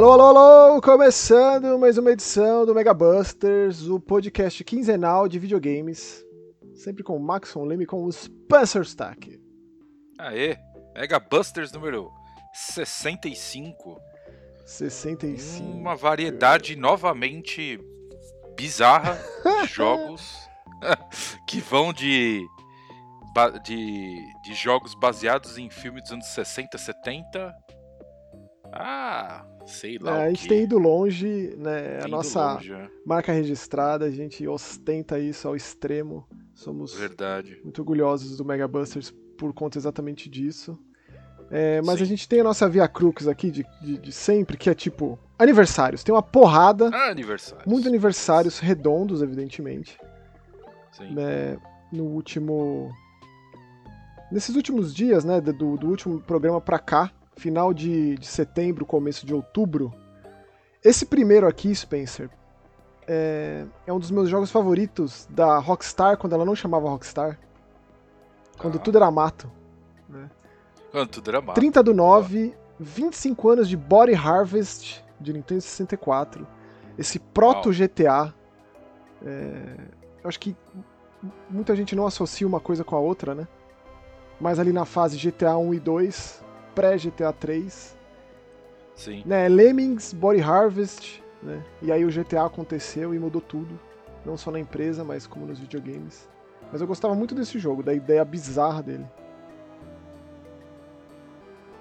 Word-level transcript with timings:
Alô, 0.00 0.12
alô, 0.12 0.38
alô! 0.38 0.80
Começando 0.80 1.78
mais 1.78 1.98
uma 1.98 2.10
edição 2.10 2.64
do 2.64 2.74
Mega 2.74 2.94
Busters, 2.94 3.86
o 3.86 4.00
podcast 4.00 4.64
quinzenal 4.64 5.28
de 5.28 5.38
videogames. 5.38 6.24
Sempre 6.74 7.02
com 7.02 7.14
o 7.18 7.20
Maxon 7.20 7.66
Leme 7.66 7.84
com 7.84 8.02
o 8.06 8.10
Spencer 8.10 8.80
Stack. 8.80 9.38
Aê, 10.18 10.56
Mega 10.96 11.20
Busters 11.20 11.70
número 11.70 12.10
65. 12.54 14.00
65. 14.64 15.68
Uma 15.70 15.94
variedade 15.94 16.76
novamente 16.76 17.78
bizarra 18.56 19.18
de 19.60 19.66
jogos 19.68 20.48
que 21.46 21.60
vão 21.60 21.92
de, 21.92 22.40
de, 23.64 24.16
de 24.44 24.54
jogos 24.54 24.94
baseados 24.94 25.58
em 25.58 25.68
filmes 25.68 26.04
dos 26.04 26.12
anos 26.12 26.26
60, 26.28 26.78
70. 26.78 27.54
Ah, 28.72 29.44
sei 29.66 29.98
lá. 29.98 30.22
É, 30.22 30.26
a 30.26 30.28
gente 30.30 30.48
tem 30.48 30.62
ido 30.62 30.78
longe, 30.78 31.54
né? 31.56 31.78
A 31.78 31.82
Tem 31.90 31.98
ido 32.00 32.08
nossa 32.08 32.54
longe, 32.54 32.70
né? 32.72 32.88
marca 33.06 33.32
registrada, 33.32 34.04
a 34.06 34.10
gente 34.10 34.46
ostenta 34.46 35.18
isso 35.18 35.46
ao 35.48 35.54
extremo. 35.56 36.26
Somos 36.54 36.94
Verdade. 36.94 37.58
muito 37.62 37.78
orgulhosos 37.80 38.36
do 38.36 38.44
Mega 38.44 38.66
Busters 38.68 39.14
por 39.38 39.52
conta 39.54 39.78
exatamente 39.78 40.28
disso. 40.28 40.78
É, 41.50 41.80
mas 41.82 41.96
Sim. 41.98 42.02
a 42.04 42.06
gente 42.06 42.28
tem 42.28 42.40
a 42.40 42.44
nossa 42.44 42.68
Via 42.68 42.86
Crux 42.86 43.26
aqui 43.26 43.50
de, 43.50 43.66
de, 43.82 43.98
de 43.98 44.12
sempre, 44.12 44.56
que 44.56 44.70
é 44.70 44.74
tipo 44.74 45.18
aniversários. 45.38 46.04
Tem 46.04 46.14
uma 46.14 46.22
porrada, 46.22 46.90
Ah, 46.92 47.10
aniversário. 47.10 47.64
muitos 47.68 47.88
aniversários 47.88 48.58
redondos, 48.60 49.20
evidentemente. 49.22 49.98
Sim. 50.92 51.14
né, 51.14 51.56
no 51.92 52.04
último. 52.04 52.90
Nesses 54.30 54.54
últimos 54.54 54.94
dias, 54.94 55.24
né, 55.24 55.40
do, 55.40 55.76
do 55.76 55.88
último 55.88 56.20
programa 56.20 56.60
pra 56.60 56.78
cá, 56.78 57.10
final 57.40 57.72
de, 57.72 58.16
de 58.16 58.26
setembro, 58.26 58.84
começo 58.84 59.24
de 59.26 59.32
outubro. 59.34 59.92
Esse 60.84 61.06
primeiro 61.06 61.46
aqui, 61.48 61.74
Spencer, 61.74 62.28
é, 63.08 63.64
é 63.86 63.92
um 63.92 63.98
dos 63.98 64.10
meus 64.10 64.28
jogos 64.28 64.50
favoritos 64.50 65.26
da 65.30 65.58
Rockstar, 65.58 66.18
quando 66.18 66.34
ela 66.34 66.44
não 66.44 66.54
chamava 66.54 66.88
Rockstar. 66.88 67.38
Quando 68.58 68.76
Ah. 68.76 68.80
tudo 68.80 68.98
era 68.98 69.10
mato. 69.10 69.50
Quanto 70.92 71.20
drama. 71.20 71.54
30 71.54 71.82
do 71.82 71.94
9, 71.94 72.54
25 72.78 73.48
anos 73.48 73.68
de 73.68 73.76
Body 73.76 74.14
Harvest 74.14 75.02
de 75.20 75.32
Nintendo 75.32 75.60
64. 75.60 76.46
Esse 76.98 77.18
proto 77.18 77.68
Uau. 77.68 77.74
GTA. 77.74 78.34
é, 79.24 79.76
eu 80.22 80.28
acho 80.28 80.40
que 80.40 80.56
muita 81.48 81.74
gente 81.76 81.94
não 81.96 82.06
associa 82.06 82.46
uma 82.46 82.58
coisa 82.60 82.82
com 82.84 82.96
a 82.96 82.98
outra, 82.98 83.34
né? 83.34 83.46
Mas 84.40 84.58
ali 84.58 84.72
na 84.72 84.84
fase 84.84 85.16
GTA 85.16 85.56
1 85.56 85.74
e 85.74 85.80
2, 85.80 86.42
pré-GTA 86.74 87.32
3, 87.32 87.96
Sim. 88.94 89.22
né? 89.26 89.48
Lemmings, 89.48 90.12
Body 90.12 90.40
Harvest, 90.40 91.22
né? 91.42 91.62
E 91.82 91.90
aí 91.90 92.04
o 92.04 92.10
GTA 92.10 92.44
aconteceu 92.44 93.14
e 93.14 93.18
mudou 93.18 93.40
tudo. 93.40 93.78
Não 94.24 94.36
só 94.36 94.50
na 94.50 94.60
empresa, 94.60 95.02
mas 95.02 95.26
como 95.26 95.46
nos 95.46 95.58
videogames. 95.58 96.28
Mas 96.70 96.80
eu 96.80 96.86
gostava 96.86 97.14
muito 97.14 97.34
desse 97.34 97.58
jogo, 97.58 97.82
da 97.82 97.94
ideia 97.94 98.24
bizarra 98.24 98.82
dele. 98.82 99.06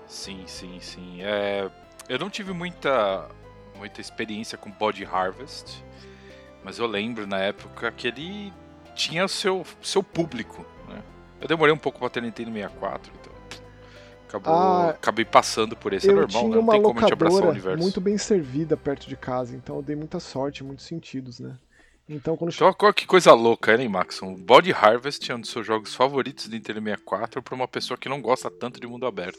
Sim, 0.07 0.43
sim, 0.47 0.79
sim. 0.79 1.21
É, 1.21 1.69
eu 2.07 2.17
não 2.17 2.29
tive 2.29 2.53
muita, 2.53 3.29
muita 3.77 4.01
experiência 4.01 4.57
com 4.57 4.71
Body 4.71 5.05
Harvest, 5.05 5.83
mas 6.63 6.79
eu 6.79 6.87
lembro 6.87 7.27
na 7.27 7.37
época 7.37 7.91
que 7.91 8.07
ele 8.07 8.51
tinha 8.95 9.27
seu, 9.27 9.63
seu 9.81 10.01
público. 10.01 10.65
Né? 10.87 11.03
Eu 11.39 11.47
demorei 11.47 11.73
um 11.73 11.77
pouco 11.77 11.99
pra 11.99 12.09
ter 12.09 12.23
Nintendo 12.23 12.51
64, 12.51 13.11
então 13.13 13.18
acabou, 14.29 14.53
Ah, 14.53 14.89
acabei 14.91 15.25
passando 15.25 15.75
por 15.75 15.91
esse. 15.93 16.09
É 16.09 16.13
normal, 16.13 16.29
tinha 16.29 16.43
né? 16.49 16.55
Não 16.55 16.61
uma 16.61 16.73
tem 16.73 16.81
como 16.81 16.99
gente 17.01 17.13
abraçar 17.13 17.43
o 17.43 17.49
universo. 17.49 17.81
muito 17.83 17.99
bem 17.99 18.17
servida 18.17 18.77
perto 18.77 19.07
de 19.09 19.15
casa, 19.17 19.55
então 19.55 19.75
eu 19.77 19.81
dei 19.81 19.95
muita 19.95 20.19
sorte 20.19 20.63
muitos 20.63 20.85
sentidos, 20.85 21.39
né? 21.39 21.57
Então 22.07 22.35
quando 22.37 22.51
Então, 22.53 22.73
qual- 22.73 22.93
que 22.93 23.05
coisa 23.05 23.33
louca, 23.33 23.75
hein, 23.75 23.87
Maxon? 23.87 24.33
Body 24.35 24.71
Harvest 24.71 25.29
é 25.31 25.35
um 25.35 25.41
dos 25.41 25.49
seus 25.51 25.65
jogos 25.65 25.93
favoritos 25.93 26.47
do 26.47 26.55
Nintendo 26.55 26.79
64 26.81 27.41
pra 27.43 27.53
uma 27.55 27.67
pessoa 27.67 27.97
que 27.97 28.09
não 28.09 28.21
gosta 28.21 28.49
tanto 28.49 28.79
de 28.79 28.87
mundo 28.87 29.05
aberto 29.05 29.37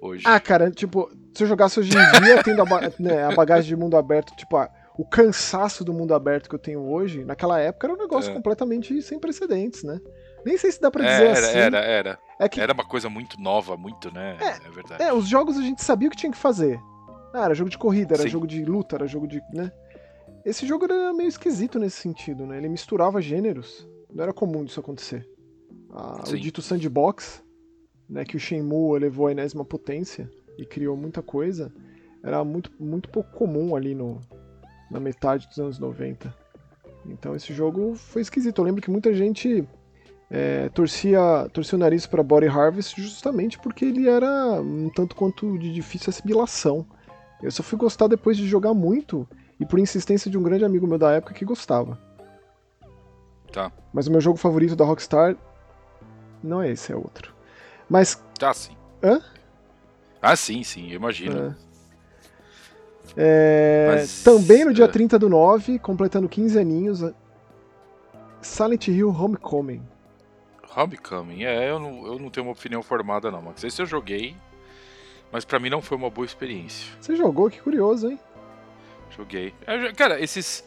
hoje. 0.00 0.24
Ah, 0.26 0.40
cara, 0.40 0.70
tipo, 0.70 1.08
se 1.34 1.44
eu 1.44 1.46
jogasse 1.46 1.78
hoje 1.78 1.90
em 1.96 2.20
dia, 2.22 2.42
tendo 2.42 2.62
a, 2.62 2.64
né, 2.98 3.24
a 3.24 3.32
bagagem 3.32 3.68
de 3.68 3.76
mundo 3.76 3.96
aberto, 3.96 4.34
tipo, 4.36 4.56
o 4.98 5.04
cansaço 5.04 5.84
do 5.84 5.92
mundo 5.92 6.14
aberto 6.14 6.48
que 6.48 6.54
eu 6.54 6.58
tenho 6.58 6.80
hoje, 6.80 7.24
naquela 7.24 7.60
época 7.60 7.86
era 7.86 7.94
um 7.94 7.98
negócio 7.98 8.30
É. 8.30 8.34
completamente 8.34 9.00
sem 9.02 9.18
precedentes, 9.20 9.82
né? 9.84 10.00
Nem 10.44 10.58
sei 10.58 10.72
se 10.72 10.80
dá 10.80 10.90
pra 10.90 11.04
É, 11.04 11.08
dizer 11.10 11.26
era, 11.26 11.38
assim. 11.48 11.58
era, 11.58 11.78
era. 11.78 12.18
É 12.38 12.48
que 12.48 12.60
Era 12.60 12.72
uma 12.72 12.84
coisa 12.84 13.08
muito 13.08 13.40
nova, 13.40 13.76
muito, 13.76 14.12
né? 14.12 14.36
É, 14.40 14.70
verdade. 14.70 15.02
É, 15.02 15.12
os 15.12 15.28
jogos 15.28 15.56
a 15.56 15.62
gente 15.62 15.82
sabia 15.82 16.08
o 16.08 16.10
que 16.10 16.16
tinha 16.16 16.32
que 16.32 16.38
fazer. 16.38 16.80
Ah, 17.32 17.44
era 17.44 17.54
jogo 17.54 17.70
de 17.70 17.78
corrida, 17.78 18.14
era 18.14 18.22
Sim. 18.22 18.28
jogo 18.28 18.46
de 18.46 18.64
luta, 18.64 18.96
era 18.96 19.06
jogo 19.06 19.26
de. 19.26 19.40
né? 19.52 19.72
Esse 20.44 20.66
jogo 20.66 20.84
era 20.84 21.12
meio 21.12 21.28
esquisito 21.28 21.78
nesse 21.78 22.00
sentido, 22.00 22.46
né? 22.46 22.58
Ele 22.58 22.68
misturava 22.68 23.20
gêneros. 23.20 23.88
Não 24.12 24.22
era 24.22 24.32
comum 24.32 24.64
disso 24.64 24.78
acontecer. 24.78 25.28
Ah, 25.90 26.22
o 26.28 26.36
dito 26.36 26.60
sandbox, 26.60 27.42
né, 28.08 28.24
que 28.24 28.36
o 28.36 28.40
Shenmue 28.40 28.96
elevou 28.96 29.28
à 29.28 29.32
enésima 29.32 29.64
potência 29.64 30.30
e 30.58 30.64
criou 30.64 30.96
muita 30.96 31.22
coisa, 31.22 31.72
era 32.22 32.44
muito, 32.44 32.70
muito 32.78 33.08
pouco 33.08 33.30
comum 33.32 33.74
ali 33.76 33.94
no, 33.94 34.20
na 34.90 35.00
metade 35.00 35.46
dos 35.48 35.58
anos 35.58 35.78
90. 35.78 36.34
Então 37.06 37.34
esse 37.34 37.52
jogo 37.52 37.94
foi 37.94 38.22
esquisito. 38.22 38.58
Eu 38.58 38.64
lembro 38.64 38.82
que 38.82 38.90
muita 38.90 39.12
gente 39.12 39.66
é, 40.30 40.68
torcia, 40.70 41.48
torcia 41.52 41.76
o 41.76 41.78
nariz 41.78 42.06
para 42.06 42.22
Body 42.22 42.46
Harvest 42.46 43.00
justamente 43.00 43.58
porque 43.58 43.84
ele 43.84 44.08
era 44.08 44.60
um 44.60 44.88
tanto 44.88 45.14
quanto 45.14 45.58
de 45.58 45.72
difícil 45.72 46.10
assimilação. 46.10 46.86
Eu 47.42 47.50
só 47.50 47.62
fui 47.62 47.78
gostar 47.78 48.06
depois 48.06 48.36
de 48.36 48.46
jogar 48.46 48.74
muito 48.74 49.28
e 49.60 49.66
por 49.66 49.78
insistência 49.78 50.30
de 50.30 50.38
um 50.38 50.42
grande 50.42 50.64
amigo 50.64 50.86
meu 50.86 50.98
da 50.98 51.12
época 51.12 51.34
que 51.34 51.44
gostava. 51.44 51.98
Tá. 53.52 53.70
Mas 53.92 54.06
o 54.06 54.10
meu 54.10 54.20
jogo 54.20 54.38
favorito 54.38 54.74
da 54.74 54.84
Rockstar 54.84 55.36
não 56.42 56.60
é 56.62 56.70
esse, 56.70 56.92
é 56.92 56.96
outro. 56.96 57.34
Mas 57.88 58.20
Tá, 58.38 58.52
sim. 58.52 58.76
Hã? 59.02 59.20
Ah, 60.20 60.34
sim, 60.34 60.64
sim, 60.64 60.90
eu 60.90 60.96
imagino. 60.96 61.54
É, 63.16 63.92
Mas, 63.94 64.22
também 64.24 64.64
no 64.64 64.72
dia 64.72 64.86
é. 64.86 64.88
30 64.88 65.18
do 65.18 65.28
9, 65.28 65.78
completando 65.78 66.28
15 66.28 66.58
aninhos, 66.58 67.04
Silent 68.40 68.88
Hill 68.88 69.10
Homecoming. 69.10 69.82
Homecoming, 70.76 71.44
é, 71.44 71.70
eu 71.70 71.78
não, 71.78 72.06
eu 72.06 72.18
não 72.18 72.30
tenho 72.30 72.46
uma 72.46 72.52
opinião 72.52 72.82
formada, 72.82 73.30
não, 73.30 73.40
Max. 73.42 73.62
Esse 73.64 73.80
eu 73.80 73.86
joguei, 73.86 74.34
mas 75.30 75.44
pra 75.44 75.58
mim 75.58 75.70
não 75.70 75.80
foi 75.82 75.96
uma 75.96 76.10
boa 76.10 76.24
experiência. 76.24 76.92
Você 77.00 77.16
jogou? 77.16 77.50
Que 77.50 77.60
curioso, 77.60 78.10
hein? 78.10 78.18
Joguei. 79.16 79.54
Eu 79.66 79.94
cara, 79.94 80.20
esses. 80.20 80.64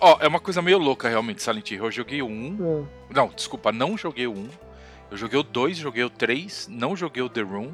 Ó, 0.00 0.18
é 0.20 0.28
uma 0.28 0.40
coisa 0.40 0.62
meio 0.62 0.78
louca 0.78 1.08
realmente, 1.08 1.42
Silent 1.42 1.70
Hill. 1.70 1.84
Eu 1.84 1.90
joguei 1.90 2.22
o 2.22 2.26
1. 2.26 2.58
Ah, 2.60 2.88
Não, 3.10 3.28
desculpa, 3.28 3.72
não 3.72 3.98
joguei 3.98 4.26
o 4.26 4.32
1. 4.32 4.48
Eu 5.10 5.16
joguei 5.16 5.38
o 5.38 5.42
2, 5.42 5.76
joguei 5.76 6.04
o 6.04 6.10
3, 6.10 6.68
não 6.70 6.96
joguei 6.96 7.22
o 7.22 7.28
The 7.28 7.42
Room. 7.42 7.72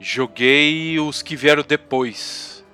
Joguei 0.00 0.98
os 1.00 1.22
que 1.22 1.34
vieram 1.34 1.62
depois. 1.62 2.64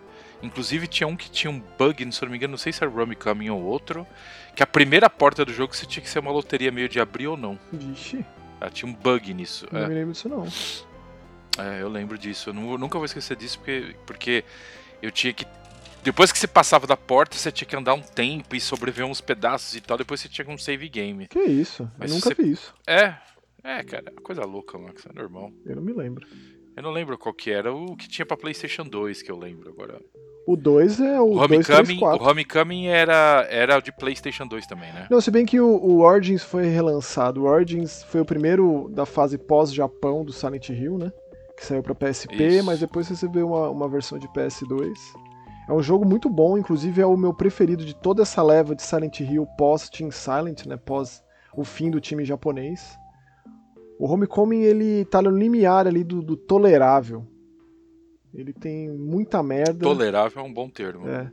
Inclusive 0.43 0.87
tinha 0.87 1.07
um 1.07 1.17
que 1.17 1.31
tinha 1.31 1.51
um 1.51 1.59
bug, 1.79 2.13
se 2.13 2.23
eu 2.23 2.27
não 2.27 2.31
me 2.33 2.37
engano, 2.37 2.51
não 2.53 2.59
sei 2.59 2.71
se 2.73 2.85
era 2.85 2.93
o 2.93 3.01
Homecoming 3.01 3.49
ou 3.49 3.63
outro, 3.63 4.07
que 4.55 4.63
a 4.63 4.67
primeira 4.67 5.09
porta 5.11 5.45
do 5.45 5.53
jogo 5.53 5.75
você 5.75 5.85
tinha 5.87 6.03
que 6.03 6.09
ser 6.09 6.19
uma 6.21 6.31
loteria 6.31 6.71
meio 6.71 6.89
de 6.89 7.01
abrir 7.01 7.27
ou 7.27 7.37
não. 7.37 7.59
Vixe, 7.73 8.25
Ah, 8.61 8.71
tinha 8.71 8.91
um 8.91 8.95
bug 8.95 9.35
nisso. 9.35 9.67
não 9.71 9.81
É. 9.81 9.89
me 9.89 9.95
lembro 9.95 10.13
disso 10.13 10.29
não. 10.29 10.47
É, 11.59 11.83
eu 11.83 11.89
lembro 11.89 12.17
disso. 12.19 12.51
Eu 12.51 12.55
nu- 12.55 12.79
nunca 12.79 12.99
vou 12.99 13.05
esquecer 13.05 13.37
disso 13.37 13.59
porque, 13.59 13.95
porque 14.07 14.45
eu 15.03 15.11
tinha 15.11 15.33
que. 15.33 15.47
Depois 16.03 16.31
que 16.33 16.39
você 16.39 16.47
passava 16.47 16.87
da 16.87 16.97
porta, 16.97 17.37
você 17.37 17.51
tinha 17.53 17.67
que 17.69 17.77
andar 17.77 17.95
um 17.95 18.01
tempo 18.03 18.55
e 18.57 18.61
sobreviver 18.61 19.07
uns 19.07 19.21
pedaços 19.21 19.75
e 19.75 19.81
tal. 19.81 19.97
Depois 19.97 20.21
você 20.21 20.29
tinha 20.29 20.47
um 20.49 20.59
save 20.59 20.89
game. 20.89 21.27
Que 21.29 21.41
isso? 21.41 21.91
Mas 21.99 22.11
eu 22.11 22.17
nunca 22.17 22.29
você- 22.35 22.43
vi 22.43 22.51
isso. 22.53 22.75
É, 22.87 23.15
é, 23.63 23.83
cara, 23.85 24.05
é 24.15 24.21
coisa 24.21 24.45
louca, 24.45 24.77
Max. 24.79 25.05
É 25.07 25.13
normal. 25.13 25.53
Eu 25.65 25.77
não 25.77 25.83
me 25.83 25.93
lembro. 25.93 26.27
Eu 26.77 26.83
não 26.83 26.91
lembro 26.91 27.17
qual 27.17 27.35
que 27.35 27.51
era. 27.51 27.73
O 27.73 27.97
que 27.97 28.09
tinha 28.09 28.27
pra 28.27 28.37
PlayStation 28.37 28.85
2 28.85 29.23
que 29.23 29.31
eu 29.31 29.39
lembro 29.39 29.71
agora. 29.71 30.01
O 30.47 30.57
2 30.57 31.01
é 31.01 31.21
o, 31.21 31.39
O 31.39 31.49
2, 31.49 31.67
3, 31.67 31.69
Homecoming, 31.71 31.99
4. 32.01 32.23
o 32.23 32.29
Homecoming 32.29 32.87
era, 32.87 33.47
era 33.49 33.79
o 33.79 33.83
de 33.83 33.91
PlayStation 33.93 34.47
2 34.47 34.67
também, 34.67 34.93
né? 34.93 35.07
Não, 35.11 35.21
se 35.21 35.31
bem 35.31 35.47
que 35.47 35.59
o, 35.59 35.67
o 35.67 36.01
Origins 36.03 36.43
foi 36.43 36.67
relançado. 36.67 37.43
O 37.43 37.47
Origins 37.47 38.03
foi 38.03 38.21
o 38.21 38.25
primeiro 38.25 38.91
da 38.91 39.07
fase 39.07 39.39
pós-Japão 39.39 40.25
do 40.25 40.33
Silent 40.33 40.69
Hill, 40.69 40.99
né? 40.99 41.11
Que 41.57 41.65
saiu 41.65 41.83
pra 41.83 41.95
PSP, 41.95 42.35
Isso. 42.35 42.67
mas 42.67 42.81
depois 42.81 43.09
recebeu 43.09 43.47
uma, 43.47 43.71
uma 43.71 43.89
versão 43.89 44.19
de 44.19 44.29
PS2. 44.29 44.93
É 45.67 45.73
um 45.73 45.83
jogo 45.83 46.05
muito 46.05 46.29
bom, 46.29 46.59
inclusive 46.59 47.01
é 47.01 47.07
o 47.07 47.17
meu 47.17 47.33
preferido 47.33 47.85
de 47.85 47.95
toda 47.95 48.23
essa 48.23 48.43
leva 48.43 48.75
de 48.75 48.83
Silent 48.83 49.21
Hill 49.21 49.47
pós-Team 49.57 50.11
Silent, 50.11 50.67
né? 50.67 50.77
Pós 50.77 51.23
o 51.57 51.65
fim 51.65 51.91
do 51.91 52.01
time 52.01 52.25
japonês. 52.25 52.99
O 53.99 54.07
Homecoming, 54.07 54.63
ele 54.63 55.05
tá 55.05 55.23
no 55.23 55.31
limiar 55.31 55.87
ali 55.87 56.03
do, 56.03 56.21
do 56.23 56.37
tolerável. 56.37 57.27
Ele 58.33 58.53
tem 58.53 58.91
muita 58.91 59.43
merda. 59.43 59.85
Tolerável 59.85 60.43
é 60.43 60.47
um 60.47 60.53
bom 60.53 60.69
termo. 60.69 61.09
É. 61.09 61.31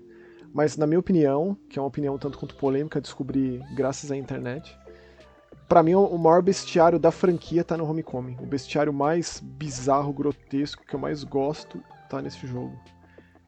Mas 0.54 0.78
na 0.78 0.86
minha 0.86 1.00
opinião, 1.00 1.58
que 1.70 1.80
é 1.80 1.82
uma 1.82 1.88
opinião 1.88 2.18
tanto 2.18 2.38
quanto 2.38 2.56
polêmica, 2.56 3.02
descobri 3.02 3.62
graças 3.76 4.12
à 4.12 4.16
internet, 4.18 4.78
Pra 5.68 5.82
mim 5.82 5.96
o 5.96 6.18
maior 6.18 6.42
bestiário 6.42 7.00
da 7.00 7.12
franquia 7.12 7.64
tá 7.64 7.78
no 7.78 7.90
Homecoming. 7.90 8.36
O 8.42 8.46
bestiário 8.46 8.92
mais 8.92 9.40
bizarro, 9.40 10.12
grotesco, 10.12 10.86
que 10.86 10.94
eu 10.94 11.00
mais 11.00 11.24
gosto 11.24 11.82
tá 12.10 12.22
nesse 12.22 12.46
jogo. 12.46 12.78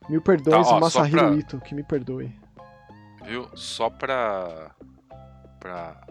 Mil 0.09 0.21
perdões, 0.21 0.65
Tá, 0.69 0.73
ó, 0.73 0.79
Masahiro 0.79 1.17
pra- 1.17 1.31
Ito, 1.35 1.59
que 1.59 1.75
me 1.75 1.83
perdoe. 1.83 2.33
Viu? 3.25 3.49
Só 3.55 3.89
pra. 3.89 4.71
pra 5.59 6.01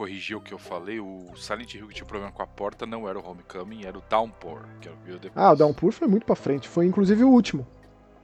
corrigir 0.00 0.34
o 0.34 0.40
que 0.40 0.54
eu 0.54 0.58
falei, 0.58 0.98
o 0.98 1.26
Silent 1.36 1.74
Hill 1.74 1.86
que 1.88 1.92
tinha 1.92 2.06
problema 2.06 2.32
com 2.32 2.42
a 2.42 2.46
porta 2.46 2.86
não 2.86 3.06
era 3.06 3.18
o 3.18 3.30
Homecoming, 3.30 3.84
era 3.84 3.98
o 3.98 4.02
Downpour, 4.08 4.62
que 4.80 4.88
eu 4.88 4.96
vi 5.04 5.12
depois. 5.12 5.32
Ah, 5.36 5.52
o 5.52 5.56
Downpour 5.56 5.92
foi 5.92 6.08
muito 6.08 6.24
pra 6.24 6.34
frente. 6.34 6.66
Foi 6.66 6.86
inclusive 6.86 7.22
o 7.22 7.28
último. 7.28 7.66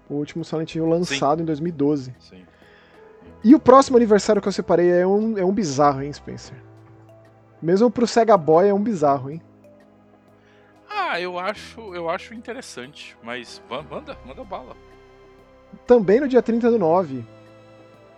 O 0.08 0.14
último 0.14 0.42
Silent 0.42 0.74
Hill 0.74 0.86
lançado 0.86 1.42
em 1.42 1.44
2012. 1.44 2.14
Sim. 2.18 2.46
E 3.44 3.54
o 3.54 3.60
próximo 3.60 3.98
aniversário 3.98 4.40
que 4.40 4.48
eu 4.48 4.52
separei 4.52 4.88
é 4.88 5.06
um, 5.06 5.36
é 5.36 5.44
um 5.44 5.52
bizarro, 5.52 6.02
hein, 6.02 6.10
Spencer? 6.10 6.56
Mesmo 7.60 7.90
pro 7.90 8.06
Sega 8.06 8.38
Boy 8.38 8.68
é 8.68 8.72
um 8.72 8.82
bizarro, 8.82 9.30
hein? 9.30 9.42
Ah, 10.88 11.20
eu 11.20 11.38
acho, 11.38 11.94
eu 11.94 12.08
acho 12.08 12.32
interessante, 12.32 13.14
mas 13.22 13.60
manda, 13.68 14.16
manda 14.24 14.42
bala. 14.42 14.74
Também 15.86 16.20
no 16.20 16.28
dia 16.28 16.40
30 16.40 16.70
do 16.70 16.78
9. 16.78 17.22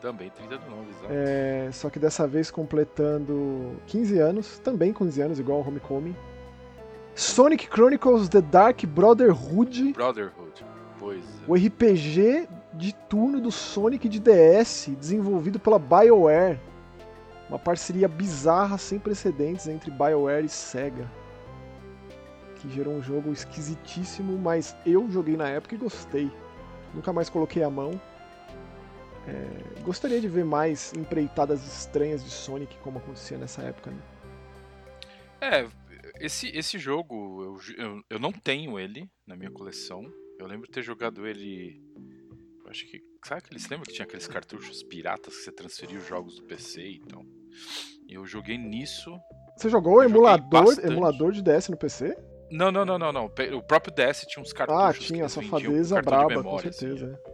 Também 0.00 0.30
30 0.30 0.58
do 0.58 0.70
9, 0.70 0.90
exato. 0.90 1.06
É, 1.10 1.70
só 1.72 1.90
que 1.90 1.98
dessa 1.98 2.26
vez 2.26 2.50
completando 2.50 3.76
15 3.86 4.18
anos, 4.18 4.58
também 4.60 4.92
15 4.92 5.20
anos, 5.20 5.38
igual 5.40 5.58
ao 5.58 5.66
Homecoming. 5.66 6.16
Sonic 7.14 7.66
Chronicles 7.66 8.28
The 8.28 8.40
Dark 8.40 8.84
Brotherhood, 8.84 9.92
Brotherhood. 9.92 10.64
Pois 11.00 11.24
é. 11.24 11.44
o 11.48 11.54
RPG 11.54 12.48
de 12.74 12.94
turno 13.08 13.40
do 13.40 13.50
Sonic 13.50 14.08
de 14.08 14.20
DS, 14.20 14.90
desenvolvido 14.98 15.58
pela 15.58 15.78
BioWare. 15.78 16.60
Uma 17.48 17.58
parceria 17.58 18.06
bizarra 18.06 18.78
sem 18.78 18.98
precedentes 18.98 19.66
entre 19.66 19.90
BioWare 19.90 20.44
e 20.44 20.48
Sega. 20.48 21.10
Que 22.56 22.68
gerou 22.68 22.94
um 22.94 23.02
jogo 23.02 23.32
esquisitíssimo, 23.32 24.38
mas 24.38 24.76
eu 24.84 25.10
joguei 25.10 25.36
na 25.36 25.48
época 25.48 25.74
e 25.74 25.78
gostei. 25.78 26.30
Nunca 26.94 27.12
mais 27.12 27.28
coloquei 27.28 27.62
a 27.62 27.70
mão. 27.70 28.00
É, 29.28 29.82
gostaria 29.82 30.20
de 30.20 30.28
ver 30.28 30.44
mais 30.44 30.92
empreitadas 30.94 31.62
estranhas 31.66 32.24
de 32.24 32.30
Sonic, 32.30 32.76
como 32.78 32.98
acontecia 32.98 33.36
nessa 33.36 33.60
época. 33.62 33.90
Né? 33.90 34.02
É, 35.40 35.68
esse, 36.18 36.48
esse 36.56 36.78
jogo, 36.78 37.60
eu, 37.76 37.84
eu, 37.84 38.02
eu 38.08 38.18
não 38.18 38.32
tenho 38.32 38.78
ele 38.78 39.08
na 39.26 39.36
minha 39.36 39.50
coleção. 39.50 40.02
Eu 40.38 40.46
lembro 40.46 40.66
de 40.66 40.72
ter 40.72 40.82
jogado 40.82 41.26
ele. 41.26 41.82
Acho 42.66 42.86
que. 42.86 43.02
Sabe 43.24 43.42
aqueles. 43.44 43.68
Lembra 43.68 43.86
que 43.86 43.92
tinha 43.92 44.06
aqueles 44.06 44.26
cartuchos 44.26 44.82
piratas 44.82 45.36
que 45.36 45.42
você 45.42 45.52
transferia 45.52 45.98
os 45.98 46.06
jogos 46.06 46.36
do 46.36 46.44
PC 46.44 46.80
e 46.80 46.96
então? 46.96 47.26
Eu 48.08 48.24
joguei 48.24 48.56
nisso. 48.56 49.18
Você 49.56 49.68
jogou 49.68 49.96
o 49.96 50.02
emulador, 50.02 50.48
bastante. 50.48 50.86
emulador 50.86 51.32
de 51.32 51.42
DS 51.42 51.68
no 51.68 51.76
PC? 51.76 52.16
Não, 52.50 52.70
não, 52.70 52.84
não, 52.84 52.98
não, 52.98 53.12
não. 53.12 53.24
O 53.26 53.62
próprio 53.62 53.92
DS 53.92 54.24
tinha 54.26 54.42
uns 54.42 54.52
cartuchos. 54.52 54.82
Ah, 54.82 54.94
que 54.94 55.00
tinha, 55.00 55.24
com 55.24 55.28
safadeza 55.28 56.00
braba, 56.00 56.22
com 56.22 56.28
memória, 56.28 56.70
assim, 56.70 56.78
certeza. 56.78 57.20
é. 57.26 57.27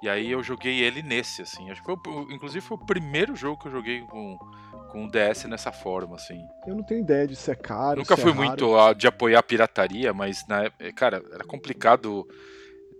E 0.00 0.08
aí 0.08 0.30
eu 0.30 0.42
joguei 0.42 0.80
ele 0.80 1.02
nesse, 1.02 1.42
assim. 1.42 1.70
Acho 1.70 1.82
que 1.82 1.86
foi, 1.86 2.22
inclusive 2.32 2.64
foi 2.64 2.76
o 2.76 2.86
primeiro 2.86 3.34
jogo 3.34 3.60
que 3.60 3.66
eu 3.66 3.72
joguei 3.72 4.02
com, 4.02 4.38
com 4.92 5.04
o 5.04 5.10
DS 5.10 5.44
nessa 5.46 5.72
forma, 5.72 6.14
assim. 6.14 6.46
Eu 6.66 6.76
não 6.76 6.84
tenho 6.84 7.00
ideia 7.00 7.26
de 7.26 7.34
se 7.34 7.50
é 7.50 7.54
caro. 7.56 7.98
Nunca 8.00 8.14
se 8.14 8.22
fui 8.22 8.30
é 8.30 8.34
muito 8.34 8.76
a- 8.78 8.92
de 8.92 9.06
apoiar 9.08 9.40
a 9.40 9.42
pirataria, 9.42 10.12
mas 10.14 10.46
na 10.46 10.64
época, 10.64 10.92
cara, 10.92 11.22
era 11.32 11.44
complicado. 11.44 12.26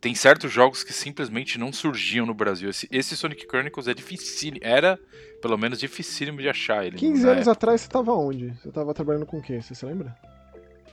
Tem 0.00 0.14
certos 0.14 0.52
jogos 0.52 0.84
que 0.84 0.92
simplesmente 0.92 1.58
não 1.58 1.72
surgiam 1.72 2.24
no 2.26 2.34
Brasil. 2.34 2.70
Esse, 2.70 2.88
esse 2.90 3.16
Sonic 3.16 3.46
Chronicles 3.48 3.88
é 3.88 3.94
difícil, 3.94 4.54
era 4.60 4.98
pelo 5.42 5.56
menos 5.58 5.78
dificílimo 5.80 6.38
de 6.40 6.48
achar 6.48 6.84
ele. 6.84 6.96
15 6.96 7.22
na 7.24 7.30
anos 7.30 7.40
época. 7.48 7.52
atrás 7.52 7.80
você 7.80 7.88
tava 7.88 8.12
onde? 8.12 8.50
Você 8.62 8.70
tava 8.70 8.92
trabalhando 8.94 9.26
com 9.26 9.40
quê? 9.40 9.60
Você 9.60 9.74
se 9.74 9.84
lembra? 9.86 10.16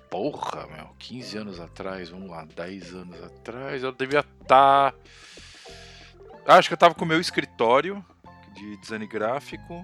Porra, 0.09 0.67
meu, 0.67 0.89
15 0.97 1.37
anos 1.37 1.59
atrás, 1.59 2.09
vamos 2.09 2.29
lá, 2.29 2.45
10 2.55 2.93
anos 2.93 3.21
atrás, 3.23 3.83
eu 3.83 3.91
devia 3.91 4.19
estar. 4.41 4.93
Acho 6.45 6.69
que 6.69 6.73
eu 6.73 6.77
tava 6.77 6.93
com 6.93 7.03
o 7.03 7.07
meu 7.07 7.19
escritório 7.19 8.05
de 8.53 8.77
design 8.77 9.07
gráfico, 9.07 9.83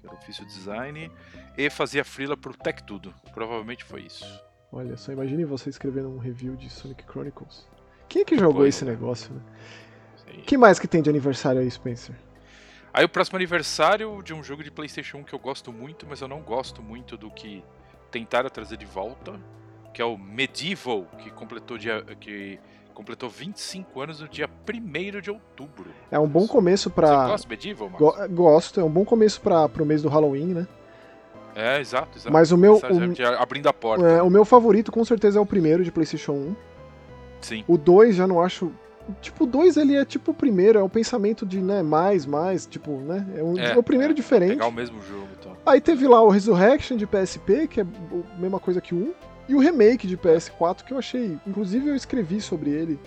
que 0.00 0.06
era 0.06 0.14
ofício 0.14 0.44
design, 0.44 1.10
e 1.56 1.70
fazia 1.70 2.04
freela 2.04 2.36
pro 2.36 2.54
Tech 2.54 2.82
Tudo. 2.84 3.14
Provavelmente 3.32 3.82
foi 3.84 4.02
isso. 4.02 4.24
Olha, 4.70 4.96
só 4.96 5.12
imagine 5.12 5.44
você 5.44 5.70
escrevendo 5.70 6.08
um 6.10 6.18
review 6.18 6.56
de 6.56 6.68
Sonic 6.68 7.04
Chronicles. 7.04 7.66
Quem 8.08 8.22
é 8.22 8.24
que 8.24 8.36
jogou 8.36 8.62
Pois 8.62 8.74
esse 8.74 8.84
é. 8.84 8.88
negócio, 8.88 9.34
né? 9.34 9.40
Sim. 10.16 10.40
O 10.40 10.42
que 10.42 10.58
mais 10.58 10.78
que 10.78 10.86
tem 10.86 11.00
de 11.00 11.08
aniversário 11.08 11.60
aí, 11.60 11.70
Spencer? 11.70 12.14
Aí 12.92 13.04
o 13.04 13.08
próximo 13.08 13.36
aniversário 13.36 14.22
de 14.22 14.34
um 14.34 14.42
jogo 14.42 14.62
de 14.62 14.70
PlayStation 14.70 15.18
1 15.18 15.24
que 15.24 15.34
eu 15.34 15.38
gosto 15.38 15.72
muito, 15.72 16.06
mas 16.06 16.20
eu 16.20 16.28
não 16.28 16.42
gosto 16.42 16.82
muito 16.82 17.16
do 17.16 17.30
que 17.30 17.64
tentaram 18.10 18.50
trazer 18.50 18.76
de 18.76 18.84
volta, 18.84 19.40
que 19.94 20.02
é 20.02 20.04
o 20.04 20.18
Medieval, 20.18 21.06
que 21.18 21.30
completou 21.30 21.78
dia 21.78 22.04
que 22.20 22.60
completou 22.92 23.28
25 23.28 24.00
anos 24.00 24.20
no 24.20 24.28
dia 24.28 24.48
1 24.48 25.20
de 25.20 25.30
outubro. 25.30 25.90
É 26.10 26.18
um 26.18 26.28
bom 26.28 26.46
começo 26.46 26.88
Você 26.88 26.94
pra. 26.94 27.26
gosta 27.28 27.48
Medieval, 27.48 27.90
gosto, 28.30 28.80
é 28.80 28.84
um 28.84 28.90
bom 28.90 29.04
começo 29.04 29.40
para 29.40 29.68
pro 29.68 29.84
mês 29.84 30.02
do 30.02 30.08
Halloween, 30.08 30.54
né? 30.54 30.66
É, 31.54 31.80
exato, 31.80 32.16
exato. 32.16 32.32
Mas 32.32 32.50
o 32.50 32.56
meu- 32.56 32.76
o- 32.76 33.42
abrindo 33.42 33.66
a 33.68 33.72
porta. 33.72 34.06
É, 34.06 34.22
o 34.22 34.30
meu 34.30 34.44
favorito 34.44 34.90
com 34.90 35.04
certeza 35.04 35.38
é 35.38 35.42
o 35.42 35.46
primeiro 35.46 35.84
de 35.84 35.92
PlayStation 35.92 36.32
1. 36.32 36.56
Sim. 37.40 37.64
O 37.68 37.76
2 37.76 38.16
já 38.16 38.26
não 38.26 38.40
acho. 38.40 38.72
Tipo, 39.20 39.44
o 39.44 39.46
2 39.46 39.76
ele 39.76 39.96
é 39.96 40.04
tipo 40.04 40.30
o 40.30 40.34
primeiro, 40.34 40.78
é 40.78 40.82
um 40.82 40.88
pensamento 40.88 41.44
de, 41.44 41.60
né, 41.60 41.82
mais, 41.82 42.24
mais, 42.24 42.64
tipo, 42.66 42.92
né? 42.98 43.26
É, 43.36 43.42
um, 43.42 43.58
É, 43.58 43.72
é 43.72 43.76
o 43.76 43.82
primeiro 43.82 44.12
é, 44.12 44.14
diferente. 44.14 44.50
Pegar 44.50 44.68
o 44.68 44.72
mesmo 44.72 45.02
jogo, 45.02 45.26
então. 45.38 45.56
Aí 45.66 45.80
teve 45.80 46.06
lá 46.06 46.22
o 46.22 46.30
Resurrection 46.30 46.96
de 46.96 47.04
PSP, 47.06 47.66
que 47.66 47.80
é 47.80 47.82
a 47.84 48.40
mesma 48.40 48.60
coisa 48.60 48.80
que 48.80 48.94
o 48.94 48.98
1, 48.98 49.12
e 49.48 49.54
o 49.54 49.58
remake 49.58 50.06
de 50.06 50.16
PS4, 50.16 50.84
que 50.84 50.92
eu 50.92 50.98
achei. 50.98 51.38
Inclusive 51.46 51.88
eu 51.88 51.96
escrevi 51.96 52.40
sobre 52.40 52.70
ele 52.70 52.98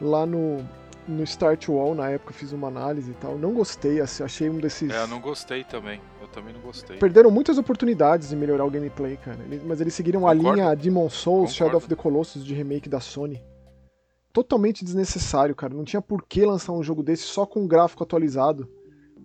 lá 0.00 0.24
no, 0.24 0.58
no 1.06 1.22
Start 1.24 1.68
Wall, 1.68 1.94
na 1.94 2.10
época 2.10 2.32
eu 2.32 2.36
fiz 2.36 2.52
uma 2.52 2.68
análise 2.68 3.10
e 3.10 3.14
tal. 3.14 3.38
Não 3.38 3.52
gostei, 3.52 4.00
achei 4.00 4.50
um 4.50 4.58
desses. 4.58 4.90
É, 4.90 5.02
eu 5.02 5.08
não 5.08 5.20
gostei 5.20 5.64
também. 5.64 6.00
Eu 6.20 6.28
também 6.28 6.52
não 6.52 6.60
gostei. 6.60 6.98
Perderam 6.98 7.30
muitas 7.30 7.58
oportunidades 7.58 8.28
de 8.28 8.36
melhorar 8.36 8.64
o 8.64 8.70
gameplay, 8.70 9.16
cara. 9.16 9.38
Mas 9.64 9.80
eles 9.80 9.94
seguiram 9.94 10.26
a 10.26 10.34
Concordo. 10.34 10.56
linha 10.56 10.74
Demon 10.74 11.08
Souls, 11.08 11.50
Concordo. 11.50 11.54
Shadow 11.54 11.76
of 11.78 11.88
the 11.88 11.96
Colossus 11.96 12.44
de 12.44 12.54
remake 12.54 12.88
da 12.88 13.00
Sony. 13.00 13.42
Totalmente 14.32 14.84
desnecessário, 14.84 15.54
cara. 15.54 15.74
Não 15.74 15.84
tinha 15.84 16.02
por 16.02 16.22
que 16.26 16.44
lançar 16.44 16.72
um 16.72 16.82
jogo 16.82 17.02
desse 17.02 17.24
só 17.24 17.46
com 17.46 17.64
o 17.64 17.68
gráfico 17.68 18.02
atualizado. 18.04 18.68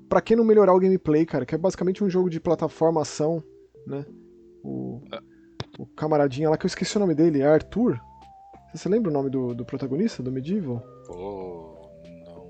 Pra 0.08 0.22
que 0.22 0.36
não 0.36 0.44
melhorar 0.44 0.74
o 0.74 0.79
gameplay, 0.79 1.25
cara? 1.25 1.46
Que 1.46 1.56
é 1.56 1.58
basicamente 1.58 2.03
um 2.03 2.10
jogo 2.10 2.29
de 2.29 2.39
plataforma 2.39 3.01
ação, 3.01 3.44
né? 3.86 4.06
O, 4.63 5.01
o 5.77 5.86
camaradinha 5.86 6.50
lá 6.50 6.58
que 6.58 6.65
eu 6.65 6.70
esqueci 6.70 6.96
o 6.98 7.00
nome 7.00 7.15
dele, 7.15 7.42
é 7.42 7.48
Arthur. 7.48 8.00
Você 8.74 8.89
lembra 8.89 9.10
o 9.10 9.13
nome 9.13 9.30
do, 9.30 9.53
do 9.53 9.65
protagonista, 9.65 10.24
do 10.24 10.32
Medieval? 10.32 10.80
Pô, 11.06 11.92
não. 12.25 12.50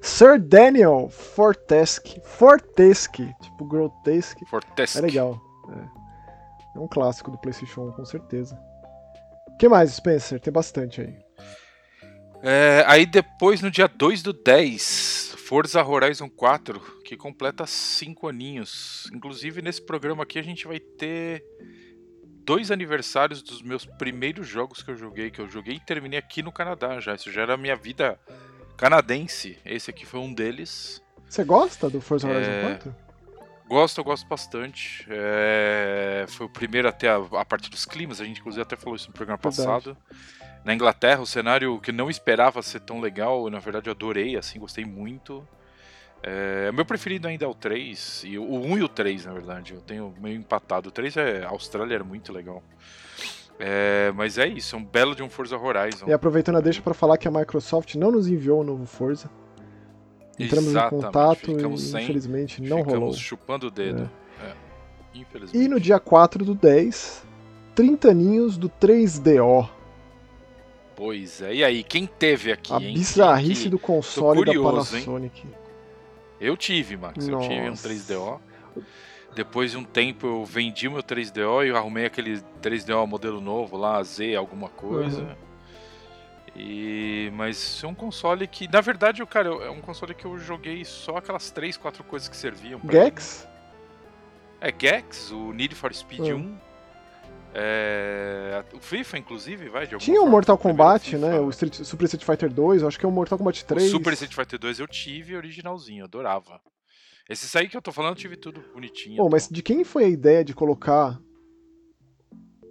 Sir 0.00 0.40
Daniel 0.40 1.08
Fortesque. 1.08 2.20
Fortesque, 2.24 3.32
tipo 3.40 3.64
grotesque. 3.64 4.44
Fortesque. 4.46 4.98
É 4.98 5.00
legal. 5.00 5.40
É. 5.70 6.02
É 6.74 6.78
um 6.78 6.88
clássico 6.88 7.30
do 7.30 7.38
PlayStation 7.38 7.88
1, 7.88 7.92
com 7.92 8.04
certeza. 8.04 8.58
O 9.48 9.56
que 9.56 9.68
mais, 9.68 9.92
Spencer? 9.92 10.40
Tem 10.40 10.52
bastante 10.52 11.00
aí. 11.00 11.14
É, 12.42 12.84
aí 12.88 13.06
depois, 13.06 13.60
no 13.60 13.70
dia 13.70 13.86
2 13.86 14.22
do 14.22 14.32
10, 14.32 15.36
Forza 15.36 15.84
Horizon 15.84 16.28
4, 16.28 16.80
que 17.04 17.16
completa 17.16 17.66
5 17.66 18.26
aninhos. 18.26 19.08
Inclusive, 19.12 19.62
nesse 19.62 19.84
programa 19.84 20.24
aqui, 20.24 20.38
a 20.38 20.42
gente 20.42 20.66
vai 20.66 20.80
ter 20.80 21.44
dois 22.44 22.70
aniversários 22.70 23.42
dos 23.42 23.62
meus 23.62 23.84
primeiros 23.84 24.46
jogos 24.48 24.82
que 24.82 24.90
eu 24.90 24.96
joguei, 24.96 25.30
que 25.30 25.40
eu 25.40 25.48
joguei 25.48 25.76
e 25.76 25.80
terminei 25.80 26.18
aqui 26.18 26.42
no 26.42 26.52
Canadá 26.52 27.00
já. 27.00 27.14
Isso 27.14 27.30
já 27.30 27.42
era 27.42 27.54
a 27.54 27.56
minha 27.56 27.76
vida 27.76 28.18
canadense. 28.76 29.58
Esse 29.64 29.90
aqui 29.90 30.04
foi 30.04 30.20
um 30.20 30.32
deles. 30.32 31.02
Você 31.28 31.44
gosta 31.44 31.88
do 31.88 32.00
Forza 32.00 32.28
Horizon 32.28 32.50
É, 32.50 32.62
4? 32.62 32.94
Gosto, 33.68 33.98
eu 33.98 34.04
gosto 34.04 34.26
bastante. 34.28 35.06
É, 35.08 36.26
Foi 36.28 36.46
o 36.46 36.48
primeiro 36.50 36.86
até 36.88 37.08
a, 37.08 37.16
a 37.16 37.44
partir 37.44 37.70
dos 37.70 37.86
climas, 37.86 38.20
a 38.20 38.24
gente 38.24 38.40
inclusive 38.40 38.60
até 38.62 38.76
falou 38.76 38.96
isso 38.96 39.08
no 39.08 39.14
programa 39.14 39.38
Verdade. 39.42 39.56
passado. 39.56 39.96
Na 40.64 40.74
Inglaterra, 40.74 41.22
o 41.22 41.26
cenário 41.26 41.80
que 41.80 41.90
eu 41.90 41.94
não 41.94 42.10
esperava 42.10 42.60
ser 42.62 42.80
tão 42.80 43.00
legal, 43.00 43.48
na 43.48 43.58
verdade 43.58 43.88
eu 43.88 43.92
adorei, 43.92 44.36
assim, 44.36 44.58
gostei 44.60 44.84
muito. 44.84 45.46
É, 46.22 46.68
o 46.70 46.74
meu 46.74 46.84
preferido 46.84 47.26
ainda 47.26 47.44
é 47.44 47.48
o 47.48 47.54
3, 47.54 48.22
e 48.26 48.38
o 48.38 48.44
1 48.44 48.78
e 48.78 48.82
o 48.84 48.88
3, 48.88 49.26
na 49.26 49.32
verdade, 49.32 49.74
eu 49.74 49.80
tenho 49.80 50.14
meio 50.20 50.36
empatado. 50.36 50.88
O 50.88 50.92
3 50.92 51.16
é. 51.16 51.44
A 51.44 51.48
Austrália 51.48 51.94
era 51.96 52.04
muito 52.04 52.32
legal. 52.32 52.62
É, 53.58 54.12
mas 54.14 54.38
é 54.38 54.46
isso, 54.46 54.74
é 54.74 54.78
um 54.78 54.84
belo 54.84 55.14
de 55.14 55.22
um 55.22 55.28
Forza 55.28 55.56
Horizon. 55.56 56.06
E 56.08 56.12
aproveitando 56.12 56.56
a 56.56 56.60
deixa 56.60 56.80
pra 56.80 56.94
falar 56.94 57.16
que 57.18 57.26
a 57.28 57.30
Microsoft 57.30 57.94
não 57.96 58.10
nos 58.12 58.28
enviou 58.28 58.60
o 58.60 58.64
novo 58.64 58.86
Forza. 58.86 59.28
Entramos 60.38 60.70
Exatamente, 60.70 60.94
em 61.02 61.06
contato 61.06 61.38
ficamos 61.54 61.82
e 61.84 61.90
sem- 61.90 62.02
infelizmente 62.04 62.62
não 62.62 62.78
Ficamos 62.78 62.98
rolou. 62.98 63.12
chupando 63.14 63.66
o 63.66 63.70
dedo. 63.70 64.10
É, 64.42 64.52
Infelizmente. 65.14 65.64
E 65.64 65.68
no 65.68 65.78
dia 65.78 66.00
4 66.00 66.44
do 66.44 66.54
10, 66.54 67.24
30 67.74 68.10
aninhos 68.10 68.56
do 68.56 68.68
3DO. 68.68 69.68
Pois 70.96 71.42
é, 71.42 71.54
e 71.56 71.64
aí, 71.64 71.82
quem 71.82 72.06
teve 72.06 72.50
aqui, 72.52 72.72
A 72.72 72.78
hein? 72.80 72.94
bizarrice 72.94 73.64
que- 73.64 73.68
do 73.68 73.78
console 73.78 74.40
da 74.40 74.46
curioso, 74.46 74.96
hein? 74.96 75.04
Eu 76.42 76.56
tive, 76.56 76.96
Max, 76.96 77.28
eu 77.28 77.38
tive 77.40 77.60
um 77.60 77.68
Nossa. 77.68 77.88
3DO. 77.88 78.40
Depois 79.34 79.70
de 79.70 79.78
um 79.78 79.84
tempo 79.84 80.26
eu 80.26 80.44
vendi 80.44 80.88
o 80.88 80.92
meu 80.92 81.02
3DO 81.02 81.64
e 81.64 81.68
eu 81.68 81.76
arrumei 81.76 82.04
aquele 82.04 82.42
3DO 82.60 83.06
modelo 83.06 83.40
novo 83.40 83.76
lá, 83.76 84.02
Z 84.02 84.34
alguma 84.34 84.68
coisa. 84.68 85.22
Uhum. 85.22 85.34
E, 86.54 87.30
mas 87.34 87.80
é 87.82 87.86
um 87.86 87.94
console 87.94 88.46
que, 88.46 88.70
na 88.70 88.80
verdade, 88.80 89.24
cara, 89.24 89.48
é 89.48 89.70
um 89.70 89.80
console 89.80 90.14
que 90.14 90.24
eu 90.24 90.36
joguei 90.36 90.84
só 90.84 91.16
aquelas 91.16 91.50
3, 91.50 91.76
4 91.76 92.04
coisas 92.04 92.28
que 92.28 92.36
serviam. 92.36 92.78
Pra 92.80 93.04
Gex? 93.04 93.46
Mim. 93.46 94.68
É, 94.68 94.74
Gex, 94.76 95.30
o 95.30 95.52
Need 95.52 95.74
for 95.74 95.94
Speed 95.94 96.32
hum. 96.32 96.58
1. 96.68 96.71
É, 97.54 98.64
o 98.72 98.80
FIFA, 98.80 99.18
inclusive, 99.18 99.68
vai 99.68 99.86
de 99.86 99.96
Tinha 99.98 100.22
o 100.22 100.28
Mortal 100.28 100.56
Kombat, 100.56 101.18
né? 101.18 101.38
O 101.38 101.50
Street, 101.50 101.74
Super 101.82 102.04
Street 102.06 102.24
Fighter 102.24 102.52
2, 102.52 102.82
acho 102.82 102.98
que 102.98 103.04
é 103.04 103.08
o 103.08 103.12
Mortal 103.12 103.36
Kombat 103.36 103.64
3. 103.64 103.88
O 103.88 103.90
Super 103.90 104.14
Street 104.14 104.34
Fighter 104.34 104.58
2 104.58 104.78
eu 104.78 104.88
tive 104.88 105.36
originalzinho, 105.36 106.04
adorava. 106.04 106.60
Esses 107.28 107.54
aí 107.54 107.68
que 107.68 107.76
eu 107.76 107.82
tô 107.82 107.92
falando, 107.92 108.12
eu 108.12 108.16
tive 108.16 108.36
tudo 108.36 108.64
bonitinho. 108.72 109.16
Bom, 109.16 109.28
mas 109.30 109.48
de 109.48 109.62
quem 109.62 109.84
foi 109.84 110.04
a 110.04 110.08
ideia 110.08 110.44
de 110.44 110.54
colocar 110.54 111.20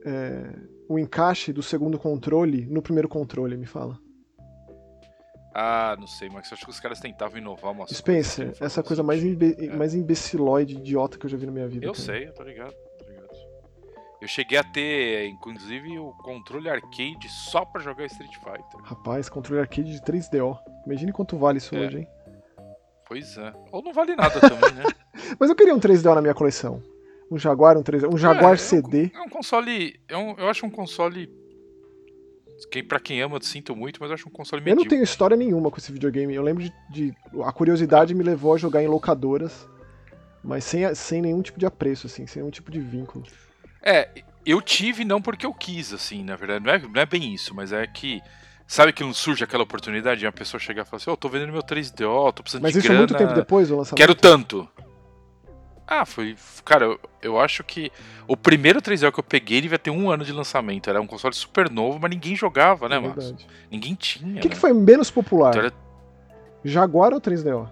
é, 0.03 0.51
o 0.89 0.97
encaixe 0.97 1.53
do 1.53 1.61
segundo 1.61 1.99
controle 1.99 2.65
no 2.65 2.81
primeiro 2.81 3.07
controle, 3.07 3.55
me 3.55 3.67
fala? 3.67 3.99
Ah, 5.53 5.95
não 5.99 6.07
sei, 6.07 6.29
mas 6.29 6.51
acho 6.51 6.63
que 6.63 6.71
os 6.71 6.79
caras 6.79 6.99
tentavam 6.99 7.37
inovar 7.37 7.71
uma 7.71 7.85
Spencer, 7.87 8.55
essa 8.59 8.81
coisa 8.81 9.03
mais, 9.03 9.21
imbe 9.23 9.55
é. 9.59 9.75
mais 9.75 9.93
imbecilóide, 9.93 10.75
idiota 10.75 11.17
que 11.17 11.25
eu 11.25 11.29
já 11.29 11.37
vi 11.37 11.45
na 11.45 11.51
minha 11.51 11.67
vida. 11.67 11.85
Eu 11.85 11.91
cara. 11.91 12.03
sei, 12.03 12.27
eu 12.27 12.33
tô 12.33 12.43
ligado. 12.43 12.73
Eu 14.21 14.27
cheguei 14.27 14.57
a 14.57 14.63
ter, 14.63 15.27
inclusive, 15.27 15.97
o 15.97 16.11
controle 16.11 16.69
arcade 16.69 17.27
só 17.27 17.65
pra 17.65 17.81
jogar 17.81 18.05
Street 18.05 18.35
Fighter. 18.35 18.79
Rapaz, 18.83 19.27
controle 19.27 19.61
arcade 19.61 19.91
de 19.91 19.99
3DO. 19.99 20.59
Imagine 20.85 21.11
quanto 21.11 21.37
vale 21.37 21.57
isso 21.57 21.75
é. 21.75 21.79
hoje, 21.79 21.97
hein? 21.99 22.07
Pois 23.07 23.35
é. 23.35 23.51
Ou 23.71 23.81
não 23.81 23.91
vale 23.91 24.15
nada 24.15 24.39
também, 24.39 24.73
né? 24.73 24.83
mas 25.39 25.49
eu 25.49 25.55
queria 25.55 25.73
um 25.73 25.79
3DO 25.79 26.13
na 26.13 26.21
minha 26.21 26.35
coleção. 26.35 26.83
Um 27.31 27.37
Jaguar, 27.39 27.77
um 27.77 27.83
3DO. 27.83 28.13
Um 28.13 28.17
Jaguar 28.17 28.53
é, 28.53 28.57
CD. 28.57 29.11
É 29.11 29.17
um, 29.17 29.23
é 29.23 29.25
um 29.25 29.29
console. 29.29 29.99
É 30.07 30.17
um, 30.17 30.35
eu 30.37 30.47
acho 30.47 30.65
um 30.67 30.69
console 30.69 31.27
quem, 32.69 32.83
pra 32.83 32.99
quem 32.99 33.21
ama, 33.21 33.37
eu 33.37 33.41
sinto 33.41 33.75
muito, 33.75 33.99
mas 33.99 34.09
eu 34.09 34.13
acho 34.13 34.29
um 34.29 34.31
console 34.31 34.61
medíocre. 34.61 34.81
Eu 34.81 34.83
não 34.83 34.89
tenho 34.89 35.03
história 35.03 35.35
nenhuma 35.35 35.71
com 35.71 35.77
esse 35.77 35.91
videogame. 35.91 36.33
Eu 36.33 36.43
lembro 36.43 36.63
de. 36.63 36.71
de 36.89 37.13
a 37.43 37.51
curiosidade 37.51 38.13
me 38.13 38.23
levou 38.23 38.53
a 38.53 38.57
jogar 38.57 38.83
em 38.83 38.87
locadoras, 38.87 39.67
mas 40.43 40.63
sem, 40.63 40.93
sem 40.93 41.21
nenhum 41.21 41.41
tipo 41.41 41.59
de 41.59 41.65
apreço, 41.65 42.07
assim, 42.07 42.27
sem 42.27 42.41
nenhum 42.41 42.51
tipo 42.51 42.69
de 42.69 42.79
vínculo. 42.79 43.25
É, 43.81 44.09
eu 44.45 44.61
tive 44.61 45.03
não 45.03 45.21
porque 45.21 45.45
eu 45.45 45.53
quis, 45.53 45.93
assim, 45.93 46.23
na 46.23 46.35
verdade. 46.35 46.65
Não 46.65 46.73
é, 46.73 46.79
não 46.79 47.01
é 47.01 47.05
bem 47.05 47.33
isso, 47.33 47.53
mas 47.53 47.71
é 47.71 47.85
que. 47.87 48.21
Sabe 48.67 48.93
que 48.93 49.03
não 49.03 49.13
surge 49.13 49.43
aquela 49.43 49.63
oportunidade 49.63 50.21
de 50.21 50.25
uma 50.25 50.31
pessoa 50.31 50.59
chegar 50.59 50.83
e 50.83 50.85
falar 50.85 50.97
assim: 50.97 51.09
Ô, 51.09 51.13
oh, 51.13 51.17
tô 51.17 51.27
vendendo 51.27 51.51
meu 51.51 51.61
3DO, 51.61 52.31
tô 52.31 52.41
precisando 52.41 52.63
mas 52.63 52.73
de 52.73 52.79
isso 52.79 52.87
grana. 52.87 53.01
Mas 53.01 53.11
isso 53.11 53.15
é 53.15 53.17
muito 53.17 53.17
tempo 53.17 53.33
depois 53.33 53.67
do 53.67 53.77
lançamento? 53.77 53.97
Quero 53.97 54.15
tanto. 54.15 54.67
Ah, 55.85 56.05
foi. 56.05 56.37
Cara, 56.63 56.85
eu, 56.85 56.99
eu 57.21 57.39
acho 57.39 57.65
que 57.65 57.91
o 58.25 58.37
primeiro 58.37 58.81
3DO 58.81 59.11
que 59.11 59.19
eu 59.19 59.23
peguei 59.23 59.59
devia 59.59 59.77
ter 59.77 59.91
um 59.91 60.09
ano 60.09 60.23
de 60.23 60.31
lançamento. 60.31 60.89
Era 60.89 61.01
um 61.01 61.07
console 61.07 61.35
super 61.35 61.69
novo, 61.69 61.99
mas 62.01 62.09
ninguém 62.09 62.33
jogava, 62.33 62.87
né, 62.87 62.95
é 62.95 62.99
mano? 62.99 63.37
Ninguém 63.69 63.93
tinha. 63.95 64.37
O 64.37 64.39
que, 64.39 64.47
né? 64.47 64.53
que 64.53 64.59
foi 64.59 64.71
menos 64.71 65.11
popular? 65.11 65.49
Então 65.49 65.63
era... 65.63 65.73
Jaguar 66.63 67.13
ou 67.13 67.19
3DO? 67.19 67.67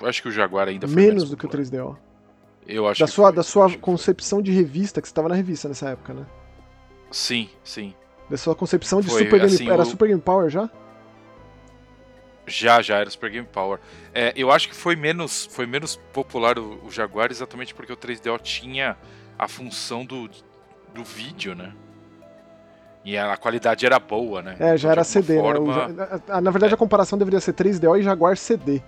Eu 0.00 0.08
acho 0.08 0.22
que 0.22 0.28
o 0.28 0.30
Jaguar 0.30 0.68
ainda 0.68 0.86
foi 0.86 0.94
menos, 0.94 1.14
menos 1.14 1.30
do 1.30 1.36
que 1.36 1.46
o 1.46 1.48
3DO. 1.48 1.96
Eu 2.66 2.86
acho 2.86 3.00
da 3.00 3.06
sua, 3.06 3.26
foi, 3.28 3.36
Da 3.36 3.42
sua 3.42 3.78
concepção 3.78 4.40
de 4.40 4.52
revista, 4.52 5.00
que 5.00 5.08
você 5.08 5.12
estava 5.12 5.28
na 5.28 5.34
revista 5.34 5.68
nessa 5.68 5.90
época, 5.90 6.14
né? 6.14 6.26
Sim, 7.10 7.48
sim. 7.64 7.94
Da 8.28 8.36
sua 8.36 8.54
concepção 8.54 9.00
de 9.00 9.08
foi, 9.08 9.24
Super 9.24 9.40
Game... 9.40 9.54
Assim, 9.54 9.70
era 9.70 9.82
o... 9.82 9.86
Super 9.86 10.08
Game 10.08 10.20
Power 10.20 10.48
já? 10.48 10.70
Já, 12.46 12.82
já 12.82 12.98
era 12.98 13.10
Super 13.10 13.30
Game 13.30 13.46
Power. 13.50 13.78
É, 14.12 14.32
eu 14.36 14.50
acho 14.50 14.68
que 14.68 14.74
foi 14.74 14.96
menos, 14.96 15.46
foi 15.46 15.66
menos 15.66 15.96
popular 16.12 16.58
o, 16.58 16.84
o, 16.84 16.90
Jaguar 16.90 17.30
exatamente 17.30 17.74
porque 17.74 17.92
o 17.92 17.96
3DO 17.96 18.40
tinha 18.40 18.96
a 19.38 19.46
função 19.46 20.04
do, 20.04 20.28
do 20.94 21.04
vídeo, 21.04 21.54
né? 21.54 21.72
E 23.04 23.16
a 23.16 23.36
qualidade 23.36 23.86
era 23.86 23.98
boa, 23.98 24.42
né? 24.42 24.56
É, 24.58 24.76
já 24.76 24.88
então, 24.88 24.90
era 24.90 25.04
CD, 25.04 25.36
forma... 25.36 25.88
né? 25.88 26.20
O, 26.28 26.40
na 26.40 26.50
verdade, 26.50 26.72
é. 26.72 26.74
a 26.74 26.78
comparação 26.78 27.18
deveria 27.18 27.40
ser 27.40 27.54
3DO 27.54 27.98
e 27.98 28.02
Jaguar 28.02 28.36
CD. 28.36 28.82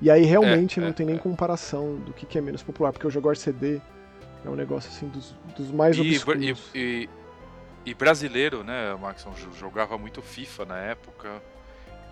E 0.00 0.10
aí 0.10 0.24
realmente 0.24 0.78
é, 0.78 0.82
não 0.82 0.90
é, 0.90 0.92
tem 0.92 1.04
nem 1.04 1.16
é. 1.16 1.18
comparação 1.18 1.96
do 1.96 2.12
que, 2.12 2.24
que 2.24 2.38
é 2.38 2.40
menos 2.40 2.62
popular, 2.62 2.92
porque 2.92 3.06
o 3.06 3.10
Jaguar 3.10 3.36
CD 3.36 3.80
é 4.44 4.48
um 4.48 4.56
negócio 4.56 4.90
assim 4.90 5.08
dos, 5.08 5.34
dos 5.56 5.70
mais 5.70 5.96
e, 5.96 6.00
obscuros. 6.00 6.42
E, 6.42 6.56
e, 6.74 7.08
e 7.84 7.94
brasileiro, 7.94 8.64
né, 8.64 8.94
Maxon, 8.94 9.32
jogava 9.58 9.98
muito 9.98 10.22
FIFA 10.22 10.64
na 10.64 10.78
época. 10.78 11.42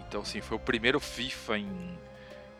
Então, 0.06 0.22
assim, 0.22 0.40
foi 0.40 0.56
o 0.56 0.60
primeiro 0.60 0.98
FIFA 0.98 1.58
em 1.58 1.68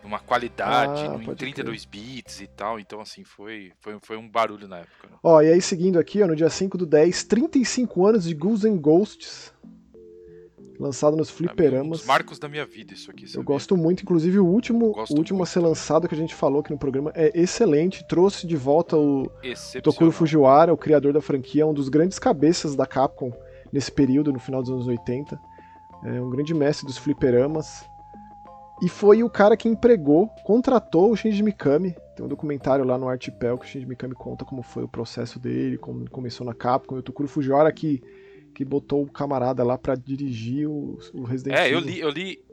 uma 0.04 0.18
qualidade, 0.18 1.02
ah, 1.02 1.18
em 1.22 1.34
32 1.34 1.84
crer. 1.84 1.90
bits 1.90 2.40
e 2.40 2.46
tal. 2.46 2.78
Então, 2.78 3.00
assim, 3.00 3.24
foi, 3.24 3.72
foi, 3.80 3.98
foi 4.00 4.16
um 4.16 4.28
barulho 4.28 4.68
na 4.68 4.78
época. 4.78 5.08
Né? 5.08 5.16
Ó, 5.22 5.40
e 5.42 5.52
aí 5.52 5.60
seguindo 5.60 5.98
aqui, 5.98 6.22
ó, 6.22 6.26
no 6.26 6.36
dia 6.36 6.48
5 6.48 6.78
do 6.78 6.86
10, 6.86 7.24
35 7.24 8.06
anos 8.06 8.24
de 8.24 8.34
Ghouls 8.34 8.64
and 8.64 8.76
Ghosts. 8.76 9.52
Lançado 10.78 11.16
nos 11.16 11.28
fliperamas. 11.28 12.04
Um 12.04 12.06
marcos 12.06 12.38
da 12.38 12.48
minha 12.48 12.64
vida, 12.64 12.94
isso 12.94 13.10
aqui. 13.10 13.26
Eu 13.34 13.42
gosto 13.42 13.76
muito, 13.76 14.02
inclusive 14.02 14.38
o 14.38 14.46
último, 14.46 14.94
o 15.10 15.14
último 15.14 15.42
a 15.42 15.46
ser 15.46 15.60
lançado 15.60 16.06
que 16.06 16.14
a 16.14 16.18
gente 16.18 16.34
falou 16.34 16.60
aqui 16.60 16.70
no 16.70 16.78
programa 16.78 17.12
é 17.14 17.32
excelente. 17.34 18.06
Trouxe 18.06 18.46
de 18.46 18.56
volta 18.56 18.96
o 18.96 19.28
Tokuro 19.82 20.12
Fujiwara, 20.12 20.72
o 20.72 20.76
criador 20.76 21.12
da 21.12 21.20
franquia, 21.20 21.66
um 21.66 21.74
dos 21.74 21.88
grandes 21.88 22.18
cabeças 22.18 22.76
da 22.76 22.86
Capcom 22.86 23.32
nesse 23.72 23.90
período, 23.90 24.32
no 24.32 24.38
final 24.38 24.62
dos 24.62 24.70
anos 24.70 24.86
80 24.86 25.38
é 26.04 26.20
um 26.20 26.30
grande 26.30 26.54
mestre 26.54 26.86
dos 26.86 26.98
fliperamas. 26.98 27.84
E 28.80 28.88
foi 28.88 29.24
o 29.24 29.30
cara 29.30 29.56
que 29.56 29.68
empregou, 29.68 30.28
contratou 30.44 31.10
o 31.10 31.16
Shinji 31.16 31.42
Mikami. 31.42 31.96
Tem 32.14 32.24
um 32.24 32.28
documentário 32.28 32.84
lá 32.84 32.96
no 32.96 33.08
Artipel 33.08 33.58
que 33.58 33.66
o 33.66 33.68
Shinji 33.68 33.86
Mikami 33.86 34.14
conta 34.14 34.44
como 34.44 34.62
foi 34.62 34.84
o 34.84 34.88
processo 34.88 35.38
dele, 35.38 35.76
como 35.76 36.08
começou 36.08 36.46
na 36.46 36.54
Capcom. 36.54 36.96
E 36.96 36.98
o 37.00 37.02
Tokuro 37.02 37.28
Fujiwara 37.28 37.72
que, 37.72 38.00
que 38.58 38.64
botou 38.64 39.04
o 39.04 39.08
camarada 39.08 39.62
lá 39.62 39.78
para 39.78 39.94
dirigir 39.94 40.68
o, 40.68 40.98
o 41.14 41.22
Resident 41.22 41.56
Evil. 41.56 41.64
É, 41.64 41.72
eu 41.72 41.78
li, 41.78 42.00
eu 42.00 42.10
li, 42.10 42.44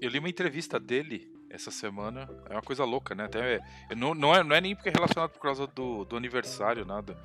eu 0.00 0.08
li 0.08 0.18
uma 0.18 0.30
entrevista 0.30 0.80
dele 0.80 1.30
essa 1.50 1.70
semana. 1.70 2.26
É 2.48 2.54
uma 2.54 2.62
coisa 2.62 2.86
louca, 2.86 3.14
né? 3.14 3.24
Até, 3.26 3.60
não, 3.94 4.14
não, 4.14 4.34
é, 4.34 4.42
não 4.42 4.56
é 4.56 4.62
nem 4.62 4.74
porque 4.74 4.88
é 4.88 4.92
relacionado 4.92 5.28
por 5.28 5.42
causa 5.42 5.66
do, 5.66 6.06
do 6.06 6.16
aniversário, 6.16 6.86
nada. 6.86 7.18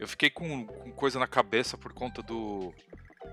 Eu 0.00 0.08
fiquei 0.08 0.30
com, 0.30 0.64
com 0.66 0.92
coisa 0.92 1.18
na 1.18 1.26
cabeça 1.26 1.76
por 1.76 1.92
conta 1.92 2.22
do 2.22 2.72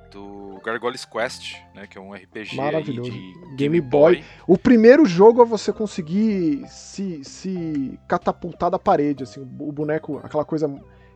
do 0.09 0.59
Gargoyles 0.65 1.05
Quest, 1.05 1.55
né, 1.73 1.87
que 1.87 1.97
é 1.97 2.01
um 2.01 2.13
RPG 2.13 2.55
Maravilhoso. 2.55 3.09
de 3.09 3.17
Game, 3.17 3.55
Game 3.55 3.81
Boy. 3.81 4.15
Boy. 4.15 4.25
O 4.45 4.57
primeiro 4.57 5.05
jogo 5.05 5.41
é 5.41 5.45
você 5.45 5.71
conseguir 5.71 6.65
se, 6.67 7.23
se 7.23 7.97
catapultar 8.07 8.69
da 8.69 8.79
parede, 8.79 9.23
assim, 9.23 9.39
o 9.41 9.71
boneco, 9.71 10.17
aquela 10.17 10.43
coisa 10.43 10.67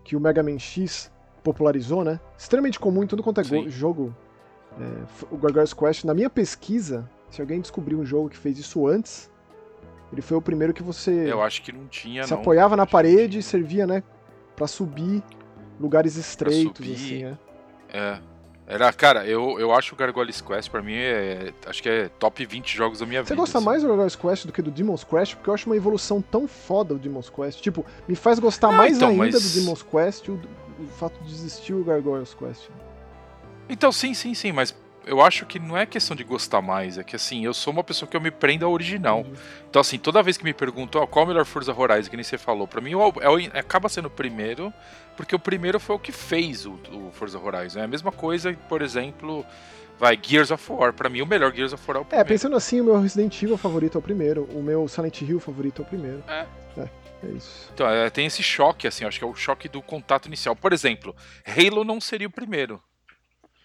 que 0.05 0.15
o 0.15 0.19
Mega 0.21 0.41
Man 0.43 0.59
X 0.59 1.11
popularizou, 1.45 2.03
né? 2.03 2.19
Extremamente 2.37 2.79
comum 2.79 3.03
em 3.03 3.07
tudo 3.07 3.21
quanto 3.21 3.39
é 3.39 3.43
Sim. 3.43 3.69
jogo. 3.69 4.13
É, 4.79 5.25
o 5.31 5.37
Gargoyles 5.37 5.73
Quest, 5.73 6.03
na 6.03 6.13
minha 6.13 6.29
pesquisa, 6.29 7.09
se 7.29 7.39
alguém 7.39 7.61
descobriu 7.61 7.99
um 7.99 8.05
jogo 8.05 8.29
que 8.29 8.35
fez 8.35 8.57
isso 8.57 8.87
antes, 8.87 9.31
ele 10.11 10.21
foi 10.21 10.35
o 10.35 10.41
primeiro 10.41 10.73
que 10.73 10.83
você. 10.83 11.11
Eu 11.31 11.41
acho 11.41 11.61
que 11.61 11.71
não 11.71 11.87
tinha. 11.87 12.23
Se 12.23 12.31
não. 12.31 12.39
apoiava 12.39 12.75
na 12.75 12.85
parede 12.85 13.39
e 13.39 13.43
servia, 13.43 13.85
né? 13.85 14.03
Pra 14.55 14.67
subir 14.67 15.23
lugares 15.79 16.15
estreitos, 16.15 16.85
subir, 16.85 16.95
assim, 16.95 17.23
né? 17.23 17.37
É. 17.93 18.19
Era, 18.67 18.91
cara, 18.91 19.27
eu, 19.27 19.59
eu 19.59 19.71
acho 19.71 19.93
o 19.93 19.97
Gargoyles 19.97 20.41
Quest 20.41 20.71
pra 20.71 20.81
mim 20.81 20.95
é. 20.95 21.53
Acho 21.67 21.83
que 21.83 21.89
é 21.89 22.09
top 22.17 22.43
20 22.43 22.75
jogos 22.75 22.99
da 22.99 23.05
minha 23.05 23.21
Você 23.21 23.25
vida. 23.25 23.35
Você 23.35 23.39
gosta 23.39 23.57
assim. 23.59 23.65
mais 23.65 23.83
do 23.83 23.87
Gargoyles 23.89 24.15
Quest 24.15 24.45
do 24.47 24.51
que 24.51 24.61
do 24.61 24.71
Demon's 24.71 25.03
Quest? 25.03 25.35
Porque 25.35 25.49
eu 25.51 25.53
acho 25.53 25.67
uma 25.67 25.75
evolução 25.75 26.19
tão 26.19 26.47
foda 26.47 26.95
o 26.95 26.97
Demon's 26.97 27.29
Quest. 27.29 27.61
Tipo, 27.61 27.85
me 28.07 28.15
faz 28.15 28.39
gostar 28.39 28.69
Não, 28.69 28.77
mais 28.77 28.97
então, 28.97 29.09
ainda 29.09 29.23
mas... 29.23 29.53
do 29.53 29.59
Demon's 29.59 29.83
Quest 29.83 30.29
o, 30.79 30.87
fato 30.87 31.21
de 31.23 31.33
existir 31.33 31.73
o 31.73 31.83
Gargoyles 31.83 32.33
Quest. 32.33 32.69
Então, 33.67 33.91
sim, 33.91 34.13
sim, 34.13 34.33
sim, 34.33 34.51
mas 34.51 34.75
eu 35.05 35.21
acho 35.21 35.45
que 35.45 35.59
não 35.59 35.77
é 35.77 35.85
questão 35.85 36.15
de 36.15 36.23
gostar 36.23 36.61
mais, 36.61 36.97
é 36.97 37.03
que 37.03 37.15
assim, 37.15 37.45
eu 37.45 37.53
sou 37.53 37.71
uma 37.71 37.83
pessoa 37.83 38.09
que 38.09 38.17
eu 38.17 38.21
me 38.21 38.31
prendo 38.31 38.65
ao 38.65 38.71
original. 38.71 39.19
Uhum. 39.19 39.33
Então, 39.69 39.79
assim, 39.79 39.97
toda 39.97 40.21
vez 40.23 40.37
que 40.37 40.43
me 40.43 40.53
perguntam 40.53 41.01
oh, 41.01 41.07
qual 41.07 41.23
é 41.23 41.25
o 41.25 41.27
melhor 41.29 41.45
Forza 41.45 41.73
Horizon, 41.73 42.09
que 42.09 42.17
nem 42.17 42.23
você 42.23 42.37
falou, 42.37 42.67
pra 42.67 42.81
mim 42.81 42.91
é, 42.93 43.57
é, 43.57 43.59
acaba 43.59 43.87
sendo 43.87 44.07
o 44.07 44.11
primeiro, 44.11 44.73
porque 45.15 45.35
o 45.35 45.39
primeiro 45.39 45.79
foi 45.79 45.95
o 45.95 45.99
que 45.99 46.11
fez 46.11 46.65
o, 46.65 46.79
o 46.91 47.11
Forza 47.11 47.39
Horizon. 47.39 47.79
É 47.79 47.83
a 47.83 47.87
mesma 47.87 48.11
coisa, 48.11 48.53
por 48.67 48.81
exemplo, 48.81 49.45
vai, 49.99 50.19
Gears 50.21 50.51
of 50.51 50.71
War. 50.71 50.93
Pra 50.93 51.09
mim, 51.09 51.21
o 51.21 51.25
melhor 51.25 51.53
Gears 51.53 51.73
of 51.73 51.83
War 51.87 51.97
é 51.97 51.99
o 51.99 52.01
é, 52.01 52.05
primeiro. 52.05 52.27
É, 52.27 52.33
pensando 52.33 52.55
assim, 52.55 52.81
o 52.81 52.83
meu 52.83 52.99
Resident 52.99 53.41
Evil 53.41 53.57
favorito 53.57 53.97
é 53.97 53.99
o 53.99 54.01
primeiro, 54.01 54.43
o 54.53 54.61
meu 54.61 54.87
Silent 54.87 55.21
Hill 55.21 55.39
favorito 55.39 55.81
é 55.81 55.85
o 55.85 55.87
primeiro. 55.87 56.23
É. 56.27 56.45
É. 56.77 57.04
É 57.25 57.31
isso. 57.31 57.69
Então, 57.73 57.89
é, 57.89 58.09
tem 58.09 58.25
esse 58.25 58.43
choque, 58.43 58.87
assim, 58.87 59.05
acho 59.05 59.17
que 59.17 59.25
é 59.25 59.27
o 59.27 59.35
choque 59.35 59.67
do 59.67 59.81
contato 59.81 60.27
inicial. 60.27 60.55
Por 60.55 60.73
exemplo, 60.73 61.15
Halo 61.45 61.83
não 61.83 61.99
seria 61.99 62.27
o 62.27 62.31
primeiro. 62.31 62.81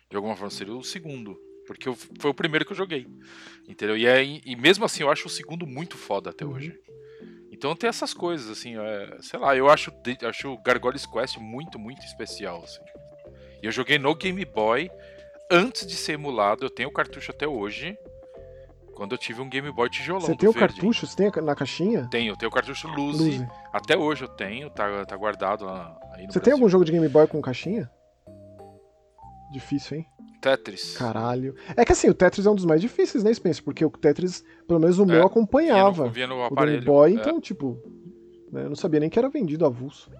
De 0.08 0.16
alguma 0.16 0.34
forma, 0.34 0.50
seria 0.50 0.74
o 0.74 0.82
segundo. 0.82 1.38
Porque 1.66 1.88
eu, 1.88 1.94
foi 1.94 2.30
o 2.30 2.34
primeiro 2.34 2.64
que 2.64 2.72
eu 2.72 2.76
joguei. 2.76 3.06
Entendeu? 3.68 3.96
E, 3.96 4.06
é, 4.06 4.24
e 4.24 4.56
mesmo 4.56 4.84
assim, 4.84 5.02
eu 5.02 5.10
acho 5.10 5.26
o 5.26 5.30
segundo 5.30 5.66
muito 5.66 5.96
foda 5.96 6.30
até 6.30 6.44
uhum. 6.44 6.54
hoje. 6.54 6.76
Então 7.52 7.76
tem 7.76 7.88
essas 7.88 8.14
coisas, 8.14 8.48
assim, 8.48 8.78
é, 8.78 9.18
sei 9.20 9.38
lá, 9.38 9.54
eu 9.54 9.68
acho, 9.68 9.92
acho 10.26 10.48
o 10.48 10.62
Gargoyles 10.62 11.04
Quest 11.04 11.36
muito, 11.36 11.78
muito 11.78 12.02
especial, 12.06 12.64
assim. 12.64 12.80
E 13.62 13.66
eu 13.66 13.70
joguei 13.70 13.98
no 13.98 14.14
Game 14.14 14.42
Boy 14.46 14.90
antes 15.50 15.86
de 15.86 15.94
ser 15.94 16.12
emulado, 16.12 16.64
eu 16.64 16.70
tenho 16.70 16.88
o 16.88 16.92
cartucho 16.92 17.30
até 17.30 17.46
hoje. 17.46 17.98
Quando 18.94 19.12
eu 19.12 19.18
tive 19.18 19.40
um 19.40 19.48
Game 19.48 19.70
Boy 19.72 19.88
tijolão. 19.88 20.20
Você 20.20 20.36
tem 20.36 20.48
o 20.48 20.52
verde. 20.52 20.74
cartucho? 20.74 21.06
Você 21.06 21.16
tem 21.16 21.42
na 21.42 21.54
caixinha? 21.54 22.08
Tenho, 22.10 22.36
tenho 22.36 22.50
o 22.50 22.52
cartucho 22.52 22.86
Luzi. 22.88 23.24
Luzi. 23.38 23.48
Até 23.72 23.96
hoje 23.96 24.24
eu 24.24 24.28
tenho, 24.28 24.68
tá, 24.70 25.06
tá 25.06 25.16
guardado 25.16 25.64
lá 25.64 25.96
aí 26.12 26.26
no 26.26 26.32
Você 26.32 26.38
Brasil. 26.38 26.42
tem 26.42 26.52
algum 26.52 26.68
jogo 26.68 26.84
de 26.84 26.92
Game 26.92 27.08
Boy 27.08 27.26
com 27.26 27.40
caixinha? 27.40 27.90
difícil, 29.50 29.98
hein? 29.98 30.06
Tetris. 30.40 30.96
Caralho. 30.96 31.54
É 31.76 31.84
que 31.84 31.92
assim, 31.92 32.08
o 32.08 32.14
Tetris 32.14 32.46
é 32.46 32.50
um 32.50 32.54
dos 32.54 32.64
mais 32.64 32.80
difíceis, 32.80 33.22
né, 33.22 33.32
Spencer? 33.34 33.62
Porque 33.62 33.84
o 33.84 33.90
Tetris, 33.90 34.42
pelo 34.66 34.80
menos 34.80 34.98
o 34.98 35.04
meu, 35.04 35.26
acompanhava. 35.26 36.08
Vinha 36.08 36.26
no, 36.26 36.36
vinha 36.36 36.48
no 36.48 36.54
o. 36.54 36.66
Game 36.66 36.84
Boy, 36.84 37.10
é. 37.10 37.14
então, 37.14 37.40
tipo. 37.40 37.78
né, 38.50 38.64
eu 38.64 38.68
não 38.68 38.76
sabia 38.76 39.00
nem 39.00 39.10
que 39.10 39.18
era 39.18 39.28
vendido 39.28 39.66
avulso. 39.66 40.10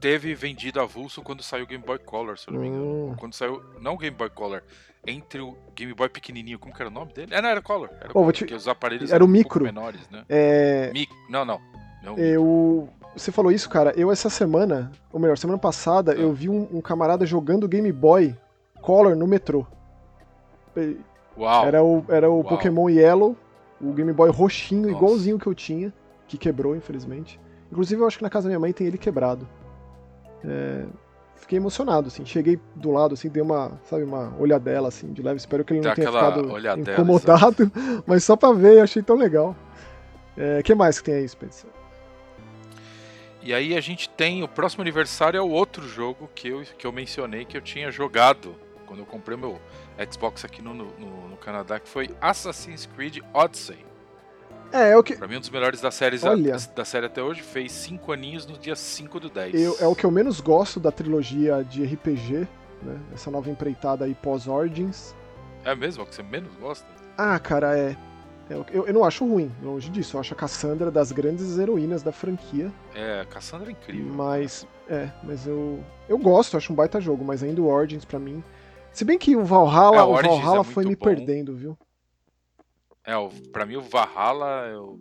Teve 0.00 0.34
vendido 0.34 0.80
avulso 0.80 1.20
quando 1.22 1.42
saiu 1.42 1.64
o 1.64 1.66
Game 1.66 1.84
Boy 1.84 1.98
Color, 1.98 2.38
se 2.38 2.48
eu 2.48 2.54
não 2.54 2.60
me 2.60 2.68
engano. 2.68 2.84
Hum. 3.10 3.14
Quando 3.18 3.34
saiu. 3.34 3.62
Não 3.80 3.94
o 3.94 3.98
Game 3.98 4.16
Boy 4.16 4.30
Color. 4.30 4.62
Entre 5.06 5.40
o 5.40 5.56
Game 5.74 5.92
Boy 5.94 6.08
pequenininho, 6.08 6.58
como 6.58 6.74
que 6.74 6.80
era 6.82 6.90
o 6.90 6.92
nome 6.92 7.12
dele? 7.12 7.34
É, 7.34 7.40
não, 7.42 7.48
era 7.48 7.60
Color. 7.62 7.90
Era, 8.00 8.12
vou 8.12 8.32
te- 8.32 8.52
os 8.54 8.66
aparelhos 8.68 9.10
era 9.12 9.22
o 9.22 9.26
um 9.26 9.30
micro. 9.30 9.64
menores, 9.64 10.00
né? 10.10 10.24
É. 10.28 10.90
Mi- 10.92 11.08
Não, 11.28 11.44
não. 11.44 11.60
não 12.02 12.18
Eu. 12.18 12.88
Você 13.16 13.32
falou 13.32 13.50
isso, 13.50 13.68
cara. 13.68 13.92
Eu, 13.96 14.10
essa 14.12 14.30
semana, 14.30 14.92
ou 15.12 15.18
melhor, 15.18 15.36
semana 15.36 15.58
passada, 15.58 16.12
Ah. 16.12 16.16
eu 16.16 16.32
vi 16.32 16.48
um, 16.48 16.68
um 16.72 16.80
camarada 16.80 17.26
jogando 17.26 17.66
Game 17.68 17.90
Boy 17.92 18.34
Color 18.80 19.14
no 19.16 19.26
metrô. 19.26 19.66
Uau. 21.36 21.66
Era 21.66 21.82
o, 21.82 22.04
era 22.08 22.30
o 22.30 22.36
Uau. 22.36 22.44
Pokémon 22.44 22.88
Yellow, 22.88 23.36
o 23.80 23.92
Game 23.92 24.12
Boy 24.12 24.30
roxinho, 24.30 24.82
Nossa. 24.82 24.92
igualzinho 24.96 25.38
que 25.38 25.46
eu 25.46 25.54
tinha, 25.54 25.92
que 26.28 26.36
quebrou, 26.38 26.76
infelizmente. 26.76 27.40
Inclusive, 27.70 28.00
eu 28.02 28.06
acho 28.06 28.16
que 28.18 28.22
na 28.22 28.30
casa 28.30 28.44
da 28.44 28.50
minha 28.50 28.60
mãe 28.60 28.72
tem 28.72 28.86
ele 28.86 28.98
quebrado. 28.98 29.46
É, 30.44 30.84
fiquei 31.36 31.58
emocionado, 31.58 32.08
assim. 32.08 32.24
Cheguei 32.24 32.58
do 32.74 32.90
lado, 32.90 33.14
assim, 33.14 33.28
dei 33.28 33.42
uma, 33.42 33.72
sabe, 33.84 34.04
uma 34.04 34.34
olhadela, 34.38 34.88
assim, 34.88 35.12
de 35.12 35.22
leve. 35.22 35.38
Espero 35.38 35.64
que 35.64 35.72
ele 35.72 35.80
não 35.80 35.90
Dá 35.90 35.94
tenha 35.94 36.10
ficado 36.10 36.52
olhadela, 36.52 36.92
incomodado, 36.92 37.70
mas 38.06 38.24
só 38.24 38.36
pra 38.36 38.52
ver, 38.52 38.80
achei 38.80 39.02
tão 39.02 39.16
legal. 39.16 39.56
O 40.58 40.62
que 40.62 40.74
mais 40.74 40.98
que 40.98 41.04
tem 41.04 41.16
aí, 41.16 41.28
Spencer? 41.28 41.68
E 43.42 43.54
aí 43.54 43.76
a 43.76 43.80
gente 43.80 44.08
tem 44.08 44.42
o 44.42 44.48
próximo 44.48 44.82
aniversário 44.82 45.38
é 45.38 45.40
o 45.40 45.48
outro 45.48 45.86
jogo 45.88 46.30
que 46.34 46.48
eu, 46.48 46.62
que 46.76 46.86
eu 46.86 46.92
mencionei 46.92 47.44
que 47.44 47.56
eu 47.56 47.60
tinha 47.60 47.90
jogado 47.90 48.54
quando 48.86 49.00
eu 49.00 49.06
comprei 49.06 49.36
meu 49.36 49.58
Xbox 50.10 50.44
aqui 50.44 50.60
no, 50.60 50.74
no, 50.74 51.28
no 51.28 51.36
Canadá, 51.36 51.78
que 51.78 51.88
foi 51.88 52.10
Assassin's 52.20 52.86
Creed 52.86 53.18
Odyssey. 53.32 53.89
É, 54.72 54.90
é 54.90 54.96
o 54.96 55.02
que, 55.02 55.16
Pra 55.16 55.26
mim, 55.28 55.36
um 55.36 55.40
dos 55.40 55.50
melhores 55.50 55.80
da 55.80 55.90
série, 55.90 56.18
Olha. 56.22 56.56
da 56.74 56.84
série 56.84 57.06
até 57.06 57.22
hoje, 57.22 57.42
fez 57.42 57.72
5 57.72 58.12
aninhos 58.12 58.46
no 58.46 58.56
dia 58.58 58.76
5 58.76 59.18
do 59.20 59.28
10. 59.28 59.54
eu- 59.54 59.76
é 59.80 59.86
o 59.86 59.94
que 59.94 60.04
eu 60.04 60.10
menos 60.10 60.40
gosto 60.40 60.78
da 60.78 60.90
trilogia 60.92 61.64
de 61.64 61.82
RPG, 61.84 62.46
né? 62.82 62.98
Essa 63.12 63.30
nova 63.30 63.50
empreitada 63.50 64.04
aí 64.04 64.14
pós-Origins. 64.14 65.14
É 65.64 65.74
mesmo? 65.74 66.02
É 66.02 66.06
o 66.06 66.08
que 66.08 66.14
você 66.14 66.22
menos 66.22 66.54
gosta? 66.60 66.86
Ah, 67.18 67.38
cara, 67.38 67.76
é. 67.78 67.96
é 68.48 68.54
eu, 68.72 68.86
eu 68.86 68.94
não 68.94 69.04
acho 69.04 69.26
ruim, 69.26 69.50
longe 69.62 69.90
disso. 69.90 70.16
Eu 70.16 70.20
acho 70.20 70.32
a 70.32 70.36
Cassandra 70.36 70.90
das 70.90 71.12
grandes 71.12 71.58
heroínas 71.58 72.02
da 72.02 72.12
franquia. 72.12 72.72
É, 72.94 73.24
Cassandra 73.28 73.68
é 73.68 73.72
incrível. 73.72 74.12
Mas. 74.14 74.66
É, 74.88 75.08
mas 75.22 75.46
eu. 75.46 75.80
Eu 76.08 76.16
gosto, 76.18 76.56
acho 76.56 76.72
um 76.72 76.76
baita 76.76 77.00
jogo, 77.00 77.24
mas 77.24 77.42
ainda 77.42 77.60
o 77.60 77.66
Origins 77.68 78.04
pra 78.04 78.18
mim. 78.18 78.42
Se 78.92 79.04
bem 79.04 79.18
que 79.18 79.36
o 79.36 79.44
Valhalla, 79.44 79.98
É, 79.98 80.02
o 80.02 80.10
o 80.12 80.18
é 80.18 80.22
Valhalla 80.22 80.54
muito 80.56 80.70
foi 80.72 80.84
me 80.84 80.96
bom. 80.96 81.04
perdendo, 81.04 81.54
viu? 81.54 81.78
É, 83.10 83.16
o, 83.16 83.28
pra 83.50 83.66
mim 83.66 83.74
o 83.74 83.80
Valhalla, 83.80 84.68
eu, 84.68 85.00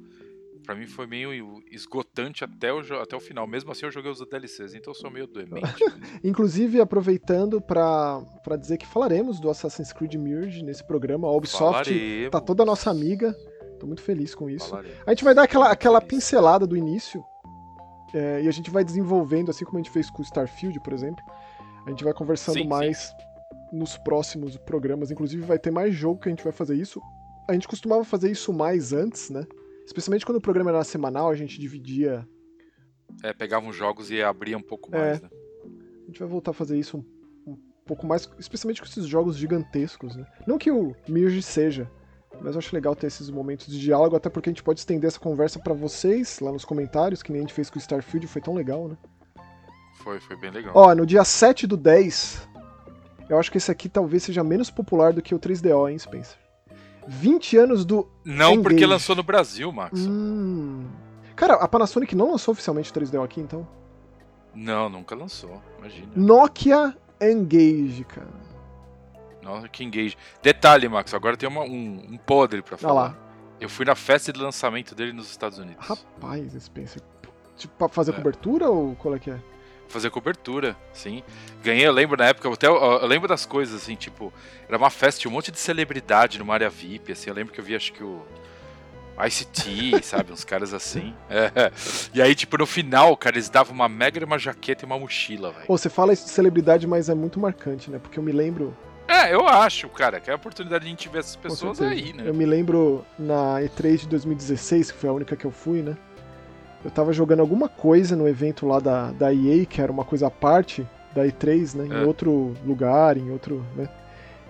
pra 0.66 0.74
mim 0.74 0.88
foi 0.88 1.06
meio 1.06 1.63
esgotante 1.72 2.44
até 2.44 2.74
o, 2.74 2.80
até 3.00 3.16
o 3.16 3.20
final. 3.20 3.46
Mesmo 3.46 3.72
assim 3.72 3.86
eu 3.86 3.92
joguei 3.92 4.10
os 4.10 4.20
DLCs, 4.20 4.74
então 4.74 4.92
eu 4.92 4.96
sou 4.96 5.12
meio 5.12 5.28
demente. 5.28 5.62
Inclusive, 6.24 6.82
aproveitando 6.82 7.62
pra, 7.62 8.20
pra 8.44 8.56
dizer 8.56 8.80
que 8.80 8.88
falaremos 8.88 9.39
do 9.39 9.48
Assassin's 9.48 9.94
Creed 9.94 10.16
Mirage 10.16 10.63
nesse 10.63 10.84
programa. 10.84 11.28
A 11.28 11.32
Ubisoft 11.32 11.88
Falaremos. 11.88 12.31
tá 12.31 12.42
toda 12.42 12.66
nossa 12.66 12.90
amiga. 12.90 13.31
Tô 13.79 13.86
muito 13.86 14.01
feliz 14.01 14.33
com 14.33 14.50
isso. 14.50 14.70
Falaremos. 14.70 14.98
A 15.05 15.12
gente 15.12 15.24
vai 15.24 15.36
dar 15.36 15.44
aquela, 15.44 15.70
aquela 15.70 16.01
pincelada 16.01 16.66
do 16.66 16.75
início. 16.75 17.24
é, 18.12 18.42
e 18.42 18.48
a 18.48 18.51
gente 18.51 18.72
vai 18.72 18.83
desenvolvendo, 18.83 19.51
assim 19.51 19.66
como 19.66 19.77
a 19.77 19.81
gente 19.81 19.92
fez 19.92 20.10
com 20.10 20.24
o 20.24 20.25
Starfield, 20.25 20.79
por 20.79 20.94
exemplo. 20.94 21.24
A 21.86 21.92
gente 21.92 22.03
vai 22.03 22.14
conversando 22.14 22.55
Sim, 22.55 22.64
sim. 22.64 22.68
mais 22.68 23.14
nos 23.72 24.00
próximos 24.00 24.57
programas. 24.57 25.12
Inclusive, 25.12 25.44
vai 25.44 25.60
ter 25.60 25.70
mais 25.70 25.94
jogo 25.94 26.20
que 26.20 26.27
a 26.27 26.31
gente 26.31 26.44
vai 26.44 26.51
fazer 26.51 26.75
isso. 26.75 27.00
A 27.50 27.53
gente 27.53 27.68
costumava 27.68 28.03
fazer 28.03 28.29
isso 28.31 28.53
mais 28.53 28.94
antes, 28.94 29.29
né? 29.29 29.46
Especialmente 29.85 30.25
quando 30.25 30.38
o 30.38 30.42
programa 30.42 30.70
era 30.70 30.83
semanal, 30.83 31.29
a 31.29 31.35
gente 31.35 31.59
dividia. 31.59 32.27
É, 33.24 33.33
pegavam 33.33 33.74
jogos 33.74 34.12
e 34.12 34.22
abria 34.22 34.57
um 34.57 34.62
pouco 34.62 34.94
É. 34.96 35.00
mais, 35.00 35.22
né? 35.22 35.29
A 36.03 36.05
gente 36.05 36.20
vai 36.20 36.27
voltar 36.29 36.51
a 36.51 36.53
fazer 36.53 36.77
isso 36.77 36.98
um, 37.46 37.51
um 37.51 37.57
pouco 37.85 38.05
mais, 38.05 38.29
especialmente 38.38 38.81
com 38.81 38.88
esses 38.88 39.05
jogos 39.07 39.35
gigantescos, 39.35 40.16
né? 40.16 40.25
Não 40.46 40.57
que 40.59 40.70
o 40.72 40.96
Mirge 41.07 41.42
seja, 41.42 41.90
mas 42.42 42.53
eu 42.53 42.59
acho 42.59 42.75
legal 42.75 42.96
ter 42.96 43.07
esses 43.07 43.29
momentos 43.31 43.66
de 43.68 43.79
diálogo, 43.79 44.16
até 44.16 44.29
porque 44.29 44.50
a 44.50 44.53
gente 44.53 44.64
pode 44.64 44.79
estender 44.79 45.07
essa 45.07 45.20
conversa 45.20 45.59
pra 45.59 45.74
vocês 45.74 46.40
lá 46.40 46.51
nos 46.51 46.66
comentários, 46.66 47.24
que 47.24 47.31
nem 47.31 47.40
a 47.40 47.44
gente 47.44 47.53
fez 47.53 47.70
com 47.70 47.77
o 47.77 47.81
Starfield, 47.81 48.27
foi 48.27 48.42
tão 48.42 48.53
legal, 48.53 48.88
né? 48.88 48.98
Foi, 50.03 50.20
foi 50.20 50.35
bem 50.38 50.51
legal. 50.51 50.72
Ó, 50.75 50.94
no 50.96 51.05
dia 51.05 51.24
7 51.24 51.66
do 51.68 51.75
10, 51.75 52.48
eu 53.27 53.38
acho 53.40 53.51
que 53.51 53.57
esse 53.57 53.72
aqui 53.72 53.90
talvez 53.90 54.24
seja 54.24 54.44
menos 54.44 54.70
popular 54.70 55.14
do 55.14 55.22
que 55.22 55.33
o 55.35 55.40
3DO, 55.40 55.90
hein, 55.92 55.98
Spencer? 55.98 56.38
20 57.09 57.57
anos 57.57 57.83
do. 57.85 58.07
Não 58.24 58.61
porque 58.61 58.77
Engage. 58.77 58.85
lançou 58.93 59.15
no 59.15 59.24
Brasil, 59.24 59.72
Max. 59.72 60.00
Hum. 60.07 60.85
Cara, 61.35 61.55
a 61.55 61.67
Panasonic 61.67 62.15
não 62.15 62.31
lançou 62.31 62.51
oficialmente 62.51 62.91
o 62.91 62.93
3DO 62.93 63.24
aqui, 63.24 63.41
então. 63.41 63.67
Não, 64.53 64.89
nunca 64.89 65.15
lançou. 65.15 65.61
Imagina. 65.79 66.07
Nokia 66.15 66.95
Engage, 67.22 68.03
cara. 68.05 68.27
Que 69.72 69.83
engage. 69.83 70.15
Detalhe, 70.43 70.87
Max, 70.87 71.11
agora 71.13 71.35
tem 71.35 71.50
uma- 71.50 71.63
um, 71.63 72.05
um 72.11 72.17
podre 72.17 72.61
pra 72.61 72.75
Olha 72.75 72.81
falar. 72.81 73.01
lá. 73.01 73.17
Eu 73.59 73.67
fui 73.67 73.83
na 73.83 73.95
festa 73.95 74.31
de 74.31 74.39
lançamento 74.39 74.93
dele 74.93 75.11
nos 75.11 75.29
Estados 75.31 75.57
Unidos. 75.57 75.85
Rapaz, 75.87 76.53
Spencer. 76.53 77.01
Tipo, 77.57 77.74
pra 77.75 77.89
fazer 77.89 78.11
É. 78.11 78.13
cobertura 78.15 78.69
ou 78.69 78.95
qual 78.95 79.15
é 79.15 79.19
que 79.19 79.31
é? 79.31 79.39
Fazer 79.90 80.10
cobertura, 80.10 80.78
sim. 80.94 81.24
Ganhei, 81.64 81.86
eu 81.86 81.92
lembro 81.92 82.16
na 82.16 82.28
época, 82.28 82.48
eu 82.48 82.54
até 82.54 82.68
eu, 82.68 83.06
lembro 83.06 83.28
das 83.28 83.46
coisas, 83.46 83.82
assim, 83.82 83.96
tipo, 83.96 84.32
era 84.68 84.78
uma 84.78 84.90
festa, 84.90 85.22
tinha 85.22 85.32
um 85.32 85.34
monte 85.34 85.52
de 85.52 85.60
celebridade 85.60 86.40
numa 86.40 86.54
área 86.54 86.70
VIP, 86.70 87.12
assim, 87.12 87.30
eu 87.30 87.36
lembro 87.36 87.52
que 87.52 87.60
eu 87.60 87.64
vi, 87.64 87.75
acho 87.75 87.92
que 87.92 88.04
o 88.04 88.24
ICT, 89.20 90.02
sabe, 90.06 90.32
uns 90.32 90.44
caras 90.44 90.74
assim. 90.74 91.14
É. 91.30 91.72
E 92.14 92.22
aí, 92.22 92.34
tipo, 92.34 92.58
no 92.58 92.66
final, 92.66 93.16
cara, 93.18 93.36
eles 93.36 93.50
davam 93.50 93.74
uma 93.74 93.90
mega 93.90 94.24
uma 94.24 94.40
jaqueta 94.40 94.84
e 94.84 94.86
uma 94.86 94.98
mochila, 94.98 95.52
velho. 95.52 95.66
Pô, 95.66 95.78
você 95.78 95.90
fala 95.90 96.14
isso 96.14 96.25
de 96.25 96.30
celebridade, 96.30 96.88
mas 96.88 97.10
é 97.10 97.16
muito 97.16 97.40
marcante, 97.40 97.92
né? 97.92 98.00
Porque 98.00 98.20
eu 98.20 98.24
me 98.24 98.32
lembro. 98.32 98.75
É, 99.08 99.34
eu 99.34 99.48
acho, 99.48 99.90
cara, 99.90 100.20
que 100.20 100.30
é 100.30 100.34
a 100.34 100.36
oportunidade 100.36 100.84
de 100.84 100.88
a 100.88 100.92
gente 100.92 101.10
ver 101.10 101.20
essas 101.20 101.36
pessoas 101.36 101.82
aí, 101.82 102.14
né? 102.14 102.24
Eu 102.28 102.34
me 102.34 102.46
lembro 102.46 103.04
na 103.18 103.60
E3 103.60 104.02
de 104.02 104.08
2016, 104.08 104.92
que 104.92 104.98
foi 104.98 105.10
a 105.10 105.14
única 105.14 105.36
que 105.36 105.46
eu 105.46 105.52
fui, 105.52 105.82
né? 105.82 105.98
Eu 106.83 106.89
tava 106.92 107.11
jogando 107.11 107.42
alguma 107.42 107.68
coisa 107.68 108.15
no 108.15 108.27
evento 108.27 108.65
lá 108.65 108.79
da, 108.79 109.11
da 109.11 109.33
EA, 109.33 109.65
que 109.65 109.81
era 109.81 109.92
uma 109.92 110.05
coisa 110.05 110.27
à 110.27 110.31
parte 110.31 110.87
da 111.13 111.25
E3, 111.25 111.75
né? 111.75 111.87
Em 111.87 112.03
É. 112.03 112.05
outro 112.05 112.53
lugar, 112.65 113.18
em 113.18 113.31
outro. 113.31 113.65
né? 113.75 113.89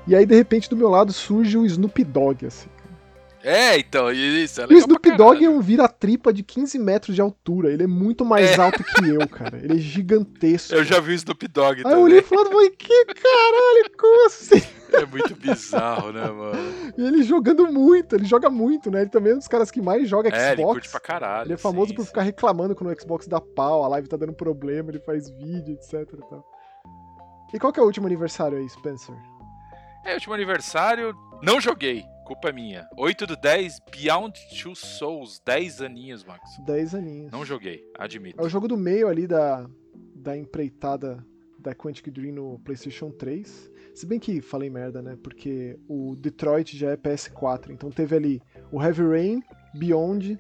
E 0.08 0.16
aí, 0.16 0.26
de 0.26 0.36
repente, 0.36 0.70
do 0.70 0.76
meu 0.78 0.90
lado 0.90 1.12
surge 1.12 1.58
o 1.58 1.66
Snoop 1.66 2.04
Dogg, 2.04 2.46
assim. 2.46 2.70
É, 3.42 3.78
então, 3.80 4.12
isso, 4.12 4.60
é 4.60 4.64
E 4.64 4.68
o 4.68 4.70
legal 4.70 4.80
Snoop 4.82 5.12
Dogg 5.16 5.46
é 5.46 5.50
um 5.50 5.62
vira-tripa 5.62 6.34
de 6.34 6.44
15 6.44 6.78
metros 6.78 7.16
de 7.16 7.22
altura. 7.22 7.72
Ele 7.72 7.84
é 7.84 7.88
muito 7.88 8.26
mais 8.26 8.52
É. 8.58 8.62
alto 8.62 8.84
que 8.84 9.08
eu, 9.08 9.28
cara. 9.30 9.58
Ele 9.64 9.76
é 9.76 9.78
gigantesco. 9.78 10.74
Eu 10.76 10.84
já 10.84 11.00
vi 11.00 11.14
o 11.14 11.16
Snoop 11.16 11.48
Dogg 11.48 11.82
Aí 11.86 11.94
eu 11.94 12.00
olhei 12.02 12.20
e 12.20 12.22
falei, 12.22 12.70
que 12.72 13.06
caralho, 13.06 13.92
como 13.98 14.26
assim? 14.28 14.62
É 14.92 15.06
muito 15.06 15.36
bizarro, 15.36 16.12
né, 16.12 16.26
mano? 16.30 16.94
E 16.98 17.06
ele 17.06 17.24
jogando 17.24 17.72
muito, 17.72 18.16
ele 18.16 18.26
joga 18.26 18.50
muito, 18.50 18.90
né? 18.90 19.02
Ele 19.02 19.10
também 19.10 19.34
é 19.34 19.36
um 19.36 19.40
dos 19.40 19.48
caras 19.48 19.70
que 19.70 19.82
mais 19.82 20.08
joga 20.10 20.30
Xbox. 20.30 20.44
É, 20.44 20.54
ele 20.54 20.64
curte 20.64 20.90
pra 20.90 21.00
caralho. 21.00 21.48
Ele 21.48 21.54
é 21.54 21.58
famoso 21.58 21.90
sim, 21.90 21.96
por 21.96 22.06
ficar 22.06 22.24
reclamando 22.24 22.76
quando 22.76 22.92
o 22.92 23.00
Xbox 23.00 23.28
dá 23.28 23.40
pau, 23.40 23.84
a 23.84 23.88
live 23.88 24.08
tá 24.08 24.18
dando 24.18 24.34
problema, 24.34 24.90
ele 24.90 25.00
faz 25.00 25.30
vídeo, 25.30 25.74
etc 25.74 25.94
e 26.14 26.30
tal. 26.30 26.46
E 27.54 27.60
qual 27.60 27.74
que 27.74 27.80
é 27.80 27.84
o 27.84 27.86
último 27.86 28.08
aniversário 28.08 28.58
aí, 28.58 28.70
Spencer? 28.70 29.16
É, 30.06 30.14
último 30.14 30.34
aniversário, 30.34 31.16
não 31.42 31.60
joguei. 31.60 32.04
Culpa 32.26 32.50
é 32.50 32.52
minha. 32.52 32.88
8 32.96 33.26
do 33.26 33.36
10, 33.36 33.80
Beyond 33.92 34.40
Two 34.62 34.76
Souls, 34.76 35.42
10 35.44 35.82
aninhos, 35.82 36.24
Max. 36.24 36.42
10 36.64 36.96
aninhos. 36.96 37.32
Não 37.32 37.44
joguei, 37.44 37.84
admito. 37.98 38.40
É 38.40 38.46
o 38.46 38.50
jogo 38.50 38.68
do 38.68 38.78
meio 38.78 39.08
ali 39.08 39.26
da, 39.26 39.68
da 40.16 40.38
empreitada 40.38 41.26
da 41.58 41.74
Quantic 41.74 42.12
Dream 42.12 42.36
no 42.36 42.60
PlayStation 42.60 43.10
3. 43.10 43.72
Se 43.94 44.06
bem 44.06 44.20
que 44.20 44.42
falei 44.42 44.70
merda, 44.70 45.02
né? 45.02 45.18
Porque 45.22 45.78
o 45.88 46.16
Detroit 46.16 46.78
já 46.78 46.92
é 46.92 46.98
PS4. 46.98 47.72
Então 47.72 47.90
teve 47.90 48.16
ali 48.16 48.42
o 48.72 48.82
Heavy 48.82 49.04
Rain, 49.04 49.44
Beyond 49.76 50.40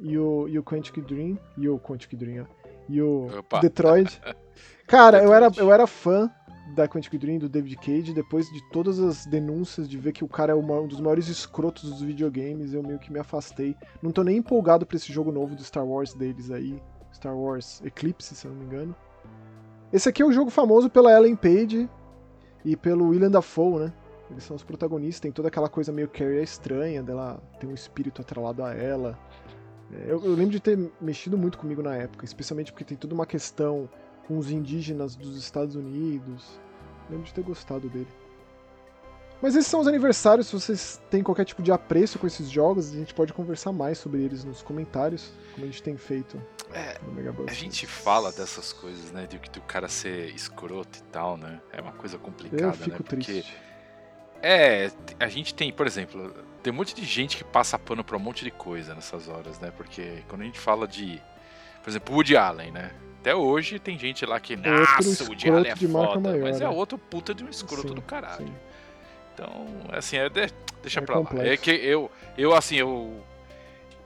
e 0.00 0.18
o, 0.18 0.48
e 0.48 0.58
o 0.58 0.62
Quantic 0.62 1.00
Dream. 1.00 1.38
E 1.56 1.68
o 1.68 1.78
Quantic 1.78 2.16
Dream, 2.16 2.44
ó. 2.44 2.58
E 2.88 3.02
o 3.02 3.26
Opa. 3.38 3.60
Detroit. 3.60 4.20
Cara, 4.86 5.22
eu 5.22 5.32
era, 5.32 5.50
eu 5.56 5.72
era 5.72 5.86
fã 5.86 6.30
da 6.74 6.88
Quantic 6.88 7.16
Dream, 7.18 7.38
do 7.38 7.48
David 7.48 7.76
Cage, 7.76 8.12
depois 8.12 8.50
de 8.50 8.62
todas 8.70 8.98
as 8.98 9.26
denúncias 9.26 9.88
de 9.88 9.96
ver 9.98 10.12
que 10.12 10.24
o 10.24 10.28
cara 10.28 10.52
é 10.52 10.54
um 10.54 10.86
dos 10.86 11.00
maiores 11.00 11.28
escrotos 11.28 11.90
dos 11.90 12.02
videogames, 12.02 12.72
eu 12.72 12.82
meio 12.82 12.98
que 12.98 13.12
me 13.12 13.18
afastei. 13.18 13.76
Não 14.02 14.10
tô 14.10 14.22
nem 14.22 14.38
empolgado 14.38 14.84
pra 14.84 14.96
esse 14.96 15.12
jogo 15.12 15.32
novo 15.32 15.54
do 15.54 15.62
Star 15.62 15.86
Wars 15.86 16.14
deles 16.14 16.50
aí, 16.50 16.80
Star 17.12 17.36
Wars 17.36 17.82
Eclipse, 17.84 18.34
se 18.34 18.46
eu 18.46 18.52
não 18.52 18.58
me 18.58 18.66
engano. 18.66 18.96
Esse 19.92 20.08
aqui 20.08 20.22
é 20.22 20.26
o 20.26 20.32
jogo 20.32 20.50
famoso 20.50 20.90
pela 20.90 21.12
Ellen 21.12 21.36
Page 21.36 21.88
e 22.64 22.76
pelo 22.76 23.08
William 23.08 23.30
Dafoe, 23.30 23.84
né? 23.84 23.92
Eles 24.30 24.44
são 24.44 24.56
os 24.56 24.62
protagonistas, 24.62 25.20
tem 25.20 25.32
toda 25.32 25.48
aquela 25.48 25.68
coisa 25.68 25.90
meio 25.90 26.08
Carrie 26.08 26.42
estranha, 26.42 27.02
dela 27.02 27.42
ter 27.58 27.66
um 27.66 27.74
espírito 27.74 28.20
atrelado 28.20 28.62
a 28.62 28.74
ela. 28.74 29.18
É, 29.92 30.12
Eu, 30.12 30.22
eu 30.22 30.34
lembro 30.34 30.50
de 30.50 30.60
ter 30.60 30.78
mexido 31.00 31.38
muito 31.38 31.56
comigo 31.56 31.82
na 31.82 31.96
época, 31.96 32.24
especialmente 32.24 32.72
porque 32.72 32.84
tem 32.84 32.96
toda 32.96 33.14
uma 33.14 33.24
questão 33.24 33.88
com 34.26 34.36
os 34.36 34.50
indígenas 34.50 35.16
dos 35.16 35.36
Estados 35.38 35.74
Unidos. 35.74 36.60
Lembro 37.08 37.24
de 37.24 37.32
ter 37.32 37.42
gostado 37.42 37.88
dele. 37.88 38.08
Mas 39.40 39.54
esses 39.54 39.70
são 39.70 39.80
os 39.80 39.86
aniversários. 39.86 40.48
Se 40.48 40.52
vocês 40.52 41.00
têm 41.10 41.22
qualquer 41.22 41.44
tipo 41.44 41.62
de 41.62 41.70
apreço 41.70 42.18
com 42.18 42.26
esses 42.26 42.50
jogos, 42.50 42.92
a 42.92 42.96
gente 42.96 43.14
pode 43.14 43.32
conversar 43.32 43.72
mais 43.72 43.98
sobre 43.98 44.22
eles 44.22 44.44
nos 44.44 44.62
comentários, 44.62 45.32
como 45.54 45.64
a 45.64 45.68
gente 45.68 45.82
tem 45.82 45.96
feito 45.96 46.40
é, 46.72 46.98
no 47.02 47.12
Mega 47.12 47.34
A 47.46 47.52
gente 47.52 47.86
fala 47.86 48.30
dessas 48.32 48.72
coisas, 48.72 49.10
né? 49.10 49.26
De 49.26 49.38
que 49.38 49.58
o 49.58 49.62
cara 49.62 49.88
ser 49.88 50.34
escroto 50.34 50.98
e 50.98 51.02
tal, 51.04 51.36
né? 51.36 51.60
É 51.72 51.80
uma 51.80 51.92
coisa 51.92 52.18
complicada, 52.18 52.64
Eu 52.64 52.72
fico 52.72 52.90
né? 52.90 52.96
Porque 52.96 53.16
triste. 53.16 53.56
É, 54.42 54.90
a 55.18 55.28
gente 55.28 55.54
tem, 55.54 55.72
por 55.72 55.86
exemplo, 55.86 56.32
tem 56.62 56.72
um 56.72 56.76
monte 56.76 56.94
de 56.94 57.04
gente 57.04 57.36
que 57.36 57.44
passa 57.44 57.78
pano 57.78 58.04
pra 58.04 58.16
um 58.16 58.20
monte 58.20 58.44
de 58.44 58.50
coisa 58.50 58.94
nessas 58.94 59.28
horas, 59.28 59.58
né? 59.58 59.72
Porque 59.76 60.22
quando 60.28 60.42
a 60.42 60.44
gente 60.44 60.60
fala 60.60 60.86
de, 60.86 61.20
por 61.82 61.90
exemplo, 61.90 62.14
Woody 62.14 62.36
Allen, 62.36 62.70
né? 62.70 62.92
Até 63.20 63.34
hoje 63.34 63.80
tem 63.80 63.98
gente 63.98 64.24
lá 64.24 64.38
que, 64.38 64.54
nossa, 64.54 65.24
o 65.24 65.26
Woody 65.28 65.50
Allen 65.50 65.72
é 65.72 65.76
foda, 65.76 66.20
maior, 66.20 66.42
mas 66.42 66.60
é 66.60 66.64
né? 66.64 66.70
outro 66.70 66.96
puta 66.96 67.34
de 67.34 67.42
um 67.42 67.48
escroto 67.48 67.88
sim, 67.88 67.94
do 67.94 68.02
caralho. 68.02 68.46
Sim. 68.46 68.54
Então, 69.38 69.66
assim, 69.92 70.16
é, 70.16 70.28
deixa 70.28 70.98
é 70.98 71.00
pra 71.00 71.14
complexo. 71.16 71.46
lá. 71.46 71.52
É 71.52 71.56
que 71.56 71.70
eu, 71.70 72.10
eu 72.36 72.52
assim, 72.52 72.74
eu 72.76 73.22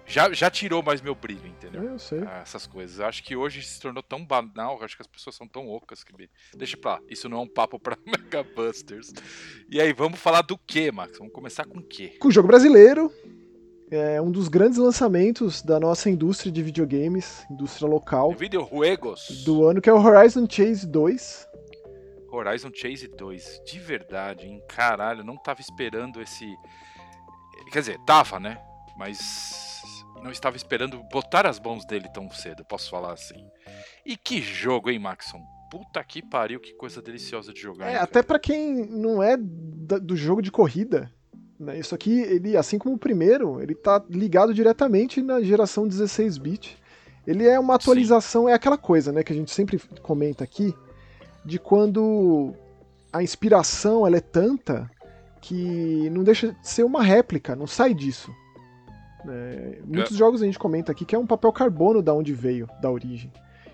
já, 0.06 0.30
já 0.32 0.50
tirou 0.50 0.82
mais 0.82 1.00
meu 1.00 1.14
brilho, 1.14 1.46
entendeu? 1.46 1.84
Eu 1.84 1.98
sei. 1.98 2.20
Ah, 2.20 2.40
essas 2.42 2.66
coisas. 2.66 3.00
Acho 3.00 3.22
que 3.22 3.34
hoje 3.34 3.62
se 3.62 3.80
tornou 3.80 4.02
tão 4.02 4.22
banal, 4.22 4.78
acho 4.82 4.94
que 4.94 5.02
as 5.02 5.06
pessoas 5.06 5.34
são 5.34 5.48
tão 5.48 5.70
ocas 5.70 6.04
que. 6.04 6.12
Deixa 6.54 6.76
pra 6.76 6.92
lá. 6.92 7.00
Isso 7.08 7.30
não 7.30 7.38
é 7.38 7.40
um 7.40 7.48
papo 7.48 7.78
pra 7.78 7.96
Mega 8.04 8.42
Busters. 8.42 9.12
E 9.70 9.80
aí, 9.80 9.94
vamos 9.94 10.20
falar 10.20 10.42
do 10.42 10.58
que, 10.58 10.92
Max? 10.92 11.16
Vamos 11.16 11.32
começar 11.32 11.64
com 11.64 11.78
o 11.78 11.82
quê? 11.82 12.16
Com 12.20 12.28
o 12.28 12.32
jogo 12.32 12.48
brasileiro. 12.48 13.10
É 13.90 14.20
um 14.20 14.30
dos 14.30 14.48
grandes 14.48 14.78
lançamentos 14.78 15.60
da 15.60 15.78
nossa 15.78 16.08
indústria 16.08 16.50
de 16.50 16.62
videogames, 16.62 17.44
indústria 17.50 17.86
local. 17.86 18.32
Videojuegos. 18.32 19.44
Do 19.44 19.66
ano, 19.66 19.82
que 19.82 19.90
é 19.90 19.92
o 19.92 20.02
Horizon 20.02 20.46
Chase 20.48 20.86
2. 20.86 21.51
Horizon 22.32 22.70
Chase 22.74 23.08
2. 23.08 23.62
De 23.64 23.78
verdade, 23.78 24.46
hein? 24.46 24.62
Caralho, 24.68 25.22
não 25.22 25.36
tava 25.36 25.60
esperando 25.60 26.20
esse. 26.20 26.56
Quer 27.70 27.80
dizer, 27.80 27.98
tava, 28.06 28.40
né? 28.40 28.60
Mas 28.96 29.82
não 30.22 30.30
estava 30.30 30.56
esperando 30.56 31.02
botar 31.04 31.46
as 31.46 31.60
mãos 31.60 31.84
dele 31.84 32.08
tão 32.12 32.30
cedo, 32.30 32.64
posso 32.64 32.90
falar 32.90 33.12
assim. 33.12 33.46
E 34.04 34.16
que 34.16 34.40
jogo, 34.40 34.90
hein, 34.90 34.98
Maxon? 34.98 35.42
Puta 35.70 36.02
que 36.04 36.22
pariu, 36.22 36.60
que 36.60 36.74
coisa 36.74 37.00
deliciosa 37.00 37.52
de 37.52 37.60
jogar. 37.60 37.88
É, 37.88 37.96
até 37.96 38.22
para 38.22 38.38
quem 38.38 38.86
não 38.86 39.22
é 39.22 39.36
do 39.36 40.16
jogo 40.16 40.42
de 40.42 40.50
corrida, 40.50 41.10
né? 41.62 41.78
Isso 41.78 41.94
aqui, 41.94 42.20
ele, 42.20 42.56
assim 42.56 42.76
como 42.76 42.96
o 42.96 42.98
primeiro, 42.98 43.62
ele 43.62 43.74
tá 43.74 44.02
ligado 44.10 44.52
diretamente 44.52 45.22
na 45.22 45.40
geração 45.40 45.86
16-bit. 45.86 46.76
Ele 47.24 47.46
é 47.46 47.58
uma 47.58 47.76
atualização, 47.76 48.46
Sim. 48.46 48.50
é 48.50 48.54
aquela 48.54 48.76
coisa, 48.76 49.12
né, 49.12 49.22
que 49.22 49.32
a 49.32 49.36
gente 49.36 49.52
sempre 49.52 49.78
comenta 50.02 50.42
aqui, 50.42 50.74
de 51.44 51.58
quando 51.58 52.54
a 53.12 53.22
inspiração 53.22 54.06
ela 54.06 54.16
é 54.16 54.20
tanta 54.20 54.90
que 55.40 56.08
não 56.10 56.22
deixa 56.22 56.52
de 56.52 56.68
ser 56.68 56.84
uma 56.84 57.02
réplica, 57.02 57.56
não 57.56 57.66
sai 57.66 57.92
disso. 57.92 58.32
É, 59.28 59.80
muitos 59.84 60.14
é. 60.14 60.18
jogos 60.18 60.42
a 60.42 60.46
gente 60.46 60.58
comenta 60.58 60.92
aqui 60.92 61.04
que 61.04 61.14
é 61.14 61.18
um 61.18 61.26
papel 61.26 61.52
carbono 61.52 62.02
da 62.02 62.14
onde 62.14 62.32
veio, 62.32 62.68
da 62.80 62.90
origem. 62.90 63.30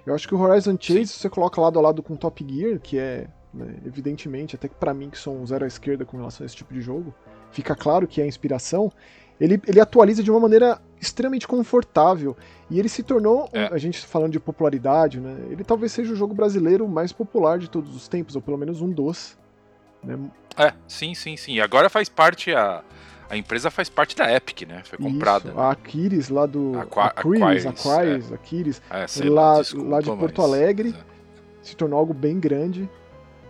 Eu 0.06 0.14
acho 0.14 0.26
que 0.26 0.34
o 0.34 0.40
Horizon 0.40 0.76
Chase, 0.80 1.08
se 1.08 1.18
você 1.18 1.28
coloca 1.28 1.60
lado 1.60 1.78
a 1.78 1.82
lado 1.82 2.02
com 2.02 2.16
Top 2.16 2.44
Gear, 2.48 2.80
que 2.80 2.98
é, 2.98 3.28
né, 3.52 3.74
evidentemente, 3.84 4.56
até 4.56 4.66
que 4.66 4.74
para 4.74 4.94
mim 4.94 5.10
que 5.10 5.18
sou 5.18 5.36
um 5.36 5.46
zero 5.46 5.64
à 5.64 5.68
esquerda 5.68 6.04
com 6.04 6.16
relação 6.16 6.44
a 6.44 6.46
esse 6.46 6.56
tipo 6.56 6.72
de 6.72 6.80
jogo, 6.80 7.14
fica 7.50 7.76
claro 7.76 8.06
que 8.06 8.20
é 8.20 8.26
inspiração, 8.26 8.90
ele, 9.38 9.60
ele 9.66 9.80
atualiza 9.80 10.22
de 10.22 10.30
uma 10.30 10.40
maneira 10.40 10.80
extremamente 11.00 11.46
confortável. 11.46 12.36
E 12.70 12.78
ele 12.78 12.88
se 12.88 13.02
tornou, 13.02 13.48
é. 13.52 13.66
a 13.72 13.78
gente 13.78 14.04
falando 14.06 14.32
de 14.32 14.40
popularidade, 14.40 15.20
né? 15.20 15.36
Ele 15.50 15.64
talvez 15.64 15.92
seja 15.92 16.12
o 16.12 16.16
jogo 16.16 16.34
brasileiro 16.34 16.86
mais 16.86 17.12
popular 17.12 17.58
de 17.58 17.68
todos 17.68 17.94
os 17.94 18.08
tempos, 18.08 18.36
ou 18.36 18.42
pelo 18.42 18.58
menos 18.58 18.80
um 18.80 18.90
dos. 18.90 19.38
Né? 20.02 20.18
É, 20.56 20.72
sim, 20.86 21.14
sim, 21.14 21.36
sim. 21.36 21.60
Agora 21.60 21.88
faz 21.88 22.08
parte 22.08 22.54
a. 22.54 22.82
A 23.30 23.36
empresa 23.36 23.70
faz 23.70 23.90
parte 23.90 24.16
da 24.16 24.32
Epic, 24.34 24.66
né? 24.66 24.80
Foi 24.84 24.98
comprada. 24.98 25.48
Isso, 25.50 25.58
né? 25.58 25.62
A 25.62 25.70
Aquiles 25.70 26.28
lá 26.30 26.46
do. 26.46 26.78
Aqua 26.78 27.08
Aquiles, 27.08 27.66
Aquiles, 27.66 28.30
é. 28.30 28.34
Aquiles 28.34 28.82
é, 28.88 29.28
lá, 29.28 29.52
lá, 29.52 29.60
desculpa, 29.60 29.90
lá 29.90 30.00
de 30.00 30.06
Porto 30.06 30.40
mas... 30.40 30.50
Alegre. 30.50 30.94
É. 30.98 31.18
Se 31.60 31.76
tornou 31.76 31.98
algo 31.98 32.14
bem 32.14 32.40
grande, 32.40 32.88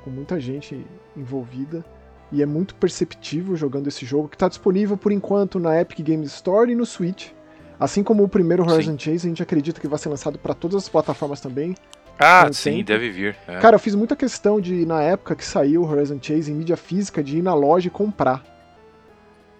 com 0.02 0.10
muita 0.10 0.40
gente 0.40 0.84
envolvida. 1.16 1.84
E 2.32 2.42
é 2.42 2.46
muito 2.46 2.74
perceptível 2.74 3.54
jogando 3.54 3.86
esse 3.86 4.04
jogo, 4.04 4.28
que 4.28 4.34
está 4.34 4.48
disponível 4.48 4.96
por 4.96 5.12
enquanto 5.12 5.60
na 5.60 5.80
Epic 5.80 6.00
Games 6.00 6.32
Store 6.34 6.70
e 6.70 6.74
no 6.74 6.84
Switch. 6.84 7.30
Assim 7.78 8.02
como 8.02 8.24
o 8.24 8.28
primeiro 8.28 8.68
Horizon 8.68 8.92
sim. 8.92 8.98
Chase, 8.98 9.26
a 9.26 9.30
gente 9.30 9.42
acredita 9.42 9.80
que 9.80 9.86
vai 9.86 9.98
ser 9.98 10.08
lançado 10.08 10.38
para 10.38 10.54
todas 10.54 10.82
as 10.82 10.88
plataformas 10.88 11.40
também. 11.40 11.74
Ah, 12.18 12.52
sim, 12.52 12.72
tempo. 12.72 12.86
deve 12.86 13.10
vir. 13.10 13.36
É. 13.46 13.58
Cara, 13.58 13.76
eu 13.76 13.78
fiz 13.78 13.94
muita 13.94 14.16
questão 14.16 14.60
de, 14.60 14.84
na 14.84 15.00
época 15.00 15.36
que 15.36 15.44
saiu 15.44 15.82
o 15.82 15.88
Horizon 15.88 16.18
Chase 16.20 16.50
em 16.50 16.54
mídia 16.54 16.76
física, 16.76 17.22
de 17.22 17.38
ir 17.38 17.42
na 17.42 17.54
loja 17.54 17.86
e 17.86 17.90
comprar. 17.90 18.44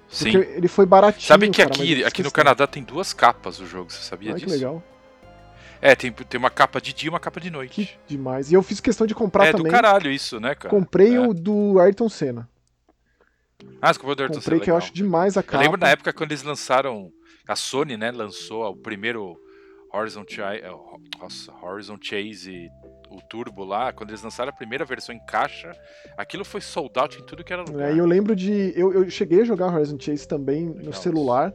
Sim. 0.09 0.33
Porque 0.33 0.57
ele 0.57 0.69
foi 0.69 0.85
baratinho. 0.85 1.29
Sabe 1.29 1.49
que 1.51 1.63
cara, 1.63 1.71
aqui, 1.71 2.05
aqui 2.05 2.23
no 2.23 2.33
Canadá 2.33 2.67
tem 2.67 2.83
duas 2.83 3.13
capas 3.13 3.61
o 3.61 3.67
jogo, 3.67 3.93
você 3.93 4.03
sabia 4.03 4.33
Ai, 4.33 4.41
disso? 4.41 4.47
Que 4.47 4.53
legal. 4.53 4.83
É, 5.81 5.95
tem, 5.95 6.11
tem 6.11 6.39
uma 6.39 6.51
capa 6.51 6.81
de 6.81 6.93
dia 6.93 7.07
e 7.07 7.11
uma 7.11 7.21
capa 7.21 7.41
de 7.41 7.51
noite. 7.51 7.73
Que 7.73 7.91
demais. 8.15 8.51
E 8.51 8.55
eu 8.55 8.63
fiz 8.63 8.81
questão 8.81 9.07
de 9.07 9.15
comprar 9.15 9.47
é, 9.47 9.53
também. 9.53 9.67
É 9.67 9.71
do 9.71 9.73
caralho 9.73 10.11
isso, 10.11 10.41
né, 10.41 10.55
cara? 10.55 10.71
Comprei 10.71 11.15
é. 11.15 11.21
o 11.21 11.33
do 11.33 11.79
Ayrton 11.79 12.09
Senna. 12.09 12.49
Ah, 13.81 13.93
você 13.93 13.99
comprou 14.01 14.17
do 14.17 14.23
Ayrton 14.23 14.41
Senna. 14.41 14.45
Comprei 14.45 14.61
que 14.61 14.71
eu 14.71 14.77
acho 14.77 14.93
demais 14.93 15.37
a 15.37 15.43
capa. 15.43 15.59
Eu 15.59 15.61
lembro 15.61 15.81
na 15.81 15.91
época 15.91 16.13
quando 16.13 16.33
eles 16.33 16.43
lançaram. 16.43 17.13
A 17.49 17.57
Sony, 17.57 17.97
né, 17.97 18.11
lançou 18.11 18.65
o 18.65 18.77
primeiro 18.77 19.37
Horizon, 19.93 20.23
Ch 20.29 20.41
Horizon 21.63 21.97
Chase 22.01 22.71
o 23.11 23.23
Turbo 23.23 23.65
lá, 23.65 23.91
quando 23.93 24.11
eles 24.11 24.23
lançaram 24.23 24.51
a 24.51 24.55
primeira 24.55 24.85
versão 24.85 25.15
em 25.15 25.19
caixa, 25.19 25.73
aquilo 26.17 26.45
foi 26.45 26.61
sold 26.61 26.93
out 26.99 27.19
em 27.19 27.25
tudo 27.25 27.43
que 27.43 27.53
era 27.53 27.63
lugar. 27.63 27.91
É, 27.91 27.99
eu 27.99 28.05
lembro 28.05 28.37
de. 28.37 28.73
Eu, 28.77 28.93
eu 28.93 29.11
cheguei 29.11 29.41
a 29.41 29.45
jogar 29.45 29.75
Horizon 29.75 29.99
Chase 29.99 30.29
também 30.29 30.69
Legal. 30.69 30.85
no 30.85 30.93
celular. 30.93 31.55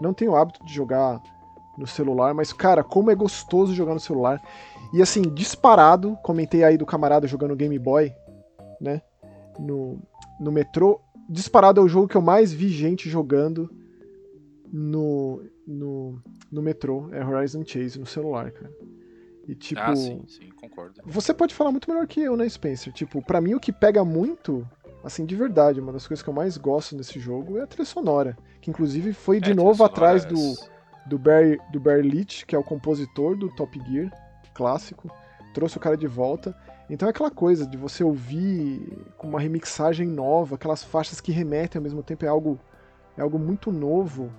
Não 0.00 0.14
tenho 0.14 0.32
o 0.32 0.36
hábito 0.36 0.64
de 0.64 0.72
jogar 0.72 1.20
no 1.76 1.86
celular, 1.86 2.32
mas, 2.32 2.52
cara, 2.52 2.84
como 2.84 3.10
é 3.10 3.14
gostoso 3.14 3.74
jogar 3.74 3.94
no 3.94 4.00
celular. 4.00 4.40
E 4.92 5.02
assim, 5.02 5.22
disparado, 5.22 6.16
comentei 6.22 6.62
aí 6.62 6.76
do 6.76 6.86
camarada 6.86 7.26
jogando 7.26 7.56
Game 7.56 7.78
Boy, 7.78 8.14
né? 8.80 9.02
No, 9.58 9.98
no 10.38 10.52
metrô. 10.52 11.00
Disparado 11.28 11.80
é 11.80 11.84
o 11.84 11.88
jogo 11.88 12.06
que 12.06 12.16
eu 12.16 12.22
mais 12.22 12.52
vi 12.52 12.68
gente 12.68 13.08
jogando 13.08 13.68
no, 14.72 15.42
no, 15.66 16.20
no 16.50 16.62
metrô. 16.62 17.08
É 17.12 17.24
Horizon 17.24 17.64
Chase 17.64 17.98
no 17.98 18.06
celular, 18.06 18.50
cara. 18.50 18.72
E 19.46 19.54
tipo. 19.54 19.80
Ah, 19.80 19.94
sim, 19.94 20.24
sim, 20.26 20.50
concordo. 20.60 21.00
Você 21.04 21.34
pode 21.34 21.54
falar 21.54 21.70
muito 21.70 21.88
melhor 21.88 22.06
que 22.06 22.20
eu, 22.20 22.36
né, 22.36 22.48
Spencer? 22.48 22.92
Tipo, 22.92 23.22
para 23.22 23.40
mim 23.40 23.54
o 23.54 23.60
que 23.60 23.72
pega 23.72 24.04
muito, 24.04 24.66
assim, 25.02 25.26
de 25.26 25.36
verdade, 25.36 25.80
uma 25.80 25.92
das 25.92 26.06
coisas 26.06 26.22
que 26.22 26.28
eu 26.28 26.34
mais 26.34 26.56
gosto 26.56 26.96
nesse 26.96 27.18
jogo 27.20 27.58
é 27.58 27.62
a 27.62 27.66
trilha 27.66 27.84
sonora. 27.84 28.36
Que 28.60 28.70
inclusive 28.70 29.12
foi 29.12 29.40
de 29.40 29.50
é, 29.50 29.54
novo 29.54 29.84
atrás 29.84 30.24
é... 30.24 30.28
do, 30.28 30.54
do, 31.06 31.18
Barry, 31.18 31.58
do 31.70 31.78
Barry 31.78 32.08
Leach, 32.08 32.46
que 32.46 32.56
é 32.56 32.58
o 32.58 32.64
compositor 32.64 33.36
do 33.36 33.48
Top 33.54 33.78
Gear 33.86 34.10
clássico. 34.54 35.10
Trouxe 35.52 35.76
o 35.76 35.80
cara 35.80 35.96
de 35.96 36.06
volta. 36.06 36.56
Então 36.88 37.08
é 37.08 37.10
aquela 37.10 37.30
coisa 37.30 37.66
de 37.66 37.76
você 37.76 38.04
ouvir 38.04 39.06
com 39.18 39.28
uma 39.28 39.40
remixagem 39.40 40.06
nova, 40.06 40.54
aquelas 40.54 40.84
faixas 40.84 41.20
que 41.20 41.32
remetem 41.32 41.78
ao 41.78 41.82
mesmo 41.82 42.02
tempo, 42.02 42.24
é 42.24 42.28
algo, 42.28 42.58
é 43.16 43.22
algo 43.22 43.38
muito 43.38 43.72
novo 43.72 44.30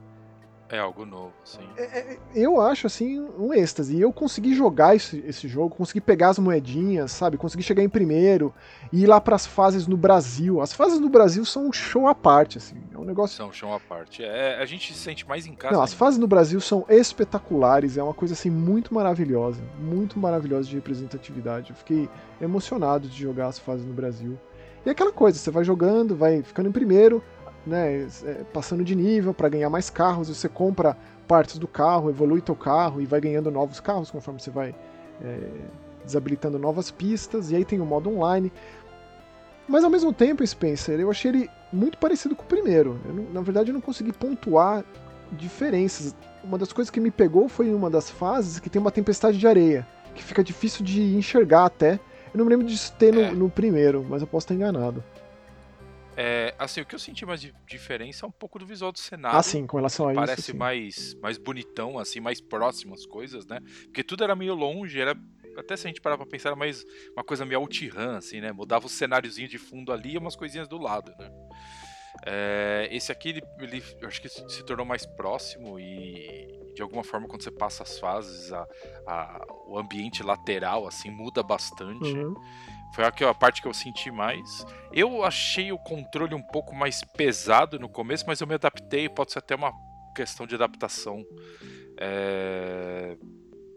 é 0.68 0.80
algo 0.80 1.06
novo, 1.06 1.34
sim. 1.44 1.68
É, 1.78 1.84
é, 1.84 2.20
eu 2.34 2.60
acho, 2.60 2.88
assim, 2.88 3.20
um 3.38 3.54
êxtase. 3.54 3.96
E 3.96 4.02
eu 4.02 4.12
consegui 4.12 4.56
jogar 4.56 4.96
esse, 4.96 5.24
esse 5.28 5.48
jogo, 5.48 5.76
consegui 5.76 6.02
pegar 6.02 6.30
as 6.30 6.40
moedinhas, 6.40 7.12
sabe? 7.12 7.38
Consegui 7.38 7.62
chegar 7.62 7.84
em 7.84 7.90
primeiro 7.90 8.54
e 8.92 9.04
ir 9.04 9.08
lá 9.08 9.22
para 9.22 9.36
as 9.36 9.46
fases 9.46 9.86
no 9.86 9.96
Brasil. 9.96 10.60
As 10.60 10.74
fases 10.74 11.00
no 11.00 11.08
Brasil 11.08 11.46
são 11.46 11.68
um 11.68 11.72
show 11.72 12.08
à 12.08 12.16
parte, 12.16 12.58
assim. 12.58 12.78
É 12.92 12.98
um 12.98 13.04
negócio. 13.04 13.38
São 13.38 13.50
um 13.50 13.54
show 13.54 13.72
à 13.74 13.80
parte. 13.80 14.24
É, 14.24 14.58
a 14.58 14.66
gente 14.66 14.92
se 14.92 15.00
sente 15.00 15.28
mais 15.28 15.46
em 15.46 15.54
casa. 15.54 15.76
Não, 15.76 15.84
as 15.84 15.94
fases 15.94 16.20
no 16.20 16.28
Brasil 16.28 16.60
são 16.60 16.84
espetaculares. 16.90 17.96
É 17.96 18.02
uma 18.02 18.14
coisa, 18.14 18.34
assim, 18.34 18.50
muito 18.50 18.92
maravilhosa. 18.92 19.62
Muito 19.80 20.18
maravilhosa 20.18 20.68
de 20.68 20.76
representatividade. 20.76 21.70
Eu 21.70 21.76
fiquei 21.76 22.10
emocionado 22.42 23.08
de 23.08 23.22
jogar 23.22 23.48
as 23.48 23.60
fases 23.60 23.86
no 23.86 23.94
Brasil. 23.94 24.40
E 24.86 24.90
é 24.90 24.92
aquela 24.92 25.12
coisa, 25.12 25.38
você 25.38 25.50
vai 25.50 25.64
jogando, 25.64 26.16
vai 26.16 26.44
ficando 26.44 26.70
em 26.70 26.72
primeiro, 26.72 27.24
né, 27.66 28.08
é, 28.24 28.44
passando 28.54 28.84
de 28.84 28.96
nível 28.96 29.34
para 29.34 29.50
ganhar 29.50 29.70
mais 29.70 29.90
carros, 29.90 30.30
você 30.30 30.48
compra 30.48 30.98
partes 31.28 31.58
do 31.58 31.68
carro, 31.68 32.10
evolui 32.10 32.42
teu 32.42 32.56
carro 32.56 33.02
e 33.02 33.06
vai 33.06 33.20
ganhando 33.20 33.50
novos 33.50 33.80
carros 33.80 34.12
conforme 34.12 34.40
você 34.40 34.52
vai 34.52 34.76
é, 35.24 35.40
desabilitando 36.04 36.60
novas 36.60 36.92
pistas, 36.92 37.52
e 37.52 37.56
aí 37.56 37.66
tem 37.66 37.80
o 37.80 37.86
modo 37.86 38.10
online. 38.10 38.52
Mas 39.68 39.84
ao 39.84 39.90
mesmo 39.90 40.14
tempo, 40.14 40.46
Spencer, 40.46 41.00
eu 41.00 41.10
achei 41.10 41.32
ele 41.32 41.50
muito 41.74 41.98
parecido 41.98 42.36
com 42.36 42.44
o 42.44 42.48
primeiro. 42.48 43.00
Não, 43.06 43.26
na 43.34 43.42
verdade, 43.42 43.72
eu 43.72 43.74
não 43.74 43.82
consegui 43.82 44.14
pontuar 44.14 44.86
diferenças. 45.32 46.16
Uma 46.44 46.58
das 46.58 46.72
coisas 46.72 46.92
que 46.92 47.00
me 47.00 47.10
pegou 47.10 47.50
foi 47.50 47.74
uma 47.74 47.90
das 47.90 48.10
fases 48.10 48.60
que 48.60 48.70
tem 48.70 48.80
uma 48.80 48.92
tempestade 48.92 49.38
de 49.38 49.48
areia, 49.48 49.86
que 50.14 50.24
fica 50.24 50.44
difícil 50.44 50.86
de 50.86 51.16
enxergar 51.16 51.66
até. 51.66 52.00
Eu 52.32 52.38
não 52.38 52.46
me 52.46 52.52
lembro 52.52 52.68
disso 52.68 52.94
ter 53.00 53.12
no, 53.12 53.22
é. 53.22 53.32
no 53.32 53.50
primeiro, 53.50 54.06
mas 54.08 54.22
eu 54.22 54.28
posso 54.28 54.46
estar 54.46 54.54
enganado. 54.54 55.04
É, 56.18 56.54
assim, 56.58 56.82
o 56.82 56.86
que 56.86 56.96
eu 56.96 57.00
senti 57.00 57.26
mais 57.26 57.42
de 57.42 57.54
diferença 57.68 58.26
é 58.26 58.30
um 58.30 58.32
pouco 58.32 58.58
do 58.58 58.66
visual 58.66 58.92
do 58.92 59.00
cenário. 59.00 59.38
Ah, 59.38 59.44
sim, 59.44 59.68
com 59.68 59.78
relação 59.78 60.08
a 60.08 60.14
Parece 60.14 60.52
isso. 60.52 60.58
Parece 60.58 60.58
mais, 60.58 61.16
mais 61.22 61.38
bonitão, 61.38 62.00
assim, 62.00 62.20
mais 62.20 62.40
próximo 62.40 62.94
as 62.94 63.06
coisas, 63.06 63.46
né? 63.46 63.60
Porque 63.86 64.04
tudo 64.04 64.24
era 64.24 64.36
meio 64.36 64.54
longe, 64.54 65.00
era 65.00 65.16
até 65.58 65.76
se 65.76 65.88
a 65.88 65.90
gente 65.90 66.02
parar 66.02 66.18
pra 66.18 66.26
pensar, 66.26 66.50
era 66.50 66.56
mais 66.56 66.84
uma 67.16 67.24
coisa 67.24 67.46
meio 67.46 67.62
OutRun, 67.62 68.16
assim, 68.18 68.42
né? 68.42 68.52
Mudava 68.52 68.86
o 68.86 68.90
cenáriozinho 68.90 69.48
de 69.48 69.58
fundo 69.58 69.92
ali 69.92 70.14
e 70.14 70.18
umas 70.18 70.36
coisinhas 70.36 70.68
do 70.68 70.78
lado, 70.78 71.14
né? 71.18 71.30
É, 72.26 72.88
esse 72.92 73.12
aqui, 73.12 73.30
ele, 73.30 73.42
ele, 73.60 73.84
eu 74.00 74.08
acho 74.08 74.22
que 74.22 74.30
se 74.30 74.64
tornou 74.66 74.86
mais 74.86 75.06
próximo 75.06 75.80
e 75.80 76.74
de 76.74 76.82
alguma 76.82 77.04
forma 77.04 77.28
quando 77.28 77.42
você 77.42 77.52
passa 77.52 77.84
as 77.84 77.98
fases, 78.00 78.52
a, 78.52 78.68
a, 79.08 79.46
o 79.68 79.78
ambiente 79.78 80.22
lateral 80.22 80.88
assim 80.88 81.10
muda 81.10 81.42
bastante. 81.42 82.14
Uhum. 82.14 82.36
Foi 82.96 83.04
a, 83.04 83.30
a 83.30 83.34
parte 83.34 83.62
que 83.62 83.68
eu 83.68 83.74
senti 83.74 84.10
mais. 84.10 84.66
Eu 84.94 85.22
achei 85.26 85.70
o 85.70 85.78
controle 85.78 86.34
um 86.34 86.42
pouco 86.42 86.74
mais 86.74 87.04
pesado 87.04 87.78
no 87.78 87.90
começo, 87.90 88.24
mas 88.26 88.40
eu 88.40 88.48
me 88.48 88.56
adaptei. 88.56 89.10
Pode 89.10 89.34
ser 89.34 89.40
até 89.40 89.54
uma 89.54 89.74
questão 90.16 90.48
de 90.48 90.56
adaptação. 90.56 91.26
É, 91.98 93.18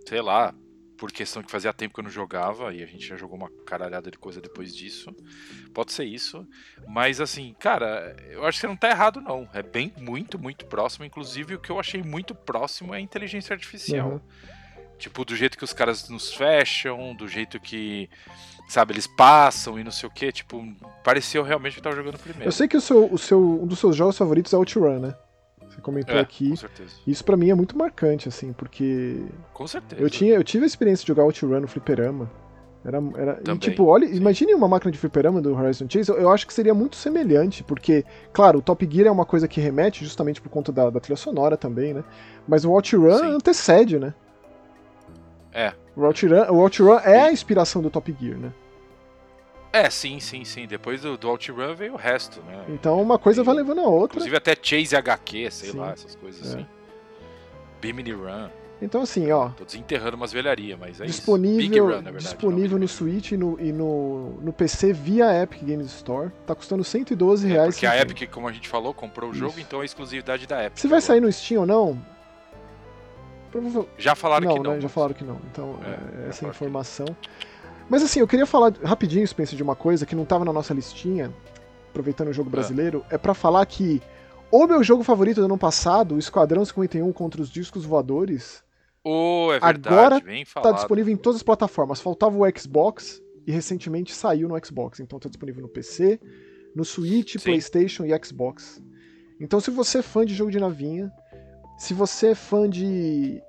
sei 0.07 0.23
lá, 0.23 0.55
por 0.97 1.11
questão 1.11 1.43
que 1.43 1.51
fazia 1.51 1.73
tempo 1.73 1.95
que 1.95 2.01
eu 2.01 2.05
não 2.05 2.11
jogava 2.11 2.73
e 2.73 2.81
a 2.81 2.87
gente 2.87 3.05
já 3.05 3.17
jogou 3.17 3.37
uma 3.37 3.51
caralhada 3.67 4.09
de 4.09 4.19
coisa 4.19 4.41
depois 4.41 4.73
disso. 4.73 5.13
Pode 5.75 5.93
ser 5.93 6.05
isso. 6.05 6.47
Mas 6.87 7.21
assim, 7.21 7.57
cara, 7.59 8.15
eu 8.31 8.47
acho 8.47 8.59
que 8.59 8.61
você 8.61 8.69
não 8.69 8.77
tá 8.77 8.89
errado, 8.89 9.21
não. 9.21 9.49
É 9.53 9.65
bem, 9.65 9.93
muito, 9.99 10.39
muito 10.39 10.65
próximo. 10.67 11.05
Inclusive, 11.05 11.57
o 11.57 11.61
que 11.61 11.71
eu 11.71 11.81
achei 11.81 12.05
muito 12.05 12.37
próximo 12.37 12.95
é 12.95 12.99
a 12.99 13.01
inteligência 13.01 13.53
artificial. 13.53 14.11
Uhum. 14.13 14.21
Tipo, 14.97 15.25
do 15.25 15.35
jeito 15.35 15.59
que 15.59 15.65
os 15.65 15.73
caras 15.73 16.09
nos 16.09 16.33
fecham, 16.35 17.15
do 17.15 17.29
jeito 17.29 17.61
que, 17.61 18.11
sabe, 18.69 18.93
eles 18.93 19.07
passam 19.07 19.79
e 19.79 19.85
não 19.85 19.91
sei 19.91 20.09
o 20.09 20.13
que. 20.13 20.31
Tipo, 20.31 20.65
pareceu 21.03 21.43
realmente 21.43 21.75
que 21.75 21.79
eu 21.81 21.85
tava 21.85 21.97
jogando 21.97 22.19
primeiro. 22.19 22.47
Eu 22.47 22.53
sei 22.53 22.69
que 22.69 22.77
o 22.77 22.81
seu, 22.81 23.13
o 23.13 23.19
seu, 23.19 23.41
um 23.41 23.67
dos 23.67 23.79
seus 23.79 23.97
jogos 23.97 24.17
favoritos 24.17 24.53
é 24.53 24.57
Outrun, 24.57 24.99
né? 24.99 25.15
Você 25.69 25.81
comentou 25.81 26.17
é, 26.17 26.21
aqui. 26.21 26.51
Com 26.51 26.57
certeza. 26.57 26.95
Isso 27.07 27.25
para 27.25 27.37
mim 27.37 27.51
é 27.51 27.55
muito 27.55 27.77
marcante, 27.77 28.29
assim, 28.29 28.53
porque. 28.53 29.25
Com 29.53 29.67
certeza. 29.67 30.01
Eu, 30.01 30.11
tinha, 30.11 30.35
eu 30.35 30.45
tive 30.45 30.65
a 30.65 30.67
experiência 30.67 31.03
de 31.05 31.09
jogar 31.09 31.25
Outrun 31.25 31.61
no 31.61 31.69
Fliperama. 31.69 32.31
Era, 32.85 32.99
era, 33.17 33.55
e, 33.55 33.59
tipo, 33.59 33.85
olha, 33.87 34.05
imagine 34.07 34.55
uma 34.55 34.69
máquina 34.69 34.93
de 34.93 34.99
fliperama 34.99 35.43
do 35.43 35.53
Horizon 35.53 35.87
Chase, 35.91 36.11
eu, 36.11 36.17
eu, 36.17 36.31
acho 36.31 36.47
que 36.47 36.55
seria 36.55 36.73
muito 36.73 36.95
semelhante, 36.95 37.65
porque, 37.65 38.05
claro, 38.33 38.61
o 38.61 38.63
Top 38.63 38.89
Gear 38.89 39.09
é 39.09 39.11
uma 39.11 39.27
coisa 39.27 39.49
que 39.49 39.61
remete 39.61 40.05
justamente 40.05 40.41
por 40.41 40.49
conta 40.49 40.71
da, 40.71 40.89
da 40.89 41.01
trilha 41.01 41.17
sonora 41.17 41.57
também, 41.57 41.93
né? 41.93 42.05
Mas 42.47 42.65
o 42.65 42.71
OutRun 42.71 43.19
Sim. 43.19 43.35
antecede, 43.35 43.99
né? 43.99 44.15
É. 45.53 45.73
O 45.97 46.03
OutRun, 46.05 46.51
o 46.51 46.59
OutRun 46.59 46.99
é 46.99 47.23
a 47.23 47.33
inspiração 47.33 47.83
do 47.83 47.91
Top 47.91 48.15
Gear, 48.21 48.39
né? 48.39 48.53
É, 49.73 49.91
sim, 49.91 50.19
sim, 50.19 50.45
sim. 50.45 50.67
Depois 50.67 51.03
do, 51.03 51.17
do 51.17 51.29
OutRun 51.29 51.75
veio 51.75 51.95
o 51.95 51.97
resto, 51.97 52.41
né? 52.43 52.65
Então 52.69 53.01
uma 53.01 53.19
coisa 53.19 53.43
e, 53.43 53.45
vai 53.45 53.55
levando 53.55 53.81
a 53.81 53.89
outra. 53.89 54.17
Inclusive 54.17 54.37
até 54.37 54.57
Chase 54.61 54.97
HQ, 54.97 55.51
sei 55.51 55.71
sim. 55.71 55.79
lá, 55.79 55.93
essas 55.93 56.15
coisas 56.15 56.47
é. 56.47 56.59
assim. 56.59 56.67
Bimini 57.81 58.13
Run. 58.13 58.49
Então 58.81 59.03
assim, 59.03 59.31
ó. 59.31 59.51
Tô 59.51 59.65
desenterrando 59.65 60.17
umas 60.17 60.33
velharias, 60.33 60.79
mas 60.79 61.01
é 61.01 61.05
disponível, 61.05 61.61
isso. 61.61 61.83
Run, 61.85 62.03
verdade, 62.03 62.19
disponível 62.19 62.79
no 62.79 62.89
Switch 62.89 63.33
e 63.33 63.37
no, 63.37 63.61
e 63.61 63.73
no, 63.73 64.39
no 64.41 64.53
PC 64.53 64.93
via 64.93 65.43
Epic 65.43 65.63
Games 65.63 65.89
Store. 65.89 66.31
Tá 66.47 66.55
custando 66.55 66.85
112 66.85 67.47
é, 67.47 67.51
reais. 67.51 67.75
Porque 67.75 67.87
a 67.87 68.01
Epic, 68.01 68.31
como 68.31 68.49
a 68.49 68.53
gente 68.53 68.69
falou, 68.69 68.95
comprou 68.95 69.31
o 69.31 69.35
jogo, 69.35 69.53
isso. 69.53 69.61
então 69.61 69.83
é 69.83 69.85
exclusividade 69.85 70.47
da 70.47 70.65
Epic. 70.65 70.79
Se 70.79 70.89
vai 70.89 71.01
sair 71.01 71.21
no 71.21 71.31
Steam 71.31 71.61
ou 71.61 71.67
não? 71.67 72.18
Já 73.97 74.15
falaram 74.15 74.47
não, 74.47 74.55
que 74.55 74.63
não. 74.63 74.75
Né? 74.75 74.81
Já 74.81 74.89
falaram 74.89 75.15
que 75.15 75.25
não. 75.25 75.41
Então, 75.51 75.79
é, 75.85 76.27
é 76.27 76.29
essa 76.29 76.47
informação. 76.47 77.07
Mas 77.89 78.03
assim, 78.03 78.21
eu 78.21 78.29
queria 78.29 78.47
falar 78.47 78.73
rapidinho, 78.83 79.27
Spencer, 79.27 79.57
de 79.57 79.63
uma 79.63 79.75
coisa 79.75 80.05
que 80.05 80.15
não 80.15 80.25
estava 80.25 80.45
na 80.45 80.53
nossa 80.53 80.75
listinha, 80.75 81.33
aproveitando 81.91 82.29
o 82.29 82.33
jogo 82.33 82.51
é. 82.51 82.53
brasileiro, 82.53 83.05
é, 83.11 83.15
é 83.15 83.19
para 83.19 83.35
falar 83.35 83.65
que 83.67 84.03
o 84.51 84.67
meu 84.67 84.83
jogo 84.83 85.03
favorito 85.03 85.41
do 85.41 85.45
ano 85.45 85.59
passado, 85.59 86.15
o 86.15 86.19
Esquadrão 86.19 86.65
51 86.65 87.11
contra 87.13 87.41
os 87.41 87.51
Discos 87.51 87.85
Voadores, 87.85 88.63
oh, 89.05 89.51
é 89.53 89.59
verdade, 89.61 89.95
agora 89.95 90.23
está 90.43 90.73
disponível 90.73 91.13
em 91.13 91.17
todas 91.17 91.37
as 91.37 91.43
plataformas. 91.43 92.01
Faltava 92.01 92.37
o 92.37 92.59
Xbox 92.59 93.23
e 93.47 93.53
recentemente 93.53 94.15
saiu 94.15 94.49
no 94.49 94.65
Xbox, 94.65 95.01
então 95.01 95.17
está 95.17 95.29
disponível 95.29 95.63
no 95.63 95.69
PC, 95.69 96.21
no 96.75 96.85
Switch, 96.85 97.33
Sim. 97.33 97.39
PlayStation 97.41 98.05
e 98.05 98.25
Xbox. 98.25 98.83
Então, 99.41 99.61
se 99.61 99.71
você 99.71 99.99
é 99.99 100.03
fã 100.03 100.27
de 100.27 100.35
jogo 100.35 100.51
de 100.51 100.59
navinha, 100.59 101.13
se 101.79 101.95
você 101.95 102.31
é 102.31 102.35
fã 102.35 102.69
de 102.69 103.41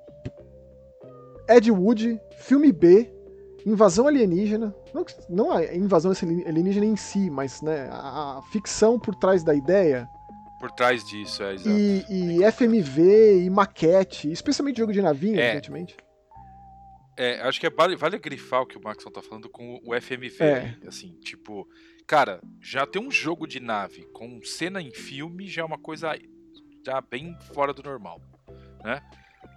Ed 1.48 1.70
Wood, 1.70 2.18
filme 2.38 2.70
B, 2.70 3.12
invasão 3.66 4.06
alienígena, 4.06 4.74
não, 4.94 5.04
não 5.28 5.52
a 5.52 5.74
invasão 5.74 6.12
alienígena 6.46 6.86
em 6.86 6.96
si, 6.96 7.28
mas 7.28 7.60
né, 7.60 7.88
a, 7.90 8.38
a 8.38 8.42
ficção 8.52 8.98
por 8.98 9.16
trás 9.16 9.42
da 9.42 9.54
ideia. 9.54 10.08
Por 10.60 10.70
trás 10.70 11.04
disso, 11.04 11.42
é, 11.42 11.54
exato. 11.54 11.70
E, 11.70 12.38
e 12.38 12.52
FMV, 12.52 13.44
e 13.44 13.50
maquete, 13.50 14.30
especialmente 14.30 14.78
jogo 14.78 14.92
de 14.92 15.02
navinha, 15.02 15.40
é. 15.40 15.46
evidentemente. 15.46 15.96
É, 17.16 17.40
acho 17.42 17.58
que 17.58 17.66
é, 17.66 17.70
vale, 17.70 17.96
vale 17.96 18.18
grifar 18.18 18.62
o 18.62 18.66
que 18.66 18.78
o 18.78 18.82
Maxon 18.82 19.10
tá 19.10 19.20
falando 19.20 19.48
com 19.48 19.80
o 19.84 20.00
FMV. 20.00 20.42
É. 20.42 20.76
Assim, 20.86 21.18
tipo, 21.20 21.68
cara, 22.06 22.40
já 22.60 22.86
ter 22.86 22.98
um 22.98 23.10
jogo 23.10 23.46
de 23.46 23.58
nave 23.58 24.06
com 24.12 24.40
cena 24.42 24.80
em 24.80 24.92
filme 24.92 25.48
já 25.48 25.62
é 25.62 25.64
uma 25.64 25.78
coisa 25.78 26.16
já 26.84 27.00
bem 27.00 27.36
fora 27.52 27.72
do 27.72 27.82
normal, 27.82 28.20
né? 28.82 29.02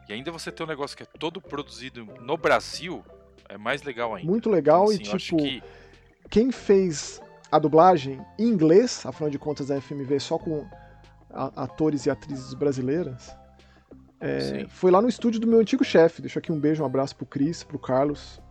E 0.07 0.13
ainda 0.13 0.31
você 0.31 0.51
ter 0.51 0.63
um 0.63 0.67
negócio 0.67 0.95
que 0.97 1.03
é 1.03 1.05
todo 1.05 1.39
produzido 1.39 2.05
no 2.21 2.35
Brasil, 2.37 3.03
é 3.47 3.57
mais 3.57 3.83
legal 3.83 4.13
ainda. 4.13 4.29
Muito 4.29 4.49
legal 4.49 4.91
então, 4.91 5.15
assim, 5.15 5.15
e 5.15 5.17
tipo, 5.17 5.37
que... 5.37 5.63
quem 6.29 6.51
fez 6.51 7.21
a 7.51 7.59
dublagem 7.59 8.19
em 8.37 8.47
inglês, 8.47 9.05
afinal 9.05 9.29
de 9.29 9.39
contas 9.39 9.71
a 9.71 9.79
FMV 9.79 10.19
só 10.19 10.37
com 10.37 10.67
atores 11.55 12.05
e 12.05 12.09
atrizes 12.09 12.53
brasileiras, 12.53 13.35
é, 14.19 14.65
foi 14.69 14.89
lá 14.89 15.01
no 15.01 15.09
estúdio 15.09 15.39
do 15.39 15.47
meu 15.47 15.59
antigo 15.59 15.83
chefe. 15.83 16.21
Deixo 16.21 16.39
aqui 16.39 16.51
um 16.51 16.59
beijo, 16.59 16.81
um 16.81 16.85
abraço 16.85 17.15
pro 17.15 17.25
Cris, 17.25 17.63
pro 17.63 17.77
Carlos. 17.77 18.41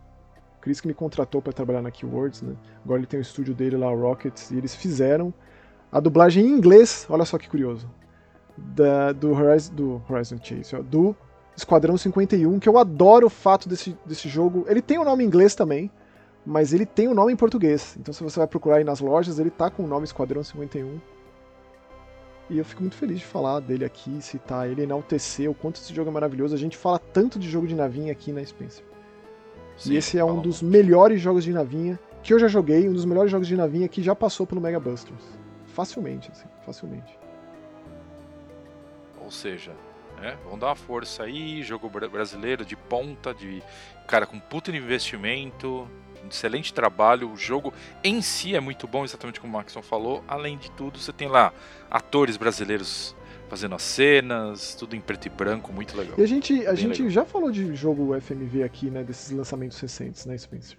O 0.57 0.61
Cris 0.61 0.79
que 0.79 0.87
me 0.87 0.93
contratou 0.93 1.41
para 1.41 1.51
trabalhar 1.51 1.81
na 1.81 1.89
Keywords, 1.89 2.41
né? 2.41 2.55
Agora 2.83 2.99
ele 2.99 3.07
tem 3.07 3.19
o 3.19 3.21
estúdio 3.21 3.53
dele 3.53 3.75
lá, 3.75 3.89
Rockets, 3.89 4.51
e 4.51 4.57
eles 4.57 4.75
fizeram 4.75 5.33
a 5.91 5.99
dublagem 5.99 6.45
em 6.45 6.49
inglês, 6.49 7.05
olha 7.09 7.25
só 7.25 7.37
que 7.37 7.49
curioso, 7.49 7.89
da, 8.57 9.11
do, 9.11 9.31
Horizon, 9.31 9.73
do 9.73 10.01
Horizon 10.09 10.37
Chase, 10.41 10.75
ó, 10.75 10.81
do 10.81 11.15
Esquadrão 11.55 11.97
51, 11.97 12.59
que 12.59 12.67
eu 12.67 12.77
adoro 12.77 13.27
o 13.27 13.29
fato 13.29 13.69
desse, 13.69 13.97
desse 14.05 14.27
jogo. 14.27 14.65
Ele 14.67 14.81
tem 14.81 14.97
o 14.97 15.01
um 15.01 15.05
nome 15.05 15.23
em 15.23 15.27
inglês 15.27 15.55
também, 15.55 15.91
mas 16.45 16.73
ele 16.73 16.85
tem 16.85 17.07
o 17.07 17.11
um 17.11 17.13
nome 17.13 17.33
em 17.33 17.35
português. 17.35 17.95
Então 17.99 18.13
se 18.13 18.23
você 18.23 18.39
vai 18.39 18.47
procurar 18.47 18.77
aí 18.77 18.83
nas 18.83 18.99
lojas, 18.99 19.39
ele 19.39 19.49
tá 19.49 19.69
com 19.69 19.83
o 19.83 19.87
nome 19.87 20.05
Esquadrão 20.05 20.43
51. 20.43 20.99
E 22.49 22.57
eu 22.57 22.65
fico 22.65 22.81
muito 22.81 22.95
feliz 22.95 23.19
de 23.19 23.25
falar 23.25 23.59
dele 23.61 23.85
aqui, 23.85 24.21
citar 24.21 24.69
ele, 24.69 24.83
enaltecer 24.83 25.49
o 25.49 25.53
quanto 25.53 25.77
esse 25.77 25.93
jogo 25.93 26.09
é 26.09 26.13
maravilhoso. 26.13 26.53
A 26.53 26.57
gente 26.57 26.77
fala 26.77 26.99
tanto 26.99 27.39
de 27.39 27.49
jogo 27.49 27.67
de 27.67 27.75
navinha 27.75 28.11
aqui 28.11 28.31
na 28.31 28.43
Spencer. 28.43 28.83
Sim, 29.77 29.93
e 29.93 29.97
esse 29.97 30.17
é 30.17 30.23
um 30.23 30.39
dos 30.39 30.61
melhores 30.61 31.19
jogos 31.19 31.43
de 31.43 31.51
navinha 31.51 31.99
que 32.21 32.33
eu 32.33 32.39
já 32.39 32.47
joguei, 32.47 32.87
um 32.87 32.93
dos 32.93 33.05
melhores 33.05 33.31
jogos 33.31 33.47
de 33.47 33.55
navinha 33.55 33.87
que 33.87 34.03
já 34.03 34.15
passou 34.15 34.45
pelo 34.45 34.61
Mega 34.61 34.79
Busters. 34.79 35.23
Facilmente, 35.65 36.29
assim, 36.31 36.47
facilmente. 36.65 37.17
Ou 39.23 39.31
seja, 39.31 39.71
né? 40.19 40.37
Vamos 40.43 40.59
dar 40.59 40.67
uma 40.67 40.75
força 40.75 41.23
aí, 41.23 41.63
jogo 41.63 41.89
brasileiro 41.89 42.65
de 42.65 42.75
ponta, 42.75 43.33
de 43.33 43.63
cara 44.07 44.25
com 44.25 44.39
puta 44.39 44.71
investimento, 44.71 45.87
excelente 46.29 46.73
trabalho. 46.73 47.31
O 47.31 47.37
jogo 47.37 47.73
em 48.03 48.21
si 48.21 48.55
é 48.55 48.59
muito 48.59 48.87
bom, 48.87 49.03
exatamente 49.03 49.39
como 49.39 49.53
o 49.53 49.57
Maxon 49.57 49.81
falou. 49.81 50.23
Além 50.27 50.57
de 50.57 50.71
tudo, 50.71 50.99
você 50.99 51.11
tem 51.11 51.27
lá 51.27 51.53
atores 51.89 52.37
brasileiros 52.37 53.15
fazendo 53.49 53.75
as 53.75 53.83
cenas, 53.83 54.73
tudo 54.73 54.95
em 54.95 55.01
preto 55.01 55.27
e 55.27 55.29
branco, 55.29 55.71
muito 55.71 55.95
legal. 55.95 56.15
E 56.17 56.23
a 56.23 56.25
gente, 56.25 56.65
a 56.65 56.73
gente 56.73 57.09
já 57.09 57.23
falou 57.23 57.51
de 57.51 57.75
jogo 57.75 58.19
FMV 58.19 58.63
aqui, 58.63 58.89
né, 58.89 59.03
desses 59.03 59.29
lançamentos 59.29 59.79
recentes, 59.79 60.25
né, 60.25 60.35
Spencer? 60.37 60.77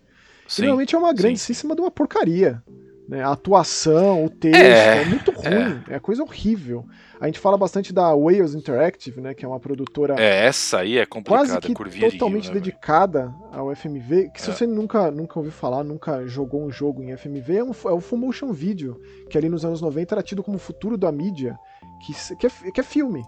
Sim, 0.48 0.62
e 0.62 0.64
realmente 0.66 0.94
é 0.94 0.98
uma 0.98 1.12
grandíssima 1.12 1.72
sim. 1.72 1.76
de 1.76 1.80
uma 1.80 1.90
porcaria. 1.90 2.62
Né? 3.08 3.22
A 3.22 3.32
atuação, 3.32 4.24
o 4.24 4.30
texto, 4.30 4.56
é, 4.56 5.02
é 5.02 5.04
muito 5.04 5.30
ruim, 5.30 5.82
é. 5.88 5.94
é. 5.94 5.98
coisa 6.00 6.22
horrível. 6.22 6.86
A 7.20 7.26
gente 7.26 7.38
fala 7.38 7.56
bastante 7.56 7.92
da 7.92 8.14
Wales 8.14 8.54
Interactive, 8.54 9.20
né, 9.20 9.34
que 9.34 9.44
é 9.44 9.48
uma 9.48 9.60
produtora. 9.60 10.16
É, 10.18 10.46
essa 10.46 10.78
aí 10.78 10.98
é 10.98 11.04
complicada, 11.04 11.46
quase 11.46 11.60
que 11.60 12.10
totalmente 12.10 12.48
né, 12.48 12.54
dedicada 12.54 13.34
ao 13.52 13.74
FMV. 13.74 14.30
Que 14.30 14.40
se 14.40 14.50
é. 14.50 14.54
você 14.54 14.66
nunca, 14.66 15.10
nunca 15.10 15.38
ouviu 15.38 15.52
falar, 15.52 15.84
nunca 15.84 16.26
jogou 16.26 16.64
um 16.64 16.70
jogo 16.70 17.02
em 17.02 17.14
FMV, 17.16 17.56
é, 17.56 17.64
um, 17.64 17.70
é 17.70 17.92
o 17.92 18.00
Full 18.00 18.18
Motion 18.18 18.52
Video, 18.52 18.98
que 19.28 19.36
ali 19.36 19.48
nos 19.48 19.64
anos 19.64 19.80
90 19.82 20.14
era 20.14 20.22
tido 20.22 20.42
como 20.42 20.56
o 20.56 20.60
futuro 20.60 20.96
da 20.96 21.12
mídia, 21.12 21.58
que, 22.06 22.36
que, 22.36 22.46
é, 22.46 22.70
que 22.72 22.80
é 22.80 22.84
filme. 22.84 23.22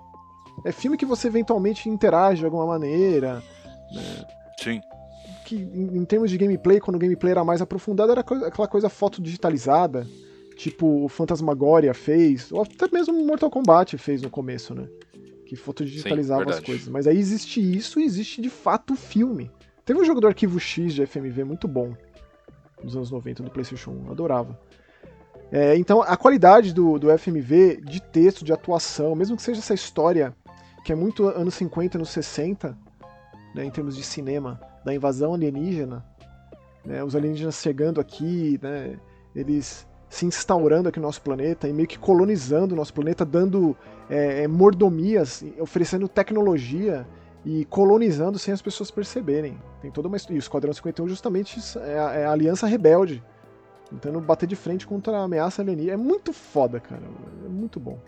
É 0.64 0.72
filme 0.72 0.96
que 0.96 1.04
você 1.04 1.28
eventualmente 1.28 1.88
interage 1.88 2.40
de 2.40 2.46
alguma 2.46 2.66
maneira. 2.66 3.42
Né? 3.92 4.26
Sim 4.58 4.80
que 5.46 5.54
em, 5.56 5.98
em, 5.98 6.04
termos 6.04 6.28
de 6.28 6.37
gameplay, 6.37 6.80
quando 6.80 6.96
o 6.96 6.98
gameplay 6.98 7.30
era 7.30 7.44
mais 7.44 7.62
aprofundado, 7.62 8.11
era 8.11 8.22
coisa, 8.24 8.48
aquela 8.48 8.66
coisa 8.66 8.88
foto 8.88 9.22
digitalizada, 9.22 10.04
tipo 10.56 11.04
o 11.04 11.09
Phantasmagoria 11.09 11.94
fez, 11.94 12.50
ou 12.50 12.62
até 12.62 12.88
mesmo 12.92 13.14
o 13.14 13.24
Mortal 13.24 13.48
Kombat 13.48 13.96
fez 13.96 14.20
no 14.20 14.28
começo, 14.28 14.74
né? 14.74 14.88
Que 15.46 15.54
foto 15.54 15.85
digitalizava 15.85 16.50
as 16.50 16.59
coisas. 16.59 16.88
Mas 16.88 17.06
aí 17.06 17.16
existe 17.16 17.61
isso 17.61 18.00
e 18.00 18.04
existe 18.04 18.42
de 18.42 18.50
fato 18.50 18.94
o 18.94 18.96
filme. 18.96 19.48
Teve 19.85 20.00
um 20.00 20.04
jogo 20.04 20.20
do 20.20 20.26
arquivo 20.26 20.59
X 20.59 20.92
de 20.92 21.06
FMV 21.06 21.44
muito 21.44 21.68
bom 21.68 21.94
nos 22.82 22.96
anos 22.96 23.11
90 23.12 23.44
do 23.44 23.50
PlayStation 23.50 23.92
1, 23.92 24.11
adorava. 24.11 24.59
É, 25.52 25.76
então 25.76 26.02
a 26.02 26.16
qualidade 26.16 26.74
do, 26.74 26.98
do 26.98 27.16
FMV 27.16 27.80
de 27.82 28.02
texto, 28.02 28.44
de 28.44 28.52
atuação, 28.52 29.14
mesmo 29.14 29.37
que 29.37 29.42
seja 29.42 29.61
essa 29.61 29.74
história 29.74 30.35
que 30.85 30.92
é 30.92 30.96
muito 30.96 31.28
anos 31.28 31.54
50, 31.54 31.98
anos 31.98 32.11
60, 32.11 32.76
né, 33.54 33.64
em 33.64 33.70
termos 33.70 33.96
de 33.96 34.02
cinema, 34.02 34.61
da 34.87 34.94
invasão 34.94 35.35
alienígena, 35.35 36.07
né, 36.85 37.03
os 37.03 37.16
alienígenas 37.16 37.61
chegando 37.61 38.01
aqui, 38.01 38.57
né, 38.62 38.96
eles 39.35 39.85
se 40.09 40.25
instaurando 40.25 40.88
aqui 40.88 41.01
no 41.01 41.07
nosso 41.07 41.20
planeta 41.20 41.68
e 41.68 41.72
meio 41.72 41.88
que 41.88 41.99
colonizando 41.99 42.72
o 42.72 42.77
nosso 42.77 42.94
planeta, 42.94 43.25
dando 43.25 43.77
é, 44.09 44.44
é 44.44 44.49
mordomias, 44.49 45.44
oferecendo 45.59 46.07
tecnologia 46.07 47.05
e 47.44 47.64
colonizando 47.64 48.38
sem 48.38 48.55
as 48.55 48.62
pessoas 48.62 48.88
perceberem. 48.88 49.61
Tem 49.83 49.90
toda 49.90 50.07
uma 50.07 50.16
e 50.31 50.35
o 50.35 50.38
Esquadrão 50.38 50.72
51 50.72 51.09
justamente 51.09 51.59
é 51.81 51.99
a, 51.99 52.12
é 52.12 52.25
a 52.25 52.31
aliança 52.31 52.68
rebelde, 52.68 53.20
tentando 53.90 54.20
bater 54.20 54.46
de 54.46 54.55
frente 54.55 54.87
contra 54.87 55.18
a 55.18 55.25
ameaça 55.25 55.62
alienígena. 55.62 55.94
É 55.94 55.96
muito 55.96 56.33
foda, 56.33 56.79
cara. 56.79 57.03
É 57.44 57.49
muito 57.49 57.81
bom. 57.81 57.99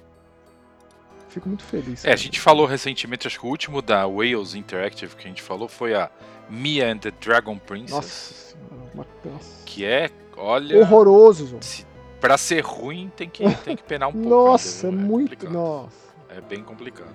Fico 1.28 1.48
muito 1.48 1.64
feliz. 1.64 2.04
É, 2.04 2.12
a 2.12 2.16
gente 2.16 2.40
falou 2.40 2.66
recentemente, 2.66 3.26
acho 3.26 3.40
que 3.40 3.46
o 3.46 3.50
último 3.50 3.82
da 3.82 4.06
Wales 4.06 4.54
Interactive 4.54 5.14
que 5.16 5.24
a 5.24 5.28
gente 5.28 5.42
falou 5.42 5.68
foi 5.68 5.94
a 5.94 6.10
Mia 6.48 6.90
and 6.92 6.98
the 6.98 7.10
Dragon 7.20 7.58
Princess. 7.58 7.90
Nossa 7.90 8.34
senhora, 8.34 9.08
nossa. 9.24 9.64
Que 9.64 9.84
é, 9.84 10.10
olha. 10.36 10.80
Horroroso. 10.80 11.58
Se, 11.60 11.86
pra 12.20 12.36
ser 12.38 12.60
ruim, 12.60 13.10
tem 13.16 13.28
que, 13.28 13.44
tem 13.64 13.76
que 13.76 13.82
penar 13.82 14.08
um 14.08 14.12
pouco. 14.12 14.28
nossa, 14.28 14.88
ainda, 14.88 15.02
é 15.02 15.04
muito. 15.04 15.30
Complicado. 15.30 15.52
Nossa. 15.52 16.08
É 16.28 16.40
bem 16.40 16.62
complicado. 16.62 17.14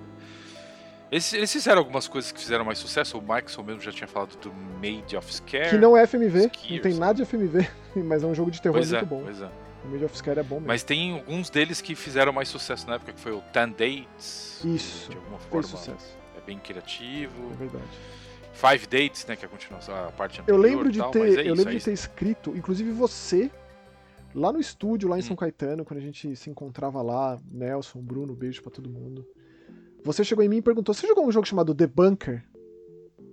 Eles, 1.10 1.32
eles, 1.32 1.52
fizeram 1.52 1.78
algumas 1.78 2.08
coisas 2.08 2.32
que 2.32 2.40
fizeram 2.40 2.64
mais 2.64 2.78
sucesso. 2.78 3.16
O 3.18 3.22
Maxwell 3.22 3.64
mesmo 3.64 3.80
já 3.80 3.92
tinha 3.92 4.08
falado 4.08 4.36
do 4.38 4.52
Made 4.52 5.16
of 5.16 5.32
Scare. 5.32 5.70
Que 5.70 5.76
não 5.76 5.96
é 5.96 6.06
FMV, 6.06 6.50
não 6.70 6.78
tem 6.80 6.94
nada 6.94 7.14
de 7.14 7.24
FMV, 7.24 7.68
mas 8.04 8.24
é 8.24 8.26
um 8.26 8.34
jogo 8.34 8.50
de 8.50 8.60
terror 8.60 8.78
pois 8.78 8.90
muito 8.90 9.04
é, 9.04 9.06
bom. 9.06 9.22
Pois 9.22 9.40
é. 9.40 9.48
O 9.84 9.88
Made 9.88 10.04
of 10.04 10.16
Scare 10.16 10.40
é 10.40 10.42
bom 10.42 10.56
mesmo. 10.56 10.66
Mas 10.66 10.82
tem 10.82 11.12
alguns 11.12 11.50
deles 11.50 11.80
que 11.80 11.94
fizeram 11.94 12.32
mais 12.32 12.48
sucesso 12.48 12.88
na 12.88 12.94
época, 12.94 13.12
que 13.12 13.20
foi 13.20 13.32
o 13.32 13.40
Ten 13.52 13.68
Dates. 13.68 14.60
Isso. 14.64 15.10
De 15.10 15.16
alguma 15.16 15.38
forma. 15.38 15.62
Fez 15.62 15.66
sucesso. 15.66 16.18
É 16.36 16.40
bem 16.40 16.58
criativo. 16.58 17.52
É 17.52 17.56
verdade. 17.56 17.84
Five 18.54 18.86
Dates, 18.86 19.26
né, 19.26 19.36
que 19.36 19.44
é 19.44 19.48
a 19.48 19.50
continuação, 19.50 19.94
a 19.94 20.12
parte 20.12 20.40
anterior. 20.40 20.56
Eu 20.56 20.62
lembro 20.62 20.90
de 20.90 20.98
tal, 20.98 21.10
ter, 21.10 21.18
é 21.18 21.22
eu 21.22 21.28
isso, 21.28 21.54
lembro 21.54 21.72
é 21.72 21.76
de 21.76 21.84
ter 21.84 21.92
escrito, 21.92 22.56
inclusive 22.56 22.90
você, 22.92 23.50
lá 24.34 24.52
no 24.52 24.60
estúdio, 24.60 25.08
lá 25.08 25.16
em 25.16 25.20
hum. 25.20 25.22
São 25.22 25.36
Caetano, 25.36 25.84
quando 25.84 25.98
a 25.98 26.02
gente 26.02 26.34
se 26.36 26.48
encontrava 26.48 27.02
lá, 27.02 27.38
Nelson, 27.50 28.00
Bruno, 28.00 28.34
beijo 28.34 28.62
para 28.62 28.72
todo 28.72 28.88
mundo. 28.88 29.26
Você 30.04 30.22
chegou 30.22 30.44
em 30.44 30.48
mim 30.48 30.58
e 30.58 30.62
perguntou: 30.62 30.94
Você 30.94 31.06
jogou 31.06 31.26
um 31.26 31.32
jogo 31.32 31.46
chamado 31.46 31.74
The 31.74 31.86
Bunker? 31.86 32.44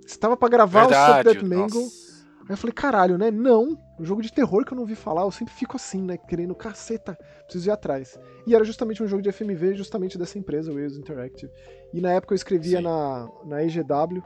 Você 0.05 0.17
tava 0.17 0.37
pra 0.37 0.47
gravar 0.47 0.87
Verdade, 0.87 1.27
o 1.27 1.33
Subdead 1.33 1.45
Mangle. 1.45 1.83
Aí 1.83 2.53
eu 2.53 2.57
falei: 2.57 2.73
Caralho, 2.73 3.17
né? 3.17 3.29
Não. 3.29 3.77
Um 3.99 4.05
jogo 4.05 4.21
de 4.21 4.31
terror 4.31 4.65
que 4.65 4.71
eu 4.71 4.75
não 4.75 4.83
ouvi 4.83 4.95
falar. 4.95 5.23
Eu 5.23 5.31
sempre 5.31 5.53
fico 5.53 5.75
assim, 5.75 6.01
né? 6.01 6.17
Querendo, 6.17 6.55
caceta, 6.55 7.17
preciso 7.43 7.69
ir 7.69 7.71
atrás. 7.71 8.17
E 8.47 8.55
era 8.55 8.63
justamente 8.63 9.03
um 9.03 9.07
jogo 9.07 9.21
de 9.21 9.31
FMV, 9.31 9.75
justamente 9.75 10.17
dessa 10.17 10.39
empresa, 10.39 10.71
o 10.71 10.75
Wales 10.75 10.97
Interactive. 10.97 11.51
E 11.93 11.99
na 11.99 12.13
época 12.13 12.33
eu 12.33 12.37
escrevia 12.37 12.81
na, 12.81 13.29
na 13.43 13.63
EGW. 13.63 14.23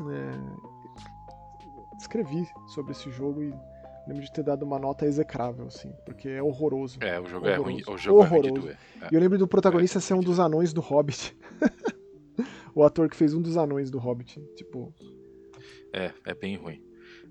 É, 0.00 1.96
escrevi 1.98 2.48
sobre 2.68 2.92
esse 2.92 3.10
jogo 3.10 3.42
e 3.42 3.54
lembro 4.06 4.24
de 4.24 4.32
ter 4.32 4.42
dado 4.42 4.64
uma 4.64 4.78
nota 4.78 5.06
execrável, 5.06 5.66
assim, 5.66 5.92
porque 6.04 6.28
é 6.28 6.42
horroroso. 6.42 6.98
É, 7.00 7.20
o 7.20 7.26
jogo 7.26 7.46
horroroso. 7.46 7.70
é 7.70 7.72
ruim. 7.72 7.82
O 7.86 7.98
jogo 7.98 8.20
horroroso. 8.20 8.46
é 8.46 8.50
ruim 8.50 8.54
de 8.54 8.60
doer. 8.60 8.78
É. 9.02 9.08
E 9.10 9.14
eu 9.14 9.20
lembro 9.20 9.38
do 9.38 9.48
protagonista 9.48 10.00
ser 10.00 10.14
um 10.14 10.20
dos 10.20 10.40
anões 10.40 10.72
do 10.72 10.80
Hobbit. 10.80 11.36
o 12.74 12.82
ator 12.82 13.08
que 13.08 13.16
fez 13.16 13.34
um 13.34 13.40
dos 13.40 13.56
anões 13.56 13.90
do 13.90 13.98
Hobbit. 13.98 14.40
Tipo. 14.56 14.92
É, 15.92 16.12
é 16.24 16.34
bem 16.34 16.56
ruim. 16.56 16.82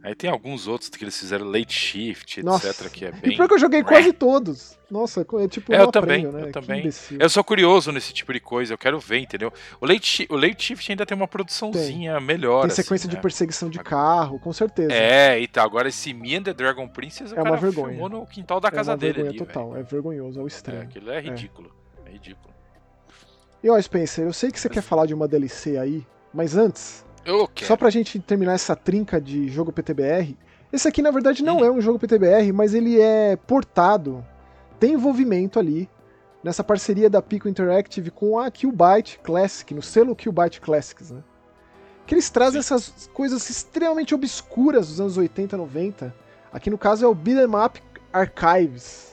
Aí 0.04 0.16
tem 0.16 0.30
alguns 0.30 0.68
outros 0.68 0.90
que 0.90 1.04
eles 1.04 1.18
fizeram 1.18 1.46
late 1.46 1.72
shift, 1.74 2.42
Nossa. 2.42 2.70
etc, 2.70 2.90
que 2.92 3.06
é 3.06 3.12
bem. 3.12 3.34
E 3.34 3.36
pior 3.36 3.48
que 3.48 3.54
eu 3.54 3.60
joguei 3.60 3.84
quase 3.84 4.12
todos. 4.12 4.76
Nossa, 4.90 5.22
é 5.22 5.48
tipo. 5.48 5.72
É, 5.72 5.78
um 5.78 5.82
eu 5.82 5.92
também, 5.92 6.26
aprêmio, 6.26 6.32
né? 6.32 6.48
eu 6.50 6.52
também. 6.52 6.90
Eu 7.20 7.30
sou 7.30 7.44
curioso 7.44 7.92
nesse 7.92 8.12
tipo 8.12 8.34
de 8.34 8.40
coisa, 8.40 8.74
eu 8.74 8.78
quero 8.80 9.00
ver, 9.00 9.20
entendeu? 9.20 9.54
O 9.80 9.86
late, 9.86 10.28
o 10.30 10.36
late 10.36 10.64
shift 10.64 10.92
ainda 10.92 11.06
tem 11.06 11.16
uma 11.16 11.28
produçãozinha 11.28 12.20
melhor. 12.20 12.62
Tem 12.62 12.72
sequência 12.72 13.04
assim, 13.06 13.10
de 13.12 13.16
né? 13.18 13.22
perseguição 13.22 13.70
de 13.70 13.78
carro, 13.80 14.40
com 14.40 14.52
certeza. 14.52 14.92
É, 14.92 15.40
e 15.40 15.48
tá. 15.48 15.64
Agora 15.64 15.88
esse 15.88 16.14
Me 16.14 16.36
and 16.36 16.44
the 16.44 16.54
Dragon 16.54 16.88
Princess, 16.88 17.32
o 17.32 17.36
É 17.36 17.42
uma 17.44 17.56
vergonha. 17.58 17.90
filmou 17.90 18.10
no 18.10 18.26
quintal 18.26 18.60
da 18.60 18.70
É 18.70 18.72
casa 18.72 18.92
uma 18.92 18.98
dele 18.98 19.14
vergonha 19.14 19.30
ali, 19.30 19.38
total. 19.38 19.78
É 19.78 19.84
vergonhoso 19.84 20.40
ao 20.40 20.46
É, 20.46 20.48
extremo. 20.48 20.82
aquilo 20.82 21.12
é 21.12 21.22
ridículo. 21.22 21.72
É, 22.06 22.10
ridículo. 22.10 22.52
E 23.64 23.70
ó, 23.70 23.80
Spencer, 23.80 24.26
eu 24.26 24.34
sei 24.34 24.50
que 24.52 24.60
você 24.60 24.68
quer 24.68 24.82
falar 24.82 25.06
de 25.06 25.14
uma 25.14 25.28
DLC 25.28 25.78
aí, 25.78 26.04
mas 26.34 26.58
antes, 26.58 27.06
Quero. 27.24 27.68
só 27.68 27.76
pra 27.76 27.90
gente 27.90 28.20
terminar 28.20 28.54
essa 28.54 28.76
trinca 28.76 29.20
de 29.22 29.48
jogo 29.50 29.72
PTBR, 29.72 30.38
esse 30.74 30.88
aqui 30.88 31.02
na 31.02 31.12
verdade 31.12 31.44
não 31.44 31.58
Hum. 31.58 31.66
é 31.66 31.72
um 31.72 31.82
jogo 31.82 32.00
PTBR, 32.00 32.52
mas 32.54 32.74
ele 32.74 33.00
é 33.00 33.36
portado, 33.36 34.26
tem 34.80 34.94
envolvimento 34.94 35.60
ali 35.60 35.90
nessa 36.44 36.64
parceria 36.64 37.10
da 37.10 37.22
Pico 37.22 37.48
Interactive 37.48 38.10
com 38.10 38.40
a 38.40 38.50
Qbyte 38.50 39.20
Classic, 39.20 39.74
no 39.74 39.82
selo 39.82 40.16
Qbyte 40.16 40.60
Classics, 40.62 41.12
né? 41.12 41.22
Que 42.08 42.16
eles 42.16 42.30
trazem 42.30 42.62
Sim. 42.62 42.74
essas 42.74 43.10
coisas 43.14 43.48
extremamente 43.50 44.16
obscuras 44.16 44.88
dos 44.88 45.00
anos 45.00 45.18
80 45.18 45.56
90. 45.56 46.14
Aqui 46.52 46.70
no 46.70 46.78
caso 46.78 47.06
é 47.06 47.08
o 47.08 47.14
Beat'em 47.14 47.46
Up 47.64 47.82
Archives. 48.12 49.11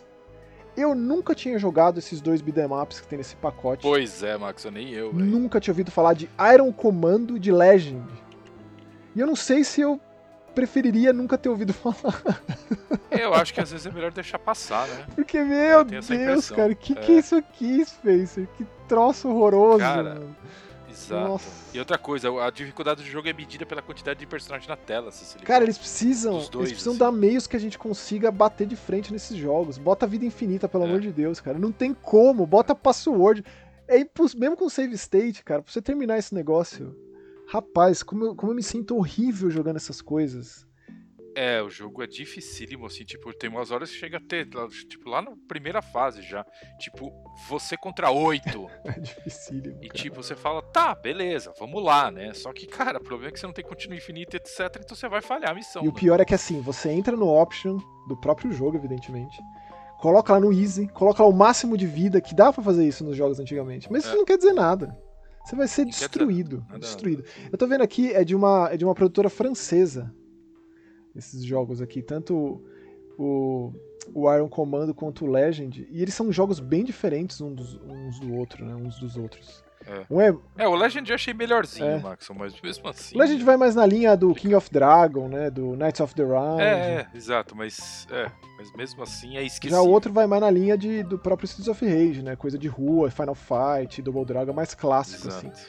Eu 0.81 0.95
nunca 0.95 1.35
tinha 1.35 1.59
jogado 1.59 1.99
esses 1.99 2.21
dois 2.21 2.41
beat'em 2.41 2.67
ups 2.73 3.01
que 3.01 3.09
tem 3.09 3.19
nesse 3.19 3.35
pacote. 3.37 3.83
Pois 3.83 4.23
é, 4.23 4.37
Max, 4.39 4.65
eu 4.65 4.71
nem 4.71 4.91
eu, 4.91 5.13
velho. 5.13 5.25
Nunca 5.27 5.59
tinha 5.61 5.73
ouvido 5.73 5.91
falar 5.91 6.15
de 6.15 6.29
Iron 6.55 6.73
Commando 6.73 7.37
e 7.37 7.41
de 7.41 7.51
Legend. 7.51 8.07
E 9.17 9.21
eu 9.21 9.27
não 9.27 9.35
sei 9.37 9.65
se 9.65 9.81
eu 9.81 10.01
preferiria 10.55 11.13
nunca 11.13 11.37
ter 11.39 11.49
ouvido 11.49 11.73
falar. 11.75 12.23
Eu 13.11 13.35
acho 13.35 13.53
que 13.55 13.61
às 13.61 13.71
vezes 13.71 13.87
é 13.87 13.91
melhor 13.91 14.13
deixar 14.13 14.39
passar, 14.39 14.87
né? 14.89 15.07
Porque, 15.15 15.43
meu 15.43 15.85
Deus, 15.85 16.51
cara, 16.51 16.75
que 16.75 16.93
É. 16.93 16.97
que 16.97 17.13
é 17.13 17.19
isso 17.19 17.35
aqui, 17.37 17.85
Spencer? 17.85 18.47
Que 18.57 18.65
troço 18.87 19.29
horroroso. 19.29 19.79
Cara, 19.81 20.15
mano. 20.15 20.37
Exato. 20.91 21.29
Nossa. 21.29 21.49
E 21.75 21.79
outra 21.79 21.99
coisa, 21.99 22.29
a 22.43 22.51
dificuldade 22.51 23.03
do 23.03 23.09
jogo 23.09 23.29
é 23.29 23.33
medida 23.33 23.67
pela 23.67 23.83
quantidade 23.83 24.19
de 24.21 24.27
personagens 24.27 24.69
na 24.69 24.77
tela, 24.77 25.11
se 25.11 25.35
ligou. 25.35 25.47
Cara, 25.47 25.65
eles 25.65 25.79
precisam, 25.79 26.33
dois, 26.33 26.55
eles 26.55 26.71
precisam 26.73 26.93
assim. 26.93 26.99
dar 26.99 27.13
meios 27.13 27.47
que 27.47 27.57
a 27.57 27.61
gente 27.61 27.79
consiga 27.79 28.31
bater 28.31 28.67
de 28.67 28.77
frente 28.77 29.13
nesses 29.13 29.37
jogos. 29.37 29.79
Bota 29.79 30.07
vida 30.07 30.25
infinita, 30.25 30.69
pelo 30.69 30.85
É. 30.85 30.87
amor 30.89 31.01
de 31.01 31.13
Deus, 31.13 31.41
cara. 31.41 31.59
Não 31.59 31.73
tem 31.73 31.93
como, 31.95 32.47
bota 32.47 32.75
password. 32.75 33.45
É 33.87 33.99
mesmo 34.37 34.57
com 34.57 34.69
save 34.69 34.95
state, 34.95 35.43
cara, 35.43 35.63
pra 35.63 35.73
você 35.73 35.81
terminar 35.81 36.19
esse 36.19 36.35
negócio. 36.35 36.95
Rapaz, 37.47 38.03
como 38.03 38.25
eu, 38.27 38.35
como 38.35 38.53
eu 38.53 38.57
me 38.57 38.63
sinto 38.63 38.95
horrível 38.97 39.51
jogando 39.51 39.77
essas 39.77 40.03
coisas. 40.03 40.67
É, 41.39 41.63
o 41.63 41.71
jogo 41.71 42.03
é 42.03 42.07
dificílimo, 42.09 42.87
assim, 42.87 43.05
tipo, 43.05 43.33
tem 43.33 43.49
umas 43.49 43.71
horas 43.71 43.91
que 43.93 43.97
chega 43.97 44.17
a 44.17 44.21
ter, 44.21 44.49
tipo, 44.89 45.09
lá 45.09 45.23
na 45.23 45.31
primeira 45.47 45.81
fase 45.81 46.21
já, 46.21 46.45
tipo, 46.81 47.13
você 47.49 47.77
contra 47.77 48.11
oito. 48.11 48.67
É 48.85 48.99
dificílimo. 48.99 49.79
E 49.81 49.87
cara. 49.89 50.03
tipo, 50.03 50.17
você 50.17 50.35
fala, 50.35 50.61
tá, 50.63 50.97
beleza, 50.97 51.53
vamos 51.61 51.81
lá, 51.81 52.11
né? 52.11 52.35
Só 52.35 52.53
que, 52.53 52.67
cara, 52.67 52.99
o 52.99 53.03
problema 53.05 53.29
é 53.29 53.33
que 53.33 53.39
você 53.39 53.47
não 53.47 53.53
tem 53.53 53.65
continuo 53.65 53.97
infinito, 53.97 54.35
etc, 54.37 54.81
então 54.83 54.97
você 54.97 55.09
vai 55.09 55.21
falhar 55.23 55.51
a 55.53 55.55
missão. 55.55 55.85
E 55.85 55.89
o 55.89 55.93
né? 55.93 55.97
pior 56.01 56.19
é 56.19 56.25
que 56.25 56.35
assim, 56.35 56.61
você 56.61 56.91
entra 56.91 57.17
no 57.17 57.29
option 57.29 57.79
do 58.09 58.17
próprio 58.17 58.51
jogo, 58.51 58.77
evidentemente. 58.77 59.39
Coloca 60.01 60.33
lá 60.33 60.41
no 60.41 60.53
easy, 60.53 60.89
coloca 60.89 61.23
lá 61.23 61.29
o 61.29 61.33
máximo 61.33 61.77
de 61.77 61.87
vida, 61.87 62.21
que 62.21 62.35
dá 62.35 62.53
pra 62.53 62.65
fazer 62.65 62.85
isso 62.87 63.05
nos 63.05 63.17
jogos 63.17 63.39
antigamente. 63.39 63.91
Mas 63.93 64.05
isso 64.05 64.15
É. 64.15 64.17
não 64.17 64.25
quer 64.25 64.39
dizer 64.39 64.53
nada. 64.55 64.97
Você 65.45 65.55
vai 65.57 65.69
ser 65.69 65.83
Não 65.83 65.87
quer 65.87 65.95
dizer 65.95 66.09
destruído. 66.09 66.67
destruído. 66.79 67.25
Eu 67.51 67.57
tô 67.57 67.67
vendo 67.67 67.83
aqui, 67.83 68.13
é 68.13 68.25
de 68.25 68.35
uma, 68.35 68.69
é 68.73 68.77
de 68.77 68.85
uma 68.85 68.95
produtora 68.95 69.31
francesa. 69.31 70.13
Esses 71.19 71.45
jogos 71.45 71.83
aqui. 71.83 72.01
Tanto 72.01 72.63
o, 73.19 73.73
o 74.15 74.33
Iron 74.33 74.49
Commando 74.49 74.95
quanto 74.95 75.25
o 75.25 75.31
Legend. 75.31 75.87
E 75.91 76.01
eles 76.01 76.15
são 76.15 76.31
jogos 76.33 76.61
bem 76.61 76.85
diferentes 76.85 77.41
uns, 77.41 77.55
dos- 77.55 77.81
uns 77.85 78.21
do 78.21 78.35
outro, 78.35 78.65
né? 78.65 78.75
Uns 78.75 78.99
dos 79.01 79.17
outros. 79.17 79.63
É. 79.87 80.05
Um 80.11 80.21
é, 80.21 80.37
É, 80.59 80.69
o 80.69 80.75
Legend 80.75 81.09
eu 81.09 81.15
achei 81.15 81.33
melhorzinho, 81.33 81.87
É. 81.87 81.99
Max, 81.99 82.29
mas 82.37 82.61
mesmo 82.61 82.89
assim. 82.89 83.15
o 83.17 83.19
Legend 83.19 83.43
vai 83.43 83.57
mais 83.57 83.75
na 83.75 83.87
linha 83.87 84.15
do 84.17 84.35
King 84.35 84.55
of 84.55 84.71
Dragon, 84.71 85.29
né? 85.29 85.51
Do 85.51 85.75
Knights 85.77 86.01
of 86.01 86.15
the 86.15 86.25
Round. 86.25 86.61
É, 86.63 86.67
é, 86.67 87.07
exato, 87.17 87.57
mas. 87.57 88.07
É, 88.11 88.31
mas 88.59 88.71
mesmo 88.77 89.03
assim 89.03 89.37
é 89.39 89.43
esquisito. 89.43 89.77
Já 89.77 89.81
o 89.83 89.89
outro 89.89 90.13
vai 90.13 90.27
mais 90.27 90.43
na 90.43 90.51
linha 90.51 90.77
de, 90.77 91.03
do 91.05 91.19
próprio 91.19 91.47
Streets 91.47 91.69
of 91.69 91.85
Rage, 91.87 92.23
né? 92.23 92.37
Coisa 92.37 92.59
de 92.59 92.69
rua, 92.69 93.11
Final 93.11 93.35
Fight, 93.35 94.03
Double 94.03 94.25
Dragon, 94.27 94.53
mais 94.53 94.75
clássico, 94.75 95.27
Exato. 95.29 95.47
assim. 95.49 95.63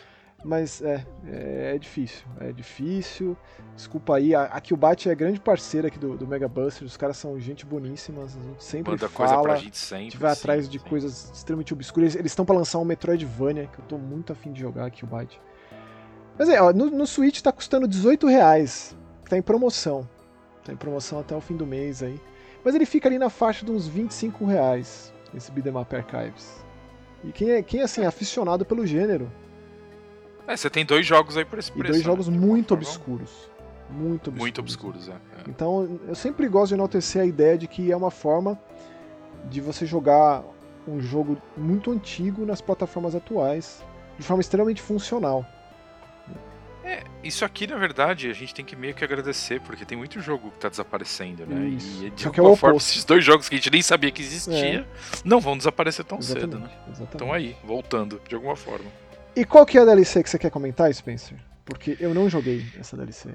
Mas 0.44 0.82
é, 0.82 1.06
é, 1.26 1.76
é 1.76 1.78
difícil, 1.78 2.26
é 2.40 2.52
difícil. 2.52 3.36
Desculpa 3.76 4.16
aí, 4.16 4.34
a, 4.34 4.44
a 4.44 4.62
Killbot 4.62 5.10
é 5.10 5.16
grande 5.16 5.40
parceira 5.40 5.90
aqui 5.90 6.00
do, 6.00 6.16
do 6.16 6.26
Mega 6.26 6.48
Buster, 6.48 6.86
os 6.88 6.96
caras 6.96 7.18
são 7.18 7.38
gente 7.40 7.66
boníssima, 7.66 8.24
a 8.24 8.28
gente 8.28 8.64
sempre 8.64 8.92
Manda 8.92 9.10
coisa 9.10 9.34
fala, 9.34 9.44
pra 9.44 9.54
a 9.54 9.58
gente 9.58 9.78
sempre. 9.78 10.04
gente 10.06 10.18
vai 10.18 10.34
sim, 10.34 10.40
atrás 10.40 10.70
de 10.70 10.80
sim. 10.80 10.86
coisas 10.86 11.32
extremamente 11.34 11.74
obscuras. 11.74 12.16
Eles 12.16 12.32
estão 12.32 12.46
pra 12.46 12.56
lançar 12.56 12.80
um 12.80 12.86
Metroidvania, 12.86 13.68
que 13.68 13.80
eu 13.80 13.86
tô 13.86 13.98
muito 13.98 14.32
afim 14.32 14.54
de 14.54 14.62
jogar, 14.62 14.86
a 14.86 14.90
Killbot. 14.90 15.40
Mas 16.38 16.48
é, 16.48 16.62
ó, 16.62 16.72
no, 16.72 16.86
no 16.90 17.06
Switch 17.06 17.42
tá 17.42 17.52
custando 17.52 17.86
18 17.86 18.28
reais, 18.28 18.96
tá 19.30 19.38
em 19.38 19.42
promoção. 19.42 20.08
Tá 20.64 20.72
em 20.72 20.78
promoção 20.78 21.20
até 21.20 21.36
o 21.36 21.42
fim 21.42 21.58
do 21.58 21.66
mês 21.66 22.02
aí. 22.02 22.20
Mas 22.64 22.76
ele 22.76 22.86
fica 22.86 23.10
ali 23.10 23.20
na 23.20 23.30
faixa 23.30 23.66
de 23.66 23.72
uns 23.72 23.88
25 23.88 24.46
reais, 24.46 25.14
esse 25.34 25.52
Beat'em 25.52 25.76
Up 25.76 25.94
Archives. 25.96 26.64
E 27.24 27.32
quem 27.32 27.52
é, 27.52 27.62
quem 27.62 27.82
é 27.82 27.84
assim, 27.84 28.06
aficionado 28.06 28.66
pelo 28.66 28.86
gênero, 28.86 29.30
É, 30.50 30.58
você 30.58 30.70
tem 30.70 30.84
dois 30.84 31.06
jogos 31.06 31.38
aí 31.38 31.46
por 31.46 31.60
esse 31.60 31.70
e 31.70 31.74
preço. 31.74 31.92
dois 31.94 32.00
né? 32.00 32.04
jogos 32.06 32.28
uma 32.28 32.38
muito 32.38 32.70
forma, 32.70 32.84
obscuros. 32.84 33.30
Muito 33.92 34.30
obscuros. 34.30 34.40
Muito 34.40 34.62
obscuros, 34.62 35.08
é. 35.10 35.12
é. 35.12 35.16
Então, 35.48 36.00
eu 36.08 36.16
sempre 36.16 36.48
gosto 36.48 36.70
de 36.70 36.74
enaltecer 36.74 37.22
a 37.22 37.26
ideia 37.26 37.56
de 37.58 37.68
que 37.68 37.92
é 37.92 37.96
uma 37.96 38.10
forma 38.10 38.60
de 39.46 39.62
você 39.62 39.86
jogar 39.86 40.44
um 40.88 41.00
jogo 41.00 41.38
muito 41.56 41.92
antigo 41.92 42.46
nas 42.46 42.62
plataformas 42.62 43.14
atuais, 43.14 43.84
de 44.18 44.26
forma 44.26 44.42
extremamente 44.42 44.82
funcional. 44.82 45.46
É, 46.84 47.04
isso 47.24 47.46
aqui, 47.46 47.68
na 47.68 47.78
verdade, 47.78 48.30
a 48.30 48.34
gente 48.34 48.56
tem 48.56 48.66
que 48.66 48.76
meio 48.76 48.96
que 48.96 49.04
agradecer, 49.04 49.62
porque 49.62 49.86
tem 49.86 49.96
muito 49.96 50.20
jogo 50.20 50.50
que 50.50 50.58
tá 50.58 50.70
desaparecendo, 50.70 51.46
né? 51.46 51.68
Isso. 51.68 52.04
E 52.06 52.10
de 52.10 52.24
Só 52.24 52.30
é 52.30 52.32
alguma 52.32 52.58
forma, 52.58 52.76
oposto. 52.76 52.90
esses 52.90 53.06
dois 53.06 53.24
jogos 53.24 53.48
que 53.48 53.54
a 53.54 53.58
gente 53.60 53.70
nem 53.70 53.82
sabia 53.84 54.10
que 54.10 54.22
existia, 54.24 54.80
É. 54.80 54.86
não 55.24 55.40
vão 55.40 55.56
desaparecer 55.56 56.04
tão 56.06 56.18
Exatamente, 56.18 56.52
cedo, 56.52 56.60
né? 56.64 56.72
exatamente. 56.88 57.12
Estão 57.14 57.32
aí, 57.34 57.56
voltando, 57.64 58.20
de 58.28 58.34
alguma 58.34 58.56
forma. 58.56 58.86
E 59.40 59.46
qual 59.46 59.66
que 59.66 59.78
é 59.78 59.82
a 59.82 59.86
DLC 59.86 60.22
que 60.22 60.30
você 60.30 60.38
quer 60.38 60.52
comentar, 60.52 60.94
Spencer? 60.94 61.40
Porque 61.64 61.96
eu 61.98 62.14
não 62.14 62.30
joguei 62.30 62.66
essa 62.78 62.98
DLC. 62.98 63.30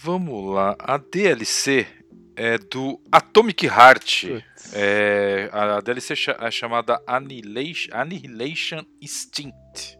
Vamos 0.00 0.54
lá, 0.54 0.74
a 0.78 0.96
DLC 0.96 1.86
é 2.34 2.56
do 2.56 2.98
Atomic 3.12 3.66
Heart. 3.66 4.24
É, 4.72 5.50
a 5.52 5.82
DLC 5.82 6.14
é 6.40 6.50
chamada 6.50 6.98
Annihilation, 7.06 7.90
Annihilation 7.92 8.86
Instinct. 9.02 9.98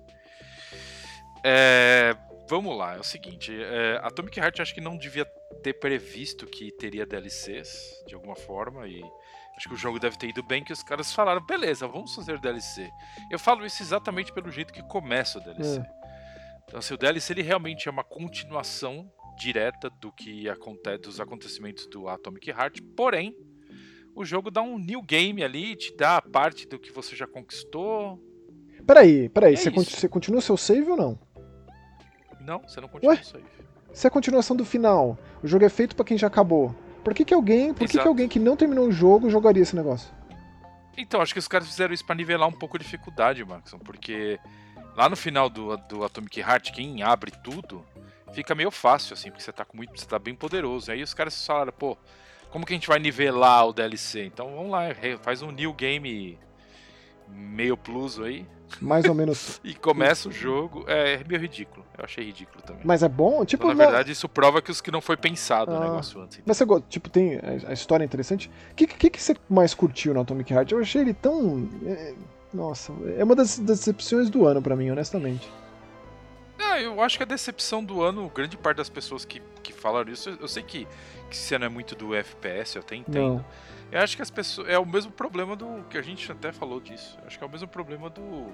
É, 1.44 2.16
vamos 2.48 2.74
lá, 2.74 2.96
é 2.96 2.98
o 2.98 3.04
seguinte: 3.04 3.52
é, 3.54 4.00
Atomic 4.02 4.40
Heart 4.40 4.60
acho 4.60 4.74
que 4.74 4.80
não 4.80 4.96
devia 4.96 5.26
ter 5.62 5.74
previsto 5.74 6.46
que 6.46 6.72
teria 6.72 7.04
DLCs 7.04 8.02
de 8.06 8.14
alguma 8.14 8.34
forma 8.34 8.88
e 8.88 9.02
acho 9.56 9.68
que 9.68 9.74
o 9.74 9.78
jogo 9.78 9.98
deve 9.98 10.16
ter 10.18 10.28
ido 10.28 10.42
bem 10.42 10.62
que 10.62 10.72
os 10.72 10.82
caras 10.82 11.12
falaram, 11.12 11.44
beleza, 11.44 11.86
vamos 11.88 12.14
fazer 12.14 12.38
DLC. 12.38 12.90
Eu 13.30 13.38
falo 13.38 13.64
isso 13.64 13.82
exatamente 13.82 14.32
pelo 14.32 14.50
jeito 14.50 14.72
que 14.72 14.82
começa 14.82 15.38
o 15.38 15.40
DLC. 15.42 15.82
Então, 16.64 16.78
assim, 16.78 16.94
o 16.94 16.98
DLC 16.98 17.32
ele 17.32 17.42
realmente 17.42 17.88
é 17.88 17.90
uma 17.90 18.04
continuação 18.04 19.10
direta 19.38 19.88
do 19.90 20.10
que 20.12 20.48
acontece 20.48 20.98
dos 21.02 21.20
acontecimentos 21.20 21.86
do 21.88 22.08
Atomic 22.08 22.50
Heart, 22.50 22.80
porém 22.96 23.34
o 24.14 24.24
jogo 24.24 24.50
dá 24.50 24.62
um 24.62 24.78
new 24.78 25.02
game 25.02 25.42
ali, 25.44 25.76
te 25.76 25.94
dá 25.96 26.16
a 26.16 26.22
parte 26.22 26.66
do 26.66 26.78
que 26.78 26.90
você 26.90 27.14
já 27.14 27.26
conquistou. 27.26 28.18
Peraí, 28.86 29.28
peraí, 29.28 29.52
É 29.54 29.56
você, 29.56 29.68
isso. 29.68 29.74
conti- 29.74 29.96
você 30.00 30.08
continua 30.08 30.38
o 30.38 30.42
seu 30.42 30.56
save 30.56 30.90
ou 30.90 30.96
não? 30.96 31.18
Não, 32.40 32.60
você 32.62 32.80
não 32.80 32.88
continua 32.88 33.14
Ué? 33.14 33.20
isso 33.20 33.36
aí. 33.36 33.44
Se 33.92 34.06
é 34.06 34.08
a 34.08 34.10
continuação 34.10 34.56
do 34.56 34.64
final, 34.64 35.18
o 35.42 35.46
jogo 35.46 35.64
é 35.64 35.68
feito 35.68 35.94
pra 35.96 36.04
quem 36.04 36.16
já 36.18 36.26
acabou. 36.26 36.74
Por 37.06 37.14
que, 37.14 37.24
que 37.24 37.32
alguém, 37.32 37.72
por 37.72 37.86
que, 37.86 38.00
que 38.00 38.08
alguém 38.08 38.26
que 38.26 38.40
não 38.40 38.56
terminou 38.56 38.88
o 38.88 38.90
jogo 38.90 39.30
jogaria 39.30 39.62
esse 39.62 39.76
negócio? 39.76 40.12
Então, 40.98 41.20
acho 41.20 41.32
que 41.32 41.38
os 41.38 41.46
caras 41.46 41.68
fizeram 41.68 41.94
isso 41.94 42.04
pra 42.04 42.16
nivelar 42.16 42.48
um 42.48 42.52
pouco 42.52 42.76
a 42.76 42.80
dificuldade, 42.80 43.44
Maxon, 43.44 43.78
porque 43.78 44.40
lá 44.96 45.08
no 45.08 45.14
final 45.14 45.48
do, 45.48 45.76
do 45.76 46.02
Atomic 46.02 46.40
Heart, 46.40 46.72
quem 46.72 47.04
abre 47.04 47.30
tudo, 47.44 47.86
fica 48.32 48.56
meio 48.56 48.72
fácil, 48.72 49.14
assim, 49.14 49.30
porque 49.30 49.44
você 49.44 49.52
tá, 49.52 49.64
com 49.64 49.76
muito, 49.76 49.96
você 49.96 50.04
tá 50.04 50.18
bem 50.18 50.34
poderoso. 50.34 50.90
Aí 50.90 51.00
os 51.00 51.14
caras 51.14 51.46
falaram, 51.46 51.72
pô, 51.72 51.96
como 52.50 52.66
que 52.66 52.72
a 52.72 52.76
gente 52.76 52.88
vai 52.88 52.98
nivelar 52.98 53.68
o 53.68 53.72
DLC? 53.72 54.24
Então 54.24 54.56
vamos 54.56 54.72
lá, 54.72 54.86
faz 55.22 55.42
um 55.42 55.52
new 55.52 55.72
game 55.72 56.36
meio 57.28 57.76
plus 57.76 58.18
aí 58.20 58.46
Mais 58.80 59.04
ou 59.06 59.14
menos. 59.14 59.60
e 59.64 59.74
começa 59.74 60.28
o 60.28 60.32
jogo. 60.32 60.84
É 60.86 61.22
meio 61.26 61.40
ridículo, 61.40 61.84
eu 61.96 62.04
achei 62.04 62.24
ridículo 62.24 62.62
também. 62.62 62.82
Mas 62.84 63.02
é 63.02 63.08
bom? 63.08 63.44
Tipo, 63.44 63.64
Então, 63.66 63.76
na 63.76 63.84
verdade, 63.84 64.12
isso 64.12 64.28
prova 64.28 64.60
que, 64.62 64.70
os, 64.70 64.80
que 64.80 64.90
não 64.90 65.00
foi 65.00 65.16
pensado 65.16 65.72
o 65.72 65.76
Ah. 65.76 65.80
negócio 65.80 66.20
antes. 66.20 66.40
Mas 66.44 66.56
você 66.56 66.64
tipo, 66.88 67.08
tem 67.08 67.40
a 67.66 67.72
história 67.72 68.04
é 68.04 68.06
interessante. 68.06 68.50
O 68.72 68.74
que, 68.74 68.86
que, 68.86 69.10
que 69.10 69.22
você 69.22 69.34
mais 69.48 69.74
curtiu 69.74 70.12
no 70.14 70.20
Atomic 70.20 70.52
Heart? 70.52 70.72
Eu 70.72 70.78
achei 70.80 71.00
ele 71.02 71.14
tão. 71.14 71.68
é, 71.84 72.14
Nossa, 72.52 72.92
é 73.16 73.22
uma 73.24 73.34
das 73.34 73.58
decepções 73.58 74.30
do 74.30 74.46
ano 74.46 74.62
pra 74.62 74.74
mim, 74.76 74.90
honestamente. 74.90 75.48
Ah, 76.58 76.80
eu 76.80 77.00
acho 77.02 77.16
que 77.18 77.22
a 77.22 77.26
decepção 77.26 77.84
do 77.84 78.02
ano, 78.02 78.30
grande 78.34 78.56
parte 78.56 78.78
das 78.78 78.88
pessoas 78.88 79.24
que, 79.24 79.42
que 79.62 79.72
falaram 79.72 80.10
isso, 80.10 80.30
eu 80.40 80.48
sei 80.48 80.62
que, 80.62 80.86
que 81.30 81.36
você 81.36 81.58
não 81.58 81.66
é 81.66 81.68
muito 81.68 81.94
do 81.94 82.14
FPS, 82.14 82.76
eu 82.76 82.82
até 82.82 82.96
entendo. 82.96 83.34
Não. 83.34 83.44
Eu 83.90 84.00
acho 84.00 84.16
que 84.16 84.22
as 84.22 84.30
pessoas. 84.30 84.68
É 84.68 84.78
o 84.78 84.86
mesmo 84.86 85.12
problema 85.12 85.54
do. 85.54 85.84
que 85.88 85.96
a 85.96 86.02
gente 86.02 86.30
até 86.30 86.52
falou 86.52 86.80
disso. 86.80 87.18
Eu 87.20 87.26
acho 87.26 87.38
que 87.38 87.44
é 87.44 87.46
o 87.46 87.50
mesmo 87.50 87.68
problema 87.68 88.10
do 88.10 88.52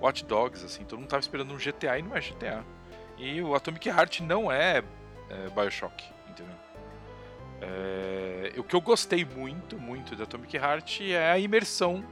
Watch 0.00 0.24
Dogs, 0.24 0.64
assim. 0.64 0.84
Todo 0.84 1.00
mundo 1.00 1.08
tava 1.08 1.20
esperando 1.20 1.52
um 1.52 1.56
GTA 1.56 1.98
e 1.98 2.02
não 2.02 2.16
é 2.16 2.20
GTA. 2.20 2.64
E 3.16 3.42
o 3.42 3.54
Atomic 3.54 3.88
Heart 3.88 4.20
não 4.20 4.50
é, 4.50 4.82
é 5.28 5.50
Bioshock, 5.50 6.04
entendeu? 6.28 6.54
É, 7.60 8.52
o 8.56 8.62
que 8.62 8.76
eu 8.76 8.80
gostei 8.80 9.24
muito, 9.24 9.76
muito 9.76 10.14
do 10.14 10.22
Atomic 10.22 10.56
Heart 10.56 11.00
é 11.00 11.32
a 11.32 11.38
imersão 11.38 12.04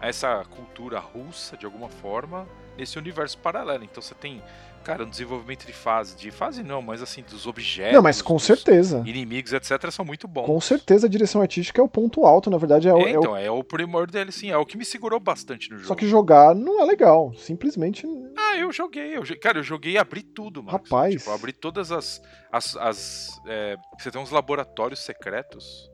a 0.00 0.08
essa 0.08 0.44
cultura 0.50 0.98
russa, 0.98 1.56
de 1.56 1.66
alguma 1.66 1.88
forma, 1.88 2.48
nesse 2.76 2.98
universo 2.98 3.38
paralelo. 3.38 3.84
Então 3.84 4.02
você 4.02 4.14
tem, 4.14 4.42
cara, 4.84 5.04
um 5.04 5.08
desenvolvimento 5.10 5.66
de 5.66 5.72
fase. 5.72 6.16
De 6.16 6.30
fase 6.30 6.62
não, 6.62 6.80
mas 6.82 7.02
assim, 7.02 7.22
dos 7.22 7.46
objetos. 7.46 7.94
Não, 7.94 8.02
mas 8.02 8.20
com 8.22 8.38
certeza. 8.38 9.02
Inimigos, 9.06 9.52
etc., 9.52 9.90
são 9.90 10.04
muito 10.04 10.26
bons. 10.26 10.46
Com 10.46 10.60
certeza 10.60 11.06
a 11.06 11.10
direção 11.10 11.40
artística 11.40 11.80
é 11.80 11.84
o 11.84 11.88
ponto 11.88 12.24
alto, 12.24 12.50
na 12.50 12.58
verdade. 12.58 12.88
É, 12.88 12.94
o- 12.94 12.98
É, 12.98 13.12
é 13.12 13.16
o- 13.18 13.20
então, 13.20 13.36
é 13.36 13.50
o 13.50 13.62
primor 13.64 14.10
dele, 14.10 14.32
sim. 14.32 14.50
É 14.50 14.56
o 14.56 14.64
que 14.66 14.76
me 14.76 14.84
segurou 14.84 15.20
bastante 15.20 15.70
no 15.70 15.76
jogo. 15.76 15.88
Só 15.88 15.94
que 15.94 16.06
jogar 16.06 16.54
não 16.54 16.80
é 16.80 16.84
legal. 16.84 17.32
Simplesmente. 17.34 18.06
Ah, 18.36 18.56
eu 18.56 18.72
joguei. 18.72 19.16
Eu, 19.16 19.22
cara, 19.40 19.58
eu 19.58 19.62
joguei 19.62 19.92
e 19.92 19.98
abri 19.98 20.22
tudo, 20.22 20.62
mano. 20.62 20.76
Rapaz. 20.78 21.14
Tipo, 21.14 21.30
eu 21.30 21.34
abri 21.34 21.52
todas 21.52 21.92
as. 21.92 22.20
as, 22.52 22.76
as 22.76 23.28
é, 23.46 23.76
você 23.98 24.10
tem 24.10 24.20
uns 24.20 24.30
laboratórios 24.30 25.00
secretos. 25.00 25.88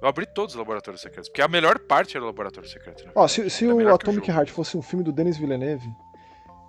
Eu 0.00 0.06
abri 0.08 0.26
todos 0.26 0.54
os 0.54 0.58
laboratórios 0.58 1.00
secretos. 1.02 1.28
Porque 1.28 1.42
a 1.42 1.48
melhor 1.48 1.76
parte 1.80 2.16
era 2.16 2.22
o 2.24 2.26
laboratório 2.28 2.68
secreto. 2.68 3.04
né? 3.04 3.10
Ó, 3.16 3.26
se, 3.26 3.50
se 3.50 3.64
É 3.66 3.72
o 3.74 3.94
Atomic. 3.94 4.30
Heart 4.30 4.50
fosse 4.50 4.76
um 4.76 4.82
filme 4.82 5.04
do 5.04 5.10
Denis 5.12 5.36
Villeneuve, 5.36 5.88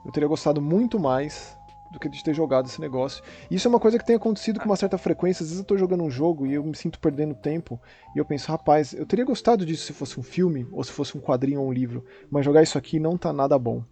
eu 0.06 0.12
teria 0.12 0.28
gostado 0.28 0.62
muito 0.62 1.00
mais 1.00 1.58
do 1.92 2.00
que 2.00 2.08
de 2.08 2.24
ter 2.24 2.34
jogado 2.34 2.68
esse 2.68 2.80
negócio. 2.80 3.24
E 3.50 3.56
Isso 3.56 3.68
é 3.68 3.70
uma 3.70 3.80
coisa 3.80 3.98
que 3.98 4.06
tem 4.06 4.16
acontecido 4.16 4.60
com 4.60 4.66
uma 4.66 4.76
certa 4.76 4.98
frequência. 4.98 5.44
Às 5.44 5.50
vezes 5.50 5.60
eu 5.60 5.66
tô 5.66 5.78
jogando 5.78 6.04
um 6.04 6.10
jogo 6.10 6.46
e 6.46 6.54
eu 6.54 6.64
me 6.64 6.76
sinto 6.76 7.00
perdendo 7.00 7.34
tempo. 7.34 7.80
E 8.16 8.20
eu 8.20 8.26
penso, 8.26 8.52
rapaz, 8.52 8.94
eu 8.94 9.06
teria 9.06 9.26
gostado 9.26 9.66
disso 9.66 9.86
se 9.86 9.94
fosse 9.94 10.20
um 10.20 10.24
filme, 10.24 10.68
ou 10.72 10.84
se 10.84 10.92
fosse 10.92 11.18
um 11.18 11.22
quadrinho 11.22 11.62
ou 11.62 11.68
um 11.68 11.74
livro. 11.74 12.06
Mas 12.30 12.46
jogar 12.46 12.62
isso 12.62 12.78
aqui 12.78 13.00
não 13.00 13.18
tá 13.18 13.34
nada 13.34 13.58
bom. 13.58 13.84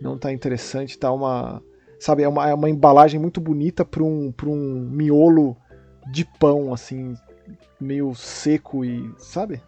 Não 0.00 0.18
tá 0.18 0.32
interessante, 0.32 0.98
tá 0.98 1.10
uma. 1.12 1.62
Sabe, 1.98 2.22
é 2.22 2.28
uma, 2.28 2.48
é 2.48 2.54
uma 2.54 2.70
embalagem 2.70 3.20
muito 3.20 3.40
bonita 3.40 3.84
pra 3.84 4.02
um, 4.02 4.32
pra 4.32 4.48
um 4.48 4.88
miolo 4.90 5.56
de 6.10 6.24
pão, 6.24 6.72
assim, 6.72 7.14
meio 7.78 8.14
seco 8.14 8.84
e. 8.84 9.14
Sabe? 9.18 9.62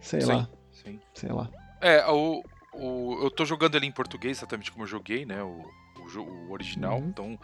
Sei 0.00 0.20
sim, 0.20 0.26
lá, 0.26 0.48
sim. 0.70 1.00
sei 1.14 1.30
lá. 1.30 1.48
É, 1.80 2.06
o, 2.10 2.42
o, 2.72 3.18
eu 3.22 3.30
tô 3.30 3.44
jogando 3.44 3.74
ele 3.76 3.86
em 3.86 3.92
português, 3.92 4.38
exatamente 4.38 4.70
como 4.70 4.84
eu 4.84 4.88
joguei, 4.88 5.24
né? 5.24 5.42
O, 5.42 5.70
o, 5.96 6.20
o 6.20 6.52
original. 6.52 6.98
Uhum. 6.98 7.08
Então, 7.08 7.38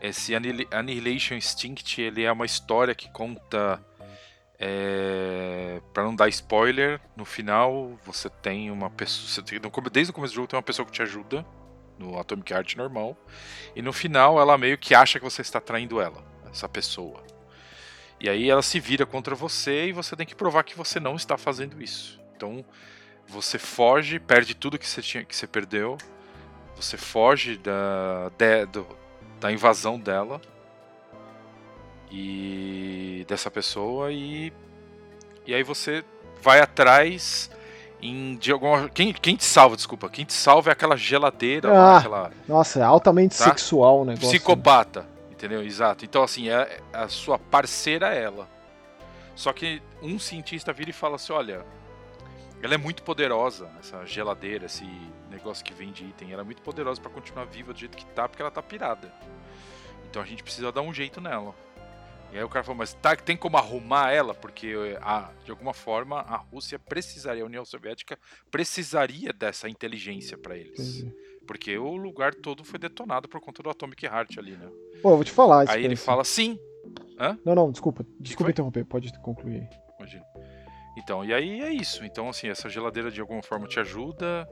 esse 0.00 0.34
Annihil- 0.34 0.68
Annihilation 0.70 1.34
Instinct, 1.34 2.00
ele 2.00 2.22
é 2.22 2.32
uma 2.32 2.46
história 2.46 2.94
que 2.94 3.10
conta. 3.10 3.84
É, 4.60 5.80
para 5.94 6.02
não 6.02 6.16
dar 6.16 6.28
spoiler, 6.30 7.00
no 7.16 7.24
final 7.24 7.96
você 8.04 8.28
tem 8.28 8.72
uma 8.72 8.90
pessoa. 8.90 9.28
Você 9.28 9.40
tem, 9.42 9.60
desde 9.92 10.10
o 10.10 10.14
começo 10.14 10.32
do 10.32 10.36
jogo 10.36 10.48
tem 10.48 10.56
uma 10.56 10.62
pessoa 10.64 10.84
que 10.84 10.90
te 10.90 11.00
ajuda 11.00 11.46
no 11.96 12.18
Atomic 12.18 12.52
Heart 12.52 12.74
normal. 12.74 13.16
E 13.76 13.82
no 13.82 13.92
final 13.92 14.40
ela 14.40 14.58
meio 14.58 14.76
que 14.76 14.96
acha 14.96 15.20
que 15.20 15.24
você 15.24 15.42
está 15.42 15.60
traindo 15.60 16.00
ela, 16.00 16.24
essa 16.50 16.68
pessoa. 16.68 17.22
E 18.20 18.28
aí 18.28 18.50
ela 18.50 18.62
se 18.62 18.80
vira 18.80 19.06
contra 19.06 19.32
você 19.36 19.86
e 19.86 19.92
você 19.92 20.16
tem 20.16 20.26
que 20.26 20.34
provar 20.34 20.64
que 20.64 20.76
você 20.76 20.98
não 20.98 21.14
está 21.14 21.38
fazendo 21.38 21.80
isso. 21.80 22.20
Então 22.34 22.64
você 23.28 23.58
foge, 23.58 24.18
perde 24.18 24.54
tudo 24.54 24.78
que 24.78 24.86
você 24.88 25.02
tinha 25.02 25.24
que 25.24 25.36
você 25.36 25.46
perdeu. 25.46 25.96
Você 26.76 26.96
foge 26.96 27.56
da 27.58 28.30
de- 28.38 28.66
do- 28.66 28.86
da 29.40 29.52
invasão 29.52 29.98
dela 29.98 30.40
e 32.10 33.24
dessa 33.28 33.50
pessoa 33.50 34.10
e 34.12 34.52
e 35.46 35.54
aí 35.54 35.62
você 35.62 36.04
vai 36.42 36.60
atrás 36.60 37.50
em 38.00 38.36
de 38.36 38.52
alguma 38.52 38.88
quem, 38.88 39.12
quem 39.12 39.34
te 39.36 39.44
salva, 39.44 39.76
desculpa, 39.76 40.08
quem 40.08 40.24
te 40.24 40.32
salva 40.32 40.70
é 40.70 40.72
aquela 40.72 40.96
geladeira, 40.96 41.70
Ah, 41.76 41.98
aquela 41.98 42.30
Nossa, 42.46 42.80
é 42.80 42.82
altamente 42.82 43.36
Tá? 43.36 43.44
sexual 43.44 44.00
o 44.02 44.04
negócio. 44.04 44.28
psicopata, 44.28 45.06
entendeu? 45.30 45.62
Exato. 45.62 46.04
Então 46.04 46.22
assim, 46.22 46.48
é 46.48 46.80
a 46.92 47.08
sua 47.08 47.38
parceira 47.38 48.14
é 48.14 48.22
ela. 48.22 48.48
Só 49.34 49.52
que 49.52 49.80
um 50.02 50.18
cientista 50.18 50.72
vira 50.72 50.90
e 50.90 50.92
fala 50.92 51.16
assim, 51.16 51.32
olha, 51.32 51.64
ela 52.62 52.74
é 52.74 52.78
muito 52.78 53.02
poderosa, 53.02 53.70
essa 53.78 54.04
geladeira, 54.04 54.66
esse 54.66 54.84
negócio 55.30 55.64
que 55.64 55.72
vem 55.72 55.92
de 55.92 56.04
item, 56.04 56.32
ela 56.32 56.42
é 56.42 56.44
muito 56.44 56.62
poderosa 56.62 57.00
pra 57.00 57.10
continuar 57.10 57.44
viva 57.44 57.72
do 57.72 57.78
jeito 57.78 57.96
que 57.96 58.06
tá, 58.06 58.28
porque 58.28 58.42
ela 58.42 58.50
tá 58.50 58.62
pirada. 58.62 59.12
Então 60.10 60.22
a 60.22 60.24
gente 60.24 60.42
precisa 60.42 60.72
dar 60.72 60.82
um 60.82 60.92
jeito 60.92 61.20
nela. 61.20 61.54
E 62.32 62.36
aí 62.36 62.44
o 62.44 62.48
cara 62.48 62.62
falou, 62.64 62.78
mas 62.78 62.92
tá, 62.94 63.16
tem 63.16 63.36
como 63.36 63.56
arrumar 63.56 64.10
ela? 64.10 64.34
Porque 64.34 64.74
a, 65.00 65.30
de 65.44 65.50
alguma 65.50 65.72
forma 65.72 66.20
a 66.20 66.36
Rússia 66.36 66.78
precisaria, 66.78 67.42
a 67.42 67.46
União 67.46 67.64
Soviética 67.64 68.18
precisaria 68.50 69.32
dessa 69.32 69.68
inteligência 69.68 70.36
pra 70.36 70.56
eles. 70.56 70.98
Entendi. 70.98 71.16
Porque 71.46 71.78
o 71.78 71.96
lugar 71.96 72.34
todo 72.34 72.62
foi 72.62 72.78
detonado 72.78 73.28
por 73.28 73.40
conta 73.40 73.62
do 73.62 73.70
Atomic 73.70 74.04
Heart 74.04 74.36
ali, 74.36 74.52
né? 74.52 74.68
Pô, 75.00 75.12
eu 75.12 75.16
vou 75.16 75.24
te 75.24 75.32
falar. 75.32 75.64
Aí 75.70 75.82
ele 75.82 75.96
fala 75.96 76.22
sim, 76.22 76.58
Não, 77.44 77.54
não, 77.54 77.70
desculpa. 77.70 78.06
Desculpa 78.20 78.50
interromper, 78.50 78.84
pode 78.84 79.12
concluir. 79.20 79.68
Então, 80.98 81.24
e 81.24 81.32
aí 81.32 81.60
é 81.62 81.70
isso. 81.70 82.04
Então, 82.04 82.28
assim, 82.28 82.48
essa 82.48 82.68
geladeira 82.68 83.10
de 83.10 83.20
alguma 83.20 83.42
forma 83.42 83.66
te 83.66 83.78
ajuda 83.80 84.48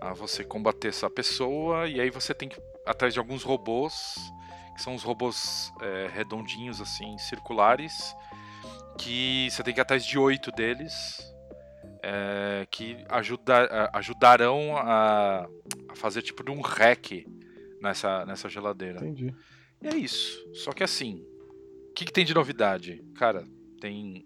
a 0.00 0.12
você 0.12 0.44
combater 0.44 0.88
essa 0.88 1.08
pessoa. 1.08 1.88
E 1.88 2.00
aí 2.00 2.10
você 2.10 2.34
tem 2.34 2.48
que 2.48 2.58
ir 2.58 2.62
atrás 2.84 3.14
de 3.14 3.20
alguns 3.20 3.42
robôs, 3.42 4.16
que 4.74 4.82
são 4.82 4.94
os 4.94 5.02
robôs 5.02 5.72
é, 5.80 6.08
redondinhos, 6.12 6.80
assim, 6.80 7.16
circulares, 7.18 8.14
que 8.98 9.48
você 9.50 9.62
tem 9.62 9.72
que 9.72 9.80
ir 9.80 9.82
atrás 9.82 10.04
de 10.04 10.18
oito 10.18 10.50
deles. 10.52 10.94
é, 12.06 12.66
que 12.70 13.04
ajuda, 13.08 13.90
ajudarão 13.92 14.76
a, 14.76 15.48
a 15.88 15.96
fazer 15.96 16.22
tipo 16.22 16.44
de 16.44 16.52
um 16.52 16.60
hack 16.60 17.26
nessa, 17.80 18.24
nessa 18.24 18.48
geladeira. 18.48 18.98
Entendi. 18.98 19.34
E 19.82 19.88
é 19.88 19.96
isso. 19.96 20.38
Só 20.54 20.70
que 20.72 20.84
assim, 20.84 21.24
o 21.90 21.94
que, 21.94 22.04
que 22.04 22.12
tem 22.12 22.24
de 22.24 22.32
novidade? 22.32 23.02
Cara, 23.16 23.44
tem 23.80 24.24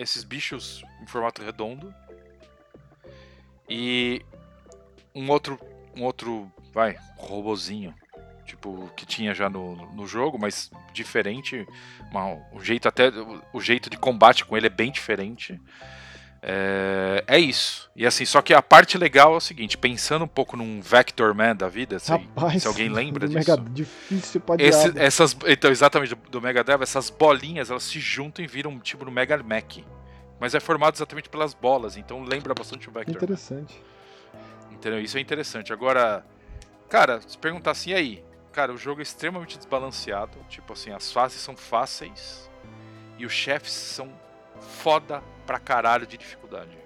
esses 0.00 0.24
bichos 0.24 0.82
em 1.02 1.06
formato 1.06 1.42
redondo 1.42 1.94
e 3.68 4.24
um 5.14 5.30
outro, 5.30 5.60
um 5.94 6.02
outro, 6.02 6.50
vai, 6.72 6.96
robozinho, 7.16 7.94
tipo 8.46 8.90
que 8.96 9.04
tinha 9.04 9.34
já 9.34 9.50
no, 9.50 9.76
no 9.92 10.06
jogo, 10.06 10.38
mas 10.38 10.70
diferente, 10.92 11.66
uma, 12.10 12.34
o 12.52 12.60
jeito 12.60 12.88
até 12.88 13.10
o 13.52 13.60
jeito 13.60 13.90
de 13.90 13.98
combate 13.98 14.44
com 14.44 14.56
ele 14.56 14.66
é 14.66 14.70
bem 14.70 14.90
diferente. 14.90 15.60
É, 16.42 17.22
é, 17.26 17.38
isso. 17.38 17.90
E 17.94 18.06
assim, 18.06 18.24
só 18.24 18.40
que 18.40 18.54
a 18.54 18.62
parte 18.62 18.96
legal 18.96 19.34
é 19.34 19.36
o 19.36 19.40
seguinte, 19.40 19.76
pensando 19.76 20.24
um 20.24 20.28
pouco 20.28 20.56
num 20.56 20.80
Vector 20.80 21.34
Man 21.34 21.54
da 21.54 21.68
vida, 21.68 21.98
se, 21.98 22.10
Rapaz, 22.10 22.62
se 22.62 22.68
alguém 22.68 22.88
lembra 22.88 23.28
disso. 23.28 23.38
Mega 23.38 23.62
difícil 23.70 24.40
pra 24.40 24.56
Esse, 24.58 24.98
essas, 24.98 25.36
Então, 25.46 25.70
exatamente, 25.70 26.14
do, 26.14 26.30
do 26.30 26.40
Mega 26.40 26.64
Drive, 26.64 26.82
essas 26.82 27.10
bolinhas, 27.10 27.70
elas 27.70 27.82
se 27.82 28.00
juntam 28.00 28.42
e 28.42 28.48
viram 28.48 28.78
tipo 28.78 29.04
no 29.04 29.10
Mega 29.10 29.36
Mac. 29.42 29.78
Mas 30.38 30.54
é 30.54 30.60
formado 30.60 30.94
exatamente 30.94 31.28
pelas 31.28 31.52
bolas, 31.52 31.98
então 31.98 32.22
lembra 32.22 32.54
bastante 32.54 32.88
o 32.88 32.92
Vector. 32.92 33.16
Interessante. 33.16 33.74
Man. 34.32 34.74
Entendeu? 34.74 35.00
Isso 35.00 35.18
é 35.18 35.20
interessante. 35.20 35.74
Agora, 35.74 36.24
cara, 36.88 37.20
se 37.20 37.36
perguntar 37.36 37.72
assim, 37.72 37.92
aí, 37.92 38.24
cara, 38.50 38.72
o 38.72 38.78
jogo 38.78 39.00
é 39.00 39.02
extremamente 39.02 39.58
desbalanceado. 39.58 40.38
Tipo 40.48 40.72
assim, 40.72 40.90
as 40.90 41.12
fases 41.12 41.42
são 41.42 41.54
fáceis 41.54 42.50
e 43.18 43.26
os 43.26 43.32
chefes 43.32 43.72
são 43.72 44.10
foda 44.60 45.22
pra 45.46 45.58
caralho 45.58 46.06
de 46.06 46.16
dificuldade. 46.16 46.78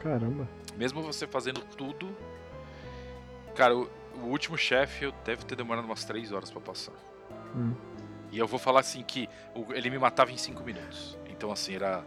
Caramba. 0.00 0.48
Mesmo 0.76 1.02
você 1.02 1.26
fazendo 1.26 1.62
tudo. 1.76 2.14
Cara, 3.54 3.74
o, 3.76 3.88
o 4.22 4.26
último 4.26 4.58
chefe 4.58 5.06
eu 5.06 5.12
deve 5.24 5.44
ter 5.44 5.56
demorado 5.56 5.84
umas 5.84 6.04
3 6.04 6.32
horas 6.32 6.50
para 6.50 6.60
passar. 6.60 6.92
Hum. 7.56 7.72
E 8.30 8.38
eu 8.38 8.46
vou 8.46 8.58
falar 8.58 8.80
assim 8.80 9.02
que 9.02 9.28
ele 9.70 9.88
me 9.88 9.98
matava 9.98 10.32
em 10.32 10.36
5 10.36 10.62
minutos. 10.62 11.18
Então 11.30 11.50
assim, 11.50 11.74
era. 11.76 12.04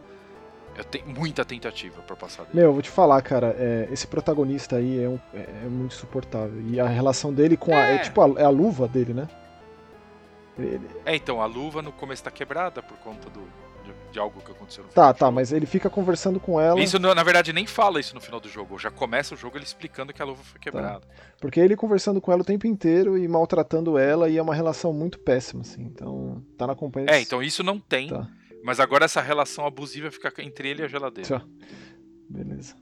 Eu 0.76 0.84
tenho 0.84 1.08
muita 1.08 1.44
tentativa 1.44 2.00
para 2.02 2.14
passar 2.14 2.44
dele. 2.44 2.60
Meu, 2.60 2.72
vou 2.72 2.82
te 2.82 2.90
falar, 2.90 3.20
cara, 3.22 3.56
é, 3.58 3.88
esse 3.90 4.06
protagonista 4.06 4.76
aí 4.76 5.02
é, 5.02 5.08
um, 5.08 5.18
é, 5.34 5.64
é, 5.64 5.68
muito 5.68 5.94
insuportável. 5.94 6.60
E 6.68 6.78
a 6.78 6.86
relação 6.86 7.32
dele 7.32 7.56
com 7.56 7.74
a. 7.74 7.80
É, 7.80 7.94
é 7.96 7.98
tipo 7.98 8.20
a, 8.20 8.40
é 8.40 8.44
a 8.44 8.50
luva 8.50 8.86
dele, 8.86 9.14
né? 9.14 9.26
Ele... 10.56 10.86
É, 11.04 11.16
então, 11.16 11.40
a 11.40 11.46
luva 11.46 11.82
no 11.82 11.92
começo 11.92 12.22
tá 12.22 12.30
quebrada 12.30 12.82
por 12.82 12.96
conta 12.98 13.30
do, 13.30 13.40
de, 13.88 14.12
de 14.12 14.18
algo 14.18 14.40
que 14.40 14.50
aconteceu 14.50 14.84
no 14.84 14.90
Tá, 14.90 15.12
tá, 15.12 15.30
mas 15.30 15.52
ele 15.52 15.66
fica 15.66 15.88
conversando 15.88 16.38
com 16.38 16.60
ela. 16.60 16.80
Isso, 16.80 16.98
na 16.98 17.22
verdade, 17.22 17.52
nem 17.52 17.66
fala 17.66 18.00
isso 18.00 18.14
no 18.14 18.20
final 18.20 18.40
do 18.40 18.48
jogo. 18.48 18.78
Já 18.78 18.90
começa 18.90 19.34
o 19.34 19.38
jogo 19.38 19.56
ele 19.56 19.64
explicando 19.64 20.12
que 20.12 20.20
a 20.20 20.24
luva 20.24 20.42
foi 20.42 20.60
quebrada. 20.60 21.00
Tá. 21.00 21.06
Porque 21.40 21.60
ele 21.60 21.76
conversando 21.76 22.20
com 22.20 22.32
ela 22.32 22.42
o 22.42 22.44
tempo 22.44 22.66
inteiro 22.66 23.16
e 23.16 23.26
maltratando 23.26 23.98
ela, 23.98 24.28
e 24.28 24.36
é 24.36 24.42
uma 24.42 24.54
relação 24.54 24.92
muito 24.92 25.18
péssima, 25.18 25.62
assim. 25.62 25.82
Então, 25.82 26.42
tá 26.56 26.66
na 26.66 26.74
companhia. 26.74 27.10
É, 27.10 27.20
então 27.20 27.42
isso 27.42 27.62
não 27.62 27.78
tem. 27.78 28.08
Tá. 28.08 28.28
Mas 28.62 28.80
agora 28.80 29.04
essa 29.04 29.20
relação 29.20 29.66
abusiva 29.66 30.10
fica 30.10 30.32
entre 30.42 30.68
ele 30.68 30.82
e 30.82 30.84
a 30.84 30.88
geladeira. 30.88 31.42
Beleza. 32.28 32.76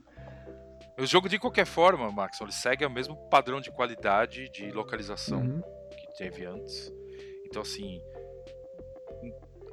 O 0.99 1.05
jogo, 1.05 1.29
de 1.29 1.37
qualquer 1.37 1.65
forma, 1.65 2.11
Max, 2.11 2.41
ele 2.41 2.51
segue 2.51 2.83
o 2.83 2.89
mesmo 2.89 3.15
padrão 3.29 3.61
de 3.61 3.71
qualidade, 3.71 4.49
de 4.49 4.71
localização 4.71 5.39
uhum. 5.39 5.61
que 5.91 6.17
teve 6.17 6.43
antes. 6.43 6.91
Então, 7.45 7.61
assim, 7.61 8.01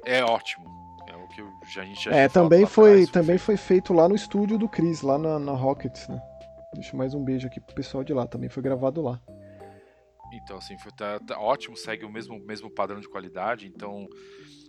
é 0.05 0.23
ótimo 0.23 0.84
que 1.27 1.79
a 1.79 1.83
gente 1.83 2.03
já 2.05 2.11
É, 2.11 2.27
também 2.27 2.65
foi, 2.65 2.91
trás, 2.91 3.09
também 3.09 3.37
foi 3.37 3.57
feito 3.57 3.93
lá 3.93 4.07
no 4.07 4.15
estúdio 4.15 4.57
do 4.57 4.67
Chris, 4.67 5.01
lá 5.01 5.17
na, 5.17 5.39
na 5.39 5.51
Rockets, 5.51 6.07
né? 6.07 6.21
Deixa 6.73 6.95
mais 6.95 7.13
um 7.13 7.23
beijo 7.23 7.47
aqui 7.47 7.59
pro 7.59 7.75
pessoal 7.75 8.03
de 8.03 8.13
lá, 8.13 8.27
também 8.27 8.49
foi 8.49 8.61
gravado 8.61 9.01
lá. 9.01 9.19
Então, 10.33 10.57
assim, 10.57 10.77
foi 10.77 10.91
tá, 10.91 11.19
tá 11.19 11.39
ótimo, 11.39 11.77
segue 11.77 12.03
o 12.03 12.09
mesmo, 12.09 12.37
mesmo 12.39 12.69
padrão 12.69 12.99
de 12.99 13.07
qualidade. 13.07 13.67
Então, 13.67 14.07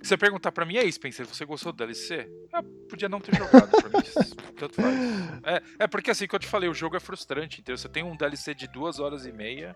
se 0.03 0.09
você 0.09 0.17
perguntar 0.17 0.53
pra 0.53 0.65
mim, 0.65 0.77
é 0.77 0.85
isso, 0.85 0.97
Spencer, 0.97 1.27
você 1.27 1.45
gostou 1.45 1.73
do 1.73 1.79
DLC? 1.79 2.31
Eu 2.53 2.63
podia 2.89 3.09
não 3.09 3.21
ter 3.21 3.35
jogado, 3.35 3.71
pra 3.71 3.89
mim, 3.89 4.07
tanto 4.57 4.75
faz. 4.75 4.97
É, 5.45 5.85
é 5.85 5.87
porque, 5.87 6.11
assim, 6.11 6.29
que 6.29 6.35
eu 6.35 6.39
te 6.39 6.47
falei, 6.47 6.69
o 6.69 6.75
jogo 6.75 6.97
é 6.97 7.01
frustrante, 7.01 7.61
então 7.61 7.77
você 7.77 7.89
tem 7.89 8.05
um 8.05 8.17
DLC 8.17 8.55
de 8.55 8.69
duas 8.69 9.01
horas 9.01 9.27
e 9.27 9.33
meia 9.33 9.75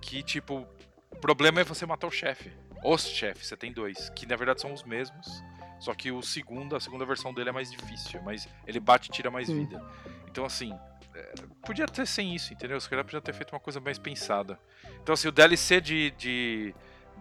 que, 0.00 0.22
tipo, 0.22 0.66
o 1.10 1.16
problema 1.16 1.60
é 1.60 1.64
você 1.64 1.84
matar 1.84 2.06
o 2.06 2.10
chefe. 2.10 2.50
Os 2.84 3.06
chefes, 3.06 3.46
você 3.46 3.56
tem 3.56 3.72
dois, 3.72 4.10
que 4.10 4.26
na 4.26 4.36
verdade 4.36 4.60
são 4.60 4.72
os 4.72 4.82
mesmos, 4.82 5.42
só 5.78 5.94
que 5.94 6.10
o 6.10 6.22
segundo, 6.22 6.76
a 6.76 6.80
segunda 6.80 7.04
versão 7.04 7.34
dele 7.34 7.50
é 7.50 7.52
mais 7.52 7.70
difícil, 7.70 8.20
mas 8.22 8.48
ele 8.66 8.78
bate 8.78 9.08
e 9.08 9.12
tira 9.12 9.30
mais 9.30 9.46
Sim. 9.46 9.60
vida. 9.60 9.84
Então, 10.28 10.44
assim, 10.44 10.72
é, 11.14 11.32
podia 11.64 11.86
ter 11.86 12.06
sem 12.06 12.34
isso, 12.34 12.52
entendeu? 12.52 12.76
Os 12.76 12.86
caras 12.86 13.04
podiam 13.04 13.20
ter 13.20 13.32
feito 13.32 13.52
uma 13.52 13.60
coisa 13.60 13.80
mais 13.80 13.98
pensada. 13.98 14.58
Então, 15.02 15.12
assim, 15.12 15.28
o 15.28 15.32
DLC 15.32 15.80
de, 15.80 16.10
de, 16.12 16.74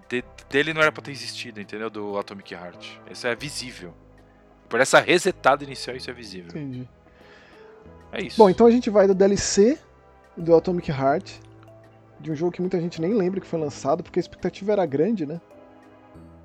de, 0.07 0.23
dele 0.49 0.73
não 0.73 0.81
era 0.81 0.91
pra 0.91 1.01
ter 1.01 1.11
existido, 1.11 1.59
entendeu? 1.59 1.89
Do 1.89 2.17
Atomic 2.17 2.53
Heart. 2.53 2.99
Isso 3.09 3.27
é 3.27 3.35
visível. 3.35 3.93
Por 4.69 4.79
essa 4.79 4.99
resetada 4.99 5.63
inicial, 5.63 5.95
isso 5.95 6.09
é 6.09 6.13
visível. 6.13 6.49
Entendi. 6.49 6.87
É 8.11 8.21
isso. 8.21 8.37
Bom, 8.37 8.49
então 8.49 8.65
a 8.65 8.71
gente 8.71 8.89
vai 8.89 9.07
do 9.07 9.13
DLC 9.13 9.77
do 10.37 10.55
Atomic 10.55 10.89
Heart, 10.89 11.39
de 12.19 12.31
um 12.31 12.35
jogo 12.35 12.51
que 12.51 12.61
muita 12.61 12.79
gente 12.79 13.01
nem 13.01 13.13
lembra 13.13 13.41
que 13.41 13.47
foi 13.47 13.59
lançado, 13.59 14.03
porque 14.03 14.19
a 14.19 14.21
expectativa 14.21 14.71
era 14.71 14.85
grande, 14.85 15.25
né? 15.25 15.41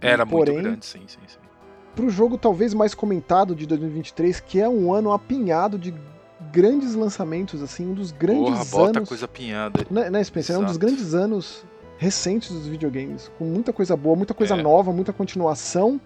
Era 0.01 0.27
Porém, 0.27 0.55
muito 0.55 0.65
grande, 0.65 0.87
sim, 0.87 1.03
sim, 1.07 1.19
sim. 1.27 1.39
Pro 1.95 2.11
jogo 2.11 2.37
talvez 2.37 2.75
mais 2.75 2.95
comentado 2.95 3.55
de 3.55 3.67
2023, 3.67 4.41
que 4.41 4.61
é 4.61 4.69
um 4.69 4.93
ano 4.93 5.13
apinhado 5.13 5.79
de 5.79 5.95
grandes 6.53 6.95
lançamentos, 6.95 7.63
assim, 7.63 7.87
um 7.87 7.95
dos 7.95 8.13
grandes 8.13 8.71
Porra, 8.71 8.87
bota 8.87 8.99
anos. 8.99 9.09
coisa 9.09 9.25
apinhada. 9.25 9.87
Né, 9.91 10.11
né 10.11 10.23
Spencer? 10.23 10.57
É 10.57 10.59
um 10.59 10.65
dos 10.65 10.77
grandes 10.77 11.15
anos 11.15 11.65
recentes 11.97 12.51
dos 12.51 12.67
videogames, 12.67 13.31
com 13.39 13.45
muita 13.45 13.73
coisa 13.73 13.97
boa, 13.97 14.15
muita 14.15 14.35
coisa 14.35 14.55
é. 14.55 14.63
nova, 14.63 14.93
muita 14.93 15.13
continuação. 15.13 16.01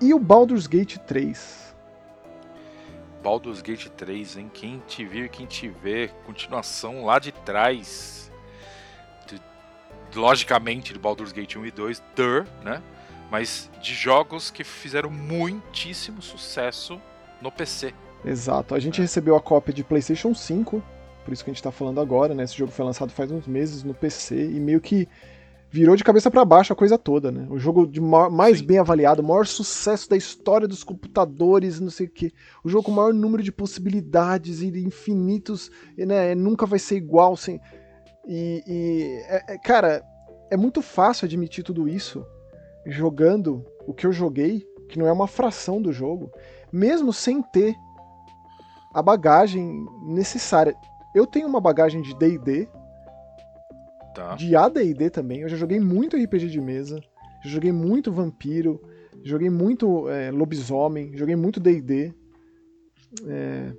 E 0.00 0.14
o 0.14 0.18
Baldur's 0.18 0.66
Gate 0.66 0.96
3. 0.98 1.74
Baldur's 3.22 3.62
Gate 3.62 3.88
3, 3.88 4.38
hein? 4.38 4.50
Quem 4.52 4.82
te 4.86 5.04
viu 5.04 5.26
e 5.26 5.28
quem 5.28 5.46
te 5.46 5.68
vê, 5.68 6.10
continuação 6.26 7.04
lá 7.04 7.18
de 7.18 7.30
trás 7.30 8.21
logicamente, 10.18 10.92
de 10.92 10.98
Baldur's 10.98 11.32
Gate 11.32 11.56
1 11.56 11.66
e 11.66 11.70
2, 11.70 12.02
der, 12.14 12.46
né? 12.64 12.82
Mas 13.30 13.70
de 13.80 13.94
jogos 13.94 14.50
que 14.50 14.62
fizeram 14.62 15.10
muitíssimo 15.10 16.20
sucesso 16.20 17.00
no 17.40 17.50
PC. 17.50 17.94
Exato. 18.24 18.74
A 18.74 18.78
gente 18.78 19.00
é. 19.00 19.02
recebeu 19.02 19.34
a 19.34 19.40
cópia 19.40 19.72
de 19.72 19.82
PlayStation 19.82 20.34
5, 20.34 20.82
por 21.24 21.32
isso 21.32 21.44
que 21.44 21.50
a 21.50 21.52
gente 21.52 21.62
tá 21.62 21.72
falando 21.72 22.00
agora, 22.00 22.34
né? 22.34 22.44
Esse 22.44 22.56
jogo 22.56 22.70
foi 22.70 22.84
lançado 22.84 23.10
faz 23.10 23.30
uns 23.30 23.46
meses 23.46 23.82
no 23.82 23.94
PC 23.94 24.36
e 24.36 24.60
meio 24.60 24.80
que 24.80 25.08
virou 25.70 25.96
de 25.96 26.04
cabeça 26.04 26.30
para 26.30 26.44
baixo 26.44 26.72
a 26.72 26.76
coisa 26.76 26.98
toda, 26.98 27.32
né? 27.32 27.46
O 27.48 27.58
jogo 27.58 27.86
de 27.86 28.00
maior, 28.00 28.30
mais 28.30 28.58
Sim. 28.58 28.66
bem 28.66 28.78
avaliado, 28.78 29.22
o 29.22 29.26
maior 29.26 29.46
sucesso 29.46 30.10
da 30.10 30.16
história 30.16 30.68
dos 30.68 30.84
computadores, 30.84 31.80
não 31.80 31.88
sei 31.88 32.06
o 32.06 32.10
quê. 32.10 32.30
O 32.62 32.68
jogo 32.68 32.84
com 32.84 32.92
o 32.92 32.94
maior 32.94 33.14
número 33.14 33.42
de 33.42 33.50
possibilidades 33.50 34.60
e 34.60 34.66
infinitos, 34.84 35.70
né? 35.96 36.34
Nunca 36.34 36.66
vai 36.66 36.78
ser 36.78 36.96
igual 36.96 37.36
sem 37.36 37.58
e, 38.26 38.62
e 38.66 39.22
é, 39.26 39.54
é, 39.54 39.58
cara, 39.58 40.02
é 40.50 40.56
muito 40.56 40.80
fácil 40.82 41.26
admitir 41.26 41.64
tudo 41.64 41.88
isso 41.88 42.24
jogando 42.86 43.64
o 43.86 43.92
que 43.92 44.06
eu 44.06 44.12
joguei, 44.12 44.66
que 44.88 44.98
não 44.98 45.06
é 45.06 45.12
uma 45.12 45.26
fração 45.26 45.80
do 45.80 45.92
jogo, 45.92 46.30
mesmo 46.72 47.12
sem 47.12 47.42
ter 47.42 47.74
a 48.92 49.02
bagagem 49.02 49.86
necessária. 50.02 50.74
Eu 51.14 51.26
tenho 51.26 51.46
uma 51.46 51.60
bagagem 51.60 52.02
de 52.02 52.14
D&D, 52.14 52.68
tá. 54.14 54.34
de 54.34 54.54
AD&D 54.54 55.10
também. 55.10 55.40
Eu 55.40 55.48
já 55.48 55.56
joguei 55.56 55.80
muito 55.80 56.16
RPG 56.16 56.48
de 56.48 56.60
mesa, 56.60 57.00
já 57.42 57.50
joguei 57.50 57.72
muito 57.72 58.12
vampiro, 58.12 58.80
joguei 59.22 59.50
muito 59.50 60.08
é, 60.08 60.30
lobisomem, 60.30 61.16
joguei 61.16 61.36
muito 61.36 61.60
D&D. 61.60 62.12
É, 63.26 63.72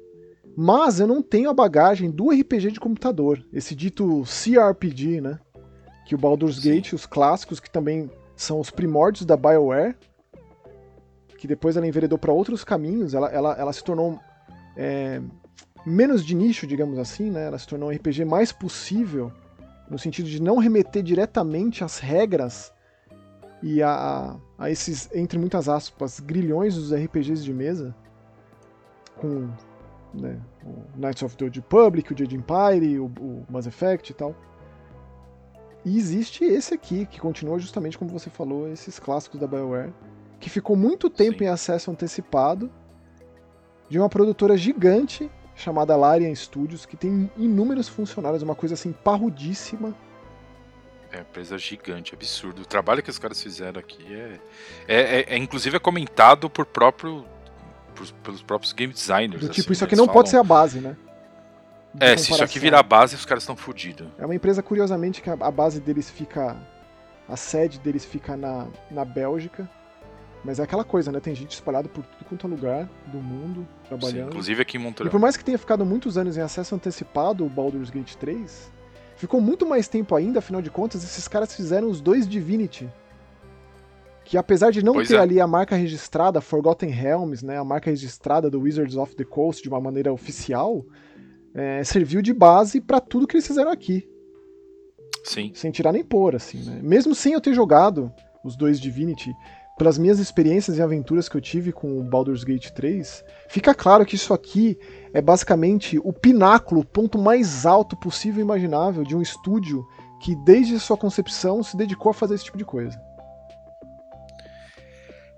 mas 0.56 0.99
eu 0.99 1.08
não 1.08 1.22
tenho 1.22 1.49
a 1.49 1.54
bagagem 1.54 2.12
do 2.12 2.30
RPG 2.30 2.72
de 2.72 2.80
computador, 2.80 3.43
esse 3.51 3.76
dito 3.76 4.24
CRPG, 4.24 5.22
né? 5.22 5.39
Que 6.06 6.16
o 6.16 6.18
Baldur's 6.18 6.58
Sim. 6.58 6.70
Gate, 6.70 6.93
os 6.93 7.06
clássicos, 7.06 7.60
que 7.60 7.70
também 7.70 8.10
são 8.36 8.60
os 8.60 8.70
primórdios 8.70 9.26
da 9.26 9.38
BioWare, 9.38 9.95
que 11.38 11.47
depois 11.47 11.76
ela 11.76 11.88
enveredou 11.88 12.18
para 12.18 12.32
outros 12.32 12.64
caminhos, 12.64 13.14
ela, 13.14 13.30
ela, 13.30 13.54
ela 13.58 13.74
se 13.74 13.84
tornou 13.84 14.20
é, 14.78 15.22
menos 15.86 16.26
de 16.26 16.36
nicho, 16.36 16.68
digamos 16.68 16.99
assim, 16.99 17.30
né? 17.30 17.47
Ela 17.47 17.58
se 17.58 17.68
tornou 17.68 17.89
um 17.89 17.91
RPG 17.93 18.26
mais 18.26 18.51
possível, 18.51 19.32
no 19.89 19.97
sentido 19.97 20.30
de 20.30 20.41
não 20.41 20.58
remeter 20.58 21.04
diretamente 21.04 21.84
às 21.84 21.99
regras 21.99 22.72
e 23.62 23.82
a, 23.82 24.36
a 24.58 24.70
esses, 24.70 25.10
entre 25.14 25.39
muitas 25.39 25.68
aspas, 25.68 26.20
grilhões 26.20 26.76
dos 26.76 26.93
RPGs 26.93 27.43
de 27.43 27.54
mesa, 27.54 27.95
com 29.16 29.49
né? 30.14 30.39
O 30.64 30.99
Knights 30.99 31.24
of 31.24 31.36
the 31.36 31.45
Old 31.45 31.59
Republic, 31.59 32.14
o 32.14 32.18
Jade 32.18 32.36
Empire, 32.36 32.99
o, 32.99 33.05
o 33.05 33.45
Mass 33.49 33.66
Effect 33.66 34.11
e 34.11 34.16
tal. 34.16 34.36
E 35.86 35.97
existe 35.97 36.45
esse 36.45 36.74
aqui, 36.74 37.05
que 37.05 37.20
continua 37.20 37.59
justamente 37.59 37.97
como 37.97 38.09
você 38.09 38.30
falou, 38.30 38.70
esses 38.70 38.99
clássicos 38.99 39.39
da 39.39 39.47
BioWare, 39.47 39.93
que 40.39 40.49
ficou 40.49 40.76
muito 40.76 41.09
tempo 41.09 41.39
Sim. 41.39 41.45
em 41.45 41.47
acesso 41.47 41.91
antecipado, 41.91 42.72
de 43.89 43.99
uma 43.99 44.07
produtora 44.07 44.55
gigante 44.55 45.30
chamada 45.55 45.95
Larian 45.95 46.34
Studios, 46.34 46.86
que 46.86 46.97
tem 46.97 47.30
inúmeros 47.38 47.88
funcionários, 47.88 48.41
uma 48.41 48.55
coisa 48.55 48.74
assim 48.74 48.91
parrudíssima. 48.91 49.95
É 51.11 51.18
uma 51.18 51.22
empresa 51.22 51.57
gigante, 51.57 52.16
absurdo. 52.16 52.64
O 52.64 52.66
trabalho 52.66 53.03
que 53.03 53.09
os 53.09 53.20
caras 53.20 53.41
fizeram 53.41 53.80
aqui 53.80 54.03
é. 54.11 54.39
É, 54.88 55.20
é, 55.20 55.26
é 55.36 55.38
inclusive 55.38 55.78
é 55.78 55.80
comentado 55.80 56.49
por 56.49 56.66
próprio. 56.66 57.26
Por, 57.94 58.12
pelos 58.24 58.41
próprios 58.41 58.74
game 58.74 58.91
designers. 58.94 59.39
Do 59.41 59.46
assim, 59.52 59.62
tipo, 59.62 59.72
isso 59.74 59.84
aqui 59.84 59.96
não 59.96 60.08
pode 60.08 60.30
ser 60.30 60.38
falam, 60.38 60.46
a 60.46 60.60
base, 60.60 60.80
né? 60.80 60.96
De 61.94 62.04
É, 62.06 62.18
se 62.18 62.24
isso 62.24 62.44
aqui 62.44 62.54
comparação. 62.56 62.62
virar 62.62 62.84
base, 62.84 63.16
os 63.16 63.26
caras 63.26 63.44
estão 63.44 63.56
fodidos. 63.56 64.08
É 64.18 64.26
uma 64.26 64.36
empresa, 64.36 64.64
curiosamente, 64.64 65.22
que 65.22 65.30
a, 65.30 65.34
a 65.34 65.52
base 65.52 65.80
deles 65.80 66.10
fica. 66.10 66.58
A 67.30 67.38
sede 67.38 67.80
deles 67.80 68.04
fica 68.04 68.36
na, 68.36 68.68
na 68.91 69.06
Bélgica. 69.06 69.70
Mas 70.44 70.60
é 70.60 70.64
aquela 70.64 70.84
coisa, 70.84 71.10
né? 71.12 71.22
Tem 71.22 71.34
gente 71.34 71.52
espalhada 71.52 71.88
por 71.88 72.04
tudo 72.04 72.26
quanto 72.28 72.46
é 72.46 72.50
lugar 72.50 72.89
do 73.08 73.18
mundo 73.20 73.66
trabalhando. 73.88 74.28
Inclusive 74.28 74.62
aqui 74.62 74.76
em 74.78 74.80
E 74.80 74.84
Montreal. 74.84 75.10
por 75.10 75.20
mais 75.20 75.38
que 75.38 75.44
tenha 75.46 75.58
ficado 75.58 75.86
muitos 75.86 76.18
anos 76.18 76.36
em 76.36 76.41
acesso 76.41 76.76
antecipado 76.76 77.46
o 77.46 77.50
Baldur's 77.50 77.89
Gate 77.89 78.16
3, 78.16 78.70
ficou 79.16 79.39
muito 79.39 79.66
mais 79.66 79.88
tempo 79.88 80.14
ainda, 80.16 80.39
afinal 80.39 80.62
de 80.62 80.70
contas, 80.70 81.02
esses 81.04 81.30
caras 81.30 81.56
fizeram 81.56 81.89
os 81.89 82.02
dois 82.02 82.28
Divinity. 82.28 82.89
Que 84.34 84.38
apesar 84.39 84.71
de 84.71 84.84
não 84.84 84.93
Pois 84.93 85.07
ter 85.07 85.17
é. 85.17 85.19
ali 85.19 85.39
a 85.39 85.45
marca 85.45 85.75
registrada, 85.75 86.41
Forgotten 86.41 86.89
Realms, 86.89 87.45
né, 87.45 87.59
a 87.59 87.63
marca 87.63 87.91
registrada 87.91 88.49
do 88.49 88.61
Wizards 88.61 88.97
of 88.97 89.15
the 89.15 89.23
Coast 89.23 89.61
de 89.61 89.69
uma 89.69 89.79
maneira 89.79 90.11
oficial, 90.11 90.84
é, 91.53 91.84
serviu 91.84 92.19
de 92.19 92.34
base 92.34 92.81
pra 92.81 92.99
tudo 92.99 93.27
que 93.27 93.36
eles 93.36 93.45
fizeram 93.45 93.69
aqui, 93.69 94.09
Sim. 95.23 95.51
sem 95.53 95.69
tirar 95.69 95.91
nem 95.91 96.03
pôr, 96.03 96.36
assim, 96.36 96.63
né? 96.63 96.79
Mesmo 96.81 97.13
sem 97.13 97.34
eu 97.34 97.39
ter 97.39 97.53
jogado 97.53 98.11
os 98.43 98.55
dois 98.55 98.79
Divinity, 98.79 99.31
pelas 99.77 99.99
minhas 99.99 100.17
experiências 100.17 100.79
e 100.79 100.81
aventuras 100.81 101.29
que 101.29 101.38
eu 101.38 101.41
tive 101.41 101.71
com 101.71 101.99
o 101.99 102.03
Baldur's 102.03 102.43
Gate 102.43 102.71
3, 102.71 103.23
fica 103.47 103.75
claro 103.75 104.03
que 104.03 104.15
isso 104.15 104.34
aqui 104.34 104.79
é 105.13 105.21
basicamente 105.21 105.99
o 106.03 106.11
pináculo, 106.11 106.81
o 106.81 106.86
ponto 106.86 107.19
mais 107.19 107.67
alto 107.67 107.95
possível 107.95 108.39
e 108.39 108.41
imaginável 108.41 109.03
de 109.03 109.15
um 109.15 109.21
estúdio 109.21 109.86
que 110.19 110.36
desde 110.38 110.79
sua 110.79 110.97
concepção 110.97 111.61
se 111.61 111.77
dedicou 111.77 112.09
a 112.09 112.15
fazer 112.15 112.34
esse 112.34 112.45
tipo 112.45 112.57
de 112.57 112.65
coisa. 112.65 112.99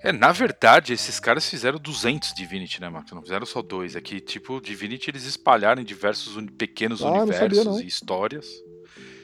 É, 0.06 0.12
na 0.12 0.32
verdade, 0.32 0.94
esses 0.94 1.20
caras 1.20 1.50
fizeram 1.50 1.80
200 1.80 2.34
Divinity, 2.34 2.80
né, 2.80 2.90
Marcos? 2.90 3.12
Não 3.12 3.22
fizeram 3.22 3.46
só 3.46 3.62
dois. 3.62 3.96
É 3.96 4.02
que, 4.02 4.20
tipo, 4.20 4.62
Divinity 4.62 5.10
eles 5.10 5.26
espalharam 5.26 5.82
em 5.82 5.86
diversos 5.86 6.36
uni- 6.36 6.52
pequenos 6.52 7.02
Ah, 7.02 7.10
universos 7.24 7.64
sabia, 7.64 7.84
e 7.84 7.88
histórias. 7.88 8.48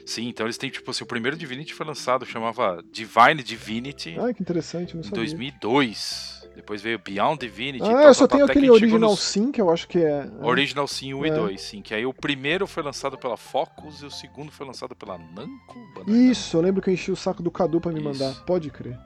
Sim, 0.04 0.28
então 0.28 0.44
eles 0.46 0.58
têm, 0.58 0.68
tipo 0.68 0.90
assim, 0.90 1.04
o 1.04 1.06
primeiro 1.06 1.36
Divinity 1.36 1.72
foi 1.72 1.86
lançado, 1.86 2.26
chamava 2.26 2.82
Divine 2.90 3.40
Divinity, 3.42 4.16
Ah, 4.18 4.34
que 4.34 4.42
interessante, 4.42 4.94
não 4.94 5.00
em 5.00 5.04
sabia. 5.04 5.18
2002. 5.18 6.42
Depois 6.56 6.82
veio 6.82 6.98
Beyond 6.98 7.38
Divinity. 7.40 7.84
Ah, 7.84 7.88
tal, 7.92 8.02
eu 8.02 8.14
só 8.14 8.26
tal, 8.26 8.38
tal, 8.40 8.48
tenho 8.48 8.50
aquele 8.50 8.70
Original 8.70 9.10
nos- 9.10 9.20
Sim, 9.20 9.50
que 9.52 9.60
eu 9.60 9.70
acho 9.70 9.86
que 9.88 9.98
é. 9.98 10.28
é. 10.28 10.44
Original 10.44 10.86
Sim 10.86 11.14
1 11.14 11.24
É. 11.24 11.28
e 11.28 11.30
2, 11.30 11.60
sim. 11.62 11.80
Que 11.80 11.94
aí 11.94 12.04
o 12.04 12.12
primeiro 12.12 12.66
foi 12.66 12.82
lançado 12.82 13.16
pela 13.16 13.36
Focus 13.38 14.02
e 14.02 14.06
o 14.06 14.10
segundo 14.10 14.50
foi 14.52 14.66
lançado 14.66 14.94
pela 14.94 15.16
Namco? 15.16 15.78
Isso, 16.08 16.56
eu 16.56 16.60
lembro 16.60 16.82
que 16.82 16.90
eu 16.90 16.94
enchi 16.94 17.10
o 17.10 17.16
saco 17.16 17.42
do 17.42 17.50
Cadu 17.50 17.80
pra 17.80 17.90
me 17.92 18.00
Isso. 18.00 18.08
mandar. 18.08 18.44
Pode 18.44 18.68
crer. 18.70 18.98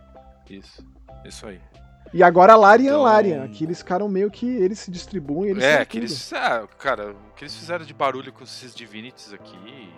Isso, 0.50 0.82
isso 1.28 1.46
aí. 1.46 1.60
E 2.14 2.22
agora 2.22 2.54
Larian 2.56 2.90
Então- 2.90 3.02
Larian. 3.02 3.44
Aqui 3.44 3.64
eles 3.64 3.78
ficaram 3.78 4.08
meio 4.08 4.30
que. 4.30 4.46
Eles 4.46 4.78
se 4.78 4.90
distribuem, 4.90 5.50
eles 5.50 5.64
é, 5.64 5.84
que 5.84 5.98
eles. 5.98 6.32
Ah, 6.32 6.66
cara, 6.78 7.10
o 7.12 7.34
que 7.34 7.44
eles 7.44 7.54
fizeram 7.54 7.84
de 7.84 7.92
barulho 7.92 8.32
com 8.32 8.44
esses 8.44 8.74
Divinities 8.74 9.32
aqui. 9.32 9.90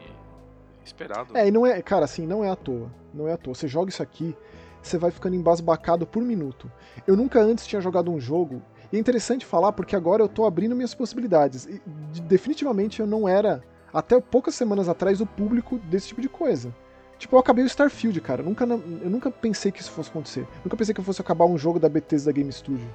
Esperado. 0.84 1.36
É, 1.36 1.46
e 1.46 1.50
não 1.50 1.66
é, 1.66 1.80
cara, 1.82 2.04
assim, 2.06 2.26
não 2.26 2.42
é 2.42 2.50
à 2.50 2.56
toa. 2.56 2.90
Não 3.12 3.28
é 3.28 3.32
à 3.32 3.36
toa. 3.36 3.54
Você 3.54 3.68
joga 3.68 3.90
isso 3.90 4.02
aqui, 4.02 4.34
você 4.82 4.96
vai 4.96 5.10
ficando 5.10 5.36
embasbacado 5.36 6.06
por 6.06 6.22
minuto. 6.22 6.70
Eu 7.06 7.14
nunca 7.16 7.40
antes 7.40 7.66
tinha 7.66 7.80
jogado 7.80 8.10
um 8.10 8.18
jogo, 8.18 8.62
e 8.90 8.96
é 8.96 8.98
interessante 8.98 9.44
falar 9.44 9.72
porque 9.72 9.94
agora 9.94 10.22
eu 10.22 10.28
tô 10.28 10.46
abrindo 10.46 10.74
minhas 10.74 10.94
possibilidades. 10.94 11.66
E, 11.66 11.82
de- 12.10 12.22
definitivamente 12.22 13.00
eu 13.00 13.06
não 13.06 13.28
era, 13.28 13.62
até 13.92 14.18
poucas 14.18 14.54
semanas 14.54 14.88
atrás, 14.88 15.20
o 15.20 15.26
público 15.26 15.78
desse 15.78 16.08
tipo 16.08 16.22
de 16.22 16.28
coisa. 16.28 16.74
Tipo, 17.18 17.34
eu 17.34 17.40
acabei 17.40 17.64
o 17.64 17.66
Starfield, 17.66 18.20
cara. 18.20 18.42
Eu 18.42 18.46
nunca, 18.46 18.64
eu 18.64 19.10
nunca 19.10 19.30
pensei 19.30 19.72
que 19.72 19.80
isso 19.80 19.90
fosse 19.90 20.08
acontecer. 20.08 20.46
Nunca 20.64 20.76
pensei 20.76 20.94
que 20.94 21.00
eu 21.00 21.04
fosse 21.04 21.20
acabar 21.20 21.46
um 21.46 21.58
jogo 21.58 21.80
da 21.80 21.88
Bethesda 21.88 22.30
Game 22.30 22.52
Studio. 22.52 22.88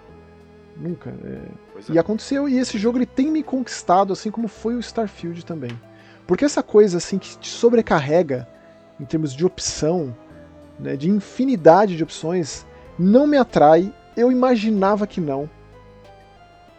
Nunca. 0.78 1.14
é. 1.24 1.42
É. 1.90 1.94
E 1.94 2.00
aconteceu, 2.00 2.48
e 2.48 2.58
esse 2.58 2.78
jogo 2.78 2.98
ele 2.98 3.06
tem 3.06 3.30
me 3.30 3.44
conquistado, 3.44 4.14
assim 4.14 4.32
como 4.32 4.48
foi 4.48 4.76
o 4.76 4.80
Starfield 4.80 5.46
também. 5.46 5.72
Porque 6.26 6.46
essa 6.46 6.64
coisa 6.64 6.98
assim 6.98 7.20
que 7.20 7.38
te 7.38 7.50
sobrecarrega 7.50 8.48
em 9.00 9.06
termos 9.06 9.34
de 9.34 9.46
opção, 9.46 10.16
né, 10.80 10.96
de 10.96 11.10
infinidade 11.10 11.98
de 11.98 12.04
opções, 12.04 12.66
não 12.98 13.28
me 13.28 13.38
atrai. 13.38 13.94
Eu 14.16 14.32
imaginava 14.32 15.06
que 15.06 15.20
não. 15.20 15.50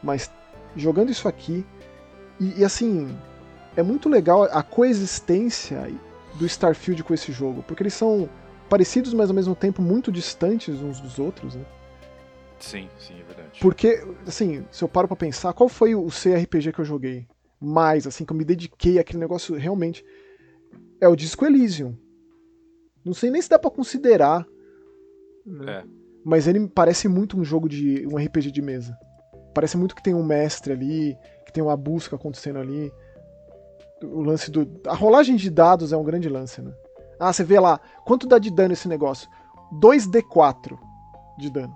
Mas 0.03 0.31
jogando 0.75 1.11
isso 1.11 1.29
aqui, 1.29 1.65
e, 2.41 2.61
e 2.61 2.65
assim, 2.65 3.17
é 3.77 3.83
muito 3.83 4.09
legal 4.09 4.45
a 4.45 4.63
coexistência 4.63 5.91
do 6.39 6.47
Starfield 6.47 7.03
com 7.05 7.15
esse 7.15 7.33
jogo, 7.33 7.63
porque 7.63 7.83
eles 7.83 7.95
são 7.95 8.29
parecidos, 8.69 9.15
mas 9.15 9.29
ao 9.31 9.35
mesmo 9.37 9.55
tempo 9.55 9.81
muito 9.83 10.11
distantes 10.11 10.81
uns 10.81 11.01
dos 11.01 11.19
outros, 11.19 11.55
né? 11.55 11.65
Sim, 12.59 12.89
sim, 12.99 13.15
é 13.21 13.25
verdade. 13.25 13.61
Porque, 13.61 14.03
assim, 14.27 14.65
se 14.71 14.83
eu 14.83 14.89
paro 14.89 15.07
pra 15.07 15.17
pensar, 15.17 15.53
qual 15.53 15.69
foi 15.69 15.95
o 15.95 16.07
CRPG 16.09 16.73
que 16.73 16.81
eu 16.81 16.85
joguei 16.85 17.27
mais, 17.61 18.07
assim, 18.07 18.25
que 18.25 18.33
eu 18.33 18.37
me 18.37 18.45
dediquei 18.45 18.99
àquele 18.99 19.19
negócio 19.19 19.55
realmente? 19.55 20.05
É 21.01 21.07
o 21.09 21.17
Disco 21.17 21.45
Elysium. 21.45 21.97
Não 23.05 23.13
sei 23.13 23.31
nem 23.31 23.43
se 23.43 23.51
dá 23.51 23.59
pra 23.59 23.71
considerar. 23.71 24.47
né? 25.45 25.81
É. 25.81 25.85
Mas 26.25 26.47
ele 26.47 26.67
parece 26.69 27.07
muito 27.07 27.39
um 27.39 27.45
jogo 27.45 27.69
de. 27.69 28.07
um 28.07 28.17
RPG 28.17 28.51
de 28.51 28.63
mesa. 28.63 28.97
Parece 29.55 29.77
muito 29.77 29.95
que 29.95 30.03
tem 30.03 30.15
um 30.15 30.25
mestre 30.25 30.73
ali, 30.73 31.15
que 31.45 31.53
tem 31.53 31.63
uma 31.63 31.77
busca 31.77 32.17
acontecendo 32.17 32.59
ali. 32.59 32.91
O 34.13 34.23
lance 34.23 34.51
do. 34.51 34.69
A 34.87 34.95
rolagem 34.95 35.37
de 35.37 35.51
dados 35.51 35.93
é 35.93 35.97
um 35.97 36.05
grande 36.05 36.29
lance, 36.29 36.61
né? 36.61 36.73
Ah, 37.19 37.33
você 37.33 37.45
vê 37.45 37.59
lá, 37.59 37.81
quanto 38.05 38.27
dá 38.27 38.39
de 38.39 38.51
dano 38.51 38.73
esse 38.73 38.89
negócio? 38.89 39.29
2d4 39.81 40.79
de 41.39 41.51
dano. 41.51 41.75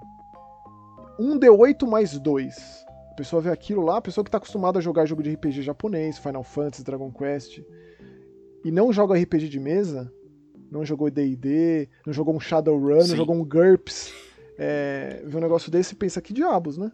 1d8 1.18 1.86
mais 1.86 2.18
2. 2.18 2.86
A 3.10 3.14
pessoa 3.14 3.42
vê 3.42 3.50
aquilo 3.50 3.82
lá, 3.82 3.98
a 3.98 4.02
pessoa 4.02 4.24
que 4.24 4.30
tá 4.30 4.38
acostumada 4.38 4.78
a 4.78 4.82
jogar 4.82 5.06
jogo 5.06 5.22
de 5.22 5.32
RPG 5.32 5.62
japonês, 5.62 6.18
Final 6.18 6.44
Fantasy, 6.44 6.84
Dragon 6.84 7.10
Quest, 7.10 7.60
e 8.64 8.70
não 8.70 8.92
joga 8.92 9.18
RPG 9.18 9.48
de 9.48 9.58
mesa, 9.58 10.12
não 10.70 10.84
jogou 10.84 11.10
D&D, 11.10 11.88
não 12.06 12.12
jogou 12.12 12.34
um 12.34 12.40
Shadowrun, 12.40 13.00
Sim. 13.00 13.10
não 13.10 13.16
jogou 13.16 13.34
um 13.34 13.44
GURPS, 13.44 14.12
é, 14.56 15.22
vê 15.24 15.36
um 15.36 15.40
negócio 15.40 15.70
desse 15.70 15.94
e 15.94 15.96
pensa, 15.96 16.20
que 16.20 16.32
diabos, 16.32 16.78
né? 16.78 16.92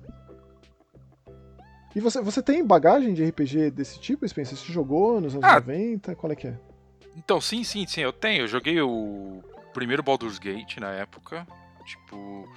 E 1.94 2.00
você, 2.00 2.20
você 2.20 2.42
tem 2.42 2.64
bagagem 2.64 3.14
de 3.14 3.24
RPG 3.24 3.70
desse 3.70 4.00
tipo, 4.00 4.26
Spencer? 4.28 4.56
Você 4.58 4.72
jogou 4.72 5.20
nos 5.20 5.34
anos 5.34 5.44
Ah. 5.48 5.54
90? 5.60 6.14
Qual 6.16 6.32
é 6.32 6.36
que 6.36 6.48
é? 6.48 6.58
Então, 7.16 7.40
sim, 7.40 7.62
sim, 7.62 7.86
sim, 7.86 8.00
eu 8.00 8.12
tenho. 8.12 8.42
Eu 8.42 8.48
joguei 8.48 8.80
o 8.80 9.42
primeiro 9.72 10.02
Baldur's 10.02 10.38
Gate 10.38 10.78
na 10.78 10.90
época. 10.90 11.46
Tipo, 11.84 12.48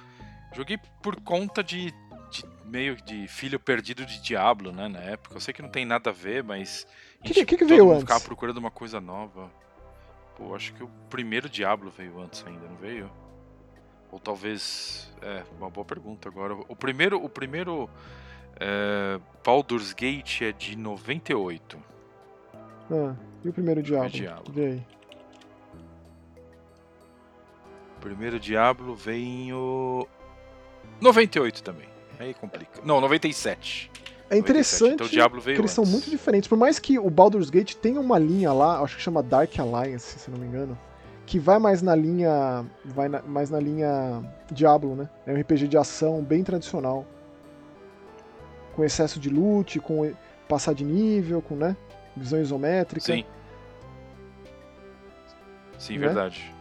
joguei 0.56 0.78
por 1.02 1.20
conta 1.20 1.62
de, 1.62 1.92
de 2.30 2.44
meio 2.64 2.96
de 2.96 3.28
filho 3.28 3.60
perdido 3.60 4.04
de 4.04 4.20
Diablo, 4.20 4.72
né, 4.72 4.88
na 4.88 4.98
época. 4.98 5.36
Eu 5.36 5.40
sei 5.40 5.54
que 5.54 5.62
não 5.62 5.68
tem 5.68 5.84
nada 5.84 6.10
a 6.10 6.12
ver, 6.12 6.42
mas. 6.42 6.86
a 7.20 7.24
Que- 7.24 7.44
que 7.44 7.56
que 7.58 7.64
veio 7.64 7.90
antes? 7.90 8.00
ficava 8.02 8.20
procurando 8.20 8.56
uma 8.58 8.70
coisa 8.70 9.00
nova. 9.00 9.48
Pô, 10.36 10.54
acho 10.54 10.72
que 10.74 10.82
o 10.82 10.88
primeiro 11.10 11.48
Diablo 11.48 11.92
veio 11.96 12.20
antes 12.20 12.44
ainda, 12.46 12.66
não 12.66 12.76
veio? 12.76 13.08
Ou 14.10 14.18
talvez. 14.18 15.12
É, 15.22 15.42
uma 15.58 15.70
boa 15.70 15.84
pergunta 15.84 16.28
agora. 16.28 16.54
O 16.54 16.74
primeiro. 16.74 17.22
O 17.22 17.28
primeiro. 17.28 17.88
É, 18.60 19.20
Baldur's 19.44 19.92
Gate 19.92 20.42
é 20.42 20.52
de 20.52 20.76
98. 20.76 21.78
Ah, 22.90 23.14
e 23.44 23.48
o 23.48 23.52
primeiro 23.52 23.82
Diablo? 23.82 24.10
Diablo. 24.10 24.52
Vê 24.52 24.64
aí. 24.66 24.82
O 27.96 28.00
primeiro 28.00 28.38
Diablo 28.38 28.94
veio. 28.94 30.06
98 31.00 31.62
também. 31.62 31.88
Aí 32.18 32.34
complica. 32.34 32.80
Não, 32.84 33.00
97. 33.00 33.90
É 34.30 34.36
interessante 34.36 34.94
Então 34.94 35.06
o 35.06 35.10
Diablo 35.10 35.40
veio 35.40 35.56
que 35.56 35.60
eles 35.62 35.70
são 35.70 35.82
antes. 35.82 35.92
muito 35.92 36.10
diferentes. 36.10 36.48
Por 36.48 36.58
mais 36.58 36.78
que 36.78 36.98
o 36.98 37.08
Baldur's 37.08 37.48
Gate 37.48 37.74
tenha 37.76 37.98
uma 38.00 38.18
linha 38.18 38.52
lá, 38.52 38.80
acho 38.82 38.96
que 38.96 39.02
chama 39.02 39.22
Dark 39.22 39.58
Alliance, 39.58 40.18
se 40.18 40.30
não 40.30 40.38
me 40.38 40.46
engano, 40.46 40.78
que 41.24 41.38
vai 41.38 41.58
mais 41.58 41.80
na 41.80 41.94
linha, 41.94 42.66
vai 42.84 43.08
na- 43.08 43.22
mais 43.22 43.48
na 43.50 43.58
linha 43.58 44.22
Diablo, 44.52 44.94
né? 44.94 45.08
É 45.26 45.32
um 45.32 45.36
RPG 45.40 45.66
de 45.68 45.78
ação 45.78 46.22
bem 46.22 46.44
tradicional, 46.44 47.06
com 48.78 48.84
excesso 48.84 49.18
de 49.18 49.28
loot, 49.28 49.80
com 49.80 50.14
passar 50.48 50.72
de 50.72 50.84
nível, 50.84 51.42
com 51.42 51.56
né, 51.56 51.76
visão 52.16 52.40
isométrica. 52.40 53.04
Sim. 53.04 53.24
Sim, 55.76 55.98
Né? 55.98 56.06
verdade. 56.06 56.54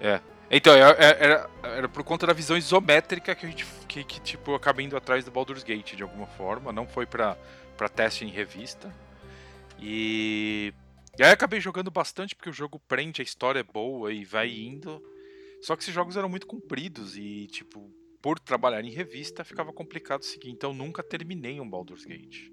É. 0.00 0.20
Então, 0.48 0.72
era, 0.72 0.96
era, 1.00 1.50
era 1.64 1.88
por 1.88 2.04
conta 2.04 2.28
da 2.28 2.32
visão 2.32 2.56
isométrica 2.56 3.34
que 3.34 3.44
a 3.44 3.48
gente 3.48 3.66
que, 3.88 4.04
que, 4.04 4.20
tipo, 4.20 4.54
acaba 4.54 4.82
indo 4.82 4.96
atrás 4.96 5.24
do 5.24 5.32
Baldur's 5.32 5.64
Gate 5.64 5.96
de 5.96 6.04
alguma 6.04 6.28
forma. 6.28 6.72
Não 6.72 6.86
foi 6.86 7.06
pra, 7.06 7.36
pra 7.76 7.88
teste 7.88 8.24
em 8.24 8.28
revista. 8.28 8.94
E. 9.80 10.72
E 11.18 11.24
aí 11.24 11.32
acabei 11.32 11.60
jogando 11.60 11.90
bastante 11.90 12.36
porque 12.36 12.50
o 12.50 12.52
jogo 12.52 12.78
prende, 12.86 13.20
a 13.20 13.24
história 13.24 13.58
é 13.60 13.64
boa 13.64 14.12
e 14.12 14.24
vai 14.24 14.48
indo. 14.48 15.02
Só 15.60 15.74
que 15.74 15.82
esses 15.82 15.94
jogos 15.94 16.16
eram 16.16 16.28
muito 16.28 16.46
compridos 16.46 17.16
e, 17.16 17.48
tipo, 17.48 17.90
por 18.22 18.38
trabalhar 18.38 18.82
em 18.84 18.90
revista 18.90 19.44
ficava 19.44 19.72
complicado 19.72 20.22
seguir. 20.22 20.50
Então 20.50 20.72
nunca 20.72 21.02
terminei 21.02 21.60
um 21.60 21.68
Baldur's 21.68 22.04
Gate. 22.04 22.50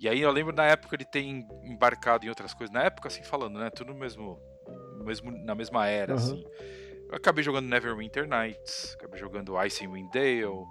E 0.00 0.08
aí 0.08 0.20
eu 0.20 0.30
lembro 0.30 0.54
na 0.54 0.64
época 0.64 0.96
ele 0.96 1.04
ter 1.04 1.20
embarcado 1.20 2.24
em 2.24 2.30
outras 2.30 2.54
coisas. 2.54 2.72
Na 2.72 2.84
época, 2.84 3.08
assim, 3.08 3.22
falando, 3.22 3.58
né? 3.58 3.68
Tudo 3.68 3.94
mesmo, 3.94 4.40
mesmo 5.04 5.30
na 5.44 5.54
mesma 5.54 5.86
era, 5.86 6.14
uhum. 6.14 6.18
assim. 6.18 6.44
Eu 7.10 7.16
acabei 7.16 7.44
jogando 7.44 7.66
Neverwinter 7.66 8.26
Nights, 8.26 8.94
acabei 8.98 9.20
jogando 9.20 9.58
Icewind 9.58 10.08
Dale. 10.10 10.64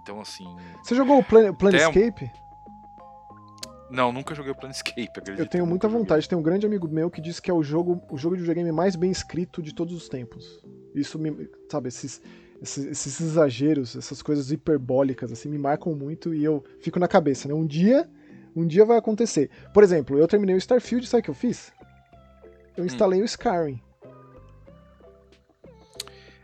Então, 0.00 0.18
assim. 0.20 0.46
Você 0.82 0.94
jogou 0.94 1.18
o 1.18 1.24
Plan 1.24 1.52
Planescape? 1.52 2.30
Não, 3.90 4.10
nunca 4.10 4.34
joguei 4.34 4.52
o 4.52 4.54
Planescape, 4.54 5.10
acredito. 5.18 5.38
Eu 5.38 5.46
tenho 5.46 5.66
muita 5.66 5.86
vontade. 5.86 6.26
Tem 6.26 6.38
um 6.38 6.42
grande 6.42 6.64
amigo 6.64 6.88
meu 6.88 7.10
que 7.10 7.20
disse 7.20 7.42
que 7.42 7.50
é 7.50 7.54
o 7.54 7.62
jogo, 7.62 8.00
o 8.10 8.16
jogo 8.16 8.36
de 8.36 8.40
videogame 8.40 8.72
mais 8.72 8.96
bem 8.96 9.10
escrito 9.10 9.60
de 9.60 9.74
todos 9.74 9.94
os 9.94 10.08
tempos. 10.08 10.64
Isso 10.94 11.18
me. 11.18 11.46
Sabe, 11.70 11.88
esses, 11.88 12.22
esses, 12.62 12.84
esses 12.84 13.20
exageros, 13.20 13.96
essas 13.96 14.22
coisas 14.22 14.52
hiperbólicas, 14.52 15.32
assim, 15.32 15.48
me 15.48 15.58
marcam 15.58 15.94
muito 15.94 16.32
e 16.32 16.44
eu 16.44 16.64
fico 16.80 17.00
na 17.00 17.08
cabeça, 17.08 17.48
né? 17.48 17.54
Um 17.54 17.66
dia. 17.66 18.08
Um 18.54 18.66
dia 18.66 18.84
vai 18.84 18.98
acontecer. 18.98 19.50
Por 19.72 19.82
exemplo, 19.82 20.18
eu 20.18 20.28
terminei 20.28 20.54
o 20.54 20.58
Starfield, 20.58 21.06
sabe 21.06 21.22
o 21.22 21.24
que 21.24 21.30
eu 21.30 21.34
fiz? 21.34 21.72
Eu 22.76 22.84
instalei 22.84 23.20
hum. 23.20 23.22
o 23.22 23.26
Skyrim. 23.26 23.82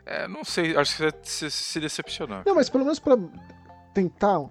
É, 0.06 0.26
não 0.26 0.42
sei, 0.42 0.74
acho 0.74 0.96
que 0.96 1.02
você 1.02 1.12
se, 1.22 1.50
se 1.50 1.80
decepcionar. 1.80 2.42
Não, 2.46 2.54
mas 2.54 2.70
pelo 2.70 2.82
menos 2.82 2.98
pra 2.98 3.16
tentar, 3.94 4.48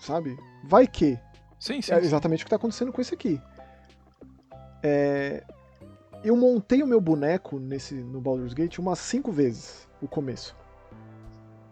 sabe? 0.00 0.36
Vai 0.64 0.86
que. 0.86 1.18
Sim, 1.60 1.82
sim. 1.82 1.92
É 1.92 1.98
exatamente 1.98 2.40
sim. 2.40 2.42
o 2.42 2.46
que 2.46 2.48
está 2.48 2.56
acontecendo 2.56 2.92
com 2.92 3.00
esse 3.00 3.14
aqui. 3.14 3.40
É... 4.82 5.44
Eu 6.24 6.34
montei 6.36 6.82
o 6.82 6.86
meu 6.86 7.00
boneco 7.00 7.60
nesse 7.60 7.94
no 7.94 8.20
Baldur's 8.20 8.54
Gate 8.54 8.78
umas 8.78 8.98
cinco 8.98 9.30
vezes 9.30 9.86
o 10.00 10.08
começo. 10.08 10.56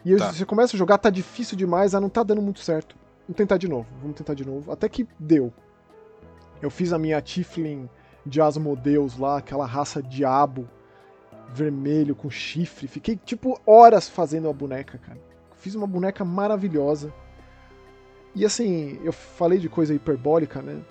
E 0.07 0.17
tá. 0.17 0.33
você 0.33 0.45
começa 0.45 0.77
a 0.77 0.79
jogar, 0.79 0.99
tá 0.99 1.11
difícil 1.11 1.57
demais, 1.57 1.93
ah, 1.93 2.01
não 2.01 2.09
tá 2.09 2.23
dando 2.23 2.41
muito 2.41 2.61
certo. 2.61 2.95
Vamos 3.27 3.37
tentar 3.37 3.57
de 3.57 3.67
novo, 3.67 3.89
vamos 4.01 4.17
tentar 4.17 4.35
de 4.35 4.47
novo. 4.47 4.71
Até 4.71 4.89
que 4.89 5.05
deu. 5.19 5.53
Eu 6.63 6.71
fiz 6.71 6.93
a 6.93 6.99
minha 6.99 7.21
Tiflin 7.21 7.91
de 8.25 8.41
Asmodeus 8.41 9.19
lá, 9.19 9.39
aquela 9.39 9.67
raça 9.67 10.01
diabo 10.01 10.69
vermelho 11.53 12.15
com 12.15 12.31
chifre. 12.31 12.87
Fiquei 12.87 13.17
tipo 13.17 13.61
horas 13.67 14.09
fazendo 14.09 14.49
a 14.49 14.53
boneca, 14.53 14.97
cara. 14.97 15.19
Fiz 15.57 15.75
uma 15.75 15.89
boneca 15.89 16.25
maravilhosa. 16.25 17.13
E 18.33 18.45
assim, 18.45 19.01
eu 19.03 19.13
falei 19.13 19.59
de 19.59 19.69
coisa 19.69 19.93
hiperbólica, 19.93 20.63
né? 20.63 20.83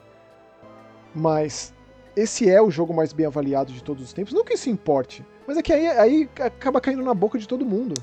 Mas 1.14 1.74
esse 2.18 2.50
é 2.50 2.62
o 2.62 2.70
jogo 2.70 2.94
mais 2.94 3.14
bem 3.14 3.28
avaliado 3.28 3.72
de 3.72 3.82
todos 3.82 4.04
os 4.04 4.12
tempos. 4.12 4.34
Não 4.34 4.44
que 4.44 4.56
isso 4.56 4.70
importe, 4.70 5.26
mas 5.48 5.56
é 5.56 5.62
que 5.62 5.72
aí, 5.72 5.88
aí 5.88 6.30
acaba 6.42 6.82
caindo 6.82 7.02
na 7.02 7.14
boca 7.14 7.40
de 7.40 7.48
todo 7.48 7.66
mundo. 7.66 7.94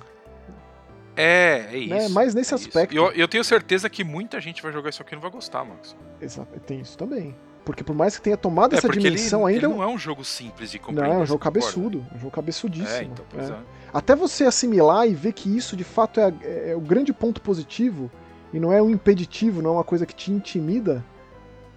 É, 1.16 1.66
é 1.68 1.72
né? 1.72 1.78
isso. 1.78 1.94
Né? 1.94 2.08
Mas 2.08 2.34
nesse 2.34 2.52
é 2.52 2.56
aspecto. 2.56 2.94
Eu, 2.94 3.12
eu, 3.12 3.28
tenho 3.28 3.44
certeza 3.44 3.88
que 3.88 4.02
muita 4.04 4.40
gente 4.40 4.62
vai 4.62 4.72
jogar 4.72 4.90
isso 4.90 5.02
aqui 5.02 5.14
e 5.14 5.16
não 5.16 5.22
vai 5.22 5.30
gostar, 5.30 5.64
Max. 5.64 5.96
Exato, 6.20 6.58
tem 6.60 6.80
isso 6.80 6.96
também. 6.96 7.34
Porque 7.64 7.84
por 7.84 7.94
mais 7.94 8.16
que 8.16 8.22
tenha 8.22 8.36
tomado 8.36 8.74
é, 8.74 8.78
essa 8.78 8.88
dimensão 8.88 9.48
ele, 9.48 9.56
ainda. 9.56 9.66
Ele 9.66 9.74
não 9.74 9.82
é 9.82 9.86
um 9.86 9.98
jogo 9.98 10.24
simples 10.24 10.70
de 10.70 10.78
compreender. 10.78 11.12
Não, 11.12 11.20
é 11.20 11.22
um 11.22 11.26
jogo 11.26 11.38
cabeçudo. 11.38 12.04
É 12.10 12.16
um 12.16 12.18
jogo 12.18 12.30
cabeçudíssimo. 12.30 12.96
É, 12.96 13.02
então, 13.04 13.24
é. 13.38 13.44
é. 13.44 13.58
Até 13.92 14.16
você 14.16 14.44
assimilar 14.44 15.06
e 15.06 15.14
ver 15.14 15.32
que 15.32 15.54
isso 15.54 15.76
de 15.76 15.84
fato 15.84 16.18
é, 16.18 16.32
é 16.70 16.76
o 16.76 16.80
grande 16.80 17.12
ponto 17.12 17.40
positivo 17.40 18.10
e 18.52 18.58
não 18.58 18.72
é 18.72 18.82
um 18.82 18.90
impeditivo, 18.90 19.62
não 19.62 19.70
é 19.70 19.72
uma 19.74 19.84
coisa 19.84 20.04
que 20.04 20.14
te 20.14 20.30
intimida, 20.32 21.04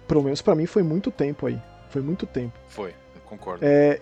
pelo 0.08 0.22
menos 0.22 0.42
para 0.42 0.54
mim 0.54 0.66
foi 0.66 0.82
muito 0.82 1.10
tempo 1.10 1.46
aí. 1.46 1.60
Foi 1.88 2.02
muito 2.02 2.26
tempo. 2.26 2.58
Foi, 2.68 2.90
eu 3.14 3.20
concordo. 3.22 3.64
É, 3.64 4.00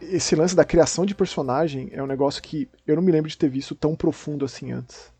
esse 0.00 0.34
lance 0.34 0.54
da 0.54 0.64
criação 0.64 1.04
de 1.06 1.14
personagem 1.14 1.88
é 1.92 2.02
um 2.02 2.06
negócio 2.06 2.42
que 2.42 2.68
eu 2.86 2.96
não 2.96 3.02
me 3.02 3.12
lembro 3.12 3.30
de 3.30 3.38
ter 3.38 3.48
visto 3.48 3.74
tão 3.74 3.94
profundo 3.94 4.44
assim 4.44 4.72
antes. 4.72 5.12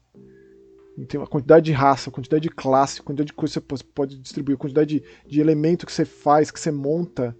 Tem 1.08 1.20
a 1.20 1.26
quantidade 1.26 1.66
de 1.66 1.72
raça, 1.72 2.08
a 2.08 2.12
quantidade 2.12 2.42
de 2.42 2.50
classe, 2.50 3.00
a 3.00 3.04
quantidade 3.04 3.26
de 3.26 3.34
coisa 3.34 3.60
que 3.60 3.66
você 3.68 3.84
pode 3.84 4.18
distribuir, 4.18 4.56
a 4.56 4.58
quantidade 4.58 5.00
de, 5.00 5.04
de 5.28 5.40
elemento 5.40 5.84
que 5.84 5.92
você 5.92 6.06
faz, 6.06 6.50
que 6.50 6.58
você 6.58 6.70
monta 6.70 7.36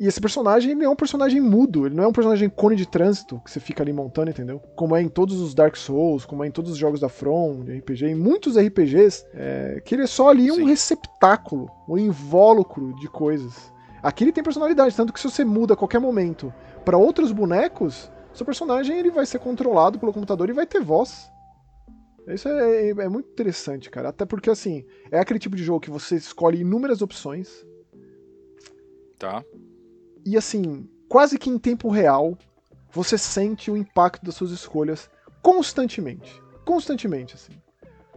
e 0.00 0.06
esse 0.06 0.18
personagem, 0.18 0.72
ele 0.72 0.82
é 0.82 0.88
um 0.88 0.96
personagem 0.96 1.42
mudo, 1.42 1.84
ele 1.84 1.94
não 1.94 2.04
é 2.04 2.06
um 2.06 2.12
personagem 2.12 2.48
cone 2.48 2.74
de 2.74 2.88
trânsito 2.88 3.38
que 3.44 3.50
você 3.50 3.60
fica 3.60 3.82
ali 3.82 3.92
montando, 3.92 4.30
entendeu? 4.30 4.58
Como 4.74 4.96
é 4.96 5.02
em 5.02 5.10
todos 5.10 5.38
os 5.42 5.52
Dark 5.52 5.76
Souls, 5.76 6.24
como 6.24 6.42
é 6.42 6.46
em 6.48 6.50
todos 6.50 6.70
os 6.70 6.78
jogos 6.78 7.00
da 7.00 7.10
From, 7.10 7.64
de 7.64 7.76
RPG, 7.76 8.06
em 8.06 8.14
muitos 8.14 8.56
RPGs, 8.56 9.26
é, 9.34 9.82
que 9.84 9.94
ele 9.94 10.04
é 10.04 10.06
só 10.06 10.30
ali 10.30 10.50
Sim. 10.50 10.62
um 10.62 10.64
receptáculo, 10.64 11.70
um 11.86 11.98
invólucro 11.98 12.94
de 12.94 13.08
coisas. 13.08 13.70
Aqui 14.02 14.24
ele 14.24 14.32
tem 14.32 14.42
personalidade, 14.42 14.96
tanto 14.96 15.12
que 15.12 15.20
se 15.20 15.30
você 15.30 15.44
muda 15.44 15.74
a 15.74 15.76
qualquer 15.76 15.98
momento 15.98 16.50
para 16.84 16.96
outros 16.96 17.32
bonecos, 17.32 18.10
seu 18.32 18.46
personagem 18.46 18.98
ele 18.98 19.10
vai 19.10 19.26
ser 19.26 19.38
controlado 19.38 19.98
pelo 19.98 20.12
computador 20.12 20.48
e 20.48 20.54
vai 20.54 20.66
ter 20.66 20.80
voz. 20.80 21.30
Isso 22.28 22.48
é, 22.48 22.88
é, 22.88 22.90
é 22.90 23.08
muito 23.08 23.30
interessante, 23.30 23.90
cara. 23.90 24.10
Até 24.10 24.24
porque, 24.24 24.50
assim, 24.50 24.84
é 25.10 25.18
aquele 25.18 25.38
tipo 25.38 25.56
de 25.56 25.64
jogo 25.64 25.80
que 25.80 25.90
você 25.90 26.16
escolhe 26.16 26.60
inúmeras 26.60 27.02
opções. 27.02 27.66
Tá 29.18 29.42
e 30.24 30.36
assim, 30.36 30.88
quase 31.08 31.38
que 31.38 31.50
em 31.50 31.58
tempo 31.58 31.88
real, 31.88 32.36
você 32.90 33.16
sente 33.16 33.70
o 33.70 33.76
impacto 33.76 34.24
das 34.24 34.34
suas 34.34 34.50
escolhas 34.50 35.10
constantemente. 35.42 36.42
Constantemente, 36.64 37.34
assim. 37.34 37.52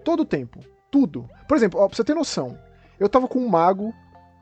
Todo 0.04 0.22
o 0.22 0.26
tempo. 0.26 0.60
Tudo. 0.92 1.28
Por 1.48 1.56
exemplo, 1.58 1.80
ó, 1.80 1.88
pra 1.88 1.96
você 1.96 2.04
ter 2.04 2.14
noção, 2.14 2.58
eu 3.00 3.10
tava 3.10 3.28
com 3.28 3.40
um 3.40 3.48
mago 3.48 3.94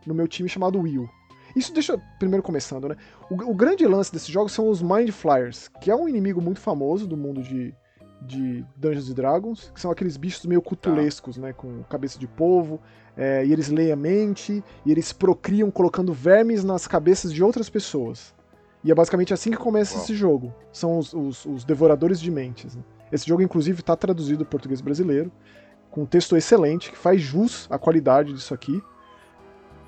no 0.05 0.13
meu 0.13 0.27
time 0.27 0.49
chamado 0.49 0.79
Will. 0.79 1.07
Isso 1.55 1.73
deixa. 1.73 1.97
Primeiro 2.19 2.43
começando, 2.43 2.87
né? 2.89 2.95
O, 3.29 3.35
o, 3.51 3.55
grande 3.55 3.85
lance 3.85 4.11
desses 4.11 4.27
jogos 4.27 4.51
são 4.51 4.69
os 4.69 4.81
Mind 4.81 5.09
Flyers, 5.09 5.69
que 5.81 5.91
é 5.91 5.95
um 5.95 6.07
inimigo 6.07 6.41
muito 6.41 6.59
famoso 6.59 7.07
do 7.07 7.17
mundo 7.17 7.41
de, 7.41 7.73
de 8.21 8.65
Dungeons 8.75 9.13
Dragons, 9.13 9.71
que 9.73 9.81
são 9.81 9.91
aqueles 9.91 10.17
bichos 10.17 10.45
meio 10.45 10.61
cutulescos, 10.61 11.35
tá. 11.35 11.41
né? 11.41 11.53
Com 11.53 11.83
cabeça 11.83 12.17
de 12.19 12.27
polvo, 12.27 12.79
é, 13.15 13.45
e 13.45 13.51
eles 13.51 13.69
leem 13.69 13.91
a 13.91 13.95
mente, 13.95 14.63
e 14.85 14.91
eles 14.91 15.11
procriam 15.11 15.69
colocando 15.69 16.13
vermes 16.13 16.63
nas 16.63 16.87
cabeças 16.87 17.33
de 17.33 17.43
outras 17.43 17.69
pessoas. 17.69 18.33
E 18.83 18.91
é 18.91 18.95
basicamente 18.95 19.33
assim 19.33 19.51
que 19.51 19.57
começa 19.57 19.95
Uau. 19.95 20.03
esse 20.03 20.15
jogo. 20.15 20.53
São 20.71 20.97
os, 20.97 21.13
os, 21.13 21.45
os 21.45 21.63
devoradores 21.63 22.19
de 22.19 22.31
mentes. 22.31 22.75
Né? 22.75 22.83
Esse 23.11 23.27
jogo, 23.27 23.41
inclusive, 23.41 23.79
está 23.79 23.95
traduzido 23.95 24.43
para 24.43 24.51
português 24.51 24.81
brasileiro, 24.81 25.31
com 25.89 26.03
um 26.03 26.05
texto 26.05 26.35
excelente, 26.35 26.89
que 26.89 26.97
faz 26.97 27.21
jus 27.21 27.67
à 27.69 27.77
qualidade 27.77 28.33
disso 28.33 28.53
aqui. 28.53 28.81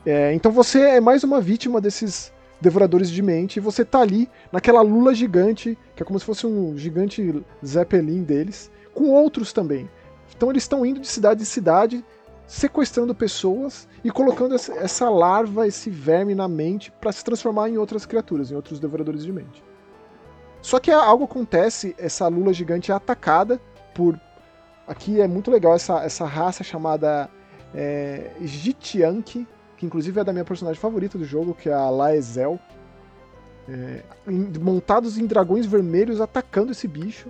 É, 0.05 0.33
então 0.33 0.51
você 0.51 0.81
é 0.81 1.01
mais 1.01 1.23
uma 1.23 1.39
vítima 1.39 1.79
desses 1.79 2.31
devoradores 2.59 3.09
de 3.09 3.21
mente, 3.21 3.57
e 3.57 3.59
você 3.59 3.83
tá 3.83 3.99
ali 3.99 4.29
naquela 4.51 4.81
lula 4.81 5.13
gigante, 5.13 5.77
que 5.95 6.01
é 6.03 6.05
como 6.05 6.17
se 6.17 6.25
fosse 6.25 6.47
um 6.47 6.77
gigante 6.77 7.43
Zeppelin 7.65 8.23
deles, 8.23 8.71
com 8.93 9.09
outros 9.09 9.51
também. 9.51 9.89
Então 10.35 10.49
eles 10.49 10.63
estão 10.63 10.85
indo 10.85 10.99
de 10.99 11.07
cidade 11.07 11.41
em 11.41 11.45
cidade, 11.45 12.05
sequestrando 12.47 13.15
pessoas 13.15 13.87
e 14.03 14.11
colocando 14.11 14.55
essa 14.55 15.09
larva, 15.09 15.67
esse 15.67 15.89
verme 15.89 16.35
na 16.35 16.47
mente 16.47 16.91
para 17.01 17.11
se 17.11 17.23
transformar 17.23 17.69
em 17.69 17.77
outras 17.77 18.05
criaturas, 18.05 18.51
em 18.51 18.55
outros 18.55 18.79
devoradores 18.79 19.23
de 19.23 19.31
mente. 19.31 19.63
Só 20.61 20.79
que 20.79 20.91
algo 20.91 21.25
acontece, 21.25 21.93
essa 21.97 22.27
lula 22.27 22.53
gigante 22.53 22.91
é 22.91 22.95
atacada 22.95 23.59
por. 23.93 24.19
Aqui 24.87 25.21
é 25.21 25.27
muito 25.27 25.49
legal 25.49 25.75
essa, 25.75 26.03
essa 26.03 26.25
raça 26.25 26.63
chamada 26.63 27.29
é, 27.73 28.31
Jitianki, 28.41 29.47
que 29.83 29.85
inclusive 29.85 30.17
é 30.17 30.23
da 30.23 30.31
minha 30.31 30.45
personagem 30.45 30.79
favorita 30.79 31.17
do 31.17 31.25
jogo, 31.25 31.53
que 31.53 31.67
é 31.67 31.73
a 31.73 31.89
Laezel. 31.89 32.57
É, 33.67 34.01
montados 34.59 35.17
em 35.17 35.25
dragões 35.25 35.65
vermelhos 35.65 36.21
atacando 36.21 36.71
esse 36.71 36.87
bicho. 36.87 37.29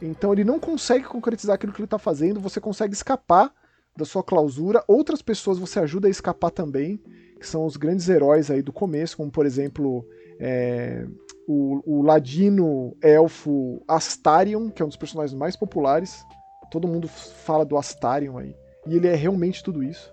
Então 0.00 0.32
ele 0.32 0.44
não 0.44 0.60
consegue 0.60 1.04
concretizar 1.04 1.54
aquilo 1.54 1.72
que 1.72 1.80
ele 1.80 1.86
está 1.86 1.98
fazendo, 1.98 2.40
você 2.40 2.60
consegue 2.60 2.94
escapar 2.94 3.52
da 3.96 4.04
sua 4.04 4.22
clausura. 4.22 4.84
Outras 4.86 5.20
pessoas 5.22 5.58
você 5.58 5.80
ajuda 5.80 6.06
a 6.06 6.10
escapar 6.10 6.50
também, 6.50 7.00
que 7.40 7.46
são 7.46 7.64
os 7.66 7.76
grandes 7.76 8.08
heróis 8.08 8.50
aí 8.50 8.62
do 8.62 8.72
começo, 8.72 9.16
como 9.16 9.30
por 9.30 9.46
exemplo 9.46 10.06
é, 10.38 11.04
o, 11.48 11.98
o, 11.98 12.02
ladino 12.02 12.96
elfo 13.02 13.82
Astarion, 13.88 14.70
que 14.70 14.82
é 14.82 14.84
um 14.84 14.88
dos 14.88 14.96
personagens 14.96 15.36
mais 15.36 15.56
populares. 15.56 16.24
Todo 16.70 16.88
mundo 16.88 17.08
fala 17.08 17.64
do 17.64 17.76
Astarion 17.76 18.38
aí. 18.38 18.54
E 18.86 18.96
ele 18.96 19.08
é 19.08 19.14
realmente 19.14 19.64
tudo 19.64 19.82
isso. 19.82 20.12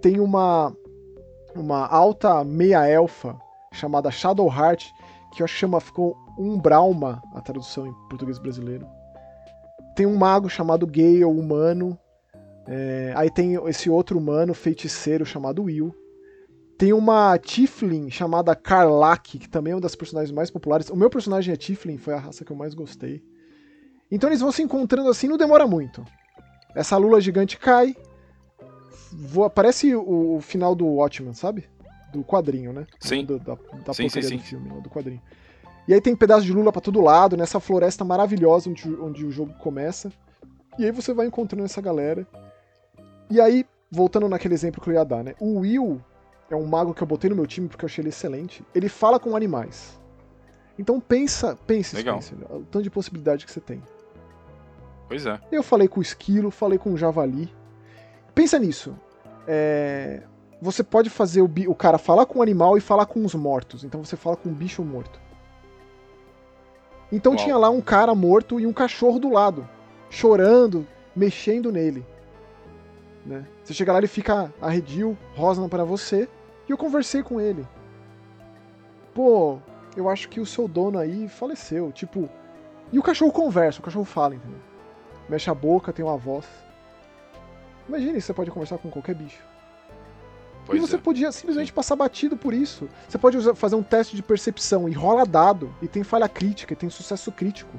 Tem 0.00 0.20
uma, 0.20 0.74
uma 1.54 1.86
alta 1.86 2.44
meia-elfa 2.44 3.36
chamada 3.72 4.10
Shadowheart, 4.10 4.92
que 5.32 5.42
eu 5.42 5.44
acho 5.44 5.54
que 5.54 5.60
chama, 5.60 5.80
ficou 5.80 6.16
Umbrauma, 6.38 7.22
a 7.34 7.40
tradução 7.40 7.86
em 7.86 7.92
português 8.08 8.38
brasileiro. 8.38 8.86
Tem 9.94 10.06
um 10.06 10.16
mago 10.16 10.48
chamado 10.48 10.86
Gale, 10.86 11.24
humano, 11.24 11.98
é, 12.70 13.14
aí 13.16 13.30
tem 13.30 13.54
esse 13.66 13.88
outro 13.88 14.18
humano 14.18 14.52
feiticeiro 14.52 15.24
chamado 15.24 15.62
Will. 15.62 15.94
Tem 16.76 16.92
uma 16.92 17.36
Tiflin 17.38 18.10
chamada 18.10 18.54
Karlak, 18.54 19.38
que 19.38 19.48
também 19.48 19.72
é 19.72 19.74
uma 19.74 19.80
das 19.80 19.96
personagens 19.96 20.30
mais 20.30 20.50
populares. 20.50 20.90
O 20.90 20.96
meu 20.96 21.08
personagem 21.08 21.52
é 21.52 21.56
Tiflin, 21.56 21.96
foi 21.96 22.12
a 22.12 22.18
raça 22.18 22.44
que 22.44 22.52
eu 22.52 22.56
mais 22.56 22.74
gostei. 22.74 23.22
Então 24.10 24.28
eles 24.28 24.40
vão 24.40 24.52
se 24.52 24.62
encontrando 24.62 25.08
assim, 25.08 25.26
não 25.26 25.38
demora 25.38 25.66
muito. 25.66 26.04
Essa 26.74 26.96
lula 26.98 27.20
gigante 27.20 27.58
cai. 27.58 27.96
Voa, 29.12 29.48
parece 29.48 29.94
o, 29.94 30.36
o, 30.36 30.40
final 30.40 30.74
do 30.74 30.86
Watchmen, 30.86 31.34
sabe? 31.34 31.64
Do 32.12 32.24
quadrinho, 32.24 32.72
né? 32.72 32.86
Sim. 33.00 33.24
Do, 33.24 33.38
da 33.38 33.56
da 33.84 33.94
sim, 33.94 34.08
sim, 34.08 34.22
sim. 34.22 34.36
do 34.36 34.42
filme, 34.42 34.80
do 34.80 34.90
quadrinho. 34.90 35.22
E 35.86 35.94
aí 35.94 36.00
tem 36.00 36.14
pedaço 36.14 36.44
de 36.44 36.52
lula 36.52 36.70
para 36.70 36.82
todo 36.82 37.00
lado, 37.00 37.36
nessa 37.36 37.58
floresta 37.60 38.04
maravilhosa 38.04 38.68
onde, 38.68 38.88
onde 38.96 39.24
o 39.24 39.30
jogo 39.30 39.54
começa. 39.54 40.12
E 40.78 40.84
aí 40.84 40.92
você 40.92 41.14
vai 41.14 41.26
encontrando 41.26 41.64
essa 41.64 41.80
galera. 41.80 42.26
E 43.30 43.40
aí 43.40 43.64
voltando 43.90 44.28
naquele 44.28 44.54
exemplo 44.54 44.82
que 44.82 44.90
eu 44.90 44.94
ia 44.94 45.04
dar, 45.04 45.24
né? 45.24 45.34
O 45.40 45.60
Will 45.60 46.00
é 46.50 46.56
um 46.56 46.66
mago 46.66 46.94
que 46.94 47.02
eu 47.02 47.06
botei 47.06 47.30
no 47.30 47.36
meu 47.36 47.46
time 47.46 47.68
porque 47.68 47.84
eu 47.84 47.88
achei 47.88 48.02
ele 48.02 48.10
excelente. 48.10 48.64
Ele 48.74 48.88
fala 48.88 49.18
com 49.18 49.34
animais. 49.34 49.98
Então 50.78 51.00
pensa, 51.00 51.56
pense, 51.66 51.96
Legal. 51.96 52.22
Spencer, 52.22 52.46
o 52.54 52.64
tanto 52.64 52.82
de 52.82 52.90
possibilidade 52.90 53.44
que 53.44 53.50
você 53.50 53.60
tem. 53.60 53.82
Pois 55.08 55.26
é. 55.26 55.40
Eu 55.50 55.62
falei 55.62 55.88
com 55.88 56.00
o 56.00 56.02
esquilo, 56.02 56.50
falei 56.50 56.78
com 56.78 56.92
o 56.92 56.96
javali. 56.96 57.52
Pensa 58.38 58.56
nisso. 58.56 58.96
É, 59.48 60.22
Você 60.62 60.84
pode 60.84 61.10
fazer 61.10 61.42
o, 61.42 61.50
o 61.66 61.74
cara 61.74 61.98
falar 61.98 62.24
com 62.24 62.38
o 62.38 62.42
animal 62.42 62.78
e 62.78 62.80
falar 62.80 63.04
com 63.04 63.24
os 63.24 63.34
mortos. 63.34 63.82
Então 63.82 64.04
você 64.04 64.14
fala 64.14 64.36
com 64.36 64.48
um 64.48 64.54
bicho 64.54 64.80
morto. 64.84 65.20
Então 67.10 67.32
Uau. 67.32 67.42
tinha 67.42 67.56
lá 67.56 67.68
um 67.68 67.80
cara 67.80 68.14
morto 68.14 68.60
e 68.60 68.64
um 68.64 68.72
cachorro 68.72 69.18
do 69.18 69.28
lado, 69.28 69.68
chorando, 70.08 70.86
mexendo 71.16 71.72
nele. 71.72 72.06
Né? 73.26 73.44
Você 73.64 73.74
chega 73.74 73.90
lá, 73.90 73.98
ele 73.98 74.06
fica 74.06 74.54
arredio, 74.62 75.18
rosna 75.34 75.68
para 75.68 75.82
você, 75.82 76.28
e 76.68 76.70
eu 76.70 76.78
conversei 76.78 77.24
com 77.24 77.40
ele. 77.40 77.66
Pô, 79.12 79.58
eu 79.96 80.08
acho 80.08 80.28
que 80.28 80.38
o 80.38 80.46
seu 80.46 80.68
dono 80.68 80.96
aí 80.96 81.28
faleceu. 81.28 81.90
Tipo, 81.90 82.28
e 82.92 83.00
o 83.00 83.02
cachorro 83.02 83.32
conversa, 83.32 83.80
o 83.80 83.82
cachorro 83.82 84.04
fala, 84.04 84.36
entendeu? 84.36 84.60
Mexe 85.28 85.50
a 85.50 85.54
boca, 85.54 85.92
tem 85.92 86.04
uma 86.04 86.16
voz. 86.16 86.46
Imagine, 87.88 88.20
você 88.20 88.34
pode 88.34 88.50
conversar 88.50 88.78
com 88.78 88.90
qualquer 88.90 89.14
bicho. 89.14 89.42
Pois 90.66 90.78
e 90.78 90.86
você 90.86 90.96
é. 90.96 90.98
podia 90.98 91.32
simplesmente 91.32 91.72
passar 91.72 91.96
batido 91.96 92.36
por 92.36 92.52
isso. 92.52 92.88
Você 93.08 93.16
pode 93.16 93.38
usar- 93.38 93.54
fazer 93.54 93.74
um 93.76 93.82
teste 93.82 94.14
de 94.14 94.22
percepção 94.22 94.88
e 94.88 94.92
rola 94.92 95.24
dado, 95.24 95.74
e 95.80 95.88
tem 95.88 96.04
falha 96.04 96.28
crítica, 96.28 96.74
e 96.74 96.76
tem 96.76 96.90
sucesso 96.90 97.32
crítico. 97.32 97.72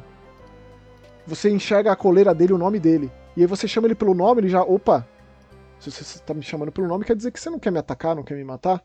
Você 1.27 1.51
enxerga 1.51 1.91
a 1.91 1.95
coleira 1.95 2.33
dele, 2.33 2.53
o 2.53 2.57
nome 2.57 2.79
dele. 2.79 3.11
E 3.37 3.41
aí 3.41 3.47
você 3.47 3.67
chama 3.67 3.85
ele 3.85 3.93
pelo 3.93 4.15
nome, 4.15 4.41
ele 4.41 4.49
já. 4.49 4.63
Opa! 4.63 5.07
Se 5.79 5.91
você 5.91 6.01
está 6.01 6.33
me 6.33 6.41
chamando 6.41 6.71
pelo 6.71 6.87
nome, 6.87 7.05
quer 7.05 7.15
dizer 7.15 7.31
que 7.31 7.39
você 7.39 7.49
não 7.49 7.59
quer 7.59 7.71
me 7.71 7.77
atacar, 7.77 8.15
não 8.15 8.23
quer 8.23 8.35
me 8.35 8.43
matar? 8.43 8.83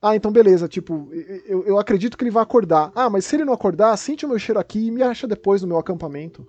Ah, 0.00 0.14
então 0.14 0.30
beleza, 0.30 0.68
tipo, 0.68 1.08
eu, 1.46 1.64
eu 1.64 1.78
acredito 1.78 2.16
que 2.16 2.24
ele 2.24 2.30
vai 2.30 2.42
acordar. 2.42 2.92
Ah, 2.94 3.10
mas 3.10 3.24
se 3.24 3.36
ele 3.36 3.44
não 3.44 3.52
acordar, 3.52 3.96
sente 3.96 4.24
o 4.24 4.28
meu 4.28 4.38
cheiro 4.38 4.60
aqui 4.60 4.86
e 4.86 4.90
me 4.90 5.02
acha 5.02 5.26
depois 5.26 5.62
no 5.62 5.68
meu 5.68 5.78
acampamento. 5.78 6.46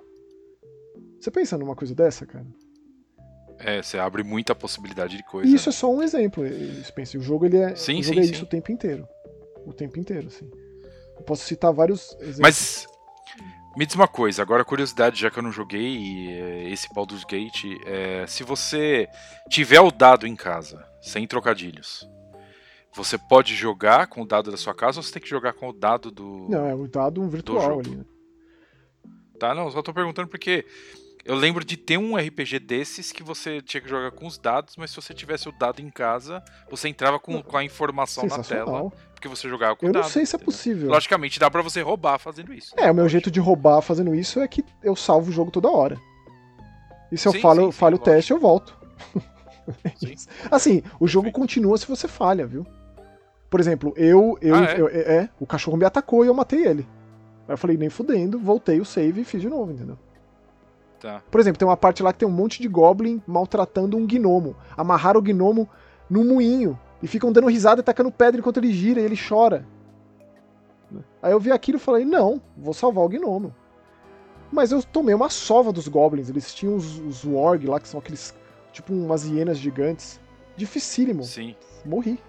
Você 1.20 1.32
pensa 1.32 1.58
numa 1.58 1.76
coisa 1.76 1.96
dessa, 1.96 2.26
cara? 2.26 2.46
É, 3.60 3.82
você 3.82 3.98
abre 3.98 4.24
muita 4.24 4.54
possibilidade 4.54 5.18
de 5.18 5.24
coisa. 5.24 5.50
E 5.50 5.56
isso 5.56 5.70
é 5.70 5.72
né? 5.72 5.78
só 5.78 5.92
um 5.92 6.04
exemplo, 6.04 6.44
Spencer. 6.84 7.20
O 7.20 7.24
jogo 7.24 7.46
ele 7.46 7.58
é, 7.58 7.76
Sim, 7.76 8.00
o 8.00 8.04
jogo 8.04 8.16
sim, 8.16 8.22
é 8.22 8.24
isso 8.24 8.36
sim. 8.40 8.44
o 8.44 8.48
tempo 8.48 8.72
inteiro. 8.72 9.08
O 9.66 9.74
tempo 9.74 10.00
inteiro, 10.00 10.28
assim. 10.28 10.50
Eu 11.18 11.24
posso 11.24 11.46
citar 11.46 11.74
vários 11.74 12.16
exemplos. 12.20 12.40
Mas 12.40 12.88
me 13.76 13.86
diz 13.86 13.96
uma 13.96 14.08
coisa, 14.08 14.42
agora 14.42 14.64
curiosidade, 14.64 15.20
já 15.20 15.30
que 15.30 15.38
eu 15.38 15.44
não 15.44 15.52
joguei 15.52 16.30
eh, 16.30 16.70
esse 16.70 16.88
Baldur's 16.94 17.26
Gate, 17.26 17.66
eh, 17.86 18.26
se 18.26 18.42
você 18.42 19.08
tiver 19.50 19.82
o 19.82 19.92
dado 19.92 20.26
em 20.26 20.36
casa, 20.36 20.86
sem 21.02 21.28
trocadilhos, 21.28 22.08
você 22.94 23.18
pode 23.18 23.54
jogar 23.54 24.08
com 24.08 24.22
o 24.22 24.26
dado 24.26 24.50
da 24.50 24.56
sua 24.56 24.74
casa 24.74 25.00
ou 25.00 25.04
você 25.04 25.12
tem 25.12 25.22
que 25.22 25.28
jogar 25.28 25.52
com 25.54 25.68
o 25.68 25.74
dado 25.74 26.10
do. 26.10 26.48
Não, 26.50 26.66
é 26.66 26.74
o 26.74 26.88
dado 26.88 27.28
virtual 27.28 27.80
ali, 27.80 27.98
né? 27.98 28.06
Tá, 29.38 29.54
não, 29.54 29.70
só 29.70 29.82
tô 29.82 29.94
perguntando 29.94 30.30
porque 30.30 30.66
eu 31.26 31.36
lembro 31.36 31.66
de 31.66 31.76
ter 31.76 31.98
um 31.98 32.16
RPG 32.16 32.60
desses 32.60 33.12
que 33.12 33.24
você 33.24 33.60
tinha 33.62 33.82
que 33.82 33.90
jogar 33.90 34.12
com 34.12 34.28
os 34.28 34.38
dados, 34.38 34.76
mas 34.78 34.92
se 34.92 34.96
você 34.96 35.14
tivesse 35.14 35.50
o 35.50 35.52
dado 35.52 35.82
em 35.82 35.90
casa, 35.90 36.44
você 36.70 36.88
entrava 36.88 37.20
com, 37.20 37.42
com 37.42 37.58
a 37.58 37.64
informação 37.64 38.26
na 38.28 38.40
tela, 38.44 38.92
porque 39.14 39.28
você 39.28 39.50
jogava 39.50 39.76
com 39.76 39.88
Eu 39.88 39.90
o 39.90 39.94
não 39.94 40.02
dado. 40.02 40.12
sei 40.12 40.26
se 40.26 40.36
é 40.36 40.38
entendeu? 40.38 40.46
possível. 40.54 40.90
Logicamente, 40.92 41.40
dá 41.40 41.50
pra 41.50 41.62
você 41.64 41.82
roubar 41.82 42.20
fazendo 42.20 42.54
isso. 42.54 42.76
É, 42.78 42.92
o 42.92 42.96
meu 42.96 43.10
jeito 43.10 43.32
de 43.32 43.40
roubar 43.40 43.82
fazendo 43.82 44.14
isso 44.14 44.40
é 44.40 44.48
que 44.48 44.64
eu 44.84 44.96
salvo 44.96 45.30
o 45.30 45.34
jogo 45.34 45.50
toda 45.52 45.70
hora. 45.70 46.00
E 47.12 47.18
se 47.18 47.28
eu 47.28 47.32
Sim, 47.32 47.40
falo, 47.42 47.66
sim, 47.66 47.72
sim, 47.72 47.78
falho 47.78 47.96
o 47.96 48.00
lógico. 48.00 48.16
teste, 48.16 48.32
eu 48.32 48.40
volto. 48.40 48.78
Sim. 49.98 50.14
Assim, 50.52 50.84
o 51.00 51.08
jogo 51.08 51.32
continua 51.32 51.76
se 51.78 51.88
você 51.88 52.08
falha, 52.08 52.46
viu? 52.46 52.66
Por 53.50 53.60
exemplo, 53.60 53.94
eu. 53.98 54.38
eu, 54.42 54.56
Ah, 54.56 54.64
é? 54.66 54.80
eu- 54.80 54.88
é, 54.88 55.00
é, 55.18 55.30
o 55.40 55.46
cachorro 55.48 55.76
me 55.76 55.86
atacou 55.86 56.24
e 56.24 56.28
eu 56.28 56.34
matei 56.36 56.64
ele. 56.66 56.88
Aí 57.48 57.54
eu 57.54 57.58
falei, 57.58 57.76
nem 57.78 57.90
fudendo, 57.90 58.38
voltei 58.40 58.80
o 58.80 58.86
save 58.86 59.22
e 59.22 59.26
fiz 59.26 59.42
de 59.42 59.50
novo, 59.50 59.72
entendeu? 59.72 59.98
Tá. 61.00 61.22
Por 61.30 61.40
exemplo, 61.40 61.60
tem 61.60 61.68
uma 61.68 61.78
parte 61.78 62.02
lá 62.02 62.12
que 62.14 62.20
tem 62.20 62.28
um 62.28 62.32
monte 62.32 62.62
de 62.62 62.68
goblin 62.68 63.22
maltratando 63.28 63.98
um 63.98 64.06
gnomo. 64.08 64.56
Amarraram 64.78 65.20
o 65.20 65.24
gnomo 65.24 65.70
num 66.10 66.26
moinho 66.26 66.80
e 67.02 67.08
ficam 67.08 67.32
dando 67.32 67.48
risada 67.48 67.82
e 67.82 67.84
tacando 67.84 68.12
pedra 68.12 68.40
enquanto 68.40 68.58
ele 68.58 68.72
gira 68.72 69.00
e 69.00 69.04
ele 69.04 69.18
chora. 69.18 69.66
Aí 71.22 71.32
eu 71.32 71.40
vi 71.40 71.52
aquilo 71.52 71.78
e 71.78 71.82
falei, 71.82 72.06
não, 72.06 72.42
vou 72.58 72.74
salvar 72.74 73.04
o 73.04 73.10
gnomo. 73.10 73.54
Mas 74.52 74.72
eu 74.72 74.82
tomei 74.84 75.14
uma 75.14 75.30
sova 75.30 75.72
dos 75.72 75.88
goblins. 75.88 76.30
Eles 76.30 76.54
tinham 76.54 76.76
os, 76.76 77.00
os 77.00 77.26
warg 77.26 77.66
lá, 77.66 77.80
que 77.80 77.88
são 77.88 78.00
aqueles. 78.00 78.34
Tipo 78.72 78.94
umas 78.94 79.26
hienas 79.26 79.58
gigantes. 79.58 80.20
Dificílimo. 80.56 81.24
Sim. 81.24 81.56
Morri. 81.86 82.20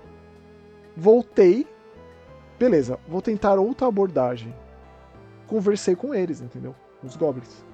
Voltei. 0.96 1.66
Beleza, 2.58 2.98
vou 3.06 3.20
tentar 3.20 3.58
outra 3.58 3.86
abordagem. 3.86 4.54
Conversei 5.46 5.94
com 5.94 6.14
eles, 6.14 6.40
entendeu? 6.40 6.74
Os 7.02 7.16
goblins. 7.16 7.64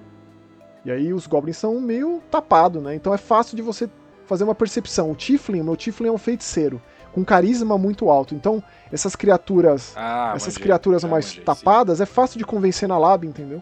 E 0.85 0.91
aí 0.91 1.13
os 1.13 1.27
goblins 1.27 1.57
são 1.57 1.79
meio 1.79 2.21
tapados, 2.29 2.81
né? 2.83 2.93
Então 2.95 3.13
é 3.13 3.17
fácil 3.17 3.55
de 3.55 3.61
você 3.61 3.89
fazer 4.25 4.43
uma 4.43 4.55
percepção. 4.55 5.11
O 5.11 5.15
Tiflin, 5.15 5.61
o 5.61 5.63
meu 5.63 5.75
Tiflin 5.77 6.07
é 6.09 6.11
um 6.11 6.17
feiticeiro. 6.17 6.81
Com 7.11 7.23
carisma 7.23 7.77
muito 7.77 8.09
alto. 8.09 8.33
Então, 8.33 8.61
essas 8.91 9.15
criaturas. 9.15 9.93
Ah, 9.95 10.33
essas 10.35 10.55
manjei. 10.55 10.63
criaturas 10.63 11.05
Ah, 11.05 11.07
mais 11.07 11.25
manjei, 11.25 11.39
sim. 11.41 11.45
tapadas, 11.45 12.01
é 12.01 12.05
fácil 12.05 12.37
de 12.39 12.43
convencer 12.45 12.89
na 12.89 12.97
lab, 12.97 13.25
entendeu? 13.27 13.61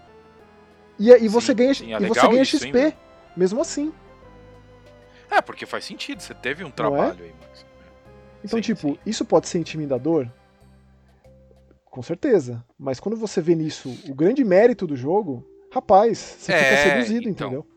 E, 0.98 1.10
e 1.10 1.28
você 1.28 1.48
Sim, 1.48 1.56
ganha, 1.56 1.74
sim, 1.74 1.94
é 1.94 2.02
e 2.02 2.06
você 2.06 2.28
ganha 2.28 2.46
XP, 2.46 2.96
mesmo 3.36 3.60
assim. 3.62 3.92
É, 5.30 5.42
porque 5.42 5.66
faz 5.66 5.84
sentido, 5.86 6.22
você 6.22 6.34
teve 6.34 6.64
um 6.64 6.68
é? 6.68 6.72
trabalho 6.72 7.24
aí, 7.24 7.34
Max. 7.42 7.66
Então, 8.44 8.62
tipo, 8.62 8.98
isso 9.06 9.26
pode 9.26 9.48
ser 9.48 9.60
intimidador? 9.60 10.28
Com 11.86 12.02
certeza. 12.02 12.64
Mas 12.80 13.00
quando 13.00 13.18
você 13.18 13.42
vê 13.42 13.54
nisso 13.56 13.90
o 14.08 14.14
grande 14.14 14.44
mérito 14.44 14.88
do 14.88 14.96
jogo, 14.96 15.46
rapaz, 15.72 16.18
você 16.18 16.54
fica 16.54 16.66
É, 16.66 16.92
seduzido, 16.92 17.30
então. 17.30 17.48
entendeu? 17.48 17.68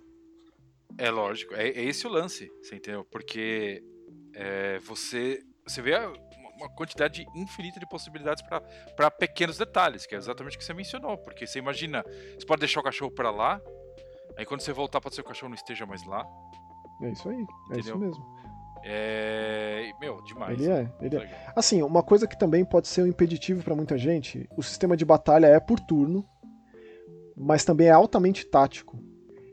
É 0.98 1.10
lógico, 1.10 1.54
é, 1.54 1.68
é 1.68 1.82
esse 1.84 2.06
o 2.06 2.10
lance, 2.10 2.48
você 2.62 2.76
entendeu? 2.76 3.04
Porque 3.04 3.82
é, 4.34 4.78
você, 4.80 5.40
você 5.66 5.82
vê 5.82 5.96
uma 6.56 6.68
quantidade 6.76 7.26
infinita 7.34 7.80
de 7.80 7.88
possibilidades 7.88 8.42
para 8.96 9.10
pequenos 9.10 9.58
detalhes, 9.58 10.06
que 10.06 10.14
é 10.14 10.18
exatamente 10.18 10.54
o 10.54 10.58
que 10.58 10.64
você 10.64 10.72
mencionou. 10.72 11.18
Porque 11.18 11.46
você 11.46 11.58
imagina, 11.58 12.04
você 12.38 12.46
pode 12.46 12.60
deixar 12.60 12.78
o 12.80 12.82
cachorro 12.84 13.10
para 13.10 13.30
lá, 13.30 13.60
aí 14.36 14.46
quando 14.46 14.60
você 14.60 14.72
voltar 14.72 15.00
pode 15.00 15.16
ser 15.16 15.22
que 15.22 15.26
o 15.26 15.28
cachorro 15.30 15.50
não 15.50 15.56
esteja 15.56 15.84
mais 15.84 16.04
lá. 16.06 16.24
É 17.02 17.10
isso 17.10 17.28
aí. 17.28 17.36
É 17.72 17.80
isso 17.80 17.90
Entendeu? 17.90 17.98
mesmo. 17.98 18.24
É. 18.84 19.90
Meu, 20.00 20.22
demais. 20.22 20.60
Ele 20.60 20.70
é, 20.70 20.92
ele 21.00 21.16
é. 21.16 21.52
Assim, 21.56 21.82
uma 21.82 22.02
coisa 22.02 22.26
que 22.28 22.38
também 22.38 22.64
pode 22.64 22.86
ser 22.86 23.02
um 23.02 23.06
impeditivo 23.06 23.64
pra 23.64 23.74
muita 23.74 23.96
gente, 23.98 24.48
o 24.56 24.62
sistema 24.62 24.96
de 24.96 25.04
batalha 25.04 25.46
é 25.46 25.58
por 25.58 25.80
turno, 25.80 26.24
mas 27.36 27.64
também 27.64 27.88
é 27.88 27.90
altamente 27.90 28.46
tático. 28.46 28.98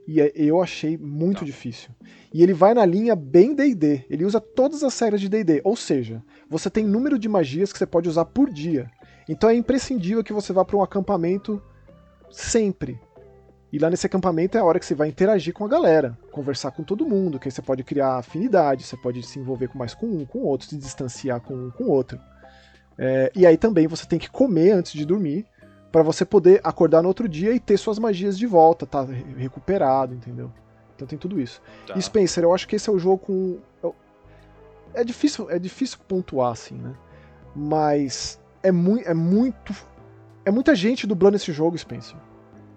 E 0.08 0.20
é- 0.20 0.32
eu 0.36 0.62
achei 0.62 0.98
muito 0.98 1.40
Tá. 1.40 1.46
difícil. 1.46 1.90
E 2.34 2.42
ele 2.42 2.54
vai 2.54 2.74
na 2.74 2.86
linha 2.86 3.16
bem 3.16 3.54
D&D. 3.54 4.06
Ele 4.10 4.26
usa 4.26 4.40
todas 4.42 4.84
as 4.84 4.98
regras 5.00 5.22
de 5.22 5.30
D&D. 5.30 5.62
Ou 5.64 5.76
seja, 5.76 6.24
você 6.50 6.70
tem 6.70 6.86
número 6.86 7.20
de 7.20 7.30
magias 7.30 7.72
que 7.72 7.78
você 7.80 7.86
pode 7.86 8.10
usar 8.10 8.26
por 8.26 8.50
dia. 8.52 8.90
Então 9.30 9.50
é 9.50 9.56
imprescindível 9.56 10.24
que 10.24 10.34
você 10.34 10.52
vá 10.52 10.66
para 10.66 10.76
um 10.78 10.82
acampamento 10.84 11.62
sempre. 12.32 13.00
E 13.72 13.80
lá 13.80 13.90
nesse 13.90 14.06
acampamento 14.06 14.58
é 14.58 14.62
a 14.62 14.66
hora 14.66 14.80
que 14.80 14.86
você 14.86 14.94
vai 14.96 15.08
interagir 15.08 15.54
com 15.54 15.64
a 15.64 15.68
galera, 15.68 16.18
conversar 16.32 16.72
com 16.72 16.84
todo 16.84 17.08
mundo, 17.08 17.40
que 17.40 17.48
aí 17.48 17.52
você 17.52 17.62
pode 17.62 17.84
criar 17.84 18.18
afinidade, 18.18 18.84
você 18.84 18.98
pode 18.98 19.24
se 19.24 19.40
envolver 19.40 19.70
com 19.70 19.78
mais 19.78 19.94
com 19.94 20.08
um, 20.08 20.26
com 20.26 20.40
outro, 20.40 20.68
se 20.68 20.76
distanciar 20.78 21.40
com 21.40 21.54
um 21.54 21.72
com 21.72 21.86
outro. 21.86 22.20
É, 22.98 23.32
e 23.34 23.46
aí 23.46 23.56
também 23.56 23.88
você 23.88 24.06
tem 24.06 24.20
que 24.20 24.30
comer 24.30 24.72
antes 24.72 24.92
de 24.92 25.06
dormir, 25.06 25.46
para 25.92 26.04
você 26.04 26.24
poder 26.26 26.62
acordar 26.64 27.02
no 27.02 27.08
outro 27.08 27.28
dia 27.28 27.54
e 27.54 27.60
ter 27.60 27.78
suas 27.78 28.00
magias 28.00 28.38
de 28.38 28.46
volta, 28.48 28.86
tá 28.86 29.02
re- 29.04 29.26
recuperado, 29.38 30.14
entendeu? 30.14 30.52
Então 30.96 31.08
tem 31.08 31.18
tudo 31.18 31.40
isso. 31.42 31.62
Tá. 31.88 31.96
E 31.98 32.02
Spencer, 32.02 32.44
eu 32.44 32.54
acho 32.54 32.68
que 32.68 32.76
esse 32.76 32.90
é 32.90 32.94
o 32.94 33.00
jogo 33.00 33.18
com. 33.20 33.60
eu- 33.84 33.96
É 34.94 35.04
difícil, 35.04 35.50
é 35.50 35.58
difícil 35.60 35.98
pontuar, 36.08 36.52
assim, 36.52 36.76
né? 36.76 36.94
Mas 37.56 38.40
é, 38.64 38.72
mui, 38.72 39.02
é 39.06 39.14
muito. 39.14 39.74
É 40.46 40.52
muita 40.52 40.74
gente 40.76 41.06
dublando 41.06 41.36
esse 41.36 41.52
jogo, 41.52 41.78
Spencer. 41.78 42.18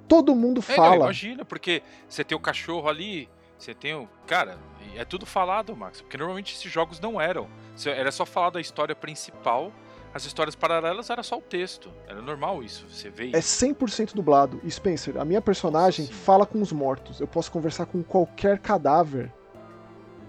Todo 0.07 0.35
mundo 0.35 0.63
É, 0.69 0.71
não, 0.71 0.77
fala. 0.77 0.97
imagina, 0.97 1.45
porque 1.45 1.83
você 2.09 2.23
tem 2.23 2.37
o 2.37 2.41
cachorro 2.41 2.89
ali, 2.89 3.29
você 3.59 3.73
tem 3.75 3.95
o. 3.95 4.09
Cara, 4.27 4.59
é 4.97 5.05
tudo 5.05 5.25
falado, 5.25 5.75
Max. 5.77 6.01
Porque 6.01 6.17
normalmente 6.19 6.55
esses 6.55 6.71
jogos 6.71 7.01
não 7.01 7.21
eram. 7.21 7.49
Era 7.87 8.13
só 8.13 8.27
falar 8.27 8.51
da 8.51 8.61
história 8.61 8.95
principal, 8.95 9.73
as 10.15 10.25
histórias 10.25 10.55
paralelas 10.55 11.11
era 11.11 11.23
só 11.23 11.37
o 11.39 11.43
texto. 11.43 11.91
Era 12.07 12.23
normal 12.23 12.63
isso, 12.63 12.87
você 12.89 13.11
vê 13.11 13.33
É 13.33 13.39
isso. 13.41 13.67
100% 13.67 14.15
dublado. 14.15 14.61
E 14.63 14.71
Spencer, 14.71 15.19
a 15.19 15.25
minha 15.25 15.41
personagem 15.43 16.07
sim. 16.07 16.13
fala 16.13 16.47
com 16.47 16.63
os 16.63 16.71
mortos. 16.73 17.21
Eu 17.21 17.27
posso 17.27 17.51
conversar 17.51 17.87
com 17.87 18.03
qualquer 18.03 18.59
cadáver. 18.61 19.33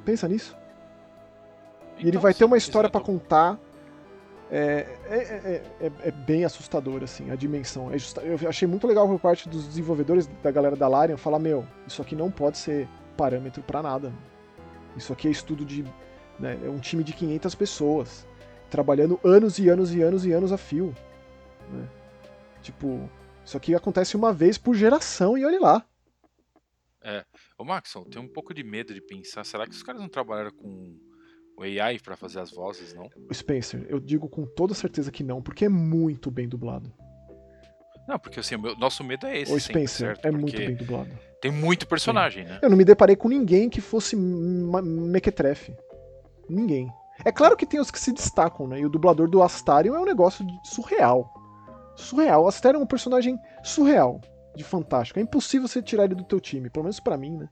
Pensa 0.04 0.28
nisso. 0.28 0.58
E 1.98 2.02
ele 2.02 2.10
Então, 2.10 2.22
vai 2.22 2.34
ter 2.34 2.40
sim, 2.40 2.46
uma 2.46 2.58
história 2.58 2.90
tô- 2.90 3.00
contar. 3.00 3.60
É, 4.52 4.86
é, 5.10 5.16
é, 5.18 5.64
é- 5.88 5.92
é 6.08 6.12
bem 6.12 6.46
assustador, 6.46 7.04
assim, 7.04 7.32
a 7.32 7.36
dimensão. 7.36 7.92
É 7.92 7.98
justa- 7.98 8.22
Eu 8.22 8.38
achei 8.48 8.68
muito 8.68 8.86
legal 8.86 9.08
por 9.08 9.20
parte 9.20 9.50
dos 9.50 9.66
desenvolvedores 9.68 10.28
da 10.44 10.52
galera 10.52 10.76
da 10.76 10.88
Larian 10.88 11.18
falar: 11.18 11.40
Meu, 11.40 11.66
isso 11.88 12.02
aqui 12.02 12.16
não 12.16 12.30
pode 12.30 12.58
ser 12.60 12.88
parâmetro 13.18 13.64
pra 13.64 13.82
nada. 13.82 14.14
Isso 14.96 15.12
aqui 15.12 15.28
é 15.28 15.32
estudo 15.32 15.66
de. 15.66 15.84
Né, 16.40 16.60
é 16.64 16.70
um 16.70 16.80
time 16.80 17.04
de 17.04 17.14
500 17.14 17.56
pessoas, 17.56 18.28
trabalhando 18.76 19.18
anos 19.24 19.58
e 19.58 19.70
anos 19.70 19.96
e 19.96 20.02
anos 20.02 20.26
e 20.26 20.34
anos 20.34 20.52
a 20.52 20.58
fio. 20.58 20.94
Né? 21.72 21.88
Tipo, 22.62 23.10
isso 23.44 23.56
aqui 23.56 23.74
acontece 23.74 24.18
uma 24.18 24.34
vez 24.34 24.58
por 24.58 24.76
geração 24.76 25.38
e 25.38 25.46
olhe 25.46 25.58
lá. 25.58 25.86
É. 27.02 27.24
Ô, 27.58 27.64
Maxon, 27.64 28.04
tem 28.04 28.22
um 28.22 28.28
pouco 28.28 28.54
de 28.54 28.66
medo 28.66 28.94
de 28.94 29.00
pensar, 29.00 29.46
será 29.46 29.66
que 29.66 29.72
os 29.72 29.82
caras 29.82 30.02
não 30.02 30.10
trabalharam 30.10 30.52
com 30.52 31.00
o 31.58 31.64
AI 31.64 32.00
para 32.00 32.18
fazer 32.18 32.40
as 32.40 32.52
vozes, 32.52 32.94
não? 32.94 33.10
Spencer, 33.34 33.86
eu 33.88 33.98
digo 33.98 34.28
com 34.28 34.46
toda 34.46 34.74
certeza 34.74 35.10
que 35.10 35.24
não, 35.24 35.42
porque 35.42 35.64
é 35.64 35.70
muito 35.70 36.30
bem 36.30 36.50
dublado. 36.50 36.92
Não, 38.10 38.20
porque 38.20 38.42
assim, 38.42 38.56
o 38.56 38.76
nosso 38.76 39.06
medo 39.06 39.26
é 39.26 39.40
esse. 39.40 39.54
O 39.54 39.60
Spencer 39.60 40.16
sempre, 40.16 40.30
é 40.30 40.32
muito 40.32 40.58
bem 40.58 40.76
dublado. 40.76 41.18
Tem 41.40 41.50
muito 41.50 41.88
personagem, 41.88 42.44
Sim. 42.44 42.50
né? 42.50 42.60
Eu 42.62 42.70
não 42.70 42.78
me 42.78 42.84
deparei 42.84 43.16
com 43.16 43.30
ninguém 43.30 43.70
que 43.70 43.80
fosse 43.80 44.18
mequetrefe. 44.18 45.74
Ninguém. 46.50 46.92
É 47.26 47.32
claro 47.32 47.58
que 47.58 47.66
tem 47.66 47.80
os 47.80 47.90
que 47.90 48.00
se 48.00 48.14
destacam, 48.14 48.68
né? 48.68 48.80
E 48.80 48.86
o 48.86 48.90
dublador 48.90 49.28
do 49.28 49.42
Astarion 49.42 49.96
é 49.96 50.00
um 50.00 50.06
negócio 50.06 50.46
surreal. 50.64 51.34
Surreal. 51.96 52.44
O 52.44 52.48
Astarion 52.48 52.82
é 52.82 52.84
um 52.84 52.88
personagem 52.88 53.40
surreal, 53.64 54.22
de 54.56 54.64
fantástico. 54.64 55.18
É 55.18 55.24
impossível 55.24 55.68
você 55.68 55.82
tirar 55.82 56.06
ele 56.06 56.14
do 56.14 56.24
teu 56.24 56.40
time, 56.40 56.70
pelo 56.70 56.84
menos 56.84 57.00
para 57.00 57.18
mim, 57.18 57.36
né? 57.36 57.50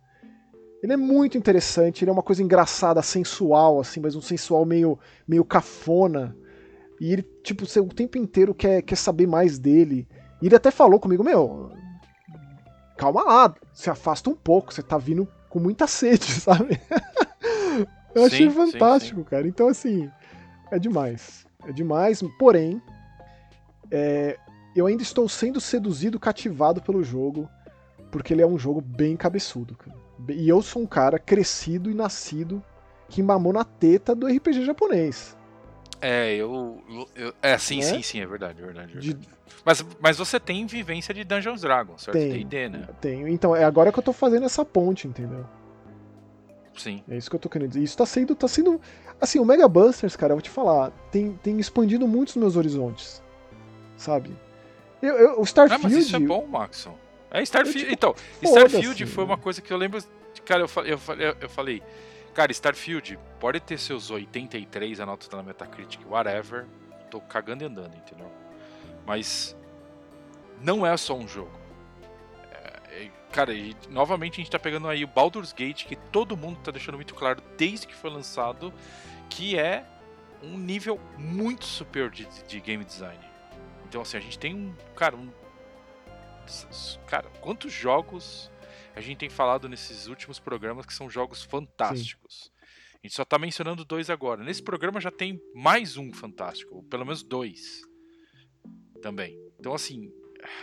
Ele 0.84 0.94
é 0.94 0.98
muito 0.98 1.38
interessante, 1.38 2.04
ele 2.04 2.12
é 2.12 2.14
uma 2.14 2.22
coisa 2.22 2.44
engraçada, 2.44 3.02
sensual, 3.02 3.80
assim, 3.80 4.00
mas 4.00 4.16
um 4.16 4.22
sensual 4.22 4.64
meio, 4.64 5.00
meio 5.28 5.44
cafona. 5.44 6.36
E 7.00 7.12
ele, 7.12 7.24
tipo, 7.44 7.64
o 7.64 7.94
tempo 7.94 8.18
inteiro 8.18 8.54
quer, 8.54 8.82
quer 8.84 8.98
saber 8.98 9.26
mais 9.26 9.58
dele. 9.58 10.08
E 10.40 10.46
ele 10.46 10.56
até 10.56 10.70
falou 10.70 11.00
comigo, 11.00 11.24
meu, 11.24 11.72
calma 12.96 13.24
lá, 13.24 13.56
se 13.74 13.90
afasta 13.90 14.30
um 14.30 14.36
pouco, 14.36 14.74
você 14.74 14.84
tá 14.84 14.98
vindo 14.98 15.28
com 15.50 15.60
muita 15.60 15.88
sede, 15.88 16.26
sabe? 16.40 16.80
Eu 18.16 18.26
achei 18.26 18.50
sim, 18.50 18.56
fantástico, 18.56 19.20
sim, 19.20 19.24
sim. 19.24 19.30
cara. 19.30 19.48
Então, 19.48 19.68
assim, 19.68 20.10
é 20.72 20.80
demais. 20.80 21.46
É 21.66 21.72
demais, 21.72 22.22
porém, 22.38 22.82
é, 23.90 24.38
eu 24.76 24.86
ainda 24.86 25.04
estou 25.04 25.28
sendo 25.30 25.62
seduzido, 25.62 26.20
cativado 26.20 26.82
pelo 26.82 27.04
jogo, 27.04 27.50
porque 28.12 28.34
ele 28.34 28.42
é 28.42 28.48
um 28.48 28.58
jogo 28.58 28.82
bem 28.82 29.16
cabeçudo, 29.16 29.76
cara. 29.76 29.96
E 30.30 30.48
eu 30.48 30.62
sou 30.62 30.82
um 30.82 30.88
cara 30.88 31.20
crescido 31.20 31.90
e 31.90 31.94
nascido 31.94 32.64
que 33.10 33.22
mamou 33.22 33.54
na 33.54 33.64
teta 33.64 34.16
do 34.16 34.28
RPG 34.28 34.66
japonês. 34.66 35.38
É, 36.02 36.36
eu. 36.36 36.82
eu 37.16 37.34
é, 37.42 37.58
sim, 37.58 37.80
é? 37.80 37.84
sim, 37.84 38.02
sim, 38.02 38.20
é 38.20 38.26
verdade, 38.26 38.62
é 38.62 38.66
verdade. 38.66 38.92
É 38.98 39.00
verdade. 39.00 39.14
De... 39.14 39.30
Mas, 39.64 39.86
mas 40.02 40.18
você 40.18 40.40
tem 40.40 40.66
vivência 40.66 41.14
de 41.14 41.24
Dungeons 41.24 41.62
Dragons, 41.62 42.04
certo? 42.04 42.18
Tem, 42.18 42.46
D&D, 42.46 42.70
né? 42.70 42.88
Tenho. 43.00 43.28
Então, 43.28 43.56
é 43.56 43.64
agora 43.64 43.92
que 43.92 44.00
eu 44.00 44.04
tô 44.04 44.12
fazendo 44.12 44.46
essa 44.46 44.66
ponte, 44.66 45.08
entendeu? 45.08 45.46
Sim. 46.76 47.04
É 47.10 47.18
isso 47.18 47.30
que 47.30 47.36
eu 47.36 47.40
tô 47.40 47.50
querendo 47.50 47.70
dizer. 47.70 47.84
Isso 47.84 47.98
tá 47.98 48.06
sendo. 48.06 48.36
Tá 48.36 48.48
sendo 48.48 48.80
assim, 49.22 49.40
o 49.40 49.46
Mega 49.46 49.68
Busters, 49.68 50.16
cara, 50.16 50.32
eu 50.32 50.38
vou 50.38 50.42
te 50.42 50.50
falar, 50.50 50.92
tem, 51.12 51.34
tem 51.44 51.60
expandido 51.60 52.08
muito 52.08 52.30
os 52.30 52.36
meus 52.36 52.56
horizontes. 52.56 53.22
Sabe? 53.96 54.36
Eu, 55.02 55.16
eu, 55.16 55.40
o 55.40 55.44
Starfield. 55.44 55.86
Ah, 55.86 55.90
mas 55.90 56.06
isso 56.06 56.16
é 56.16 56.20
bom, 56.20 56.46
Maxon. 56.48 56.98
É 57.32 57.42
Starfield. 57.44 57.80
Tipo, 57.80 57.94
então, 57.94 58.16
Starfield 58.42 59.06
foi 59.06 59.24
uma 59.24 59.38
coisa 59.38 59.62
que 59.62 59.72
eu 59.72 59.78
lembro. 59.78 60.04
Cara, 60.46 60.64
eu, 60.64 60.70
eu, 60.86 61.00
eu, 61.20 61.36
eu 61.42 61.50
falei 61.50 61.82
Cara, 62.34 62.52
Starfield 62.52 63.20
pode 63.40 63.60
ter 63.60 63.78
seus 63.78 64.10
83 64.10 65.00
a 65.00 65.06
nota 65.06 65.36
na 65.36 65.44
Metacritic, 65.44 66.02
whatever. 66.10 66.66
Tô 67.12 67.22
cagando 67.22 67.64
e 67.64 67.68
andando, 67.68 67.96
entendeu? 67.96 68.32
Mas 69.06 69.56
não 70.60 70.86
é 70.86 70.98
só 70.98 71.16
um 71.16 71.28
jogo. 71.28 71.52
É, 72.94 73.10
cara, 73.32 73.54
e 73.54 73.76
novamente 73.90 74.34
a 74.34 74.44
gente 74.44 74.52
tá 74.52 74.60
pegando 74.60 74.88
aí 74.88 75.04
o 75.04 75.08
Baldur's 75.08 75.52
Gate, 75.52 75.86
que 75.86 75.96
todo 75.96 76.38
mundo 76.38 76.60
tá 76.62 76.72
deixando 76.72 76.96
muito 76.96 77.16
claro 77.16 77.42
desde 77.58 77.88
que 77.88 77.96
foi 77.96 78.12
lançado, 78.12 78.72
que 79.30 79.58
é 79.58 79.86
um 80.44 80.58
nível 80.58 81.00
muito 81.18 81.66
superior 81.66 82.12
de, 82.12 82.28
de 82.48 82.60
game 82.60 82.86
design. 82.86 83.20
Então, 83.88 84.02
assim, 84.02 84.18
a 84.18 84.20
gente 84.20 84.38
tem 84.38 84.56
um. 84.56 84.76
Cara, 84.96 85.16
um. 85.16 85.32
Cara, 87.08 87.30
quantos 87.42 87.72
jogos 87.72 88.52
a 88.96 89.02
gente 89.02 89.18
tem 89.18 89.30
falado 89.30 89.68
nesses 89.68 90.08
últimos 90.08 90.40
programas 90.40 90.86
que 90.86 90.94
são 90.94 91.10
jogos 91.10 91.42
fantásticos. 91.42 92.44
Sim. 92.46 92.52
A 92.96 93.08
gente 93.08 93.16
só 93.16 93.24
está 93.24 93.40
mencionando 93.40 93.84
dois 93.84 94.10
agora. 94.10 94.44
Nesse 94.44 94.62
programa 94.62 95.02
já 95.02 95.12
tem 95.12 95.42
mais 95.54 95.98
um 95.98 96.14
fantástico, 96.14 96.76
ou 96.76 96.84
pelo 96.84 97.06
menos 97.06 97.24
dois 97.24 97.82
também. 99.02 99.38
Então, 99.60 99.74
assim, 99.74 100.12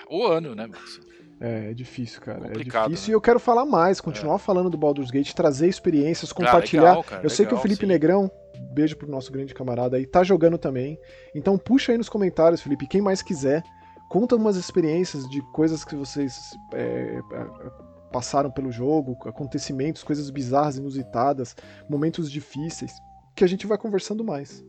o 0.09 0.25
ano, 0.25 0.55
né, 0.55 0.67
Max? 0.67 1.01
É, 1.41 1.71
é 1.71 1.75
difícil, 1.75 2.21
cara. 2.21 2.49
é 2.49 2.51
difícil 2.51 2.89
né? 2.89 2.97
e 3.09 3.11
eu 3.13 3.21
quero 3.21 3.41
falar 3.41 3.65
mais, 3.65 4.01
continuar 4.01 4.35
é. 4.35 4.39
falando 4.39 4.69
do 4.69 4.77
Baldur's 4.77 5.11
Gate, 5.11 5.33
trazer 5.33 5.69
experiências, 5.69 6.33
compartilhar. 6.33 6.83
Ah, 6.83 6.89
legal, 6.91 7.05
cara, 7.05 7.17
eu 7.17 7.23
legal, 7.25 7.37
sei 7.37 7.47
que 7.47 7.55
o 7.55 7.59
Felipe 7.59 7.81
sim. 7.81 7.87
Negrão, 7.87 8.31
beijo 8.73 8.97
pro 8.97 9.11
nosso 9.11 9.33
grande 9.33 9.55
camarada 9.55 9.97
aí, 9.97 10.07
tá 10.07 10.23
jogando 10.23 10.59
também. 10.59 10.99
Então 11.35 11.57
puxa 11.57 11.93
aí 11.93 11.99
nos 11.99 12.11
comentários, 12.11 12.61
Felipe, 12.61 12.87
quem 12.87 13.01
mais 13.01 13.23
quiser, 13.23 13.63
conta 14.11 14.37
umas 14.37 14.57
experiências 14.57 15.29
de 15.31 15.41
coisas 15.53 15.83
que 15.83 15.97
vocês 15.97 16.39
é, 16.75 17.21
é 17.33 17.91
passaram 18.13 18.51
pelo 18.51 18.71
jogo, 18.71 19.17
acontecimentos, 19.27 20.03
coisas 20.03 20.29
bizarras, 20.31 20.77
inusitadas, 20.77 21.57
momentos 21.89 22.31
difíceis, 22.31 22.93
que 23.35 23.45
a 23.45 23.47
gente 23.47 23.67
vai 23.67 23.79
conversando 23.79 24.25
mais. 24.25 24.65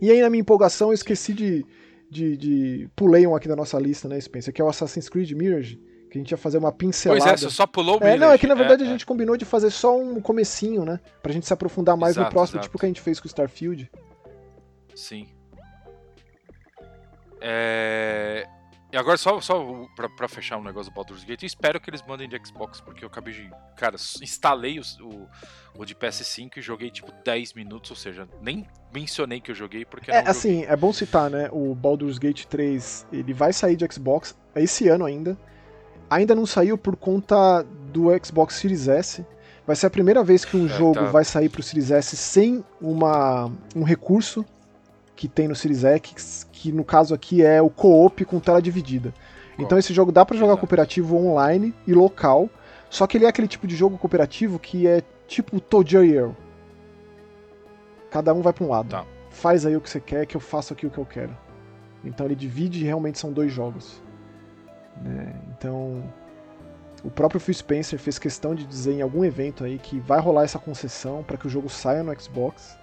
E 0.00 0.10
aí, 0.10 0.20
na 0.20 0.30
minha 0.30 0.40
empolgação, 0.40 0.88
eu 0.88 0.94
esqueci 0.94 1.32
de. 1.32 1.64
De, 2.14 2.36
de... 2.36 2.88
Pulei 2.94 3.26
um 3.26 3.34
aqui 3.34 3.48
da 3.48 3.56
nossa 3.56 3.78
lista, 3.78 4.08
né, 4.08 4.20
Spencer? 4.20 4.54
Que 4.54 4.62
é 4.62 4.64
o 4.64 4.68
Assassin's 4.68 5.08
Creed 5.08 5.32
Mirage. 5.32 5.80
Que 6.10 6.18
a 6.18 6.20
gente 6.20 6.30
ia 6.30 6.36
fazer 6.36 6.58
uma 6.58 6.70
pincelada. 6.70 7.20
Pois 7.20 7.32
é, 7.32 7.36
você 7.36 7.50
só 7.52 7.66
pulou 7.66 7.96
o 7.96 7.98
Mirage. 7.98 8.16
É, 8.16 8.20
não, 8.20 8.30
é 8.30 8.38
que 8.38 8.46
na 8.46 8.54
verdade 8.54 8.84
é, 8.84 8.86
a 8.86 8.88
gente 8.88 9.02
é. 9.02 9.06
combinou 9.06 9.36
de 9.36 9.44
fazer 9.44 9.70
só 9.70 9.98
um 9.98 10.20
comecinho, 10.20 10.84
né? 10.84 11.00
Pra 11.20 11.32
gente 11.32 11.44
se 11.44 11.52
aprofundar 11.52 11.96
mais 11.96 12.14
exato, 12.14 12.26
no 12.26 12.32
próximo, 12.32 12.56
exato. 12.56 12.68
tipo 12.68 12.78
que 12.78 12.86
a 12.86 12.88
gente 12.88 13.00
fez 13.00 13.18
com 13.18 13.26
o 13.26 13.28
Starfield. 13.28 13.90
Sim. 14.94 15.26
É... 17.40 18.46
E 18.94 18.96
agora, 18.96 19.16
só, 19.16 19.40
só 19.40 19.88
pra, 19.96 20.08
pra, 20.08 20.28
fechar 20.28 20.56
um 20.56 20.62
negócio 20.62 20.92
do 20.92 20.94
Baldur's 20.94 21.24
Gate, 21.24 21.42
espero 21.42 21.80
que 21.80 21.90
eles 21.90 22.00
mandem 22.06 22.28
de 22.28 22.40
Xbox, 22.46 22.80
porque 22.80 23.04
eu 23.04 23.08
acabei 23.08 23.34
de. 23.34 23.50
Cara, 23.76 23.96
instalei 24.22 24.78
o, 24.78 24.82
o, 25.02 25.28
o, 25.80 25.84
de 25.84 25.96
PS5 25.96 26.58
e 26.58 26.62
joguei 26.62 26.92
tipo 26.92 27.10
10 27.24 27.54
minutos, 27.54 27.90
ou 27.90 27.96
seja, 27.96 28.28
nem 28.40 28.64
mencionei 28.94 29.40
que 29.40 29.50
eu 29.50 29.54
joguei 29.56 29.84
porque. 29.84 30.12
É, 30.12 30.18
assim, 30.18 30.62
é 30.62 30.76
bom 30.76 30.92
citar, 30.92 31.28
né? 31.28 31.48
O 31.50 31.74
Baldur's 31.74 32.18
Gate 32.18 32.44
3 32.44 33.08
ele 33.12 33.34
vai 33.34 33.52
sair 33.52 33.74
de 33.74 33.84
Xbox 33.92 34.38
esse 34.54 34.86
ano 34.86 35.04
ainda. 35.04 35.36
Ainda 36.08 36.32
não 36.32 36.46
saiu 36.46 36.78
por 36.78 36.94
conta 36.94 37.64
do 37.92 38.04
Xbox 38.24 38.54
Series 38.54 38.86
S. 38.86 39.26
Vai 39.66 39.74
ser 39.74 39.86
a 39.86 39.90
primeira 39.90 40.22
vez 40.22 40.44
que 40.44 40.56
um 40.56 40.66
é, 40.66 40.68
jogo 40.68 40.94
tá... 40.94 41.06
vai 41.06 41.24
sair 41.24 41.48
pro 41.48 41.64
Series 41.64 41.90
S 41.90 42.16
sem 42.16 42.64
uma, 42.80 43.50
um 43.74 43.82
recurso 43.82 44.44
que 45.16 45.28
tem 45.28 45.48
no 45.48 45.54
Series 45.54 45.84
X, 45.84 46.46
que 46.50 46.72
no 46.72 46.84
caso 46.84 47.14
aqui 47.14 47.42
é 47.42 47.62
o 47.62 47.70
co-op 47.70 48.24
com 48.24 48.40
tela 48.40 48.60
dividida. 48.60 49.12
Então 49.58 49.78
esse 49.78 49.94
jogo 49.94 50.10
dá 50.10 50.24
para 50.24 50.36
jogar 50.36 50.56
cooperativo 50.56 51.16
online 51.16 51.74
e 51.86 51.92
local, 51.92 52.50
só 52.90 53.06
que 53.06 53.16
ele 53.16 53.24
é 53.24 53.28
aquele 53.28 53.48
tipo 53.48 53.66
de 53.66 53.76
jogo 53.76 53.96
cooperativo 53.96 54.58
que 54.58 54.86
é 54.86 55.02
tipo 55.26 55.60
Tojo 55.60 56.04
e 56.04 56.12
eu. 56.12 56.36
Cada 58.10 58.34
um 58.34 58.42
vai 58.42 58.52
para 58.52 58.64
um 58.64 58.68
lado. 58.68 58.88
Tá. 58.88 59.04
Faz 59.30 59.66
aí 59.66 59.76
o 59.76 59.80
que 59.80 59.90
você 59.90 60.00
quer, 60.00 60.26
que 60.26 60.36
eu 60.36 60.40
faço 60.40 60.72
aqui 60.72 60.86
o 60.86 60.90
que 60.90 60.98
eu 60.98 61.06
quero. 61.06 61.36
Então 62.04 62.26
ele 62.26 62.34
divide 62.34 62.80
e 62.80 62.84
realmente 62.84 63.18
são 63.18 63.32
dois 63.32 63.52
jogos. 63.52 64.02
Né? 65.02 65.34
Então 65.56 66.02
o 67.02 67.10
próprio 67.10 67.40
Phil 67.40 67.54
Spencer 67.54 67.98
fez 67.98 68.18
questão 68.18 68.54
de 68.54 68.64
dizer 68.64 68.94
em 68.94 69.02
algum 69.02 69.24
evento 69.24 69.64
aí 69.64 69.78
que 69.78 70.00
vai 70.00 70.20
rolar 70.20 70.44
essa 70.44 70.58
concessão 70.58 71.22
para 71.22 71.36
que 71.36 71.46
o 71.46 71.50
jogo 71.50 71.68
saia 71.68 72.02
no 72.02 72.18
Xbox 72.20 72.76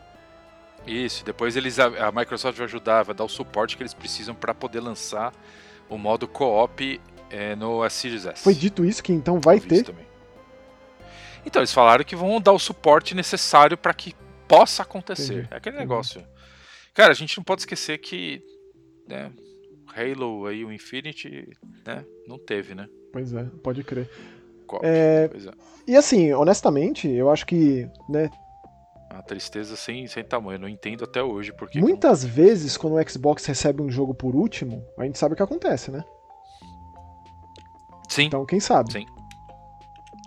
isso, 0.85 1.23
depois 1.23 1.55
eles 1.55 1.79
a, 1.79 2.07
a, 2.07 2.11
Microsoft 2.11 2.57
vai 2.57 2.65
ajudar, 2.65 3.03
vai 3.03 3.15
dar 3.15 3.23
o 3.23 3.29
suporte 3.29 3.77
que 3.77 3.83
eles 3.83 3.93
precisam 3.93 4.33
para 4.33 4.53
poder 4.53 4.79
lançar 4.79 5.33
o 5.89 5.97
modo 5.97 6.27
co-op 6.27 6.99
é, 7.29 7.55
no 7.55 7.87
Series 7.89 8.25
S. 8.25 8.43
Foi 8.43 8.53
dito 8.53 8.83
isso 8.83 9.03
que 9.03 9.13
então 9.13 9.39
vai 9.39 9.59
ter? 9.59 9.83
Também. 9.83 10.05
Então, 11.45 11.61
eles 11.61 11.73
falaram 11.73 12.03
que 12.03 12.15
vão 12.15 12.39
dar 12.39 12.51
o 12.51 12.59
suporte 12.59 13.15
necessário 13.15 13.77
para 13.77 13.93
que 13.93 14.15
possa 14.47 14.83
acontecer. 14.83 15.33
Entendi. 15.33 15.47
É 15.51 15.57
aquele 15.57 15.75
Entendi. 15.75 15.89
negócio. 15.89 16.23
Cara, 16.93 17.11
a 17.11 17.15
gente 17.15 17.37
não 17.37 17.43
pode 17.43 17.61
esquecer 17.61 17.97
que 17.97 18.43
né, 19.07 19.31
Halo 19.95 20.45
aí, 20.45 20.63
o 20.63 20.71
Infinity, 20.71 21.49
né, 21.85 22.05
não 22.27 22.37
teve, 22.37 22.75
né? 22.75 22.87
Pois 23.11 23.33
é, 23.33 23.43
pode 23.63 23.83
crer. 23.83 24.09
É... 24.83 25.29
é... 25.33 25.51
E 25.87 25.95
assim, 25.95 26.31
honestamente, 26.33 27.07
eu 27.09 27.29
acho 27.29 27.45
que 27.45 27.87
né, 28.07 28.29
a 29.17 29.21
tristeza 29.21 29.75
sem, 29.75 30.07
sem 30.07 30.23
tamanho. 30.23 30.55
Eu 30.55 30.61
não 30.61 30.69
entendo 30.69 31.03
até 31.03 31.21
hoje 31.21 31.53
porque. 31.53 31.79
Muitas 31.79 32.23
vezes, 32.23 32.77
quando 32.77 32.95
o 32.95 33.09
Xbox 33.09 33.45
recebe 33.45 33.81
um 33.81 33.89
jogo 33.89 34.13
por 34.13 34.35
último, 34.35 34.85
a 34.97 35.03
gente 35.03 35.17
sabe 35.17 35.33
o 35.33 35.37
que 35.37 35.43
acontece, 35.43 35.91
né? 35.91 36.03
Sim. 38.09 38.25
Então, 38.25 38.45
quem 38.45 38.59
sabe? 38.59 38.91
Sim. 38.91 39.05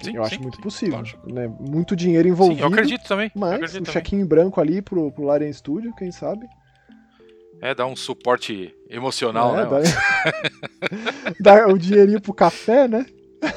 Sim, 0.03 0.16
eu 0.16 0.24
acho 0.24 0.41
muito 0.41 0.57
sim, 0.57 0.62
possível. 0.62 1.03
Né? 1.26 1.49
Muito 1.61 1.97
dinheiro 1.97 2.28
envolvido. 2.28 2.59
Sim, 2.59 2.62
eu 2.62 2.68
acredito 2.68 3.05
também. 3.07 3.30
Mas 3.35 3.55
acredito 3.55 3.89
um 3.89 3.93
chequinho 3.93 4.22
em 4.22 4.26
branco 4.26 4.61
ali 4.61 4.82
pro, 4.82 5.11
pro 5.12 5.24
Larian 5.24 5.53
Studio, 5.53 5.95
quem 5.95 6.12
sabe? 6.12 6.47
É, 7.61 7.74
dá 7.74 7.87
um 7.87 7.97
suporte 7.97 8.74
emocional, 8.91 9.57
é, 9.57 9.64
né? 9.64 9.70
Dá, 11.41 11.41
dá 11.64 11.68
o 11.68 11.78
dinheirinho 11.78 12.20
pro 12.20 12.35
café, 12.35 12.87
né? 12.87 13.07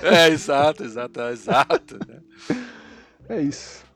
É, 0.03 0.29
exato, 0.29 0.83
exato, 0.83 1.19
exato. 1.21 1.99
Né? 2.07 2.21
É 3.29 3.41
isso. 3.41 3.86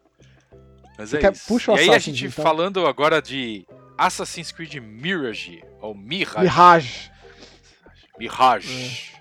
Mas 1.01 1.13
é 1.15 1.31
isso. 1.31 1.47
Puxa 1.47 1.71
o 1.71 1.75
e 1.75 1.79
aí 1.79 1.89
a 1.89 1.97
gente 1.97 2.27
então. 2.27 2.43
falando 2.43 2.85
agora 2.85 3.19
de 3.19 3.65
Assassin's 3.97 4.51
Creed 4.51 4.75
Mirage, 4.75 5.63
ou 5.81 5.95
Mirage. 5.95 6.39
Mirage. 6.41 7.11
Mirage. 8.19 9.13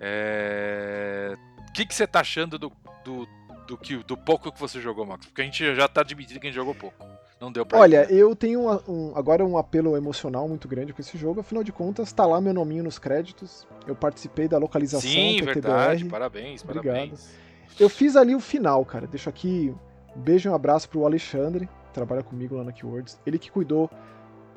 É. 0.00 1.36
O 1.68 1.72
que, 1.72 1.86
que 1.86 1.94
você 1.94 2.08
tá 2.08 2.20
achando 2.20 2.58
do, 2.58 2.72
do, 3.04 3.28
do, 3.68 3.78
que, 3.78 3.98
do 3.98 4.16
pouco 4.16 4.50
que 4.50 4.58
você 4.58 4.80
jogou, 4.80 5.06
Max? 5.06 5.26
Porque 5.26 5.42
a 5.42 5.44
gente 5.44 5.74
já 5.76 5.86
tá 5.86 6.00
admitindo 6.00 6.40
que 6.40 6.48
a 6.48 6.50
gente 6.50 6.56
jogou 6.56 6.74
pouco. 6.74 7.06
Não 7.40 7.52
deu 7.52 7.64
pra 7.64 7.78
Olha, 7.78 8.04
ir. 8.10 8.18
eu 8.18 8.34
tenho 8.34 8.68
um, 8.68 8.80
um, 8.88 9.12
agora 9.14 9.46
um 9.46 9.56
apelo 9.56 9.96
emocional 9.96 10.48
muito 10.48 10.66
grande 10.66 10.92
com 10.92 11.00
esse 11.00 11.16
jogo. 11.16 11.38
Afinal 11.38 11.62
de 11.62 11.70
contas, 11.70 12.12
tá 12.12 12.26
lá 12.26 12.40
meu 12.40 12.52
nominho 12.52 12.82
nos 12.82 12.98
créditos. 12.98 13.64
Eu 13.86 13.94
participei 13.94 14.48
da 14.48 14.58
localização 14.58 15.08
Sim, 15.08 15.40
verdade. 15.42 16.04
Parabéns, 16.06 16.64
Obrigado. 16.64 16.84
parabéns. 16.84 17.30
Eu 17.78 17.88
fiz 17.88 18.16
ali 18.16 18.34
o 18.34 18.40
final, 18.40 18.84
cara. 18.84 19.06
Deixo 19.06 19.28
aqui 19.28 19.72
beijo 20.18 20.48
e 20.48 20.52
um 20.52 20.54
abraço 20.54 20.88
pro 20.88 21.04
Alexandre, 21.04 21.66
que 21.66 21.92
trabalha 21.92 22.22
comigo 22.22 22.56
lá 22.56 22.64
na 22.64 22.72
Keywords. 22.72 23.18
Ele 23.26 23.38
que 23.38 23.50
cuidou 23.50 23.90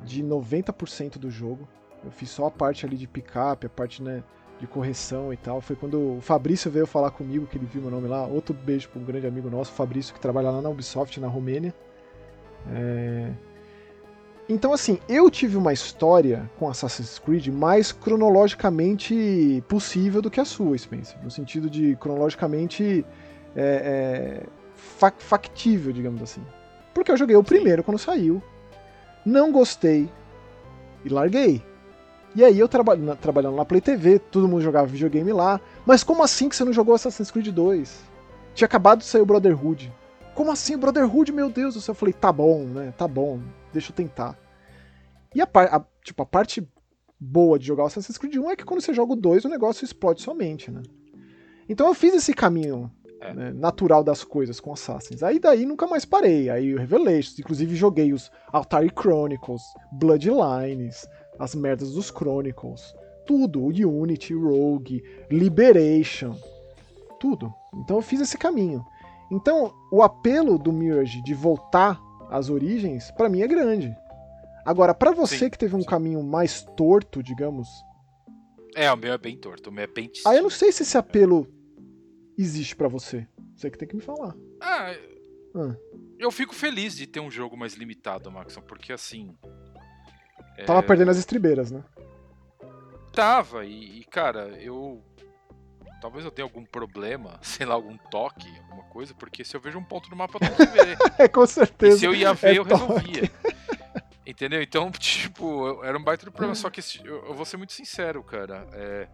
de 0.04 0.22
90% 0.22 1.18
do 1.18 1.30
jogo. 1.30 1.68
Eu 2.04 2.10
fiz 2.10 2.30
só 2.30 2.46
a 2.46 2.50
parte 2.50 2.84
ali 2.84 2.96
de 2.96 3.06
picape, 3.06 3.66
a 3.66 3.70
parte, 3.70 4.02
né, 4.02 4.22
de 4.58 4.66
correção 4.66 5.32
e 5.32 5.36
tal. 5.36 5.60
Foi 5.60 5.76
quando 5.76 6.16
o 6.16 6.20
Fabrício 6.20 6.70
veio 6.70 6.86
falar 6.86 7.10
comigo, 7.10 7.46
que 7.46 7.56
ele 7.56 7.66
viu 7.66 7.82
meu 7.82 7.90
nome 7.90 8.08
lá. 8.08 8.26
Outro 8.26 8.54
beijo 8.54 8.88
para 8.88 9.00
um 9.00 9.04
grande 9.04 9.26
amigo 9.26 9.48
nosso, 9.48 9.72
Fabrício, 9.72 10.12
que 10.12 10.20
trabalha 10.20 10.50
lá 10.50 10.60
na 10.60 10.68
Ubisoft, 10.68 11.18
na 11.20 11.28
Romênia. 11.28 11.74
É... 12.70 13.32
Então, 14.48 14.72
assim, 14.72 14.98
eu 15.08 15.30
tive 15.30 15.56
uma 15.56 15.72
história 15.72 16.50
com 16.58 16.68
Assassin's 16.68 17.18
Creed 17.18 17.48
mais 17.48 17.92
cronologicamente 17.92 19.62
possível 19.68 20.20
do 20.20 20.30
que 20.30 20.40
a 20.40 20.44
sua, 20.44 20.76
Spencer. 20.76 21.16
No 21.22 21.30
sentido 21.30 21.70
de 21.70 21.96
cronologicamente 21.96 23.06
é, 23.54 24.42
é, 24.44 24.46
factível, 25.18 25.92
digamos 25.92 26.22
assim. 26.22 26.42
Porque 26.94 27.10
eu 27.10 27.16
joguei 27.16 27.36
o 27.36 27.44
primeiro 27.44 27.82
quando 27.82 27.98
saiu, 27.98 28.42
não 29.24 29.50
gostei 29.50 30.10
e 31.04 31.08
larguei. 31.08 31.62
E 32.34 32.42
aí 32.42 32.58
eu 32.58 32.68
traba 32.68 32.96
trabalhando 33.16 33.56
na 33.56 33.64
Play 33.64 33.80
TV, 33.80 34.18
todo 34.18 34.48
mundo 34.48 34.62
jogava 34.62 34.86
videogame 34.86 35.32
lá. 35.32 35.60
Mas 35.84 36.02
como 36.02 36.22
assim 36.22 36.48
que 36.48 36.56
você 36.56 36.64
não 36.64 36.72
jogou 36.72 36.94
Assassin's 36.94 37.30
Creed 37.30 37.48
2? 37.48 38.00
Tinha 38.54 38.66
acabado 38.66 39.00
de 39.00 39.04
sair 39.04 39.20
o 39.20 39.26
Brotherhood. 39.26 39.92
Como 40.34 40.50
assim, 40.50 40.78
Brotherhood, 40.78 41.30
meu 41.30 41.50
Deus 41.50 41.74
do 41.74 41.80
céu? 41.80 41.92
Eu 41.92 41.96
falei, 41.96 42.14
tá 42.14 42.32
bom, 42.32 42.64
né? 42.64 42.92
Tá 42.96 43.06
bom, 43.06 43.40
deixa 43.72 43.92
eu 43.92 43.96
tentar. 43.96 44.38
E 45.34 45.42
a, 45.42 45.48
a, 45.54 45.84
tipo, 46.02 46.22
a 46.22 46.26
parte 46.26 46.66
boa 47.20 47.58
de 47.58 47.66
jogar 47.66 47.84
o 47.84 47.86
Assassin's 47.86 48.18
Creed 48.18 48.36
1 48.36 48.50
é 48.50 48.56
que 48.56 48.64
quando 48.64 48.80
você 48.80 48.94
joga 48.94 49.12
o 49.12 49.16
2, 49.16 49.44
o 49.44 49.48
negócio 49.48 49.84
explode 49.84 50.22
somente, 50.22 50.70
né? 50.70 50.82
Então 51.68 51.86
eu 51.86 51.94
fiz 51.94 52.14
esse 52.14 52.34
caminho 52.34 52.90
é. 53.22 53.32
né, 53.32 53.52
natural 53.52 54.02
das 54.02 54.24
coisas 54.24 54.58
com 54.58 54.72
Assassins. 54.72 55.22
Aí 55.22 55.38
daí 55.38 55.64
nunca 55.64 55.86
mais 55.86 56.04
parei. 56.04 56.50
Aí 56.50 56.74
o 56.74 56.78
Revelations, 56.78 57.38
inclusive 57.38 57.76
joguei 57.76 58.12
os 58.12 58.30
Altari 58.52 58.90
Chronicles, 58.90 59.62
Bloodlines, 59.92 61.06
as 61.38 61.54
merdas 61.54 61.92
dos 61.92 62.08
Chronicles, 62.08 62.94
tudo, 63.24 63.60
o 63.60 63.66
Unity, 63.66 64.34
Rogue, 64.34 65.02
Liberation, 65.30 66.34
tudo. 67.20 67.52
Então 67.74 67.96
eu 67.96 68.02
fiz 68.02 68.20
esse 68.20 68.36
caminho. 68.36 68.84
Então, 69.30 69.72
o 69.90 70.02
apelo 70.02 70.58
do 70.58 70.72
Mirage 70.72 71.22
de 71.22 71.32
voltar 71.32 71.98
às 72.28 72.50
origens, 72.50 73.10
para 73.12 73.30
mim 73.30 73.40
é 73.40 73.48
grande. 73.48 73.96
Agora, 74.64 74.92
para 74.92 75.10
você 75.10 75.38
sim, 75.38 75.50
que 75.50 75.58
teve 75.58 75.74
um 75.74 75.82
caminho 75.82 76.22
mais 76.22 76.62
torto, 76.76 77.22
digamos. 77.22 77.68
É, 78.74 78.92
o 78.92 78.96
meu 78.96 79.12
é 79.12 79.18
bem 79.18 79.36
torto, 79.36 79.70
o 79.70 79.72
meu 79.72 79.84
é 79.84 79.86
bem. 79.86 80.10
Aí 80.26 80.36
eu 80.36 80.42
não 80.42 80.50
sei 80.50 80.70
se 80.70 80.82
esse 80.82 80.98
apelo 80.98 81.48
existe 82.36 82.74
para 82.74 82.88
você. 82.88 83.26
Você 83.54 83.70
que 83.70 83.78
tem 83.78 83.88
que 83.88 83.96
me 83.96 84.02
falar. 84.02 84.34
Ah, 84.60 84.94
ah, 85.54 85.76
eu 86.18 86.30
fico 86.30 86.54
feliz 86.54 86.96
de 86.96 87.06
ter 87.06 87.20
um 87.20 87.30
jogo 87.30 87.56
mais 87.56 87.74
limitado, 87.74 88.30
Maxon, 88.30 88.62
porque 88.62 88.92
assim. 88.92 89.36
Tava 90.66 90.80
é... 90.80 90.82
perdendo 90.82 91.10
as 91.10 91.18
estribeiras, 91.18 91.70
né? 91.70 91.82
Tava, 93.12 93.64
e, 93.64 94.00
e, 94.00 94.04
cara, 94.04 94.48
eu. 94.60 95.02
Talvez 96.00 96.24
eu 96.24 96.32
tenha 96.32 96.44
algum 96.44 96.64
problema, 96.64 97.38
sei 97.42 97.66
lá, 97.66 97.74
algum 97.74 97.96
toque, 98.10 98.48
alguma 98.62 98.84
coisa, 98.84 99.14
porque 99.14 99.44
se 99.44 99.56
eu 99.56 99.60
vejo 99.60 99.78
um 99.78 99.84
ponto 99.84 100.10
no 100.10 100.16
mapa, 100.16 100.36
eu 100.36 100.40
tenho 100.40 100.56
que 100.56 100.66
ver. 100.66 100.98
é, 101.18 101.28
com 101.28 101.46
certeza. 101.46 101.96
E 101.96 101.98
se 102.00 102.04
eu 102.06 102.14
ia 102.14 102.32
ver, 102.32 102.54
é 102.54 102.58
eu 102.58 102.64
resolvia. 102.64 103.30
Entendeu? 104.26 104.62
Então, 104.62 104.90
tipo, 104.98 105.84
era 105.84 105.96
um 105.96 106.02
baita 106.02 106.24
do 106.24 106.32
problema. 106.32 106.54
Só 106.54 106.70
que 106.70 106.80
eu, 107.04 107.26
eu 107.26 107.34
vou 107.34 107.44
ser 107.44 107.56
muito 107.56 107.72
sincero, 107.72 108.22
cara. 108.22 108.66
É, 108.72 109.08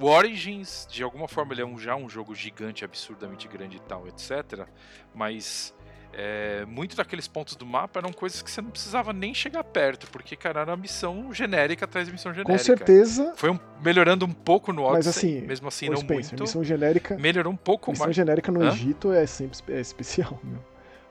o 0.00 0.06
Origins, 0.06 0.86
de 0.90 1.02
alguma 1.02 1.28
forma, 1.28 1.52
ele 1.52 1.60
é 1.62 1.66
um, 1.66 1.78
já 1.78 1.94
um 1.94 2.08
jogo 2.08 2.34
gigante, 2.34 2.84
absurdamente 2.84 3.46
grande 3.46 3.76
e 3.76 3.80
tal, 3.80 4.08
etc. 4.08 4.66
Mas 5.14 5.74
é, 6.12 6.64
muito 6.66 6.96
daqueles 6.96 7.28
pontos 7.28 7.54
do 7.54 7.66
mapa 7.66 8.00
eram 8.00 8.12
coisas 8.12 8.40
que 8.40 8.50
você 8.50 8.62
não 8.62 8.70
precisava 8.70 9.12
nem 9.12 9.34
chegar 9.34 9.62
perto, 9.62 10.10
porque, 10.10 10.34
cara, 10.34 10.60
era 10.60 10.70
uma 10.70 10.76
missão 10.76 11.32
genérica 11.32 11.84
atrás 11.84 12.06
de 12.06 12.12
missão 12.12 12.32
genérica. 12.32 12.52
Com 12.52 12.58
certeza. 12.58 13.32
Foi 13.36 13.50
um, 13.50 13.58
melhorando 13.82 14.24
um 14.24 14.32
pouco 14.32 14.72
no 14.72 14.82
Odyssey, 14.84 14.96
mas 14.96 15.06
assim, 15.06 15.46
mesmo 15.46 15.68
assim 15.68 15.88
não 15.88 15.98
Spencer, 15.98 16.30
muito. 16.30 16.42
Missão 16.42 16.64
genérica. 16.64 17.16
Melhorou 17.18 17.52
um 17.52 17.56
pouco 17.56 17.90
missão 17.90 18.06
mais. 18.06 18.16
Missão 18.16 18.24
genérica 18.24 18.50
no 18.50 18.62
Hã? 18.62 18.68
Egito 18.68 19.12
é 19.12 19.26
sempre 19.26 19.58
é 19.68 19.80
especial, 19.80 20.38
meu. 20.42 20.58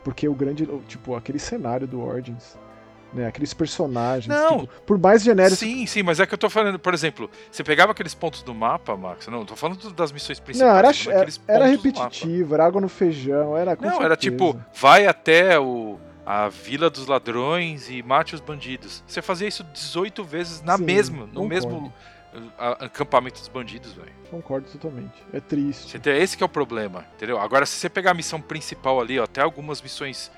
Porque 0.03 0.27
o 0.27 0.33
grande, 0.33 0.65
tipo, 0.87 1.15
aquele 1.15 1.39
cenário 1.39 1.85
do 1.85 2.01
Origins 2.01 2.57
né? 3.13 3.27
Aqueles 3.27 3.53
personagens. 3.53 4.27
Não. 4.27 4.61
Tipo, 4.61 4.81
por 4.85 4.97
mais 4.97 5.23
genéricos. 5.23 5.59
Sim, 5.59 5.85
sim, 5.85 6.03
mas 6.03 6.19
é 6.19 6.25
que 6.25 6.33
eu 6.33 6.37
tô 6.37 6.49
falando, 6.49 6.79
por 6.79 6.93
exemplo, 6.93 7.29
você 7.51 7.63
pegava 7.63 7.91
aqueles 7.91 8.13
pontos 8.13 8.41
do 8.43 8.53
mapa, 8.53 8.95
Max. 8.95 9.27
Não, 9.27 9.45
tô 9.45 9.55
falando 9.55 9.91
das 9.93 10.11
missões 10.11 10.39
principais. 10.39 10.71
Não, 10.71 10.77
era, 10.77 11.21
era, 11.21 11.31
era 11.47 11.65
repetitivo, 11.65 12.53
era 12.53 12.65
água 12.65 12.81
no 12.81 12.89
feijão, 12.89 13.57
era. 13.57 13.71
Não, 13.71 13.81
certeza. 13.81 14.03
era 14.03 14.15
tipo, 14.15 14.59
vai 14.73 15.07
até 15.07 15.59
o 15.59 15.99
a 16.25 16.47
Vila 16.47 16.91
dos 16.91 17.07
Ladrões 17.07 17.89
e 17.89 18.03
mate 18.03 18.35
os 18.35 18.41
bandidos. 18.41 19.03
Você 19.07 19.19
fazia 19.19 19.47
isso 19.47 19.63
18 19.63 20.23
vezes 20.23 20.61
na 20.61 20.77
Sim, 20.77 20.83
mesma, 20.83 21.21
no 21.21 21.25
concordo. 21.25 21.49
mesmo 21.49 21.93
acampamento 22.57 23.39
dos 23.39 23.47
bandidos, 23.47 23.93
velho. 23.93 24.11
Concordo 24.29 24.69
totalmente. 24.69 25.23
É 25.33 25.39
triste. 25.39 25.99
Esse 26.05 26.37
que 26.37 26.43
é 26.43 26.45
o 26.45 26.49
problema, 26.49 27.05
entendeu? 27.15 27.39
Agora, 27.39 27.65
se 27.65 27.73
você 27.73 27.89
pegar 27.89 28.11
a 28.11 28.13
missão 28.13 28.39
principal 28.39 29.01
ali, 29.01 29.19
ó, 29.19 29.23
até 29.23 29.41
algumas 29.41 29.81
missões 29.81 30.31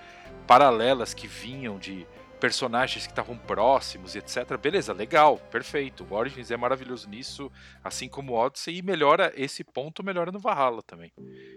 paralelas 0.48 1.14
que 1.14 1.28
vinham 1.28 1.78
de 1.78 2.08
personagens 2.42 3.06
que 3.06 3.12
estavam 3.12 3.38
próximos, 3.38 4.16
etc. 4.16 4.58
Beleza, 4.58 4.92
legal, 4.92 5.38
perfeito. 5.38 6.04
O 6.04 6.16
Origins 6.16 6.50
é 6.50 6.58
maravilhoso 6.58 7.08
nisso, 7.08 7.52
assim 7.84 8.10
como 8.10 8.34
o 8.34 8.36
Odyssey, 8.36 8.80
e 8.80 8.82
melhora 8.82 9.32
esse 9.36 9.64
ponto, 9.64 10.04
melhora 10.04 10.32
no 10.32 10.40
Valhalla 10.40 10.82
também. 10.82 11.14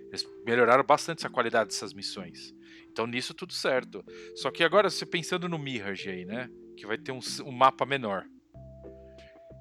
Eles 0.09 0.29
melhoraram 0.45 0.85
bastante 0.85 1.21
essa 1.21 1.31
qualidade 1.31 1.71
dessas 1.71 1.95
missões. 1.95 2.55
Então 2.93 3.07
nisso 3.07 3.33
tudo 3.33 3.55
certo. 3.55 4.05
Só 4.37 4.51
que 4.51 4.63
agora, 4.63 4.91
você 4.91 5.07
pensando 5.07 5.49
no 5.49 5.59
Mirage 5.59 6.11
aí, 6.11 6.27
né? 6.27 6.51
Que 6.77 6.87
vai 6.87 6.99
ter 6.99 7.13
um, 7.13 7.21
um 7.47 7.51
mapa 7.51 7.87
menor. 7.87 8.27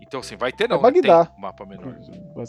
Então, 0.02 0.20
assim, 0.20 0.36
vai 0.36 0.52
ter 0.52 0.68
não, 0.68 0.86
é 0.86 0.92
né? 0.92 1.02
tem 1.02 1.12
um 1.12 1.40
mapa 1.40 1.66
menor. 1.66 1.98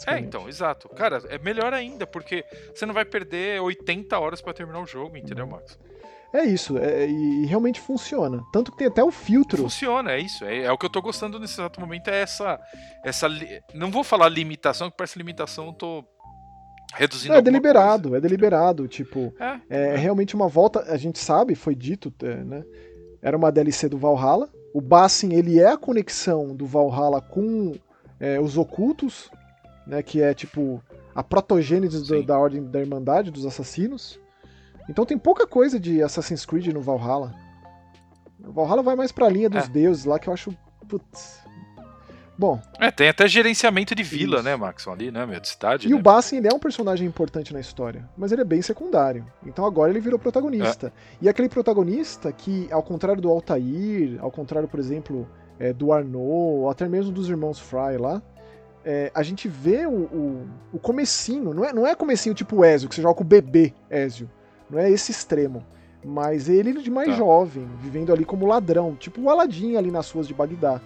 É, 0.05 0.19
então, 0.19 0.49
exato. 0.49 0.89
Cara, 0.89 1.21
é 1.29 1.39
melhor 1.39 1.73
ainda, 1.73 2.05
porque 2.05 2.43
você 2.73 2.85
não 2.85 2.93
vai 2.93 3.05
perder 3.05 3.61
80 3.61 4.19
horas 4.19 4.41
para 4.41 4.53
terminar 4.53 4.81
o 4.81 4.85
jogo, 4.85 5.15
entendeu, 5.15 5.47
Max? 5.47 5.79
É 6.33 6.43
isso, 6.43 6.77
é, 6.77 7.07
e 7.07 7.45
realmente 7.45 7.79
funciona. 7.79 8.43
Tanto 8.51 8.71
que 8.71 8.77
tem 8.77 8.87
até 8.87 9.03
o 9.03 9.11
filtro. 9.11 9.63
Funciona, 9.63 10.11
é 10.11 10.19
isso. 10.19 10.43
É, 10.43 10.63
é, 10.63 10.71
o 10.71 10.77
que 10.77 10.85
eu 10.85 10.89
tô 10.89 11.01
gostando 11.01 11.39
nesse 11.39 11.53
exato 11.53 11.79
momento, 11.79 12.09
é 12.09 12.21
essa. 12.21 12.59
essa 13.03 13.27
não 13.73 13.89
vou 13.89 14.03
falar 14.03 14.27
limitação, 14.29 14.89
que 14.89 14.97
parece 14.97 15.17
limitação, 15.17 15.67
eu 15.67 15.73
tô 15.73 16.03
reduzindo 16.93 17.33
É 17.33 17.41
deliberado, 17.41 18.09
coisa. 18.09 18.17
é 18.17 18.21
deliberado. 18.21 18.87
Tipo, 18.87 19.33
é, 19.39 19.59
é, 19.69 19.87
é, 19.93 19.95
realmente 19.95 20.35
uma 20.35 20.47
volta. 20.47 20.81
A 20.91 20.97
gente 20.97 21.19
sabe, 21.19 21.55
foi 21.55 21.75
dito, 21.75 22.13
é, 22.21 22.43
né? 22.43 22.63
Era 23.21 23.37
uma 23.37 23.51
DLC 23.51 23.87
do 23.87 23.97
Valhalla. 23.97 24.49
O 24.73 24.81
Bassin, 24.81 25.33
ele 25.33 25.59
é 25.59 25.69
a 25.71 25.77
conexão 25.77 26.53
do 26.55 26.65
Valhalla 26.65 27.21
com 27.21 27.73
é, 28.19 28.39
os 28.39 28.57
ocultos, 28.57 29.31
né? 29.87 30.03
Que 30.03 30.21
é 30.21 30.33
tipo 30.33 30.83
a 31.13 31.23
protogênese 31.23 32.05
do, 32.05 32.23
da 32.23 32.37
Ordem 32.37 32.63
da 32.63 32.79
Irmandade 32.81 33.31
dos 33.31 33.45
Assassinos. 33.45 34.19
Então 34.87 35.05
tem 35.05 35.17
pouca 35.17 35.47
coisa 35.47 35.79
de 35.79 36.01
Assassin's 36.01 36.45
Creed 36.45 36.67
no 36.67 36.81
Valhalla. 36.81 37.33
O 38.43 38.51
Valhalla 38.51 38.83
vai 38.83 38.95
mais 38.95 39.11
pra 39.11 39.29
linha 39.29 39.49
dos 39.49 39.65
é. 39.65 39.67
deuses 39.67 40.05
lá 40.05 40.19
que 40.19 40.29
eu 40.29 40.33
acho. 40.33 40.55
Putz. 40.87 41.43
Bom. 42.37 42.59
É, 42.79 42.91
tem 42.91 43.07
até 43.07 43.27
gerenciamento 43.27 43.95
de 43.95 44.03
vila, 44.03 44.37
isso. 44.37 44.43
né, 44.43 44.55
Max? 44.55 44.87
Ali, 44.87 45.09
né, 45.09 45.25
meu, 45.25 45.39
de 45.39 45.47
cidade. 45.47 45.87
E 45.87 45.91
né? 45.91 45.95
o 45.95 46.01
Bassin, 46.01 46.37
ele 46.37 46.47
é 46.47 46.53
um 46.53 46.59
personagem 46.59 47.07
importante 47.07 47.53
na 47.53 47.61
história, 47.61 48.07
mas 48.17 48.31
ele 48.31 48.41
é 48.41 48.45
bem 48.45 48.61
secundário. 48.61 49.25
Então 49.45 49.65
agora 49.65 49.89
ele 49.89 50.01
virou 50.01 50.19
protagonista. 50.19 50.87
É. 50.87 50.91
E 51.21 51.29
aquele 51.29 51.47
protagonista 51.47 52.31
que, 52.31 52.67
ao 52.71 52.83
contrário 52.83 53.21
do 53.21 53.29
Altair, 53.29 54.17
ao 54.19 54.29
contrário, 54.29 54.67
por 54.67 54.79
exemplo, 54.79 55.27
é, 55.57 55.71
do 55.71 55.93
Arnaud, 55.93 56.17
ou 56.17 56.69
até 56.69 56.87
mesmo 56.87 57.11
dos 57.11 57.29
irmãos 57.29 57.57
Fry 57.57 57.97
lá, 57.97 58.21
é, 58.83 59.11
a 59.15 59.23
gente 59.23 59.47
vê 59.47 59.87
o, 59.87 59.91
o, 59.91 60.47
o, 60.73 60.79
comecinho, 60.79 61.53
não 61.53 61.65
é, 61.65 61.73
não 61.73 61.87
é 61.87 61.95
comecinho 61.95 62.35
tipo 62.35 62.63
Ezio, 62.63 62.87
que 62.87 62.95
você 62.95 63.01
joga 63.01 63.15
com 63.15 63.23
o 63.23 63.27
bebê 63.27 63.73
Ezio. 63.89 64.29
Não 64.69 64.79
é 64.79 64.89
esse 64.89 65.11
extremo. 65.11 65.65
Mas 66.03 66.47
ele 66.49 66.73
de 66.73 66.91
mais 66.91 67.09
tá. 67.09 67.15
jovem, 67.15 67.67
vivendo 67.79 68.13
ali 68.13 68.23
como 68.23 68.45
ladrão, 68.45 68.95
tipo 68.95 69.21
o 69.21 69.29
Aladim 69.29 69.75
ali 69.75 69.89
nas 69.89 70.11
ruas 70.11 70.27
de 70.27 70.33
Bagdá. 70.33 70.79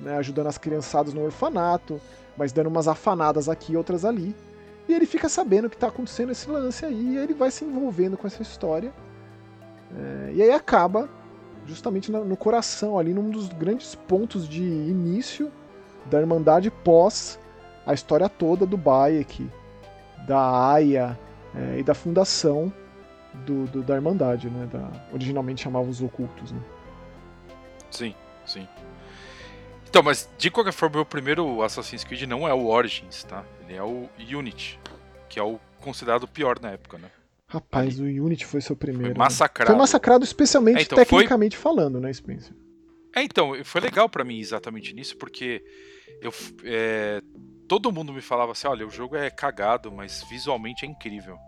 Né, 0.00 0.16
ajudando 0.16 0.46
as 0.46 0.58
criançadas 0.58 1.14
no 1.14 1.22
orfanato, 1.22 2.00
mas 2.36 2.50
dando 2.52 2.68
umas 2.68 2.88
afanadas 2.88 3.48
aqui 3.48 3.74
e 3.74 3.76
outras 3.76 4.04
ali. 4.04 4.34
E 4.88 4.94
ele 4.94 5.06
fica 5.06 5.28
sabendo 5.28 5.70
que 5.70 5.76
tá 5.76 5.88
acontecendo 5.88 6.32
esse 6.32 6.50
lance 6.50 6.84
aí, 6.84 7.14
e 7.14 7.18
ele 7.18 7.34
vai 7.34 7.50
se 7.50 7.64
envolvendo 7.64 8.16
com 8.16 8.26
essa 8.26 8.42
história 8.42 8.92
É, 9.94 10.32
e 10.32 10.42
aí 10.42 10.50
acaba 10.50 11.08
justamente 11.66 12.10
no 12.10 12.36
coração, 12.36 12.98
ali 12.98 13.12
num 13.12 13.30
dos 13.30 13.48
grandes 13.50 13.94
pontos 13.94 14.48
de 14.48 14.62
início 14.62 15.52
da 16.06 16.18
Irmandade 16.18 16.70
pós 16.70 17.38
a 17.86 17.92
história 17.92 18.28
toda 18.28 18.64
do 18.64 18.76
Bayek, 18.76 19.48
da 20.26 20.72
Aya 20.72 21.18
é, 21.54 21.78
e 21.78 21.82
da 21.82 21.94
fundação 21.94 22.72
do, 23.46 23.66
do, 23.66 23.82
da 23.82 23.94
Irmandade, 23.94 24.48
né? 24.48 24.68
Da, 24.72 24.90
originalmente 25.12 25.62
chamavam 25.62 25.88
os 25.88 26.00
ocultos, 26.00 26.52
né? 26.52 26.60
Sim, 27.90 28.14
sim. 28.46 28.66
Então, 29.88 30.02
mas 30.02 30.28
de 30.38 30.50
qualquer 30.50 30.72
forma, 30.72 31.00
o 31.00 31.06
primeiro 31.06 31.62
Assassin's 31.62 32.02
Creed 32.02 32.22
não 32.22 32.48
é 32.48 32.54
o 32.54 32.66
Origins, 32.66 33.24
tá? 33.24 33.44
Ele 33.60 33.74
é 33.74 33.82
o 33.82 34.08
Unity, 34.18 34.80
que 35.28 35.38
é 35.38 35.42
o 35.42 35.58
considerado 35.80 36.26
pior 36.26 36.58
na 36.60 36.70
época, 36.70 36.96
né? 36.98 37.10
Rapaz, 37.46 38.00
o 38.00 38.04
Unity 38.04 38.46
foi 38.46 38.62
seu 38.62 38.74
primeiro. 38.74 39.10
Foi 39.10 39.12
né? 39.12 39.18
massacrado. 39.18 39.70
Né? 39.70 39.74
Foi 39.74 39.78
massacrado 39.78 40.24
especialmente 40.24 40.78
é, 40.78 40.82
então, 40.82 40.96
tecnicamente 40.96 41.56
foi... 41.56 41.62
falando, 41.62 42.00
né, 42.00 42.10
Spencer? 42.10 42.54
É, 43.14 43.22
então, 43.22 43.52
foi 43.64 43.80
legal 43.82 44.08
para 44.08 44.24
mim 44.24 44.38
exatamente 44.38 44.94
nisso, 44.94 45.18
porque 45.18 45.62
eu, 46.22 46.32
é, 46.64 47.20
todo 47.68 47.92
mundo 47.92 48.12
me 48.12 48.22
falava 48.22 48.52
assim, 48.52 48.66
olha, 48.66 48.86
o 48.86 48.90
jogo 48.90 49.16
é 49.16 49.28
cagado, 49.28 49.92
mas 49.92 50.24
visualmente 50.30 50.86
é 50.86 50.88
incrível. 50.88 51.38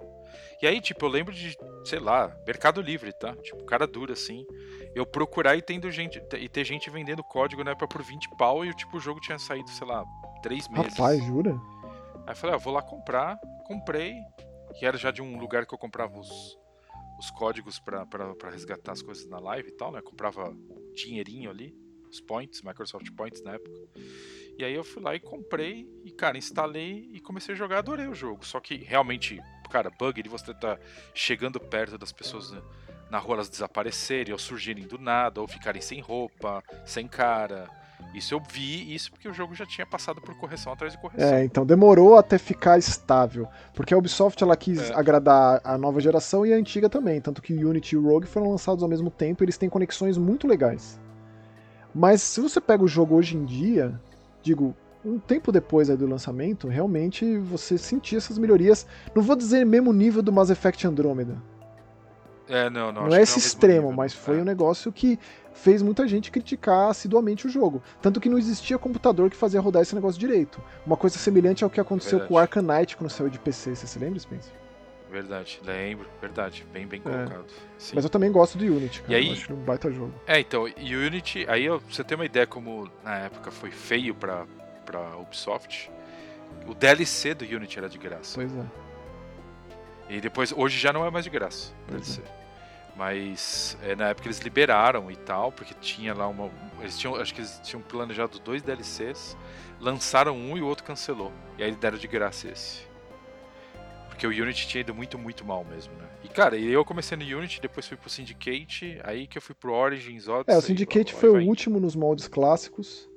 E 0.65 0.67
aí, 0.67 0.81
tipo, 0.81 1.05
eu 1.05 1.11
lembro 1.11 1.31
de, 1.35 1.55
sei 1.85 1.99
lá, 1.99 2.35
Mercado 2.47 2.81
Livre, 2.81 3.13
tá? 3.13 3.37
Tipo, 3.37 3.63
cara 3.67 3.87
dura 3.87 4.15
assim. 4.15 4.47
Eu 4.95 5.05
procurar 5.05 5.55
e 5.57 5.61
tendo 5.61 5.91
gente 5.91 6.19
e 6.39 6.49
ter 6.49 6.65
gente 6.65 6.89
vendendo 6.89 7.23
código 7.23 7.63
na 7.63 7.73
época 7.73 7.87
por 7.87 8.03
20 8.03 8.31
pau 8.39 8.65
e 8.65 8.73
tipo, 8.73 8.97
o 8.97 9.01
jogo 9.01 9.21
tinha 9.21 9.39
saído, 9.39 9.69
sei 9.69 9.87
lá, 9.87 10.03
3 10.43 10.69
meses. 10.69 10.97
Rapaz, 10.97 11.23
jura? 11.23 11.61
Aí 12.27 12.33
eu 12.33 12.37
falei, 12.37 12.57
ah, 12.57 12.59
vou 12.59 12.73
lá 12.73 12.81
comprar, 12.81 13.39
comprei, 13.67 14.15
que 14.79 14.87
era 14.87 14.97
já 14.97 15.11
de 15.11 15.21
um 15.21 15.39
lugar 15.39 15.67
que 15.67 15.75
eu 15.75 15.79
comprava 15.79 16.19
os, 16.19 16.59
os 17.19 17.31
códigos 17.33 17.79
para 17.79 18.07
resgatar 18.51 18.93
as 18.93 19.03
coisas 19.03 19.29
na 19.29 19.39
live 19.39 19.69
e 19.69 19.73
tal, 19.73 19.93
né? 19.93 19.99
Eu 19.99 20.03
comprava 20.05 20.51
dinheirinho 20.95 21.51
ali, 21.51 21.77
os 22.11 22.23
points, 22.23 22.63
Microsoft 22.63 23.11
Points 23.15 23.43
na 23.43 23.53
época. 23.53 23.83
E 24.57 24.65
aí 24.65 24.73
eu 24.73 24.83
fui 24.83 25.03
lá 25.03 25.15
e 25.15 25.21
comprei 25.21 25.87
e, 26.03 26.11
cara, 26.11 26.39
instalei 26.39 27.11
e 27.13 27.21
comecei 27.21 27.55
a 27.55 27.59
jogar, 27.59 27.81
adorei 27.81 28.07
o 28.07 28.15
jogo. 28.15 28.47
Só 28.47 28.61
que 28.61 28.77
realmente 28.77 29.39
cara, 29.69 29.91
bug 29.91 30.23
de 30.23 30.29
você 30.29 30.53
tá 30.55 30.79
chegando 31.15 31.59
perto 31.61 31.99
das 31.99 32.13
pessoas 32.13 32.55
na 33.11 33.19
rua, 33.19 33.37
elas 33.37 33.49
desaparecerem, 33.49 34.33
ou 34.33 34.39
surgirem 34.39 34.87
do 34.87 34.99
nada, 34.99 35.41
ou 35.41 35.47
ficarem 35.47 35.81
sem 35.81 36.01
roupa, 36.01 36.63
sem 36.85 37.07
cara. 37.07 37.69
Isso 38.13 38.35
eu 38.35 38.41
vi, 38.41 38.95
isso 38.95 39.11
porque 39.11 39.29
o 39.29 39.33
jogo 39.33 39.55
já 39.55 39.67
tinha 39.67 39.87
passado 39.87 40.21
por 40.21 40.37
correção 40.37 40.73
atrás 40.73 40.93
de 40.93 40.99
correção. 41.01 41.35
É, 41.35 41.45
então 41.45 41.67
demorou 41.67 42.17
até 42.17 42.39
ficar 42.39 42.79
estável. 42.79 43.49
Porque 43.73 43.93
a 43.93 43.99
Ubisoft 43.99 44.43
ela 44.43 44.57
quis 44.57 44.91
é. 44.91 44.95
agradar 44.95 45.61
a 45.65 45.77
nova 45.77 46.01
geração 46.01 46.45
e 46.47 46.53
a 46.53 46.57
antiga 46.57 46.89
também. 46.89 47.21
Tanto 47.21 47.43
que 47.43 47.53
o 47.53 47.71
Unity 47.71 47.95
e 47.95 47.99
o 47.99 48.07
Rogue 48.09 48.27
foram 48.27 48.51
lançados 48.51 48.83
ao 48.83 48.89
mesmo 48.89 49.11
tempo 49.11 49.43
e 49.43 49.45
eles 49.45 49.59
têm 49.59 49.69
conexões 49.69 50.17
muito 50.17 50.47
legais. 50.47 51.01
Mas 51.95 52.23
se 52.23 52.41
você 52.41 52.61
pega 52.61 52.83
o 52.85 52.89
jogo 52.89 53.15
hoje 53.15 53.37
em 53.37 53.45
dia, 53.45 54.01
digo, 54.43 54.77
um 55.05 55.19
tempo 55.19 55.53
depois 55.53 55.89
do 55.89 56.07
lançamento, 56.07 56.67
realmente 56.67 57.37
você 57.39 57.77
sentia 57.77 58.19
essas 58.19 58.39
melhorias. 58.39 58.87
Não 59.15 59.23
vou 59.23 59.37
dizer 59.37 59.65
mesmo 59.65 59.93
nível 59.93 60.23
do 60.23 60.33
Mass 60.33 60.51
Effect 60.51 60.87
Andromeda. 60.87 61.37
É, 62.49 62.69
não, 62.69 62.93
não. 62.93 63.07
Não 63.07 63.17
é 63.17 63.23
esse 63.23 63.39
não 63.39 63.45
é 63.45 63.47
extremo, 63.47 63.93
mas 63.93 64.13
foi 64.13 64.39
é. 64.39 64.41
um 64.43 64.45
negócio 64.45 64.93
que 64.93 65.19
fez 65.53 65.83
muita 65.83 66.07
gente 66.07 66.31
criticar 66.31 66.91
assiduamente 66.91 67.47
o 67.47 67.51
jogo. 67.51 67.83
Tanto 68.03 68.21
que 68.21 68.29
não 68.29 68.39
existia 68.39 68.79
computador 68.79 69.31
que 69.31 69.37
fazia 69.37 69.61
rodar 69.61 69.83
esse 69.83 69.95
negócio 69.95 70.19
direito. 70.19 70.61
Uma 70.87 70.97
coisa 70.97 71.19
semelhante 71.19 71.65
ao 71.65 71.71
que 71.71 71.81
aconteceu 71.81 72.19
verdade. 72.19 72.29
com 72.29 72.35
o 72.35 72.39
Arcanite 72.39 72.97
quando 72.97 73.11
saiu 73.11 73.31
de 73.31 73.39
PC. 73.39 73.75
Você 73.75 73.87
se 73.87 73.99
lembra, 73.99 74.19
Spencer? 74.19 74.53
Verdade, 75.11 75.61
lembro, 75.65 76.09
verdade, 76.21 76.67
bem 76.73 76.89
bem 76.89 77.01
é. 77.01 77.03
colocado. 77.03 77.45
É. 77.47 77.93
Mas 77.95 78.03
eu 78.03 78.11
também 78.11 78.33
gosto 78.33 78.59
do 78.59 78.65
Unity, 78.65 79.01
cara. 79.03 79.13
E 79.13 79.17
aí, 79.17 79.27
eu 79.29 79.33
acho 79.35 79.53
um 79.53 79.57
baita 79.57 79.89
jogo. 79.93 80.13
É, 80.27 80.41
então, 80.41 80.67
e 80.77 80.97
o 80.97 81.07
Unity, 81.07 81.47
aí 81.49 81.69
você 81.69 82.03
tem 82.03 82.17
uma 82.17 82.25
ideia 82.25 82.49
como 82.49 82.91
na 83.05 83.19
época 83.19 83.53
foi 83.53 83.71
feio 83.71 84.13
para 84.13 84.45
pra 84.85 85.17
Ubisoft, 85.17 85.91
o 86.67 86.75
DLC 86.75 87.35
do 87.35 87.45
Unity 87.45 87.79
era 87.79 87.89
de 87.89 87.99
graça. 87.99 88.35
Pois 88.37 88.55
é. 88.57 88.65
E 90.09 90.21
depois, 90.21 90.53
hoje 90.53 90.79
já 90.79 90.93
não 90.93 91.05
é 91.05 91.11
mais 91.11 91.25
de 91.25 91.31
graça. 91.31 91.73
DLC. 91.89 92.21
É. 92.21 92.45
Mas 92.97 93.77
é, 93.83 93.97
na 93.97 94.09
época 94.09 94.29
eles 94.29 94.39
liberaram 94.39 95.11
e 95.11 95.17
tal, 95.17 95.51
porque 95.51 95.75
tinha 95.75 96.15
lá 96.15 96.29
uma. 96.29 96.51
Eles 96.81 96.97
tinham, 96.97 97.17
acho 97.17 97.35
que 97.35 97.41
eles 97.41 97.61
tinham 97.65 97.83
planejado 97.83 98.39
dois 98.39 98.63
DLCs, 98.63 99.37
lançaram 99.81 100.37
um 100.37 100.57
e 100.57 100.63
o 100.63 100.67
outro 100.67 100.85
cancelou. 100.85 101.33
E 101.59 101.65
aí 101.65 101.73
deram 101.73 101.99
de 101.99 102.07
graça 102.07 102.49
esse. 102.49 102.83
Porque 104.09 104.27
o 104.27 104.31
Unity 104.31 104.69
tinha 104.69 104.81
ido 104.81 104.95
muito, 104.95 105.19
muito 105.19 105.45
mal 105.45 105.65
mesmo, 105.65 105.93
né? 105.95 106.09
E 106.23 106.29
cara, 106.29 106.57
eu 106.57 106.85
comecei 106.85 107.19
no 107.19 107.25
Unity, 107.25 107.61
depois 107.61 107.87
fui 107.87 107.97
pro 107.97 108.09
Syndicate, 108.09 109.01
aí 109.03 109.27
que 109.27 109.39
eu 109.39 109.43
fui 109.43 109.57
pro 109.57 109.73
Origins, 109.73 110.29
Odyssey. 110.29 110.55
É, 110.55 110.57
o 110.57 110.63
Syndicate 110.63 111.13
foi 111.13 111.31
o 111.31 111.45
último 111.45 111.81
nos 111.81 111.97
moldes 111.97 112.29
clássicos. 112.29 113.11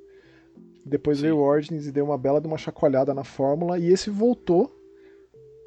Depois 0.88 1.18
Sim. 1.18 1.24
veio 1.24 1.36
o 1.36 1.42
Origins 1.42 1.86
e 1.86 1.92
deu 1.92 2.04
uma 2.04 2.18
bela 2.18 2.40
de 2.40 2.46
uma 2.46 2.58
chacoalhada 2.58 3.14
na 3.14 3.24
fórmula. 3.24 3.78
E 3.78 3.86
esse 3.86 4.10
voltou. 4.10 4.74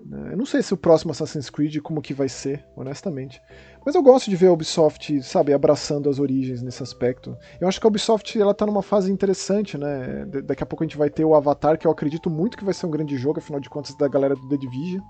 Né? 0.05 0.33
Eu 0.33 0.37
não 0.37 0.45
sei 0.45 0.61
se 0.61 0.73
o 0.73 0.77
próximo 0.77 1.11
Assassin's 1.11 1.49
Creed 1.49 1.77
como 1.79 2.01
que 2.01 2.13
vai 2.13 2.27
ser, 2.27 2.65
honestamente. 2.75 3.41
Mas 3.85 3.95
eu 3.95 4.01
gosto 4.01 4.29
de 4.29 4.35
ver 4.35 4.47
a 4.47 4.51
Ubisoft, 4.51 5.21
sabe, 5.23 5.53
abraçando 5.53 6.09
as 6.09 6.19
origens 6.19 6.61
nesse 6.61 6.81
aspecto. 6.81 7.37
Eu 7.59 7.67
acho 7.67 7.79
que 7.79 7.85
a 7.85 7.89
Ubisoft 7.89 8.39
ela 8.39 8.53
tá 8.53 8.65
numa 8.65 8.81
fase 8.81 9.11
interessante, 9.11 9.77
né? 9.77 10.25
Daqui 10.43 10.63
a 10.63 10.65
pouco 10.65 10.83
a 10.83 10.87
gente 10.87 10.97
vai 10.97 11.09
ter 11.09 11.23
o 11.23 11.35
Avatar, 11.35 11.77
que 11.77 11.87
eu 11.87 11.91
acredito 11.91 12.29
muito 12.29 12.57
que 12.57 12.65
vai 12.65 12.73
ser 12.73 12.85
um 12.85 12.91
grande 12.91 13.17
jogo, 13.17 13.39
afinal 13.39 13.59
de 13.59 13.69
contas, 13.69 13.95
da 13.95 14.07
galera 14.07 14.35
do 14.35 14.49
The 14.49 14.57
Division. 14.57 15.01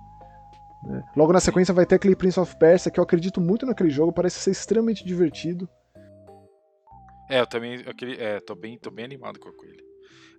Né? 0.84 1.04
Logo 1.16 1.32
na 1.32 1.40
sequência 1.40 1.74
vai 1.74 1.86
ter 1.86 1.96
aquele 1.96 2.16
Prince 2.16 2.40
of 2.40 2.56
Persia, 2.58 2.92
que 2.92 3.00
eu 3.00 3.04
acredito 3.04 3.40
muito 3.40 3.66
naquele 3.66 3.90
jogo, 3.90 4.12
parece 4.12 4.40
ser 4.40 4.52
extremamente 4.52 5.06
divertido. 5.06 5.70
É, 7.30 7.40
eu 7.40 7.48
também 7.48 7.76
aquele, 7.88 8.22
é, 8.22 8.40
tô, 8.40 8.56
bem, 8.56 8.78
tô 8.78 8.92
bem 8.92 9.06
animado 9.06 9.40
com 9.40 9.50
ele. 9.66 9.91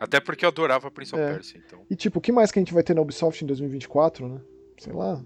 Até 0.03 0.19
porque 0.19 0.45
eu 0.45 0.49
adorava 0.49 0.91
Prince 0.91 1.15
of 1.15 1.23
é. 1.23 1.35
Persia, 1.35 1.63
então. 1.65 1.87
E 1.89 1.95
tipo, 1.95 2.19
o 2.19 2.21
que 2.21 2.33
mais 2.33 2.51
que 2.51 2.59
a 2.59 2.61
gente 2.61 2.75
vai 2.75 2.83
ter 2.83 2.93
na 2.93 3.01
Ubisoft 3.01 3.45
em 3.45 3.47
2024, 3.47 4.29
né? 4.29 4.41
Sei 4.77 4.93
lá. 4.93 5.23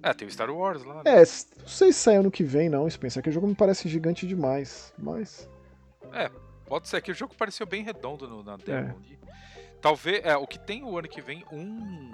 É, 0.00 0.14
tem 0.14 0.28
o 0.28 0.30
Star 0.30 0.48
Wars 0.48 0.84
lá. 0.84 1.02
Né? 1.02 1.02
É, 1.06 1.16
não 1.16 1.66
sei 1.66 1.92
se 1.92 1.94
sai 1.94 2.16
ano 2.18 2.30
que 2.30 2.44
vem, 2.44 2.68
não, 2.68 2.88
Spencer. 2.88 3.20
Que 3.20 3.30
o 3.30 3.32
jogo 3.32 3.48
me 3.48 3.54
parece 3.56 3.88
gigante 3.88 4.24
demais, 4.24 4.94
mas. 4.96 5.50
É, 6.12 6.30
pode 6.66 6.86
ser 6.86 7.02
que 7.02 7.10
o 7.10 7.14
jogo 7.14 7.34
pareceu 7.36 7.66
bem 7.66 7.82
redondo 7.82 8.28
no, 8.28 8.44
na 8.44 8.56
demo 8.56 8.96
é. 9.10 9.16
Talvez. 9.80 10.24
É, 10.24 10.36
o 10.36 10.46
que 10.46 10.58
tem 10.58 10.84
o 10.84 10.96
ano 10.96 11.08
que 11.08 11.20
vem, 11.20 11.44
um. 11.50 12.12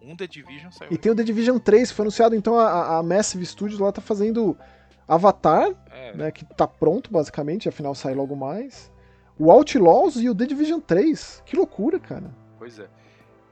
Um 0.00 0.16
The 0.16 0.26
Division 0.26 0.72
saiu. 0.72 0.90
E 0.90 0.96
tem 0.96 1.12
o 1.12 1.14
The 1.14 1.22
Division 1.22 1.58
3, 1.58 1.90
foi 1.90 2.04
anunciado, 2.04 2.34
então 2.34 2.58
a, 2.58 2.96
a 2.96 3.02
Massive 3.02 3.44
Studios 3.44 3.78
lá 3.78 3.92
tá 3.92 4.00
fazendo 4.00 4.56
Avatar, 5.06 5.74
é. 5.90 6.16
né? 6.16 6.30
Que 6.30 6.42
tá 6.42 6.66
pronto, 6.66 7.12
basicamente, 7.12 7.68
afinal 7.68 7.94
sai 7.94 8.14
logo 8.14 8.34
mais 8.34 8.89
o 9.40 9.50
Outlaws 9.50 10.16
e 10.16 10.28
o 10.28 10.34
The 10.34 10.44
Division 10.44 10.80
3. 10.80 11.42
Que 11.46 11.56
loucura, 11.56 11.98
cara. 11.98 12.30
Pois 12.58 12.78
é. 12.78 12.86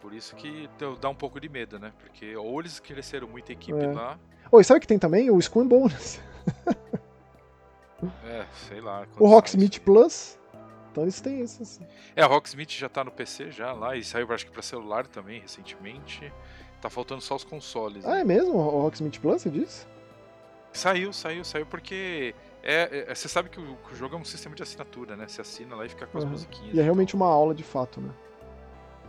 Por 0.03 0.13
isso 0.13 0.37
que 0.37 0.69
dá 1.01 1.09
um 1.09 1.15
pouco 1.15 1.41
de 1.41 1.49
medo, 1.49 1.79
né? 1.79 1.95
Porque 1.99 2.37
ou 2.37 2.61
eles 2.61 2.79
cresceram 2.79 3.27
muita 3.27 3.53
equipe 3.53 3.81
é. 3.81 3.87
lá. 3.87 4.19
Oi, 4.53 4.63
sabe 4.63 4.81
que 4.81 4.87
tem 4.87 4.99
também? 4.99 5.31
O 5.31 5.39
Skull 5.39 5.65
Bonus. 5.65 6.21
é, 8.27 8.45
sei 8.69 8.83
lá. 8.83 9.07
O 9.19 9.27
Rocksmith 9.27 9.81
Plus. 9.81 10.39
Então 10.93 11.05
eles 11.05 11.23
têm 11.23 11.41
isso, 11.41 11.63
assim. 11.63 11.87
É, 12.15 12.25
o 12.25 12.29
Rocksmith 12.29 12.71
já 12.71 12.89
tá 12.91 13.03
no 13.03 13.11
PC 13.11 13.51
já 13.51 13.73
lá 13.73 13.97
e 13.97 14.05
saiu, 14.05 14.31
acho 14.31 14.45
que 14.45 14.53
pra 14.53 14.63
celular 14.63 15.07
também 15.07 15.41
recentemente. 15.41 16.31
Tá 16.83 16.91
faltando 16.91 17.23
só 17.23 17.35
os 17.35 17.45
consoles. 17.45 18.05
Ah, 18.05 18.17
né? 18.17 18.21
é 18.21 18.25
mesmo? 18.25 18.55
O 18.59 18.83
Rocksmith 18.83 19.19
Plus, 19.21 19.41
você 19.41 19.51
disse? 19.51 19.87
Saiu, 20.71 21.15
saiu, 21.15 21.45
saiu 21.45 21.67
porque 21.67 22.35
é, 22.71 23.07
é, 23.09 23.15
você 23.15 23.29
sabe 23.29 23.49
que 23.49 23.59
o, 23.59 23.77
que 23.77 23.95
o, 23.95 23.97
jogo 23.97 24.15
é 24.15 24.19
um 24.19 24.25
sistema 24.25 24.55
de 24.55 24.63
assinatura, 24.63 25.17
né? 25.17 25.27
Você 25.27 25.41
assina 25.41 25.75
lá 25.75 25.87
e 25.87 25.89
fica 25.89 26.07
com 26.07 26.19
as 26.19 26.25
uhum. 26.25 26.31
musiquinhas. 26.31 26.75
E 26.75 26.79
é 26.79 26.83
realmente 26.83 27.17
uma 27.17 27.27
aula 27.27 27.55
de 27.55 27.63
fato, 27.63 27.99
né? 27.99 28.11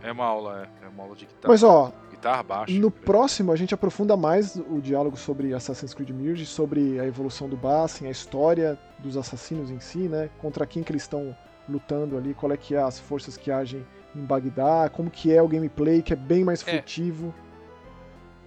É 0.02 0.10
uma 0.10 0.24
aula, 0.24 0.66
é, 0.80 0.86
é 0.86 0.88
uma 0.88 1.02
aula 1.02 1.14
de 1.14 1.26
guitarra. 1.26 1.52
Mas 1.52 1.62
ó, 1.62 1.92
guitarra 2.10 2.42
baixa. 2.42 2.72
No 2.72 2.90
próximo 2.90 3.52
a 3.52 3.56
gente 3.56 3.74
aprofunda 3.74 4.16
mais 4.16 4.56
o 4.56 4.80
diálogo 4.80 5.16
sobre 5.18 5.52
Assassin's 5.52 5.92
Creed 5.92 6.08
Mirage, 6.08 6.46
sobre 6.46 6.98
a 6.98 7.06
evolução 7.06 7.50
do 7.50 7.56
Bassin, 7.56 8.06
a 8.06 8.10
história 8.10 8.78
dos 8.98 9.16
assassinos 9.18 9.70
em 9.70 9.78
si, 9.78 10.08
né? 10.08 10.30
Contra 10.38 10.66
quem 10.66 10.82
que 10.82 10.90
eles 10.90 11.02
estão 11.02 11.36
lutando 11.68 12.16
ali, 12.16 12.32
qual 12.32 12.50
é 12.52 12.56
que 12.56 12.74
é 12.74 12.82
as 12.82 12.98
forças 12.98 13.36
que 13.36 13.50
agem 13.50 13.86
em 14.16 14.24
Bagdá, 14.24 14.88
como 14.88 15.10
que 15.10 15.32
é 15.34 15.42
o 15.42 15.46
gameplay, 15.46 16.00
que 16.00 16.14
é 16.14 16.16
bem 16.16 16.44
mais 16.44 16.66
é. 16.66 16.72
furtivo. 16.72 17.34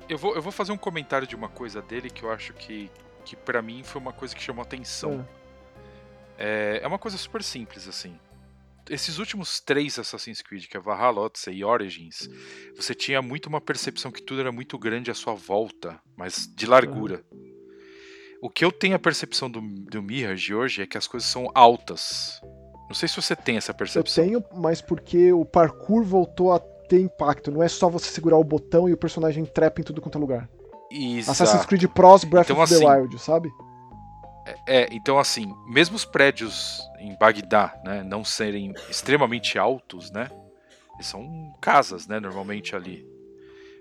É. 0.09 0.13
Eu 0.13 0.17
vou, 0.17 0.35
eu 0.35 0.41
vou 0.41 0.51
fazer 0.51 0.71
um 0.71 0.77
comentário 0.77 1.27
de 1.27 1.35
uma 1.35 1.47
coisa 1.47 1.81
dele 1.83 2.09
que 2.09 2.23
eu 2.23 2.31
acho 2.31 2.53
que, 2.53 2.89
que 3.23 3.35
para 3.35 3.61
mim 3.61 3.83
foi 3.83 4.01
uma 4.01 4.13
coisa 4.13 4.35
que 4.35 4.41
chamou 4.41 4.61
atenção. 4.61 5.27
É. 6.37 6.79
é. 6.79 6.83
é 6.83 6.87
uma 6.87 6.99
coisa 6.99 7.17
super 7.17 7.43
simples, 7.43 7.87
assim. 7.87 8.19
Esses 8.89 9.17
últimos 9.17 9.61
três 9.61 9.97
Assassin's 9.97 10.41
Creed, 10.41 10.65
que 10.65 10.75
é 10.75 10.79
Valhalla, 10.79 11.21
Odyssey 11.21 11.55
e 11.55 11.63
Origins, 11.63 12.29
você 12.75 12.93
tinha 12.93 13.21
muito 13.21 13.47
uma 13.47 13.61
percepção 13.61 14.11
que 14.11 14.21
tudo 14.21 14.41
era 14.41 14.51
muito 14.51 14.77
grande 14.77 15.09
à 15.09 15.13
sua 15.13 15.33
volta, 15.33 15.99
mas 16.17 16.47
de 16.53 16.65
largura. 16.65 17.23
O 18.41 18.49
que 18.49 18.65
eu 18.65 18.73
tenho 18.73 18.93
a 18.93 18.99
percepção 18.99 19.49
do, 19.49 19.61
do 19.61 20.03
Mirage 20.03 20.53
hoje 20.53 20.81
é 20.81 20.85
que 20.85 20.97
as 20.97 21.07
coisas 21.07 21.29
são 21.29 21.49
altas. 21.55 22.41
Não 22.89 22.93
sei 22.93 23.07
se 23.07 23.15
você 23.15 23.37
tem 23.37 23.55
essa 23.55 23.73
percepção. 23.73 24.25
Eu 24.25 24.41
tenho, 24.41 24.61
mas 24.61 24.81
porque 24.81 25.31
o 25.31 25.45
parkour 25.45 26.03
voltou 26.03 26.51
a 26.51 26.59
ter 26.59 26.99
impacto. 26.99 27.49
Não 27.49 27.63
é 27.63 27.69
só 27.69 27.87
você 27.87 28.09
segurar 28.09 28.37
o 28.37 28.43
botão 28.43 28.89
e 28.89 28.93
o 28.93 28.97
personagem 28.97 29.45
trepa 29.45 29.79
em 29.79 29.83
tudo 29.85 30.01
quanto 30.01 30.17
é 30.17 30.21
lugar. 30.21 30.49
Exato. 30.93 31.31
Assassin's 31.31 31.65
Creed 31.65 31.87
Pros 31.87 32.23
Breath 32.23 32.49
então, 32.49 32.61
of 32.61 32.69
the 32.69 32.75
assim, 32.75 32.85
Wild, 32.85 33.19
sabe? 33.19 33.51
É, 34.67 34.87
então 34.91 35.17
assim, 35.17 35.53
mesmo 35.67 35.95
os 35.95 36.05
prédios 36.05 36.81
em 36.99 37.17
Bagdá, 37.17 37.73
né, 37.83 38.03
não 38.03 38.23
serem 38.23 38.73
extremamente 38.89 39.57
altos, 39.57 40.11
né? 40.11 40.29
São 41.01 41.53
casas, 41.59 42.07
né, 42.07 42.19
normalmente 42.19 42.75
ali. 42.75 43.05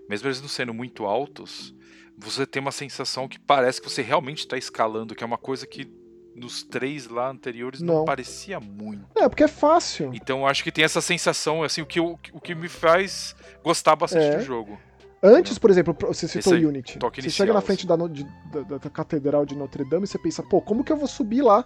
Mesmo 0.09 0.29
eles 0.29 0.41
não 0.41 0.49
sendo 0.49 0.75
muito 0.75 1.05
altos, 1.05 1.75
você 2.17 2.47
tem 2.47 2.61
uma 2.61 2.73
sensação 2.73 3.29
que 3.29 3.39
parece 3.39 3.81
que 3.81 3.89
você 3.89 4.03
realmente 4.03 4.41
está 4.41 4.57
escalando, 4.57 5.15
que 5.15 5.23
é 5.23 5.27
uma 5.27 5.39
coisa 5.39 5.67
que 5.67 5.89
nos 6.35 6.63
três 6.63 7.07
lá 7.09 7.29
anteriores 7.29 7.81
não, 7.81 7.97
não 7.97 8.05
parecia 8.05 8.59
muito. 8.59 9.07
É, 9.17 9.29
porque 9.29 9.45
é 9.45 9.49
fácil. 9.49 10.11
Então 10.15 10.47
acho 10.47 10.65
que 10.65 10.73
tem 10.73 10.85
essa 10.85 11.01
sensação, 11.01 11.63
assim, 11.63 11.83
o 11.83 11.87
que, 11.87 12.01
o, 12.01 12.19
o 12.33 12.41
que 12.41 12.55
me 12.55 12.69
faz 12.69 13.37
gostar 13.63 13.97
bastante 13.97 14.27
é. 14.27 14.37
do 14.39 14.45
jogo. 14.45 14.79
Antes, 15.23 15.57
por 15.57 15.71
exemplo, 15.71 15.97
você 16.01 16.27
citou 16.27 16.55
Esse 16.55 16.67
Unity. 16.67 16.99
Você 16.99 17.21
inicial, 17.21 17.47
chega 17.47 17.53
na 17.53 17.61
frente 17.61 17.87
assim. 17.87 17.99
da, 17.99 18.09
de, 18.09 18.25
da, 18.51 18.79
da, 18.79 18.91
Catedral 18.91 19.47
de 19.47 19.55
Notre 19.55 19.85
Dame 19.85 20.05
e 20.05 20.07
você 20.09 20.19
pensa, 20.19 20.43
pô, 20.43 20.61
como 20.61 20.83
que 20.83 20.91
eu 20.91 20.97
vou 20.97 21.07
subir 21.07 21.43
lá? 21.43 21.65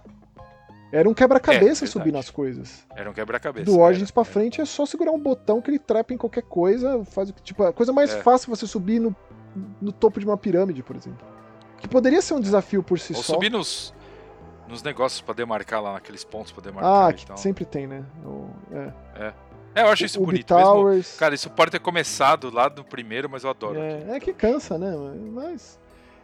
Era 0.91 1.09
um 1.09 1.13
quebra-cabeça 1.13 1.83
é, 1.83 1.87
subir 1.87 2.13
nas 2.13 2.29
coisas. 2.29 2.85
Era 2.95 3.09
um 3.09 3.13
quebra-cabeça. 3.13 3.65
Do 3.65 3.79
Origins 3.79 4.11
pra 4.11 4.23
frente 4.23 4.61
é 4.61 4.65
só 4.65 4.85
segurar 4.85 5.11
um 5.11 5.19
botão 5.19 5.59
que 5.59 5.71
ele 5.71 5.79
trepa 5.79 6.13
em 6.13 6.17
qualquer 6.17 6.43
coisa. 6.43 7.03
Faz, 7.05 7.33
tipo, 7.43 7.63
a 7.63 7.73
coisa 7.73 7.91
mais 7.91 8.13
é. 8.13 8.21
fácil 8.21 8.49
você 8.55 8.65
subir 8.67 8.99
no, 8.99 9.13
no 9.81 9.91
topo 9.91 10.19
de 10.19 10.25
uma 10.25 10.37
pirâmide, 10.37 10.83
por 10.83 10.95
exemplo. 10.95 11.25
Que 11.79 11.87
poderia 11.87 12.21
ser 12.21 12.35
um 12.35 12.39
desafio 12.39 12.81
por 12.81 12.99
si 12.99 13.13
Ou 13.13 13.21
só. 13.21 13.33
subir 13.33 13.51
nos, 13.51 13.93
nos 14.67 14.81
negócios 14.81 15.19
pra 15.19 15.33
demarcar 15.33 15.81
lá, 15.81 15.93
naqueles 15.93 16.23
pontos 16.23 16.51
pra 16.51 16.61
demarcar. 16.61 17.09
Ah, 17.09 17.13
que 17.13 17.39
sempre 17.39 17.65
tem, 17.65 17.85
né? 17.85 18.05
O, 18.23 18.49
é. 18.71 18.93
é. 19.25 19.33
É, 19.77 19.83
eu 19.83 19.89
acho 19.89 20.05
isso 20.05 20.19
bonito. 20.19 20.47
Towers. 20.47 20.95
Mesmo, 20.95 21.19
cara, 21.19 21.35
isso 21.35 21.49
pode 21.51 21.69
ter 21.69 21.79
começado 21.79 22.49
lá 22.49 22.67
do 22.67 22.83
primeiro, 22.83 23.29
mas 23.29 23.43
eu 23.43 23.51
adoro. 23.51 23.79
É, 23.79 24.15
é 24.15 24.19
que 24.19 24.33
cansa, 24.33 24.75
né? 24.75 24.91
Mas. 25.31 25.79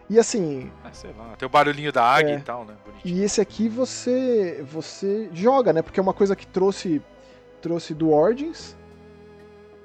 E 0.10 0.18
assim. 0.18 0.72
É, 0.84 0.92
sei 0.92 1.12
lá, 1.16 1.36
tem 1.38 1.46
o 1.46 1.50
barulhinho 1.50 1.92
da 1.92 2.04
águia 2.04 2.34
é, 2.34 2.38
e 2.40 2.42
tal, 2.42 2.66
né? 2.66 2.74
Bonitinho. 2.84 3.16
E 3.16 3.24
esse 3.24 3.40
aqui 3.40 3.70
você 3.70 4.66
você 4.68 5.30
joga, 5.32 5.72
né? 5.72 5.84
Porque 5.84 6.00
é 6.00 6.04
uma 6.04 6.16
coisa 6.16 6.36
que 6.36 6.48
trouxe 6.48 7.00
trouxe 7.62 7.94
do 7.94 8.12
Origins. 8.12 8.76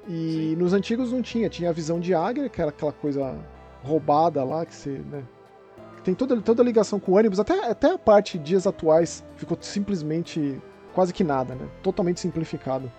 E 0.07 0.31
Sim. 0.31 0.55
nos 0.55 0.73
antigos 0.73 1.11
não 1.11 1.21
tinha, 1.21 1.47
tinha 1.47 1.69
a 1.69 1.73
visão 1.73 1.99
de 1.99 2.15
águia, 2.15 2.49
que 2.49 2.59
era 2.59 2.71
aquela 2.71 2.91
coisa 2.91 3.37
roubada 3.83 4.43
lá 4.43 4.65
que 4.65 4.73
você, 4.73 4.89
né? 4.89 5.23
Tem 6.03 6.15
toda, 6.15 6.41
toda 6.41 6.63
a 6.63 6.65
ligação 6.65 6.99
com 6.99 7.11
ônibus, 7.11 7.39
até, 7.39 7.69
até 7.69 7.91
a 7.91 7.99
parte 7.99 8.39
dias 8.39 8.65
atuais 8.65 9.23
ficou 9.35 9.55
simplesmente 9.61 10.59
quase 10.95 11.13
que 11.13 11.23
nada, 11.23 11.53
né? 11.53 11.67
Totalmente 11.83 12.19
simplificado. 12.19 12.91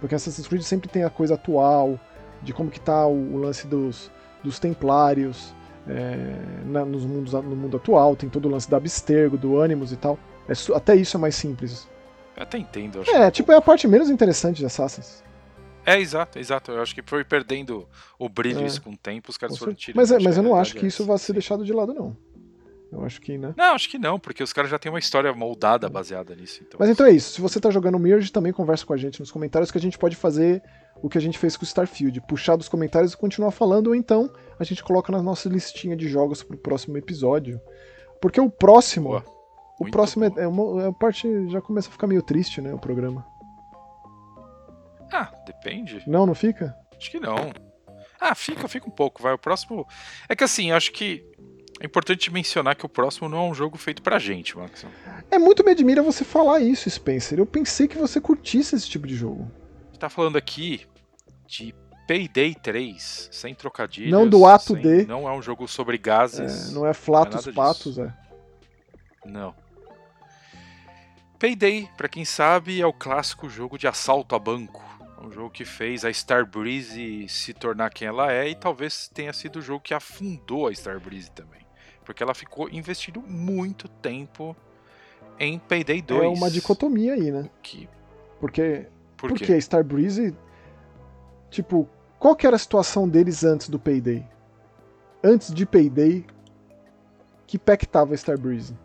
Porque 0.00 0.14
Assassin's 0.14 0.46
Creed 0.46 0.62
sempre 0.62 0.88
tem 0.88 1.04
a 1.04 1.10
coisa 1.10 1.34
atual, 1.34 1.98
de 2.42 2.52
como 2.52 2.70
que 2.70 2.80
tá 2.80 3.06
o, 3.06 3.36
lance 3.36 3.66
dos, 3.66 4.10
dos 4.42 4.58
templários 4.58 5.54
é, 5.88 6.36
na, 6.64 6.84
nos 6.84 7.04
mundos, 7.04 7.32
no 7.32 7.56
mundo 7.56 7.76
atual, 7.76 8.16
tem 8.16 8.28
todo 8.28 8.46
o 8.46 8.50
lance 8.50 8.68
da 8.70 8.76
Abstergo, 8.76 9.36
do 9.36 9.60
Animus 9.60 9.92
e 9.92 9.96
tal. 9.96 10.18
É, 10.48 10.52
até 10.74 10.94
isso 10.94 11.16
é 11.16 11.20
mais 11.20 11.34
simples. 11.34 11.88
Eu 12.36 12.42
até 12.42 12.58
entendo. 12.58 13.02
é, 13.08 13.30
tipo, 13.30 13.50
é 13.50 13.56
a 13.56 13.60
parte 13.60 13.88
menos 13.88 14.10
interessante 14.10 14.58
de 14.58 14.66
Assassin's. 14.66 15.24
É, 15.84 16.00
exato, 16.00 16.38
exato. 16.38 16.72
Eu 16.72 16.82
acho 16.82 16.94
que 16.94 17.02
foi 17.02 17.24
perdendo 17.24 17.86
o 18.18 18.28
brilho 18.28 18.60
é, 18.60 18.66
isso 18.66 18.82
com 18.82 18.90
o 18.90 18.96
tempo, 18.96 19.30
os 19.30 19.38
caras 19.38 19.56
foram 19.56 19.72
tirando. 19.72 19.96
Mas, 19.96 20.10
é, 20.10 20.18
mas 20.18 20.36
eu 20.36 20.42
não 20.42 20.56
acho 20.56 20.74
que 20.74 20.86
isso 20.86 21.04
vai 21.04 21.16
ser 21.16 21.32
deixado 21.32 21.64
de 21.64 21.72
lado, 21.72 21.94
não. 21.94 22.16
Eu 22.96 23.04
acho 23.04 23.20
que, 23.20 23.36
né? 23.36 23.52
Não, 23.56 23.74
acho 23.74 23.90
que 23.90 23.98
não, 23.98 24.18
porque 24.18 24.42
os 24.42 24.54
caras 24.54 24.70
já 24.70 24.78
têm 24.78 24.90
uma 24.90 24.98
história 24.98 25.32
moldada 25.34 25.86
baseada 25.88 26.34
nisso. 26.34 26.62
Então. 26.66 26.78
Mas 26.80 26.88
então 26.88 27.04
é 27.04 27.10
isso. 27.10 27.30
Se 27.32 27.40
você 27.42 27.60
tá 27.60 27.70
jogando 27.70 27.98
Mirage, 27.98 28.32
também 28.32 28.52
conversa 28.52 28.86
com 28.86 28.94
a 28.94 28.96
gente 28.96 29.20
nos 29.20 29.30
comentários 29.30 29.70
que 29.70 29.76
a 29.76 29.80
gente 29.80 29.98
pode 29.98 30.16
fazer 30.16 30.62
o 31.02 31.08
que 31.10 31.18
a 31.18 31.20
gente 31.20 31.38
fez 31.38 31.58
com 31.58 31.62
o 31.62 31.66
Starfield, 31.66 32.22
puxar 32.22 32.56
dos 32.56 32.70
comentários 32.70 33.12
e 33.12 33.16
continuar 33.16 33.50
falando, 33.50 33.88
ou 33.88 33.94
então 33.94 34.32
a 34.58 34.64
gente 34.64 34.82
coloca 34.82 35.12
na 35.12 35.22
nossa 35.22 35.46
listinha 35.46 35.94
de 35.94 36.08
jogos 36.08 36.42
pro 36.42 36.56
próximo 36.56 36.96
episódio. 36.96 37.60
Porque 38.20 38.40
o 38.40 38.50
próximo. 38.50 39.10
Boa. 39.10 39.24
O 39.78 39.82
Muito 39.82 39.92
próximo 39.92 40.24
é, 40.24 40.32
é, 40.38 40.48
uma, 40.48 40.84
é 40.84 40.86
a 40.88 40.92
parte. 40.92 41.28
Já 41.50 41.60
começa 41.60 41.90
a 41.90 41.92
ficar 41.92 42.06
meio 42.06 42.22
triste, 42.22 42.62
né? 42.62 42.72
O 42.72 42.78
programa. 42.78 43.26
Ah, 45.12 45.30
depende. 45.44 46.02
Não, 46.06 46.24
não 46.24 46.34
fica? 46.34 46.74
Acho 46.96 47.10
que 47.10 47.20
não. 47.20 47.52
Ah, 48.18 48.34
fica, 48.34 48.66
fica 48.66 48.88
um 48.88 48.90
pouco, 48.90 49.22
vai. 49.22 49.34
O 49.34 49.38
próximo. 49.38 49.86
É 50.28 50.34
que 50.34 50.42
assim, 50.42 50.72
acho 50.72 50.92
que 50.92 51.22
é 51.80 51.84
importante 51.84 52.32
mencionar 52.32 52.74
que 52.74 52.86
o 52.86 52.88
próximo 52.88 53.28
não 53.28 53.38
é 53.38 53.50
um 53.50 53.54
jogo 53.54 53.76
feito 53.76 54.02
pra 54.02 54.18
gente, 54.18 54.56
Max. 54.56 54.86
É 55.30 55.38
muito 55.38 55.62
me 55.62 55.72
admira 55.72 56.02
você 56.02 56.24
falar 56.24 56.60
isso, 56.60 56.88
Spencer. 56.88 57.38
Eu 57.38 57.46
pensei 57.46 57.86
que 57.86 57.98
você 57.98 58.20
curtisse 58.20 58.74
esse 58.74 58.88
tipo 58.88 59.06
de 59.06 59.14
jogo. 59.14 59.50
A 59.82 59.86
gente 59.88 59.98
tá 59.98 60.08
falando 60.08 60.36
aqui 60.36 60.86
de 61.46 61.74
Payday 62.08 62.54
3, 62.54 63.28
sem 63.30 63.54
trocadilhos. 63.54 64.10
Não 64.10 64.26
do 64.26 64.46
ato 64.46 64.72
sem, 64.74 64.82
D. 64.82 65.04
Não 65.06 65.28
é 65.28 65.32
um 65.32 65.42
jogo 65.42 65.68
sobre 65.68 65.98
gases. 65.98 66.70
É, 66.70 66.74
não 66.74 66.86
é 66.86 66.94
Flatos 66.94 67.44
não 67.44 67.52
é 67.52 67.54
Patos, 67.54 67.98
é. 67.98 68.14
Não. 69.26 69.54
Payday, 71.38 71.90
para 71.96 72.08
quem 72.08 72.24
sabe, 72.24 72.80
é 72.80 72.86
o 72.86 72.92
clássico 72.92 73.50
jogo 73.50 73.76
de 73.76 73.86
assalto 73.86 74.34
a 74.34 74.38
banco. 74.38 74.82
É 75.18 75.26
um 75.26 75.30
jogo 75.30 75.50
que 75.50 75.64
fez 75.64 76.04
a 76.04 76.10
Starbreeze 76.10 77.28
se 77.28 77.52
tornar 77.52 77.90
quem 77.90 78.08
ela 78.08 78.32
é 78.32 78.48
e 78.48 78.54
talvez 78.54 79.08
tenha 79.08 79.32
sido 79.34 79.56
o 79.56 79.62
jogo 79.62 79.80
que 79.80 79.92
afundou 79.92 80.68
a 80.68 80.72
Starbreeze 80.72 81.30
também. 81.30 81.65
Porque 82.06 82.22
ela 82.22 82.34
ficou 82.34 82.70
investindo 82.70 83.20
muito 83.20 83.88
tempo 83.88 84.56
em 85.38 85.58
Payday 85.58 86.00
2. 86.00 86.22
É 86.22 86.28
uma 86.28 86.48
dicotomia 86.48 87.14
aí, 87.14 87.32
né? 87.32 87.50
Que... 87.60 87.88
Porque, 88.40 88.86
Por 89.16 89.30
porque 89.30 89.52
a 89.52 89.56
Starbreeze. 89.58 90.34
Tipo, 91.50 91.88
qual 92.18 92.36
que 92.36 92.46
era 92.46 92.54
a 92.54 92.58
situação 92.58 93.08
deles 93.08 93.42
antes 93.42 93.68
do 93.68 93.78
Payday? 93.78 94.24
Antes 95.22 95.52
de 95.52 95.66
Payday, 95.66 96.24
que 97.46 97.58
pé 97.58 97.76
que 97.76 97.86
tava 97.86 98.12
a 98.12 98.14
Starbreeze? 98.14 98.76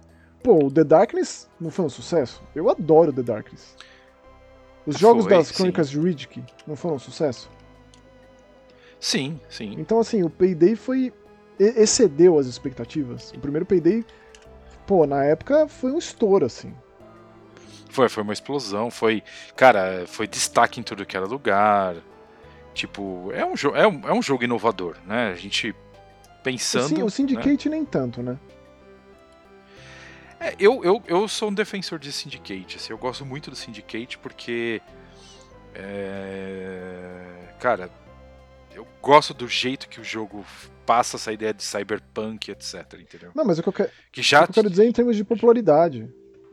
Pô, 0.44 0.66
o 0.66 0.72
The 0.72 0.84
Darkness 0.84 1.48
não 1.60 1.70
foi 1.70 1.86
um 1.86 1.90
sucesso? 1.90 2.42
Eu 2.56 2.70
adoro 2.70 3.14
The 3.14 3.22
Darkness. 3.22 3.76
Os 4.86 4.98
jogos 4.98 5.26
foi, 5.26 5.34
das 5.36 5.52
Crônicas 5.52 5.90
sim. 5.90 6.00
de 6.00 6.08
Riddick 6.08 6.44
não 6.66 6.76
foram 6.76 6.96
um 6.96 7.00
sucesso? 7.00 7.52
Sim, 9.00 9.40
sim. 9.48 9.76
Então, 9.78 10.00
assim, 10.00 10.24
o 10.24 10.30
Payday 10.30 10.76
foi 10.76 11.14
excedeu 11.62 12.38
as 12.38 12.48
expectativas. 12.48 13.32
O 13.32 13.40
primeiro 13.40 13.66
Payday, 13.66 14.06
pô, 14.86 15.06
na 15.06 15.24
época 15.24 15.68
foi 15.68 15.92
um 15.92 15.98
estouro, 15.98 16.46
assim. 16.46 16.74
Foi, 17.90 18.08
foi 18.08 18.24
uma 18.24 18.34
explosão, 18.34 18.90
foi, 18.90 19.22
cara, 19.56 20.06
foi 20.08 20.26
destaque 20.28 20.80
em 20.80 20.84
tudo 20.84 21.06
que 21.06 21.18
era 21.18 21.26
lugar. 21.26 21.96
Tipo, 22.74 23.32
é 23.34 23.46
um, 23.46 23.54
é 23.76 23.88
um, 23.88 24.08
é 24.10 24.14
um 24.14 24.22
jogo 24.22 24.46
inovador, 24.46 24.96
né? 25.06 25.32
A 25.32 25.36
gente 25.36 25.76
pensando. 26.42 27.02
O, 27.02 27.06
o 27.06 27.10
Syndicate 27.10 27.70
né? 27.70 27.76
nem 27.76 27.86
tanto, 27.86 28.24
né? 28.24 28.40
É, 30.40 30.56
eu, 30.58 30.84
eu, 30.84 31.04
eu 31.06 31.28
sou 31.28 31.50
um 31.50 31.54
defensor 31.54 32.00
de 32.00 32.12
Syndicate, 32.12 32.78
assim, 32.78 32.92
eu 32.92 32.98
gosto 32.98 33.26
muito 33.26 33.50
do 33.50 33.56
Syndicate 33.56 34.18
porque. 34.18 34.82
É, 35.76 37.54
cara, 37.60 37.90
eu 38.74 38.88
gosto 39.02 39.34
do 39.34 39.48
jeito 39.48 39.88
que 39.88 40.00
o 40.00 40.04
jogo 40.04 40.46
passa 40.92 41.16
essa 41.16 41.32
ideia 41.32 41.54
de 41.54 41.64
cyberpunk, 41.64 42.52
etc, 42.52 43.00
entendeu? 43.00 43.32
Não, 43.34 43.46
mas 43.46 43.58
o 43.58 43.64
que 43.64 43.70
eu, 43.70 43.74
que, 43.74 43.90
que 44.12 44.22
já... 44.22 44.42
o 44.42 44.44
que 44.44 44.50
eu 44.50 44.56
quero 44.56 44.70
dizer 44.70 44.84
em 44.84 44.92
termos 44.92 45.16
de 45.16 45.24
popularidade. 45.24 46.06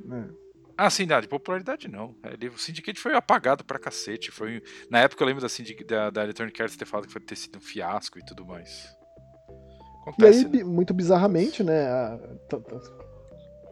Né? 0.04 0.28
Ah, 0.76 0.88
sim, 0.88 1.06
não, 1.06 1.20
de 1.20 1.26
popularidade 1.26 1.88
não. 1.88 2.14
É, 2.22 2.46
o 2.46 2.56
Syndicate 2.56 3.00
foi 3.00 3.16
apagado 3.16 3.64
pra 3.64 3.80
cacete. 3.80 4.30
Foi... 4.30 4.62
Na 4.88 5.00
época 5.00 5.24
eu 5.24 5.26
lembro 5.26 5.42
da, 5.42 5.48
Syndic... 5.48 5.82
da, 5.82 6.08
da 6.08 6.22
Electronic 6.22 6.62
Arts 6.62 6.76
ter 6.76 6.84
falado 6.84 7.06
que 7.06 7.12
foi 7.12 7.20
ter 7.20 7.34
sido 7.34 7.58
um 7.58 7.60
fiasco 7.60 8.16
e 8.16 8.24
tudo 8.24 8.46
mais. 8.46 8.86
Acontece, 10.02 10.44
e 10.44 10.46
aí, 10.46 10.58
né? 10.58 10.64
muito 10.64 10.94
bizarramente, 10.94 11.64
né, 11.64 11.84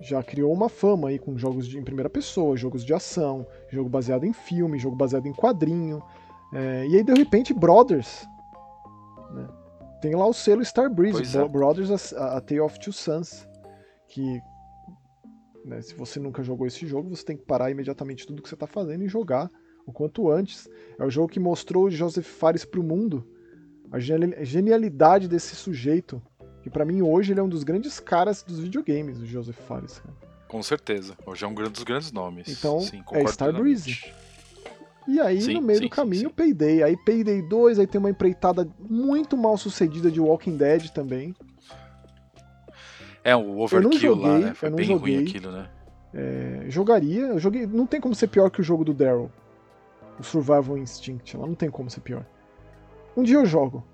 já 0.00 0.20
criou 0.20 0.52
uma 0.52 0.68
fama 0.68 1.10
aí 1.10 1.18
com 1.18 1.38
jogos 1.38 1.68
de, 1.68 1.78
em 1.78 1.84
primeira 1.84 2.10
pessoa, 2.10 2.56
jogos 2.56 2.84
de 2.84 2.92
ação, 2.92 3.46
jogo 3.70 3.88
baseado 3.88 4.24
em 4.24 4.32
filme, 4.32 4.80
jogo 4.80 4.96
baseado 4.96 5.26
em 5.26 5.32
quadrinho. 5.32 6.02
É... 6.52 6.88
e 6.88 6.96
aí, 6.96 7.04
de 7.04 7.14
repente, 7.14 7.54
Brothers, 7.54 8.26
né? 9.32 9.46
Tem 10.06 10.14
lá 10.14 10.24
o 10.24 10.32
selo 10.32 10.62
Starbreeze, 10.62 11.36
é. 11.36 11.48
Brothers 11.48 12.12
a, 12.12 12.36
a 12.36 12.40
Tale 12.40 12.60
of 12.60 12.78
Two 12.78 12.92
Sons, 12.92 13.44
que 14.08 14.40
né, 15.64 15.82
se 15.82 15.96
você 15.96 16.20
nunca 16.20 16.44
jogou 16.44 16.64
esse 16.64 16.86
jogo, 16.86 17.08
você 17.08 17.24
tem 17.24 17.36
que 17.36 17.44
parar 17.44 17.72
imediatamente 17.72 18.24
tudo 18.24 18.40
que 18.40 18.48
você 18.48 18.54
está 18.54 18.68
fazendo 18.68 19.02
e 19.02 19.08
jogar 19.08 19.50
o 19.84 19.92
quanto 19.92 20.30
antes. 20.30 20.68
É 20.96 21.04
o 21.04 21.10
jogo 21.10 21.26
que 21.26 21.40
mostrou 21.40 21.86
o 21.86 21.90
Joseph 21.90 22.24
Fares 22.24 22.64
para 22.64 22.78
o 22.78 22.84
mundo, 22.84 23.28
a 23.90 23.98
genialidade 23.98 25.26
desse 25.26 25.56
sujeito, 25.56 26.22
que 26.62 26.70
para 26.70 26.84
mim 26.84 27.02
hoje 27.02 27.32
ele 27.32 27.40
é 27.40 27.42
um 27.42 27.48
dos 27.48 27.64
grandes 27.64 27.98
caras 27.98 28.44
dos 28.44 28.60
videogames, 28.60 29.18
o 29.18 29.26
Joseph 29.26 29.58
Fares. 29.58 30.00
Com 30.46 30.62
certeza, 30.62 31.16
hoje 31.26 31.44
é 31.44 31.48
um 31.48 31.52
dos 31.52 31.82
grandes 31.82 32.12
nomes. 32.12 32.46
Então, 32.46 32.78
Sim, 32.78 33.02
é 33.10 33.24
Starbreeze. 33.24 34.04
E 35.06 35.20
aí, 35.20 35.40
sim, 35.40 35.54
no 35.54 35.62
meio 35.62 35.78
sim, 35.78 35.84
do 35.84 35.90
caminho, 35.90 36.28
sim, 36.28 36.34
Payday. 36.34 36.82
Aí 36.82 36.96
Payday 36.96 37.40
2, 37.42 37.78
aí 37.78 37.86
tem 37.86 37.98
uma 37.98 38.10
empreitada 38.10 38.68
muito 38.78 39.36
mal 39.36 39.56
sucedida 39.56 40.10
de 40.10 40.20
Walking 40.20 40.56
Dead 40.56 40.90
também. 40.90 41.34
É, 43.22 43.34
o 43.34 43.58
Overkill 43.58 43.98
joguei, 43.98 44.28
lá, 44.28 44.38
né? 44.38 44.54
Foi 44.54 44.70
bem 44.70 44.86
joguei. 44.86 45.16
ruim 45.16 45.26
aquilo, 45.26 45.52
né? 45.52 45.68
É, 46.14 46.64
jogaria, 46.68 47.22
eu 47.22 47.38
joguei. 47.38 47.66
Não 47.66 47.86
tem 47.86 48.00
como 48.00 48.14
ser 48.14 48.28
pior 48.28 48.50
que 48.50 48.60
o 48.60 48.64
jogo 48.64 48.84
do 48.84 48.94
Daryl. 48.94 49.30
O 50.18 50.22
Survival 50.22 50.78
Instinct 50.78 51.36
lá, 51.36 51.46
não 51.46 51.54
tem 51.54 51.70
como 51.70 51.90
ser 51.90 52.00
pior. 52.00 52.24
Um 53.16 53.22
dia 53.22 53.36
eu 53.36 53.46
jogo. 53.46 53.84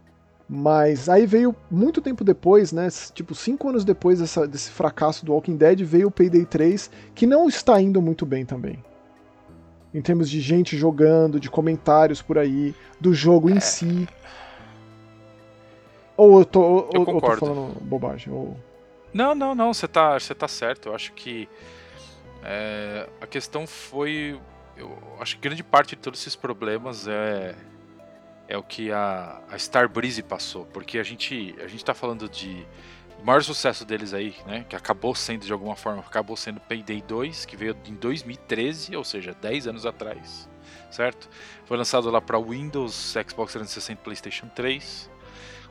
Mas 0.48 1.08
aí 1.08 1.24
veio 1.24 1.56
muito 1.70 2.02
tempo 2.02 2.22
depois, 2.22 2.72
né? 2.72 2.88
Tipo, 3.14 3.34
cinco 3.34 3.68
anos 3.70 3.84
depois 3.84 4.18
dessa, 4.18 4.46
desse 4.46 4.70
fracasso 4.70 5.24
do 5.24 5.32
Walking 5.32 5.56
Dead, 5.56 5.80
veio 5.82 6.08
o 6.08 6.10
Payday 6.10 6.44
3, 6.44 6.90
que 7.14 7.26
não 7.26 7.48
está 7.48 7.80
indo 7.80 8.02
muito 8.02 8.26
bem 8.26 8.44
também. 8.44 8.84
Em 9.94 10.00
termos 10.00 10.30
de 10.30 10.40
gente 10.40 10.76
jogando, 10.76 11.38
de 11.38 11.50
comentários 11.50 12.22
por 12.22 12.38
aí, 12.38 12.74
do 13.00 13.12
jogo 13.12 13.50
é. 13.50 13.54
em 13.54 13.60
si. 13.60 14.08
Ou 16.16 16.38
eu 16.38 16.44
tô, 16.44 16.60
ou, 16.60 16.90
eu 16.92 17.00
ou 17.00 17.20
tô 17.20 17.36
falando 17.36 17.80
bobagem? 17.82 18.32
Ou... 18.32 18.56
Não, 19.12 19.34
não, 19.34 19.54
não, 19.54 19.74
você 19.74 19.86
tá, 19.86 20.18
você 20.18 20.34
tá 20.34 20.48
certo. 20.48 20.88
Eu 20.88 20.94
acho 20.94 21.12
que 21.12 21.48
é, 22.42 23.08
a 23.20 23.26
questão 23.26 23.66
foi. 23.66 24.38
Eu 24.76 24.96
acho 25.20 25.36
que 25.36 25.42
grande 25.42 25.62
parte 25.62 25.90
de 25.90 26.02
todos 26.02 26.20
esses 26.20 26.34
problemas 26.34 27.06
é, 27.06 27.54
é 28.48 28.56
o 28.56 28.62
que 28.62 28.90
a, 28.90 29.40
a 29.50 29.56
Starbreeze 29.56 30.22
passou. 30.22 30.64
Porque 30.66 30.98
a 30.98 31.02
gente, 31.02 31.54
a 31.62 31.66
gente 31.66 31.84
tá 31.84 31.94
falando 31.94 32.28
de. 32.28 32.66
O 33.22 33.24
maior 33.24 33.40
sucesso 33.44 33.84
deles 33.84 34.12
aí, 34.12 34.34
né? 34.44 34.66
Que 34.68 34.74
acabou 34.74 35.14
sendo 35.14 35.46
de 35.46 35.52
alguma 35.52 35.76
forma, 35.76 36.00
acabou 36.00 36.36
sendo 36.36 36.58
Payday 36.58 37.00
2, 37.06 37.44
que 37.44 37.56
veio 37.56 37.76
em 37.86 37.94
2013, 37.94 38.96
ou 38.96 39.04
seja, 39.04 39.32
10 39.40 39.68
anos 39.68 39.86
atrás, 39.86 40.48
certo? 40.90 41.30
Foi 41.64 41.76
lançado 41.76 42.10
lá 42.10 42.20
para 42.20 42.36
Windows, 42.40 43.14
Xbox 43.28 43.52
360 43.52 43.92
e 43.92 44.02
PlayStation 44.02 44.48
3, 44.48 45.08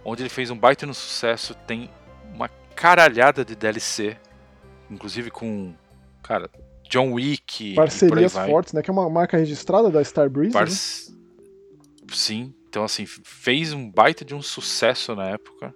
onde 0.06 0.22
ele 0.22 0.30
fez 0.30 0.50
um 0.50 0.58
baita 0.58 0.86
no 0.86 0.94
sucesso, 0.94 1.54
tem 1.68 1.90
uma 2.34 2.48
caralhada 2.74 3.44
de 3.44 3.54
DLC, 3.54 4.16
inclusive 4.90 5.30
com 5.30 5.74
cara, 6.24 6.50
John 6.90 7.12
Wick. 7.12 7.76
Parcerias 7.76 8.32
fortes, 8.32 8.72
né? 8.72 8.82
Que 8.82 8.90
é 8.90 8.94
uma 8.94 9.10
marca 9.10 9.36
registrada 9.36 9.92
da 9.92 10.02
Starbreeze. 10.02 10.54
Par... 10.54 10.70
Né? 10.70 10.76
Sim, 12.14 12.54
então 12.70 12.86
assim, 12.86 13.06
fez 13.06 13.74
um 13.74 13.92
baita 13.92 14.24
de 14.24 14.34
um 14.34 14.42
sucesso 14.42 15.14
na 15.18 15.28
época. 15.28 15.76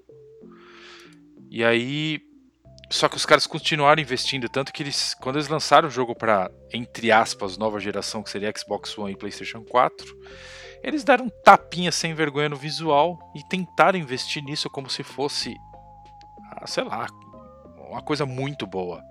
E 1.49 1.63
aí. 1.63 2.19
Só 2.91 3.09
que 3.09 3.17
os 3.17 3.25
caras 3.25 3.47
continuaram 3.47 3.99
investindo, 3.99 4.47
tanto 4.47 4.71
que 4.71 4.83
eles, 4.83 5.15
quando 5.15 5.37
eles 5.37 5.47
lançaram 5.47 5.87
o 5.87 5.91
jogo 5.91 6.13
para, 6.13 6.51
entre 6.71 7.11
aspas, 7.11 7.57
nova 7.57 7.79
geração, 7.79 8.21
que 8.21 8.29
seria 8.29 8.53
Xbox 8.55 8.95
One 8.95 9.13
e 9.13 9.17
PlayStation 9.17 9.63
4, 9.63 10.05
eles 10.83 11.03
deram 11.03 11.25
um 11.25 11.29
tapinha 11.43 11.91
sem 11.91 12.13
vergonha 12.13 12.47
no 12.47 12.55
visual 12.55 13.17
e 13.35 13.43
tentaram 13.49 13.97
investir 13.97 14.43
nisso 14.43 14.69
como 14.69 14.87
se 14.87 15.01
fosse, 15.01 15.55
ah, 16.51 16.67
sei 16.67 16.83
lá, 16.83 17.07
uma 17.89 18.03
coisa 18.03 18.23
muito 18.23 18.67
boa. 18.67 19.01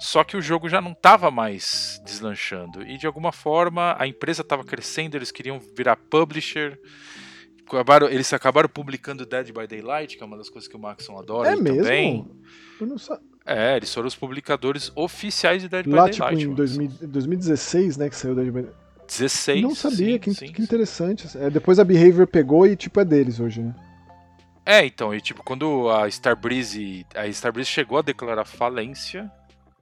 Só 0.00 0.24
que 0.24 0.34
o 0.34 0.40
jogo 0.40 0.66
já 0.66 0.80
não 0.80 0.92
estava 0.92 1.30
mais 1.30 2.00
deslanchando. 2.06 2.82
E 2.82 2.96
de 2.96 3.06
alguma 3.06 3.32
forma 3.32 3.94
a 3.98 4.06
empresa 4.06 4.40
estava 4.40 4.64
crescendo, 4.64 5.14
eles 5.14 5.30
queriam 5.30 5.60
virar 5.76 5.96
publisher. 5.96 6.78
Acabaram, 7.76 8.08
eles 8.08 8.32
acabaram 8.32 8.68
publicando 8.68 9.24
Dead 9.24 9.52
by 9.52 9.66
Daylight, 9.66 10.16
que 10.16 10.22
é 10.22 10.26
uma 10.26 10.36
das 10.36 10.48
coisas 10.48 10.68
que 10.68 10.76
o 10.76 10.78
Maxon 10.78 11.18
adora. 11.18 11.50
É 11.50 11.56
mesmo? 11.56 11.82
Também. 11.82 12.30
Eu 12.80 12.86
não 12.86 12.98
sa... 12.98 13.20
É, 13.46 13.76
eles 13.76 13.92
foram 13.92 14.08
os 14.08 14.14
publicadores 14.14 14.92
oficiais 14.94 15.62
de 15.62 15.68
Dead 15.68 15.86
Lá, 15.86 16.04
by 16.04 16.10
Daylight. 16.10 16.46
Lá, 16.46 16.66
tipo, 16.66 17.04
em 17.04 17.08
2016, 17.08 17.96
né, 17.96 18.08
que 18.08 18.16
saiu 18.16 18.34
Dead 18.34 18.50
by 18.50 18.66
16. 19.06 19.62
Não 19.62 19.74
sabia, 19.74 19.96
sim, 20.14 20.18
que, 20.18 20.34
sim, 20.34 20.52
que 20.52 20.62
interessante. 20.62 21.26
É, 21.36 21.50
depois 21.50 21.78
a 21.78 21.84
Behavior 21.84 22.26
pegou 22.26 22.66
e, 22.66 22.76
tipo, 22.76 23.00
é 23.00 23.04
deles 23.04 23.40
hoje, 23.40 23.60
né? 23.60 23.74
É, 24.64 24.84
então, 24.84 25.12
e 25.12 25.20
tipo, 25.20 25.42
quando 25.42 25.90
a 25.90 26.06
Starbreeze, 26.06 27.04
a 27.14 27.26
Starbreeze 27.26 27.70
chegou 27.70 27.98
a 27.98 28.02
declarar 28.02 28.44
falência, 28.44 29.30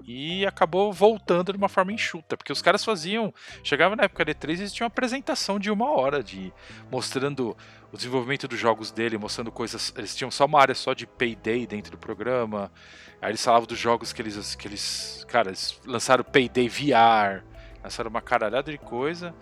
e 0.05 0.47
acabou 0.47 0.93
voltando 0.93 1.53
de 1.53 1.59
uma 1.59 1.69
forma 1.69 1.93
enxuta, 1.93 2.37
porque 2.37 2.53
os 2.53 2.62
caras 2.62 2.85
faziam, 2.85 3.33
chegava 3.62 3.97
na 3.97 4.05
época 4.05 4.25
D3 4.25 4.51
eles 4.51 4.73
tinham 4.73 4.87
uma 4.87 4.93
apresentação 4.93 5.59
de 5.59 5.70
uma 5.70 5.91
hora 5.91 6.23
de 6.23 6.53
mostrando 6.91 7.57
o 7.93 7.97
desenvolvimento 7.97 8.47
dos 8.47 8.59
jogos 8.59 8.91
dele, 8.91 9.19
mostrando 9.19 9.51
coisas, 9.51 9.93
eles 9.97 10.15
tinham 10.15 10.31
só 10.31 10.45
uma 10.45 10.61
área 10.61 10.75
só 10.75 10.93
de 10.93 11.07
Payday 11.07 11.66
dentro 11.66 11.93
do 11.93 11.99
programa. 11.99 12.70
Aí 13.20 13.31
eles 13.31 13.43
falavam 13.43 13.66
dos 13.66 13.79
jogos 13.79 14.12
que 14.12 14.23
eles 14.23 14.55
que 14.55 14.69
eles, 14.69 15.25
cara, 15.29 15.49
eles 15.49 15.81
lançaram 15.87 16.23
Payday 16.23 16.69
VR, 16.69 17.45
lançaram 17.83 18.11
uma 18.11 18.20
caralhada 18.20 18.70
de 18.70 18.79
coisa. 18.79 19.35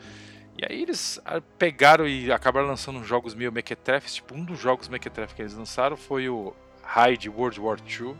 E 0.56 0.64
aí 0.64 0.82
eles 0.82 1.20
ah, 1.24 1.40
pegaram 1.58 2.08
e 2.08 2.32
acabaram 2.32 2.66
lançando 2.66 2.98
uns 2.98 3.06
jogos 3.06 3.34
meio 3.34 3.52
mequetrefes, 3.52 4.14
tipo 4.14 4.34
um 4.34 4.44
dos 4.44 4.58
jogos 4.58 4.88
mequetrefes 4.88 5.34
que 5.34 5.42
eles 5.42 5.54
lançaram 5.54 5.96
foi 5.96 6.28
o 6.28 6.54
Hyde 6.82 7.28
World 7.28 7.60
War 7.60 7.78
II 7.78 8.16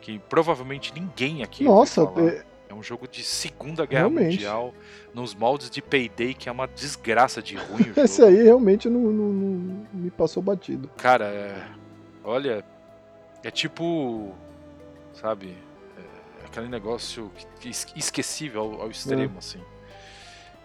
que 0.00 0.18
provavelmente 0.18 0.92
ninguém 0.94 1.42
aqui 1.42 1.64
Nossa, 1.64 2.02
é... 2.16 2.44
é... 2.70 2.74
um 2.74 2.82
jogo 2.82 3.06
de 3.06 3.22
Segunda 3.22 3.84
Guerra 3.86 4.08
realmente. 4.08 4.34
Mundial, 4.34 4.74
nos 5.14 5.34
moldes 5.34 5.70
de 5.70 5.82
Payday, 5.82 6.34
que 6.34 6.48
é 6.48 6.52
uma 6.52 6.66
desgraça 6.66 7.42
de 7.42 7.56
ruim. 7.56 7.92
Esse 7.96 8.22
aí 8.22 8.42
realmente 8.42 8.88
não, 8.88 9.00
não, 9.00 9.32
não, 9.32 9.86
me 9.92 10.10
passou 10.10 10.42
batido. 10.42 10.88
Cara, 10.96 11.26
é... 11.26 11.66
olha, 12.24 12.64
é 13.42 13.50
tipo, 13.50 14.32
sabe, 15.12 15.56
é 16.42 16.46
aquele 16.46 16.68
negócio 16.68 17.30
esquecível 17.94 18.62
ao, 18.62 18.82
ao 18.82 18.90
extremo, 18.90 19.34
é. 19.36 19.38
assim. 19.38 19.60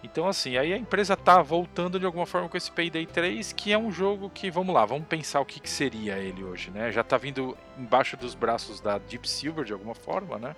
Então, 0.06 0.28
assim, 0.28 0.56
aí 0.56 0.72
a 0.72 0.78
empresa 0.78 1.18
tá 1.18 1.42
voltando 1.42 2.00
de 2.00 2.06
alguma 2.06 2.28
forma 2.28 2.48
com 2.48 2.56
esse 2.56 2.72
Payday 2.72 3.08
3, 3.08 3.52
que 3.54 3.74
é 3.74 3.78
um 3.78 3.92
jogo 3.92 4.30
que, 4.30 4.52
vamos 4.52 4.74
lá, 4.74 4.86
vamos 4.86 5.08
pensar 5.08 5.42
o 5.42 5.46
que, 5.46 5.60
que 5.60 5.70
seria 5.70 6.20
ele 6.20 6.44
hoje, 6.44 6.70
né? 6.70 6.92
Já 6.92 7.04
tá 7.04 7.18
vindo 7.18 7.58
embaixo 7.76 8.16
dos 8.16 8.36
braços 8.36 8.80
da 8.80 9.00
Deep 9.00 9.28
Silver 9.28 9.66
de 9.66 9.74
alguma 9.74 9.96
forma, 9.96 10.38
né? 10.38 10.56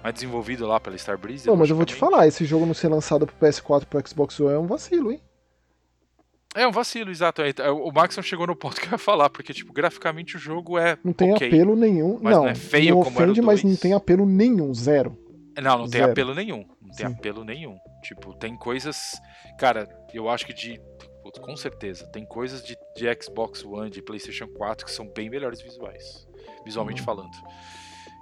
Mas 0.00 0.14
desenvolvido 0.14 0.64
lá 0.64 0.78
pela 0.78 0.94
Starbreeze. 0.94 1.48
Não, 1.48 1.56
mas 1.56 1.68
eu 1.70 1.74
vou 1.74 1.84
te 1.84 1.94
falar, 1.94 2.28
esse 2.28 2.44
jogo 2.44 2.64
não 2.64 2.72
ser 2.72 2.86
lançado 2.86 3.26
pro 3.26 3.34
PS4 3.36 3.82
e 3.82 3.86
pro 3.86 4.08
Xbox 4.08 4.38
One 4.38 4.54
é 4.54 4.58
um 4.58 4.66
vacilo, 4.66 5.10
hein? 5.10 5.20
É 6.54 6.68
um 6.68 6.70
vacilo, 6.70 7.10
exato. 7.10 7.42
É, 7.42 7.52
é, 7.58 7.70
o 7.70 7.90
Maxon 7.90 8.22
chegou 8.22 8.46
no 8.46 8.54
ponto 8.54 8.80
que 8.80 8.86
eu 8.86 8.92
ia 8.92 8.98
falar, 8.98 9.28
porque, 9.28 9.52
tipo, 9.52 9.72
graficamente 9.72 10.36
o 10.36 10.38
jogo 10.38 10.78
é. 10.78 10.96
Não 11.02 11.12
tem 11.12 11.32
okay, 11.32 11.48
apelo 11.48 11.74
nenhum. 11.74 12.20
Mas 12.22 12.36
não, 12.36 12.44
não 12.44 12.48
é 12.48 12.54
feio 12.54 12.94
não 12.94 13.00
ofende, 13.00 13.42
mas 13.42 13.64
não 13.64 13.74
tem 13.74 13.92
apelo 13.92 14.24
nenhum, 14.24 14.72
zero. 14.72 15.18
Não, 15.60 15.78
não 15.78 15.86
zero. 15.88 16.04
tem 16.04 16.12
apelo 16.12 16.32
nenhum 16.32 16.64
tem 16.94 17.06
Sim. 17.08 17.12
apelo 17.12 17.44
nenhum. 17.44 17.76
Tipo, 18.04 18.34
tem 18.34 18.54
coisas. 18.54 19.20
Cara, 19.58 19.88
eu 20.12 20.28
acho 20.28 20.46
que 20.46 20.52
de. 20.52 20.80
Com 21.40 21.56
certeza, 21.56 22.06
tem 22.08 22.24
coisas 22.26 22.62
de, 22.62 22.76
de 22.94 23.06
Xbox 23.22 23.64
One, 23.64 23.90
de 23.90 24.02
PlayStation 24.02 24.46
4 24.46 24.84
que 24.84 24.92
são 24.92 25.08
bem 25.08 25.30
melhores 25.30 25.62
visuais. 25.62 26.28
Visualmente 26.66 27.00
uhum. 27.00 27.06
falando. 27.06 27.36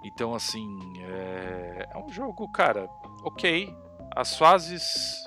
Então, 0.04 0.34
assim. 0.34 0.64
É, 1.04 1.88
é 1.94 1.98
um 1.98 2.08
jogo, 2.08 2.50
cara, 2.52 2.88
ok. 3.24 3.74
As 4.14 4.36
fases 4.36 5.20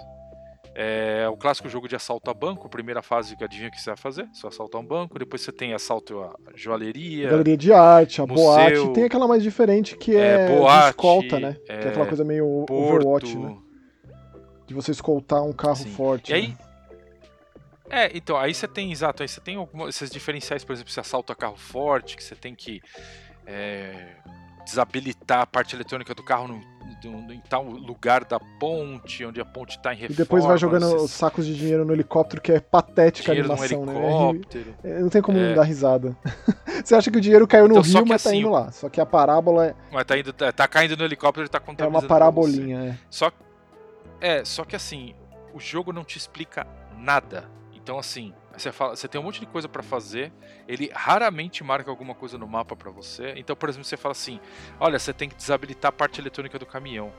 é 0.73 1.27
o 1.29 1.35
clássico 1.35 1.67
jogo 1.69 1.87
de 1.87 1.95
assalto 1.95 2.29
a 2.29 2.33
banco. 2.33 2.69
Primeira 2.69 3.01
fase, 3.01 3.35
adivinha 3.41 3.69
o 3.69 3.71
que 3.71 3.81
você 3.81 3.89
vai 3.89 3.97
fazer? 3.97 4.27
Você 4.33 4.47
assalta 4.47 4.77
um 4.77 4.85
banco. 4.85 5.17
Depois 5.17 5.41
você 5.41 5.51
tem 5.51 5.73
assalto 5.73 6.21
a 6.21 6.33
joalheria. 6.53 7.29
Galeria 7.29 7.57
de 7.57 7.73
arte, 7.73 8.21
a 8.21 8.27
museu, 8.27 8.45
boate. 8.45 8.93
Tem 8.93 9.03
aquela 9.05 9.27
mais 9.27 9.41
diferente 9.41 9.97
que 9.97 10.15
é, 10.15 10.51
é 10.51 10.57
boate, 10.57 10.89
escolta, 10.89 11.39
né? 11.39 11.57
É, 11.67 11.77
que 11.79 11.87
é 11.87 11.89
aquela 11.89 12.05
coisa 12.05 12.23
meio 12.23 12.65
porto, 12.67 13.07
Overwatch, 13.07 13.37
né? 13.37 13.57
De 14.65 14.73
você 14.73 14.91
escoltar 14.91 15.43
um 15.43 15.53
carro 15.53 15.75
sim. 15.75 15.91
forte. 15.91 16.31
E 16.31 16.35
aí. 16.35 16.47
Né? 16.49 16.57
É, 17.87 18.17
então, 18.17 18.35
aí 18.35 18.53
você 18.53 18.67
tem, 18.67 18.91
exato, 18.91 19.21
aí 19.21 19.29
você 19.29 19.39
tem 19.39 19.57
algumas, 19.57 19.89
esses 19.89 20.09
diferenciais, 20.09 20.63
por 20.63 20.73
exemplo, 20.73 20.91
você 20.91 20.99
assalta 20.99 21.35
carro 21.35 21.55
forte, 21.55 22.17
que 22.17 22.23
você 22.23 22.35
tem 22.35 22.55
que 22.55 22.81
é, 23.45 24.15
desabilitar 24.65 25.41
a 25.41 25.45
parte 25.45 25.75
eletrônica 25.75 26.15
do 26.15 26.23
carro 26.23 26.47
no 26.47 26.75
em 27.03 27.41
tal 27.47 27.63
lugar 27.63 28.23
da 28.23 28.39
ponte, 28.59 29.23
onde 29.25 29.39
a 29.39 29.45
ponte 29.45 29.77
está 29.77 29.93
em 29.93 29.97
reforma. 29.97 30.13
E 30.13 30.17
depois 30.17 30.43
vai 30.43 30.57
jogando 30.57 30.95
os 30.95 31.11
sacos 31.11 31.45
de 31.45 31.55
dinheiro 31.55 31.85
no 31.85 31.93
helicóptero, 31.93 32.41
que 32.41 32.51
é 32.51 32.59
patética 32.59 33.31
a 33.31 33.35
animação, 33.35 33.85
né? 33.85 33.93
helicóptero. 33.93 34.75
né? 34.83 34.99
Não 34.99 35.09
tem 35.09 35.21
como 35.21 35.37
é. 35.37 35.47
não 35.49 35.55
dar 35.55 35.63
risada. 35.63 36.15
Você 36.83 36.95
acha 36.95 37.11
que 37.11 37.17
o 37.17 37.21
dinheiro 37.21 37.47
caiu 37.47 37.67
no 37.67 37.77
então, 37.77 37.83
rio, 37.83 38.05
mas 38.07 38.23
tá 38.23 38.29
assim, 38.29 38.41
tá 38.41 38.47
indo 38.47 38.49
lá. 38.49 38.71
Só 38.71 38.89
que 38.89 38.99
a 38.99 39.05
parábola 39.05 39.67
é. 39.67 39.75
Mas 39.91 40.05
tá, 40.05 40.17
indo, 40.17 40.33
tá, 40.33 40.51
tá 40.51 40.67
caindo 40.67 40.97
no 40.97 41.03
helicóptero 41.03 41.45
e 41.45 41.49
tá 41.49 41.59
contando. 41.59 41.87
É 41.87 41.89
uma 41.89 42.01
parabolinha, 42.01 42.79
é. 42.79 42.97
Só, 43.09 43.31
é. 44.21 44.43
Só 44.45 44.63
que 44.63 44.75
assim, 44.75 45.15
o 45.53 45.59
jogo 45.59 45.93
não 45.93 46.03
te 46.03 46.17
explica 46.17 46.67
nada. 46.97 47.49
Então, 47.73 47.99
assim, 47.99 48.33
você, 48.57 48.71
fala, 48.71 48.95
você 48.95 49.07
tem 49.07 49.21
um 49.21 49.23
monte 49.23 49.39
de 49.39 49.45
coisa 49.45 49.69
para 49.69 49.83
fazer, 49.83 50.31
ele 50.67 50.89
raramente 50.93 51.63
marca 51.63 51.89
alguma 51.89 52.15
coisa 52.15 52.37
no 52.37 52.47
mapa 52.47 52.75
para 52.75 52.89
você. 52.89 53.33
Então, 53.37 53.55
por 53.55 53.69
exemplo, 53.69 53.85
você 53.85 53.97
fala 53.97 54.13
assim: 54.13 54.39
olha, 54.79 54.97
você 54.97 55.13
tem 55.13 55.29
que 55.29 55.35
desabilitar 55.35 55.89
a 55.89 55.91
parte 55.91 56.19
eletrônica 56.19 56.57
do 56.57 56.65
caminhão. 56.65 57.13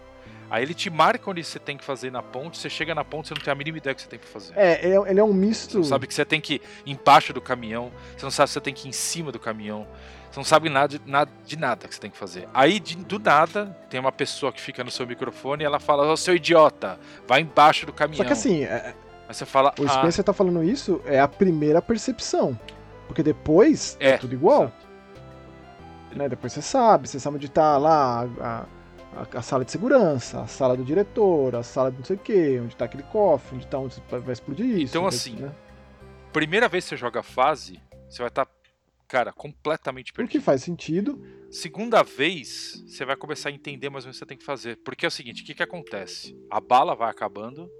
Aí 0.48 0.62
ele 0.62 0.74
te 0.74 0.88
marca 0.88 1.28
onde 1.28 1.42
você 1.42 1.58
tem 1.58 1.76
que 1.76 1.84
fazer 1.84 2.10
na 2.10 2.22
ponte, 2.22 2.58
você 2.58 2.70
chega 2.70 2.94
na 2.94 3.04
ponte, 3.04 3.28
você 3.28 3.34
não 3.34 3.40
tem 3.40 3.52
a 3.52 3.54
mínima 3.54 3.78
ideia 3.78 3.94
do 3.94 3.96
que 3.96 4.02
você 4.02 4.08
tem 4.08 4.18
que 4.18 4.26
fazer. 4.26 4.54
É, 4.56 4.80
ele 4.84 5.20
é 5.20 5.24
um 5.24 5.32
misto. 5.32 5.72
Você 5.72 5.78
não 5.78 5.84
sabe 5.84 6.06
que 6.06 6.14
você 6.14 6.24
tem 6.24 6.40
que 6.40 6.54
ir 6.54 6.92
embaixo 6.92 7.32
do 7.32 7.40
caminhão, 7.40 7.92
você 8.16 8.24
não 8.24 8.30
sabe 8.30 8.48
que 8.48 8.52
você 8.52 8.60
tem 8.60 8.74
que 8.74 8.86
ir 8.86 8.90
em 8.90 8.92
cima 8.92 9.32
do 9.32 9.40
caminhão, 9.40 9.86
você 10.36 10.40
não 10.40 10.44
sabe 10.44 10.68
nada 10.68 10.98
de 10.98 11.10
nada, 11.10 11.30
de 11.46 11.56
nada 11.56 11.88
que 11.88 11.94
você 11.94 12.00
tem 12.00 12.10
que 12.10 12.18
fazer. 12.18 12.46
Aí, 12.52 12.78
de, 12.78 12.96
do 12.96 13.18
nada, 13.18 13.76
tem 13.88 13.98
uma 13.98 14.12
pessoa 14.12 14.52
que 14.52 14.60
fica 14.60 14.84
no 14.84 14.90
seu 14.90 15.06
microfone 15.06 15.62
e 15.62 15.66
ela 15.66 15.80
fala: 15.80 16.06
Ô 16.06 16.12
oh, 16.12 16.16
seu 16.16 16.36
idiota, 16.36 16.98
vai 17.26 17.40
embaixo 17.40 17.86
do 17.86 17.92
caminhão. 17.92 18.18
Só 18.18 18.24
que 18.24 18.32
assim, 18.32 18.64
é, 18.64 18.94
mas 19.26 19.38
você 19.38 19.46
fala. 19.46 19.72
O 19.78 19.88
Spencer 19.88 20.20
ah, 20.20 20.24
tá 20.24 20.32
falando 20.34 20.62
isso, 20.62 21.00
é 21.06 21.18
a 21.18 21.26
primeira 21.26 21.80
percepção. 21.80 22.58
Porque 23.06 23.22
depois 23.22 23.96
é, 23.98 24.10
é 24.10 24.18
tudo 24.18 24.34
igual. 24.34 24.70
Né? 26.14 26.28
Depois 26.28 26.52
você 26.52 26.62
sabe, 26.62 27.08
você 27.08 27.18
sabe 27.18 27.36
onde 27.36 27.48
tá 27.48 27.78
lá 27.78 28.28
a, 28.40 28.66
a, 29.16 29.38
a, 29.38 29.42
sala 29.42 29.64
de 29.64 29.72
segurança, 29.72 30.42
a 30.42 30.46
sala 30.46 30.76
do 30.76 30.84
diretor, 30.84 31.56
a 31.56 31.62
sala 31.62 31.90
de 31.90 31.98
não 31.98 32.04
sei 32.04 32.16
o 32.16 32.18
que, 32.18 32.60
onde 32.60 32.76
tá 32.76 32.84
aquele 32.84 33.04
cofre, 33.04 33.56
onde 33.56 33.66
tá 33.66 33.78
onde 33.78 34.02
vai 34.10 34.32
explodir 34.32 34.66
isso. 34.66 34.92
Então, 34.96 35.06
assim, 35.06 35.36
né? 35.36 35.52
primeira 36.32 36.68
vez 36.68 36.84
que 36.84 36.90
você 36.90 36.96
joga 36.96 37.20
a 37.20 37.22
fase, 37.22 37.80
você 38.08 38.18
vai 38.18 38.28
estar 38.28 38.44
tá 38.44 38.50
Cara, 39.08 39.32
completamente 39.32 40.10
O 40.10 40.14
perdido. 40.14 40.32
que 40.32 40.40
faz 40.40 40.62
sentido. 40.62 41.22
Segunda 41.50 42.02
vez, 42.02 42.82
você 42.86 43.04
vai 43.04 43.16
começar 43.16 43.50
a 43.50 43.52
entender 43.52 43.88
mais 43.88 44.04
ou 44.04 44.08
menos 44.08 44.16
o 44.16 44.18
que 44.18 44.24
você 44.24 44.26
tem 44.28 44.36
que 44.38 44.44
fazer. 44.44 44.76
Porque 44.84 45.06
é 45.06 45.08
o 45.08 45.12
seguinte, 45.12 45.42
o 45.42 45.46
que, 45.46 45.54
que 45.54 45.62
acontece? 45.62 46.36
A 46.50 46.60
bala 46.60 46.94
vai 46.94 47.08
acabando 47.08 47.70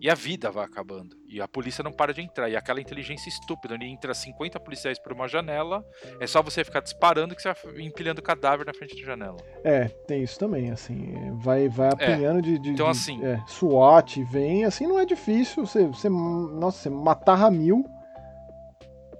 e 0.00 0.08
a 0.10 0.14
vida 0.14 0.50
vai 0.50 0.64
acabando. 0.64 1.14
E 1.28 1.40
a 1.40 1.46
polícia 1.46 1.84
não 1.84 1.92
para 1.92 2.14
de 2.14 2.22
entrar. 2.22 2.48
E 2.48 2.56
aquela 2.56 2.80
inteligência 2.80 3.28
estúpida, 3.28 3.74
onde 3.74 3.84
entra 3.84 4.14
50 4.14 4.58
policiais 4.60 4.98
por 4.98 5.12
uma 5.12 5.28
janela, 5.28 5.84
é 6.18 6.26
só 6.26 6.42
você 6.42 6.64
ficar 6.64 6.80
disparando 6.80 7.34
que 7.36 7.42
você 7.42 7.52
vai 7.52 7.82
empilhando 7.82 8.22
cadáver 8.22 8.64
na 8.66 8.72
frente 8.72 8.96
da 8.96 9.02
janela. 9.02 9.36
É, 9.62 9.88
tem 9.88 10.22
isso 10.22 10.38
também, 10.38 10.70
assim. 10.70 11.14
é, 11.16 11.30
Vai, 11.32 11.68
vai 11.68 11.88
apanhando 11.90 12.40
de, 12.40 12.58
de- 12.58 12.70
Então, 12.70 12.86
de- 12.86 12.92
assim- 12.92 13.22
é, 13.22 13.42
SWAT, 13.46 14.22
vem, 14.24 14.64
assim, 14.64 14.86
não 14.86 14.98
é 14.98 15.04
difícil. 15.04 15.66
Você, 15.66 15.86
você, 15.86 16.08
nossa, 16.08 16.78
você 16.82 16.88
matar 16.90 17.34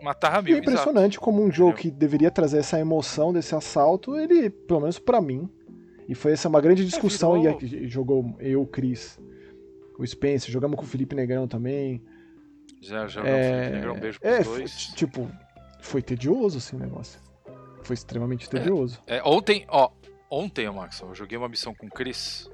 a 0.00 0.02
mil. 0.04 0.12
E 0.12 0.26
é 0.26 0.28
Ramil, 0.30 0.54
exato. 0.56 0.70
impressionante 0.70 1.18
como 1.20 1.42
um 1.42 1.50
jogo 1.50 1.70
Entendeu? 1.72 1.82
que 1.92 1.98
deveria 1.98 2.30
trazer 2.30 2.58
essa 2.58 2.78
emoção 2.78 3.32
desse 3.32 3.54
assalto, 3.54 4.16
ele, 4.16 4.50
pelo 4.50 4.80
menos 4.80 4.98
pra 4.98 5.20
mim, 5.20 5.48
e 6.08 6.14
foi 6.14 6.32
essa 6.32 6.48
uma 6.48 6.60
grande 6.60 6.84
discussão, 6.84 7.36
É, 7.36 7.54
virou- 7.54 7.58
e 7.62 7.88
jogou 7.88 8.36
eu, 8.40 8.62
o 8.62 8.66
Cris, 8.66 9.18
o 9.98 10.06
Spencer, 10.06 10.50
jogamos 10.50 10.76
com 10.76 10.84
o 10.84 10.86
Felipe 10.86 11.14
Negrão 11.16 11.48
também. 11.48 12.02
Já, 12.82 13.06
já, 13.06 13.22
É, 13.26 13.90
um 13.90 13.98
beijo 13.98 14.20
pros 14.20 14.32
é, 14.32 14.42
dois. 14.42 14.70
f- 14.70 14.94
tipo, 14.94 15.28
foi 15.80 16.02
tedioso 16.02 16.58
assim 16.58 16.76
o 16.76 16.78
negócio. 16.78 17.18
Foi 17.82 17.94
extremamente 17.94 18.48
tedioso. 18.50 19.00
É, 19.06 19.22
ontem, 19.24 19.64
ó, 19.68 19.90
ontem, 20.30 20.68
Max, 20.70 21.00
eu 21.00 21.14
joguei 21.14 21.38
uma 21.38 21.48
missão 21.48 21.74
com 21.74 21.86
o 21.86 21.90
Chris, 21.90 22.48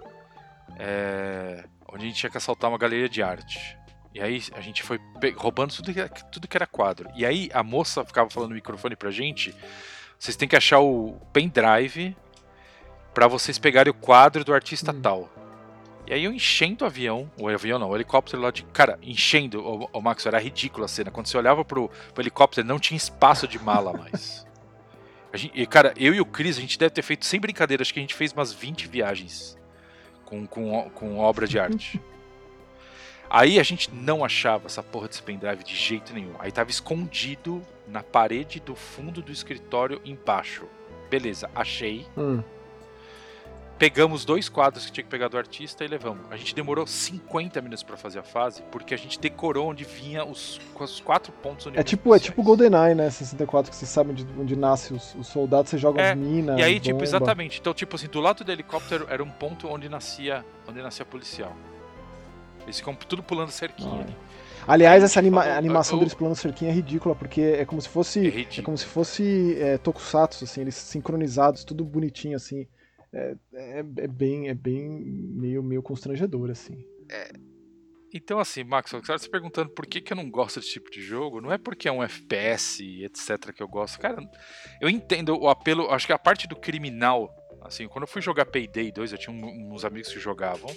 é, 0.79 1.65
onde 1.93 2.05
a 2.05 2.09
gente 2.09 2.17
tinha 2.19 2.31
que 2.31 2.37
assaltar 2.37 2.71
uma 2.71 2.79
galeria 2.79 3.09
de 3.09 3.23
arte. 3.23 3.77
E 4.15 4.21
aí 4.21 4.43
a 4.55 4.61
gente 4.61 4.83
foi 4.83 5.01
roubando 5.37 5.75
tudo 5.75 5.93
que, 5.93 6.09
tudo 6.31 6.47
que 6.49 6.57
era 6.57 6.67
quadro. 6.67 7.09
E 7.15 7.25
aí 7.25 7.49
a 7.55 7.63
moça 7.63 8.05
ficava 8.05 8.29
falando 8.29 8.51
no 8.51 8.55
microfone 8.57 8.95
pra 8.97 9.11
gente: 9.11 9.55
vocês 10.19 10.37
têm 10.37 10.49
que 10.49 10.57
achar 10.57 10.81
o 10.81 11.17
pendrive 11.33 12.17
pra 13.15 13.27
vocês 13.27 13.59
pegarem 13.59 13.91
o 13.91 13.95
quadro 13.95 14.45
do 14.45 14.53
artista 14.55 14.93
Hum. 14.93 15.01
tal. 15.01 15.33
E 16.07 16.13
aí 16.13 16.25
eu 16.25 16.33
enchendo 16.33 16.85
o 16.85 16.87
avião, 16.87 17.31
o 17.39 17.49
avião 17.49 17.79
não, 17.79 17.89
o 17.91 17.97
helicóptero 17.97 18.43
lá 18.43 18.51
de. 18.51 18.65
Cara, 18.65 18.99
enchendo, 19.03 19.61
o, 19.65 19.89
o 19.93 20.01
Max, 20.03 20.27
era 20.27 20.39
ridícula 20.39 20.85
a 20.87 20.89
cena. 20.89 21.11
Quando 21.11 21.27
você 21.29 21.39
olhava 21.39 21.65
pro, 21.65 21.89
pro 22.13 22.23
helicóptero, 22.23 22.67
não 22.67 22.79
tinha 22.79 22.97
espaço 22.97 23.47
de 23.47 23.59
mala 23.59 23.93
mais. 23.93 24.45
Gente- 25.33 25.59
e, 25.59 25.67
cara, 25.67 25.95
eu 25.97 26.13
e 26.13 26.21
o 26.21 26.27
Cris, 26.27 26.59
a 26.59 26.61
gente 26.61 26.79
deve 26.79 26.91
ter 26.91 27.01
feito, 27.03 27.25
sem 27.25 27.41
brincadeira, 27.41 27.83
acho 27.83 27.95
que 27.95 28.01
a 28.01 28.03
gente 28.03 28.15
fez 28.15 28.33
umas 28.33 28.53
20 28.53 28.87
viagens 28.89 29.57
com, 30.27 30.47
com, 30.47 30.91
com 30.91 31.19
obra 31.19 31.47
de 31.47 31.59
arte. 31.59 31.99
Aí 33.35 33.59
a 33.59 33.63
gente 33.63 33.91
não 33.91 34.23
achava 34.23 34.67
essa 34.67 34.83
porra 34.83 35.09
desse 35.09 35.23
pendrive 35.23 35.65
de 35.65 35.75
jeito 35.75 36.13
nenhum. 36.13 36.35
Aí 36.39 36.53
tava 36.53 36.71
escondido 36.71 37.63
na 37.89 38.03
parede 38.03 38.61
do 38.61 38.75
fundo 38.77 39.23
do 39.23 39.33
escritório 39.33 40.03
embaixo. 40.05 40.67
Beleza, 41.09 41.49
achei. 41.55 42.07
Hum. 42.15 42.43
Pegamos 43.79 44.27
dois 44.27 44.51
quadros 44.51 44.85
que 44.85 44.93
tinha 44.93 45.03
que 45.03 45.09
pegar 45.09 45.29
do 45.29 45.39
artista 45.39 45.83
e 45.83 45.89
levamos. 45.89 46.27
A 46.31 46.37
gente 46.37 46.55
demorou 46.55 46.87
50 46.87 47.59
minutos 47.63 47.83
pra 47.83 47.97
fazer 47.97 48.19
a 48.19 48.23
fase, 48.23 48.63
porque 48.71 48.93
a 48.93 48.99
gente 48.99 49.19
decorou 49.19 49.71
onde 49.71 49.83
vinha 49.83 50.27
os, 50.27 50.61
os 50.79 51.01
quatro 51.01 51.33
pontos 51.33 51.73
É 51.75 51.83
tipo, 51.83 52.15
é 52.15 52.19
tipo. 52.19 52.43
GoldenEye, 52.43 52.95
né? 52.95 53.09
64, 53.09 53.71
que 53.71 53.77
você 53.77 53.87
sabe 53.87 54.11
onde, 54.11 54.27
onde 54.39 54.55
nasce 54.55 54.93
os, 54.93 55.15
os 55.15 55.27
soldados, 55.27 55.71
você 55.71 55.79
joga 55.79 56.03
É, 56.03 56.13
as 56.13 56.19
minas. 56.19 56.61
E 56.61 56.63
aí, 56.63 56.79
tipo, 56.79 56.97
bomba. 56.97 57.05
exatamente. 57.05 57.59
Então, 57.61 57.73
tipo 57.73 57.97
assim, 57.97 58.09
do 58.09 58.21
lado 58.21 58.45
do 58.45 58.53
helicóptero 58.53 59.07
era 59.09 59.25
um 59.25 59.31
ponto 59.31 59.67
onde 59.69 59.89
nascia, 59.89 60.45
onde 60.69 60.83
nascia 60.83 61.07
policial. 61.07 61.57
Eles 62.65 62.77
ficam 62.79 62.95
tudo 62.95 63.23
pulando 63.23 63.51
cerquinha 63.51 63.91
Ah, 63.91 64.01
ali. 64.03 64.17
Aliás, 64.67 65.03
a 65.03 65.07
essa 65.07 65.19
anima- 65.19 65.43
animação 65.45 65.99
deles 65.99 66.15
pulando 66.15 66.37
cerquinha 66.37 66.71
é 66.71 66.75
ridícula, 66.75 67.15
porque 67.17 67.41
é 67.41 67.65
como 67.65 67.81
se 67.83 67.89
fosse. 67.89 68.29
É 68.29 68.61
É, 68.61 68.63
como 68.63 68.79
se 68.79 68.87
fosse 68.87 69.57
é, 69.61 69.77
tokusatsu, 69.79 70.45
assim, 70.45 70.61
eles 70.61 70.75
sincronizados, 70.77 71.65
tudo 71.65 71.85
bonitinho, 71.85 72.37
assim. 72.37 72.67
É, 73.13 73.35
é, 73.53 73.79
é 73.81 74.07
bem, 74.09 74.49
é 74.49 74.55
bem 74.55 74.89
meio, 74.89 75.63
meio 75.63 75.83
constrangedor, 75.83 76.51
assim. 76.51 76.85
Então, 78.15 78.39
assim, 78.39 78.63
Max, 78.63 78.93
eu 78.93 79.01
quero 79.03 79.19
se 79.19 79.29
perguntando 79.29 79.71
por 79.71 79.87
que, 79.87 80.01
que 80.01 80.13
eu 80.13 80.17
não 80.17 80.31
gosto 80.31 80.61
desse 80.61 80.73
tipo 80.73 80.91
de 80.91 81.01
jogo. 81.03 81.41
Não 81.41 81.51
é 81.51 81.57
porque 81.59 81.89
é 81.89 81.93
um 81.93 82.03
FPS, 82.03 83.03
etc, 83.05 83.53
que 83.55 83.63
eu 83.63 83.69
gosto. 83.69 83.99
Cara, 83.99 84.23
eu 84.81 84.89
entendo 84.89 85.35
o 85.39 85.49
apelo. 85.49 85.91
Acho 85.91 86.07
que 86.07 86.13
a 86.13 86.19
parte 86.19 86.47
do 86.47 86.55
criminal. 86.55 87.35
Assim, 87.63 87.87
quando 87.89 88.03
eu 88.03 88.09
fui 88.09 88.21
jogar 88.21 88.45
Payday 88.47 88.91
2, 88.93 89.13
eu 89.13 89.19
tinha 89.19 89.35
um- 89.35 89.73
uns 89.73 89.85
amigos 89.85 90.13
que 90.13 90.19
jogavam. 90.21 90.69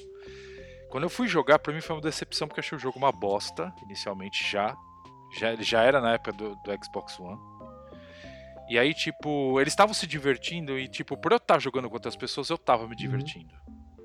Quando 0.89 1.03
eu 1.03 1.09
fui 1.09 1.27
jogar, 1.27 1.59
pra 1.59 1.73
mim 1.73 1.81
foi 1.81 1.95
uma 1.95 2.01
decepção, 2.01 2.47
porque 2.47 2.59
achei 2.59 2.77
o 2.77 2.81
jogo 2.81 2.97
uma 2.97 3.11
bosta, 3.11 3.73
inicialmente 3.83 4.49
já. 4.49 4.75
já 5.37 5.51
ele 5.51 5.63
já 5.63 5.83
era 5.83 5.99
na 5.99 6.13
época 6.13 6.31
do, 6.31 6.55
do 6.55 6.83
Xbox 6.83 7.19
One. 7.19 7.39
E 8.67 8.79
aí, 8.79 8.93
tipo, 8.93 9.59
eles 9.61 9.73
estavam 9.73 9.93
se 9.93 10.07
divertindo 10.07 10.77
e, 10.79 10.87
tipo, 10.87 11.15
por 11.15 11.31
eu 11.31 11.37
estar 11.37 11.59
jogando 11.59 11.87
com 11.87 11.95
outras 11.95 12.15
pessoas, 12.15 12.49
eu 12.49 12.57
tava 12.57 12.87
me 12.87 12.95
divertindo. 12.95 13.53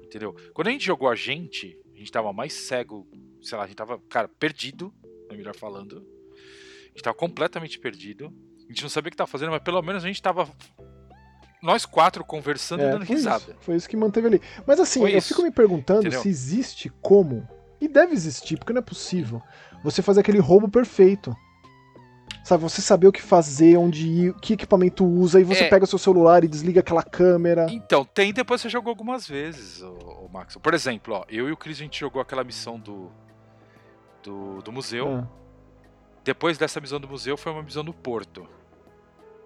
Entendeu? 0.02 0.34
Quando 0.52 0.68
a 0.68 0.70
gente 0.70 0.84
jogou 0.84 1.08
a 1.08 1.14
gente, 1.14 1.78
a 1.94 1.98
gente 1.98 2.10
tava 2.10 2.32
mais 2.32 2.52
cego, 2.52 3.06
sei 3.40 3.56
lá, 3.56 3.64
a 3.64 3.66
gente 3.66 3.76
tava, 3.76 3.98
cara, 4.08 4.28
perdido, 4.28 4.92
é 5.30 5.36
melhor 5.36 5.54
falando. 5.54 6.06
A 6.84 6.88
gente 6.88 7.02
tava 7.02 7.16
completamente 7.16 7.78
perdido. 7.78 8.34
A 8.58 8.72
gente 8.72 8.82
não 8.82 8.90
sabia 8.90 9.08
o 9.08 9.10
que 9.10 9.16
tava 9.16 9.30
fazendo, 9.30 9.50
mas 9.50 9.62
pelo 9.62 9.80
menos 9.82 10.04
a 10.04 10.06
gente 10.06 10.20
tava. 10.20 10.48
Nós 11.62 11.84
quatro 11.84 12.24
conversando 12.24 12.80
e 12.82 12.86
É, 12.86 12.90
dando 12.90 13.06
foi, 13.06 13.16
risada. 13.16 13.42
isso, 13.42 13.54
foi 13.60 13.76
isso 13.76 13.88
que 13.88 13.96
manteve 13.96 14.26
ali. 14.26 14.42
Mas 14.66 14.80
assim, 14.80 15.00
Foi 15.00 15.12
eu 15.14 15.18
isso, 15.18 15.28
fico 15.28 15.42
me 15.42 15.50
perguntando 15.50 16.00
entendeu? 16.00 16.22
se 16.22 16.28
existe 16.28 16.88
como, 17.02 17.46
e 17.80 17.86
deve 17.88 18.12
existir, 18.14 18.56
porque 18.56 18.72
não 18.72 18.78
é 18.80 18.82
possível, 18.82 19.42
você 19.84 20.00
fazer 20.02 20.20
aquele 20.20 20.38
roubo 20.38 20.68
perfeito. 20.68 21.36
Sabe, 22.42 22.62
você 22.62 22.80
saber 22.80 23.06
o 23.06 23.12
que 23.12 23.20
fazer, 23.20 23.76
onde 23.76 24.08
ir, 24.08 24.34
que 24.40 24.54
equipamento 24.54 25.04
usa, 25.04 25.38
e 25.40 25.44
você 25.44 25.64
É. 25.64 25.68
pega 25.68 25.84
o 25.84 25.86
seu 25.86 25.98
celular 25.98 26.42
e 26.42 26.48
desliga 26.48 26.80
aquela 26.80 27.02
câmera. 27.02 27.66
Então, 27.70 28.04
tem 28.04 28.32
depois 28.32 28.60
você 28.62 28.68
jogou 28.68 28.88
algumas 28.90 29.28
vezes, 29.28 29.82
o, 29.82 30.28
Max. 30.32 30.56
Por 30.56 30.72
exemplo, 30.72 31.14
ó, 31.14 31.24
eu 31.28 31.48
e 31.48 31.52
o 31.52 31.56
Chris 31.56 31.76
a 31.76 31.80
gente 31.82 32.00
jogou 32.00 32.20
aquela 32.22 32.42
missão 32.42 32.78
do. 32.78 33.10
Do, 34.22 34.62
do 34.62 34.72
museu. 34.72 35.08
Ah, 35.22 35.26
Depois 36.24 36.56
dessa 36.58 36.80
missão 36.80 36.98
do 37.00 37.08
museu 37.08 37.36
foi 37.36 37.52
uma 37.52 37.62
missão 37.62 37.84
do 37.84 37.92
porto. 37.92 38.46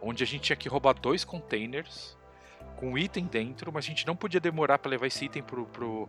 Onde 0.06 0.22
a 0.22 0.26
gente 0.26 0.42
tinha 0.42 0.56
que 0.56 0.68
roubar 0.68 0.92
dois 0.92 1.24
containers 1.24 2.16
com 2.76 2.98
item 2.98 3.24
dentro, 3.24 3.72
mas 3.72 3.84
a 3.84 3.88
gente 3.88 4.06
não 4.06 4.14
podia 4.14 4.40
demorar 4.40 4.78
pra 4.78 4.90
levar 4.90 5.06
esse 5.06 5.24
item 5.24 5.42
pro, 5.42 5.64
pro, 5.66 6.08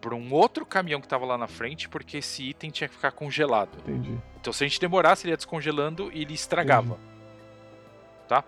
pro 0.00 0.16
um 0.16 0.32
outro 0.32 0.64
caminhão 0.64 1.00
que 1.00 1.08
tava 1.08 1.26
lá 1.26 1.36
na 1.36 1.48
frente, 1.48 1.88
porque 1.88 2.18
esse 2.18 2.50
item 2.50 2.70
tinha 2.70 2.88
que 2.88 2.94
ficar 2.94 3.10
congelado. 3.12 3.78
entendi. 3.78 4.16
Então 4.40 4.52
se 4.52 4.64
a 4.64 4.68
gente 4.68 4.80
demorasse, 4.80 5.24
ele 5.24 5.32
ia 5.32 5.36
descongelando 5.36 6.10
e 6.12 6.22
ele 6.22 6.34
estragava. 6.34 6.98
Tá? 8.28 8.44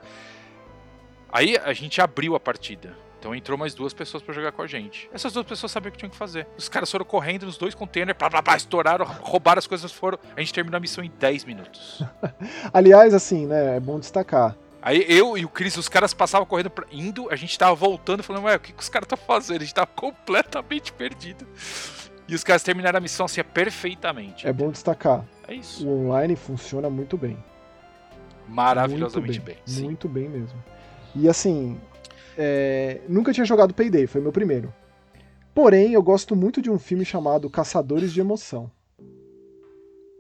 Aí 1.33 1.57
a 1.57 1.73
gente 1.73 2.01
abriu 2.01 2.35
a 2.35 2.41
partida. 2.41 2.97
Então 3.21 3.35
entrou 3.35 3.59
mais 3.59 3.75
duas 3.75 3.93
pessoas 3.93 4.23
pra 4.23 4.35
jogar 4.35 4.51
com 4.51 4.63
a 4.63 4.67
gente. 4.67 5.11
Essas 5.13 5.35
duas 5.35 5.45
pessoas 5.45 5.71
sabiam 5.71 5.91
o 5.91 5.93
que 5.93 5.99
tinham 5.99 6.11
que 6.11 6.17
fazer. 6.17 6.47
Os 6.57 6.71
caras 6.71 6.91
foram 6.91 7.05
correndo 7.05 7.45
nos 7.45 7.59
dois 7.59 7.75
containers, 7.75 8.17
blá, 8.19 8.31
blá, 8.31 8.41
blá, 8.41 8.57
estouraram, 8.57 9.05
roubaram 9.05 9.59
as 9.59 9.67
coisas, 9.67 9.93
foram. 9.93 10.19
A 10.35 10.41
gente 10.41 10.55
terminou 10.55 10.79
a 10.79 10.81
missão 10.81 11.05
em 11.05 11.13
10 11.19 11.45
minutos. 11.45 12.03
Aliás, 12.73 13.13
assim, 13.13 13.47
né, 13.47 13.77
é 13.77 13.81
bom 13.81 14.01
destacar. 14.01 14.57
Aí 14.81 15.05
eu 15.07 15.37
e 15.37 15.45
o 15.45 15.51
Chris, 15.51 15.77
os 15.77 15.87
caras 15.87 16.15
passavam 16.15 16.47
correndo, 16.47 16.71
pra, 16.71 16.87
indo, 16.91 17.31
a 17.31 17.37
gente 17.37 17.59
tava 17.59 17.75
voltando, 17.75 18.23
falando, 18.23 18.45
ué, 18.45 18.57
o 18.57 18.61
que, 18.61 18.73
que 18.73 18.83
os 18.83 18.89
caras 18.89 19.05
estão 19.05 19.19
fazendo? 19.19 19.61
A 19.61 19.65
gente 19.65 19.75
tava 19.75 19.89
completamente 19.89 20.91
perdido. 20.91 21.47
E 22.27 22.35
os 22.35 22.43
caras 22.43 22.63
terminaram 22.63 22.97
a 22.97 23.01
missão 23.01 23.27
assim, 23.27 23.43
perfeitamente. 23.45 24.47
É 24.47 24.53
bom 24.53 24.71
destacar. 24.71 25.27
É 25.47 25.53
isso. 25.53 25.87
O 25.87 26.07
online 26.07 26.37
funciona 26.37 26.89
muito 26.89 27.19
bem. 27.19 27.37
Maravilhosamente 28.49 29.41
muito 29.41 29.47
bem. 29.47 29.59
bem. 29.67 29.85
Muito 29.85 30.09
bem 30.09 30.29
mesmo. 30.29 30.65
E 31.15 31.29
assim, 31.29 31.79
é, 32.43 33.03
nunca 33.07 33.33
tinha 33.35 33.45
jogado 33.45 33.75
Payday, 33.75 34.07
foi 34.07 34.21
meu 34.23 34.33
primeiro. 34.33 34.73
Porém, 35.55 35.93
eu 35.93 36.03
gosto 36.03 36.35
muito 36.35 36.63
de 36.63 36.71
um 36.71 36.79
filme 36.79 37.05
chamado 37.05 37.51
Caçadores 37.51 38.13
de 38.13 38.21
Emoção. 38.21 38.71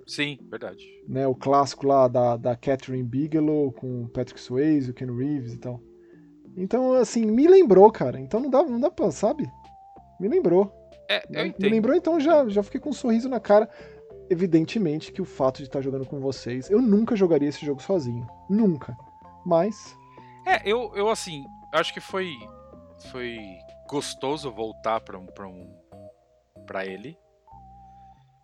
Sim, 0.06 0.38
verdade. 0.50 0.84
Né, 1.08 1.26
o 1.26 1.34
clássico 1.34 1.86
lá 1.86 2.08
da, 2.08 2.36
da 2.36 2.56
Catherine 2.56 3.02
Bigelow 3.02 3.72
com 3.72 4.02
o 4.02 4.08
Patrick 4.08 4.40
Swayze, 4.40 4.90
o 4.90 4.94
Ken 4.94 5.06
Reeves 5.06 5.54
e 5.54 5.58
tal. 5.58 5.80
Então, 6.56 6.94
assim, 6.94 7.24
me 7.24 7.46
lembrou, 7.46 7.90
cara. 7.92 8.20
Então 8.20 8.40
não 8.40 8.50
dá, 8.50 8.62
não 8.62 8.80
dá 8.80 8.90
pra, 8.90 9.10
sabe? 9.12 9.48
Me 10.20 10.28
lembrou. 10.28 10.70
É, 11.08 11.24
eu 11.30 11.44
Me 11.44 11.48
entendo. 11.50 11.70
lembrou, 11.70 11.96
então 11.96 12.20
já, 12.20 12.46
já 12.48 12.62
fiquei 12.62 12.80
com 12.80 12.90
um 12.90 12.92
sorriso 12.92 13.28
na 13.28 13.40
cara. 13.40 13.68
Evidentemente 14.28 15.12
que 15.12 15.22
o 15.22 15.24
fato 15.24 15.58
de 15.58 15.64
estar 15.64 15.80
jogando 15.80 16.06
com 16.06 16.20
vocês, 16.20 16.68
eu 16.70 16.82
nunca 16.82 17.16
jogaria 17.16 17.48
esse 17.48 17.64
jogo 17.64 17.80
sozinho. 17.82 18.26
Nunca. 18.48 18.96
Mas, 19.46 19.96
É, 20.46 20.60
eu, 20.68 20.92
eu 20.94 21.08
assim, 21.08 21.44
acho 21.72 21.92
que 21.94 22.00
foi 22.00 22.34
foi 23.10 23.38
gostoso 23.88 24.50
voltar 24.52 25.00
pra 25.00 25.18
um, 25.18 25.26
pra 25.26 25.46
um 25.48 25.74
para 26.66 26.84
ele. 26.84 27.16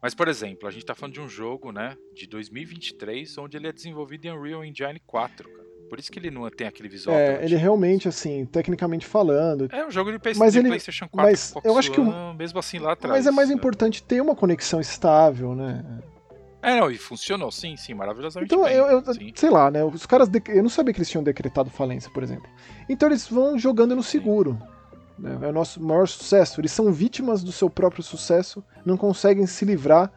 Mas 0.03 0.15
por 0.15 0.29
exemplo, 0.29 0.69
a 0.69 0.71
gente 0.71 0.85
tá 0.87 0.95
falando 0.95 1.15
de 1.15 1.21
um 1.21 1.29
jogo, 1.29 1.73
né, 1.73 1.97
de 2.15 2.27
2023, 2.27 3.37
onde 3.39 3.57
ele 3.57 3.67
é 3.69 3.73
desenvolvido 3.73 4.25
em 4.27 4.31
Unreal 4.31 4.65
Engine 4.65 5.01
4, 5.07 5.49
cara. 5.49 5.67
Por 5.89 5.99
isso 6.01 6.11
que 6.11 6.19
ele 6.19 6.31
não 6.31 6.49
tem 6.51 6.67
aquele 6.67 6.89
visual. 6.89 7.17
é, 7.17 7.45
ele 7.45 7.55
realmente, 7.57 8.09
assim, 8.09 8.45
tecnicamente 8.45 9.07
falando, 9.07 9.69
É 9.73 9.87
um 9.87 9.91
jogo 9.91 10.11
de, 10.11 10.19
Mas 10.37 10.53
de 10.53 10.59
ele- 10.59 10.69
PlayStation 10.69 11.09
4, 11.09 11.17
mas 11.31 11.41
Xbox 11.49 11.65
eu 11.67 11.79
acho 11.79 11.93
que 11.93 12.01
o- 12.01 12.35
mesmo 12.35 12.59
assim 12.59 12.79
lá 12.79 12.93
atrás. 12.93 13.15
mas 13.17 13.27
é 13.27 13.31
mais 13.31 13.51
importante 13.51 14.03
ter 14.03 14.21
uma 14.21 14.35
conexão 14.35 14.81
estável, 14.81 15.55
né? 15.55 15.85
É, 16.69 16.81
não, 16.81 16.91
e 16.91 16.99
funcionou, 16.99 17.53
sim, 17.53 17.77
sim, 17.77 17.95
maravilhosamente 17.95 18.53
Então, 18.53 18.65
bem. 18.67 18.75
eu, 18.75 18.87
eu- 18.87 19.03
sei 19.37 19.51
lá, 19.51 19.71
né? 19.71 19.85
Os 19.85 20.05
caras. 20.05 20.29
dec- 20.29 20.49
Eu 20.49 20.63
não 20.65 20.69
sabia 20.69 20.93
que 20.93 20.99
eles 20.99 21.09
tinham 21.09 21.23
decretado 21.23 21.71
falência, 21.71 22.11
por 22.11 22.23
exemplo. 22.25 22.51
Então 22.89 23.09
eles 23.09 23.29
vão 23.29 23.57
jogando 23.59 23.95
no 23.95 24.03
seguro. 24.03 24.59
né? 25.19 25.39
É 25.43 25.47
o 25.47 25.53
nosso 25.53 25.81
maior 25.83 26.07
sucesso. 26.09 26.61
Eles 26.61 26.73
são 26.73 26.93
vítimas 26.93 27.43
do 27.43 27.51
seu 27.53 27.71
próprio 27.71 28.03
sucesso, 28.03 28.63
não 28.85 28.97
conseguem 28.99 29.47
se 29.47 29.65
livrar 29.65 30.13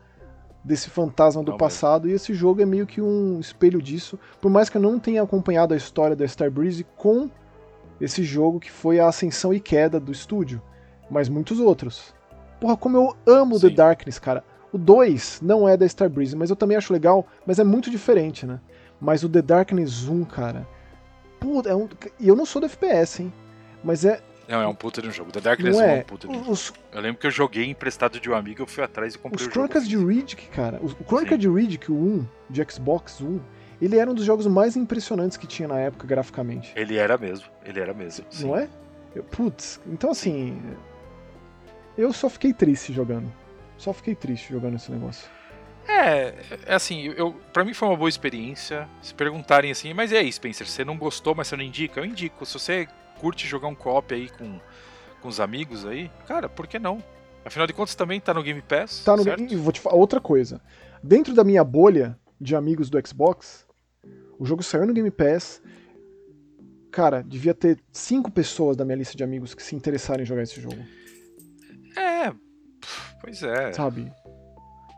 desse 0.62 0.90
fantasma 0.90 1.42
do 1.42 1.52
Não 1.52 1.58
passado, 1.58 2.10
e 2.10 2.12
esse 2.12 2.34
jogo 2.34 2.62
é 2.62 2.66
meio 2.66 2.86
que 2.86 3.00
um 3.00 3.40
espelho 3.40 3.82
disso. 3.82 4.20
Por 4.42 4.52
mais 4.52 4.68
que 4.70 4.76
eu 4.76 4.82
não 4.82 5.00
tenha 5.00 5.22
acompanhado 5.24 5.74
a 5.74 5.78
história 5.78 6.16
da 6.18 6.26
Starbreeze 6.26 6.84
com 6.98 7.30
esse 8.02 8.24
jogo 8.24 8.60
que 8.60 8.70
foi 8.70 9.00
a 9.00 9.08
ascensão 9.08 9.54
e 9.54 9.60
queda 9.62 10.00
do 10.02 10.12
estúdio, 10.12 10.62
mas 11.10 11.30
muitos 11.30 11.60
outros. 11.62 12.14
Porra, 12.60 12.76
como 12.76 12.98
eu 12.98 13.16
amo 13.26 13.58
The 13.60 13.70
Sim. 13.70 13.76
Darkness, 13.76 14.20
cara. 14.20 14.44
O 14.72 14.78
2 14.78 15.42
não 15.42 15.68
é 15.68 15.76
da 15.76 15.86
Starbreeze, 15.86 16.36
mas 16.36 16.50
eu 16.50 16.56
também 16.56 16.78
acho 16.78 16.94
legal, 16.94 17.26
mas 17.46 17.58
é 17.60 17.64
muito 17.64 17.90
diferente, 17.90 18.46
né? 18.46 18.60
Mas 19.02 19.24
o 19.24 19.30
The 19.30 19.42
Darkness 19.42 20.08
1, 20.08 20.26
cara. 20.26 20.68
Puta, 21.40 21.70
é 21.70 21.76
um. 21.76 21.88
E 22.20 22.28
eu 22.28 22.36
não 22.36 22.46
sou 22.46 22.60
do 22.62 22.66
FPS, 22.66 23.24
hein? 23.24 23.34
Mas 23.84 24.04
é. 24.06 24.22
Não, 24.48 24.62
é 24.62 24.68
um 24.68 24.74
puta 24.76 25.02
de 25.02 25.08
um 25.08 25.12
jogo. 25.12 25.32
The 25.32 25.40
Darkness 25.42 25.78
Não 25.78 25.84
é, 25.84 25.98
é. 25.98 26.00
um 26.02 26.04
puta 26.04 26.28
de 26.28 26.34
um 26.34 26.40
jogo. 26.40 26.52
Os, 26.52 26.74
Eu 26.92 27.02
lembro 27.02 27.20
que 27.22 27.28
eu 27.28 27.32
joguei 27.32 27.66
emprestado 27.70 28.20
de 28.20 28.30
um 28.30 28.34
amigo, 28.36 28.62
eu 28.64 28.68
fui 28.68 28.84
atrás 28.84 29.14
e 29.16 29.18
comprei 29.18 29.36
os 29.38 29.42
o 29.42 29.46
jogo. 29.46 29.54
Crônicas 29.54 29.88
de 29.88 29.96
Riddick, 29.98 30.48
cara. 30.50 30.80
O 30.82 31.04
Crônica 31.04 31.38
de 31.38 31.48
Riddick, 31.48 31.92
o 31.92 31.96
1, 31.96 32.26
de 32.50 32.66
Xbox 32.72 33.22
1, 33.22 33.40
ele 33.82 33.98
era 33.98 34.10
um 34.10 34.14
dos 34.14 34.26
jogos 34.26 34.48
mais 34.48 34.76
impressionantes 34.76 35.38
que 35.38 35.46
tinha 35.48 35.68
na 35.68 35.80
época 35.80 36.06
graficamente. 36.08 36.74
Ele 36.76 36.98
era 36.98 37.18
mesmo, 37.18 37.46
ele 37.64 37.80
era 37.80 37.94
mesmo. 37.94 38.26
sim. 38.30 38.48
Não 38.48 38.58
é? 38.58 38.68
Eu- 39.16 39.24
Putz, 39.24 39.80
então 39.88 40.12
assim. 40.12 40.60
Eu 41.98 42.12
só 42.14 42.28
fiquei 42.30 42.52
triste 42.54 42.92
jogando. 42.94 43.32
Só 43.80 43.94
fiquei 43.94 44.14
triste 44.14 44.52
jogando 44.52 44.76
esse 44.76 44.92
negócio. 44.92 45.28
É, 45.88 46.36
é 46.68 46.76
assim, 46.76 47.06
eu, 47.18 47.34
pra 47.54 47.64
mim 47.64 47.74
foi 47.74 47.88
uma 47.88 47.98
boa 47.98 48.10
experiência. 48.10 48.88
Se 49.02 49.14
perguntarem 49.14 49.72
assim, 49.72 49.94
mas 49.94 50.12
e 50.12 50.18
aí, 50.18 50.32
Spencer, 50.32 50.68
você 50.68 50.86
não 50.86 50.98
gostou, 50.98 51.34
mas 51.34 51.48
você 51.48 51.56
não 51.56 51.64
indica? 51.64 52.02
Eu 52.02 52.06
indico. 52.06 52.46
Se 52.46 52.54
você 52.54 52.88
curte 53.20 53.48
jogar 53.48 53.70
um 53.70 53.74
co-op 53.74 54.14
aí 54.14 54.30
com, 54.30 54.60
com 55.22 55.28
os 55.28 55.40
amigos 55.40 55.86
aí, 55.86 56.12
cara, 56.28 56.48
por 56.50 56.68
que 56.68 56.78
não? 56.78 57.02
Afinal 57.44 57.66
de 57.66 57.74
contas 57.74 57.96
também 57.96 58.20
tá 58.20 58.34
no 58.34 58.44
Game 58.44 58.62
Pass, 58.62 59.04
Tá 59.04 59.16
no 59.16 59.24
certo? 59.24 59.42
E 59.42 59.56
vou 59.56 59.72
te 59.72 59.80
falar 59.80 59.96
outra 59.96 60.20
coisa. 60.20 60.62
Dentro 61.02 61.34
da 61.34 61.44
minha 61.44 61.64
bolha 61.64 62.20
de 62.40 62.56
amigos 62.56 62.90
do 62.90 63.08
Xbox, 63.08 63.66
o 64.38 64.46
jogo 64.46 64.62
saiu 64.62 64.86
no 64.86 64.94
Game 64.94 65.10
Pass. 65.10 65.62
Cara, 66.92 67.24
devia 67.24 67.54
ter 67.54 67.80
cinco 67.94 68.30
pessoas 68.30 68.76
da 68.76 68.84
minha 68.84 68.98
lista 68.98 69.16
de 69.16 69.24
amigos 69.24 69.56
que 69.56 69.64
se 69.64 69.76
interessaram 69.76 70.22
em 70.22 70.26
jogar 70.26 70.44
esse 70.44 70.60
jogo, 70.60 70.78
É, 71.96 72.34
pois 73.22 73.44
é. 73.44 73.74
sabe? 73.74 74.12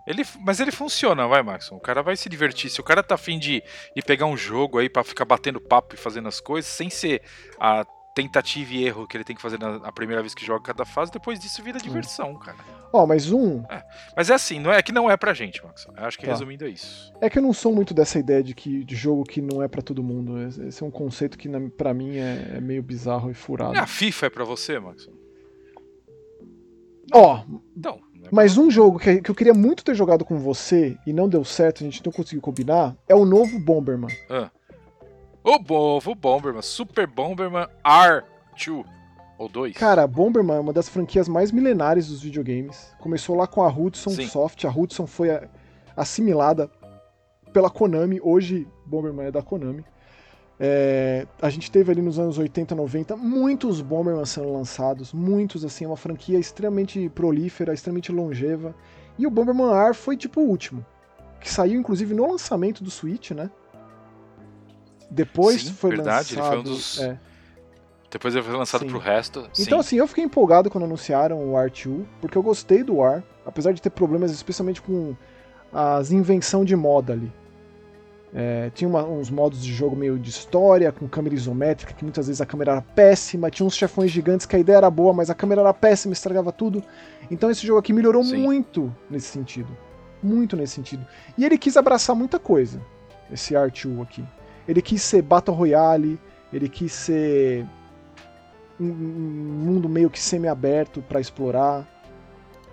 Ele, 0.07 0.23
mas 0.39 0.60
ele 0.60 0.72
funciona, 0.72 1.27
vai, 1.27 1.43
Maxon. 1.43 1.76
O 1.76 1.80
cara 1.80 2.02
vai 2.02 2.15
se 2.18 2.27
divertir. 2.27 2.69
Se 2.72 2.81
o 2.81 2.84
cara 2.84 3.03
tá 3.03 3.15
afim 3.15 3.38
de, 3.38 3.61
de 3.95 4.02
pegar 4.02 4.26
um 4.26 4.35
jogo 4.35 4.80
aí 4.80 4.89
pra 4.89 5.03
ficar 5.03 5.26
batendo 5.26 5.61
papo 5.61 5.93
e 5.93 5.98
fazendo 5.98 6.27
as 6.27 6.39
coisas, 6.41 6.69
sem 6.72 6.89
ser 6.89 7.22
a 7.60 7.85
tentativa 8.14 8.73
e 8.73 8.84
erro 8.84 9.07
que 9.07 9.15
ele 9.15 9.23
tem 9.23 9.35
que 9.35 9.41
fazer 9.41 9.57
na, 9.57 9.80
na 9.80 9.91
primeira 9.91 10.22
vez 10.22 10.34
que 10.34 10.45
joga 10.45 10.61
cada 10.65 10.84
fase, 10.84 11.11
depois 11.11 11.39
disso 11.39 11.64
vira 11.64 11.80
diversão, 11.80 12.38
cara. 12.39 12.57
Ó, 12.91 13.06
mas 13.06 13.31
um, 13.31 13.64
Mas 14.18 14.30
é 14.30 14.34
assim, 14.34 14.60
não 14.60 14.73
é 14.73 14.80
é 14.80 14.81
que 14.84 14.91
não 14.91 15.10
é 15.10 15.15
pra 15.15 15.34
gente, 15.34 15.64
Maxon. 15.64 15.93
Eu 15.95 16.03
acho 16.03 16.18
que 16.19 16.26
Tá. 16.26 16.31
resumindo 16.34 16.65
é 16.65 16.69
isso. 16.69 17.14
é 17.22 17.30
que 17.30 17.38
eu 17.38 17.41
não 17.43 17.53
sou 17.53 17.73
muito 17.73 17.93
dessa 17.93 18.19
ideia 18.19 18.43
de 18.43 18.53
que 18.53 18.84
de 18.84 18.95
jogo 18.95 19.23
que 19.23 19.39
não 19.39 19.64
é 19.64 19.68
pra 19.69 19.81
todo 19.81 20.03
mundo. 20.03 20.41
Esse 20.68 20.84
é 20.84 20.85
um 20.85 20.91
conceito 20.91 21.38
que 21.38 21.48
na- 21.48 21.69
pra 21.69 21.93
mim 21.93 22.18
é, 22.18 22.56
é 22.57 22.60
meio 22.60 22.81
bizarro 22.84 23.30
e 23.31 23.34
furado. 23.34 23.77
Ah, 23.77 23.84
a 23.84 23.88
FIFA 23.88 24.26
é 24.26 24.30
pra 24.30 24.43
você, 24.43 24.77
Maxon? 24.80 25.14
Ó, 27.14 27.43
Não. 27.48 27.61
não 27.76 27.91
é 27.93 28.10
mas 28.30 28.57
um 28.57 28.69
jogo 28.69 28.99
que, 28.99 29.22
que 29.22 29.31
eu 29.31 29.35
queria 29.35 29.53
muito 29.53 29.84
ter 29.84 29.95
jogado 29.95 30.23
com 30.26 30.38
você 30.38 30.98
e 31.06 31.14
não 31.14 31.27
deu 31.27 31.43
certo, 31.43 31.81
a 31.81 31.85
gente 31.85 32.06
não 32.06 32.11
conseguiu 32.11 32.41
combinar, 32.41 32.95
é 33.07 33.15
o 33.15 33.26
novo 33.26 33.57
Bomberman. 33.60 34.15
O 35.43 35.57
novo 35.57 36.14
Bomberman, 36.14 36.61
Super 36.61 37.07
Bomberman 37.07 37.68
R2 37.84 38.85
ou 39.39 39.49
2. 39.49 39.76
Cara, 39.76 40.06
Bomberman 40.06 40.57
é 40.57 40.60
uma 40.60 40.73
das 40.73 40.88
franquias 40.88 41.27
mais 41.27 41.52
milenares 41.52 42.07
dos 42.07 42.22
videogames. 42.22 42.93
Começou 42.99 43.35
lá 43.35 43.48
com 43.48 43.64
a 43.64 43.68
Hudson 43.68 44.11
Sim. 44.11 44.27
Soft. 44.27 44.65
A 44.65 44.69
Hudson 44.69 45.07
foi 45.07 45.30
assimilada 45.98 46.69
pela 47.52 47.69
Konami. 47.69 48.19
Hoje, 48.22 48.68
Bomberman 48.85 49.27
é 49.27 49.31
da 49.31 49.41
Konami. 49.41 49.84
É, 50.63 51.25
a 51.41 51.49
gente 51.49 51.71
teve 51.71 51.91
ali 51.91 52.03
nos 52.03 52.19
anos 52.19 52.38
80, 52.38 52.75
90 52.75 53.15
muitos 53.17 53.81
Bomberman 53.81 54.23
sendo 54.25 54.53
lançados. 54.53 55.11
Muitos, 55.11 55.65
assim, 55.65 55.85
é 55.85 55.88
uma 55.88 55.97
franquia 55.97 56.38
extremamente 56.38 57.09
prolífera, 57.09 57.73
extremamente 57.73 58.11
longeva. 58.11 58.75
E 59.17 59.25
o 59.25 59.31
Bomberman 59.31 59.73
R 59.73 59.95
foi 59.95 60.15
tipo 60.15 60.39
o 60.39 60.43
último. 60.47 60.85
Que 61.39 61.49
saiu, 61.49 61.79
inclusive, 61.79 62.13
no 62.13 62.29
lançamento 62.29 62.83
do 62.83 62.91
Switch, 62.91 63.31
né? 63.31 63.49
Depois 65.09 65.63
Sim, 65.63 65.73
foi 65.73 65.89
verdade, 65.91 66.33
ele 66.33 66.41
lançado. 66.41 66.51
foi 66.51 66.59
um 66.59 66.63
dos- 66.75 66.99
é. 67.01 67.19
Depois 68.11 68.35
ele 68.35 68.43
foi 68.43 68.55
lançado 68.55 68.81
Sim. 68.81 68.88
pro 68.88 68.99
resto. 68.99 69.49
Sim. 69.53 69.63
Então, 69.63 69.79
assim, 69.79 69.95
eu 69.95 70.07
fiquei 70.07 70.23
empolgado 70.23 70.69
quando 70.69 70.83
anunciaram 70.83 71.39
o 71.39 71.53
R2, 71.53 72.05
porque 72.19 72.38
eu 72.38 72.43
gostei 72.43 72.83
do 72.83 73.03
R, 73.03 73.23
apesar 73.45 73.71
de 73.73 73.81
ter 73.81 73.89
problemas, 73.89 74.31
especialmente 74.31 74.81
com 74.81 75.15
as 75.73 76.11
invenção 76.11 76.63
de 76.63 76.75
moda 76.75 77.13
ali. 77.13 77.31
É, 78.33 78.69
tinha 78.73 78.87
uma- 78.87 79.03
uns 79.03 79.29
modos 79.29 79.61
de 79.61 79.73
jogo 79.73 79.93
meio 79.95 80.17
de 80.17 80.29
história, 80.29 80.89
com 80.91 81.05
câmera 81.07 81.35
isométrica, 81.35 81.93
que 81.93 82.03
muitas 82.05 82.27
vezes 82.27 82.39
a 82.41 82.45
câmera 82.45 82.71
era 82.73 82.81
péssima, 82.81 83.51
tinha 83.51 83.67
uns 83.67 83.75
chefões 83.75 84.09
gigantes 84.09 84.45
que 84.45 84.55
a 84.55 84.59
ideia 84.59 84.77
era 84.77 84.89
boa, 84.89 85.11
mas 85.13 85.29
a 85.29 85.35
câmera 85.35 85.59
era 85.61 85.73
péssima, 85.73 86.13
estragava 86.13 86.51
tudo. 86.51 86.81
Então 87.29 87.51
esse 87.51 87.67
jogo 87.67 87.79
aqui 87.79 87.91
melhorou 87.91 88.23
Sim. 88.23 88.37
muito 88.37 88.95
nesse 89.09 89.27
sentido. 89.27 89.75
Muito 90.23 90.55
nesse 90.55 90.75
sentido. 90.75 91.05
E 91.37 91.43
ele 91.45 91.57
quis 91.57 91.75
abraçar 91.75 92.15
muita 92.15 92.39
coisa, 92.39 92.79
esse 93.29 93.53
R2 93.53 94.01
aqui. 94.01 94.23
Ele 94.67 94.81
quis 94.81 95.01
ser 95.01 95.21
Battle 95.23 95.55
Royale, 95.55 96.17
ele 96.53 96.69
quis 96.69 96.93
ser 96.93 97.65
um 98.79 98.85
um 98.85 99.65
mundo 99.65 99.89
meio 99.89 100.09
que 100.09 100.19
semi-aberto 100.19 101.01
pra 101.01 101.19
explorar. 101.19 101.85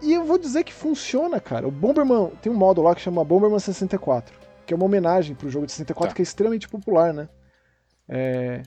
E 0.01 0.15
eu 0.15 0.25
vou 0.25 0.39
dizer 0.39 0.63
que 0.65 0.73
funciona, 0.73 1.41
cara. 1.41 1.67
O 1.67 1.71
Bomberman 1.71 2.31
tem 2.41 2.51
um 2.53 2.55
modo 2.57 2.81
lá 2.81 2.95
que 2.95 3.01
chama 3.01 3.25
Bomberman 3.25 3.59
64, 3.59 4.38
que 4.69 4.75
é 4.75 4.77
uma 4.77 4.85
homenagem 4.85 5.35
pro 5.35 5.49
jogo 5.49 5.65
de 5.65 5.73
64 5.73 6.11
Tá. 6.11 6.15
que 6.17 6.21
é 6.21 6.25
extremamente 6.25 6.69
popular, 6.69 7.15
né? 7.15 7.27
É, 8.07 8.63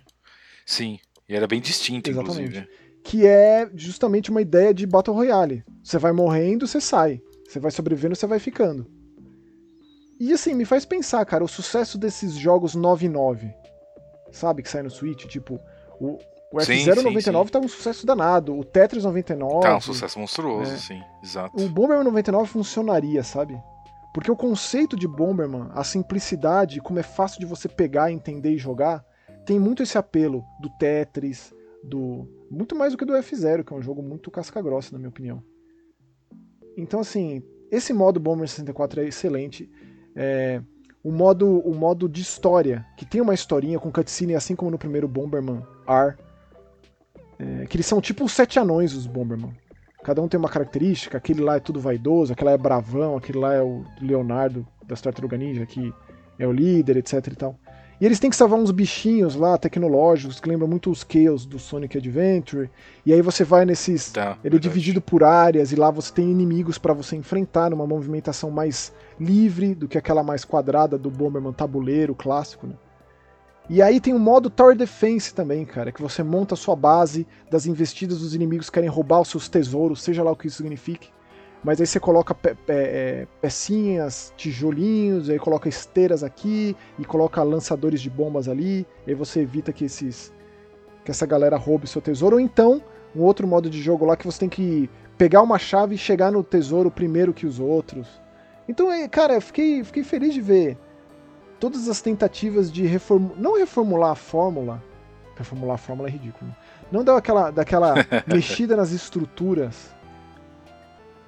Sim. 0.66 0.98
E 1.30 1.36
era 1.36 1.46
bem 1.48 1.62
distinto, 1.62 2.10
Exatamente. 2.10 2.42
inclusive. 2.42 2.68
que 3.04 3.26
é 3.28 3.70
justamente 3.76 4.32
uma 4.32 4.42
ideia 4.42 4.74
de 4.74 4.86
Battle 4.88 5.16
Royale. 5.16 5.64
Você 5.84 5.98
vai 6.00 6.12
morrendo, 6.12 6.68
você 6.68 6.82
sai. 6.82 7.22
Você 7.48 7.60
vai 7.60 7.70
sobrevivendo, 7.72 8.16
você 8.16 8.26
vai 8.28 8.40
ficando. 8.40 8.86
E 10.20 10.34
assim, 10.34 10.54
me 10.56 10.66
faz 10.66 10.86
pensar, 10.86 11.24
cara, 11.26 11.44
o 11.44 11.48
sucesso 11.48 11.98
desses 12.00 12.34
jogos 12.34 12.76
9-9, 12.76 13.52
sabe, 14.32 14.62
que 14.64 14.70
sai 14.70 14.82
no 14.84 14.90
Switch, 14.90 15.26
tipo, 15.26 15.60
o, 16.00 16.18
o 16.54 16.62
Sim, 16.62 16.84
F099 16.86 17.46
sim, 17.46 17.52
tá 17.52 17.60
um 17.60 17.68
sucesso 17.68 18.06
danado, 18.06 18.58
o 18.58 18.64
Tetris 18.64 19.04
99... 19.04 19.62
Tá 19.62 19.76
um 19.78 19.82
sucesso 19.82 20.20
monstruoso, 20.20 20.72
É. 20.74 20.78
sim. 20.78 21.02
Exato. 21.24 21.60
O 21.64 21.68
Bomberman 21.70 22.04
99 22.06 22.48
funcionaria, 22.50 23.24
sabe? 23.24 23.60
Porque 24.14 24.32
o 24.32 24.36
conceito 24.36 24.96
de 24.98 25.08
Bomberman, 25.08 25.70
a 25.72 25.84
simplicidade, 25.84 26.82
como 26.82 27.00
é 27.00 27.04
fácil 27.04 27.40
de 27.40 27.46
você 27.46 27.70
pegar, 27.70 28.12
entender 28.12 28.52
e 28.52 28.58
jogar, 28.58 29.06
tem 29.46 29.60
muito 29.60 29.82
esse 29.82 29.98
apelo 29.98 30.44
do 30.60 30.70
Tetris, 30.78 31.54
do 31.84 32.28
muito 32.50 32.76
mais 32.76 32.92
do 32.92 32.98
que 32.98 33.06
do 33.06 33.14
F0, 33.14 33.64
que 33.64 33.74
é 33.74 33.76
um 33.76 33.82
jogo 33.82 34.04
muito 34.04 34.30
casca-grossa, 34.30 34.92
na 34.92 34.98
minha 34.98 35.10
opinião. 35.10 35.42
Então, 36.76 37.00
assim, 37.00 37.42
esse 37.72 37.94
modo 37.94 38.20
Bomberman 38.20 38.48
64 38.48 39.02
é 39.02 39.06
excelente. 39.06 39.72
É, 40.14 40.62
o, 41.02 41.12
modo, 41.12 41.60
o 41.60 41.74
modo 41.74 42.10
de 42.10 42.22
história, 42.22 42.86
que 42.98 43.06
tem 43.06 43.22
uma 43.22 43.34
historinha 43.34 43.80
com 43.80 43.92
cutscene, 43.92 44.36
assim 44.36 44.56
como 44.56 44.70
no 44.70 44.78
primeiro 44.78 45.08
Bomberman 45.08 45.66
R, 45.88 46.16
é, 47.40 47.66
que 47.66 47.78
eles 47.78 47.86
são 47.86 48.02
tipo 48.02 48.26
os 48.26 48.34
sete 48.34 48.60
anões, 48.60 48.94
os 48.94 49.08
Bomberman. 49.08 49.54
Cada 50.04 50.22
um 50.22 50.28
tem 50.28 50.40
uma 50.40 50.50
característica, 50.50 51.18
aquele 51.18 51.42
lá 51.42 51.58
é 51.58 51.60
tudo 51.60 51.80
vaidoso, 51.80 52.34
aquele 52.34 52.50
lá 52.50 52.54
é 52.54 52.58
bravão, 52.58 53.16
aquele 53.16 53.38
lá 53.38 53.54
é 53.54 53.62
o 53.62 53.84
Leonardo 54.02 54.66
das 54.86 55.00
Tartaruga 55.02 55.38
Ninja, 55.38 55.66
que 55.66 55.94
é 56.40 56.48
o 56.48 56.52
líder, 56.52 56.98
etc 56.98 57.28
e 57.28 57.36
tal. 57.36 57.56
E 58.02 58.06
eles 58.06 58.20
têm 58.20 58.32
que 58.32 58.36
salvar 58.36 58.58
uns 58.58 58.72
bichinhos 58.72 59.36
lá, 59.36 59.56
tecnológicos, 59.60 60.40
que 60.40 60.50
lembram 60.50 60.68
muito 60.68 60.90
os 60.90 61.06
Chaos 61.08 61.46
do 61.46 61.60
Sonic 61.60 62.00
Adventure. 62.00 62.68
E 63.06 63.14
aí 63.14 63.22
você 63.22 63.44
vai 63.44 63.64
nesses. 63.64 64.12
Tá, 64.12 64.40
Ele 64.44 64.56
é 64.56 64.60
dividido 64.60 65.00
por 65.00 65.24
áreas, 65.24 65.72
e 65.72 65.76
lá 65.76 65.92
você 65.92 66.12
tem 66.12 66.32
inimigos 66.32 66.80
para 66.80 66.94
você 66.94 67.16
enfrentar 67.16 67.70
numa 67.70 67.86
movimentação 67.86 68.50
mais 68.50 68.92
livre 69.20 69.76
do 69.76 69.88
que 69.88 70.00
aquela 70.00 70.24
mais 70.24 70.44
quadrada 70.44 70.98
do 70.98 71.12
Bomberman 71.12 71.54
tabuleiro 71.54 72.16
clássico, 72.16 72.66
né? 72.66 72.74
E 73.74 73.82
aí 73.82 74.02
tem 74.02 74.14
o 74.14 74.20
modo 74.20 74.50
Tower 74.50 74.76
Defense 74.76 75.34
também, 75.34 75.64
cara, 75.64 75.94
que 75.94 76.02
você 76.02 76.22
monta 76.22 76.56
a 76.56 76.58
sua 76.58 76.76
base 76.76 77.26
das 77.50 77.66
investidas 77.66 78.20
dos 78.20 78.36
inimigos 78.36 78.70
que 78.70 78.74
querem 78.74 78.90
roubar 78.90 79.22
os 79.22 79.30
seus 79.30 79.48
tesouros, 79.48 80.02
seja 80.02 80.22
lá 80.22 80.30
o 80.30 80.36
que 80.36 80.48
isso 80.48 80.58
signifique. 80.58 81.08
Mas 81.64 81.80
aí 81.80 81.88
você 81.88 81.98
coloca 81.98 82.36
pe- 82.36 82.54
pe- 82.54 82.74
é, 82.74 83.28
pecinhas, 83.40 84.34
tijolinhos, 84.36 85.30
aí 85.30 85.40
coloca 85.40 85.70
esteiras 85.70 86.22
aqui 86.22 86.76
e 87.00 87.06
coloca 87.06 87.42
lançadores 87.44 88.02
de 88.02 88.10
bombas 88.10 88.50
ali, 88.50 88.86
e 89.08 89.12
aí 89.12 89.16
você 89.16 89.40
evita 89.40 89.72
que 89.72 89.86
esses 89.86 90.34
que 91.06 91.10
essa 91.10 91.26
galera 91.26 91.56
roube 91.56 91.88
seu 91.88 92.02
tesouro. 92.02 92.36
Ou 92.36 92.42
então, 92.42 92.84
um 93.16 93.22
outro 93.22 93.48
modo 93.48 93.70
de 93.70 93.82
jogo 93.82 94.04
lá 94.04 94.18
que 94.18 94.26
você 94.26 94.40
tem 94.40 94.50
que 94.50 94.90
pegar 95.18 95.42
uma 95.42 95.58
chave 95.58 95.96
e 95.96 95.98
chegar 95.98 96.30
no 96.30 96.44
tesouro 96.44 96.92
primeiro 96.92 97.34
que 97.34 97.46
os 97.46 97.58
outros. 97.58 98.06
Então, 98.68 98.92
é, 98.92 99.08
cara, 99.08 99.36
eu 99.36 99.42
fiquei, 99.42 99.82
fiquei 99.82 100.04
feliz 100.04 100.34
de 100.34 100.42
ver 100.42 100.78
todas 101.62 101.88
as 101.88 102.02
tentativas 102.02 102.72
de 102.72 102.88
reformular, 102.88 103.40
não 103.40 103.56
reformular 103.56 104.12
a 104.12 104.16
fórmula, 104.16 104.84
reformular 105.38 105.76
a 105.76 105.78
fórmula 105.78 106.10
é 106.10 106.12
ridículo, 106.12 106.54
não 106.92 107.04
dar 107.04 107.16
aquela, 107.16 107.52
daquela 107.52 107.94
mexida 108.26 108.76
nas 108.76 108.92
estruturas, 108.92 109.94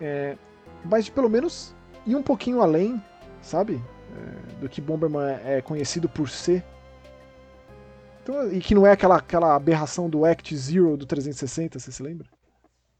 é, 0.01 0.35
mas 0.83 1.05
de 1.05 1.11
pelo 1.11 1.29
menos 1.29 1.75
ir 2.05 2.15
um 2.15 2.23
pouquinho 2.23 2.61
além, 2.61 3.01
sabe, 3.43 3.79
é, 4.17 4.59
do 4.59 4.67
que 4.67 4.81
Bomberman 4.81 5.37
é 5.45 5.61
conhecido 5.61 6.09
por 6.09 6.27
ser. 6.27 6.63
Então, 8.23 8.51
e 8.51 8.59
que 8.59 8.73
não 8.73 8.87
é 8.87 8.91
aquela, 8.91 9.17
aquela 9.17 9.55
aberração 9.55 10.09
do 10.09 10.25
Act 10.25 10.55
Zero 10.57 10.97
do 10.97 11.05
360, 11.05 11.77
você 11.77 11.91
se 11.91 12.01
lembra? 12.01 12.27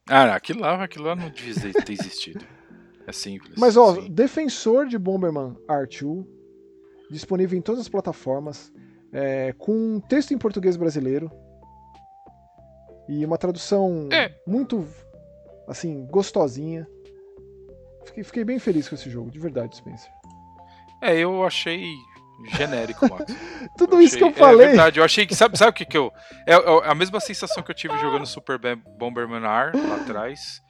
Ah, 0.08 0.36
aquilo 0.36 0.60
lá, 0.60 0.84
aquilo 0.84 1.06
lá 1.06 1.16
não 1.16 1.30
devia 1.32 1.74
ter 1.74 1.94
existido. 1.94 2.46
É 3.08 3.12
simples. 3.12 3.56
Mas, 3.58 3.76
ó, 3.76 3.96
sim. 3.96 4.12
defensor 4.12 4.86
de 4.86 4.98
Bomberman 5.00 5.58
R2, 5.68 6.26
disponível 7.14 7.58
em 7.58 7.62
todas 7.62 7.82
as 7.82 7.90
plataformas, 7.90 8.72
é, 9.12 9.54
com 9.54 10.00
texto 10.00 10.34
em 10.34 10.38
português 10.38 10.76
brasileiro 10.76 11.32
e 13.08 13.26
uma 13.26 13.38
tradução 13.38 14.10
é. 14.12 14.34
muito, 14.48 14.88
assim, 15.68 16.06
gostosinha. 16.08 16.88
Fiquei, 18.06 18.24
fiquei 18.24 18.44
bem 18.44 18.60
feliz 18.60 18.90
com 18.90 18.96
esse 18.96 19.10
jogo, 19.10 19.32
de 19.32 19.40
verdade, 19.40 19.78
Spencer. 19.78 20.12
É, 21.02 21.18
eu 21.18 21.44
achei 21.46 21.86
genérico, 22.56 23.08
Max. 23.10 23.26
Tudo 23.78 23.98
eu 23.98 24.02
isso 24.02 24.16
achei, 24.16 24.32
que 24.32 24.34
eu 24.34 24.46
falei. 24.46 24.66
É 24.66 24.70
verdade, 24.70 25.00
eu 25.00 25.04
achei 25.04 25.26
que. 25.26 25.36
Sabe, 25.36 25.58
sabe 25.58 25.72
o 25.72 25.74
que, 25.74 25.86
que 25.86 25.98
eu. 25.98 26.12
É, 26.48 26.54
é 26.54 26.90
a 26.90 26.96
mesma 26.96 27.20
sensação 27.20 27.62
que 27.62 27.72
eu 27.72 27.76
tive 27.76 27.98
jogando 28.00 28.26
Super 28.26 28.58
Bomberman 28.98 29.44
R 29.44 29.78
lá 29.88 29.96
atrás. 29.98 30.62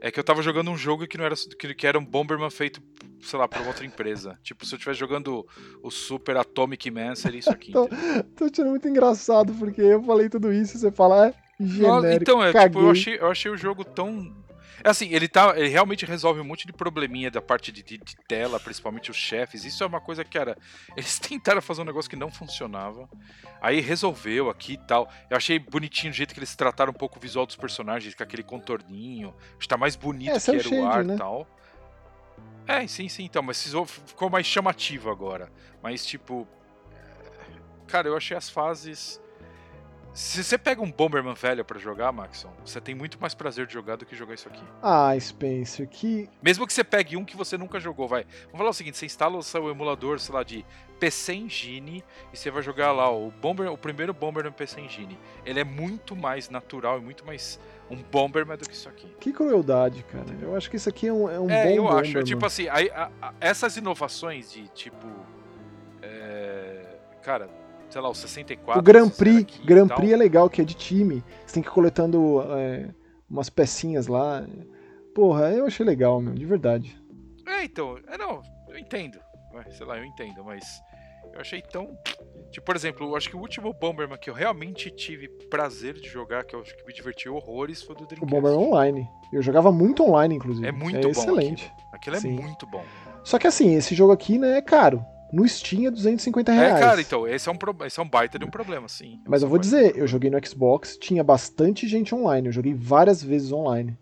É 0.00 0.10
que 0.10 0.20
eu 0.20 0.24
tava 0.24 0.42
jogando 0.42 0.70
um 0.70 0.76
jogo 0.76 1.06
que 1.06 1.16
não 1.16 1.24
era 1.24 1.34
que, 1.58 1.74
que 1.74 1.86
era 1.86 1.98
um 1.98 2.04
Bomberman 2.04 2.50
feito, 2.50 2.82
sei 3.26 3.38
lá, 3.38 3.48
por 3.48 3.66
outra 3.66 3.84
empresa. 3.84 4.38
Tipo, 4.42 4.64
se 4.64 4.74
eu 4.74 4.76
estivesse 4.76 5.00
jogando 5.00 5.46
o 5.82 5.90
Super 5.90 6.36
Atomic 6.36 6.90
Man, 6.90 7.14
seria 7.14 7.40
isso 7.40 7.50
aqui. 7.50 7.72
tô, 7.72 7.88
tô 8.36 8.50
tirando 8.50 8.70
muito 8.70 8.88
engraçado, 8.88 9.52
porque 9.54 9.80
eu 9.80 10.02
falei 10.02 10.28
tudo 10.28 10.52
isso 10.52 10.76
e 10.76 10.80
você 10.80 10.90
fala, 10.90 11.28
é 11.28 11.34
genérico. 11.60 12.22
Então, 12.22 12.42
é, 12.42 12.52
caguei. 12.52 12.68
tipo, 12.68 12.80
eu 12.80 12.90
achei, 12.90 13.18
eu 13.18 13.30
achei 13.30 13.50
o 13.50 13.56
jogo 13.56 13.84
tão 13.84 14.34
é 14.84 14.90
assim, 14.90 15.08
ele, 15.12 15.26
tá, 15.26 15.54
ele 15.56 15.68
realmente 15.68 16.04
resolve 16.04 16.40
um 16.40 16.44
monte 16.44 16.66
de 16.66 16.72
probleminha 16.72 17.30
da 17.30 17.40
parte 17.40 17.72
de, 17.72 17.82
de, 17.82 17.98
de, 17.98 18.16
tela, 18.28 18.60
principalmente 18.60 19.10
os 19.10 19.16
chefes. 19.16 19.64
Isso 19.64 19.82
é 19.82 19.86
uma 19.86 20.00
coisa 20.00 20.24
que, 20.24 20.30
cara, 20.30 20.56
eles 20.96 21.18
tentaram 21.18 21.62
fazer 21.62 21.82
um 21.82 21.84
negócio 21.84 22.10
que 22.10 22.16
não 22.16 22.30
funcionava. 22.30 23.08
Aí 23.60 23.80
resolveu 23.80 24.50
aqui 24.50 24.74
e 24.74 24.78
tal. 24.78 25.10
Eu 25.30 25.36
achei 25.36 25.58
bonitinho 25.58 26.12
o 26.12 26.14
jeito 26.14 26.34
que 26.34 26.38
eles 26.38 26.54
trataram 26.54 26.90
um 26.90 26.94
pouco 26.94 27.18
o 27.18 27.20
visual 27.20 27.46
dos 27.46 27.56
personagens, 27.56 28.14
com 28.14 28.22
aquele 28.22 28.42
contorninho. 28.42 29.34
Está 29.58 29.76
mais 29.76 29.96
bonito 29.96 30.36
é, 30.36 30.40
que 30.40 30.50
era 30.50 30.62
shade, 30.62 30.76
o 30.76 30.86
ar 30.86 31.04
e 31.04 31.08
né? 31.08 31.16
tal. 31.16 31.48
É, 32.66 32.86
sim, 32.86 33.08
sim, 33.08 33.24
então, 33.24 33.42
mas 33.42 33.58
ficou 33.86 34.28
mais 34.28 34.46
chamativo 34.46 35.10
agora. 35.10 35.50
Mas, 35.82 36.04
tipo. 36.04 36.46
Cara, 37.86 38.08
eu 38.08 38.16
achei 38.16 38.36
as 38.36 38.50
fases 38.50 39.20
se 40.16 40.42
você 40.42 40.56
pega 40.56 40.80
um 40.80 40.90
Bomberman 40.90 41.34
velho 41.34 41.62
para 41.62 41.78
jogar, 41.78 42.10
Maxon, 42.10 42.50
você 42.64 42.80
tem 42.80 42.94
muito 42.94 43.20
mais 43.20 43.34
prazer 43.34 43.66
de 43.66 43.74
jogar 43.74 43.96
do 43.96 44.06
que 44.06 44.16
jogar 44.16 44.32
isso 44.32 44.48
aqui. 44.48 44.64
Ah, 44.82 45.14
Spencer, 45.20 45.86
que. 45.86 46.26
Mesmo 46.42 46.66
que 46.66 46.72
você 46.72 46.82
pegue 46.82 47.18
um 47.18 47.24
que 47.24 47.36
você 47.36 47.58
nunca 47.58 47.78
jogou, 47.78 48.08
vai. 48.08 48.24
Vamos 48.44 48.56
falar 48.56 48.70
o 48.70 48.72
seguinte: 48.72 48.96
você 48.96 49.04
instala 49.04 49.36
o 49.36 49.42
seu 49.42 49.68
emulador, 49.68 50.18
sei 50.18 50.34
lá, 50.34 50.42
de 50.42 50.64
PC 50.98 51.34
Engine 51.34 52.02
e 52.32 52.36
você 52.36 52.50
vai 52.50 52.62
jogar 52.62 52.92
lá 52.92 53.10
o 53.10 53.30
Bomber, 53.30 53.70
o 53.70 53.76
primeiro 53.76 54.14
Bomberman 54.14 54.52
PC 54.52 54.80
Engine. 54.80 55.18
Ele 55.44 55.60
é 55.60 55.64
muito 55.64 56.16
mais 56.16 56.48
natural 56.48 56.96
e 56.96 57.02
muito 57.02 57.22
mais 57.26 57.60
um 57.90 57.96
Bomberman 57.96 58.56
do 58.56 58.66
que 58.66 58.74
isso 58.74 58.88
aqui. 58.88 59.14
Que 59.20 59.34
crueldade, 59.34 60.02
cara. 60.04 60.34
Eu 60.40 60.56
acho 60.56 60.70
que 60.70 60.76
isso 60.76 60.88
aqui 60.88 61.08
é 61.08 61.12
um, 61.12 61.28
é 61.28 61.38
um 61.38 61.50
é, 61.50 61.76
eu 61.76 61.82
Bomberman. 61.82 62.16
acho. 62.16 62.24
Tipo 62.24 62.46
assim, 62.46 62.68
a, 62.68 63.10
a, 63.20 63.34
essas 63.38 63.76
inovações 63.76 64.50
de 64.50 64.66
tipo. 64.68 65.06
É, 66.00 66.86
cara 67.22 67.65
sei 67.96 68.02
lá, 68.02 68.10
o 68.10 68.14
64. 68.14 68.78
O 68.78 68.82
Grand 68.82 69.08
Prix, 69.08 69.58
Grand 69.64 69.88
Prix 69.88 70.12
é 70.12 70.16
legal, 70.16 70.50
que 70.50 70.60
é 70.60 70.64
de 70.64 70.74
time. 70.74 71.24
Você 71.46 71.54
tem 71.54 71.62
que 71.62 71.68
ir 71.70 71.72
coletando 71.72 72.42
é, 72.42 72.90
umas 73.28 73.48
pecinhas 73.48 74.06
lá. 74.06 74.46
Porra, 75.14 75.50
eu 75.50 75.64
achei 75.64 75.84
legal, 75.84 76.20
meu, 76.20 76.34
de 76.34 76.44
verdade. 76.44 76.94
É, 77.46 77.64
então, 77.64 77.96
é, 78.06 78.18
não, 78.18 78.42
eu 78.68 78.78
entendo. 78.78 79.18
Sei 79.70 79.86
lá, 79.86 79.96
eu 79.96 80.04
entendo, 80.04 80.44
mas 80.44 80.66
eu 81.32 81.40
achei 81.40 81.62
tão. 81.62 81.96
Tipo, 82.50 82.66
por 82.66 82.76
exemplo, 82.76 83.06
eu 83.06 83.16
acho 83.16 83.30
que 83.30 83.36
o 83.36 83.40
último 83.40 83.72
Bomberman 83.72 84.18
que 84.18 84.28
eu 84.28 84.34
realmente 84.34 84.90
tive 84.90 85.28
prazer 85.48 85.94
de 85.94 86.06
jogar, 86.06 86.44
que 86.44 86.54
eu 86.54 86.60
acho 86.60 86.76
que 86.76 86.86
me 86.86 86.92
divertiu 86.92 87.34
horrores, 87.34 87.82
foi 87.82 87.94
do 87.96 88.04
Dreamcast. 88.04 88.22
O 88.22 88.26
Bomberman 88.26 88.58
Online. 88.58 89.08
Eu 89.32 89.40
jogava 89.40 89.72
muito 89.72 90.04
online, 90.04 90.34
inclusive. 90.34 90.66
É 90.66 90.72
muito 90.72 90.98
é 90.98 91.00
bom. 91.00 91.08
Excelente. 91.08 91.72
Aquilo, 91.94 92.16
aquilo 92.18 92.34
é 92.34 92.42
muito 92.42 92.66
bom. 92.66 92.84
Só 93.24 93.38
que 93.38 93.46
assim, 93.46 93.74
esse 93.74 93.94
jogo 93.94 94.12
aqui, 94.12 94.36
né, 94.36 94.58
é 94.58 94.62
caro. 94.62 95.02
No 95.32 95.46
Steam 95.48 95.86
é 95.86 95.90
250 95.90 96.52
reais. 96.52 96.76
É, 96.76 96.80
cara, 96.80 97.00
então, 97.00 97.26
esse 97.26 97.48
é 97.48 97.52
um, 97.52 97.56
pro... 97.56 97.76
esse 97.84 97.98
é 97.98 98.02
um 98.02 98.08
baita 98.08 98.38
de 98.38 98.44
um 98.44 98.50
problema, 98.50 98.88
sim. 98.88 99.20
Mas 99.26 99.42
eu 99.42 99.48
vou 99.48 99.58
dizer, 99.58 99.96
eu 99.96 100.06
joguei 100.06 100.30
no 100.30 100.46
Xbox, 100.46 100.96
tinha 100.96 101.24
bastante 101.24 101.88
gente 101.88 102.14
online, 102.14 102.48
eu 102.48 102.52
joguei 102.52 102.74
várias 102.74 103.22
vezes 103.22 103.50
online. 103.52 103.96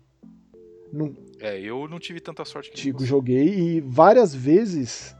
É, 1.39 1.59
eu 1.59 1.87
não 1.87 1.99
tive 1.99 2.19
tanta 2.21 2.45
sorte 2.45 2.69
que 2.69 2.77
Tigo, 2.77 3.03
joguei 3.03 3.47
e 3.47 3.81
várias 3.81 4.33
vezes 4.33 5.15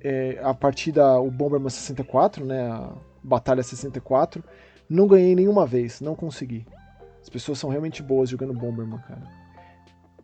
é, 0.00 0.38
a 0.42 0.54
partir 0.54 0.92
da 0.92 1.18
o 1.18 1.30
Bomberman 1.30 1.68
64, 1.68 2.44
né, 2.44 2.70
a 2.70 2.92
Batalha 3.22 3.62
64, 3.62 4.42
não 4.88 5.06
ganhei 5.06 5.34
nenhuma 5.34 5.66
vez, 5.66 6.00
não 6.00 6.14
consegui. 6.14 6.66
As 7.20 7.28
pessoas 7.28 7.58
são 7.58 7.68
realmente 7.68 8.02
boas 8.02 8.30
jogando 8.30 8.54
Bomberman, 8.54 9.00
cara. 9.00 9.22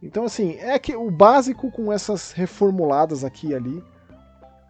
Então, 0.02 0.24
assim, 0.24 0.56
é 0.58 0.78
que 0.78 0.96
o 0.96 1.10
básico 1.10 1.70
com 1.70 1.92
essas 1.92 2.32
reformuladas 2.32 3.24
aqui 3.24 3.48
e 3.48 3.54
ali, 3.54 3.82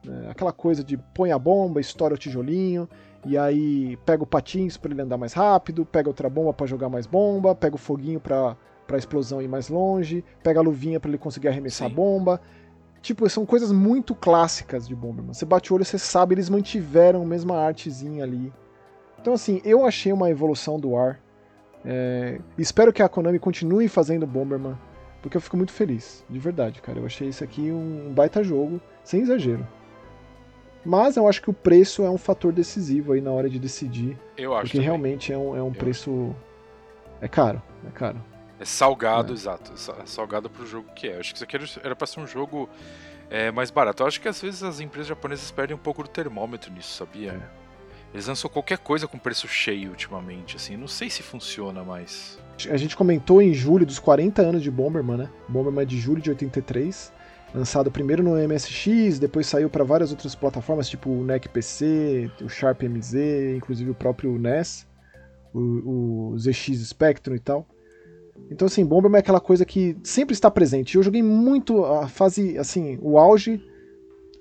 né? 0.04 0.28
Aquela 0.30 0.52
coisa 0.52 0.82
de 0.82 0.96
põe 0.96 1.32
a 1.32 1.38
bomba, 1.38 1.80
estoura 1.80 2.14
o 2.14 2.18
tijolinho, 2.18 2.88
e 3.24 3.38
aí 3.38 3.96
pega 4.04 4.22
o 4.22 4.26
patins 4.26 4.76
para 4.76 4.92
ele 4.92 5.02
andar 5.02 5.16
mais 5.16 5.32
rápido, 5.32 5.86
pega 5.86 6.08
outra 6.08 6.28
bomba 6.28 6.52
para 6.52 6.66
jogar 6.66 6.88
mais 6.88 7.06
bomba, 7.06 7.54
pega 7.54 7.76
o 7.76 7.78
foguinho 7.78 8.20
para 8.20 8.56
a 8.90 8.96
explosão 8.96 9.40
ir 9.40 9.48
mais 9.48 9.68
longe, 9.68 10.24
pega 10.42 10.60
a 10.60 10.62
luvinha 10.62 10.98
para 10.98 11.08
ele 11.08 11.18
conseguir 11.18 11.48
arremessar 11.48 11.88
Sim. 11.88 11.92
a 11.92 11.96
bomba. 11.96 12.40
Tipo, 13.00 13.28
são 13.28 13.44
coisas 13.44 13.72
muito 13.72 14.14
clássicas 14.14 14.86
de 14.86 14.94
Bomberman. 14.94 15.34
Você 15.34 15.44
bate 15.44 15.72
o 15.72 15.74
olho, 15.74 15.84
você 15.84 15.98
sabe, 15.98 16.36
eles 16.36 16.48
mantiveram 16.48 17.22
a 17.22 17.26
mesma 17.26 17.58
artezinha 17.58 18.22
ali. 18.22 18.52
Então, 19.20 19.34
assim, 19.34 19.60
eu 19.64 19.84
achei 19.84 20.12
uma 20.12 20.30
evolução 20.30 20.78
do 20.78 20.96
ar. 20.96 21.20
É... 21.84 22.40
Espero 22.56 22.92
que 22.92 23.02
a 23.02 23.08
Konami 23.08 23.40
continue 23.40 23.88
fazendo 23.88 24.24
Bomberman, 24.24 24.78
porque 25.20 25.36
eu 25.36 25.40
fico 25.40 25.56
muito 25.56 25.72
feliz, 25.72 26.24
de 26.30 26.38
verdade, 26.38 26.80
cara. 26.80 27.00
Eu 27.00 27.06
achei 27.06 27.28
isso 27.28 27.42
aqui 27.42 27.72
um 27.72 28.12
baita 28.14 28.42
jogo, 28.44 28.80
sem 29.02 29.22
exagero. 29.22 29.66
Mas 30.84 31.16
eu 31.16 31.28
acho 31.28 31.40
que 31.40 31.50
o 31.50 31.52
preço 31.52 32.02
é 32.02 32.10
um 32.10 32.18
fator 32.18 32.52
decisivo 32.52 33.12
aí 33.12 33.20
na 33.20 33.30
hora 33.30 33.48
de 33.48 33.58
decidir. 33.58 34.18
Eu 34.36 34.52
acho. 34.54 34.62
Porque 34.62 34.78
também. 34.78 34.86
realmente 34.86 35.32
é 35.32 35.38
um, 35.38 35.56
é 35.56 35.62
um 35.62 35.72
preço. 35.72 36.34
É 37.20 37.28
caro, 37.28 37.62
é 37.86 37.90
caro. 37.90 38.20
É 38.58 38.64
salgado, 38.64 39.32
é. 39.32 39.34
exato. 39.34 39.72
É 39.72 40.06
salgado 40.06 40.50
pro 40.50 40.66
jogo 40.66 40.88
que 40.94 41.08
é. 41.08 41.16
Eu 41.16 41.20
acho 41.20 41.32
que 41.32 41.36
isso 41.36 41.44
aqui 41.44 41.56
era 41.82 41.94
pra 41.94 42.06
ser 42.06 42.20
um 42.20 42.26
jogo 42.26 42.68
é, 43.30 43.50
mais 43.50 43.70
barato. 43.70 44.02
Eu 44.02 44.06
acho 44.06 44.20
que 44.20 44.28
às 44.28 44.40
vezes 44.40 44.62
as 44.62 44.80
empresas 44.80 45.08
japonesas 45.08 45.50
perdem 45.50 45.76
um 45.76 45.80
pouco 45.80 46.02
do 46.02 46.08
termômetro 46.08 46.72
nisso, 46.72 46.96
sabia? 46.96 47.32
É. 47.32 47.62
Eles 48.12 48.26
lançam 48.26 48.50
qualquer 48.50 48.78
coisa 48.78 49.08
com 49.08 49.18
preço 49.18 49.48
cheio 49.48 49.90
ultimamente, 49.90 50.56
assim. 50.56 50.76
Não 50.76 50.88
sei 50.88 51.08
se 51.08 51.22
funciona 51.22 51.82
mais. 51.82 52.38
A 52.70 52.76
gente 52.76 52.94
comentou 52.94 53.40
em 53.40 53.54
julho 53.54 53.86
dos 53.86 53.98
40 53.98 54.42
anos 54.42 54.62
de 54.62 54.70
Bomberman, 54.70 55.16
né? 55.16 55.30
Bomberman 55.48 55.82
é 55.82 55.86
de 55.86 55.98
julho 55.98 56.20
de 56.20 56.28
83 56.28 57.12
lançado 57.54 57.90
primeiro 57.90 58.22
no 58.22 58.36
MSX, 58.36 59.18
depois 59.18 59.46
saiu 59.46 59.68
para 59.68 59.84
várias 59.84 60.10
outras 60.10 60.34
plataformas, 60.34 60.88
tipo 60.88 61.10
o 61.10 61.24
NEC 61.24 61.48
PC, 61.48 62.30
o 62.42 62.48
Sharp 62.48 62.82
MZ, 62.82 63.56
inclusive 63.56 63.90
o 63.90 63.94
próprio 63.94 64.38
NES, 64.38 64.86
o, 65.52 66.32
o 66.32 66.38
ZX 66.38 66.78
Spectrum 66.88 67.34
e 67.34 67.40
tal. 67.40 67.66
Então, 68.50 68.66
assim, 68.66 68.84
Bomberman 68.84 69.18
é 69.18 69.20
aquela 69.20 69.40
coisa 69.40 69.64
que 69.64 69.96
sempre 70.02 70.32
está 70.32 70.50
presente. 70.50 70.96
Eu 70.96 71.02
joguei 71.02 71.22
muito 71.22 71.84
a 71.84 72.08
fase, 72.08 72.58
assim, 72.58 72.98
o 73.02 73.18
auge 73.18 73.62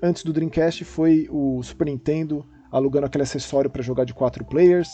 antes 0.01 0.23
do 0.23 0.33
Dreamcast 0.33 0.83
foi 0.85 1.27
o 1.29 1.61
Super 1.61 1.85
Nintendo 1.85 2.45
alugando 2.71 3.05
aquele 3.05 3.23
acessório 3.23 3.69
para 3.69 3.81
jogar 3.81 4.05
de 4.05 4.13
quatro 4.13 4.45
players. 4.45 4.89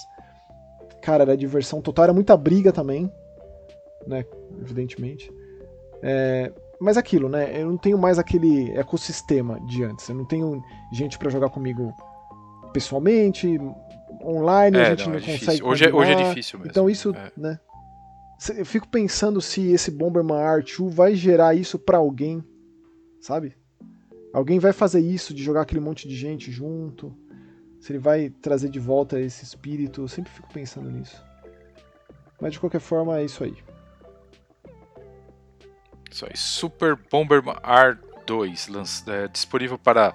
Cara, 1.02 1.24
era 1.24 1.38
diversão 1.38 1.80
total, 1.80 2.06
era 2.06 2.14
muita 2.14 2.36
briga 2.36 2.74
também, 2.74 3.12
né? 4.06 4.26
Evidentemente. 4.60 5.32
É, 6.02 6.52
mas 6.80 6.98
aquilo, 6.98 7.28
né? 7.28 7.62
Eu 7.62 7.68
não 7.68 7.78
tenho 7.78 7.98
mais 7.98 8.20
aquele 8.20 8.72
ecossistema 8.72 9.60
de 9.62 9.84
antes. 9.84 10.08
Eu 10.10 10.16
não 10.16 10.26
tenho 10.26 10.64
gente 10.92 11.18
para 11.18 11.30
jogar 11.30 11.50
comigo 11.50 11.94
pessoalmente, 12.72 13.60
online, 14.24 14.78
é, 14.78 14.82
a 14.82 14.90
gente 14.92 15.06
não, 15.06 15.14
não 15.14 15.20
é 15.20 15.22
consegue. 15.22 15.64
Hoje 15.64 15.86
é, 15.86 15.94
hoje 15.94 16.12
é 16.12 16.16
difícil 16.16 16.60
mesmo. 16.60 16.72
Então 16.72 16.90
isso, 16.90 17.16
é. 17.16 17.32
né? 17.36 17.60
Eu 18.56 18.66
fico 18.66 18.88
pensando 18.88 19.42
se 19.42 19.72
esse 19.72 19.90
Bomberman 19.90 20.38
R2 20.38 20.90
vai 20.90 21.16
gerar 21.16 21.56
isso 21.56 21.80
para 21.80 21.98
alguém, 21.98 22.44
sabe? 23.20 23.56
Alguém 24.32 24.60
vai 24.60 24.72
fazer 24.72 25.00
isso 25.00 25.34
de 25.34 25.44
jogar 25.44 25.62
aquele 25.62 25.82
monte 25.82 26.08
de 26.08 26.16
gente 26.16 26.52
junto? 26.52 27.16
Se 27.80 27.92
ele 27.92 28.00
vai 28.00 28.30
trazer 28.30 28.70
de 28.70 28.80
volta 28.80 29.20
esse 29.20 29.44
espírito? 29.44 30.02
Eu 30.02 30.08
sempre 30.08 30.32
fico 30.32 30.54
pensando 30.54 30.92
nisso. 30.92 31.20
Mas 32.40 32.54
de 32.54 32.60
qualquer 32.60 32.80
forma 32.80 33.18
é 33.18 33.26
isso 33.26 33.44
aí. 33.44 33.56
Isso 36.12 36.26
aí, 36.26 36.36
Super 36.36 36.98
Bomberman 37.12 37.56
R 37.64 37.98
2, 38.26 38.70
é, 39.08 39.28
disponível 39.28 39.78
para 39.78 40.14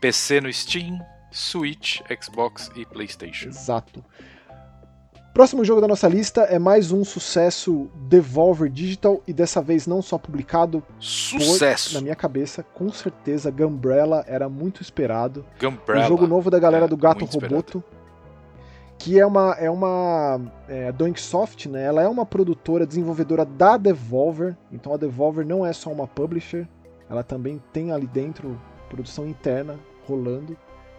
PC 0.00 0.40
no 0.40 0.52
Steam, 0.52 0.98
Switch, 1.30 2.00
Xbox 2.20 2.70
e 2.74 2.84
PlayStation. 2.84 3.48
Exato. 3.48 4.04
Próximo 5.32 5.64
jogo 5.64 5.80
da 5.80 5.86
nossa 5.86 6.08
lista 6.08 6.42
é 6.42 6.58
mais 6.58 6.90
um 6.90 7.04
sucesso 7.04 7.88
Devolver 8.08 8.68
Digital 8.68 9.22
e 9.28 9.32
dessa 9.32 9.62
vez 9.62 9.86
não 9.86 10.02
só 10.02 10.18
publicado. 10.18 10.82
Sucesso! 10.98 11.90
Por, 11.90 11.94
na 11.94 12.00
minha 12.00 12.16
cabeça, 12.16 12.64
com 12.64 12.90
certeza, 12.92 13.48
Gumbrella 13.50 14.24
era 14.26 14.48
muito 14.48 14.82
esperado. 14.82 15.46
Gumbrella. 15.60 16.04
Um 16.04 16.08
jogo 16.08 16.26
novo 16.26 16.50
da 16.50 16.58
galera 16.58 16.86
é, 16.86 16.88
do 16.88 16.96
Gato 16.96 17.24
Roboto. 17.24 17.82
Que 19.00 19.18
é 19.18 19.24
uma. 19.24 19.54
É 19.54 19.70
uma. 19.70 20.38
É, 20.68 20.88
a 20.88 21.68
né? 21.70 21.82
Ela 21.82 22.02
é 22.02 22.08
uma 22.08 22.26
produtora, 22.26 22.86
desenvolvedora 22.86 23.46
da 23.46 23.78
Devolver. 23.78 24.54
Então 24.70 24.92
a 24.92 24.98
Devolver 24.98 25.44
não 25.46 25.64
é 25.64 25.72
só 25.72 25.90
uma 25.90 26.06
publisher. 26.06 26.68
Ela 27.08 27.22
também 27.22 27.62
tem 27.72 27.92
ali 27.92 28.06
dentro 28.06 28.60
produção 28.90 29.26
interna 29.26 29.80
rolando. 30.06 30.54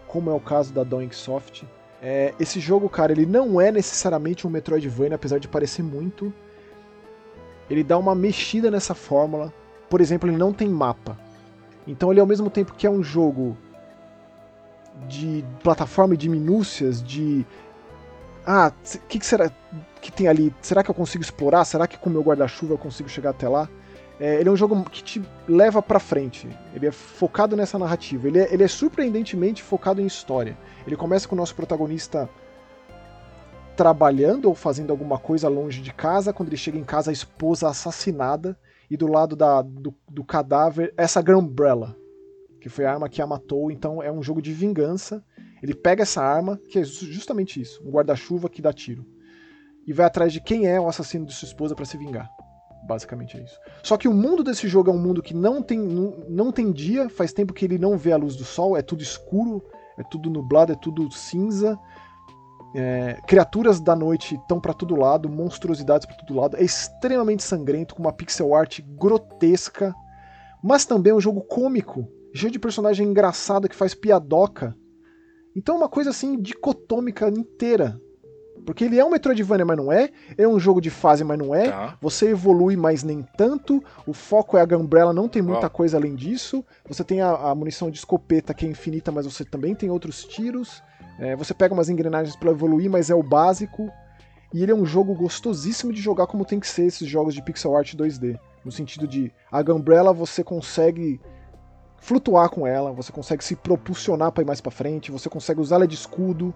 Como 0.08 0.28
é 0.28 0.34
o 0.34 0.40
caso 0.40 0.74
da 0.74 0.82
Donksoft. 0.82 1.64
É, 2.02 2.34
esse 2.40 2.58
jogo, 2.58 2.88
cara, 2.88 3.12
ele 3.12 3.24
não 3.24 3.60
é 3.60 3.70
necessariamente 3.70 4.48
um 4.48 4.50
Metroidvania, 4.50 5.14
apesar 5.14 5.38
de 5.38 5.46
parecer 5.46 5.84
muito. 5.84 6.34
Ele 7.70 7.84
dá 7.84 7.96
uma 7.96 8.16
mexida 8.16 8.68
nessa 8.68 8.96
fórmula. 8.96 9.54
Por 9.88 10.00
exemplo, 10.00 10.28
ele 10.28 10.36
não 10.36 10.52
tem 10.52 10.68
mapa. 10.68 11.16
Então 11.86 12.10
ele 12.10 12.18
ao 12.18 12.26
mesmo 12.26 12.50
tempo 12.50 12.74
que 12.74 12.84
é 12.84 12.90
um 12.90 13.02
jogo 13.02 13.56
de 15.08 15.44
plataforma 15.62 16.16
de 16.16 16.28
minúcias, 16.28 17.02
de 17.02 17.46
ah, 18.46 18.72
o 18.72 18.98
que, 19.06 19.18
que, 19.18 19.26
será 19.26 19.50
que 20.00 20.10
tem 20.10 20.26
ali? 20.26 20.54
Será 20.60 20.82
que 20.82 20.90
eu 20.90 20.94
consigo 20.94 21.22
explorar? 21.22 21.64
Será 21.64 21.86
que 21.86 21.98
com 21.98 22.10
o 22.10 22.12
meu 22.12 22.22
guarda-chuva 22.22 22.74
eu 22.74 22.78
consigo 22.78 23.08
chegar 23.08 23.30
até 23.30 23.48
lá? 23.48 23.68
É, 24.18 24.40
ele 24.40 24.48
é 24.48 24.52
um 24.52 24.56
jogo 24.56 24.82
que 24.84 25.02
te 25.02 25.22
leva 25.48 25.82
para 25.82 25.98
frente. 25.98 26.48
Ele 26.74 26.86
é 26.86 26.92
focado 26.92 27.56
nessa 27.56 27.78
narrativa. 27.78 28.28
Ele 28.28 28.40
é, 28.40 28.52
ele 28.52 28.62
é 28.62 28.68
surpreendentemente 28.68 29.62
focado 29.62 30.00
em 30.00 30.06
história. 30.06 30.56
Ele 30.86 30.96
começa 30.96 31.26
com 31.26 31.34
o 31.34 31.38
nosso 31.38 31.54
protagonista 31.54 32.28
trabalhando 33.76 34.46
ou 34.46 34.54
fazendo 34.54 34.90
alguma 34.90 35.18
coisa 35.18 35.48
longe 35.48 35.80
de 35.80 35.92
casa. 35.92 36.32
Quando 36.32 36.50
ele 36.50 36.56
chega 36.56 36.78
em 36.78 36.84
casa, 36.84 37.10
a 37.10 37.12
esposa 37.12 37.68
assassinada. 37.68 38.56
E 38.90 38.96
do 38.96 39.06
lado 39.06 39.34
da, 39.34 39.62
do, 39.62 39.94
do 40.08 40.22
cadáver, 40.22 40.92
essa 40.98 41.20
Umbrella, 41.34 41.96
que 42.60 42.68
foi 42.68 42.84
a 42.84 42.92
arma 42.92 43.08
que 43.08 43.22
a 43.22 43.26
matou. 43.26 43.70
Então 43.70 44.02
é 44.02 44.12
um 44.12 44.22
jogo 44.22 44.42
de 44.42 44.52
vingança. 44.52 45.24
Ele 45.62 45.74
pega 45.74 46.02
essa 46.02 46.22
arma, 46.22 46.60
que 46.68 46.78
é 46.78 46.84
justamente 46.84 47.60
isso: 47.60 47.82
um 47.86 47.90
guarda-chuva 47.90 48.48
que 48.48 48.60
dá 48.60 48.72
tiro. 48.72 49.06
E 49.86 49.92
vai 49.92 50.06
atrás 50.06 50.32
de 50.32 50.40
quem 50.40 50.66
é 50.66 50.80
o 50.80 50.88
assassino 50.88 51.26
de 51.26 51.32
sua 51.32 51.46
esposa 51.46 51.74
para 51.74 51.84
se 51.84 51.96
vingar. 51.96 52.30
Basicamente 52.84 53.38
é 53.38 53.42
isso. 53.42 53.58
Só 53.82 53.96
que 53.96 54.08
o 54.08 54.12
mundo 54.12 54.42
desse 54.42 54.66
jogo 54.66 54.90
é 54.90 54.92
um 54.92 54.98
mundo 54.98 55.22
que 55.22 55.34
não 55.34 55.62
tem, 55.62 55.78
não, 55.78 56.24
não 56.28 56.52
tem 56.52 56.72
dia, 56.72 57.08
faz 57.08 57.32
tempo 57.32 57.52
que 57.52 57.64
ele 57.64 57.78
não 57.78 57.96
vê 57.96 58.12
a 58.12 58.16
luz 58.16 58.34
do 58.34 58.44
sol, 58.44 58.76
é 58.76 58.82
tudo 58.82 59.02
escuro, 59.02 59.64
é 59.96 60.02
tudo 60.02 60.28
nublado, 60.28 60.72
é 60.72 60.76
tudo 60.76 61.10
cinza. 61.12 61.78
É, 62.74 63.18
criaturas 63.26 63.80
da 63.80 63.94
noite 63.94 64.34
estão 64.34 64.58
para 64.58 64.72
todo 64.72 64.96
lado, 64.96 65.28
monstruosidades 65.28 66.06
para 66.06 66.16
todo 66.16 66.34
lado. 66.34 66.56
É 66.56 66.62
extremamente 66.62 67.42
sangrento, 67.42 67.94
com 67.94 68.02
uma 68.02 68.12
pixel 68.12 68.54
art 68.54 68.80
grotesca, 68.80 69.94
mas 70.62 70.84
também 70.84 71.12
é 71.12 71.14
um 71.14 71.20
jogo 71.20 71.42
cômico, 71.42 72.08
cheio 72.34 72.50
de 72.52 72.58
personagem 72.58 73.06
engraçado 73.06 73.68
que 73.68 73.76
faz 73.76 73.94
piadoca. 73.94 74.76
Então 75.54 75.76
é 75.76 75.78
uma 75.78 75.88
coisa 75.88 76.10
assim 76.10 76.40
dicotômica 76.40 77.28
inteira. 77.28 78.00
Porque 78.64 78.84
ele 78.84 78.98
é 78.98 79.04
um 79.04 79.10
Metroidvania, 79.10 79.64
mas 79.64 79.76
não 79.76 79.92
é. 79.92 80.10
É 80.38 80.46
um 80.46 80.58
jogo 80.58 80.80
de 80.80 80.90
fase, 80.90 81.24
mas 81.24 81.38
não 81.38 81.54
é. 81.54 81.70
Tá. 81.70 81.98
Você 82.00 82.30
evolui, 82.30 82.76
mas 82.76 83.02
nem 83.02 83.26
tanto. 83.36 83.82
O 84.06 84.12
foco 84.12 84.56
é 84.56 84.60
a 84.60 84.64
Gumbrella, 84.64 85.12
não 85.12 85.28
tem 85.28 85.42
muita 85.42 85.68
coisa 85.68 85.96
além 85.96 86.14
disso. 86.14 86.64
Você 86.86 87.02
tem 87.02 87.20
a, 87.20 87.30
a, 87.30 87.54
munição 87.54 87.90
de 87.90 87.98
escopeta 87.98 88.54
que 88.54 88.64
é 88.64 88.68
infinita, 88.68 89.10
mas 89.10 89.26
você 89.26 89.44
também 89.44 89.74
tem 89.74 89.90
outros 89.90 90.24
tiros. 90.24 90.82
É, 91.18 91.34
você 91.34 91.52
pega 91.52 91.74
umas 91.74 91.88
engrenagens 91.88 92.36
para 92.36 92.50
evoluir, 92.50 92.88
mas 92.88 93.10
é 93.10 93.14
o 93.14 93.22
básico. 93.22 93.90
E 94.54 94.62
ele 94.62 94.70
é 94.70 94.74
um 94.74 94.86
jogo 94.86 95.14
gostosíssimo 95.14 95.92
de 95.92 96.00
jogar 96.00 96.26
como 96.26 96.44
tem 96.44 96.60
que 96.60 96.68
ser 96.68 96.84
esses 96.84 97.08
jogos 97.08 97.34
de 97.34 97.42
pixel 97.42 97.76
art 97.76 97.94
2D. 97.94 98.38
No 98.64 98.70
sentido 98.70 99.08
de 99.08 99.32
a 99.50 99.60
Gumbrella 99.62 100.12
você 100.12 100.44
consegue 100.44 101.20
flutuar 102.02 102.50
com 102.50 102.66
ela, 102.66 102.92
você 102.92 103.12
consegue 103.12 103.42
se 103.44 103.54
propulsionar 103.54 104.32
para 104.32 104.42
ir 104.42 104.46
mais 104.46 104.60
para 104.60 104.72
frente, 104.72 105.12
você 105.12 105.30
consegue 105.30 105.60
usar 105.60 105.76
ela 105.76 105.86
de 105.86 105.94
escudo. 105.94 106.52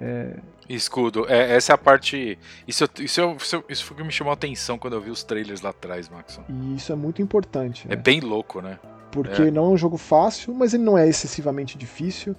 É... 0.00 0.38
Escudo, 0.68 1.26
é, 1.28 1.54
essa 1.54 1.72
é 1.72 1.74
a 1.74 1.78
parte. 1.78 2.38
Isso, 2.66 2.88
isso, 2.98 3.36
isso, 3.38 3.64
isso 3.68 3.84
foi 3.84 3.94
o 3.94 3.98
que 3.98 4.04
me 4.04 4.10
chamou 4.10 4.30
a 4.30 4.34
atenção 4.34 4.78
quando 4.78 4.94
eu 4.94 5.00
vi 5.00 5.10
os 5.10 5.22
trailers 5.22 5.60
lá 5.60 5.70
atrás, 5.70 6.08
Maxon. 6.08 6.42
E 6.48 6.74
isso 6.74 6.90
é 6.92 6.96
muito 6.96 7.20
importante. 7.20 7.86
É 7.86 7.94
né? 7.94 7.96
bem 7.96 8.20
louco, 8.20 8.60
né? 8.60 8.78
Porque 9.12 9.42
é. 9.42 9.50
não 9.50 9.66
é 9.66 9.68
um 9.68 9.76
jogo 9.76 9.98
fácil, 9.98 10.54
mas 10.54 10.74
ele 10.74 10.82
não 10.82 10.96
é 10.96 11.06
excessivamente 11.06 11.76
difícil. 11.78 12.34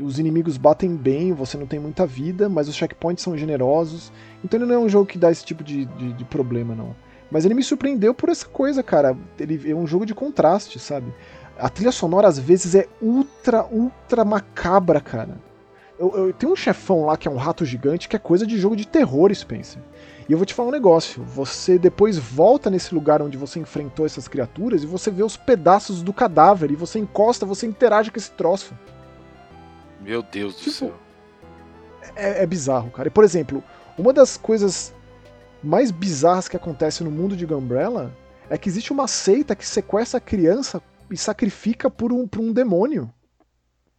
Os 0.00 0.18
inimigos 0.18 0.56
batem 0.56 0.94
bem, 0.94 1.32
você 1.32 1.56
não 1.56 1.66
tem 1.66 1.80
muita 1.80 2.06
vida, 2.06 2.48
mas 2.48 2.68
os 2.68 2.76
checkpoints 2.76 3.24
são 3.24 3.36
generosos. 3.36 4.12
Então 4.44 4.60
ele 4.60 4.66
não 4.66 4.76
é 4.76 4.78
um 4.78 4.88
jogo 4.88 5.06
que 5.06 5.18
dá 5.18 5.30
esse 5.30 5.44
tipo 5.44 5.64
de, 5.64 5.86
de, 5.86 6.12
de 6.12 6.24
problema, 6.26 6.74
não. 6.74 6.94
Mas 7.30 7.44
ele 7.44 7.54
me 7.54 7.62
surpreendeu 7.62 8.12
por 8.12 8.28
essa 8.28 8.46
coisa, 8.46 8.82
cara. 8.82 9.16
Ele 9.38 9.70
é 9.70 9.74
um 9.74 9.86
jogo 9.86 10.04
de 10.04 10.14
contraste, 10.14 10.78
sabe? 10.78 11.12
A 11.60 11.68
trilha 11.68 11.92
sonora 11.92 12.26
às 12.26 12.38
vezes 12.38 12.74
é 12.74 12.88
ultra, 13.00 13.64
ultra 13.70 14.24
macabra, 14.24 15.00
cara. 15.00 15.38
Eu, 15.98 16.16
eu 16.16 16.32
tenho 16.32 16.52
um 16.52 16.56
chefão 16.56 17.04
lá 17.04 17.16
que 17.16 17.28
é 17.28 17.30
um 17.30 17.36
rato 17.36 17.64
gigante 17.64 18.08
que 18.08 18.16
é 18.16 18.18
coisa 18.18 18.46
de 18.46 18.58
jogo 18.58 18.74
de 18.74 18.86
terror, 18.86 19.32
Spencer. 19.34 19.82
E 20.26 20.32
eu 20.32 20.38
vou 20.38 20.46
te 20.46 20.54
falar 20.54 20.70
um 20.70 20.72
negócio: 20.72 21.22
você 21.22 21.78
depois 21.78 22.16
volta 22.16 22.70
nesse 22.70 22.94
lugar 22.94 23.20
onde 23.20 23.36
você 23.36 23.60
enfrentou 23.60 24.06
essas 24.06 24.26
criaturas 24.26 24.82
e 24.82 24.86
você 24.86 25.10
vê 25.10 25.22
os 25.22 25.36
pedaços 25.36 26.02
do 26.02 26.12
cadáver 26.12 26.70
e 26.70 26.76
você 26.76 26.98
encosta, 26.98 27.44
você 27.44 27.66
interage 27.66 28.10
com 28.10 28.18
esse 28.18 28.30
troço. 28.30 28.72
Meu 30.00 30.22
Deus 30.22 30.56
tipo, 30.56 30.70
do 30.70 30.72
céu. 30.72 30.94
É, 32.16 32.42
é 32.42 32.46
bizarro, 32.46 32.90
cara. 32.90 33.08
E, 33.08 33.10
por 33.10 33.22
exemplo, 33.22 33.62
uma 33.98 34.12
das 34.12 34.38
coisas 34.38 34.94
mais 35.62 35.90
bizarras 35.90 36.48
que 36.48 36.56
acontece 36.56 37.04
no 37.04 37.10
mundo 37.10 37.36
de 37.36 37.44
Gumbrella 37.44 38.10
é 38.48 38.56
que 38.56 38.68
existe 38.68 38.92
uma 38.92 39.06
seita 39.06 39.54
que 39.54 39.66
sequestra 39.66 40.16
a 40.16 40.20
criança 40.20 40.82
e 41.10 41.16
sacrifica 41.16 41.90
por 41.90 42.12
um, 42.12 42.26
por 42.26 42.40
um 42.40 42.52
demônio. 42.52 43.12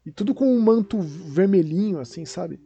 E 0.05 0.11
tudo 0.11 0.33
com 0.33 0.45
um 0.45 0.59
manto 0.59 0.99
vermelhinho, 0.99 1.99
assim, 1.99 2.25
sabe? 2.25 2.59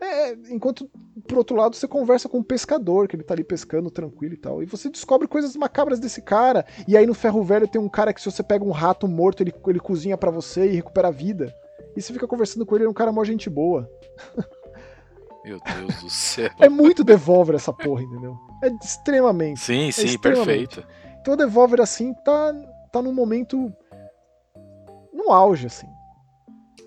É, 0.00 0.32
enquanto, 0.48 0.90
por 1.28 1.38
outro 1.38 1.56
lado, 1.56 1.76
você 1.76 1.86
conversa 1.86 2.28
com 2.28 2.38
um 2.38 2.42
pescador, 2.42 3.06
que 3.06 3.16
ele 3.16 3.22
tá 3.22 3.34
ali 3.34 3.44
pescando 3.44 3.90
tranquilo 3.90 4.32
e 4.34 4.36
tal. 4.36 4.62
E 4.62 4.66
você 4.66 4.88
descobre 4.88 5.28
coisas 5.28 5.54
macabras 5.56 6.00
desse 6.00 6.22
cara. 6.22 6.64
E 6.88 6.96
aí 6.96 7.06
no 7.06 7.12
Ferro 7.12 7.42
Velho 7.42 7.68
tem 7.68 7.80
um 7.80 7.88
cara 7.88 8.12
que, 8.12 8.20
se 8.20 8.30
você 8.30 8.42
pega 8.42 8.64
um 8.64 8.70
rato 8.70 9.06
morto, 9.06 9.42
ele, 9.42 9.52
ele 9.66 9.80
cozinha 9.80 10.16
para 10.16 10.30
você 10.30 10.66
e 10.66 10.74
recupera 10.74 11.08
a 11.08 11.12
vida. 11.12 11.52
E 11.94 12.00
você 12.00 12.12
fica 12.12 12.26
conversando 12.26 12.64
com 12.64 12.74
ele, 12.74 12.84
ele 12.84 12.88
é 12.88 12.90
um 12.90 12.94
cara 12.94 13.12
mó 13.12 13.22
gente 13.24 13.50
boa. 13.50 13.90
Meu 15.44 15.58
Deus 15.58 16.02
do 16.02 16.10
céu. 16.10 16.50
é 16.58 16.68
muito 16.68 17.02
Devolver 17.02 17.56
essa 17.56 17.72
porra, 17.72 18.02
entendeu? 18.02 18.36
É 18.62 18.68
extremamente. 18.82 19.60
Sim, 19.60 19.88
é 19.88 19.92
sim, 19.92 20.04
extremamente. 20.06 20.76
perfeito. 20.76 20.86
Então 21.20 21.34
a 21.34 21.36
Devolver, 21.36 21.80
assim, 21.80 22.14
tá, 22.24 22.54
tá 22.92 23.02
num 23.02 23.12
momento. 23.12 23.72
no 25.12 25.30
auge, 25.30 25.66
assim. 25.66 25.86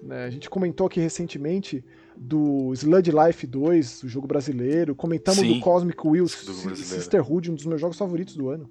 Né? 0.04 0.26
A 0.26 0.30
gente 0.30 0.50
comentou 0.50 0.88
aqui 0.88 1.00
recentemente 1.00 1.84
do 2.18 2.74
Sludge 2.74 3.12
Life 3.12 3.48
2, 3.48 4.04
o 4.04 4.08
jogo 4.10 4.28
brasileiro. 4.28 4.96
Comentamos 4.96 5.40
Sim, 5.40 5.56
do 5.56 5.60
Cosmic 5.62 6.06
Wheels 6.06 6.46
do 6.46 6.76
Sisterhood, 6.76 7.52
um 7.52 7.56
dos 7.56 7.66
meus 7.66 7.80
jogos 7.80 7.98
favoritos 7.98 8.36
do 8.36 8.50
ano. 8.50 8.70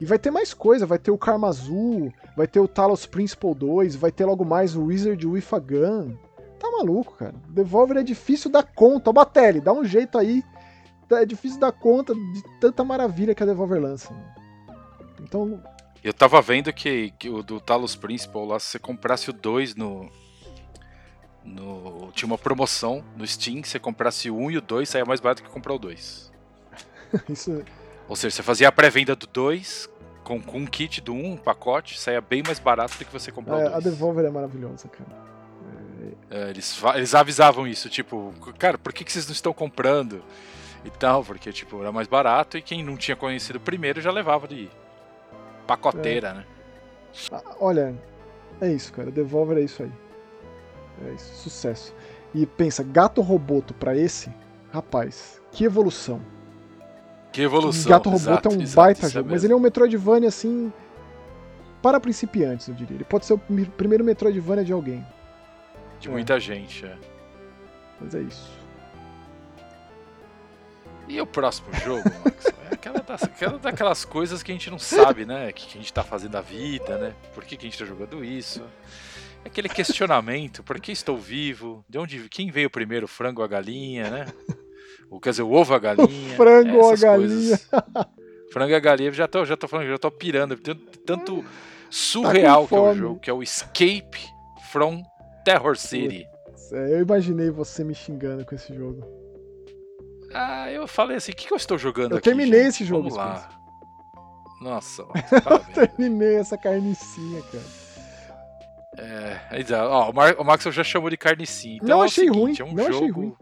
E 0.00 0.04
vai 0.04 0.18
ter 0.18 0.30
mais 0.30 0.52
coisa, 0.52 0.86
vai 0.86 0.98
ter 0.98 1.10
o 1.10 1.18
Karma 1.18 1.48
Azul, 1.48 2.12
vai 2.36 2.46
ter 2.46 2.60
o 2.60 2.68
Talos 2.68 3.06
Principal 3.06 3.54
2, 3.54 3.94
vai 3.94 4.10
ter 4.10 4.24
logo 4.24 4.44
mais 4.44 4.74
o 4.74 4.84
Wizard 4.84 5.24
with 5.26 5.44
a 5.52 5.58
Gun. 5.58 6.16
Tá 6.58 6.70
maluco, 6.70 7.14
cara. 7.16 7.34
Devolver 7.48 7.98
é 7.98 8.02
difícil 8.02 8.50
dar 8.50 8.62
conta. 8.62 9.10
Ô, 9.10 9.12
Batelli, 9.12 9.60
dá 9.60 9.72
um 9.72 9.84
jeito 9.84 10.18
aí. 10.18 10.42
É 11.10 11.24
difícil 11.24 11.60
dar 11.60 11.70
conta 11.70 12.14
de 12.14 12.42
tanta 12.60 12.82
maravilha 12.82 13.34
que 13.34 13.42
a 13.42 13.46
Devolver 13.46 13.80
lança. 13.80 14.12
Então. 15.20 15.62
Eu 16.04 16.12
tava 16.12 16.42
vendo 16.42 16.70
que, 16.70 17.14
que 17.18 17.30
o 17.30 17.42
do 17.42 17.58
Talos 17.58 17.96
Principal 17.96 18.44
lá, 18.44 18.60
se 18.60 18.66
você 18.66 18.78
comprasse 18.78 19.30
o 19.30 19.32
2 19.32 19.74
no, 19.74 20.12
no, 21.42 22.12
tinha 22.12 22.26
uma 22.26 22.36
promoção 22.36 23.02
no 23.16 23.26
Steam, 23.26 23.64
você 23.64 23.78
comprasse 23.78 24.30
o 24.30 24.36
1 24.36 24.50
e 24.50 24.58
o 24.58 24.60
2, 24.60 24.86
saía 24.86 25.06
mais 25.06 25.18
barato 25.18 25.42
que 25.42 25.48
comprar 25.48 25.72
o 25.72 25.78
2. 25.78 26.30
Isso. 27.26 27.64
Ou 28.06 28.14
seja, 28.14 28.36
você 28.36 28.42
fazia 28.42 28.68
a 28.68 28.72
pré-venda 28.72 29.16
do 29.16 29.26
2 29.26 29.88
com, 30.22 30.42
com 30.42 30.58
um 30.58 30.66
kit 30.66 31.00
do 31.00 31.14
1, 31.14 31.32
um 31.32 31.36
pacote, 31.38 31.98
saía 31.98 32.20
bem 32.20 32.42
mais 32.44 32.58
barato 32.58 32.98
do 32.98 33.04
que 33.06 33.10
você 33.10 33.32
comprar 33.32 33.60
é, 33.60 33.60
o 33.60 33.70
2. 33.70 33.74
A 33.74 33.80
Devolver 33.80 34.26
é 34.26 34.30
maravilhosa, 34.30 34.88
cara. 34.88 35.24
É, 36.30 36.50
eles, 36.50 36.82
eles 36.96 37.14
avisavam 37.14 37.66
isso, 37.66 37.88
tipo, 37.88 38.34
cara, 38.58 38.76
por 38.76 38.92
que, 38.92 39.04
que 39.04 39.10
vocês 39.10 39.24
não 39.26 39.32
estão 39.32 39.54
comprando? 39.54 40.22
E 40.84 40.90
tal, 40.90 41.24
porque, 41.24 41.50
tipo, 41.50 41.80
era 41.80 41.90
mais 41.90 42.06
barato 42.06 42.58
e 42.58 42.62
quem 42.62 42.84
não 42.84 42.94
tinha 42.94 43.16
conhecido 43.16 43.58
primeiro 43.58 44.02
já 44.02 44.12
levava 44.12 44.46
de 44.46 44.68
pacoteira, 45.66 46.28
é. 46.28 46.34
né? 46.34 46.44
Ah, 47.32 47.56
olha, 47.60 47.94
é 48.60 48.72
isso, 48.72 48.92
cara. 48.92 49.10
Devolver 49.10 49.58
é 49.58 49.62
isso 49.62 49.82
aí. 49.82 49.92
É 51.06 51.14
isso, 51.14 51.34
sucesso. 51.42 51.94
E 52.34 52.46
pensa, 52.46 52.82
Gato 52.82 53.20
Roboto 53.20 53.74
para 53.74 53.96
esse, 53.96 54.32
rapaz, 54.72 55.40
que 55.52 55.64
evolução. 55.64 56.20
Que 57.32 57.42
evolução. 57.42 57.90
Gato 57.90 58.10
Roboto 58.10 58.48
é 58.48 58.52
um 58.52 58.60
exato, 58.60 58.76
baita 58.76 59.08
jogo, 59.08 59.28
é 59.28 59.32
mas 59.32 59.44
ele 59.44 59.52
é 59.52 59.56
um 59.56 59.60
Metroidvania 59.60 60.28
assim 60.28 60.72
para 61.82 62.00
principiantes, 62.00 62.68
eu 62.68 62.74
diria. 62.74 62.96
Ele 62.96 63.04
pode 63.04 63.26
ser 63.26 63.34
o 63.34 63.38
primeiro 63.76 64.04
Metroidvania 64.04 64.64
de 64.64 64.72
alguém. 64.72 65.06
De 66.00 66.08
é. 66.08 66.10
muita 66.10 66.40
gente, 66.40 66.86
é. 66.86 66.96
Mas 68.00 68.14
é 68.14 68.20
isso. 68.20 68.63
E 71.08 71.20
o 71.20 71.26
próximo 71.26 71.68
jogo, 71.84 72.04
Max? 72.24 72.46
É 72.70 72.74
aquela, 72.74 73.00
das, 73.00 73.22
aquela 73.22 73.58
daquelas 73.58 74.04
coisas 74.04 74.42
que 74.42 74.50
a 74.50 74.54
gente 74.54 74.70
não 74.70 74.78
sabe, 74.78 75.24
né? 75.24 75.48
O 75.48 75.52
que, 75.52 75.66
que 75.66 75.78
a 75.78 75.80
gente 75.80 75.92
tá 75.92 76.02
fazendo 76.02 76.32
da 76.32 76.40
vida, 76.40 76.98
né? 76.98 77.14
Por 77.34 77.44
que, 77.44 77.56
que 77.56 77.66
a 77.66 77.70
gente 77.70 77.78
tá 77.78 77.84
jogando 77.84 78.24
isso? 78.24 78.62
Aquele 79.44 79.68
questionamento, 79.68 80.62
por 80.62 80.80
que 80.80 80.90
estou 80.90 81.18
vivo? 81.18 81.84
De 81.88 81.98
onde, 81.98 82.28
quem 82.30 82.50
veio 82.50 82.70
primeiro, 82.70 83.04
o 83.04 83.08
frango 83.08 83.40
ou 83.40 83.44
a 83.44 83.48
galinha, 83.48 84.10
né? 84.10 84.26
Ou, 85.10 85.20
quer 85.20 85.30
dizer, 85.30 85.42
o 85.42 85.52
ovo 85.52 85.74
a 85.74 85.78
galinha? 85.78 86.32
O 86.32 86.36
frango 86.36 86.76
ou 86.78 86.90
a 86.90 86.96
galinha? 86.96 87.60
Frango 88.50 88.70
e 88.70 88.74
a 88.74 88.80
galinha, 88.80 89.12
já 89.12 89.28
tô, 89.28 89.44
já 89.44 89.56
tô 89.56 89.68
falando, 89.68 89.88
já 89.88 89.98
tô 89.98 90.10
pirando. 90.10 90.56
Tanto 90.56 91.42
tá 91.42 91.48
surreal 91.90 92.62
tá 92.62 92.68
que 92.68 92.74
é 92.74 92.78
o 92.78 92.94
jogo, 92.94 93.20
que 93.20 93.30
é 93.30 93.32
o 93.32 93.42
Escape 93.42 94.20
from 94.72 95.02
Terror 95.44 95.76
City. 95.76 96.26
eu 96.70 97.00
imaginei 97.00 97.50
você 97.50 97.84
me 97.84 97.94
xingando 97.94 98.44
com 98.44 98.54
esse 98.54 98.74
jogo. 98.74 99.23
Ah, 100.34 100.70
eu 100.70 100.86
falei 100.86 101.16
assim, 101.16 101.32
o 101.32 101.36
que, 101.36 101.46
que 101.46 101.52
eu 101.52 101.56
estou 101.56 101.78
jogando 101.78 102.12
eu 102.12 102.18
aqui? 102.18 102.28
Eu 102.28 102.32
terminei 102.32 102.64
gente? 102.64 102.70
esse 102.70 102.84
jogo. 102.84 103.08
Vamos 103.08 103.16
lá. 103.16 103.48
Nossa, 104.60 105.02
eu 105.50 105.58
terminei 105.74 106.36
essa 106.36 106.56
carnicinha, 106.56 107.42
cara. 107.42 107.84
É, 108.96 109.74
ó, 109.74 110.10
o, 110.10 110.14
Mar 110.14 110.36
o 110.38 110.44
Max 110.44 110.64
já 110.64 110.84
chamou 110.84 111.10
de 111.10 111.16
carnicinha. 111.16 111.76
Então 111.76 111.88
não 111.88 112.02
é 112.02 112.06
achei 112.06 112.24
seguinte, 112.28 112.62
ruim. 112.62 112.70
É 112.70 112.72
um 112.72 112.74
não 112.74 112.84
jogo... 112.84 112.96
achei 112.96 113.10
ruim. 113.10 113.36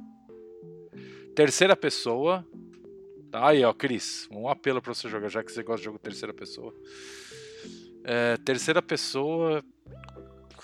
Terceira 1.35 1.77
pessoa. 1.77 2.45
Tá 3.31 3.49
aí, 3.49 3.65
ó, 3.65 3.73
Cris. 3.73 4.29
Um 4.31 4.49
apelo 4.49 4.83
pra 4.83 4.95
você 4.95 5.09
jogar, 5.09 5.29
já 5.29 5.43
que 5.43 5.53
você 5.53 5.63
gosta 5.63 5.79
de 5.79 5.85
jogo 5.85 5.99
terceira 5.99 6.35
pessoa. 6.35 6.75
É, 8.05 8.37
terceira 8.39 8.83
pessoa. 8.83 9.63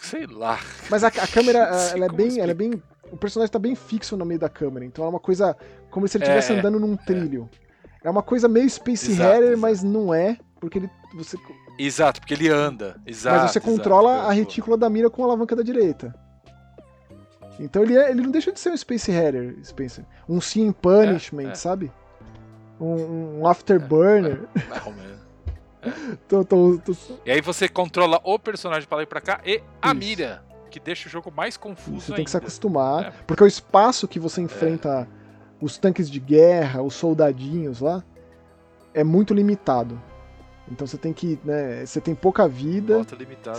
Sei 0.00 0.26
lá. 0.26 0.58
Mas 0.90 1.04
a, 1.04 1.08
a 1.08 1.26
câmera, 1.26 1.58
ela 1.94 2.06
é 2.06 2.08
bem. 2.08 2.40
Ela 2.40 2.50
é 2.50 2.54
bem. 2.54 2.82
O 3.10 3.16
personagem 3.16 3.52
tá 3.52 3.58
bem 3.58 3.74
fixo 3.74 4.16
no 4.16 4.24
meio 4.24 4.40
da 4.40 4.50
câmera, 4.50 4.84
então 4.84 5.04
é 5.04 5.08
uma 5.08 5.20
coisa 5.20 5.56
como 5.90 6.06
se 6.06 6.16
ele 6.16 6.24
estivesse 6.24 6.52
é, 6.52 6.58
andando 6.58 6.78
num 6.78 6.96
trilho. 6.96 7.48
É. 8.02 8.08
é. 8.08 8.10
uma 8.10 8.22
coisa 8.22 8.48
meio 8.48 8.68
Space 8.68 9.12
Harrier, 9.14 9.56
mas 9.56 9.82
não 9.82 10.12
é, 10.12 10.38
porque 10.60 10.78
ele. 10.78 10.90
Você... 11.14 11.36
Exato, 11.78 12.20
porque 12.20 12.34
ele 12.34 12.48
anda. 12.48 13.00
Exato, 13.06 13.36
mas 13.36 13.50
você 13.52 13.58
exato, 13.58 13.74
controla 13.74 14.22
a 14.24 14.32
retícula 14.32 14.76
da 14.76 14.88
mira 14.90 15.08
com 15.08 15.22
a 15.22 15.26
alavanca 15.26 15.54
da 15.54 15.62
direita. 15.62 16.14
Então 17.60 17.82
ele, 17.82 17.96
é, 17.96 18.10
ele 18.10 18.22
não 18.22 18.30
deixa 18.30 18.52
de 18.52 18.60
ser 18.60 18.70
um 18.70 18.76
Space 18.76 19.10
Harrier, 19.10 19.56
Spencer. 19.64 20.04
Um 20.28 20.40
Sim 20.40 20.70
Punishment, 20.72 21.48
é, 21.48 21.52
é. 21.52 21.54
sabe? 21.54 21.92
Um, 22.80 23.40
um 23.40 23.46
Afterburner. 23.46 24.42
É, 25.80 25.92
tô, 26.26 26.44
tô, 26.44 26.76
tô... 26.78 26.92
E 27.24 27.30
aí 27.30 27.40
você 27.40 27.68
controla 27.68 28.20
o 28.24 28.36
personagem 28.36 28.88
para 28.88 28.96
lá 28.96 29.02
e 29.04 29.06
pra 29.06 29.20
cá 29.20 29.40
e 29.46 29.62
a 29.80 29.90
Isso. 29.90 29.94
mira, 29.94 30.42
que 30.72 30.80
deixa 30.80 31.08
o 31.08 31.10
jogo 31.10 31.30
mais 31.30 31.56
confuso. 31.56 32.00
Você 32.00 32.06
tem 32.06 32.14
ainda. 32.16 32.24
que 32.24 32.30
se 32.32 32.36
acostumar, 32.36 33.04
é. 33.04 33.12
porque 33.24 33.44
o 33.44 33.46
espaço 33.46 34.08
que 34.08 34.18
você 34.18 34.40
enfrenta 34.40 35.08
os 35.60 35.78
tanques 35.78 36.10
de 36.10 36.20
guerra, 36.20 36.82
os 36.82 36.94
soldadinhos 36.94 37.80
lá, 37.80 38.04
é 38.94 39.02
muito 39.02 39.34
limitado. 39.34 40.00
Então 40.70 40.86
você 40.86 40.98
tem 40.98 41.12
que, 41.12 41.38
né, 41.44 41.84
você 41.84 42.00
tem 42.00 42.14
pouca 42.14 42.46
vida, 42.46 43.00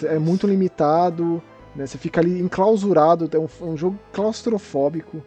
é 0.03 0.19
muito 0.19 0.45
limitado. 0.45 1.41
Né? 1.75 1.85
Você 1.85 1.97
fica 1.97 2.21
ali 2.21 2.39
enclausurado, 2.39 3.29
é 3.31 3.39
um, 3.39 3.47
é 3.61 3.71
um 3.71 3.77
jogo 3.77 3.97
claustrofóbico. 4.11 5.23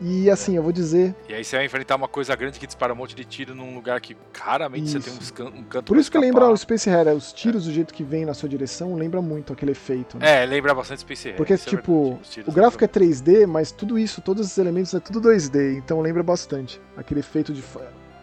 E 0.00 0.30
assim, 0.30 0.56
eu 0.56 0.62
vou 0.62 0.72
dizer. 0.72 1.14
E 1.28 1.34
aí 1.34 1.44
você 1.44 1.56
vai 1.56 1.66
enfrentar 1.66 1.96
uma 1.96 2.06
coisa 2.06 2.34
grande 2.36 2.58
que 2.58 2.66
dispara 2.66 2.92
um 2.92 2.96
monte 2.96 3.14
de 3.14 3.24
tiro 3.24 3.54
num 3.54 3.74
lugar 3.74 4.00
que 4.00 4.16
raramente 4.36 4.86
isso. 4.86 5.00
você 5.00 5.10
tem 5.10 5.18
uns 5.18 5.30
can 5.30 5.46
um 5.46 5.64
canto 5.64 5.86
Por 5.86 5.96
isso 5.96 6.10
que 6.10 6.18
lembra 6.18 6.48
o 6.48 6.56
Space 6.56 6.88
Harrier, 6.88 7.16
os 7.16 7.32
tiros 7.32 7.64
é. 7.64 7.68
do 7.68 7.74
jeito 7.74 7.92
que 7.92 8.04
vem 8.04 8.24
na 8.24 8.34
sua 8.34 8.48
direção, 8.48 8.94
lembra 8.94 9.20
muito 9.20 9.52
aquele 9.52 9.72
efeito. 9.72 10.18
Né? 10.18 10.42
É, 10.42 10.46
lembra 10.46 10.72
bastante 10.74 11.00
Space 11.00 11.24
Harrier. 11.24 11.36
Porque, 11.36 11.56
tipo, 11.56 12.18
é 12.36 12.48
o 12.48 12.52
gráfico 12.52 12.84
é 12.84 12.88
3D, 12.88 13.46
mas 13.46 13.72
tudo 13.72 13.98
isso, 13.98 14.20
todos 14.20 14.46
esses 14.46 14.58
elementos 14.58 14.94
é 14.94 15.00
tudo 15.00 15.20
2D, 15.20 15.78
então 15.78 16.00
lembra 16.00 16.22
bastante. 16.22 16.80
Aquele 16.96 17.20
efeito 17.20 17.52
de. 17.52 17.64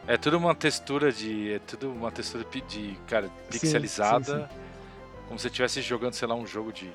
É 0.07 0.18
tudo 0.18 0.38
uma 0.38 0.56
textura 0.56 1.11
de. 1.11 1.53
É 1.53 1.60
tudo 1.60 1.91
uma 1.91 2.11
textura 2.11 2.45
de, 2.68 2.97
cara, 3.07 3.30
pixelizada. 3.49 4.26
Sim, 4.26 4.31
sim, 4.34 4.39
sim. 4.39 4.65
Como 5.27 5.39
se 5.39 5.43
você 5.43 5.47
estivesse 5.47 5.81
jogando, 5.81 6.14
sei 6.14 6.27
lá, 6.27 6.35
um 6.35 6.45
jogo 6.45 6.72
de 6.72 6.89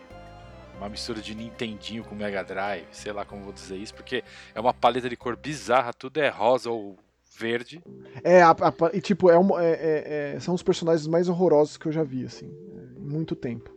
uma 0.81 0.89
mistura 0.89 1.21
de 1.21 1.35
Nintendinho 1.35 2.03
com 2.03 2.15
Mega 2.15 2.43
Drive, 2.43 2.87
sei 2.91 3.13
lá 3.13 3.23
como 3.23 3.45
vou 3.45 3.53
dizer 3.53 3.77
isso, 3.77 3.95
porque 3.95 4.25
é 4.55 4.61
uma 4.61 4.73
paleta 4.73 5.11
de 5.11 5.17
cor 5.17 5.37
bizarra, 5.37 5.93
tudo 5.93 6.19
é 6.19 6.31
rosa 6.31 6.71
ou 6.71 6.97
verde. 7.39 7.83
É, 8.25 8.43
a, 8.43 8.53
a, 8.53 8.91
e 8.95 9.01
tipo, 9.01 9.31
é, 9.31 9.35
é, 9.35 9.71
é, 9.71 10.35
é, 10.37 10.41
são 10.41 10.55
os 10.55 10.63
personagens 10.63 11.07
mais 11.07 11.29
horrorosos 11.29 11.77
que 11.77 11.87
eu 11.87 11.93
já 11.93 12.03
vi, 12.03 12.25
assim, 12.25 12.51
em 12.97 13.07
muito 13.07 13.37
tempo. 13.37 13.71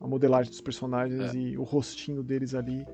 A 0.00 0.06
modelagem 0.06 0.50
dos 0.50 0.60
personagens 0.60 1.32
é. 1.32 1.38
e 1.38 1.56
o 1.56 1.62
rostinho 1.62 2.22
deles 2.24 2.54
ali. 2.54 2.84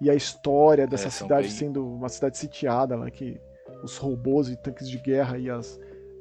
E 0.00 0.10
a 0.10 0.14
história 0.14 0.84
dessa 0.84 1.10
cidade 1.10 1.46
bem... 1.46 1.56
sendo 1.56 1.86
uma 1.86 2.08
cidade 2.08 2.36
sitiada 2.36 2.96
lá, 2.96 3.08
que 3.08 3.40
os 3.84 3.96
robôs 3.98 4.48
e 4.48 4.56
tanques 4.56 4.88
de 4.88 4.98
guerra 4.98 5.38
e 5.38 5.48
as 5.48 5.78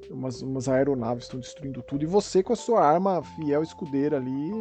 umas, 0.09 0.41
umas 0.41 0.67
aeronaves 0.67 1.23
estão 1.23 1.39
destruindo 1.39 1.81
tudo. 1.81 2.03
E 2.03 2.07
você 2.07 2.43
com 2.43 2.53
a 2.53 2.55
sua 2.55 2.83
arma 2.85 3.23
fiel 3.23 3.63
escudeira 3.63 4.17
ali 4.17 4.51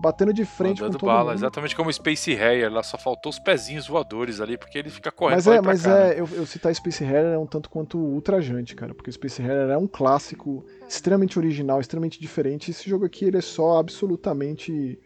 batendo 0.00 0.32
de 0.32 0.44
frente 0.44 0.80
Mandando 0.80 0.98
com 0.98 1.06
todo 1.06 1.08
bala, 1.08 1.30
mundo. 1.30 1.38
exatamente 1.38 1.76
como 1.76 1.90
o 1.90 1.92
Space 1.92 2.32
Harrier, 2.34 2.72
lá 2.72 2.82
só 2.82 2.96
faltou 2.96 3.30
os 3.30 3.38
pezinhos 3.38 3.86
voadores 3.86 4.40
ali, 4.40 4.56
porque 4.56 4.78
ele 4.78 4.90
fica 4.90 5.10
correndo 5.12 5.36
Mas 5.36 5.46
é, 5.46 5.60
mas 5.60 5.82
cá, 5.82 5.90
é, 5.90 6.08
né? 6.08 6.20
eu, 6.20 6.28
eu 6.32 6.46
citar 6.46 6.74
Space 6.74 7.04
Harrier 7.04 7.34
é 7.34 7.38
um 7.38 7.46
tanto 7.46 7.68
quanto 7.68 7.98
ultrajante, 7.98 8.74
cara, 8.74 8.94
porque 8.94 9.10
o 9.10 9.12
Space 9.12 9.42
Harrier 9.42 9.70
é 9.70 9.76
um 9.76 9.86
clássico 9.86 10.64
extremamente 10.88 11.38
original, 11.38 11.80
extremamente 11.80 12.20
diferente. 12.20 12.70
Esse 12.70 12.88
jogo 12.88 13.04
aqui 13.04 13.26
ele 13.26 13.38
é 13.38 13.42
só 13.42 13.78
absolutamente 13.78 14.98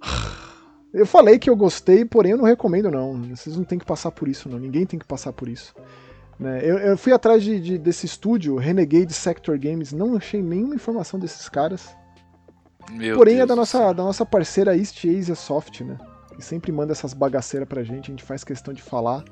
eu 0.92 1.06
falei 1.06 1.38
que 1.38 1.50
eu 1.50 1.56
gostei, 1.56 2.04
porém 2.04 2.32
eu 2.32 2.38
não 2.38 2.44
recomendo 2.44 2.90
não. 2.90 3.22
Vocês 3.22 3.56
não 3.56 3.64
tem 3.64 3.78
que 3.78 3.84
passar 3.84 4.10
por 4.10 4.28
isso 4.28 4.48
não. 4.48 4.58
Ninguém 4.58 4.86
tem 4.86 4.98
que 4.98 5.06
passar 5.06 5.32
por 5.32 5.48
isso. 5.48 5.74
Né? 6.38 6.60
Eu, 6.62 6.78
eu, 6.78 6.96
fui 6.96 7.12
atrás 7.12 7.42
de, 7.42 7.58
de, 7.60 7.78
desse 7.78 8.06
estúdio, 8.06 8.56
Renegade 8.56 9.12
Sector 9.12 9.58
Games, 9.58 9.92
não 9.92 10.16
achei 10.16 10.40
nenhuma 10.40 10.74
informação 10.74 11.18
desses 11.18 11.48
caras. 11.48 11.96
Meu 12.90 13.16
Porém, 13.16 13.36
Deus 13.36 13.44
é 13.44 13.46
da 13.46 13.56
nossa, 13.56 13.92
da 13.92 14.02
nossa 14.02 14.24
parceira 14.24 14.76
East 14.76 15.04
Asia 15.04 15.34
Soft, 15.34 15.80
né? 15.82 15.98
Que 16.34 16.42
sempre 16.42 16.72
manda 16.72 16.92
essas 16.92 17.12
bagaceiras 17.12 17.68
pra 17.68 17.82
gente, 17.82 18.10
a 18.10 18.12
gente 18.12 18.22
faz 18.22 18.44
questão 18.44 18.72
de 18.72 18.82
falar. 18.82 19.24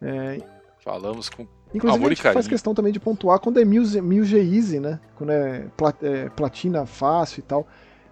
É... 0.00 0.38
Falamos 0.82 1.28
com 1.28 1.46
Inclusive, 1.74 1.96
amor 1.96 2.12
a 2.12 2.14
gente 2.14 2.22
faz 2.22 2.46
questão 2.46 2.74
também 2.74 2.92
de 2.92 3.00
pontuar 3.00 3.38
quando 3.38 3.58
é 3.58 3.64
mil, 3.64 3.82
mil 4.02 4.24
G 4.24 4.38
Easy, 4.38 4.78
né? 4.78 5.00
Quando 5.14 5.30
é, 5.30 5.66
plat, 5.76 5.96
é, 6.02 6.28
platina 6.28 6.84
fácil 6.84 7.40
e 7.40 7.42
tal. 7.42 7.66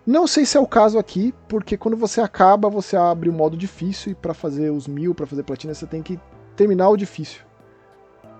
Não 0.07 0.27
sei 0.27 0.47
se 0.47 0.57
é 0.57 0.61
o 0.61 0.67
caso 0.67 0.99
aqui, 0.99 1.35
porque 1.47 1.77
quando 1.77 1.97
você 1.97 2.21
acaba, 2.21 2.71
você 2.71 2.97
abre 2.97 3.29
o 3.29 3.33
modo 3.33 3.57
difícil 3.57 4.13
e 4.13 4.15
para 4.15 4.33
fazer 4.33 4.71
os 4.71 4.89
mil, 4.89 5.15
para 5.15 5.27
fazer 5.27 5.43
platina, 5.43 5.75
você 5.75 5.87
tem 5.87 6.03
que 6.03 6.19
terminar 6.57 6.89
o 6.89 6.97
difícil. 6.97 7.43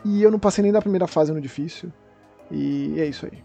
E 0.05 0.23
eu 0.23 0.31
não 0.31 0.39
passei 0.39 0.63
nem 0.63 0.73
da 0.73 0.81
primeira 0.81 1.07
fase 1.07 1.33
no 1.33 1.41
difícil. 1.41 1.93
E 2.51 2.99
é 2.99 3.05
isso 3.05 3.27
aí. 3.27 3.43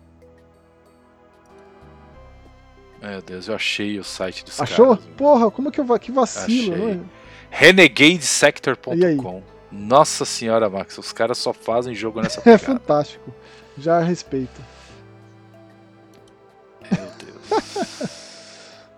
Meu 3.02 3.22
Deus, 3.22 3.48
eu 3.48 3.56
achei 3.56 4.00
o 4.00 4.04
site 4.04 4.44
dos 4.44 4.60
Achou? 4.60 4.98
caras. 4.98 5.06
Porra, 5.18 5.52
como 5.52 5.72
que 5.72 5.80
eu 5.80 6.00
que 6.00 6.12
vacilo, 6.12 6.74
achei. 6.76 6.96
né? 6.96 7.06
Renegadesector.com. 7.50 9.44
Nossa 9.72 10.26
senhora, 10.26 10.70
Max, 10.70 10.98
os 10.98 11.12
caras 11.12 11.38
só 11.38 11.54
fazem 11.54 11.94
jogo 11.94 12.22
nessa 12.22 12.40
pegada. 12.42 12.64
É 12.64 12.66
fantástico. 12.66 13.34
Já 13.78 14.00
respeito. 14.00 14.62
Meu 16.92 17.12
Deus. 17.20 18.10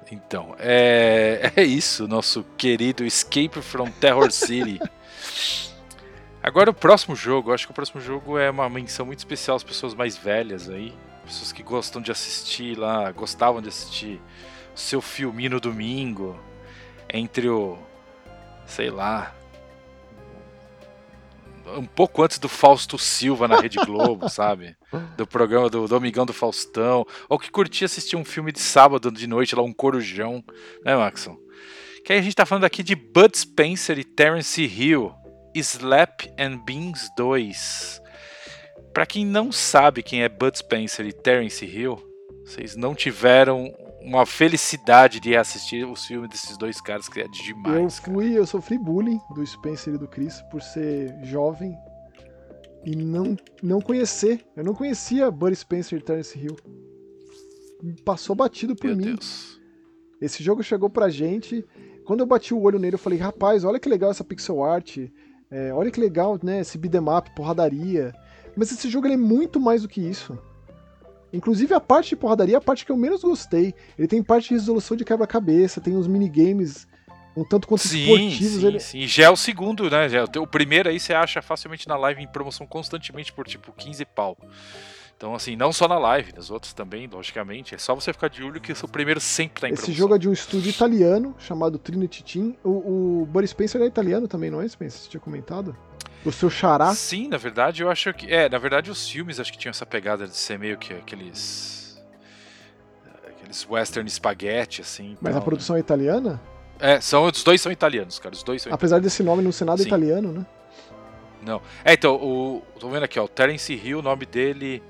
então, 0.12 0.56
é, 0.60 1.52
é 1.56 1.64
isso, 1.64 2.08
nosso 2.08 2.46
querido 2.58 3.04
Escape 3.04 3.62
from 3.62 3.90
Terror 3.92 4.32
City. 4.32 4.80
Agora 6.42 6.70
o 6.70 6.74
próximo 6.74 7.16
jogo, 7.16 7.52
acho 7.54 7.66
que 7.66 7.72
o 7.72 7.76
próximo 7.76 8.00
jogo 8.00 8.38
é 8.38 8.50
uma 8.50 8.70
menção 8.70 9.06
muito 9.06 9.20
especial 9.20 9.58
às 9.58 9.64
pessoas 9.64 9.94
mais 9.94 10.16
velhas 10.16 10.70
aí 10.70 10.94
pessoas 11.28 11.52
que 11.52 11.62
gostam 11.62 12.02
de 12.02 12.12
assistir 12.12 12.78
lá, 12.78 13.12
gostavam 13.12 13.62
de 13.62 13.68
assistir 13.68 14.22
o 14.74 14.80
seu 14.80 15.02
filminho 15.02 15.52
no 15.52 15.60
domingo, 15.60 16.40
entre 17.14 17.50
o, 17.50 17.78
sei 18.66 18.90
lá, 18.90 19.36
um 21.76 21.86
pouco 21.86 22.24
antes 22.24 22.40
do 22.40 22.48
Fausto 22.48 22.98
Silva 22.98 23.48
na 23.48 23.60
Rede 23.60 23.78
Globo, 23.86 24.30
sabe? 24.32 24.78
Do 25.18 25.28
programa 25.28 25.70
do 25.70 25.86
Domingão 25.86 26.26
do 26.26 26.32
Faustão. 26.32 27.06
Ou 27.28 27.38
que 27.38 27.52
curtia 27.52 27.86
assistir 27.86 28.16
um 28.16 28.24
filme 28.24 28.54
de 28.54 28.60
sábado 28.60 29.12
de 29.12 29.28
noite, 29.28 29.56
lá, 29.56 29.62
um 29.62 29.74
corujão, 29.74 30.42
né, 30.84 30.96
Maxon? 30.96 31.38
Que 32.06 32.14
aí 32.14 32.20
a 32.20 32.22
gente 32.22 32.36
tá 32.36 32.46
falando 32.46 32.64
aqui 32.64 32.82
de 32.82 32.96
Bud 32.96 33.38
Spencer 33.38 34.00
e 34.00 34.04
Terence 34.06 34.64
Hill, 34.64 35.14
Slap 35.54 36.22
and 36.40 36.60
Beans 36.64 37.10
2. 37.18 38.02
Para 38.98 39.06
quem 39.06 39.24
não 39.24 39.52
sabe 39.52 40.02
quem 40.02 40.24
é 40.24 40.28
Bud 40.28 40.58
Spencer 40.58 41.06
e 41.06 41.14
Terence 41.14 41.64
Hill, 41.64 42.00
vocês 42.44 42.76
não 42.76 42.96
tiveram 42.96 43.72
uma 44.02 44.26
felicidade 44.26 45.20
de 45.20 45.38
assistir 45.38 45.86
os 45.86 46.04
filmes 46.04 46.32
desses 46.32 46.58
dois 46.58 46.82
caras 46.82 47.08
que 47.08 47.22
é 47.22 47.28
demais. 47.28 47.76
Eu 47.76 47.90
fui, 47.92 48.26
cara. 48.26 48.40
eu 48.40 48.48
sofri 48.48 48.80
bullying 48.80 49.20
do 49.36 49.46
Spencer 49.46 49.94
e 49.94 50.00
do 50.00 50.08
Chris 50.08 50.42
por 50.50 50.64
ser 50.64 51.16
jovem 51.22 51.78
e 52.84 52.96
não 52.96 53.38
não 53.62 53.80
conhecer. 53.80 54.44
Eu 54.56 54.64
não 54.64 54.74
conhecia 54.74 55.30
Bud 55.30 55.56
Spencer 55.56 56.00
e 56.00 56.02
Terence 56.02 56.36
Hill. 56.36 56.56
passou 58.04 58.36
batido 58.36 58.76
por 58.76 58.88
Meu 58.88 58.98
mim. 58.98 59.04
Deus. 59.04 59.62
Esse 60.20 60.44
jogo 60.44 60.64
chegou 60.64 60.90
pra 60.90 61.08
gente. 61.08 61.64
Quando 62.04 62.22
eu 62.22 62.26
bati 62.26 62.52
o 62.52 62.64
olho 62.64 62.80
nele, 62.80 62.96
eu 62.96 63.00
falei, 63.00 63.20
rapaz, 63.20 63.64
olha 63.64 63.80
que 63.80 63.88
legal 63.88 64.10
essa 64.10 64.24
pixel 64.24 64.64
art. 64.64 64.98
É, 65.52 65.72
olha 65.72 65.92
que 65.92 66.00
legal, 66.00 66.40
né? 66.42 66.62
Esse 66.62 66.80
beat'em 66.80 67.16
up, 67.16 67.30
porradaria. 67.36 68.12
Mas 68.58 68.72
esse 68.72 68.90
jogo 68.90 69.08
é 69.08 69.16
muito 69.16 69.60
mais 69.60 69.84
do 69.84 69.88
que 69.88 70.02
isso. 70.02 70.38
Inclusive 71.32 71.74
a 71.74 71.80
parte 71.80 72.10
de 72.10 72.16
porradaria 72.16 72.56
é 72.56 72.58
a 72.58 72.62
parte 72.62 72.86
que 72.86 72.92
eu 72.92 72.98
menos 72.98 73.22
gostei. 73.22 73.74
Ele 73.98 74.08
tem 74.08 74.24
parte 74.24 74.50
de 74.50 74.56
resolução 74.56 74.98
de 74.98 75.06
quebra-cabeça, 75.06 75.80
tem 75.80 75.96
uns 75.96 76.08
minigames 76.08 76.88
um 77.36 77.44
tanto 77.46 77.68
quanto 77.68 77.88
Sim, 77.88 78.00
esportivos. 78.00 78.62
sim, 78.62 78.66
ele... 78.66 78.80
sim. 78.80 79.08
Já 79.08 79.26
é 79.26 79.30
o 79.30 79.36
segundo, 79.38 79.88
né? 79.92 80.10
Já, 80.10 80.20
é 80.22 80.40
o 80.40 80.48
primeiro 80.48 80.90
aí 80.90 81.00
você 81.00 81.14
acha 81.14 81.40
facilmente 81.40 81.88
na 81.88 81.96
live 81.96 82.24
em 82.24 82.28
promoção 82.28 82.66
constantemente 82.66 83.32
por 83.32 83.46
tipo 83.46 83.72
15 83.72 84.04
pau. 84.06 84.36
Então, 85.16 85.36
assim, 85.36 85.56
não 85.56 85.72
só 85.72 85.88
na 85.88 85.98
live, 85.98 86.34
nos 86.36 86.50
outros 86.50 86.74
também, 86.74 87.08
logicamente. 87.08 87.76
É 87.76 87.78
só 87.78 87.94
você 87.94 88.12
ficar 88.14 88.28
de 88.28 88.44
olho 88.44 88.62
que 88.62 88.72
o 88.72 88.88
primeiro 88.88 89.20
sempre 89.20 89.62
tá 89.62 89.68
em 89.70 89.74
Esse 89.74 89.82
promoção. 89.84 90.00
jogo 90.00 90.16
é 90.16 90.18
de 90.18 90.30
um 90.30 90.34
estúdio 90.34 90.70
italiano 90.70 91.36
chamado 91.40 91.78
Trinity 91.78 92.24
Team. 92.24 92.56
O, 92.64 93.22
o 93.22 93.26
Boris 93.26 93.52
Spencer 93.52 93.82
é 93.82 93.86
italiano 93.86 94.28
também, 94.28 94.50
não 94.50 94.62
é, 94.62 94.68
Spencer? 94.68 95.02
Você 95.02 95.10
tinha 95.10 95.22
comentado? 95.22 95.76
O 96.26 96.32
seu 96.32 96.50
xará. 96.50 96.94
Sim, 96.94 97.28
na 97.28 97.38
verdade, 97.38 97.84
eu 97.84 97.90
acho 97.90 98.14
que. 98.14 98.32
É, 98.32 98.50
na 98.50 98.58
verdade, 98.58 98.92
os 98.92 99.10
filmes 99.10 99.40
acho 99.40 99.52
que 99.52 99.58
tinham 99.58 99.72
essa 99.72 99.86
pegada 99.86 100.28
de 100.28 100.36
ser 100.36 100.60
meio 100.60 100.78
que 100.78 100.94
aqueles. 100.94 102.02
Aqueles 103.28 103.66
western 103.70 104.10
spaghetti, 104.10 104.82
assim. 104.82 105.18
Mas 105.22 105.34
tal, 105.34 105.42
a 105.42 105.46
produção 105.46 105.76
é 105.76 105.80
italiana? 105.80 106.34
Né? 106.34 106.40
É, 106.80 107.02
são, 107.02 107.26
os 107.26 107.44
dois 107.44 107.62
são 107.62 107.72
italianos, 107.72 108.20
cara. 108.20 108.36
Os 108.36 108.44
dois 108.44 108.62
são 108.62 108.74
Apesar 108.74 109.00
desse 109.00 109.24
nome 109.24 109.42
não 109.42 109.52
ser 109.52 109.66
nada 109.66 109.82
Sim. 109.82 109.88
italiano, 109.88 110.32
né? 110.32 110.46
Não. 111.42 111.62
É, 111.84 111.94
então, 111.94 112.16
o. 112.16 112.62
Tô 112.80 112.90
vendo 112.90 113.04
aqui, 113.04 113.20
ó. 113.20 113.24
O 113.24 113.28
Terence 113.28 113.74
Hill, 113.74 114.00
o 114.00 114.02
nome 114.02 114.26
dele. 114.26 114.84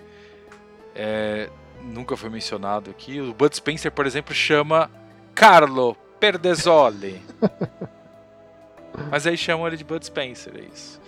É, 0.95 1.49
nunca 1.83 2.17
foi 2.17 2.29
mencionado 2.29 2.89
aqui. 2.89 3.21
O 3.21 3.33
Bud 3.33 3.55
Spencer, 3.55 3.91
por 3.91 4.05
exemplo, 4.05 4.33
chama 4.33 4.89
Carlo 5.35 5.95
Perdesoli. 6.19 7.21
Mas 9.11 9.27
aí 9.27 9.37
chamam 9.37 9.67
ele 9.67 9.77
de 9.77 9.83
Bud 9.83 10.03
Spencer, 10.03 10.53
é 10.55 10.73
isso. 10.73 10.99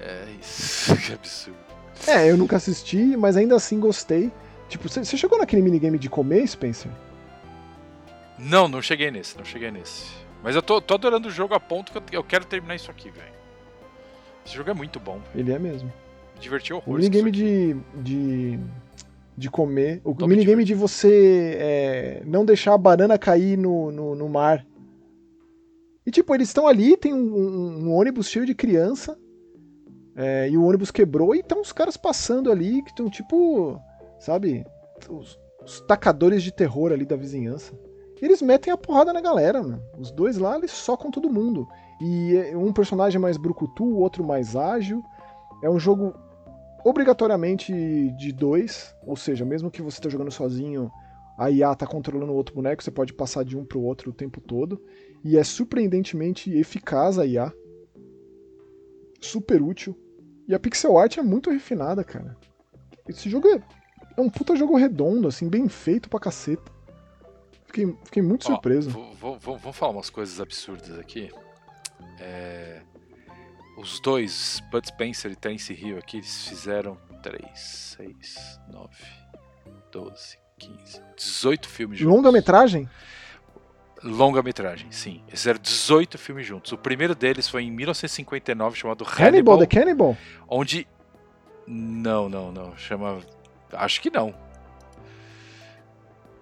É 0.00 0.26
isso. 0.40 0.94
que 1.00 1.12
absurdo. 1.12 1.58
É, 2.06 2.30
eu 2.30 2.36
nunca 2.36 2.56
assisti, 2.56 3.16
mas 3.16 3.36
ainda 3.36 3.56
assim 3.56 3.80
gostei. 3.80 4.30
Tipo, 4.68 4.88
você 4.88 5.16
chegou 5.16 5.38
naquele 5.38 5.62
minigame 5.62 5.98
de 5.98 6.08
comer, 6.08 6.46
Spencer? 6.46 6.90
Não, 8.38 8.68
não 8.68 8.80
cheguei 8.80 9.10
nesse, 9.10 9.36
não 9.36 9.44
cheguei 9.44 9.70
nesse. 9.70 10.04
Mas 10.42 10.54
eu 10.54 10.62
tô, 10.62 10.80
tô 10.80 10.94
adorando 10.94 11.26
o 11.28 11.30
jogo 11.30 11.54
a 11.54 11.60
ponto 11.60 11.90
que 11.90 11.98
eu, 11.98 12.02
eu 12.20 12.24
quero 12.24 12.44
terminar 12.44 12.76
isso 12.76 12.90
aqui, 12.90 13.10
velho. 13.10 13.32
Esse 14.46 14.54
jogo 14.54 14.70
é 14.70 14.74
muito 14.74 15.00
bom. 15.00 15.20
Ele 15.34 15.52
é 15.52 15.58
mesmo. 15.58 15.92
Me 16.34 16.40
diverti 16.40 16.72
O 16.72 16.76
horrores. 16.76 17.08
com 17.08 17.12
minigame 17.14 17.30
de, 17.32 17.76
de. 18.00 18.58
de 19.36 19.50
comer. 19.50 20.00
O 20.04 20.14
Tô 20.14 20.26
me 20.28 20.34
minigame 20.36 20.62
de 20.64 20.74
você 20.74 21.56
é, 21.58 22.22
não 22.24 22.44
deixar 22.44 22.74
a 22.74 22.78
banana 22.78 23.18
cair 23.18 23.58
no, 23.58 23.90
no, 23.90 24.14
no 24.14 24.28
mar. 24.28 24.64
E 26.06 26.10
tipo, 26.10 26.32
eles 26.34 26.48
estão 26.48 26.66
ali, 26.68 26.96
tem 26.96 27.12
um, 27.12 27.18
um- 27.36 27.88
um 27.88 27.92
ônibus 27.94 28.30
cheio 28.30 28.46
de 28.46 28.54
criança. 28.54 29.18
É, 30.20 30.50
e 30.50 30.56
o 30.58 30.64
ônibus 30.64 30.90
quebrou 30.90 31.32
e 31.32 31.38
estão 31.38 31.60
os 31.60 31.72
caras 31.72 31.96
passando 31.96 32.50
ali 32.50 32.82
que 32.82 32.90
estão 32.90 33.08
tipo. 33.08 33.80
Sabe? 34.18 34.66
Os, 35.08 35.38
os 35.64 35.80
tacadores 35.82 36.42
de 36.42 36.50
terror 36.50 36.90
ali 36.90 37.06
da 37.06 37.14
vizinhança. 37.14 37.72
E 38.20 38.24
eles 38.24 38.42
metem 38.42 38.72
a 38.72 38.76
porrada 38.76 39.12
na 39.12 39.20
galera, 39.20 39.62
mano. 39.62 39.80
Os 39.96 40.10
dois 40.10 40.36
lá, 40.36 40.56
eles 40.58 40.72
socam 40.72 41.08
todo 41.08 41.32
mundo. 41.32 41.68
E 42.00 42.36
é 42.36 42.56
um 42.56 42.72
personagem 42.72 43.20
mais 43.20 43.36
brucutu, 43.36 43.84
o 43.84 44.00
outro 44.00 44.24
mais 44.24 44.56
ágil. 44.56 45.04
É 45.62 45.70
um 45.70 45.78
jogo 45.78 46.12
obrigatoriamente 46.84 47.72
de 48.18 48.32
dois, 48.32 48.96
ou 49.06 49.14
seja, 49.14 49.44
mesmo 49.44 49.70
que 49.70 49.80
você 49.80 49.98
esteja 49.98 50.14
jogando 50.14 50.32
sozinho, 50.32 50.90
a 51.38 51.48
IA 51.48 51.76
tá 51.76 51.86
controlando 51.86 52.32
o 52.32 52.34
outro 52.34 52.56
boneco, 52.56 52.82
você 52.82 52.90
pode 52.90 53.12
passar 53.14 53.44
de 53.44 53.56
um 53.56 53.64
pro 53.64 53.82
outro 53.82 54.10
o 54.10 54.14
tempo 54.14 54.40
todo. 54.40 54.82
E 55.24 55.36
é 55.38 55.44
surpreendentemente 55.44 56.52
eficaz 56.52 57.20
a 57.20 57.24
IA. 57.24 57.52
Super 59.20 59.62
útil. 59.62 59.96
E 60.48 60.54
a 60.54 60.58
pixel 60.58 60.96
art 60.96 61.18
é 61.18 61.22
muito 61.22 61.50
refinada, 61.50 62.02
cara. 62.02 62.34
Esse 63.06 63.28
jogo 63.28 63.46
é, 63.48 63.62
é 64.16 64.20
um 64.20 64.30
puta 64.30 64.56
jogo 64.56 64.76
redondo, 64.76 65.28
assim, 65.28 65.46
bem 65.48 65.68
feito 65.68 66.08
pra 66.08 66.18
caceta. 66.18 66.72
Fiquei, 67.66 67.94
fiquei 68.04 68.22
muito 68.22 68.44
Ó, 68.46 68.52
surpreso. 68.54 68.90
Vamos 69.20 69.76
falar 69.76 69.92
umas 69.92 70.08
coisas 70.08 70.40
absurdas 70.40 70.98
aqui. 70.98 71.30
É, 72.18 72.80
Os 73.76 74.00
dois, 74.00 74.62
Bud 74.72 74.88
Spencer 74.88 75.30
e 75.30 75.36
Terence 75.36 75.72
Hill 75.72 75.98
aqui, 75.98 76.16
eles 76.16 76.48
fizeram 76.48 76.96
3, 77.22 77.42
6, 77.98 78.60
9, 78.72 78.88
12, 79.92 80.38
15, 80.58 81.02
18 81.16 81.68
filmes 81.68 81.98
juntos. 81.98 82.16
Longa-metragem? 82.16 82.88
Longa-metragem, 84.02 84.90
sim. 84.92 85.22
Eles 85.26 85.40
fizeram 85.40 85.58
18 85.60 86.18
filmes 86.18 86.46
juntos. 86.46 86.72
O 86.72 86.78
primeiro 86.78 87.14
deles 87.14 87.48
foi 87.48 87.64
em 87.64 87.70
1959, 87.70 88.78
chamado 88.78 89.04
Hannibal, 89.04 89.26
Hannibal, 89.26 89.58
the 89.58 89.66
Cannibal? 89.66 90.16
onde... 90.48 90.86
Não, 91.66 92.28
não, 92.28 92.52
não. 92.52 92.76
Chama... 92.76 93.18
Acho 93.72 94.00
que 94.00 94.10
não. 94.10 94.34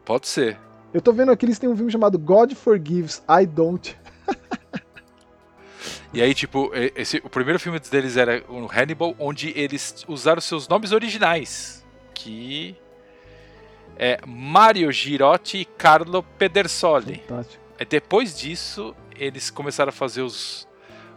Pode 0.04 0.28
ser. 0.28 0.58
Eu 0.94 1.00
tô 1.00 1.12
vendo 1.12 1.32
aqui, 1.32 1.44
eles 1.46 1.58
têm 1.58 1.68
um 1.68 1.76
filme 1.76 1.90
chamado 1.90 2.18
God 2.18 2.52
Forgives, 2.54 3.22
I 3.28 3.46
Don't. 3.46 3.96
E 6.14 6.22
aí, 6.22 6.32
tipo, 6.32 6.70
esse, 6.94 7.18
o 7.18 7.28
primeiro 7.28 7.60
filme 7.60 7.78
deles 7.78 8.16
era 8.16 8.42
o 8.48 8.66
Hannibal, 8.66 9.14
onde 9.18 9.52
eles 9.54 10.02
usaram 10.08 10.40
seus 10.40 10.66
nomes 10.66 10.92
originais, 10.92 11.84
que 12.14 12.74
é 13.98 14.18
Mario 14.26 14.90
Girotti 14.92 15.58
e 15.58 15.64
Carlo 15.64 16.22
Pedersoli. 16.22 17.22
Fantástico. 17.26 17.62
Aí 17.78 17.86
depois 17.86 18.36
disso, 18.38 18.94
eles 19.14 19.50
começaram 19.50 19.90
a 19.90 19.92
fazer 19.92 20.22
os, 20.22 20.66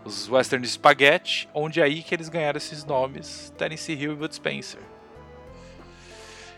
os 0.03 0.30
Western 0.30 0.65
Spaghetti, 0.68 1.47
onde 1.53 1.80
é 1.80 1.84
aí 1.84 2.01
que 2.03 2.14
eles 2.14 2.30
ganharam 2.30 2.57
esses 2.57 2.84
nomes, 2.85 3.53
Terence 3.57 3.91
Hill 3.91 4.14
e 4.14 4.15
Bud 4.15 4.34
Spencer. 4.35 4.81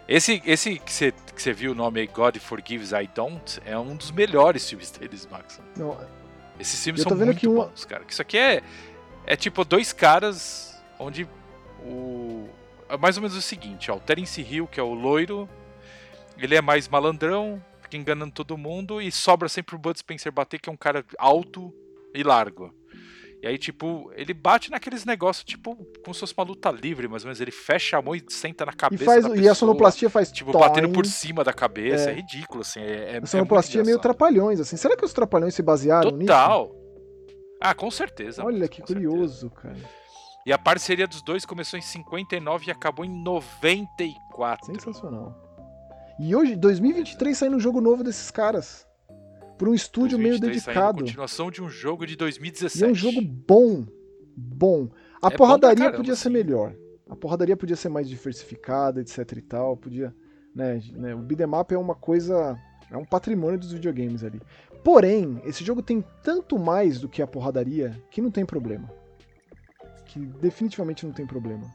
Esse, 0.07 0.41
esse 0.45 0.77
que 0.79 0.91
você 0.91 1.13
que 1.35 1.53
viu 1.53 1.71
o 1.71 1.75
nome 1.75 2.05
God 2.07 2.37
Forgives 2.37 2.91
I 2.91 3.09
Don't, 3.13 3.61
é 3.65 3.77
um 3.77 3.95
dos 3.95 4.11
melhores 4.11 4.67
filmes 4.67 4.91
deles, 4.91 5.27
Max. 5.31 5.59
Não, 5.77 5.97
Esses 6.59 6.83
filmes 6.83 7.01
são 7.01 7.15
muito 7.15 7.49
uma- 7.51 7.65
bons, 7.67 7.85
cara. 7.85 8.03
Isso 8.07 8.21
aqui 8.21 8.37
é, 8.37 8.61
é 9.25 9.35
tipo 9.35 9.63
dois 9.63 9.93
caras 9.93 10.81
onde 10.99 11.27
o. 11.83 12.49
É 12.89 12.97
mais 12.97 13.15
ou 13.15 13.21
menos 13.23 13.37
o 13.37 13.41
seguinte, 13.41 13.89
ó. 13.89 13.95
O 13.95 13.99
Terence 14.01 14.41
Hill, 14.41 14.67
que 14.67 14.79
é 14.79 14.83
o 14.83 14.93
loiro, 14.93 15.47
ele 16.45 16.55
é 16.55 16.61
mais 16.61 16.87
malandrão, 16.87 17.63
fica 17.81 17.97
enganando 17.97 18.31
todo 18.33 18.57
mundo 18.57 19.01
e 19.01 19.11
sobra 19.11 19.47
sempre 19.49 19.75
o 19.75 19.79
Bud 19.79 19.97
Spencer 19.99 20.31
bater, 20.31 20.59
que 20.59 20.69
é 20.69 20.71
um 20.71 20.77
cara 20.77 21.03
alto 21.17 21.73
e 22.13 22.23
largo. 22.23 22.73
E 23.43 23.47
aí, 23.47 23.57
tipo, 23.57 24.11
ele 24.15 24.35
bate 24.35 24.69
naqueles 24.69 25.03
negócios, 25.03 25.43
tipo, 25.43 25.75
como 26.03 26.13
se 26.13 26.19
fosse 26.19 26.33
uma 26.37 26.45
luta 26.45 26.69
livre, 26.69 27.07
mais 27.07 27.23
ou 27.23 27.27
menos. 27.27 27.41
Ele 27.41 27.49
fecha 27.49 27.97
a 27.97 28.01
mão 28.01 28.15
e 28.15 28.23
senta 28.29 28.63
na 28.67 28.71
e, 28.71 28.75
cabeça 28.75 29.03
faz, 29.03 29.23
da 29.23 29.29
e 29.29 29.33
pessoa. 29.33 29.51
a 29.51 29.55
sonoplastia 29.55 30.09
faz 30.11 30.31
Tipo, 30.31 30.51
toing. 30.51 30.61
batendo 30.61 30.89
por 30.91 31.07
cima 31.07 31.43
da 31.43 31.51
cabeça. 31.51 32.11
É, 32.11 32.13
É. 32.13 32.15
ridículo, 32.17 32.61
assim. 32.61 32.79
É, 32.81 33.15
é, 33.15 33.17
A 33.17 33.25
sonoplastia 33.25 33.81
é, 33.81 33.83
meio 33.83 33.97
trapalhões, 33.97 34.59
assim. 34.59 34.77
Será 34.77 34.95
que 34.95 35.03
os 35.03 35.11
trapalhões 35.11 35.55
se 35.55 35.63
basearam 35.63 36.11
nisso? 36.11 36.27
Total. 36.27 36.71
Ah, 37.59 37.73
com 37.73 37.89
certeza. 37.89 38.45
Olha 38.45 38.67
que 38.67 38.81
com 38.81 38.87
certeza. 38.87 39.09
curioso, 39.09 39.49
cara. 39.49 39.75
E 40.45 40.53
a 40.53 40.57
parceria 40.59 41.07
dos 41.07 41.23
dois 41.23 41.43
começou 41.43 41.79
em 41.79 41.81
59 41.81 42.67
e 42.67 42.71
acabou 42.71 43.03
em 43.03 43.09
94. 43.23 44.65
Sensacional. 44.67 45.35
E 46.19 46.35
hoje, 46.35 46.55
2023, 46.55 47.37
saindo 47.37 47.57
um 47.57 47.59
jogo 47.59 47.81
novo 47.81 48.03
desses 48.03 48.29
caras. 48.31 48.85
Por 49.57 49.69
um 49.69 49.73
estúdio 49.73 50.17
meio 50.17 50.39
2023 50.39 50.63
saindo 50.63 50.75
dedicado. 50.75 51.05
continuação 51.05 51.51
de 51.51 51.61
um 51.61 51.69
jogo 51.69 52.05
de 52.05 52.15
2017. 52.15 52.83
E 52.83 52.87
é 52.87 52.91
um 52.91 52.95
jogo 52.95 53.21
bom. 53.21 53.85
Bom. 54.35 54.89
A 55.21 55.27
É 55.27 55.29
bom 55.29 55.37
porradaria 55.37 55.75
pra 55.75 55.85
caramba, 55.85 55.97
podia 55.97 56.15
ser 56.15 56.29
sim. 56.29 56.33
melhor. 56.33 56.73
A 57.09 57.15
porradaria 57.15 57.57
podia 57.57 57.75
ser 57.75 57.89
mais 57.89 58.07
diversificada, 58.09 59.01
etc 59.01 59.19
e 59.37 59.41
tal. 59.41 59.77
Podia. 59.77 60.15
Né, 60.55 60.81
né, 60.93 61.15
o 61.15 61.19
beat'em 61.19 61.47
up 61.59 61.73
é 61.73 61.77
uma 61.77 61.95
coisa. 61.95 62.57
É 62.89 62.97
um 62.97 63.05
patrimônio 63.05 63.59
dos 63.59 63.71
videogames 63.71 64.23
ali. 64.23 64.41
Porém, 64.83 65.41
esse 65.45 65.63
jogo 65.63 65.81
tem 65.81 66.03
tanto 66.23 66.57
mais 66.57 66.99
do 66.99 67.07
que 67.07 67.21
a 67.21 67.27
porradaria 67.27 67.95
que 68.09 68.21
não 68.21 68.31
tem 68.31 68.45
problema. 68.45 68.91
Que 70.05 70.19
definitivamente 70.19 71.05
não 71.05 71.13
tem 71.13 71.25
problema. 71.25 71.71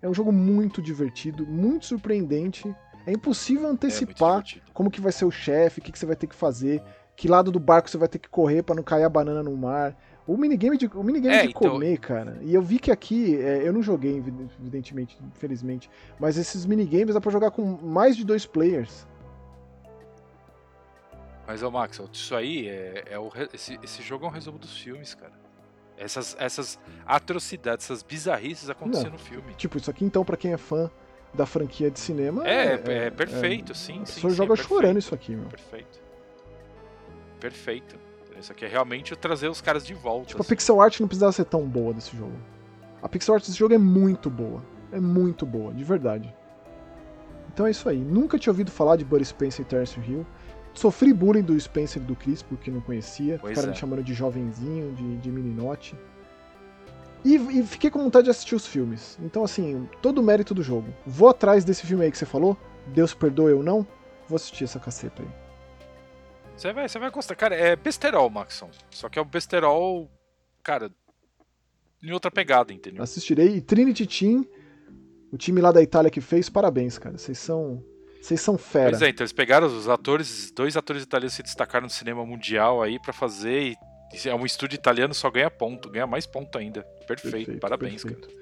É 0.00 0.08
um 0.08 0.14
jogo 0.14 0.32
muito 0.32 0.80
divertido, 0.80 1.46
muito 1.46 1.86
surpreendente. 1.86 2.74
É 3.08 3.12
impossível 3.12 3.68
É 3.68 3.70
antecipar 3.72 4.42
divertido. 4.42 4.70
como 4.74 4.90
que 4.90 5.00
vai 5.00 5.12
ser 5.12 5.24
o 5.24 5.30
chefe, 5.30 5.80
o 5.80 5.82
que, 5.82 5.90
que 5.90 5.98
você 5.98 6.04
vai 6.04 6.14
ter 6.14 6.26
que 6.26 6.34
fazer, 6.34 6.82
que 7.16 7.26
lado 7.26 7.50
do 7.50 7.58
barco 7.58 7.88
você 7.88 7.96
vai 7.96 8.06
ter 8.08 8.18
que 8.18 8.28
correr 8.28 8.62
pra 8.62 8.74
não 8.74 8.82
cair 8.82 9.04
a 9.04 9.08
banana 9.08 9.42
no 9.42 9.56
mar. 9.56 9.96
O 10.26 10.36
minigame 10.36 10.76
de, 10.76 10.86
o 10.94 11.02
minigame 11.02 11.34
É, 11.34 11.42
de 11.44 11.48
então- 11.48 11.70
comer, 11.72 11.98
cara. 11.98 12.36
E 12.42 12.52
eu 12.54 12.60
vi 12.60 12.78
que 12.78 12.90
aqui, 12.90 13.34
é, 13.40 13.66
eu 13.66 13.72
não 13.72 13.82
joguei, 13.82 14.18
evidentemente, 14.58 15.18
infelizmente, 15.34 15.88
mas 16.20 16.36
esses 16.36 16.66
minigames 16.66 17.14
dá 17.14 17.20
pra 17.20 17.32
jogar 17.32 17.50
com 17.50 17.64
mais 17.64 18.14
de 18.14 18.24
dois 18.26 18.44
players. 18.44 19.06
Mas, 21.46 21.62
ô 21.62 21.70
Max, 21.70 21.98
isso 22.12 22.34
aí 22.34 22.68
é, 22.68 23.04
é 23.12 23.18
o 23.18 23.30
esse, 23.54 23.78
esse 23.82 24.02
jogo 24.02 24.26
é 24.26 24.28
um 24.28 24.32
resumo 24.32 24.58
dos 24.58 24.76
filmes, 24.76 25.14
cara. 25.14 25.32
Essas, 25.96 26.36
essas 26.38 26.78
atrocidades, 27.06 27.86
essas 27.86 28.02
bizarrices 28.02 28.68
acontecendo 28.68 29.06
Não. 29.06 29.12
no 29.12 29.18
filme. 29.18 29.54
Tipo, 29.54 29.78
isso 29.78 29.90
aqui 29.90 30.04
então, 30.04 30.24
pra 30.26 30.36
quem 30.36 30.52
é 30.52 30.58
fã 30.58 30.90
da 31.34 31.46
franquia 31.46 31.90
de 31.90 31.98
cinema. 31.98 32.46
É, 32.46 32.74
é, 32.74 33.06
é 33.06 33.10
perfeito, 33.10 33.72
é, 33.72 33.74
sim. 33.74 34.02
A 34.02 34.06
sim, 34.06 34.14
pessoa 34.14 34.30
sim, 34.30 34.36
joga 34.36 34.54
é 34.54 34.56
chorando 34.56 34.98
isso 34.98 35.14
aqui, 35.14 35.34
meu. 35.34 35.48
Perfeito. 35.48 36.00
Perfeito. 37.38 37.96
Isso 38.38 38.52
aqui 38.52 38.64
é 38.64 38.68
realmente 38.68 39.16
trazer 39.16 39.48
os 39.48 39.60
caras 39.60 39.84
de 39.84 39.94
volta. 39.94 40.28
Tipo, 40.28 40.42
a 40.42 40.44
pixel 40.44 40.80
art 40.80 41.00
não 41.00 41.08
precisava 41.08 41.32
ser 41.32 41.44
tão 41.44 41.66
boa 41.66 41.92
desse 41.92 42.16
jogo. 42.16 42.36
A 43.02 43.08
pixel 43.08 43.34
art 43.34 43.44
desse 43.44 43.58
jogo 43.58 43.74
é 43.74 43.78
muito 43.78 44.30
boa. 44.30 44.62
É 44.92 45.00
muito 45.00 45.44
boa, 45.44 45.74
de 45.74 45.82
verdade. 45.84 46.32
Então 47.52 47.66
é 47.66 47.70
isso 47.70 47.88
aí. 47.88 47.98
Nunca 47.98 48.38
tinha 48.38 48.52
ouvido 48.52 48.70
falar 48.70 48.96
de 48.96 49.04
Buddy 49.04 49.24
Spencer 49.24 49.64
e 49.64 49.68
Terence 49.68 49.98
Hill. 49.98 50.24
Sofri 50.72 51.12
bullying 51.12 51.42
do 51.42 51.58
Spencer 51.58 52.00
e 52.00 52.04
do 52.04 52.14
Chris, 52.14 52.40
porque 52.40 52.70
não 52.70 52.80
conhecia. 52.80 53.38
Pois 53.40 53.50
Ficaram 53.50 53.70
é. 53.70 53.72
me 53.72 53.76
chamando 53.76 54.02
de 54.02 54.14
jovenzinho, 54.14 54.94
de, 54.94 55.16
de 55.16 55.32
meninote. 55.32 55.96
E, 57.24 57.34
e 57.34 57.62
fiquei 57.66 57.90
com 57.90 58.02
vontade 58.02 58.24
de 58.24 58.30
assistir 58.30 58.54
os 58.54 58.66
filmes. 58.66 59.18
Então, 59.22 59.42
assim, 59.44 59.88
todo 60.00 60.18
o 60.18 60.22
mérito 60.22 60.54
do 60.54 60.62
jogo. 60.62 60.92
Vou 61.06 61.28
atrás 61.28 61.64
desse 61.64 61.86
filme 61.86 62.04
aí 62.04 62.10
que 62.10 62.18
você 62.18 62.26
falou. 62.26 62.56
Deus 62.86 63.12
perdoe 63.14 63.52
eu 63.52 63.62
não. 63.62 63.86
Vou 64.28 64.36
assistir 64.36 64.64
essa 64.64 64.78
caceta 64.78 65.22
aí. 65.22 65.28
Você 66.56 66.72
vai, 66.72 66.88
você 66.88 66.98
vai 66.98 67.10
gostar. 67.10 67.34
Cara, 67.34 67.54
é 67.54 67.76
besterol, 67.76 68.28
Maxon. 68.28 68.70
Só 68.90 69.08
que 69.08 69.18
é 69.18 69.22
um 69.22 69.26
besterol, 69.26 70.10
cara, 70.62 70.90
em 72.02 72.12
outra 72.12 72.30
pegada, 72.30 72.72
entendeu? 72.72 73.02
Assistirei. 73.02 73.56
E 73.56 73.60
Trinity 73.60 74.06
Team, 74.06 74.44
o 75.32 75.36
time 75.36 75.60
lá 75.60 75.70
da 75.70 75.82
Itália 75.82 76.10
que 76.10 76.20
fez, 76.20 76.48
parabéns, 76.48 76.98
cara. 76.98 77.16
Vocês 77.16 77.38
são. 77.38 77.82
Vocês 78.20 78.40
são 78.40 78.58
fera. 78.58 78.90
Pois 78.90 79.02
é, 79.02 79.08
então 79.08 79.22
eles 79.22 79.32
pegaram 79.32 79.68
os 79.68 79.88
atores, 79.88 80.50
dois 80.50 80.76
atores 80.76 81.04
italianos 81.04 81.34
se 81.34 81.42
destacaram 81.42 81.84
no 81.84 81.90
cinema 81.90 82.26
mundial 82.26 82.82
aí 82.82 82.98
pra 82.98 83.12
fazer 83.12 83.68
e 83.68 83.76
é 84.26 84.34
um 84.34 84.46
estúdio 84.46 84.76
italiano 84.76 85.14
só 85.14 85.30
ganha 85.30 85.50
ponto, 85.50 85.90
ganha 85.90 86.06
mais 86.06 86.26
ponto 86.26 86.56
ainda. 86.56 86.82
Perfeito, 87.06 87.58
parabéns, 87.58 88.02
perfeito. 88.02 88.28
cara. 88.28 88.38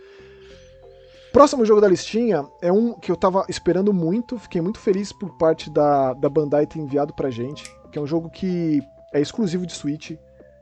Próximo 1.32 1.66
jogo 1.66 1.80
da 1.80 1.88
listinha 1.88 2.46
é 2.62 2.72
um 2.72 2.94
que 2.94 3.10
eu 3.10 3.16
tava 3.16 3.44
esperando 3.48 3.92
muito, 3.92 4.38
fiquei 4.38 4.60
muito 4.60 4.78
feliz 4.78 5.12
por 5.12 5.36
parte 5.36 5.68
da, 5.68 6.14
da 6.14 6.30
Bandai 6.30 6.66
ter 6.66 6.78
enviado 6.78 7.12
pra 7.14 7.28
gente, 7.28 7.70
que 7.92 7.98
é 7.98 8.00
um 8.00 8.06
jogo 8.06 8.30
que 8.30 8.80
é 9.12 9.20
exclusivo 9.20 9.66
de 9.66 9.74
Switch, 9.74 10.12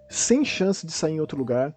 sem 0.08 0.44
chance 0.44 0.84
de 0.84 0.92
sair 0.92 1.14
em 1.14 1.20
outro 1.20 1.38
lugar, 1.38 1.72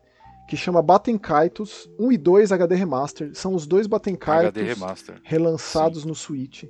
que 0.48 0.58
chama 0.58 0.82
Baten 0.82 1.18
Kaitos 1.18 1.90
1 2.00 2.12
e 2.12 2.18
2 2.18 2.52
HD 2.52 2.76
Remaster. 2.76 3.32
São 3.36 3.54
os 3.54 3.68
dois 3.68 3.86
Baten 3.86 4.16
Kaitos 4.16 4.64
relançados 5.24 6.06
no 6.06 6.16
Switch. 6.16 6.64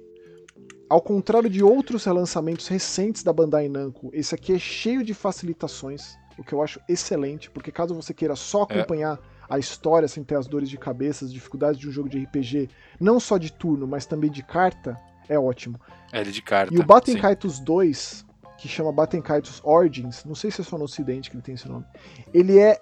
Ao 0.89 1.01
contrário 1.01 1.49
de 1.49 1.63
outros 1.63 2.03
relançamentos 2.03 2.67
recentes 2.67 3.23
da 3.23 3.31
Bandai 3.31 3.69
Namco, 3.69 4.09
esse 4.13 4.33
aqui 4.33 4.53
é 4.53 4.59
cheio 4.59 5.03
de 5.03 5.13
facilitações, 5.13 6.17
o 6.37 6.43
que 6.43 6.53
eu 6.53 6.61
acho 6.61 6.79
excelente, 6.87 7.49
porque 7.49 7.71
caso 7.71 7.93
você 7.95 8.13
queira 8.13 8.35
só 8.35 8.61
É. 8.61 8.63
acompanhar 8.63 9.19
a 9.49 9.57
história 9.57 10.07
sem 10.07 10.23
ter 10.23 10.35
as 10.35 10.47
dores 10.47 10.69
de 10.69 10.77
cabeça, 10.77 11.25
as 11.25 11.31
dificuldades 11.33 11.79
de 11.79 11.87
um 11.87 11.91
jogo 11.91 12.09
de 12.09 12.19
RPG, 12.23 12.69
não 12.99 13.19
só 13.19 13.37
de 13.37 13.51
turno, 13.51 13.87
mas 13.87 14.05
também 14.05 14.29
de 14.29 14.43
carta, 14.43 14.97
é 15.29 15.39
ótimo. 15.39 15.79
É 16.11 16.21
ele 16.21 16.31
de 16.31 16.41
carta. 16.41 16.73
E 16.73 16.77
o 16.77 16.85
Baten 16.85 17.15
sim. 17.15 17.21
Kaitos 17.21 17.59
2, 17.59 18.25
que 18.57 18.67
chama 18.67 18.91
Baten 18.91 19.21
Kaitos 19.21 19.61
Origins, 19.63 20.25
não 20.25 20.35
sei 20.35 20.51
se 20.51 20.61
é 20.61 20.63
só 20.63 20.77
no 20.77 20.83
ocidente 20.85 21.29
que 21.29 21.35
ele 21.37 21.43
tem 21.43 21.55
esse 21.55 21.67
nome, 21.67 21.85
ele 22.33 22.59
é 22.59 22.81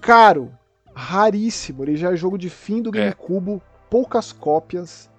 caro, 0.00 0.50
raríssimo, 0.94 1.84
ele 1.84 1.96
já 1.96 2.12
é 2.12 2.16
jogo 2.16 2.38
de 2.38 2.48
fim 2.48 2.80
do 2.80 2.88
É. 2.90 3.10
GameCube, 3.10 3.60
poucas 3.90 4.32
cópias. 4.32 5.10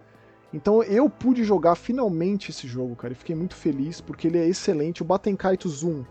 Então 0.54 0.82
eu 0.82 1.10
pude 1.10 1.44
jogar 1.44 1.76
finalmente 1.76 2.50
esse 2.52 2.68
jogo, 2.68 2.96
cara, 2.96 3.14
e 3.14 3.16
fiquei 3.16 3.36
muito 3.36 3.54
feliz 3.56 4.02
porque 4.02 4.28
ele 4.28 4.38
é 4.40 4.48
excelente. 4.48 5.02
O 5.02 5.06
Baten 5.06 5.36
Kaitos 5.36 5.84
1, 5.84 6.04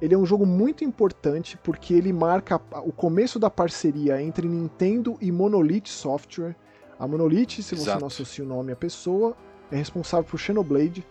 ele 0.00 0.14
é 0.14 0.18
um 0.18 0.26
jogo 0.26 0.44
muito 0.44 0.84
importante 0.84 1.58
porque 1.62 1.94
ele 1.94 2.12
marca 2.12 2.60
o 2.84 2.92
começo 2.92 3.38
da 3.38 3.48
parceria 3.48 4.20
entre 4.20 4.46
Nintendo 4.46 5.16
e 5.20 5.30
Monolith 5.30 5.88
Software. 5.88 6.56
A 6.98 7.06
Monolith, 7.06 7.62
se 7.62 7.76
você 7.76 7.82
Exato. 7.82 8.00
não 8.00 8.06
associa 8.06 8.44
o 8.44 8.48
nome 8.48 8.72
à 8.72 8.76
pessoa, 8.76 9.36
é 9.70 9.76
responsável 9.76 10.28
por 10.28 10.38
Xenoblade. 10.38 11.06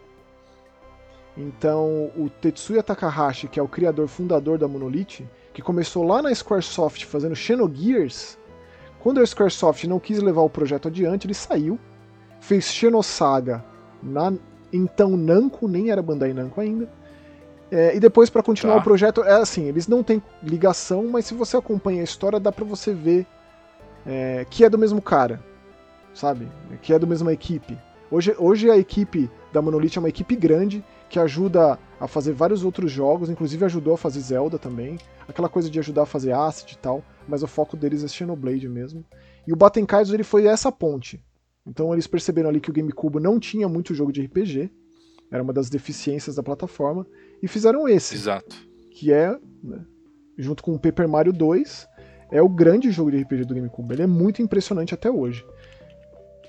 Então, 1.35 2.11
o 2.15 2.30
Tetsuya 2.30 2.84
Takahashi, 2.84 3.47
que 3.47 3.60
é 3.60 3.64
o 3.64 3.68
criador 3.68 4.07
fundador 4.07 4.57
da 4.57 4.68
Monolith, 4.68 5.27
que 5.53 5.61
começou 5.61 6.03
lá 6.03 6.22
na 6.22 6.34
Squaresoft 6.34 7.05
fazendo 7.05 7.35
Xenogears, 7.35 8.38
quando 8.99 9.19
a 9.19 9.26
Squaresoft 9.26 9.85
não 9.85 9.99
quis 9.99 10.19
levar 10.19 10.41
o 10.41 10.49
projeto 10.49 10.88
adiante, 10.88 11.26
ele 11.26 11.34
saiu, 11.34 11.80
fez 12.39 12.65
Xenosaga 12.65 13.64
na 14.01 14.34
então 14.72 15.15
Namco, 15.15 15.68
nem 15.68 15.91
era 15.91 16.01
Bandai 16.01 16.34
Namco 16.34 16.60
ainda. 16.60 16.89
É, 17.73 17.95
e 17.95 17.99
depois, 17.99 18.29
para 18.29 18.43
continuar 18.43 18.75
Tá. 18.75 18.81
o 18.81 18.83
projeto, 18.83 19.23
é 19.23 19.33
assim, 19.33 19.67
eles 19.67 19.87
não 19.87 20.03
têm 20.03 20.21
ligação, 20.43 21.07
mas 21.07 21.25
se 21.25 21.33
você 21.33 21.57
acompanha 21.57 22.01
a 22.01 22.03
história, 22.03 22.39
dá 22.39 22.51
pra 22.51 22.63
você 22.63 22.93
ver 22.93 23.25
é, 24.05 24.45
que 24.47 24.63
é 24.63 24.69
do 24.69 24.77
mesmo 24.77 25.01
cara, 25.01 25.43
sabe? 26.13 26.47
Que 26.83 26.93
é 26.93 26.99
da 26.99 27.07
mesma 27.07 27.33
equipe. 27.33 27.75
Hoje, 28.11 28.35
hoje 28.37 28.69
a 28.69 28.77
equipe 28.77 29.27
da 29.51 29.59
Monolith 29.59 29.97
é 29.97 29.99
uma 29.99 30.09
equipe 30.09 30.35
grande 30.35 30.85
que 31.09 31.17
ajuda 31.17 31.79
a 31.99 32.07
fazer 32.07 32.31
vários 32.33 32.63
outros 32.63 32.91
jogos, 32.91 33.27
inclusive 33.27 33.65
ajudou 33.65 33.95
a 33.95 33.97
fazer 33.97 34.19
Zelda 34.19 34.59
também. 34.59 34.99
Aquela 35.27 35.49
coisa 35.49 35.67
de 35.67 35.79
ajudar 35.79 36.03
a 36.03 36.05
fazer 36.05 36.31
Acid 36.31 36.73
e 36.73 36.77
tal, 36.77 37.03
mas 37.27 37.41
o 37.41 37.47
foco 37.47 37.75
deles 37.75 38.03
é 38.03 38.07
Xenoblade 38.07 38.69
mesmo. 38.69 39.03
E 39.47 39.51
o 39.51 39.55
Baten 39.55 39.83
Kaitos 39.83 40.13
ele 40.13 40.23
foi 40.23 40.45
essa 40.45 40.71
ponte. 40.71 41.19
Então 41.65 41.91
eles 41.91 42.05
perceberam 42.05 42.49
ali 42.49 42.59
que 42.59 42.69
o 42.69 42.73
GameCube 42.73 43.19
não 43.19 43.39
tinha 43.39 43.67
muito 43.67 43.95
jogo 43.95 44.11
de 44.11 44.21
RPG, 44.21 44.69
era 45.31 45.41
uma 45.41 45.53
das 45.53 45.69
deficiências 45.69 46.35
da 46.35 46.43
plataforma, 46.43 47.07
e 47.43 47.47
fizeram 47.49 47.89
esse 47.89 48.15
Exato. 48.15 48.55
que 48.89 49.11
é, 49.11 49.37
né, 49.61 49.85
junto 50.37 50.63
com 50.63 50.73
o 50.73 50.79
Paper 50.79 51.09
Mario 51.09 51.33
2, 51.33 51.87
é 52.31 52.41
o 52.41 52.47
grande 52.47 52.89
jogo 52.89 53.11
de 53.11 53.21
RPG 53.21 53.43
do 53.43 53.53
GameCube. 53.53 53.93
Ele 53.93 54.03
é 54.03 54.07
muito 54.07 54.41
impressionante 54.41 54.93
até 54.93 55.11
hoje. 55.11 55.45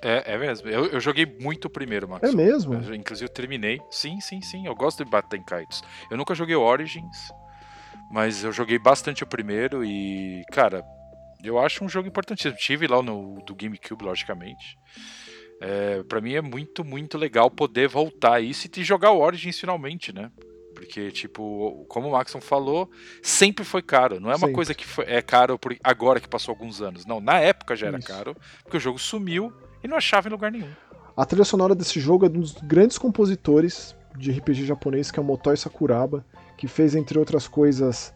É, 0.01 0.35
é 0.35 0.39
mesmo. 0.39 0.69
Eu, 0.69 0.87
eu 0.87 1.01
joguei 1.01 1.27
muito 1.41 1.65
o 1.65 1.71
primeiro, 1.71 2.09
Max. 2.09 2.29
É 2.29 2.33
mesmo? 2.33 2.75
Eu, 2.75 2.95
inclusive 2.95 3.29
eu 3.29 3.33
terminei. 3.33 3.81
Sim, 3.91 4.21
sim, 4.21 4.41
sim. 4.41 4.67
Eu 4.67 4.75
gosto 4.75 5.05
de 5.05 5.11
Baten 5.11 5.43
Kaitos. 5.43 5.83
Eu 6.11 6.17
nunca 6.17 6.35
joguei 6.35 6.55
Origins, 6.55 7.33
mas 8.13 8.45
eu 8.45 8.53
joguei 8.53 8.79
bastante 8.79 9.25
o 9.25 9.27
primeiro 9.27 9.85
e, 9.85 10.43
cara, 10.53 10.85
eu 11.43 11.59
acho 11.59 11.85
um 11.85 11.89
jogo 11.89 12.07
importantíssimo. 12.07 12.57
Tive 12.57 12.87
lá 12.87 13.03
no 13.03 13.43
do 13.45 13.55
GameCube, 13.55 14.05
logicamente. 14.05 14.79
É, 15.61 16.05
para 16.05 16.21
mim 16.21 16.35
é 16.35 16.41
muito, 16.41 16.85
muito 16.85 17.19
legal 17.19 17.51
poder 17.51 17.89
voltar 17.89 18.35
a 18.35 18.41
isso 18.41 18.69
e 18.77 18.85
jogar 18.85 19.11
o 19.11 19.21
Origins 19.21 19.59
finalmente, 19.59 20.15
né? 20.15 20.31
Porque, 20.75 21.11
tipo, 21.11 21.85
como 21.89 22.09
o 22.09 22.13
Maxon 22.13 22.41
falou, 22.41 22.91
sempre 23.23 23.65
foi 23.65 23.81
caro. 23.83 24.21
Não 24.21 24.29
é 24.31 24.33
uma 24.35 24.39
Sempre. 24.41 24.55
coisa 24.55 24.75
que 24.75 24.87
foi- 24.87 25.05
é 25.07 25.23
caro 25.23 25.59
por 25.59 25.75
agora 25.83 26.21
que 26.21 26.29
passou 26.29 26.53
alguns 26.53 26.83
anos. 26.83 27.07
Não, 27.07 27.21
na 27.21 27.39
época 27.41 27.77
já 27.77 27.87
era 27.87 27.99
Isso. 27.99 28.09
caro, 28.09 28.37
porque 28.63 28.77
o 28.77 28.81
jogo 28.81 28.99
sumiu 28.99 29.53
e 29.83 29.89
não 29.89 29.97
achava 29.97 30.29
em 30.29 30.33
lugar 30.33 30.51
nenhum. 30.51 30.69
A 31.17 31.25
trilha 31.25 31.45
sonora 31.45 31.75
desse 31.75 32.01
jogo 32.01 32.27
é 32.27 32.29
de 32.29 32.37
um 32.37 32.41
dos 32.41 32.53
grandes 32.55 32.99
compositores 32.99 33.95
de 34.19 34.31
RPG 34.33 34.65
japonês, 34.67 35.11
que 35.11 35.19
é 35.19 35.23
o 35.23 35.25
Motoi 35.25 35.57
Sakuraba, 35.57 36.25
que 36.59 36.67
fez, 36.69 36.95
entre 36.95 37.19
outras 37.19 37.47
coisas, 37.49 38.13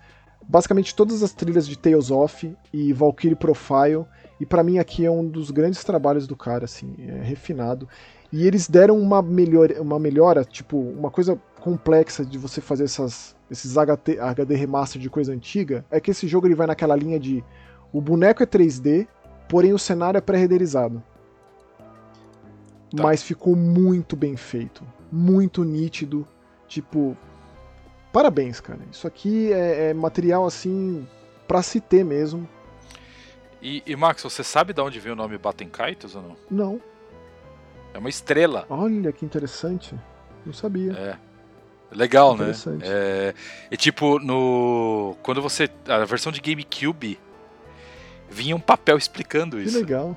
basicamente 0.47 0.94
todas 0.94 1.22
as 1.22 1.32
trilhas 1.32 1.66
de 1.66 1.76
Tales 1.78 2.10
of 2.10 2.52
e 2.72 2.93
Valkyrie 2.93 3.36
Profile. 3.36 4.05
E 4.40 4.47
pra 4.47 4.62
mim 4.62 4.78
aqui 4.78 5.05
é 5.05 5.10
um 5.10 5.26
dos 5.26 5.51
grandes 5.51 5.82
trabalhos 5.85 6.26
do 6.26 6.36
cara, 6.36 6.64
assim, 6.64 6.94
é 6.98 7.22
refinado. 7.22 7.89
E 8.32 8.47
eles 8.47 8.68
deram 8.68 8.98
uma, 8.98 9.22
melhor, 9.22 9.70
uma 9.80 9.98
melhora, 9.98 10.44
tipo, 10.44 10.76
uma 10.78 11.10
coisa 11.10 11.40
complexa 11.69 12.24
de 12.24 12.39
você 12.39 12.61
fazer 12.61 12.85
essas, 12.85 13.36
esses 13.51 13.74
HT, 13.77 14.19
HD 14.19 14.55
remaster 14.55 15.01
de 15.01 15.11
coisa 15.11 15.32
antiga, 15.32 15.85
é 15.90 16.01
que 16.01 16.11
esse 16.11 16.27
jogo 16.27 16.47
ele 16.47 16.55
vai 16.55 16.66
naquela 16.66 16.97
linha 16.97 17.19
de 17.20 17.45
o 17.93 18.01
boneco 18.01 18.43
é 18.43 18.47
3D, 18.47 19.07
porém 19.49 19.73
o 19.74 19.78
cenário 19.78 20.16
é 20.19 20.20
pré-renderizado. 20.20 21.03
Tá. 22.97 23.03
Mas 23.03 23.23
ficou 23.23 23.55
muito 23.55 24.16
bem 24.16 24.35
feito, 24.36 24.82
muito 25.12 25.62
nítido, 25.62 26.27
tipo, 26.66 27.15
parabéns, 28.12 28.61
cara. 28.61 28.81
Isso 28.90 29.07
aqui 29.07 29.53
é, 29.53 29.90
é 29.90 29.95
material 29.95 30.47
assim 30.47 31.07
pra 31.47 31.62
se 31.62 31.81
ter 31.81 32.03
mesmo. 32.05 32.49
E, 33.61 33.82
e 33.86 33.95
Max, 33.97 34.23
você 34.23 34.43
sabe 34.43 34.73
de 34.73 34.81
onde 34.81 35.01
veio 35.01 35.15
o 35.15 35.16
nome 35.16 35.36
Baten 35.36 35.69
Kaitos 35.69 36.15
ou 36.15 36.23
não? 36.23 36.36
Não, 36.51 36.81
É 37.93 37.99
uma 37.99 38.09
estrela. 38.09 38.65
olha 38.70 39.12
que 39.12 39.24
interessante. 39.24 39.95
Não 40.47 40.53
sabia. 40.53 40.93
É. 40.93 41.27
Legal, 41.90 42.36
né? 42.36 42.52
É, 42.82 43.35
e 43.70 43.77
tipo, 43.77 44.19
no. 44.19 45.16
Quando 45.23 45.40
você. 45.40 45.69
A 45.86 46.05
versão 46.05 46.31
de 46.31 46.40
GameCube 46.40 47.19
vinha 48.31 48.55
um 48.55 48.60
papel 48.60 48.98
explicando 48.98 49.56
que 49.56 49.62
isso. 49.65 49.78
legal. 49.78 50.16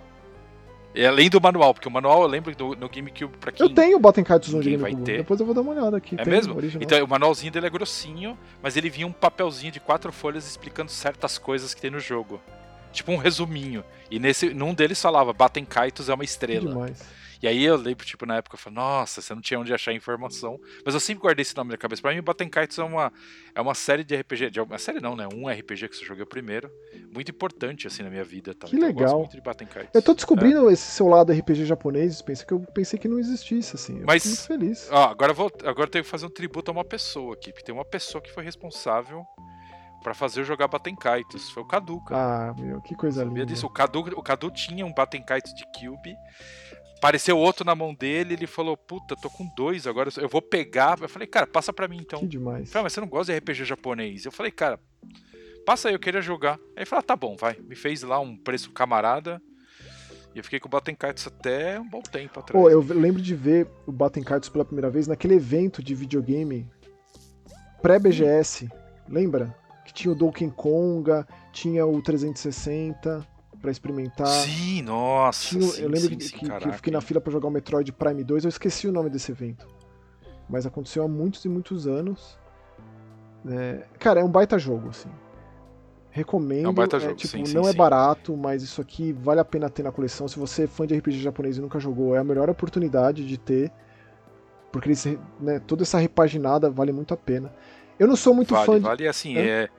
E 0.94 1.06
além 1.06 1.30
do 1.30 1.40
manual, 1.40 1.74
porque 1.74 1.88
o 1.88 1.92
manual 1.92 2.24
eu 2.24 2.28
lembro 2.28 2.54
do, 2.54 2.76
no 2.76 2.90
GameCube 2.90 3.38
pra 3.38 3.52
quem. 3.52 3.66
Eu 3.66 3.74
tenho 3.74 3.98
o 3.98 4.14
Kaitos 4.24 4.54
1 4.54 4.60
de 4.60 4.66
ninguém 4.70 4.78
vai 4.78 4.92
GameCube. 4.92 5.06
ter. 5.12 5.18
Depois 5.20 5.40
eu 5.40 5.46
vou 5.46 5.56
dar 5.56 5.62
uma 5.62 5.72
olhada 5.72 5.96
aqui. 5.96 6.16
É 6.16 6.24
Tem 6.24 6.34
mesmo? 6.34 6.56
original. 6.56 6.84
Então 6.84 7.04
o 7.04 7.08
manualzinho 7.08 7.52
dele 7.52 7.68
é 7.68 7.70
grossinho, 7.70 8.38
mas 8.62 8.76
ele 8.76 8.90
vinha 8.90 9.08
um 9.08 9.12
papelzinho 9.14 9.72
de 9.72 9.80
quatro 9.80 10.12
folhas 10.12 10.46
explicando 10.46 10.92
certas 10.92 11.38
coisas 11.38 11.74
que 11.74 11.80
tem 11.80 11.90
no 11.90 12.00
jogo. 12.00 12.42
tipo 12.92 13.10
um 13.14 13.16
resuminho. 13.18 13.86
E 14.10 14.20
nesse, 14.20 14.54
num 14.54 14.74
deles 14.74 15.02
falava, 15.02 15.32
Batem 15.32 15.64
Kaitos 15.64 16.10
é 16.10 16.14
uma 16.14 16.26
estrela. 16.26 16.68
Demais. 16.68 17.02
E 17.42 17.48
aí 17.48 17.64
eu 17.64 17.76
lembro, 17.76 18.06
tipo, 18.06 18.24
na 18.26 18.36
época, 18.36 18.56
eu 18.56 18.60
falei, 18.60 18.76
nossa, 18.76 19.20
você 19.20 19.34
não 19.34 19.42
tinha 19.42 19.60
onde 19.60 19.74
achar 19.74 19.92
informação. 19.92 20.60
Mas 20.86 20.94
eu 20.94 21.00
sempre 21.00 21.24
guardei 21.24 21.42
esse 21.42 21.58
nome 21.58 21.72
na 21.72 21.78
cabeça. 21.78 22.02
Pra 22.02 22.14
mim, 22.14 22.22
Batem 22.22 22.48
Kaitos 22.48 22.78
é 22.78 22.84
uma, 22.84 23.12
é 23.56 23.60
uma 23.60 23.74
série 23.74 24.04
de 24.04 24.16
RPG. 24.16 24.52
De, 24.52 24.62
uma 24.62 24.78
série 24.78 25.00
não, 25.00 25.16
né? 25.16 25.28
Um 25.34 25.50
RPG 25.50 25.90
que 25.90 25.98
você 25.98 26.06
joguei 26.06 26.24
primeiro. 26.24 26.72
Muito 27.12 27.32
importante, 27.32 27.88
assim, 27.88 28.04
na 28.04 28.12
minha 28.12 28.24
vida. 28.24 28.54
Tá? 28.54 28.68
Que 28.68 28.76
então, 28.76 28.88
legal. 28.88 29.02
Eu 29.02 29.10
gosto 29.10 29.40
muito 29.40 29.68
de. 29.68 29.90
Eu 29.92 30.02
tô 30.04 30.14
descobrindo 30.14 30.70
é. 30.70 30.74
esse 30.74 30.92
seu 30.92 31.08
lado 31.08 31.34
RPG 31.34 31.66
japonês. 31.66 32.22
Pensei 32.22 32.46
que 32.46 32.54
eu 32.54 32.60
pensei 32.60 33.00
que 33.00 33.08
não 33.08 33.18
existisse, 33.18 33.76
assim. 33.76 34.00
Eu 34.00 34.06
Mas, 34.06 34.24
muito 34.24 34.44
feliz. 34.44 34.88
Ó, 34.92 35.06
agora, 35.06 35.32
eu 35.32 35.36
vou, 35.36 35.52
agora 35.64 35.88
eu 35.88 35.92
tenho 35.92 36.04
que 36.04 36.10
fazer 36.12 36.28
um 36.28 36.30
tributo 36.30 36.70
a 36.70 36.74
uma 36.74 36.86
pessoa 36.86 37.34
aqui. 37.34 37.52
Porque 37.52 37.66
tem 37.66 37.74
uma 37.74 37.86
pessoa 37.86 38.22
que 38.22 38.32
foi 38.32 38.44
responsável 38.44 39.26
para 40.04 40.14
fazer 40.14 40.42
eu 40.42 40.46
jogar 40.46 40.68
Batem 40.68 40.96
Kaitos. 40.96 41.50
Foi 41.50 41.64
o 41.64 41.66
Cadu, 41.66 42.00
cara. 42.02 42.52
Ah, 42.52 42.62
meu, 42.62 42.82
que 42.82 42.96
coisa 42.96 43.24
linda. 43.24 43.48
Disso. 43.48 43.66
O 43.66 43.70
Cadu, 43.70 44.00
o 44.00 44.22
Cadu 44.22 44.52
tinha 44.52 44.86
um 44.86 44.94
Batem 44.94 45.24
Kaitos 45.24 45.54
de 45.56 45.64
Cube 45.66 46.16
apareceu 47.02 47.36
outro 47.36 47.66
na 47.66 47.74
mão 47.74 47.96
dele, 47.96 48.36
ele 48.36 48.46
falou, 48.46 48.78
puta, 48.78 49.16
tô 49.16 49.28
com 49.28 49.44
dois 49.58 49.88
agora, 49.88 50.12
eu 50.18 50.30
vou 50.30 50.42
pegar. 50.42 51.00
Eu 51.02 51.10
falei, 51.10 51.28
cara, 51.28 51.48
passa 51.48 51.74
pra 51.74 51.88
mim 51.88 51.98
então. 51.98 52.20
Que 52.20 52.28
demais. 52.28 52.72
falei, 52.72 52.84
mas 52.84 52.94
você 52.94 53.02
não 53.02 53.08
gosta 53.08 53.34
de 53.34 53.40
RPG 53.40 53.66
japonês? 53.66 54.24
Eu 54.24 54.32
falei, 54.32 54.52
cara, 54.52 54.80
passa 55.66 55.88
aí, 55.88 55.96
eu 55.96 56.00
queria 56.00 56.22
jogar. 56.22 56.60
Aí 56.76 56.78
ele 56.78 56.86
falou, 56.86 57.00
ah, 57.00 57.04
tá 57.04 57.16
bom, 57.16 57.36
vai. 57.36 57.58
Me 57.60 57.76
fez 57.76 58.04
lá 58.04 58.20
um 58.20 58.38
preço 58.38 58.70
camarada. 58.70 59.42
E 60.36 60.38
eu 60.38 60.44
fiquei 60.44 60.60
com 60.60 60.68
o 60.68 60.70
Batten 60.70 60.94
Cards 60.94 61.26
até 61.26 61.80
um 61.80 61.90
bom 61.90 62.04
tempo 62.04 62.40
atrás. 62.40 62.64
Pô, 62.64 62.70
eu 62.70 62.82
lembro 62.82 63.20
de 63.20 63.34
ver 63.34 63.68
o 63.88 63.92
Batten 63.92 64.24
Cards 64.24 64.48
pela 64.48 64.64
primeira 64.64 64.90
vez 64.90 65.08
naquele 65.08 65.34
evento 65.34 65.82
de 65.82 65.96
videogame 65.96 66.70
pré-BGS. 67.82 68.70
Lembra? 69.10 69.58
Que 69.84 69.92
tinha 69.92 70.12
o 70.12 70.16
Donkey 70.16 70.52
Konga, 70.52 71.28
tinha 71.52 71.84
o 71.84 72.00
360 72.00 73.28
para 73.62 73.72
experimentar. 73.72 74.28
Sim, 74.28 74.82
nossa. 74.82 75.50
Tinha, 75.50 75.62
sim, 75.62 75.82
eu 75.82 75.90
lembro 75.90 76.10
sim, 76.10 76.16
que, 76.18 76.24
sim, 76.24 76.38
que, 76.38 76.50
que, 76.50 76.68
eu 76.68 76.74
fiquei 76.74 76.92
na 76.92 77.02
fila 77.02 77.22
para 77.22 77.32
jogar 77.32 77.48
o 77.48 77.52
Metroid 77.52 77.92
Prime 77.92 78.24
2, 78.24 78.46
eu 78.46 78.50
esqueci 78.50 78.88
o 78.88 78.92
nome 78.92 79.10
desse 79.10 79.32
evento. 79.32 79.68
Mas 80.50 80.66
aconteceu 80.66 81.04
há 81.04 81.08
muitos 81.08 81.46
e 81.46 81.50
muitos 81.50 81.88
anos. 81.88 82.38
É, 83.48 83.86
cara, 84.00 84.20
é 84.20 84.24
um 84.24 84.30
baita 84.30 84.58
jogo, 84.58 84.90
assim. 84.90 85.10
Recomendo. 86.10 86.66
É 86.66 86.70
um 86.70 86.74
baita 86.74 86.98
é, 86.98 87.00
jogo. 87.00 87.16
Tipo, 87.16 87.48
sim, 87.48 87.54
não 87.54 87.68
é 87.68 87.74
barato, 87.74 88.36
mas 88.36 88.64
isso 88.64 88.82
aqui 88.82 89.14
vale 89.14 89.40
a 89.40 89.46
pena 89.46 89.70
ter 89.70 89.84
na 89.84 89.92
coleção. 89.92 90.28
Se 90.28 90.38
você 90.38 90.64
é 90.64 90.68
fã 90.68 90.86
de 90.86 90.98
RPG 90.98 91.22
japonês 91.22 91.58
e 91.58 91.62
nunca 91.62 91.80
jogou, 91.80 92.16
é 92.16 92.20
a 92.20 92.24
melhor 92.24 92.50
oportunidade 92.50 93.26
de 93.26 93.38
ter. 93.38 93.72
Porque 94.72 94.90
eles, 94.90 95.06
né, 95.40 95.60
toda 95.60 95.84
essa 95.84 95.98
repaginada 95.98 96.70
vale 96.70 96.92
muito 96.92 97.14
a 97.14 97.18
pena. 97.18 97.54
Eu 98.00 98.08
não 98.08 98.16
sou 98.16 98.34
muito 98.34 98.54
vale, 98.54 98.66
fã 98.66 98.76
de. 98.76 98.82
Vale, 98.82 99.08
assim, 99.08 99.38
é, 99.38 99.48
é 99.48 99.70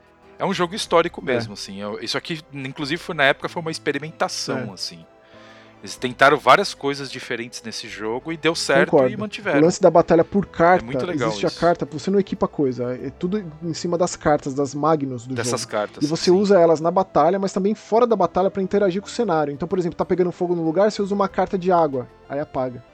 um 0.41 0.55
jogo 0.55 0.75
histórico 0.75 1.21
é. 1.21 1.25
mesmo, 1.25 1.53
é. 1.53 1.55
assim. 1.55 1.79
Isso 2.01 2.17
aqui, 2.19 2.41
inclusive, 2.53 3.01
foi 3.01 3.15
na 3.15 3.25
época 3.25 3.49
foi 3.49 3.63
uma 3.63 3.71
experimentação, 3.71 4.71
é. 4.71 4.75
assim. 4.75 5.05
Eles 5.83 5.97
tentaram 5.97 6.39
várias 6.39 6.75
coisas 6.75 7.11
diferentes 7.11 7.61
nesse 7.61 7.89
jogo 7.89 8.33
e 8.33 8.37
deu 8.37 8.55
certo 8.55 8.91
Concordo. 8.91 9.13
e 9.13 9.17
mantiveram. 9.17 9.59
O 9.59 9.65
lance 9.65 9.83
da 9.83 9.91
batalha 9.91 10.23
por 10.23 10.47
carta, 10.47 10.85
é 10.85 10.87
muito 10.87 11.05
legal 11.05 11.29
existe 11.31 11.45
isso. 11.45 11.59
a 11.59 11.61
carta, 11.61 11.85
você 11.85 12.09
não 12.09 12.21
equipa 12.21 12.47
coisa, 12.47 12.95
é 12.95 13.11
tudo 13.11 13.45
em 13.61 13.75
cima 13.75 13.99
das 13.99 14.15
cartas, 14.15 14.55
das 14.55 14.77
Magnus 14.77 15.27
do 15.27 15.35
Dessas 15.35 15.63
jogo. 15.63 15.73
cartas. 15.73 16.05
E 16.05 16.07
você 16.07 16.27
sim. 16.27 16.31
usa 16.31 16.57
elas 16.57 16.81
na 16.81 16.93
batalha, 16.93 17.37
mas 17.37 17.53
também 17.53 17.75
fora 17.75 18.07
da 18.07 18.15
batalha 18.15 18.49
para 18.49 18.63
interagir 18.63 19.03
com 19.03 19.09
o 19.09 19.11
cenário. 19.11 19.53
Então, 19.53 19.67
por 19.67 19.77
exemplo, 19.77 19.97
tá 19.97 20.05
pegando 20.05 20.31
fogo 20.31 20.55
no 20.55 20.63
lugar, 20.63 20.93
você 20.93 21.03
usa 21.03 21.13
uma 21.13 21.29
carta 21.29 21.59
de 21.59 21.73
água, 21.73 22.09
aí 22.29 22.39
apaga. 22.39 22.85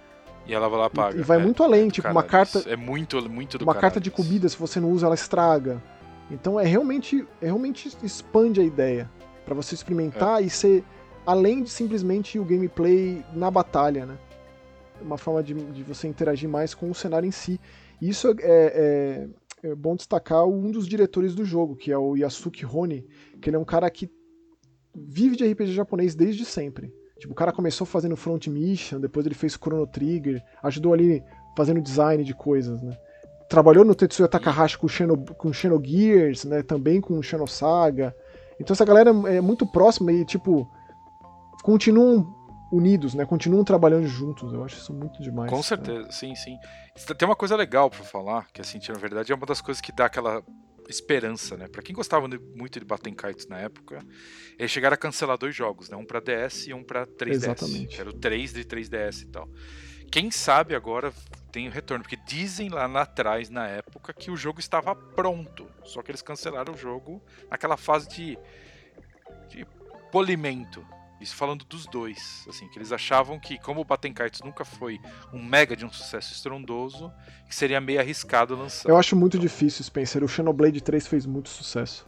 E 0.47 0.55
ela 0.55 0.67
vai 0.67 0.79
lá 0.79 0.87
apaga. 0.87 1.21
E, 1.21 1.23
vai 1.23 1.39
é, 1.39 1.43
muito 1.43 1.63
além, 1.63 1.91
tipo, 1.91 2.05
caralho, 2.05 2.17
uma 2.17 2.23
carta. 2.23 2.65
É 2.67 2.75
muito, 2.75 3.17
muito 3.29 3.59
do 3.59 3.65
Uma 3.65 3.75
caralho, 3.75 3.81
carta 3.83 4.01
de 4.01 4.11
comida, 4.11 4.49
se 4.49 4.57
você 4.57 4.81
não 4.81 4.91
usa, 4.91 5.05
ela 5.05 5.15
estraga. 5.15 5.83
Então 6.31 6.59
é 6.59 6.65
realmente, 6.65 7.27
é 7.41 7.47
realmente 7.47 7.89
expande 8.03 8.61
a 8.61 8.65
ideia 8.65 9.11
para 9.45 9.55
você 9.55 9.75
experimentar 9.75 10.43
é. 10.43 10.47
e 10.47 10.51
ser 10.51 10.85
além 11.27 11.63
de 11.63 11.71
simplesmente 11.71 12.39
o 12.39 12.45
gameplay 12.45 13.25
na 13.35 13.51
batalha, 13.51 14.07
né? 14.07 14.19
Uma 15.01 15.17
forma 15.17 15.43
de, 15.43 15.55
de 15.55 15.83
você 15.83 16.09
interagir 16.09 16.49
mais 16.49 16.75
com 16.75 16.91
o 16.91 16.95
cenário 16.95 17.27
em 17.27 17.31
si. 17.31 17.61
E 18.01 18.09
isso 18.09 18.29
é, 18.29 18.35
é, 18.43 19.29
é, 19.63 19.75
bom 19.75 19.95
destacar 19.95 20.47
um 20.47 20.71
dos 20.71 20.87
diretores 20.87 21.35
do 21.35 21.45
jogo, 21.45 21.77
que 21.77 21.93
é 21.93 21.99
o 21.99 22.17
Yasuki 22.17 22.65
Hone, 22.65 23.07
que 23.41 23.49
ele 23.49 23.57
é 23.57 23.59
um 23.59 23.65
cara 23.65 23.89
que 23.91 24.11
vive 24.95 25.37
de 25.37 25.47
RPG 25.51 25.73
japonês 25.73 26.15
desde 26.15 26.45
sempre. 26.45 26.93
Tipo, 27.19 27.33
o 27.33 27.37
cara 27.37 27.53
começou 27.53 27.87
fazendo 27.87 28.17
Front 28.17 28.47
Mission, 28.47 29.01
depois 29.01 29.27
ele 29.27 29.35
fez 29.35 29.55
Chrono 29.55 29.87
Trigger, 29.87 30.43
ajudou 30.63 30.93
ali 30.93 31.23
fazendo 31.57 31.81
design 31.81 32.23
de 32.23 32.35
coisas, 32.35 32.81
né? 32.83 32.97
Trabalhou 33.49 33.85
no 33.85 33.95
Tetsuya 33.95 34.29
Takahashi 34.29 34.79
com 34.79 34.87
Xeno, 34.87 35.17
com 35.17 35.53
Xenogears, 35.53 36.45
né, 36.45 36.63
também 36.63 37.01
com 37.01 37.21
Xenosaga. 37.23 38.15
Então 38.61 38.75
essa 38.75 38.85
galera 38.85 39.11
é 39.29 39.41
muito 39.41 39.67
próxima 39.67 40.13
e, 40.13 40.25
tipo, 40.25 40.69
continuam 41.63 42.35
unidos, 42.71 43.15
né, 43.15 43.25
continuam 43.25 43.65
trabalhando 43.65 44.07
juntos. 44.07 44.53
Eu 44.53 44.63
acho 44.65 44.77
isso 44.77 44.93
muito 44.93 45.23
demais. 45.23 45.51
Com 45.51 45.57
né? 45.57 45.63
certeza, 45.63 46.03
né? 46.03 46.11
sim, 46.11 46.35
sim. 46.35 46.57
Tem 47.17 47.27
uma 47.27 47.37
coisa 47.37 47.57
legal 47.57 47.89
para 47.89 48.05
falar, 48.05 48.49
que 48.53 48.61
assim, 48.61 48.79
na 48.89 48.99
verdade 48.99 49.33
é 49.33 49.35
uma 49.35 49.47
das 49.47 49.61
coisas 49.61 49.81
que 49.81 49.93
dá 49.93 50.07
aquela 50.07 50.43
esperança, 50.89 51.57
né? 51.57 51.69
Para 51.69 51.83
quem 51.83 51.95
gostava 51.95 52.27
muito 52.29 52.79
de 52.79 52.85
Baten 52.85 53.15
Kites 53.15 53.47
na 53.47 53.59
época, 53.59 54.01
eles 54.59 54.71
chegaram 54.71 54.95
a 54.95 54.97
cancelar 54.97 55.39
dois 55.39 55.55
jogos, 55.55 55.89
né? 55.89 55.97
Um 55.97 56.05
para 56.05 56.21
DS 56.21 56.67
e 56.67 56.75
um 56.75 56.83
para 56.83 57.07
3DS. 57.07 57.31
Exatamente. 57.31 58.01
Era 58.01 58.11
o 58.11 58.13
3 58.13 58.53
de 58.55 58.65
3DS 58.65 59.23
e 59.23 59.27
tal. 59.27 59.49
Quem 60.11 60.31
sabe 60.31 60.75
agora 60.75 61.13
tem 61.51 61.69
o 61.69 61.71
retorno, 61.71 62.03
porque 62.03 62.19
dizem 62.27 62.69
lá, 62.69 62.87
lá 62.87 63.03
atrás, 63.03 63.49
na 63.51 63.67
época, 63.67 64.13
que 64.13 64.31
o 64.31 64.37
jogo 64.37 64.61
estava 64.61 64.95
pronto. 64.95 65.67
Só 65.85 66.03
que 66.03 66.11
eles 66.11 66.23
cancelaram 66.23 66.75
o 66.75 66.77
jogo 66.77 67.23
naquela 67.51 67.77
fase 67.77 68.09
de, 68.09 68.39
de 69.49 69.67
polimento. 70.11 70.85
Isso 71.21 71.35
falando 71.35 71.65
dos 71.65 71.85
dois, 71.87 72.47
assim, 72.49 72.69
que 72.69 72.79
eles 72.79 72.93
achavam 72.93 73.41
que, 73.41 73.59
como 73.59 73.81
o 73.81 73.85
Baten 73.85 74.13
Kites 74.13 74.41
nunca 74.41 74.65
foi 74.65 75.01
um 75.33 75.43
mega 75.43 75.75
de 75.75 75.85
um 75.85 75.91
sucesso 75.91 76.33
estrondoso, 76.33 77.13
que 77.49 77.55
seria 77.55 77.81
meio 77.81 77.99
arriscado 77.99 78.55
lançar. 78.55 78.89
Eu 78.89 78.97
acho 78.97 79.17
muito 79.17 79.37
então, 79.37 79.47
difícil, 79.47 79.85
Spencer. 79.85 80.23
O 80.23 80.29
Xenoblade 80.29 80.81
3 80.81 81.07
fez 81.09 81.27
muito 81.27 81.49
sucesso. 81.49 82.07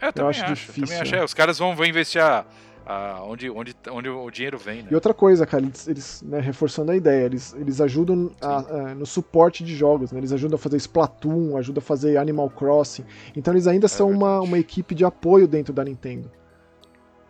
É, 0.00 0.06
eu, 0.08 0.12
eu 0.14 0.28
acho, 0.28 0.44
acho, 0.44 0.54
difícil. 0.54 0.94
Eu 0.94 1.02
acho. 1.02 1.14
É, 1.16 1.24
os 1.24 1.34
caras 1.34 1.58
vão, 1.58 1.74
vão 1.74 1.84
investir 1.84 2.22
a, 2.22 2.46
a, 2.86 3.20
onde, 3.24 3.50
onde, 3.50 3.74
onde 3.90 4.08
o 4.08 4.30
dinheiro 4.30 4.56
vem. 4.56 4.82
Né? 4.82 4.88
E 4.92 4.94
outra 4.94 5.12
coisa, 5.12 5.44
cara, 5.44 5.64
eles, 5.64 5.88
eles 5.88 6.22
né, 6.22 6.38
reforçando 6.38 6.92
a 6.92 6.96
ideia, 6.96 7.24
eles, 7.24 7.52
eles 7.54 7.80
ajudam 7.80 8.30
a, 8.40 8.58
a, 8.58 8.94
no 8.94 9.04
suporte 9.04 9.64
de 9.64 9.74
jogos, 9.74 10.12
né? 10.12 10.20
eles 10.20 10.32
ajudam 10.32 10.54
a 10.54 10.58
fazer 10.58 10.76
Splatoon, 10.76 11.56
ajudam 11.56 11.80
a 11.80 11.84
fazer 11.84 12.16
Animal 12.16 12.48
Crossing. 12.48 13.04
Então 13.34 13.52
eles 13.52 13.66
ainda 13.66 13.86
é 13.86 13.88
são 13.88 14.08
uma, 14.08 14.40
uma 14.40 14.58
equipe 14.58 14.94
de 14.94 15.04
apoio 15.04 15.48
dentro 15.48 15.74
da 15.74 15.82
Nintendo. 15.82 16.30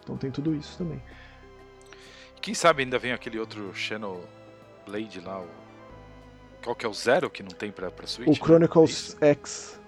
Então 0.02 0.16
tem 0.16 0.30
tudo 0.30 0.54
isso 0.54 0.76
também. 0.76 1.02
Quem 2.40 2.54
sabe 2.54 2.82
ainda 2.82 2.98
vem 2.98 3.12
aquele 3.12 3.38
outro 3.38 3.72
Blade 4.86 5.20
lá, 5.20 5.40
o... 5.40 5.46
qual 6.62 6.76
que 6.76 6.86
é 6.86 6.88
o 6.88 6.94
Zero 6.94 7.28
que 7.28 7.42
não 7.42 7.50
tem 7.50 7.72
pra, 7.72 7.90
pra 7.90 8.06
Switch? 8.06 8.28
O 8.28 8.30
né? 8.30 8.36
Chronicles 8.36 9.16
é 9.20 9.30
X. 9.30 9.80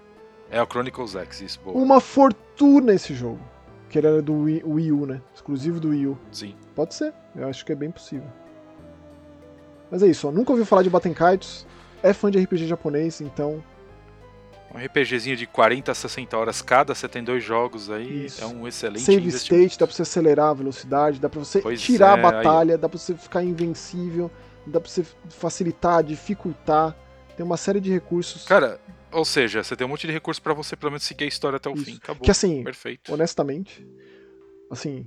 É, 0.50 0.62
o 0.62 0.66
Chronicles 0.66 1.14
X, 1.14 1.40
isso, 1.42 1.60
boa. 1.60 1.76
Uma 1.76 2.00
fortuna 2.00 2.94
esse 2.94 3.14
jogo. 3.14 3.38
Que 3.88 3.98
ele 3.98 4.06
era 4.06 4.22
do 4.22 4.34
Wii, 4.42 4.62
Wii 4.64 4.92
U, 4.92 5.06
né? 5.06 5.20
Exclusivo 5.34 5.80
do 5.80 5.88
Wii 5.90 6.06
U. 6.08 6.18
Sim. 6.30 6.54
Pode 6.74 6.94
ser, 6.94 7.12
eu 7.34 7.48
acho 7.48 7.64
que 7.64 7.72
é 7.72 7.74
bem 7.74 7.90
possível. 7.90 8.28
Mas 9.90 10.02
é 10.02 10.06
isso, 10.06 10.28
ó. 10.28 10.30
nunca 10.30 10.52
ouviu 10.52 10.66
falar 10.66 10.82
de 10.82 10.90
Batten 10.90 11.14
Kaitos, 11.14 11.66
é 12.02 12.12
fã 12.12 12.30
de 12.30 12.38
RPG 12.38 12.66
japonês, 12.66 13.20
então. 13.20 13.62
Um 14.74 14.78
RPGzinho 14.78 15.34
de 15.34 15.46
40 15.46 15.90
a 15.90 15.94
60 15.94 16.36
horas 16.36 16.60
cada, 16.60 16.94
você 16.94 17.08
tem 17.08 17.24
dois 17.24 17.42
jogos 17.42 17.90
aí, 17.90 18.26
isso. 18.26 18.44
é 18.44 18.46
um 18.46 18.68
excelente 18.68 19.04
Save 19.04 19.28
state, 19.28 19.78
dá 19.78 19.86
pra 19.86 19.96
você 19.96 20.02
acelerar 20.02 20.50
a 20.50 20.54
velocidade, 20.54 21.18
dá 21.18 21.28
pra 21.28 21.38
você 21.38 21.60
pois 21.62 21.80
tirar 21.80 22.18
é, 22.18 22.20
a 22.20 22.22
batalha, 22.22 22.74
aí... 22.74 22.78
dá 22.78 22.86
pra 22.86 22.98
você 22.98 23.14
ficar 23.14 23.42
invencível, 23.42 24.30
dá 24.66 24.78
pra 24.78 24.90
você 24.90 25.02
facilitar, 25.30 26.02
dificultar. 26.02 26.94
Tem 27.34 27.46
uma 27.46 27.56
série 27.56 27.80
de 27.80 27.90
recursos. 27.90 28.44
Cara, 28.44 28.78
ou 29.12 29.24
seja, 29.24 29.62
você 29.62 29.76
tem 29.76 29.86
um 29.86 29.90
monte 29.90 30.06
de 30.06 30.12
recurso 30.12 30.40
para 30.40 30.54
você 30.54 30.76
pelo 30.76 30.92
menos 30.92 31.04
seguir 31.04 31.24
a 31.24 31.28
história 31.28 31.56
até 31.56 31.68
o 31.68 31.74
Isso. 31.74 31.84
fim. 31.84 31.96
Acabou. 31.96 32.22
Que 32.22 32.30
assim, 32.30 32.62
Perfeito. 32.62 33.12
honestamente, 33.12 33.86
assim, 34.70 35.06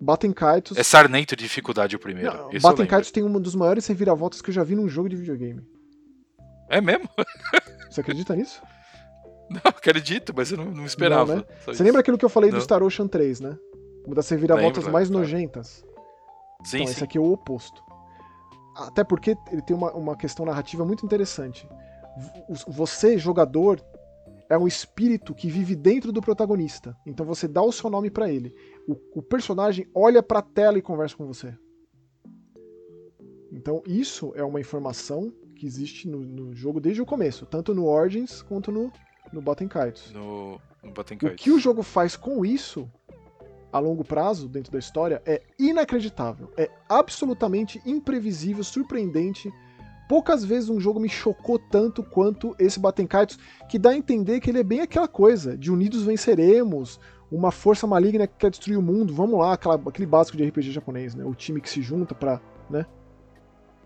Batem 0.00 0.32
Kaitos... 0.32 0.76
É 0.76 0.82
sarnento 0.82 1.34
de 1.34 1.44
dificuldade 1.44 1.96
o 1.96 1.98
primeiro. 1.98 2.32
Não, 2.32 2.60
Batem 2.60 2.86
Kaitos 2.86 3.10
tem 3.10 3.22
uma 3.22 3.40
dos 3.40 3.54
maiores 3.54 3.86
reviravoltas 3.86 4.42
que 4.42 4.50
eu 4.50 4.54
já 4.54 4.62
vi 4.62 4.74
num 4.74 4.88
jogo 4.88 5.08
de 5.08 5.16
videogame. 5.16 5.62
É 6.68 6.80
mesmo? 6.80 7.08
Você 7.90 8.00
acredita 8.00 8.34
nisso? 8.34 8.60
Não, 9.48 9.60
acredito, 9.64 10.34
mas 10.36 10.50
eu 10.50 10.58
não, 10.58 10.66
não 10.66 10.84
esperava. 10.84 11.36
Não, 11.36 11.40
né? 11.42 11.46
Você 11.66 11.82
lembra 11.82 12.00
aquilo 12.00 12.18
que 12.18 12.24
eu 12.24 12.28
falei 12.28 12.50
não. 12.50 12.58
do 12.58 12.64
Star 12.64 12.82
Ocean 12.82 13.06
3, 13.06 13.40
né? 13.40 13.56
Uma 14.04 14.14
das 14.16 14.28
reviravoltas 14.28 14.78
Lembro, 14.78 14.92
mais 14.92 15.08
nojentas. 15.08 15.84
Sim, 16.64 16.78
então, 16.78 16.86
sim. 16.86 16.92
esse 16.92 17.04
aqui 17.04 17.16
é 17.16 17.20
o 17.20 17.32
oposto. 17.32 17.82
Até 18.76 19.04
porque 19.04 19.36
ele 19.50 19.62
tem 19.62 19.74
uma, 19.74 19.92
uma 19.92 20.16
questão 20.16 20.44
narrativa 20.44 20.84
muito 20.84 21.06
interessante 21.06 21.66
você, 22.66 23.18
jogador, 23.18 23.80
é 24.48 24.56
um 24.56 24.66
espírito 24.66 25.34
que 25.34 25.48
vive 25.48 25.74
dentro 25.74 26.12
do 26.12 26.20
protagonista. 26.20 26.96
Então 27.04 27.26
você 27.26 27.46
dá 27.46 27.62
o 27.62 27.72
seu 27.72 27.90
nome 27.90 28.10
para 28.10 28.30
ele. 28.30 28.54
O, 28.88 28.96
o, 29.18 29.22
personagem 29.22 29.88
olha 29.94 30.22
para 30.22 30.38
a 30.38 30.42
tela 30.42 30.78
e 30.78 30.82
conversa 30.82 31.16
com 31.16 31.26
você. 31.26 31.56
Então 33.52 33.82
isso 33.86 34.32
é 34.34 34.42
uma 34.42 34.60
informação 34.60 35.32
que 35.54 35.66
existe 35.66 36.08
no, 36.08 36.20
no 36.20 36.54
jogo 36.54 36.80
desde 36.80 37.00
o 37.00 37.06
começo, 37.06 37.46
tanto 37.46 37.74
no 37.74 37.86
Origins 37.86 38.42
quanto 38.42 38.70
no, 38.70 38.92
no 39.32 39.40
Batten 39.40 39.68
Kites. 39.68 40.12
No, 40.12 40.60
no 40.82 40.90
O 40.90 41.34
que 41.34 41.50
o 41.50 41.58
jogo 41.58 41.82
faz 41.82 42.16
com 42.16 42.44
isso 42.44 42.90
a 43.72 43.78
longo 43.78 44.04
prazo 44.04 44.48
dentro 44.48 44.72
da 44.72 44.78
história 44.78 45.22
é 45.26 45.42
inacreditável. 45.58 46.50
É 46.56 46.70
absolutamente 46.88 47.80
imprevisível, 47.84 48.64
surpreendente. 48.64 49.52
Poucas 50.08 50.44
vezes 50.44 50.68
um 50.68 50.80
jogo 50.80 51.00
me 51.00 51.08
chocou 51.08 51.58
tanto 51.58 52.02
quanto 52.02 52.54
esse 52.58 52.80
Kaitos, 53.08 53.38
que 53.68 53.78
dá 53.78 53.90
a 53.90 53.96
entender 53.96 54.40
que 54.40 54.50
ele 54.50 54.60
é 54.60 54.64
bem 54.64 54.80
aquela 54.80 55.08
coisa, 55.08 55.56
de 55.56 55.70
unidos 55.70 56.04
venceremos, 56.04 57.00
uma 57.30 57.50
força 57.50 57.86
maligna 57.86 58.26
que 58.26 58.34
quer 58.38 58.50
destruir 58.50 58.78
o 58.78 58.82
mundo, 58.82 59.12
vamos 59.12 59.38
lá, 59.40 59.54
aquela, 59.54 59.74
aquele 59.74 60.06
básico 60.06 60.36
de 60.36 60.44
RPG 60.44 60.70
japonês, 60.70 61.14
né? 61.14 61.24
O 61.24 61.34
time 61.34 61.60
que 61.60 61.68
se 61.68 61.82
junta 61.82 62.14
pra, 62.14 62.40
né? 62.70 62.86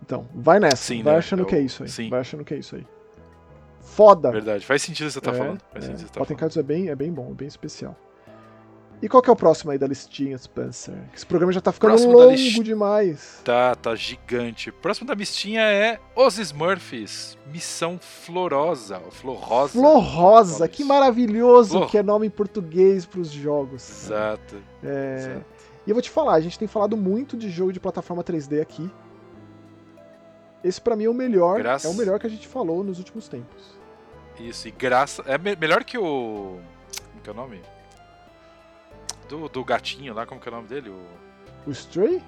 Então, 0.02 0.28
vai 0.34 0.60
nessa, 0.60 0.76
sim, 0.76 1.02
vai 1.02 1.14
né? 1.14 1.18
achando 1.18 1.42
é 1.42 1.46
que 1.46 1.54
é 1.54 1.60
isso 1.60 1.82
aí, 1.82 1.88
sim. 1.88 2.10
vai 2.10 2.20
achando 2.20 2.44
que 2.44 2.54
é 2.54 2.58
isso 2.58 2.76
aí. 2.76 2.86
Foda! 3.80 4.30
Verdade, 4.30 4.66
faz 4.66 4.82
sentido 4.82 5.06
o 5.06 5.08
que 5.08 5.14
você 5.14 5.20
tá 5.20 5.30
é, 5.30 5.34
falando. 5.34 5.60
Faz 5.72 5.84
é. 5.88 5.88
tá 6.04 6.60
é 6.60 6.62
bem, 6.62 6.88
é 6.88 6.94
bem 6.94 7.10
bom, 7.12 7.30
é 7.30 7.34
bem 7.34 7.48
especial. 7.48 7.96
E 9.02 9.08
qual 9.08 9.22
que 9.22 9.30
é 9.30 9.32
o 9.32 9.36
próximo 9.36 9.70
aí 9.70 9.78
da 9.78 9.86
listinha, 9.86 10.36
Spencer? 10.36 10.94
Esse 11.14 11.24
programa 11.24 11.52
já 11.52 11.60
tá 11.60 11.72
ficando 11.72 11.92
próximo 11.92 12.12
longo 12.12 12.32
list... 12.32 12.62
demais. 12.62 13.40
Tá, 13.42 13.74
tá 13.74 13.94
gigante. 13.94 14.70
Próximo 14.70 15.06
da 15.06 15.14
listinha 15.14 15.62
é 15.62 15.98
Os 16.14 16.38
Smurfs, 16.38 17.38
Missão 17.50 17.98
Florosa, 17.98 19.00
Florosa. 19.10 19.72
Florosa, 19.72 20.68
que 20.68 20.84
maravilhoso 20.84 21.78
Flor... 21.78 21.90
que 21.90 21.96
é 21.96 22.02
nome 22.02 22.26
em 22.26 22.30
português 22.30 23.06
pros 23.06 23.30
jogos. 23.30 24.04
Exato. 24.04 24.56
É... 24.84 25.16
Exato. 25.16 25.46
E 25.86 25.90
eu 25.90 25.94
vou 25.94 26.02
te 26.02 26.10
falar, 26.10 26.34
a 26.34 26.40
gente 26.40 26.58
tem 26.58 26.68
falado 26.68 26.94
muito 26.94 27.38
de 27.38 27.48
jogo 27.48 27.72
de 27.72 27.80
plataforma 27.80 28.22
3D 28.22 28.60
aqui. 28.60 28.90
Esse 30.62 30.78
para 30.78 30.94
mim 30.94 31.04
é 31.04 31.08
o 31.08 31.14
melhor, 31.14 31.58
graça... 31.58 31.88
é 31.88 31.90
o 31.90 31.94
melhor 31.94 32.20
que 32.20 32.26
a 32.26 32.30
gente 32.30 32.46
falou 32.46 32.84
nos 32.84 32.98
últimos 32.98 33.28
tempos. 33.28 33.78
Isso, 34.38 34.68
e 34.68 34.70
graça... 34.70 35.22
É 35.26 35.38
melhor 35.38 35.84
que 35.84 35.96
o... 35.96 36.58
Como 37.12 37.22
que 37.22 37.30
é 37.30 37.32
o 37.32 37.36
nome? 37.36 37.62
Do, 39.30 39.48
do 39.48 39.64
gatinho 39.64 40.12
lá, 40.12 40.26
como 40.26 40.40
que 40.40 40.48
é 40.48 40.52
o 40.52 40.54
nome 40.56 40.66
dele? 40.66 40.90
O, 40.90 41.06
o 41.68 41.70
Stray? 41.70 42.20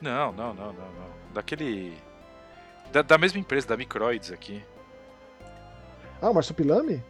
Não, 0.00 0.30
não, 0.30 0.54
não, 0.54 0.72
não, 0.72 0.92
não. 0.92 1.32
Daquele. 1.34 1.98
Da, 2.92 3.02
da 3.02 3.18
mesma 3.18 3.40
empresa, 3.40 3.66
da 3.66 3.76
Microids 3.76 4.30
aqui. 4.30 4.62
Ah, 6.22 6.30
o 6.30 6.34
Marsupilame? 6.34 7.02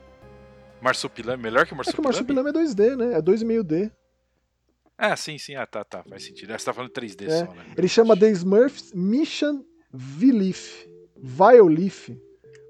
Marsupilame, 0.81 1.43
melhor 1.43 1.66
que 1.66 1.75
o 1.75 1.77
Marsupilame? 1.77 2.16
É 2.16 2.25
que 2.25 2.33
o 2.33 2.35
Marsupilame 2.35 2.49
é 2.49 2.53
2D, 2.53 2.97
né? 2.97 3.19
É 3.19 3.23
2,5D. 3.23 3.93
Ah, 4.97 5.15
sim, 5.15 5.37
sim. 5.37 5.55
Ah, 5.55 5.66
tá, 5.66 5.85
tá. 5.85 6.03
Faz 6.05 6.25
sentido. 6.25 6.51
Você 6.51 6.65
tá 6.65 6.73
falando 6.73 6.91
3D 6.91 7.29
é. 7.29 7.45
só, 7.45 7.53
né? 7.53 7.66
Ele 7.77 7.87
chama 7.87 8.16
The 8.16 8.31
Smurfs 8.31 8.95
Mission 8.95 9.62
V-Leaf. 9.93 10.89
Violif. 11.16 12.16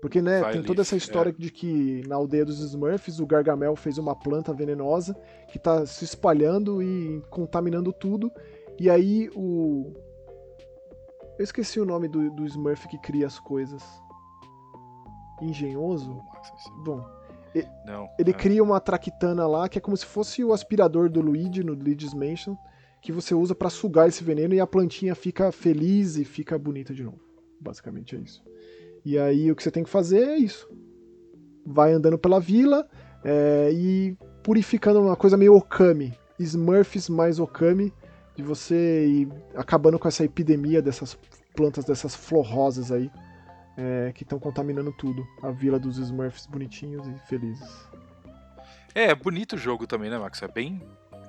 Porque, 0.01 0.23
né, 0.23 0.41
Vai 0.41 0.53
tem 0.53 0.63
toda 0.63 0.83
essa 0.83 0.97
história 0.97 1.31
é. 1.31 1.33
de 1.33 1.51
que 1.51 2.03
na 2.07 2.15
aldeia 2.15 2.45
dos 2.45 2.61
Smurfs 2.61 3.19
o 3.19 3.27
Gargamel 3.27 3.75
fez 3.75 3.99
uma 3.99 4.15
planta 4.15 4.53
venenosa 4.55 5.17
que 5.49 5.59
tá 5.59 5.85
se 5.85 6.05
espalhando 6.05 6.83
e 6.83 7.21
contaminando 7.31 7.93
tudo. 7.93 8.31
E 8.79 8.89
aí 8.89 9.29
o. 9.35 9.93
Eu 11.37 11.45
esqueci 11.45 11.81
o 11.81 11.85
nome 11.85 12.09
do, 12.09 12.31
do 12.31 12.47
Smurf 12.47 12.87
que 12.89 12.99
cria 12.99 13.27
as 13.27 13.41
coisas. 13.41 13.83
Engenhoso? 15.43 16.21
Bom. 16.85 17.05
Ele, 17.55 17.67
não, 17.87 18.09
ele 18.19 18.33
cria 18.33 18.63
uma 18.63 18.79
traquitana 18.79 19.47
lá 19.47 19.69
que 19.69 19.79
é 19.79 19.81
como 19.81 19.97
se 19.97 20.05
fosse 20.05 20.45
o 20.45 20.53
aspirador 20.53 21.09
do 21.09 21.21
Luigi 21.21 21.65
no 21.65 21.73
Luigi's 21.73 22.13
Mansion, 22.13 22.55
que 23.01 23.11
você 23.11 23.35
usa 23.35 23.55
para 23.55 23.71
sugar 23.71 24.07
esse 24.07 24.23
veneno 24.23 24.55
e 24.55 24.61
a 24.61 24.67
plantinha 24.67 25.15
fica 25.15 25.51
feliz 25.51 26.17
e 26.17 26.25
fica 26.25 26.59
bonita 26.59 26.93
de 26.93 27.03
novo. 27.03 27.21
Basicamente 27.61 28.15
é 28.15 28.19
isso. 28.19 28.45
E 29.05 29.19
aí 29.19 29.51
o 29.51 29.57
que 29.57 29.63
você 29.63 29.71
tem 29.71 29.85
que 29.85 29.91
fazer 29.91 30.29
é 30.29 30.37
isso. 30.37 30.69
Vai 31.65 31.93
andando 31.93 32.19
pela 32.19 32.41
vila 32.41 32.89
é, 33.25 33.71
e 33.73 34.17
purificando 34.43 35.01
uma 35.01 35.17
coisa 35.17 35.37
meio 35.37 35.55
Okami. 35.55 36.17
Smurfs 36.39 37.09
mais 37.09 37.41
Okami, 37.41 37.93
de 38.37 38.43
você 38.43 39.07
ir 39.07 39.29
acabando 39.57 39.99
com 39.99 40.07
essa 40.07 40.25
epidemia 40.25 40.81
dessas 40.81 41.19
plantas, 41.55 41.85
dessas 41.85 42.15
florosas 42.15 42.93
aí, 42.93 43.11
é, 43.77 44.13
que 44.15 44.23
estão 44.23 44.39
contaminando 44.39 44.93
tudo. 44.93 45.27
A 45.43 45.51
vila 45.51 45.79
dos 45.79 45.99
Smurfs 45.99 46.47
bonitinhos 46.47 47.07
e 47.07 47.15
felizes. 47.27 47.89
É, 48.95 49.11
é 49.11 49.15
bonito 49.15 49.55
o 49.55 49.59
jogo 49.59 49.87
também, 49.87 50.09
né, 50.11 50.19
Max? 50.19 50.41
É 50.43 50.49
bem. 50.49 50.81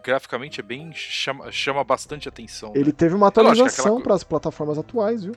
Graficamente 0.03 0.59
é 0.59 0.63
bem. 0.63 0.91
chama, 0.93 1.51
chama 1.51 1.83
bastante 1.83 2.29
atenção. 2.29 2.71
Ele 2.75 2.85
né? 2.85 2.95
teve 2.95 3.15
uma 3.15 3.27
atualização 3.27 3.85
é 3.85 3.87
aquela... 3.87 4.03
para 4.03 4.13
as 4.15 4.23
plataformas 4.23 4.77
atuais, 4.77 5.23
viu? 5.23 5.33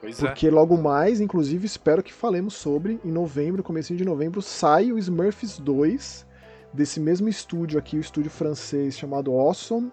Pois 0.00 0.22
é. 0.22 0.26
Porque 0.26 0.48
é. 0.48 0.50
logo 0.50 0.76
mais, 0.76 1.20
inclusive, 1.20 1.66
espero 1.66 2.02
que 2.02 2.12
falemos 2.12 2.54
sobre, 2.54 2.98
em 3.04 3.12
novembro, 3.12 3.62
comecinho 3.62 3.98
de 3.98 4.04
novembro, 4.04 4.40
sai 4.40 4.90
o 4.92 4.98
Smurfs 4.98 5.58
2, 5.58 6.26
desse 6.72 6.98
mesmo 6.98 7.28
estúdio 7.28 7.78
aqui, 7.78 7.96
o 7.96 8.00
estúdio 8.00 8.30
francês 8.30 8.98
chamado 8.98 9.32
Awesome. 9.32 9.92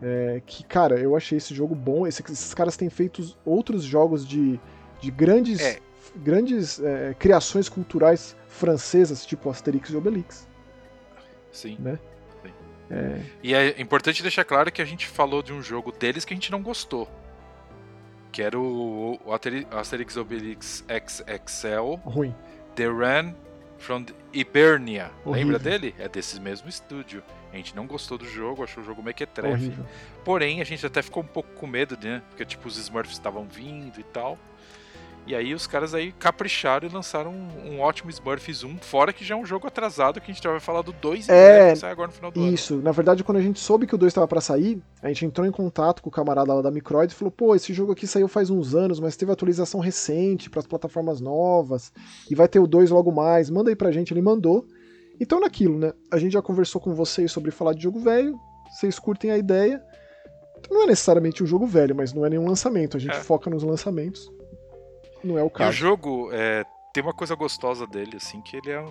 É, 0.00 0.42
que, 0.44 0.62
cara, 0.64 0.98
eu 0.98 1.16
achei 1.16 1.38
esse 1.38 1.54
jogo 1.54 1.74
bom. 1.74 2.06
Esse, 2.06 2.22
esses 2.30 2.54
caras 2.54 2.76
têm 2.76 2.90
feito 2.90 3.36
outros 3.44 3.82
jogos 3.82 4.26
de, 4.26 4.60
de 5.00 5.10
grandes, 5.10 5.60
é. 5.60 5.78
grandes 6.16 6.80
é, 6.80 7.14
criações 7.18 7.68
culturais 7.68 8.36
francesas, 8.48 9.24
tipo 9.26 9.48
Asterix 9.50 9.90
e 9.90 9.96
Obelix. 9.96 10.46
Sim. 11.50 11.78
Né? 11.80 11.98
Sim. 12.42 12.52
É. 12.90 13.20
E 13.42 13.54
é 13.54 13.80
importante 13.80 14.22
deixar 14.22 14.44
claro 14.44 14.70
que 14.70 14.82
a 14.82 14.84
gente 14.84 15.06
falou 15.06 15.42
de 15.42 15.52
um 15.52 15.62
jogo 15.62 15.90
deles 15.90 16.24
que 16.24 16.34
a 16.34 16.36
gente 16.36 16.52
não 16.52 16.62
gostou 16.62 17.08
que 18.34 18.42
era 18.42 18.58
o, 18.58 19.16
o 19.24 19.32
Asterix 19.32 20.16
Obelix 20.16 20.84
XXL. 20.88 22.00
Ruim. 22.04 22.34
The 22.74 22.86
Run 22.86 23.32
from 23.78 24.06
Hibernia. 24.32 25.12
Horrível. 25.24 25.52
Lembra 25.52 25.58
dele? 25.60 25.94
É 26.00 26.08
desse 26.08 26.40
mesmo 26.40 26.68
estúdio. 26.68 27.22
A 27.52 27.56
gente 27.56 27.76
não 27.76 27.86
gostou 27.86 28.18
do 28.18 28.26
jogo, 28.26 28.64
achou 28.64 28.82
o 28.82 28.86
jogo 28.86 29.00
mequetrefe. 29.04 29.72
Porém, 30.24 30.60
a 30.60 30.64
gente 30.64 30.84
até 30.84 31.00
ficou 31.00 31.22
um 31.22 31.26
pouco 31.26 31.48
com 31.52 31.68
medo, 31.68 31.96
né? 32.02 32.20
Porque, 32.30 32.44
tipo, 32.44 32.66
os 32.66 32.76
Smurfs 32.76 33.12
estavam 33.12 33.44
vindo 33.44 34.00
e 34.00 34.02
tal. 34.02 34.36
E 35.26 35.34
aí 35.34 35.54
os 35.54 35.66
caras 35.66 35.94
aí 35.94 36.12
capricharam 36.12 36.86
e 36.86 36.92
lançaram 36.92 37.30
um, 37.30 37.70
um, 37.70 37.80
ótimo 37.80 38.10
Smurfs 38.10 38.62
1, 38.62 38.76
fora 38.78 39.10
que 39.10 39.24
já 39.24 39.34
é 39.34 39.38
um 39.38 39.44
jogo 39.44 39.66
atrasado, 39.66 40.20
que 40.20 40.30
a 40.30 40.34
gente 40.34 40.42
já 40.42 40.50
vai 40.50 40.60
falar 40.60 40.82
do 40.82 40.92
2 40.92 41.30
é, 41.30 41.72
que 41.72 41.78
sai 41.78 41.90
agora 41.90 42.08
no 42.08 42.12
final 42.12 42.30
do 42.30 42.38
isso. 42.40 42.44
ano. 42.44 42.54
Isso, 42.54 42.76
na 42.76 42.92
verdade, 42.92 43.24
quando 43.24 43.38
a 43.38 43.40
gente 43.40 43.58
soube 43.58 43.86
que 43.86 43.94
o 43.94 43.98
2 43.98 44.10
estava 44.10 44.28
para 44.28 44.42
sair, 44.42 44.82
a 45.02 45.08
gente 45.08 45.24
entrou 45.24 45.46
em 45.46 45.50
contato 45.50 46.02
com 46.02 46.10
o 46.10 46.12
camarada 46.12 46.52
lá 46.52 46.60
da 46.60 46.70
Microid 46.70 47.10
e 47.10 47.16
falou: 47.16 47.32
pô, 47.32 47.54
esse 47.54 47.72
jogo 47.72 47.92
aqui 47.92 48.06
saiu 48.06 48.28
faz 48.28 48.50
uns 48.50 48.74
anos, 48.74 49.00
mas 49.00 49.16
teve 49.16 49.32
atualização 49.32 49.80
recente 49.80 50.50
para 50.50 50.60
as 50.60 50.66
plataformas 50.66 51.22
novas, 51.22 51.90
e 52.30 52.34
vai 52.34 52.46
ter 52.46 52.58
o 52.58 52.66
2 52.66 52.90
logo 52.90 53.10
mais, 53.10 53.48
manda 53.48 53.70
aí 53.70 53.76
pra 53.76 53.90
gente. 53.90 54.12
Ele 54.12 54.20
mandou. 54.20 54.66
Então, 55.18 55.40
naquilo, 55.40 55.78
né? 55.78 55.92
A 56.10 56.18
gente 56.18 56.32
já 56.32 56.42
conversou 56.42 56.80
com 56.80 56.92
vocês 56.92 57.32
sobre 57.32 57.50
falar 57.50 57.72
de 57.72 57.82
jogo 57.82 57.98
velho, 57.98 58.38
vocês 58.70 58.98
curtem 58.98 59.30
a 59.30 59.38
ideia. 59.38 59.82
Então, 60.58 60.76
não 60.76 60.84
é 60.84 60.86
necessariamente 60.88 61.42
um 61.42 61.46
jogo 61.46 61.66
velho, 61.66 61.94
mas 61.94 62.12
não 62.12 62.26
é 62.26 62.30
nenhum 62.30 62.46
lançamento, 62.46 62.96
a 62.96 63.00
gente 63.00 63.16
é. 63.16 63.20
foca 63.20 63.48
nos 63.48 63.62
lançamentos 63.62 64.30
não 65.24 65.38
é 65.38 65.42
o 65.42 65.50
caso. 65.50 65.70
E 65.70 65.74
o 65.74 65.76
jogo 65.76 66.30
é, 66.32 66.64
tem 66.92 67.02
uma 67.02 67.12
coisa 67.12 67.34
gostosa 67.34 67.86
dele, 67.86 68.16
assim, 68.16 68.40
que 68.40 68.56
ele, 68.56 68.70
é, 68.70 68.84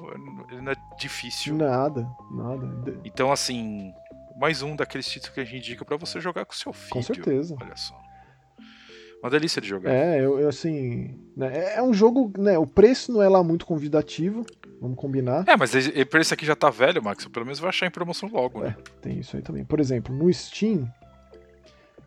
ele 0.51 0.61
não 0.61 0.71
é 0.71 0.75
difícil. 0.97 1.55
Nada, 1.55 2.07
nada. 2.31 2.99
Então, 3.05 3.31
assim, 3.31 3.93
mais 4.35 4.61
um 4.61 4.75
daqueles 4.75 5.07
títulos 5.07 5.33
que 5.33 5.39
a 5.39 5.43
gente 5.45 5.57
indica 5.57 5.85
para 5.85 5.97
você 5.97 6.19
jogar 6.19 6.45
com 6.45 6.53
seu 6.53 6.73
filho. 6.73 6.91
Com 6.91 7.01
certeza. 7.01 7.55
Olha 7.61 7.75
só. 7.75 7.97
Uma 9.21 9.29
delícia 9.29 9.61
de 9.61 9.69
jogar. 9.69 9.89
É, 9.89 10.19
eu, 10.19 10.37
eu 10.37 10.49
assim. 10.49 11.17
Né, 11.37 11.57
é, 11.57 11.77
é 11.77 11.81
um 11.81 11.93
jogo, 11.93 12.33
né? 12.37 12.57
O 12.57 12.67
preço 12.67 13.09
não 13.09 13.23
é 13.23 13.29
lá 13.29 13.41
muito 13.41 13.65
convidativo. 13.65 14.45
Vamos 14.81 14.97
combinar. 14.97 15.45
É, 15.47 15.55
mas 15.55 15.73
o 15.73 16.05
preço 16.07 16.33
aqui 16.33 16.45
já 16.45 16.57
tá 16.57 16.69
velho, 16.69 17.01
Max. 17.01 17.25
Pelo 17.27 17.45
menos 17.45 17.57
vai 17.57 17.69
achar 17.69 17.85
em 17.85 17.91
promoção 17.91 18.27
logo, 18.27 18.59
é, 18.59 18.67
né? 18.67 18.77
Tem 19.01 19.17
isso 19.17 19.37
aí 19.37 19.41
também. 19.41 19.63
Por 19.63 19.79
exemplo, 19.79 20.13
no 20.13 20.31
Steam, 20.33 20.91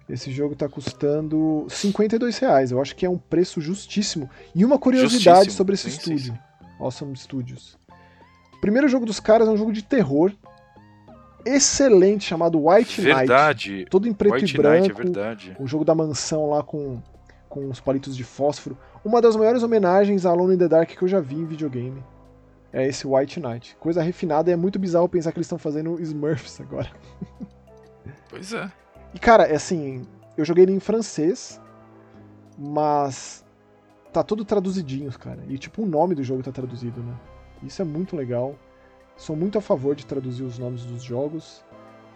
esse 0.09 0.31
jogo 0.31 0.53
está 0.53 0.69
custando 0.69 1.67
52 1.69 2.39
reais. 2.39 2.71
Eu 2.71 2.81
acho 2.81 2.95
que 2.95 3.05
é 3.05 3.11
um 3.11 3.19
preço 3.19 3.61
justíssimo. 3.61 4.31
E 4.55 4.65
uma 4.65 4.79
curiosidade 4.79 5.51
justíssimo. 5.51 5.57
sobre 5.57 5.75
esse 5.75 5.91
sim, 5.91 5.97
estúdio. 5.97 6.19
Sim, 6.19 6.33
sim. 6.33 6.39
Awesome 6.79 7.17
Studios. 7.17 7.79
O 8.55 8.61
primeiro 8.61 8.89
jogo 8.89 9.05
dos 9.05 9.19
caras 9.19 9.49
é 9.49 9.51
um 9.51 9.57
jogo 9.57 9.73
de 9.73 9.83
terror 9.83 10.33
excelente 11.45 12.25
chamado 12.25 12.59
White 12.67 13.01
Knight. 13.01 13.17
Verdade. 13.17 13.87
Todo 13.89 14.09
em 14.09 14.13
preto 14.13 14.35
White 14.35 14.55
e 14.55 14.57
branco. 14.57 14.89
Knight, 14.89 14.91
é 14.91 15.03
verdade. 15.03 15.57
O 15.59 15.67
jogo 15.67 15.85
da 15.85 15.95
mansão 15.95 16.51
lá 16.51 16.63
com, 16.63 17.01
com 17.49 17.69
os 17.69 17.81
palitos 17.81 18.17
de 18.17 18.25
fósforo. 18.25 18.77
Uma 19.05 19.23
das 19.23 19.37
maiores 19.37 19.63
homenagens 19.63 20.27
a 20.27 20.31
Alone 20.31 20.55
in 20.55 20.59
the 20.59 20.69
Dark 20.69 20.91
que 20.91 21.03
eu 21.03 21.09
já 21.09 21.21
vi 21.21 21.37
em 21.37 21.47
videogame. 21.47 22.03
É 22.73 22.87
esse 22.87 23.07
White 23.07 23.41
Knight. 23.41 23.77
Coisa 23.81 24.03
refinada 24.03 24.51
e 24.51 24.53
é 24.53 24.57
muito 24.57 24.79
bizarro 24.79 25.09
pensar 25.09 25.33
que 25.33 25.39
eles 25.39 25.47
estão 25.47 25.59
fazendo 25.59 26.01
Smurfs 26.01 26.61
agora. 26.61 26.91
Pois 28.29 28.53
é. 28.53 28.71
E 29.15 29.19
cara, 29.19 29.45
é 29.45 29.57
assim, 29.57 30.07
eu 30.37 30.45
joguei 30.45 30.65
ele 30.65 30.73
em 30.73 30.81
francês, 30.81 31.61
mas 32.59 33.45
tá 34.13 34.23
tudo 34.23 34.45
traduzidinho, 34.45 35.11
cara. 35.19 35.43
E 35.49 35.59
tipo, 35.59 35.83
o 35.83 35.87
nome 35.87 36.15
do 36.15 36.23
jogo 36.23 36.43
tá 36.43 36.53
traduzido, 36.53 37.03
né? 37.03 37.15
Isso 37.63 37.81
é 37.83 37.85
muito 37.85 38.17
legal. 38.17 38.55
Sou 39.17 39.35
muito 39.35 39.57
a 39.57 39.61
favor 39.61 39.95
de 39.95 40.05
traduzir 40.05 40.43
os 40.43 40.59
nomes 40.59 40.85
dos 40.85 41.03
jogos. 41.03 41.65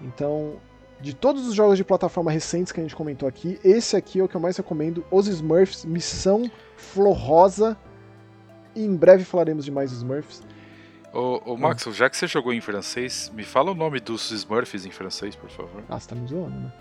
Então, 0.03 0.57
de 1.01 1.15
todos 1.15 1.47
os 1.47 1.55
jogos 1.55 1.79
de 1.79 1.85
plataforma 1.85 2.31
recentes 2.31 2.73
que 2.73 2.81
a 2.81 2.83
gente 2.83 2.95
comentou 2.95 3.29
aqui, 3.29 3.59
esse 3.65 3.97
aqui 3.97 4.21
é 4.21 4.25
o 4.25 4.29
que 4.29 4.37
eu 4.37 4.41
mais 4.41 4.57
recomendo. 4.57 5.05
Os 5.11 5.27
Smurfs, 5.27 5.85
Missão 5.85 6.51
Florrosa. 6.77 7.77
E 8.75 8.85
em 8.85 8.95
breve 8.95 9.25
falaremos 9.25 9.65
de 9.65 9.71
mais 9.71 9.93
Smurfs. 9.93 10.43
Ô, 11.13 11.53
ô 11.53 11.57
Max, 11.57 11.83
já 11.93 12.09
que 12.09 12.17
você 12.17 12.27
jogou 12.27 12.53
em 12.53 12.61
francês, 12.61 13.31
me 13.35 13.43
fala 13.43 13.73
o 13.73 13.75
nome 13.75 13.99
dos 13.99 14.31
Smurfs 14.31 14.87
em 14.87 14.91
francês, 14.93 15.35
por 15.35 15.51
favor. 15.51 15.83
Ah, 15.89 15.99
você 15.99 16.09
tá 16.09 16.15
me 16.15 16.27
zoando, 16.29 16.57
né? 16.59 16.73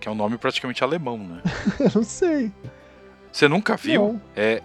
Que 0.00 0.08
é 0.08 0.10
um 0.10 0.14
nome 0.14 0.38
praticamente 0.38 0.82
alemão, 0.82 1.18
né? 1.18 1.42
Eu 1.78 1.90
não 1.94 2.02
sei. 2.04 2.50
Você 3.30 3.48
nunca 3.48 3.76
viu? 3.76 4.14
Não. 4.14 4.22
É 4.34 4.62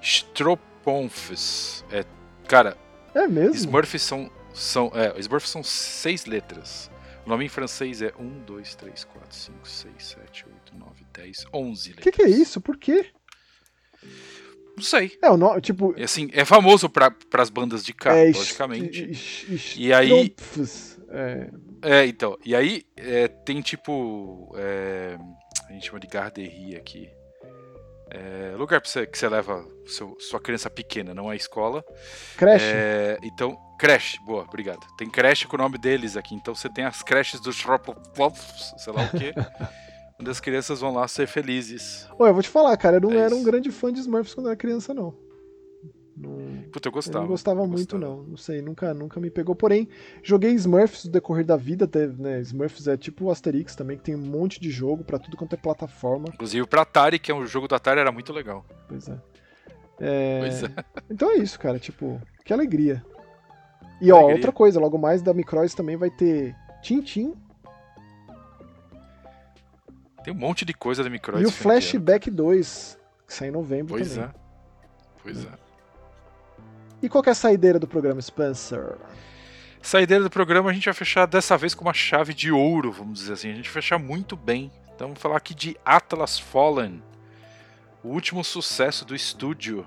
Stroponfs. 0.00 1.84
É, 1.90 2.04
cara, 2.46 2.76
É 3.14 3.26
mesmo? 3.26 3.54
Smurfs 3.54 4.02
são, 4.02 4.30
são, 4.54 4.92
é, 4.94 5.18
Smurfs 5.18 5.50
são 5.50 5.62
seis 5.64 6.24
letras. 6.26 6.88
O 7.26 7.28
nome 7.28 7.44
em 7.44 7.48
francês 7.48 8.00
é 8.00 8.12
1, 8.18 8.44
2, 8.44 8.74
3, 8.76 9.04
4, 9.04 9.36
5, 9.36 9.68
6, 9.68 9.92
7, 9.98 10.46
8, 10.46 10.78
9, 10.78 11.06
10, 11.12 11.46
11 11.52 11.88
O 11.90 11.96
letras. 11.96 12.04
que, 12.04 12.12
que 12.12 12.22
é 12.22 12.28
isso? 12.30 12.60
Por 12.60 12.76
quê? 12.76 13.10
Não 14.78 14.84
sei. 14.84 15.18
É, 15.22 15.28
o 15.30 15.36
nome, 15.36 15.60
tipo. 15.60 15.92
E, 15.96 16.02
assim, 16.04 16.30
é 16.32 16.44
famoso 16.44 16.88
para 16.88 17.12
as 17.34 17.50
bandas 17.50 17.84
de 17.84 17.92
cá, 17.92 18.14
é, 18.14 18.26
logicamente. 18.30 19.10
E 19.76 19.92
aí-. 19.92 20.34
É, 21.10 21.50
É, 21.82 22.06
então. 22.06 22.36
E 22.44 22.54
aí 22.54 22.84
é, 22.96 23.28
tem 23.28 23.60
tipo. 23.60 24.52
é, 24.56 25.18
a 25.68 25.72
gente 25.72 25.86
chama 25.86 26.00
de 26.00 26.06
garderie 26.06 26.76
aqui. 26.76 27.08
É, 28.10 28.54
lugar 28.56 28.80
pra 28.80 28.88
você, 28.88 29.06
que 29.06 29.18
você 29.18 29.28
leva 29.28 29.66
seu- 29.86 30.16
sua 30.18 30.40
criança 30.40 30.70
pequena, 30.70 31.12
não 31.12 31.30
é 31.30 31.36
escola. 31.36 31.84
creche. 32.38 32.64
É, 32.64 33.18
então, 33.22 33.54
creche, 33.78 34.18
boa, 34.24 34.44
obrigado. 34.44 34.80
Tem 34.96 35.10
creche 35.10 35.46
com 35.46 35.56
o 35.56 35.58
nome 35.58 35.76
deles 35.76 36.16
aqui. 36.16 36.34
Então 36.34 36.54
você 36.54 36.68
tem 36.70 36.84
as 36.84 37.02
creches 37.02 37.38
do 37.40 37.52
Schroppelpfs, 37.52 38.74
sei 38.78 38.92
lá 38.94 39.02
o 39.02 39.10
quê. 39.18 39.34
onde 40.20 40.30
as 40.30 40.40
crianças 40.40 40.80
vão 40.80 40.92
lá 40.94 41.06
ser 41.08 41.26
felizes. 41.26 42.08
Ô, 42.18 42.26
eu 42.26 42.32
vou 42.34 42.42
te 42.42 42.48
falar, 42.48 42.76
cara, 42.76 42.96
eu 42.96 43.00
não 43.00 43.12
É 43.12 43.18
era 43.18 43.34
um 43.34 43.42
grande 43.42 43.70
fã 43.70 43.92
de 43.92 44.00
Smurfs 44.00 44.34
quando 44.34 44.46
eu 44.46 44.50
era 44.50 44.56
criança, 44.56 44.92
não. 44.92 45.14
Não, 46.16 46.64
Puta, 46.72 46.88
eu 46.88 46.90
eu 46.90 46.92
gostava. 46.92 47.20
não 47.20 47.28
gostava 47.28 47.60
eu 47.60 47.66
muito, 47.68 47.96
gostava. 47.96 48.16
não. 48.16 48.22
Não 48.24 48.36
sei, 48.36 48.60
nunca, 48.60 48.92
nunca 48.92 49.20
me 49.20 49.30
pegou. 49.30 49.54
Porém, 49.54 49.88
joguei 50.20 50.50
Smurfs 50.54 51.04
no 51.04 51.12
decorrer 51.12 51.44
da 51.46 51.56
vida. 51.56 51.86
Teve, 51.86 52.20
né? 52.20 52.40
Smurfs 52.40 52.88
é 52.88 52.96
tipo 52.96 53.26
o 53.26 53.30
Asterix 53.30 53.76
também, 53.76 53.96
que 53.96 54.02
tem 54.02 54.16
um 54.16 54.26
monte 54.26 54.60
de 54.60 54.68
jogo 54.68 55.04
pra 55.04 55.18
tudo 55.20 55.36
quanto 55.36 55.54
é 55.54 55.56
plataforma. 55.56 56.24
Inclusive 56.34 56.66
pra 56.66 56.82
Atari, 56.82 57.20
que 57.20 57.30
é 57.30 57.34
um 57.34 57.46
jogo 57.46 57.68
do 57.68 57.74
Atari, 57.76 58.00
era 58.00 58.10
muito 58.10 58.32
legal. 58.32 58.66
Pois 58.88 59.08
é. 59.08 59.16
É, 60.00 60.38
Pois 60.40 60.62
é. 60.64 60.66
Então 61.08 61.30
é 61.30 61.36
isso, 61.36 61.56
cara. 61.60 61.78
Tipo, 61.78 62.20
que 62.44 62.52
alegria. 62.52 63.04
E 64.00 64.10
ó, 64.10 64.16
Alegria. 64.16 64.34
outra 64.36 64.50
coisa, 64.52 64.80
logo 64.80 64.98
mais 64.98 65.22
da 65.22 65.32
Microids 65.32 65.74
também 65.74 65.96
vai 65.96 66.10
ter 66.10 66.52
Tintin 66.82 67.32
Tem 70.24 70.32
um 70.32 70.36
monte 70.36 70.64
de 70.64 70.74
coisa 70.74 71.02
da 71.02 71.10
Microids. 71.10 71.42
e 71.42 71.46
o 71.46 71.48
ano. 71.48 71.56
Flashback 71.56 72.30
2, 72.30 72.98
que 73.26 73.34
sai 73.34 73.48
em 73.48 73.52
novembro 73.52 73.94
Pois 73.94 74.10
também. 74.14 74.24
é. 74.28 74.34
Pois 75.22 75.44
é. 75.44 75.48
E 77.02 77.08
qual 77.08 77.22
que 77.22 77.28
é 77.28 77.32
a 77.32 77.34
saideira 77.34 77.78
do 77.78 77.86
programa 77.86 78.20
Spencer? 78.20 78.96
Saideira 79.80 80.24
do 80.24 80.30
programa, 80.30 80.70
a 80.70 80.72
gente 80.72 80.84
vai 80.86 80.94
fechar 80.94 81.26
dessa 81.26 81.56
vez 81.56 81.74
com 81.74 81.84
uma 81.84 81.94
chave 81.94 82.34
de 82.34 82.50
ouro, 82.50 82.90
vamos 82.90 83.20
dizer 83.20 83.34
assim. 83.34 83.52
A 83.52 83.54
gente 83.54 83.66
vai 83.66 83.74
fechar 83.74 83.98
muito 83.98 84.36
bem. 84.36 84.70
Então 84.94 85.08
vamos 85.08 85.22
falar 85.22 85.36
aqui 85.36 85.54
de 85.54 85.76
Atlas 85.84 86.38
Fallen. 86.38 87.00
O 88.02 88.08
último 88.08 88.42
sucesso 88.42 89.04
do 89.04 89.14
estúdio 89.14 89.86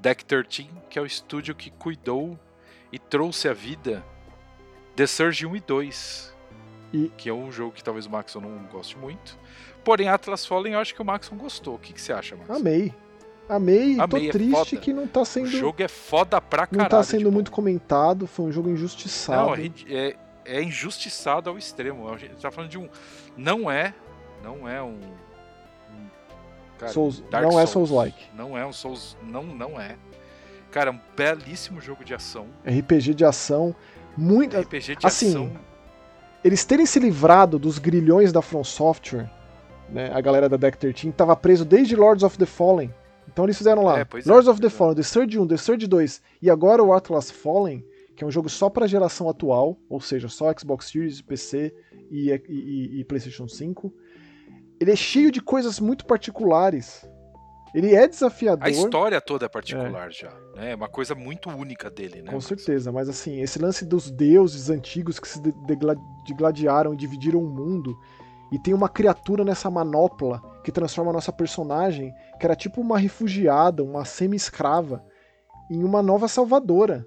Deck 0.00 0.24
13, 0.24 0.70
que 0.88 0.98
é 0.98 1.02
o 1.02 1.06
estúdio 1.06 1.54
que 1.54 1.70
cuidou 1.70 2.38
e 2.90 2.98
trouxe 2.98 3.48
à 3.48 3.52
vida 3.52 4.02
The 4.96 5.06
Surge 5.06 5.44
1 5.44 5.56
e 5.56 5.60
2. 5.60 6.34
E- 6.92 7.10
Que 7.16 7.28
é 7.28 7.32
um 7.32 7.50
jogo 7.52 7.72
que 7.72 7.82
talvez 7.84 8.06
o 8.06 8.10
Maxon 8.10 8.40
não 8.40 8.64
goste 8.72 8.96
muito. 8.96 9.38
Porém, 9.84 10.08
Atlas 10.08 10.44
Fallen 10.46 10.74
eu 10.74 10.80
acho 10.80 10.94
que 10.94 11.02
o 11.02 11.04
Maxon 11.04 11.36
gostou. 11.36 11.74
O 11.74 11.78
que, 11.78 11.92
que 11.92 12.00
você 12.00 12.12
acha, 12.12 12.36
Maxon? 12.36 12.54
Amei. 12.54 12.94
Amei 13.48 13.94
e 13.94 14.00
Amei, 14.00 14.28
é 14.28 14.32
tô 14.32 14.38
triste 14.38 14.76
que 14.76 14.92
não 14.92 15.06
tá 15.06 15.20
O 15.20 15.24
sendo, 15.24 15.46
jogo 15.48 15.82
é 15.82 15.88
foda 15.88 16.38
pra 16.40 16.66
caralho. 16.66 16.82
não 16.82 16.88
tá 16.98 17.02
sendo 17.02 17.24
bom. 17.24 17.30
muito 17.30 17.50
comentado, 17.50 18.26
foi 18.26 18.44
um 18.46 18.52
jogo 18.52 18.68
injustiçado. 18.68 19.48
Não, 19.48 19.54
é 19.54 19.70
é, 19.88 20.16
é 20.44 20.62
injustiçado 20.62 21.48
ao 21.48 21.56
extremo. 21.56 22.12
A 22.12 22.18
gente 22.18 22.36
tá 22.36 22.50
falando 22.50 22.70
de 22.70 22.76
um. 22.78 22.88
Não 23.36 23.70
é. 23.70 23.94
Não 24.42 24.68
é 24.68 24.82
um. 24.82 24.88
um- 25.90 26.08
cara, 26.78 26.92
Souls- 26.92 27.20
Dark 27.30 27.42
não 27.44 27.58
é 27.58 27.64
Souls. 27.66 27.88
Souls-like. 27.88 28.26
Não 28.34 28.56
é 28.58 28.66
um 28.66 28.72
Souls. 28.72 29.16
Não, 29.22 29.42
não 29.42 29.80
é. 29.80 29.96
Cara, 30.70 30.90
um 30.90 31.00
belíssimo 31.16 31.80
jogo 31.80 32.04
de 32.04 32.12
ação. 32.14 32.46
RPG 32.66 33.14
de 33.14 33.24
ação, 33.24 33.74
muito, 34.14 34.58
RPG 34.58 34.96
de 34.96 35.06
assim, 35.06 35.30
ação. 35.30 35.52
Eles 36.48 36.64
terem 36.64 36.86
se 36.86 36.98
livrado 36.98 37.58
dos 37.58 37.78
grilhões 37.78 38.32
da 38.32 38.40
From 38.42 38.64
Software, 38.64 39.30
né, 39.90 40.10
a 40.12 40.20
galera 40.20 40.48
da 40.48 40.56
Deck 40.56 40.76
13 40.78 41.12
tava 41.12 41.36
preso 41.36 41.64
desde 41.64 41.94
Lords 41.94 42.22
of 42.24 42.36
the 42.38 42.46
Fallen. 42.46 42.92
Então 43.30 43.44
eles 43.44 43.56
fizeram 43.58 43.82
lá 43.84 43.98
É, 43.98 44.02
é, 44.02 44.06
Lords 44.26 44.48
of 44.48 44.60
the 44.60 44.66
é. 44.66 44.70
Fallen, 44.70 44.96
The 44.96 45.02
Surge 45.02 45.38
1, 45.38 45.46
The 45.46 45.56
Surge 45.56 45.86
2 45.86 46.22
e 46.42 46.50
agora 46.50 46.82
o 46.82 46.92
Atlas 46.92 47.30
Fallen, 47.30 47.84
que 48.16 48.24
é 48.24 48.26
um 48.26 48.30
jogo 48.30 48.48
só 48.48 48.68
pra 48.68 48.86
geração 48.86 49.28
atual, 49.28 49.76
ou 49.88 50.00
seja, 50.00 50.28
só 50.28 50.52
Xbox 50.58 50.86
Series, 50.90 51.20
PC 51.20 51.72
e, 52.10 52.30
e- 52.30 52.42
e- 52.48 53.00
e 53.00 53.04
PlayStation 53.04 53.46
5. 53.46 53.92
Ele 54.80 54.90
é 54.90 54.96
cheio 54.96 55.30
de 55.30 55.40
coisas 55.40 55.78
muito 55.78 56.04
particulares. 56.06 57.08
Ele 57.74 57.94
é 57.94 58.08
desafiador. 58.08 58.66
A 58.66 58.70
história 58.70 59.20
toda 59.20 59.46
é 59.46 59.48
particular 59.48 60.10
já. 60.12 60.30
né? 60.56 60.72
É 60.72 60.74
uma 60.74 60.88
coisa 60.88 61.14
muito 61.14 61.48
única 61.50 61.90
dele, 61.90 62.22
né? 62.22 62.32
Com 62.32 62.40
certeza, 62.40 62.90
mas 62.90 63.08
assim, 63.08 63.40
esse 63.40 63.58
lance 63.58 63.84
dos 63.84 64.10
deuses 64.10 64.70
antigos 64.70 65.18
que 65.20 65.28
se 65.28 65.40
de- 65.40 65.52
degla- 65.66 65.96
degladiaram 66.26 66.94
e 66.94 66.96
dividiram 66.96 67.40
o 67.40 67.48
mundo, 67.48 67.96
e 68.50 68.58
tem 68.58 68.72
uma 68.72 68.88
criatura 68.88 69.44
nessa 69.44 69.70
manopla 69.70 70.40
que 70.64 70.72
transforma 70.72 71.10
a 71.10 71.14
nossa 71.14 71.30
personagem, 71.32 72.12
que 72.40 72.46
era 72.46 72.56
tipo 72.56 72.80
uma 72.80 72.98
refugiada, 72.98 73.82
uma 73.84 74.04
semi-escrava, 74.06 75.04
em 75.70 75.84
uma 75.84 76.02
nova 76.02 76.26
salvadora, 76.28 77.06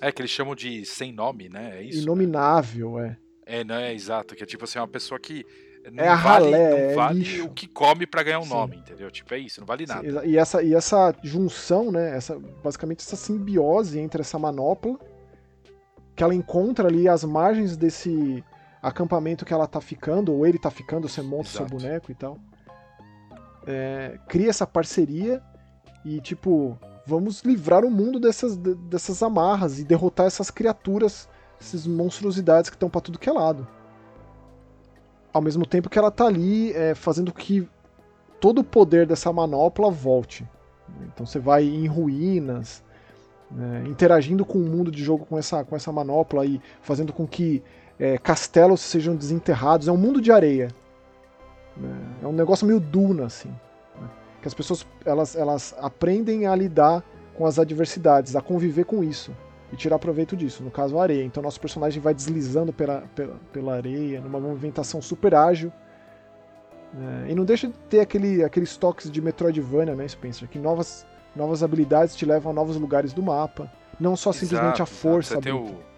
É 0.00 0.10
que 0.10 0.22
eles 0.22 0.30
chamam 0.32 0.54
de 0.54 0.84
sem 0.86 1.12
nome, 1.12 1.48
né? 1.50 1.78
É 1.78 1.82
isso. 1.82 2.02
inominável, 2.02 2.98
é. 2.98 3.16
É, 3.44 3.62
não 3.62 3.74
é 3.76 3.92
exato. 3.94 4.34
Que 4.34 4.42
é 4.42 4.46
tipo 4.46 4.64
assim, 4.64 4.78
uma 4.78 4.88
pessoa 4.88 5.20
que. 5.20 5.44
Não 5.90 6.04
É 6.04 6.08
a 6.08 6.14
vale, 6.16 6.44
ralé, 6.44 6.70
não 6.70 6.76
é 6.76 6.94
vale 6.94 7.18
lixo. 7.18 7.44
o 7.44 7.50
que 7.50 7.66
come 7.66 8.06
pra 8.06 8.22
ganhar 8.22 8.38
um 8.38 8.44
Sim. 8.44 8.50
nome, 8.50 8.76
entendeu? 8.76 9.10
Tipo, 9.10 9.34
é 9.34 9.38
isso, 9.38 9.60
não 9.60 9.66
vale 9.66 9.84
nada. 9.86 10.24
E 10.24 10.38
essa, 10.38 10.62
e 10.62 10.74
essa 10.74 11.12
junção, 11.22 11.90
né, 11.90 12.16
essa, 12.16 12.38
basicamente 12.62 13.00
essa 13.00 13.16
simbiose 13.16 13.98
entre 13.98 14.20
essa 14.20 14.38
manopla, 14.38 14.96
que 16.14 16.22
ela 16.22 16.34
encontra 16.34 16.86
ali 16.88 17.08
às 17.08 17.24
margens 17.24 17.76
desse 17.76 18.44
acampamento 18.80 19.44
que 19.44 19.52
ela 19.52 19.66
tá 19.66 19.80
ficando, 19.80 20.32
ou 20.32 20.46
ele 20.46 20.58
tá 20.58 20.70
ficando, 20.70 21.08
você 21.08 21.20
monta 21.22 21.48
o 21.48 21.52
seu 21.52 21.66
boneco 21.66 22.12
e 22.12 22.14
tal. 22.14 22.38
É, 23.66 24.18
cria 24.28 24.50
essa 24.50 24.66
parceria 24.66 25.42
e, 26.04 26.20
tipo, 26.20 26.78
vamos 27.06 27.42
livrar 27.42 27.84
o 27.84 27.90
mundo 27.90 28.18
dessas, 28.20 28.56
de- 28.56 28.74
dessas 28.74 29.22
amarras 29.22 29.78
e 29.78 29.84
derrotar 29.84 30.26
essas 30.26 30.50
criaturas, 30.50 31.28
essas 31.60 31.86
monstruosidades 31.86 32.68
que 32.70 32.76
estão 32.76 32.90
pra 32.90 33.00
tudo 33.00 33.18
que 33.18 33.28
é 33.28 33.32
lado. 33.32 33.66
Ao 35.32 35.40
mesmo 35.40 35.64
tempo 35.66 35.88
que 35.88 35.98
ela 35.98 36.10
tá 36.10 36.26
ali 36.26 36.72
é, 36.72 36.94
fazendo 36.94 37.32
que 37.32 37.68
todo 38.40 38.60
o 38.60 38.64
poder 38.64 39.06
dessa 39.06 39.32
manopla 39.32 39.90
volte. 39.90 40.46
Então 41.06 41.24
você 41.24 41.38
vai 41.38 41.64
em 41.64 41.86
ruínas, 41.86 42.82
né, 43.50 43.84
interagindo 43.86 44.44
com 44.44 44.58
o 44.58 44.68
mundo 44.68 44.90
de 44.90 45.02
jogo 45.02 45.24
com 45.24 45.38
essa, 45.38 45.64
com 45.64 45.74
essa 45.74 45.90
manopla 45.90 46.44
e 46.44 46.60
fazendo 46.82 47.12
com 47.12 47.26
que 47.26 47.62
é, 47.98 48.18
castelos 48.18 48.80
sejam 48.80 49.16
desenterrados. 49.16 49.88
É 49.88 49.92
um 49.92 49.96
mundo 49.96 50.20
de 50.20 50.30
areia. 50.30 50.68
né, 51.76 51.96
É 52.22 52.26
um 52.26 52.32
negócio 52.32 52.66
meio 52.66 52.80
duna, 52.80 53.26
assim. 53.26 53.48
né, 53.48 54.08
Que 54.42 54.48
as 54.48 54.54
pessoas 54.54 54.86
elas, 55.04 55.34
elas 55.34 55.74
aprendem 55.78 56.46
a 56.46 56.54
lidar 56.54 57.02
com 57.34 57.46
as 57.46 57.58
adversidades, 57.58 58.36
a 58.36 58.42
conviver 58.42 58.84
com 58.84 59.02
isso 59.02 59.32
e 59.72 59.76
tirar 59.76 59.98
proveito 59.98 60.36
disso. 60.36 60.62
No 60.62 60.70
caso, 60.70 60.98
a 60.98 61.02
areia. 61.02 61.24
Então 61.24 61.42
nosso 61.42 61.58
personagem 61.58 62.00
vai 62.00 62.12
deslizando 62.14 62.72
pela, 62.72 63.02
pela, 63.14 63.40
pela 63.52 63.74
areia, 63.74 64.20
numa 64.20 64.38
movimentação 64.38 65.00
super 65.00 65.34
ágil. 65.34 65.72
né, 66.92 67.26
e 67.30 67.34
não 67.34 67.44
deixa 67.44 67.66
de 67.68 67.74
ter 67.88 68.00
aquele, 68.00 68.44
aqueles 68.44 68.76
toques 68.76 69.10
de 69.10 69.20
Metroidvania, 69.22 69.94
né, 69.94 70.06
Spencer? 70.06 70.46
Que 70.48 70.58
novas, 70.58 71.06
novas 71.34 71.62
habilidades 71.62 72.14
te 72.14 72.26
levam 72.26 72.52
a 72.52 72.54
novos 72.54 72.76
lugares 72.76 73.12
do 73.14 73.22
mapa. 73.22 73.72
Não 73.98 74.14
só 74.14 74.32
simplesmente 74.32 74.76
Exato, 74.76 74.82
a 74.82 74.86
força. 74.86 75.34
Exato. 75.34 75.48
Você 75.48 75.50
tem 75.50 75.52
o. 75.52 75.92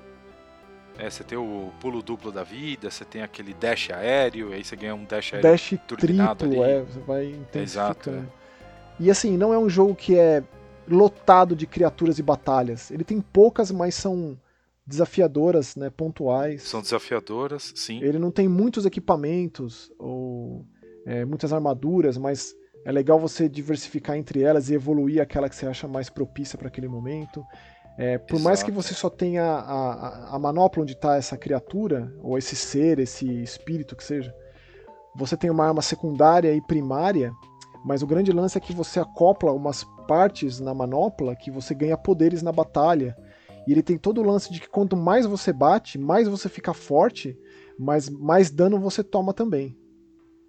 É, 0.96 1.10
você 1.10 1.24
tem 1.24 1.36
o 1.36 1.72
pulo 1.80 2.00
duplo 2.00 2.30
da 2.30 2.44
vida, 2.44 2.88
você 2.88 3.04
tem 3.04 3.22
aquele 3.22 3.52
dash 3.54 3.90
aéreo, 3.90 4.52
aí 4.52 4.62
você 4.62 4.76
ganha 4.76 4.94
um 4.94 5.04
dash 5.04 5.34
aéreo. 5.34 5.50
Dash 5.50 5.74
triplo, 5.88 6.46
ali. 6.46 6.60
é, 6.60 6.82
você 6.82 7.00
vai 7.00 7.24
Exato, 7.26 8.10
intensificando. 8.10 8.32
E 9.00 9.10
assim, 9.10 9.36
não 9.36 9.52
é 9.52 9.58
um 9.58 9.68
jogo 9.68 9.92
que 9.96 10.16
é 10.16 10.44
lotado 10.88 11.54
de 11.56 11.66
criaturas 11.66 12.18
e 12.18 12.22
batalhas. 12.22 12.90
Ele 12.90 13.04
tem 13.04 13.20
poucas, 13.20 13.70
mas 13.70 13.94
são 13.94 14.38
desafiadoras, 14.86 15.76
né, 15.76 15.90
pontuais. 15.90 16.62
São 16.62 16.82
desafiadoras, 16.82 17.72
sim. 17.74 18.02
Ele 18.02 18.18
não 18.18 18.30
tem 18.30 18.46
muitos 18.46 18.84
equipamentos 18.84 19.90
ou 19.98 20.66
é, 21.06 21.24
muitas 21.24 21.52
armaduras, 21.52 22.18
mas 22.18 22.54
é 22.84 22.92
legal 22.92 23.18
você 23.18 23.48
diversificar 23.48 24.16
entre 24.16 24.42
elas 24.42 24.68
e 24.68 24.74
evoluir 24.74 25.22
aquela 25.22 25.48
que 25.48 25.56
você 25.56 25.66
acha 25.66 25.88
mais 25.88 26.10
propícia 26.10 26.58
para 26.58 26.68
aquele 26.68 26.88
momento. 26.88 27.42
É, 27.96 28.18
por 28.18 28.40
mais 28.40 28.62
que 28.62 28.70
Exato. 28.70 28.82
você 28.82 28.94
só 28.94 29.08
tenha 29.08 29.44
a, 29.44 29.92
a, 30.32 30.36
a 30.36 30.38
manopla 30.38 30.82
onde 30.82 30.92
está 30.92 31.16
essa 31.16 31.36
criatura, 31.36 32.12
ou 32.22 32.36
esse 32.36 32.56
ser, 32.56 32.98
esse 32.98 33.26
espírito 33.42 33.96
que 33.96 34.02
seja, 34.02 34.34
você 35.16 35.36
tem 35.36 35.48
uma 35.48 35.64
arma 35.64 35.80
secundária 35.80 36.52
e 36.52 36.60
primária, 36.60 37.32
mas 37.84 38.02
o 38.02 38.06
grande 38.06 38.32
lance 38.32 38.58
é 38.58 38.60
que 38.60 38.72
você 38.72 38.98
acopla 38.98 39.52
umas 39.52 39.86
partes 40.06 40.60
na 40.60 40.74
manopla 40.74 41.34
que 41.34 41.50
você 41.50 41.74
ganha 41.74 41.96
poderes 41.96 42.42
na 42.42 42.52
batalha. 42.52 43.16
E 43.66 43.72
ele 43.72 43.82
tem 43.82 43.96
todo 43.96 44.20
o 44.20 44.24
lance 44.24 44.52
de 44.52 44.60
que 44.60 44.68
quanto 44.68 44.96
mais 44.96 45.26
você 45.26 45.52
bate, 45.52 45.98
mais 45.98 46.28
você 46.28 46.48
fica 46.48 46.74
forte, 46.74 47.38
mas 47.78 48.08
mais 48.08 48.50
dano 48.50 48.78
você 48.78 49.02
toma 49.02 49.32
também. 49.32 49.76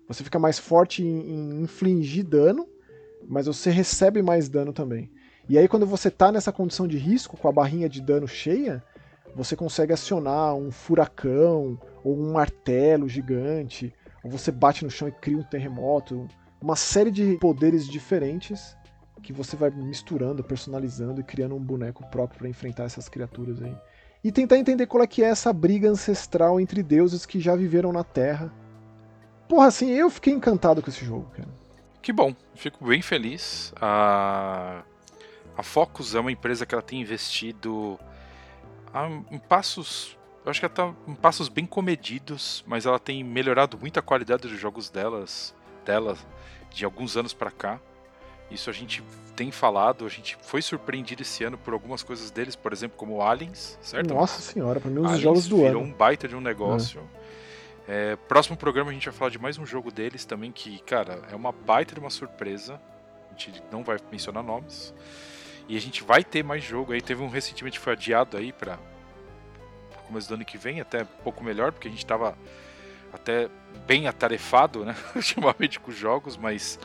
Você 0.08 0.24
fica 0.24 0.38
mais 0.38 0.60
forte 0.60 1.04
em, 1.04 1.32
em 1.32 1.64
infligir 1.64 2.24
dano, 2.24 2.68
mas 3.28 3.48
você 3.48 3.70
recebe 3.70 4.22
mais 4.22 4.50
dano 4.50 4.74
também. 4.74 5.10
E 5.48 5.58
aí 5.58 5.68
quando 5.68 5.86
você 5.86 6.12
tá 6.12 6.32
nessa 6.32 6.52
condição 6.52 6.88
de 6.88 6.98
risco, 6.98 7.38
com 7.38 7.48
a 7.48 7.52
barrinha 7.52 7.88
de 7.88 8.02
dano 8.02 8.28
cheia, 8.28 8.84
você 9.36 9.56
consegue 9.56 9.94
acionar 9.94 10.56
um 10.56 10.72
furacão 10.72 11.80
ou 12.04 12.18
um 12.18 12.34
martelo 12.34 13.08
gigante, 13.08 13.94
ou 14.24 14.30
você 14.30 14.52
bate 14.52 14.84
no 14.84 14.90
chão 14.90 15.08
e 15.08 15.12
cria 15.12 15.38
um 15.38 15.44
terremoto, 15.44 16.28
uma 16.62 16.76
série 16.76 17.12
de 17.12 17.38
poderes 17.38 17.88
diferentes 17.88 18.76
que 19.26 19.34
você 19.34 19.56
vai 19.56 19.72
misturando, 19.72 20.44
personalizando 20.44 21.20
e 21.20 21.24
criando 21.24 21.56
um 21.56 21.60
boneco 21.60 22.06
próprio 22.12 22.38
para 22.38 22.48
enfrentar 22.48 22.84
essas 22.84 23.10
criaturas 23.10 23.60
aí. 23.60 23.76
E 24.24 24.32
tentar 24.32 24.60
entender 24.60 24.86
qual 24.86 25.04
é 25.04 25.08
que 25.08 25.24
é 25.24 25.28
essa 25.28 25.52
briga 25.52 25.90
ancestral 25.90 26.60
entre 26.60 26.84
deuses 26.84 27.26
que 27.26 27.40
já 27.40 27.56
viveram 27.56 27.92
na 27.92 28.04
Terra. 28.04 28.54
Porra, 29.50 29.66
assim, 29.66 29.90
eu 29.90 30.12
fiquei 30.12 30.32
encantado 30.32 30.80
com 30.80 30.92
esse 30.92 31.04
jogo, 31.04 31.28
cara. 31.36 31.50
Que 32.04 32.14
bom, 32.14 32.36
fico 32.54 32.86
bem 32.86 33.02
feliz. 33.02 33.74
A, 33.82 34.84
a 35.58 35.64
Focus 35.64 36.14
é 36.14 36.20
uma 36.20 36.32
empresa 36.32 36.64
que 36.64 36.76
ela 36.76 36.84
tem 36.84 37.02
investido 37.02 38.00
em 39.32 39.40
passos. 39.40 40.16
Eu 40.44 40.52
acho 40.52 40.60
que 40.60 40.68
ela 40.68 40.74
tá 40.74 40.94
em 41.08 41.16
passos 41.16 41.50
bem 41.50 41.66
comedidos, 41.66 42.64
mas 42.68 42.86
ela 42.86 43.00
tem 43.00 43.24
melhorado 43.24 43.76
muito 43.76 43.98
a 44.00 44.04
qualidade 44.04 44.44
dos 44.48 44.60
jogos 44.60 44.88
delas, 44.88 45.56
dela 45.84 46.16
de 46.70 46.86
alguns 46.86 47.18
anos 47.18 47.34
para 47.34 47.50
cá. 47.50 47.80
Isso 48.50 48.70
a 48.70 48.74
gente 48.74 49.04
tem 49.36 49.52
falado, 49.52 50.06
a 50.06 50.10
gente 50.10 50.38
foi 50.42 50.62
surpreendido 50.62 51.22
esse 51.22 51.44
ano 51.44 51.58
por 51.58 51.74
algumas 51.74 52.04
coisas 52.04 52.32
deles, 52.32 52.56
por 52.56 52.72
exemplo, 52.72 52.98
como 52.98 53.22
Aliens, 53.22 53.78
certo? 53.82 54.14
Nossa 54.14 54.42
senhora, 54.42 54.80
para 54.80 54.90
mim 54.90 55.00
um 55.00 55.04
dos 55.04 55.20
jogos 55.20 55.48
do 55.48 55.58
virou 55.58 55.82
ano. 55.82 55.92
um 55.92 55.94
baita 55.94 56.28
de 56.28 56.36
um 56.36 56.42
negócio. 56.42 57.02
É. 57.88 58.14
É, 58.14 58.16
próximo 58.28 58.56
programa 58.58 58.92
a 58.92 58.94
gente 58.94 59.06
vai 59.06 59.14
falar 59.14 59.32
de 59.32 59.38
mais 59.38 59.58
um 59.58 59.66
jogo 59.66 59.92
deles 59.92 60.26
também 60.26 60.52
que, 60.52 60.80
cara, 60.80 61.22
é 61.32 61.36
uma 61.36 61.52
baita 61.52 61.94
de 61.94 62.00
uma 62.00 62.10
surpresa. 62.10 62.80
A 63.30 63.38
gente 63.38 63.62
não 63.72 63.84
vai 63.84 63.98
mencionar 64.12 64.44
nomes. 64.44 64.94
E 65.68 65.76
a 65.76 65.82
gente 65.82 66.04
vai 66.04 66.24
ter 66.24 66.44
mais 66.44 66.64
jogo 66.64 66.94
aí. 66.94 67.02
Teve 67.02 67.22
um 67.22 67.28
recentemente 67.28 67.78
que 67.78 67.84
foi 67.84 67.94
adiado 67.94 68.38
aí 68.38 68.52
para 68.52 68.80
começo 70.06 70.30
do 70.30 70.36
ano 70.36 70.46
que 70.46 70.58
vem, 70.58 70.80
até 70.80 71.04
um 71.04 71.24
pouco 71.24 71.44
melhor, 71.44 71.72
porque 71.72 71.88
a 71.88 71.92
gente 71.92 72.06
tava 72.06 72.38
até 73.12 73.50
bem 73.86 74.08
atarefado, 74.08 74.86
né, 74.86 74.96
ultimamente 75.16 75.80
com 75.80 75.92
os 75.92 75.98
jogos, 75.98 76.38
mas 76.38 76.80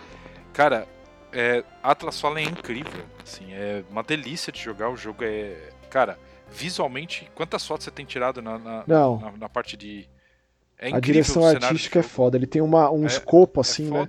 cara, 0.53 0.87
é, 1.33 1.65
Atlas 1.83 2.21
Fallen 2.21 2.47
é 2.47 2.51
incrível, 2.51 3.05
assim, 3.23 3.53
é 3.53 3.85
uma 3.91 4.03
delícia 4.03 4.53
de 4.53 4.61
jogar. 4.61 4.91
O 4.91 4.97
jogo 4.97 5.23
é, 5.25 5.71
cara, 5.89 6.19
visualmente, 6.51 7.31
quantas 7.35 7.67
fotos 7.67 7.85
você 7.85 7.91
tem 7.91 8.05
tirado 8.05 8.43
na, 8.43 8.59
na, 8.59 8.85
na, 8.87 9.33
na 9.39 9.49
parte 9.49 9.77
de. 9.77 10.09
É 10.79 10.93
a 10.93 11.01
direção 11.01 11.45
artística 11.45 11.99
é 11.99 12.03
foda. 12.03 12.37
Ele 12.37 12.47
tem 12.47 12.63
uma, 12.63 12.91
um 12.91 13.05
é, 13.05 13.07
escopo 13.07 13.61
é 13.61 13.63
assim, 13.63 13.91
né? 13.91 14.09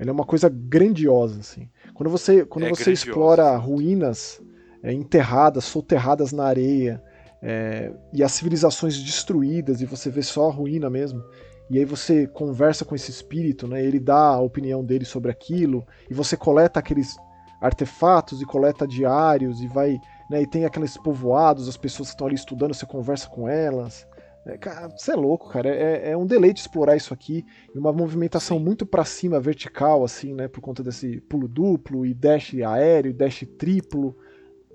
Ele 0.00 0.10
é 0.10 0.12
uma 0.12 0.24
coisa 0.24 0.48
grandiosa, 0.48 1.40
assim. 1.40 1.68
Quando 1.94 2.10
você, 2.10 2.44
quando 2.44 2.66
é 2.66 2.68
você 2.70 2.92
explora 2.92 3.56
ruínas 3.56 4.40
é, 4.82 4.92
enterradas, 4.92 5.64
soterradas 5.64 6.32
na 6.32 6.44
areia, 6.44 7.02
é, 7.42 7.92
e 8.12 8.22
as 8.22 8.32
civilizações 8.32 9.00
destruídas, 9.00 9.80
e 9.80 9.86
você 9.86 10.10
vê 10.10 10.22
só 10.22 10.48
a 10.48 10.52
ruína 10.52 10.90
mesmo, 10.90 11.24
e 11.70 11.78
aí 11.78 11.84
você 11.84 12.26
conversa 12.26 12.84
com 12.84 12.94
esse 12.94 13.10
espírito, 13.10 13.66
né? 13.68 13.82
Ele 13.82 14.00
dá 14.00 14.34
a 14.34 14.40
opinião 14.40 14.84
dele 14.84 15.04
sobre 15.04 15.30
aquilo, 15.30 15.86
e 16.10 16.14
você 16.14 16.36
coleta 16.36 16.80
aqueles 16.80 17.16
artefatos 17.60 18.40
e 18.40 18.46
coleta 18.46 18.86
diários 18.86 19.60
e 19.60 19.66
vai, 19.66 20.00
né? 20.30 20.42
E 20.42 20.46
tem 20.46 20.64
aqueles 20.64 20.96
povoados, 20.96 21.68
as 21.68 21.76
pessoas 21.76 22.08
que 22.08 22.14
estão 22.14 22.26
ali 22.26 22.36
estudando, 22.36 22.74
você 22.74 22.86
conversa 22.86 23.28
com 23.28 23.48
elas. 23.48 24.06
É, 24.46 24.56
cara, 24.56 24.88
você 24.88 25.12
é 25.12 25.16
louco, 25.16 25.50
cara. 25.50 25.68
É, 25.68 26.10
é, 26.10 26.16
um 26.16 26.24
deleite 26.24 26.60
explorar 26.60 26.96
isso 26.96 27.12
aqui. 27.12 27.44
E 27.74 27.78
uma 27.78 27.92
movimentação 27.92 28.58
muito 28.58 28.86
para 28.86 29.04
cima, 29.04 29.38
vertical, 29.38 30.04
assim, 30.04 30.32
né? 30.32 30.48
Por 30.48 30.62
conta 30.62 30.82
desse 30.82 31.20
pulo 31.22 31.46
duplo 31.46 32.06
e 32.06 32.14
dash 32.14 32.54
aéreo, 32.54 33.12
dash 33.12 33.44
triplo. 33.58 34.16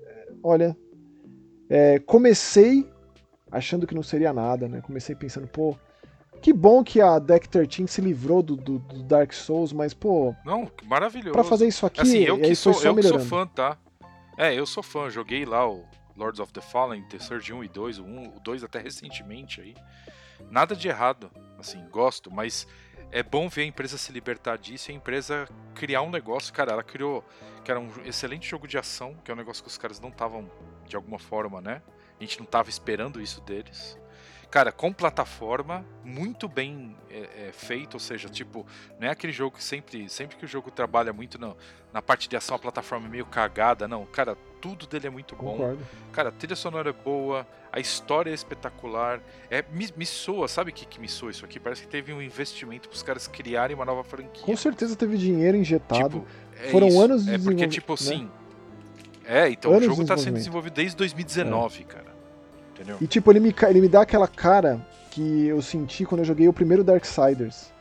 É, 0.06 0.28
olha, 0.42 0.76
é, 1.68 1.98
comecei 1.98 2.88
achando 3.50 3.86
que 3.86 3.94
não 3.94 4.02
seria 4.02 4.32
nada, 4.32 4.68
né? 4.68 4.80
Comecei 4.80 5.14
pensando, 5.14 5.48
pô, 5.48 5.76
que 6.44 6.52
bom 6.52 6.84
que 6.84 7.00
a 7.00 7.18
Deck 7.18 7.48
13 7.48 7.88
se 7.88 8.02
livrou 8.02 8.42
do, 8.42 8.54
do, 8.54 8.78
do, 8.78 9.02
Dark 9.02 9.32
Souls, 9.32 9.72
mas, 9.72 9.94
pô. 9.94 10.36
Não, 10.44 10.70
maravilhoso. 10.82 11.32
Pra 11.32 11.42
fazer 11.42 11.66
isso 11.66 11.86
aqui, 11.86 12.02
assim, 12.02 12.18
eu 12.18 12.38
que, 12.38 12.54
sou, 12.54 12.74
eu 12.82 12.94
que 12.94 13.02
sou 13.02 13.18
fã, 13.18 13.46
tá? 13.46 13.78
É, 14.36 14.52
eu 14.52 14.66
sou 14.66 14.82
fã, 14.82 15.08
joguei 15.08 15.46
lá 15.46 15.66
o 15.66 15.86
Lords 16.14 16.40
of 16.40 16.52
the 16.52 16.60
Fallen, 16.60 17.02
The 17.04 17.18
Surge 17.18 17.50
1 17.50 17.64
e 17.64 17.68
2, 17.68 17.98
o 17.98 18.04
1, 18.04 18.36
o 18.36 18.40
2 18.40 18.62
até 18.62 18.78
recentemente 18.78 19.62
aí. 19.62 19.74
Nada 20.50 20.76
de 20.76 20.86
errado, 20.86 21.30
assim, 21.58 21.82
gosto, 21.88 22.30
mas 22.30 22.68
é 23.10 23.22
bom 23.22 23.48
ver 23.48 23.62
a 23.62 23.64
empresa 23.64 23.96
se 23.96 24.12
libertar 24.12 24.58
disso 24.58 24.90
e 24.90 24.92
a 24.92 24.96
empresa 24.96 25.48
criar 25.74 26.02
um 26.02 26.10
negócio, 26.10 26.52
cara, 26.52 26.72
ela 26.72 26.84
criou, 26.84 27.24
que 27.64 27.70
era 27.70 27.80
um 27.80 27.88
excelente 28.04 28.46
jogo 28.46 28.68
de 28.68 28.76
ação, 28.76 29.16
que 29.24 29.30
é 29.30 29.34
um 29.34 29.38
negócio 29.38 29.62
que 29.62 29.70
os 29.70 29.78
caras 29.78 29.98
não 29.98 30.10
estavam, 30.10 30.50
de 30.86 30.94
alguma 30.94 31.18
forma, 31.18 31.62
né? 31.62 31.80
A 32.20 32.22
gente 32.22 32.38
não 32.38 32.44
estava 32.44 32.68
esperando 32.68 33.18
isso 33.18 33.40
deles 33.40 33.98
cara, 34.54 34.70
com 34.70 34.92
plataforma, 34.92 35.84
muito 36.04 36.46
bem 36.46 36.94
é, 37.10 37.48
é, 37.48 37.52
feito, 37.52 37.94
ou 37.94 37.98
seja, 37.98 38.28
tipo, 38.28 38.64
não 39.00 39.08
é 39.08 39.10
aquele 39.10 39.32
jogo 39.32 39.56
que 39.56 39.64
sempre, 39.64 40.08
sempre 40.08 40.36
que 40.36 40.44
o 40.44 40.46
jogo 40.46 40.70
trabalha 40.70 41.12
muito 41.12 41.40
no, 41.40 41.56
na 41.92 42.00
parte 42.00 42.28
de 42.28 42.36
ação, 42.36 42.54
a 42.54 42.58
plataforma 42.60 43.08
é 43.08 43.10
meio 43.10 43.26
cagada, 43.26 43.88
não, 43.88 44.06
cara, 44.06 44.38
tudo 44.60 44.86
dele 44.86 45.08
é 45.08 45.10
muito 45.10 45.34
Concordo. 45.34 45.78
bom. 45.78 45.84
Cara, 46.12 46.28
a 46.28 46.32
trilha 46.32 46.54
sonora 46.54 46.90
é 46.90 46.92
boa, 46.92 47.44
a 47.72 47.80
história 47.80 48.30
é 48.30 48.32
espetacular, 48.32 49.20
é, 49.50 49.64
me, 49.72 49.88
me 49.96 50.06
soa, 50.06 50.46
sabe 50.46 50.70
o 50.70 50.72
que, 50.72 50.86
que 50.86 51.00
me 51.00 51.08
soa 51.08 51.32
isso 51.32 51.44
aqui? 51.44 51.58
Parece 51.58 51.82
que 51.82 51.88
teve 51.88 52.12
um 52.12 52.22
investimento 52.22 52.88
para 52.88 52.94
os 52.94 53.02
caras 53.02 53.26
criarem 53.26 53.74
uma 53.74 53.84
nova 53.84 54.04
franquia. 54.04 54.44
Com 54.44 54.56
certeza 54.56 54.94
teve 54.94 55.18
dinheiro 55.18 55.56
injetado, 55.56 56.20
tipo, 56.20 56.26
é 56.64 56.70
Foram 56.70 56.86
isso, 56.86 57.02
anos 57.02 57.24
de 57.24 57.34
É 57.34 57.38
porque, 57.40 57.66
tipo 57.66 57.92
né? 57.94 57.98
assim, 58.00 58.30
é, 59.24 59.48
então 59.48 59.72
anos 59.72 59.82
o 59.82 59.86
jogo 59.86 60.02
está 60.02 60.16
sendo 60.16 60.34
desenvolvido 60.34 60.74
desde 60.74 60.96
2019, 60.96 61.80
é. 61.80 61.84
cara. 61.86 62.13
Entendeu? 62.74 62.98
E 63.00 63.06
tipo, 63.06 63.30
ele 63.30 63.40
me, 63.40 63.54
ele 63.68 63.80
me 63.80 63.88
dá 63.88 64.02
aquela 64.02 64.26
cara 64.26 64.84
que 65.10 65.46
eu 65.46 65.62
senti 65.62 66.04
quando 66.04 66.20
eu 66.20 66.24
joguei 66.24 66.48
o 66.48 66.52
primeiro 66.52 66.82
Darksiders. 66.82 67.72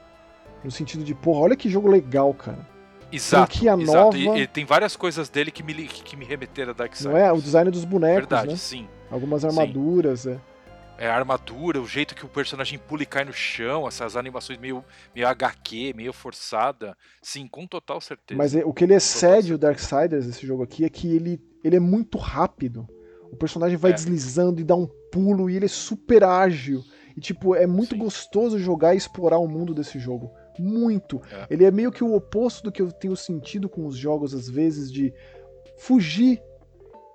No 0.63 0.71
sentido 0.71 1.03
de, 1.03 1.13
porra, 1.13 1.41
olha 1.41 1.55
que 1.55 1.69
jogo 1.69 1.89
legal, 1.89 2.33
cara. 2.33 2.65
Exato, 3.11 3.57
exato. 3.57 4.17
Nova... 4.17 4.17
E, 4.17 4.41
e, 4.41 4.47
tem 4.47 4.65
várias 4.65 4.95
coisas 4.95 5.29
dele 5.29 5.51
que 5.51 5.61
me, 5.61 5.73
que 5.87 6.15
me 6.15 6.25
remeteram 6.25 6.71
a 6.71 6.73
Darksiders. 6.73 7.13
Não 7.13 7.19
é? 7.19 7.31
O 7.31 7.41
design 7.41 7.69
dos 7.69 7.85
bonecos, 7.85 8.21
Verdade, 8.21 8.51
né? 8.51 8.55
sim. 8.55 8.87
Algumas 9.11 9.43
armaduras, 9.43 10.21
sim. 10.21 10.31
é. 10.31 10.53
É, 10.95 11.07
a 11.07 11.15
armadura, 11.15 11.81
o 11.81 11.87
jeito 11.87 12.13
que 12.13 12.23
o 12.23 12.29
personagem 12.29 12.77
pula 12.77 13.01
e 13.01 13.05
cai 13.05 13.25
no 13.25 13.33
chão, 13.33 13.87
essas 13.87 14.15
animações 14.15 14.59
meio, 14.59 14.85
meio 15.13 15.27
HQ, 15.27 15.93
meio 15.95 16.13
forçada. 16.13 16.95
Sim, 17.21 17.47
com 17.47 17.65
total 17.65 17.99
certeza. 17.99 18.37
Mas 18.37 18.55
é, 18.55 18.63
o 18.63 18.71
que 18.71 18.83
ele 18.83 18.93
excede 18.93 19.53
o 19.53 19.57
Darksiders, 19.57 20.27
esse 20.27 20.45
jogo 20.45 20.63
aqui, 20.63 20.85
é 20.85 20.89
que 20.89 21.13
ele, 21.13 21.41
ele 21.63 21.75
é 21.75 21.79
muito 21.79 22.17
rápido. 22.17 22.87
O 23.33 23.35
personagem 23.35 23.77
vai 23.77 23.91
é. 23.91 23.93
deslizando 23.95 24.61
e 24.61 24.63
dá 24.63 24.75
um 24.75 24.87
pulo 25.11 25.49
e 25.49 25.55
ele 25.55 25.65
é 25.65 25.69
super 25.69 26.23
ágil. 26.23 26.83
E, 27.17 27.19
tipo, 27.19 27.55
é 27.55 27.65
muito 27.65 27.95
Sim. 27.95 28.01
gostoso 28.01 28.59
jogar 28.59 28.93
e 28.93 28.97
explorar 28.97 29.39
o 29.39 29.47
mundo 29.47 29.73
desse 29.73 29.97
jogo. 29.97 30.31
Muito. 30.59 31.19
É. 31.31 31.47
Ele 31.49 31.65
é 31.65 31.71
meio 31.71 31.91
que 31.91 32.03
o 32.03 32.13
oposto 32.13 32.63
do 32.63 32.71
que 32.71 32.81
eu 32.81 32.91
tenho 32.91 33.15
sentido 33.15 33.67
com 33.67 33.87
os 33.87 33.97
jogos, 33.97 34.35
às 34.35 34.47
vezes, 34.47 34.91
de 34.91 35.11
fugir 35.77 36.39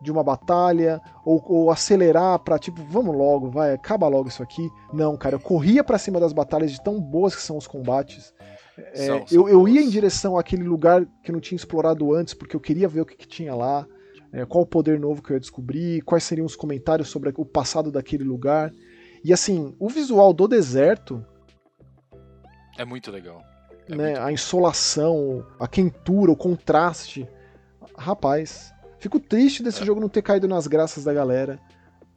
de 0.01 0.11
uma 0.11 0.25
batalha 0.25 1.01
ou, 1.25 1.43
ou 1.47 1.71
acelerar 1.71 2.39
pra, 2.41 2.59
tipo, 2.59 2.83
vamos 2.85 3.17
logo, 3.17 3.51
vai, 3.51 3.73
acaba 3.73 4.09
logo 4.09 4.29
isso 4.29 4.43
aqui. 4.43 4.69
Não, 4.93 5.17
cara, 5.17 5.37
eu 5.37 5.41
corria 5.41 5.85
para 5.85 5.99
cima 5.99 6.19
das 6.19 6.33
batalhas 6.33 6.73
de 6.73 6.83
tão 6.83 7.01
boas 7.01 7.35
que 7.35 7.43
são 7.43 7.57
os 7.57 7.67
combates. 7.67 8.35
É, 8.77 9.07
são, 9.07 9.27
são 9.27 9.27
eu, 9.31 9.49
eu 9.49 9.69
ia 9.69 9.83
em 9.83 9.89
direção 9.89 10.37
àquele 10.37 10.65
lugar 10.65 11.07
que 11.23 11.31
eu 11.31 11.33
não 11.33 11.41
tinha 11.41 11.57
explorado 11.57 12.13
antes, 12.13 12.35
porque 12.35 12.57
eu 12.57 12.61
queria 12.61 12.89
ver 12.89 13.03
o 13.03 13.07
que, 13.07 13.17
que 13.17 13.27
tinha 13.27 13.55
lá 13.55 13.87
é, 14.33 14.45
qual 14.45 14.65
o 14.65 14.67
poder 14.67 14.99
novo 14.99 15.23
que 15.23 15.31
eu 15.31 15.35
ia 15.35 15.41
descobrir, 15.41 16.03
quais 16.03 16.25
seriam 16.25 16.47
os 16.47 16.57
comentários 16.57 17.09
sobre 17.09 17.33
o 17.37 17.45
passado 17.45 17.91
daquele 17.91 18.25
lugar. 18.25 18.73
E 19.25 19.33
assim, 19.33 19.75
o 19.79 19.89
visual 19.89 20.33
do 20.33 20.47
deserto. 20.47 21.25
É 22.77 22.85
muito 22.85 23.11
legal. 23.11 23.43
É 23.89 23.95
né, 23.95 24.11
muito 24.11 24.21
a 24.21 24.33
insolação, 24.33 25.47
a 25.59 25.67
quentura, 25.67 26.31
o 26.31 26.37
contraste. 26.37 27.27
Rapaz, 27.97 28.73
fico 28.99 29.19
triste 29.19 29.63
desse 29.63 29.83
é. 29.83 29.87
jogo 29.87 30.01
não 30.01 30.09
ter 30.09 30.23
caído 30.23 30.47
nas 30.47 30.67
graças 30.67 31.05
da 31.05 31.13
galera. 31.13 31.59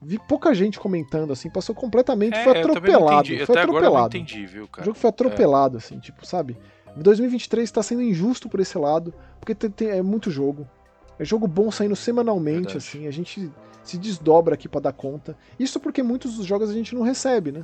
Vi 0.03 0.19
pouca 0.27 0.53
gente 0.53 0.79
comentando, 0.79 1.31
assim, 1.31 1.49
passou 1.49 1.75
completamente, 1.75 2.35
é, 2.35 2.43
foi 2.43 2.59
atropelado. 2.59 3.27
Foi 3.27 3.43
Até 3.43 3.61
atropelado. 3.61 4.17
Eu 4.17 4.21
entendi, 4.21 4.45
viu, 4.47 4.67
cara? 4.67 4.81
O 4.81 4.85
jogo 4.85 4.97
foi 4.97 5.09
atropelado, 5.09 5.77
assim, 5.77 5.99
tipo, 5.99 6.25
sabe? 6.25 6.57
2023 6.97 7.63
está 7.63 7.81
sendo 7.83 8.01
injusto 8.01 8.49
por 8.49 8.59
esse 8.59 8.77
lado, 8.77 9.13
porque 9.39 9.53
tem, 9.53 9.69
tem, 9.69 9.89
é 9.89 10.01
muito 10.01 10.31
jogo. 10.31 10.67
É 11.21 11.25
jogo 11.25 11.47
bom 11.47 11.69
saindo 11.69 11.95
semanalmente, 11.95 12.73
Verdade. 12.73 12.77
assim, 12.77 13.05
a 13.05 13.11
gente 13.11 13.51
se 13.83 13.95
desdobra 13.95 14.55
aqui 14.55 14.67
para 14.67 14.81
dar 14.81 14.91
conta. 14.93 15.37
Isso 15.59 15.79
porque 15.79 16.01
muitos 16.01 16.35
dos 16.35 16.47
jogos 16.47 16.67
a 16.69 16.73
gente 16.73 16.95
não 16.95 17.03
recebe, 17.03 17.51
né? 17.51 17.63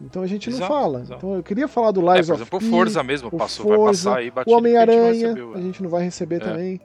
Então 0.00 0.22
a 0.22 0.26
gente 0.26 0.48
não 0.48 0.56
Exato, 0.56 0.72
fala. 0.72 1.00
exato. 1.02 1.18
Então 1.18 1.34
eu 1.36 1.42
queria 1.42 1.68
falar 1.68 1.90
do 1.90 2.00
É, 2.10 2.14
Lies 2.14 2.26
por 2.26 2.32
of 2.34 2.42
exemplo, 2.42 2.58
P, 2.58 2.70
Forza 2.70 3.02
mesmo 3.02 3.30
passou, 3.30 3.66
vai 3.68 3.76
Forza, 3.76 4.10
passar 4.10 4.18
aí 4.20 4.28
o 4.28 4.32
batido 4.32 4.54
a 4.54 4.58
Homem-Aranha, 4.58 5.34
a 5.54 5.58
é. 5.58 5.62
gente 5.62 5.82
não 5.82 5.90
vai 5.90 6.02
receber 6.04 6.36
É. 6.36 6.38
também. 6.40 6.80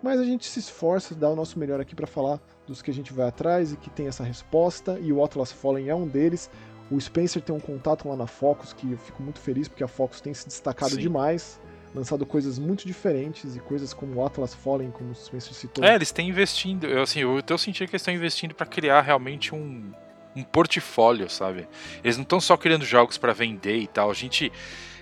Mas 0.00 0.20
a 0.20 0.24
gente 0.24 0.46
se 0.46 0.60
esforça, 0.60 1.14
dá 1.16 1.28
o 1.28 1.34
nosso 1.34 1.58
melhor 1.58 1.80
aqui 1.80 1.96
pra 1.96 2.06
falar 2.06 2.40
dos 2.64 2.80
que 2.80 2.90
a 2.92 2.94
gente 2.94 3.12
vai 3.12 3.26
atrás 3.26 3.72
e 3.72 3.76
que 3.76 3.90
tem 3.90 4.06
essa 4.06 4.22
resposta. 4.22 5.00
E 5.00 5.12
o 5.12 5.24
Atlas 5.24 5.50
Fallen 5.50 5.88
é 5.88 5.94
um 5.94 6.06
deles. 6.06 6.48
O 6.90 7.00
Spencer 7.00 7.42
tem 7.42 7.52
um 7.54 7.58
contato 7.58 8.08
lá 8.08 8.14
na 8.14 8.28
Focus 8.28 8.72
que 8.72 8.92
eu 8.92 8.98
fico 8.98 9.20
muito 9.20 9.40
feliz 9.40 9.66
porque 9.66 9.82
a 9.82 9.88
Focus 9.88 10.20
tem 10.20 10.32
se 10.32 10.46
destacado 10.46 10.92
Sim. 10.92 11.00
demais, 11.00 11.60
lançado 11.96 12.26
coisas 12.26 12.58
muito 12.58 12.86
diferentes 12.86 13.56
e 13.56 13.60
coisas 13.60 13.94
como 13.94 14.24
Atlas 14.24 14.54
Fallen, 14.54 14.90
como 14.90 15.10
o 15.10 15.14
Spencer 15.14 15.54
citou. 15.54 15.84
É, 15.84 15.94
eles 15.94 16.12
têm 16.12 16.28
investindo. 16.28 16.86
Eu, 16.86 17.02
assim, 17.02 17.20
eu 17.20 17.58
sentindo 17.58 17.88
que 17.88 17.94
eles 17.94 18.02
estão 18.02 18.14
investindo 18.14 18.54
pra 18.54 18.66
criar 18.66 19.00
realmente 19.00 19.54
um, 19.54 19.92
um 20.34 20.42
portfólio, 20.42 21.28
sabe? 21.30 21.66
Eles 22.04 22.16
não 22.16 22.22
estão 22.22 22.40
só 22.40 22.56
criando 22.56 22.84
jogos 22.84 23.16
pra 23.16 23.32
vender 23.32 23.78
e 23.78 23.86
tal. 23.86 24.10
A 24.10 24.14
gente. 24.14 24.52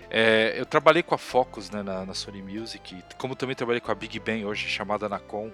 é, 0.08 0.54
eu 0.56 0.64
trabalhei 0.64 1.02
com 1.02 1.14
a 1.14 1.18
Focus 1.18 1.70
né, 1.70 1.82
na, 1.82 2.06
na 2.06 2.14
Sony 2.14 2.42
Music, 2.42 3.02
como 3.18 3.34
também 3.34 3.56
trabalhei 3.56 3.80
com 3.80 3.90
a 3.90 3.94
Big 3.94 4.18
Bang 4.20 4.44
hoje, 4.44 4.68
chamada 4.68 5.06
Anacom. 5.06 5.50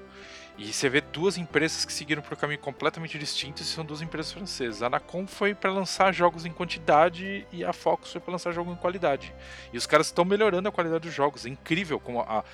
E 0.62 0.72
você 0.74 0.90
vê 0.90 1.00
duas 1.00 1.38
empresas 1.38 1.86
que 1.86 1.92
seguiram 1.92 2.20
por 2.20 2.34
um 2.34 2.36
caminho 2.36 2.58
completamente 2.60 3.18
distinto 3.18 3.62
e 3.62 3.64
são 3.64 3.82
duas 3.82 4.02
empresas 4.02 4.30
francesas. 4.30 4.82
A 4.82 4.88
Anacom 4.88 5.26
foi 5.26 5.54
para 5.54 5.70
lançar 5.72 6.12
jogos 6.12 6.44
em 6.44 6.52
quantidade 6.52 7.46
e 7.50 7.64
a 7.64 7.72
Focus 7.72 8.12
foi 8.12 8.20
para 8.20 8.32
lançar 8.32 8.52
jogos 8.52 8.74
em 8.74 8.76
qualidade. 8.76 9.32
E 9.72 9.78
os 9.78 9.86
caras 9.86 10.08
estão 10.08 10.22
melhorando 10.22 10.68
a 10.68 10.72
qualidade 10.72 11.04
dos 11.04 11.14
jogos. 11.14 11.46
É 11.46 11.48
incrível 11.48 11.98
como 11.98 12.20
a. 12.20 12.44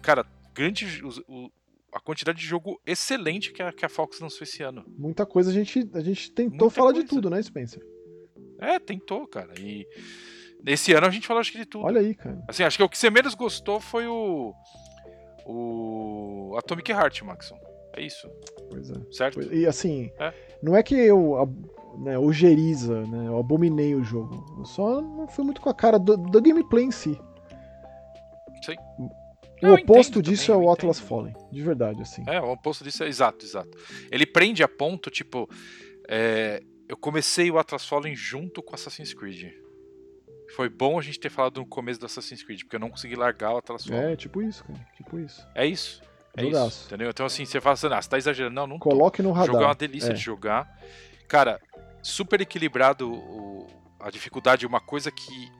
Cara, 0.00 0.24
grande. 0.54 1.02
o- 1.26 1.50
a 1.90 1.98
quantidade 1.98 2.38
de 2.38 2.44
jogo 2.46 2.78
excelente 2.86 3.50
que 3.50 3.62
a, 3.62 3.72
que 3.72 3.84
a 3.84 3.88
Fox 3.88 4.20
lançou 4.20 4.42
esse 4.44 4.62
ano. 4.62 4.84
Muita 4.96 5.24
coisa 5.26 5.50
a 5.50 5.54
gente, 5.54 5.88
a 5.94 6.00
gente 6.00 6.30
tentou 6.30 6.58
Muita 6.66 6.70
falar 6.74 6.92
de 6.92 6.98
coisa. 7.00 7.08
tudo, 7.08 7.30
né, 7.30 7.42
Spencer? 7.42 7.82
É, 8.60 8.78
tentou, 8.78 9.26
cara. 9.26 9.52
E 9.58 9.86
nesse 10.62 10.92
ano 10.92 11.06
a 11.06 11.10
gente 11.10 11.26
falou 11.26 11.40
acho 11.40 11.50
que 11.50 11.58
de 11.58 11.64
tudo. 11.64 11.86
Olha 11.86 12.00
aí, 12.00 12.14
cara. 12.14 12.38
Assim, 12.46 12.62
acho 12.62 12.76
que 12.76 12.82
o 12.84 12.88
que 12.88 12.96
você 12.98 13.08
menos 13.10 13.34
gostou 13.34 13.80
foi 13.80 14.06
o. 14.06 14.52
O. 15.48 16.54
Atomic 16.58 16.90
Heart, 16.92 17.22
Maxon. 17.22 17.58
É 17.96 18.02
isso, 18.02 18.30
Pois 18.70 18.90
é. 18.90 18.94
certo? 19.10 19.42
E 19.52 19.66
assim, 19.66 20.12
É. 20.20 20.32
não 20.62 20.76
é 20.76 20.82
que 20.82 20.94
eu 20.94 21.34
né, 21.98 22.18
ojeriza, 22.18 23.00
né, 23.06 23.26
eu 23.26 23.38
abominei 23.38 23.94
o 23.94 24.04
jogo. 24.04 24.44
Eu 24.58 24.64
só 24.64 25.00
não 25.00 25.26
fui 25.26 25.44
muito 25.44 25.60
com 25.60 25.68
a 25.70 25.74
cara 25.74 25.98
do, 25.98 26.16
do 26.16 26.40
gameplay 26.40 26.84
em 26.84 26.90
si. 26.92 27.18
Sim. 28.64 28.76
O 28.98 29.10
eu 29.66 29.74
oposto 29.74 30.22
disso 30.22 30.48
também, 30.48 30.62
é 30.62 30.68
o 30.68 30.70
Atlas 30.72 30.98
entendo. 30.98 31.08
Fallen, 31.08 31.34
de 31.50 31.62
verdade, 31.62 32.02
assim. 32.02 32.22
É, 32.28 32.40
o 32.40 32.52
oposto 32.52 32.84
disso 32.84 33.02
é 33.02 33.08
exato, 33.08 33.44
exato. 33.44 33.76
Ele 34.12 34.26
prende 34.26 34.62
a 34.62 34.68
ponto, 34.68 35.10
tipo. 35.10 35.48
é, 36.08 36.62
eu 36.88 36.96
comecei 36.96 37.50
o 37.50 37.58
Atlas 37.58 37.86
Fallen 37.86 38.14
junto 38.14 38.62
com 38.62 38.74
Assassin's 38.74 39.12
Creed. 39.12 39.52
Foi 40.56 40.68
bom 40.68 40.98
a 40.98 41.02
gente 41.02 41.20
ter 41.20 41.30
falado 41.30 41.58
no 41.60 41.66
começo 41.66 42.00
do 42.00 42.06
Assassin's 42.06 42.42
Creed, 42.42 42.62
porque 42.62 42.76
eu 42.76 42.80
não 42.80 42.90
consegui 42.90 43.14
largar 43.16 43.52
o 43.52 43.58
Atlas 43.58 43.84
Fallen. 43.86 44.12
É, 44.12 44.16
tipo 44.16 44.42
isso, 44.42 44.64
cara. 44.64 44.78
Tipo 44.96 45.18
isso. 45.18 45.46
É 45.54 45.66
isso. 45.66 46.02
É 46.36 46.44
isso. 46.44 46.86
Entendeu? 46.86 47.10
Então, 47.10 47.26
assim, 47.26 47.44
você 47.44 47.60
fala 47.60 47.74
assim, 47.74 47.86
ah, 47.88 48.00
você 48.00 48.08
tá 48.08 48.16
exagerando. 48.18 48.54
Não, 48.54 48.66
não 48.66 48.78
tô. 48.78 48.88
Coloque 48.90 49.22
no 49.22 49.30
O 49.30 49.32
radar. 49.32 49.46
jogo 49.52 49.62
é 49.62 49.66
uma 49.66 49.74
delícia 49.74 50.10
É. 50.10 50.14
de 50.14 50.20
jogar. 50.20 50.68
Cara, 51.26 51.60
super 52.02 52.40
equilibrado 52.40 53.10
o- 53.12 53.66
a 54.00 54.10
dificuldade, 54.10 54.64
uma 54.66 54.80
coisa 54.80 55.10
que 55.10 55.50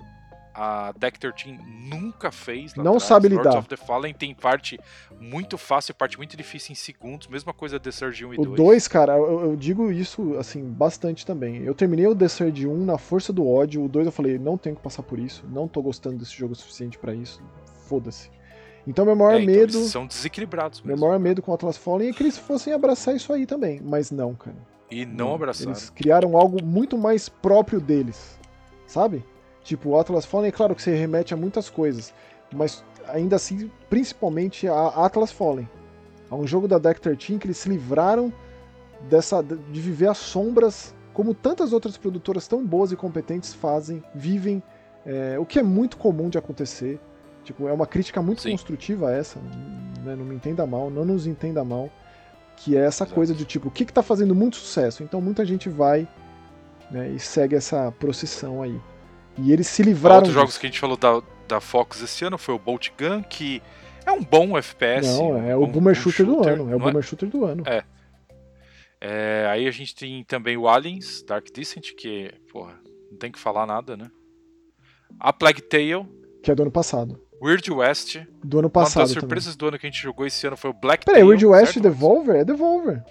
a 0.58 0.92
Deck 0.98 1.18
13 1.20 1.56
nunca 1.88 2.32
fez. 2.32 2.74
Não 2.74 2.82
atrás. 2.84 3.02
sabe 3.04 3.28
Lords 3.28 3.46
lidar. 3.46 3.58
of 3.60 3.68
the 3.68 3.76
Fallen 3.76 4.12
tem 4.12 4.34
parte 4.34 4.78
muito 5.20 5.56
fácil 5.56 5.92
e 5.92 5.94
parte 5.94 6.16
muito 6.16 6.36
difícil 6.36 6.72
em 6.72 6.74
segundos. 6.74 7.28
Mesma 7.28 7.52
coisa 7.52 7.78
The 7.78 7.92
Surge 7.92 8.24
1 8.24 8.34
e 8.34 8.38
O 8.38 8.42
2. 8.44 8.56
2, 8.56 8.88
cara, 8.88 9.16
eu, 9.16 9.40
eu 9.50 9.56
digo 9.56 9.92
isso, 9.92 10.36
assim, 10.36 10.64
bastante 10.64 11.24
também. 11.24 11.62
Eu 11.62 11.74
terminei 11.74 12.06
o 12.08 12.14
The 12.14 12.26
Surge 12.28 12.66
1 12.66 12.84
na 12.84 12.98
força 12.98 13.32
do 13.32 13.46
ódio, 13.48 13.84
o 13.84 13.88
2 13.88 14.06
eu 14.06 14.12
falei, 14.12 14.38
não 14.38 14.58
tenho 14.58 14.74
que 14.74 14.82
passar 14.82 15.02
por 15.04 15.18
isso, 15.18 15.44
não 15.48 15.68
tô 15.68 15.80
gostando 15.80 16.16
desse 16.18 16.36
jogo 16.36 16.52
o 16.54 16.56
suficiente 16.56 16.98
pra 16.98 17.14
isso, 17.14 17.40
foda-se. 17.86 18.30
Então 18.86 19.04
meu 19.04 19.14
maior 19.14 19.34
É, 19.34 19.42
então, 19.42 19.54
medo, 19.54 19.78
eles 19.78 19.90
são 19.90 20.06
desequilibrados 20.06 20.80
meu 20.80 20.94
mesmo. 20.96 21.06
maior 21.06 21.20
medo 21.20 21.42
com 21.42 21.50
o 21.52 21.54
Atlas 21.54 21.76
Fallen 21.76 22.08
é 22.08 22.12
que 22.12 22.22
eles 22.22 22.38
fossem 22.38 22.72
abraçar 22.72 23.14
isso 23.14 23.32
aí 23.32 23.46
também, 23.46 23.80
mas 23.84 24.10
não, 24.10 24.34
cara. 24.34 24.56
E 24.90 25.04
não 25.04 25.34
abraçaram. 25.34 25.72
Eles 25.72 25.90
criaram 25.90 26.36
algo 26.36 26.64
muito 26.64 26.96
mais 26.96 27.28
próprio 27.28 27.80
deles, 27.80 28.38
sabe? 28.86 29.22
Tipo, 29.68 29.90
o 29.90 29.98
Atlas 29.98 30.24
Fallen, 30.24 30.48
é 30.48 30.50
claro 30.50 30.74
que 30.74 30.80
você 30.80 30.94
remete 30.94 31.34
a 31.34 31.36
muitas 31.36 31.68
coisas, 31.68 32.14
mas 32.54 32.82
ainda 33.06 33.36
assim, 33.36 33.70
principalmente 33.90 34.66
a 34.66 34.88
Atlas 35.04 35.30
Fallen. 35.30 35.68
É 36.30 36.34
um 36.34 36.46
jogo 36.46 36.66
da 36.66 36.78
Deck 36.78 36.98
13 36.98 37.38
que 37.38 37.46
eles 37.46 37.58
se 37.58 37.68
livraram 37.68 38.32
dessa 39.10 39.42
de 39.42 39.78
viver 39.78 40.08
as 40.08 40.16
sombras, 40.16 40.94
como 41.12 41.34
tantas 41.34 41.74
outras 41.74 41.98
produtoras 41.98 42.48
tão 42.48 42.64
boas 42.64 42.92
e 42.92 42.96
competentes 42.96 43.52
fazem, 43.52 44.02
vivem, 44.14 44.62
é, 45.04 45.38
o 45.38 45.44
que 45.44 45.58
é 45.58 45.62
muito 45.62 45.98
comum 45.98 46.30
de 46.30 46.38
acontecer. 46.38 46.98
Tipo, 47.44 47.68
é 47.68 47.72
uma 47.72 47.86
crítica 47.86 48.22
muito 48.22 48.40
Sim. 48.40 48.52
construtiva 48.52 49.12
essa, 49.12 49.38
né? 50.02 50.16
não 50.16 50.24
me 50.24 50.34
entenda 50.34 50.66
mal, 50.66 50.88
não 50.88 51.04
nos 51.04 51.26
entenda 51.26 51.62
mal, 51.62 51.90
que 52.56 52.74
é 52.74 52.86
essa 52.86 53.04
Exato. 53.04 53.14
coisa 53.14 53.34
de 53.34 53.44
tipo, 53.44 53.68
o 53.68 53.70
que 53.70 53.82
está 53.82 54.02
fazendo 54.02 54.34
muito 54.34 54.56
sucesso? 54.56 55.02
Então 55.02 55.20
muita 55.20 55.44
gente 55.44 55.68
vai 55.68 56.08
né, 56.90 57.10
e 57.10 57.18
segue 57.18 57.54
essa 57.54 57.92
procissão 57.92 58.62
aí. 58.62 58.80
E 59.38 59.52
eles 59.52 59.66
se 59.68 59.82
livraram 59.82 60.16
Outros 60.16 60.34
jogos 60.34 60.58
que 60.58 60.66
a 60.66 60.68
gente 60.68 60.80
falou 60.80 60.96
da, 60.96 61.22
da 61.46 61.60
Fox 61.60 62.02
esse 62.02 62.24
ano 62.24 62.36
foi 62.38 62.54
o 62.54 62.58
Bolt 62.58 62.88
Gun, 62.98 63.22
que 63.22 63.62
é 64.04 64.10
um 64.12 64.22
bom 64.22 64.56
FPS. 64.58 65.06
Não, 65.16 65.36
é 65.36 65.56
um 65.56 65.62
o 65.62 65.66
bom- 65.66 65.72
Boomer 65.74 65.92
um 65.92 65.94
Shooter, 65.94 66.26
do 66.26 66.40
ano. 66.48 66.62
É 66.64 66.74
o 66.74 66.78
não 66.78 66.78
Boomer 66.78 67.02
Shooter 67.02 67.28
do 67.28 67.44
ano. 67.44 67.62
É. 67.66 67.84
É, 69.00 69.46
aí 69.48 69.68
a 69.68 69.70
gente 69.70 69.94
tem 69.94 70.24
também 70.24 70.56
o 70.56 70.68
Aliens, 70.68 71.22
Dark 71.22 71.46
Descent, 71.54 71.94
que, 71.96 72.32
porra, 72.50 72.74
não 73.10 73.16
tem 73.18 73.30
que 73.30 73.38
falar 73.38 73.64
nada, 73.64 73.96
né? 73.96 74.10
A 75.20 75.32
Plague 75.32 75.62
Tale, 75.62 76.04
Que 76.42 76.50
é 76.50 76.54
do 76.54 76.62
ano 76.62 76.72
passado. 76.72 77.20
Weird 77.40 77.70
West. 77.70 78.16
Do 78.42 78.58
ano 78.58 78.66
Uma 78.66 78.70
passado 78.72 79.02
das 79.02 79.10
também. 79.10 79.20
surpresas 79.20 79.54
do 79.54 79.68
ano 79.68 79.78
que 79.78 79.86
a 79.86 79.90
gente 79.90 80.02
jogou 80.02 80.26
esse 80.26 80.44
ano 80.46 80.56
foi 80.56 80.70
o 80.70 80.74
Black 80.74 81.04
Peraí, 81.04 81.20
Tail. 81.20 81.28
Weird 81.28 81.46
West 81.46 81.70
e 81.70 81.74
certo? 81.74 81.82
Devolver? 81.84 82.36
É 82.36 82.44
Devolver. 82.44 83.04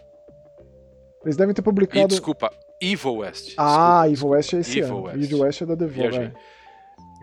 Eles 1.24 1.38
devem 1.38 1.56
ter 1.56 1.62
E, 1.62 1.64
publicado. 1.64 2.08
desculpa, 2.08 2.52
Evil 2.82 3.16
West. 3.18 3.54
ah, 3.58 4.06
desculpa, 4.08 4.12
Evil 4.12 4.28
West 4.30 4.54
é 4.54 4.58
esse 4.60 4.80
Evil 4.80 4.96
ano. 4.98 5.04
West. 5.06 5.18
Weird 5.18 5.36
West 5.36 5.62
é 5.62 5.66
da. 5.66 5.88
Viajei. 5.88 6.32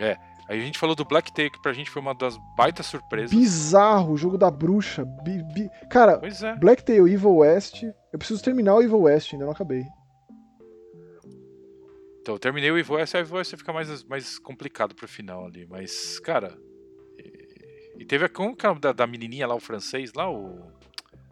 é. 0.01 0.17
Aí 0.47 0.61
a 0.61 0.63
gente 0.63 0.79
falou 0.79 0.95
do 0.95 1.07
Black 1.07 1.33
Tail, 1.33 1.51
que 1.51 1.63
pra 1.63 1.73
gente 1.73 1.89
foi 1.89 2.03
uma 2.03 2.15
das 2.15 2.37
baitas 2.55 2.85
surpresas. 2.85 3.31
Bizarro, 3.31 4.13
o 4.13 4.17
jogo 4.17 4.37
da 4.37 4.51
bruxa. 4.51 5.03
Bi- 5.23 5.43
bi- 5.55 5.71
Cara, 5.89 6.19
Pois 6.19 6.43
é. 6.43 6.55
Black 6.57 6.85
Tail 6.85 7.09
Evil 7.09 7.37
West. 7.37 7.83
Eu 8.13 8.19
preciso 8.19 8.43
terminar 8.43 8.75
o 8.75 8.83
Evil 8.83 9.01
West, 9.01 9.33
ainda 9.33 9.47
não 9.47 9.53
acabei. 9.53 9.85
Então, 12.21 12.35
eu 12.35 12.39
terminei 12.39 12.71
o 12.71 12.79
Evil 12.79 12.97
West, 12.97 13.15
aí 13.15 13.23
o 13.23 13.25
Evil 13.25 13.37
West 13.37 13.57
fica 13.57 13.73
mais, 13.73 14.05
mais 14.05 14.39
complicado 14.39 14.95
pro 14.95 15.07
final 15.09 15.47
ali. 15.47 15.67
Mas, 15.69 16.19
cara. 16.21 16.57
E, 17.19 18.03
e 18.03 18.05
teve 18.05 18.25
a 18.25 18.29
como 18.29 18.57
que 18.57 18.65
é 18.65 18.69
o 18.69 18.73
nome 18.73 18.81
da, 18.81 18.93
da 18.93 19.07
menininha 19.07 19.47
lá, 19.47 19.55
o 19.55 19.61
francês 19.61 20.13
lá, 20.15 20.31
o. 20.31 20.61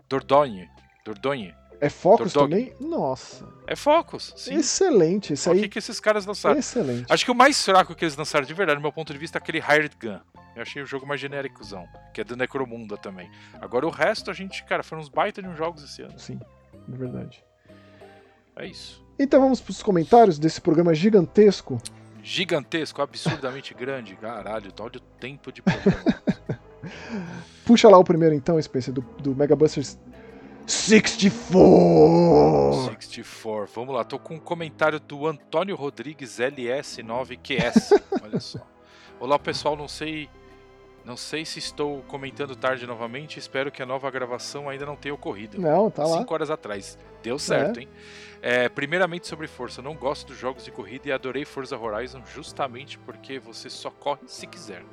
Dordogne. 0.09 0.69
Dordogne. 1.05 1.55
É 1.83 1.89
Focus 1.89 2.33
também? 2.33 2.73
Nossa. 2.79 3.45
É 3.67 3.75
Focus, 3.75 4.33
sim. 4.37 4.55
Excelente. 4.55 5.33
Esse 5.33 5.49
Olha 5.49 5.57
O 5.57 5.59
aí. 5.59 5.63
que, 5.65 5.71
que 5.71 5.79
esses 5.81 5.99
caras 5.99 6.25
lançaram? 6.25 6.57
Excelente. 6.57 7.13
Acho 7.13 7.25
que 7.25 7.31
o 7.33 7.35
mais 7.35 7.65
fraco 7.65 7.93
que 7.93 8.05
eles 8.05 8.17
lançaram 8.17 8.47
de 8.47 8.55
verdade, 8.55 8.79
do 8.79 8.83
meu 8.83 8.93
ponto 8.93 9.13
de 9.13 9.19
vista, 9.19 9.39
é 9.39 9.41
aquele 9.41 9.59
Hired 9.59 9.97
Gun. 10.01 10.21
Eu 10.55 10.63
achei 10.63 10.81
o 10.81 10.87
jogo 10.87 11.05
mais 11.05 11.21
genéricozão, 11.21 11.85
que 12.15 12.21
é 12.21 12.25
do 12.25 12.37
Necromunda 12.37 12.97
também. 12.97 13.29
Agora 13.61 13.85
o 13.85 13.91
resto, 13.91 14.31
a 14.31 14.33
gente, 14.33 14.63
cara, 14.65 14.85
foram 14.85 15.03
uns 15.03 15.09
baita 15.09 15.43
de 15.43 15.49
uns 15.49 15.59
jogos 15.59 15.83
esse 15.83 16.03
ano. 16.03 16.17
Sim, 16.21 16.39
é 16.73 16.97
verdade. 16.97 17.43
É 18.55 18.65
isso. 18.65 19.05
Então 19.19 19.41
vamos 19.41 19.61
para 19.61 19.73
os 19.73 19.83
comentários 19.83 20.39
desse 20.39 20.61
programa 20.61 20.95
gigantesco. 20.95 21.83
Gigantesco, 22.23 23.03
absurdamente 23.03 23.75
grande. 23.75 24.15
Caralho, 24.15 24.73
olha 24.79 24.99
o 24.99 25.01
tempo 25.19 25.51
de 25.51 25.61
programa. 25.63 26.23
Puxa 27.67 27.89
lá 27.89 27.99
o 27.99 28.05
primeiro 28.05 28.37
então, 28.37 28.61
Spencer, 28.63 28.95
do, 28.95 29.01
do 29.21 29.35
Mega 29.35 29.57
Busters 29.57 29.99
64. 30.67 33.01
64. 33.01 33.73
Vamos 33.75 33.95
lá, 33.95 34.05
tô 34.05 34.19
com 34.19 34.35
um 34.35 34.41
comentário 34.41 35.01
do 35.01 35.27
Antônio 35.27 35.75
Rodrigues 35.77 36.39
LS9QS. 36.39 38.03
Olha 38.23 38.41
só. 38.41 38.61
Olá 39.19 39.39
pessoal, 39.39 39.77
não 39.77 39.89
sei. 39.89 40.29
Não 41.05 41.17
sei 41.17 41.45
se 41.45 41.59
estou 41.59 42.01
comentando 42.03 42.55
tarde 42.55 42.87
novamente, 42.87 43.37
espero 43.37 43.73
que 43.73 43.83
a 43.83 43.87
nova 43.87 44.09
gravação 44.09 44.69
ainda 44.69 44.87
não 44.87 44.95
tenha 44.95 45.13
ocorrido. 45.13 45.61
Não, 45.61 45.91
tá 45.91 46.05
lá. 46.05 46.19
Cinco 46.19 46.33
horas 46.33 46.49
atrás. 46.49 46.97
Deu 47.25 47.41
certo, 47.41 47.81
hein? 47.81 47.89
É, 48.41 48.69
primeiramente 48.69 49.27
sobre 49.27 49.49
Força, 49.49 49.83
não 49.83 49.95
gosto 49.95 50.29
dos 50.29 50.39
jogos 50.39 50.65
de 50.65 50.71
corrida 50.71 51.09
e 51.09 51.13
adorei 51.13 51.45
Forza 51.45 51.77
Horizon 51.77 52.23
justamente 52.33 52.99
porque 52.99 53.41
você 53.41 53.69
só 53.69 53.91
corre 53.91 54.21
se 54.27 54.47
quiser. 54.47 54.85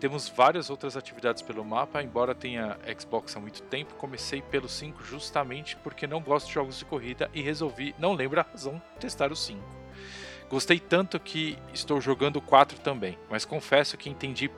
Temos 0.00 0.28
várias 0.28 0.70
outras 0.70 0.96
atividades 0.96 1.42
pelo 1.42 1.64
mapa, 1.64 2.02
embora 2.02 2.34
tenha 2.34 2.78
Xbox 2.98 3.36
há 3.36 3.40
muito 3.40 3.62
tempo, 3.62 3.94
comecei 3.94 4.40
pelo 4.40 4.68
5 4.68 5.02
justamente 5.02 5.76
porque 5.76 6.06
não 6.06 6.20
gosto 6.20 6.46
de 6.46 6.54
jogos 6.54 6.78
de 6.78 6.84
corrida 6.84 7.28
e 7.34 7.42
resolvi, 7.42 7.94
não 7.98 8.12
lembro 8.12 8.38
a 8.38 8.44
razão, 8.44 8.80
testar 9.00 9.32
o 9.32 9.36
5. 9.36 9.60
Gostei 10.48 10.78
tanto 10.78 11.18
que 11.18 11.58
estou 11.74 12.00
jogando 12.00 12.36
o 12.36 12.42
4 12.42 12.78
também, 12.78 13.18
mas 13.28 13.44
confesso 13.44 13.96
que 13.96 14.08
entendi 14.08 14.50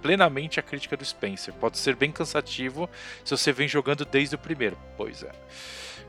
plenamente 0.00 0.60
a 0.60 0.62
crítica 0.62 0.96
do 0.96 1.04
Spencer. 1.04 1.52
Pode 1.54 1.78
ser 1.78 1.96
bem 1.96 2.12
cansativo 2.12 2.88
se 3.24 3.36
você 3.36 3.52
vem 3.52 3.66
jogando 3.66 4.04
desde 4.04 4.36
o 4.36 4.38
primeiro. 4.38 4.78
Pois 4.96 5.22
é. 5.22 5.32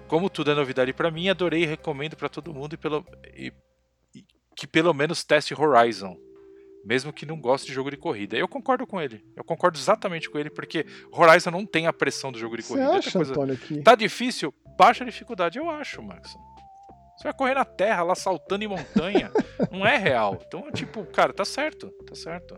Como 0.08 0.30
tudo 0.30 0.52
é 0.52 0.56
novidade 0.56 0.94
para 0.94 1.12
mim, 1.12 1.30
adorei 1.30 1.64
e 1.64 1.66
recomendo 1.66 2.16
para 2.16 2.30
todo 2.30 2.54
mundo 2.54 2.74
e 2.74 2.78
pelo 2.78 3.06
e, 3.36 3.52
e 4.16 4.24
que 4.56 4.68
pelo 4.68 4.94
menos 4.94 5.24
teste 5.24 5.54
Horizon. 5.54 6.16
Mesmo 6.86 7.12
que 7.12 7.26
não 7.26 7.40
goste 7.40 7.68
de 7.68 7.74
jogo 7.74 7.92
de 7.92 7.98
corrida. 7.98 8.38
Eu 8.38 8.48
concordo 8.48 8.88
com 8.88 9.00
ele. 9.02 9.24
Eu 9.36 9.44
concordo 9.44 9.78
exatamente 9.78 10.30
com 10.30 10.40
ele, 10.40 10.50
porque 10.50 10.86
Horizon 11.12 11.52
não 11.52 11.66
tem 11.66 11.86
a 11.88 11.94
pressão 11.94 12.32
do 12.32 12.40
jogo 12.40 12.56
de 12.56 12.64
Você 12.64 12.74
corrida. 12.74 12.90
acha, 12.90 12.96
Outra 12.98 13.12
coisa, 13.12 13.32
Antônio, 13.32 13.58
que... 13.58 13.82
Tá 13.82 13.96
difícil? 13.96 14.54
Baixa 14.78 15.04
a 15.04 15.08
dificuldade, 15.08 15.58
eu 15.58 15.70
acho, 15.70 16.02
Max. 16.02 16.36
Você 17.18 17.24
vai 17.24 17.34
correr 17.34 17.56
na 17.56 17.66
terra, 17.66 18.04
lá 18.04 18.16
saltando 18.16 18.64
em 18.64 18.68
montanha. 18.68 19.32
não 19.72 19.86
é 19.86 19.98
real. 19.98 20.38
Então, 20.48 20.72
tipo, 20.72 21.04
cara, 21.06 21.34
tá 21.34 21.44
certo. 21.44 21.90
Tá 22.06 22.16
certo. 22.16 22.58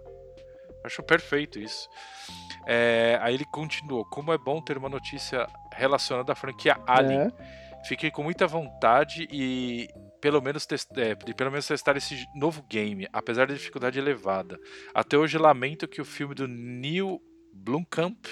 Acho 0.83 1.01
perfeito 1.01 1.59
isso. 1.59 1.89
É, 2.67 3.17
aí 3.22 3.33
ele 3.33 3.45
continuou. 3.45 4.06
Como 4.06 4.33
é 4.33 4.38
bom 4.38 4.61
ter 4.61 4.77
uma 4.77 4.89
notícia 4.89 5.48
relacionada 5.73 6.31
à 6.33 6.35
franquia 6.35 6.77
Alien. 6.85 7.22
É. 7.22 7.85
Fiquei 7.85 8.11
com 8.11 8.22
muita 8.22 8.45
vontade 8.45 9.27
e 9.31 9.88
pelo 10.22 10.41
menos, 10.41 10.67
é, 10.98 11.15
de 11.15 11.33
pelo 11.33 11.51
menos 11.51 11.67
testar 11.67 11.98
esse 11.98 12.25
novo 12.35 12.64
game, 12.69 13.07
apesar 13.14 13.48
da 13.48 13.53
dificuldade 13.53 13.99
elevada. 13.99 14.59
Até 14.93 15.17
hoje 15.17 15.38
lamento 15.38 15.88
que 15.88 16.01
o 16.01 16.06
filme 16.06 16.35
do 16.35 16.48
Neil 16.48 17.22
Blomkamp 17.53 18.25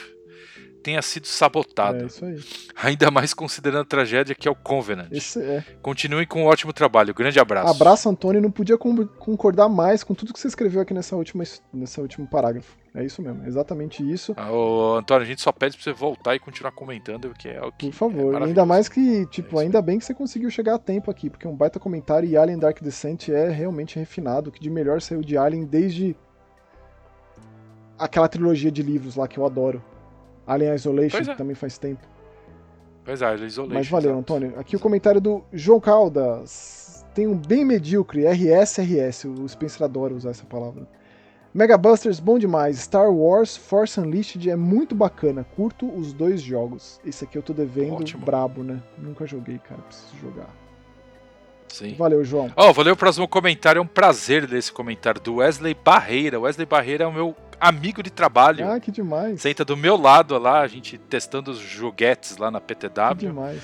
tenha 0.88 1.02
sido 1.02 1.28
sabotado. 1.28 2.04
É 2.04 2.06
isso 2.06 2.24
aí. 2.24 2.40
Ainda 2.82 3.12
mais 3.12 3.34
considerando 3.34 3.82
a 3.82 3.86
tragédia 3.86 4.34
que 4.34 4.48
é 4.48 4.52
o 4.52 4.56
Covenant. 4.56 5.10
Esse 5.12 5.42
é. 5.42 5.62
Continuem 5.82 6.26
com 6.26 6.44
um 6.44 6.46
ótimo 6.46 6.72
trabalho. 6.72 7.14
Grande 7.14 7.38
abraço. 7.42 7.70
Abraço, 7.70 8.08
Antônio. 8.08 8.42
Não 8.42 8.50
podia 8.50 8.78
con- 8.78 9.06
concordar 9.06 9.68
mais 9.68 10.02
com 10.02 10.14
tudo 10.14 10.32
que 10.32 10.40
você 10.40 10.48
escreveu 10.48 10.80
aqui 10.82 10.94
nessa 10.94 11.14
última, 11.18 11.44
nessa 11.74 12.00
último 12.02 12.26
parágrafo. 12.26 12.78
É 12.96 13.04
isso 13.04 13.22
mesmo, 13.22 13.44
é 13.44 13.48
exatamente 13.48 14.02
isso. 14.02 14.34
Ah, 14.38 14.50
Ô, 14.52 14.96
Antônio, 14.96 15.24
a 15.24 15.26
gente 15.26 15.42
só 15.42 15.52
pede 15.52 15.76
pra 15.76 15.84
você 15.84 15.92
voltar 15.92 16.36
e 16.36 16.40
continuar 16.40 16.72
comentando, 16.72 17.28
porque 17.28 17.50
é 17.50 17.62
o 17.62 17.72
que. 17.72 17.88
Por 17.88 17.94
favor. 17.94 18.14
é 18.16 18.22
E 18.22 18.26
maravilhoso. 18.26 18.46
ainda 18.48 18.66
mais 18.66 18.88
que, 18.88 19.26
tipo, 19.28 19.60
É 19.60 19.64
ainda 19.64 19.82
bem 19.82 20.00
que 20.00 20.06
você 20.06 20.14
conseguiu 20.14 20.50
chegar 20.50 20.76
a 20.76 20.80
tempo 20.80 21.12
aqui, 21.12 21.30
porque 21.30 21.46
um 21.48 21.56
baita 21.56 21.80
comentário 21.82 22.28
e 22.30 22.38
Alien 22.38 22.58
Dark 22.58 22.82
Descent 22.82 23.28
é 23.28 23.50
realmente 23.50 24.00
refinado. 24.00 24.50
O 24.50 24.54
que 24.54 24.60
de 24.62 24.70
melhor 24.70 25.02
saiu 25.02 25.20
de 25.22 25.38
Alien 25.38 25.66
desde 25.66 26.16
aquela 28.00 28.28
trilogia 28.30 28.72
de 28.72 28.82
livros 28.82 29.16
lá 29.18 29.28
que 29.28 29.38
eu 29.38 29.46
adoro. 29.46 29.84
Alien 30.48 30.74
Isolation, 30.74 31.18
é. 31.18 31.26
que 31.26 31.38
também 31.38 31.56
faz 31.56 31.78
tempo. 31.78 32.08
Pois 33.04 33.22
é, 33.22 33.36
Isolation. 33.36 33.74
Mas 33.74 33.88
valeu, 33.90 34.12
exato. 34.12 34.20
Antônio. 34.20 34.60
Aqui 34.60 34.76
o 34.76 34.80
comentário 34.80 35.22
do 35.22 35.44
João 35.52 35.80
Caldas. 35.80 37.06
Tem 37.14 37.28
um 37.28 37.36
bem 37.36 37.66
medíocre, 37.66 38.26
RSRS. 38.26 39.28
O 39.28 39.48
Spencer 39.48 39.84
adora 39.84 40.14
usar 40.14 40.32
essa 40.32 40.46
palavra. 40.46 40.88
Mega 41.54 41.78
Busters, 41.78 42.20
bom 42.20 42.38
demais. 42.38 42.78
Star 42.78 43.10
Wars 43.10 43.58
Force 43.58 44.00
Unleashed 44.00 44.48
é 44.50 44.56
muito 44.56 44.94
bacana. 44.94 45.44
Curto 45.44 45.90
os 45.90 46.14
dois 46.14 46.42
jogos. 46.42 47.00
Esse 47.06 47.24
aqui 47.24 47.38
eu 47.38 47.42
tô 47.42 47.54
devendo 47.54 47.96
Ótimo. 47.96 48.24
brabo, 48.24 48.64
né? 48.64 48.82
Nunca 48.98 49.26
joguei, 49.26 49.58
cara. 49.58 49.82
Preciso 49.82 50.16
jogar. 50.18 50.67
Sim. 51.68 51.96
Valeu, 51.96 52.24
João. 52.24 52.52
Ó, 52.56 52.72
vou 52.74 52.84
ler 52.84 52.92
o 52.92 52.98
próximo 52.98 53.28
comentário. 53.28 53.80
É 53.80 53.82
um 53.82 53.88
prazer 53.88 54.50
ler 54.50 54.58
esse 54.58 54.72
comentário 54.72 55.20
do 55.22 55.36
Wesley 55.36 55.74
Barreira. 55.76 56.40
Wesley 56.40 56.66
Barreira 56.66 57.04
é 57.04 57.08
o 57.08 57.14
meu 57.14 57.36
amigo 57.60 58.02
de 58.02 58.10
trabalho. 58.10 58.70
Ah, 58.70 58.80
que 58.80 58.92
demais. 58.92 59.42
Senta 59.42 59.66
do 59.66 59.76
meu 59.76 59.98
lado 59.98 60.38
lá, 60.38 60.62
a 60.62 60.68
gente 60.68 60.98
testando 60.98 61.52
os 61.52 61.60
joguetes 61.60 62.38
lá 62.38 62.50
na 62.50 62.60
Que 62.60 62.74
PTW. 62.76 63.16
demais. 63.18 63.62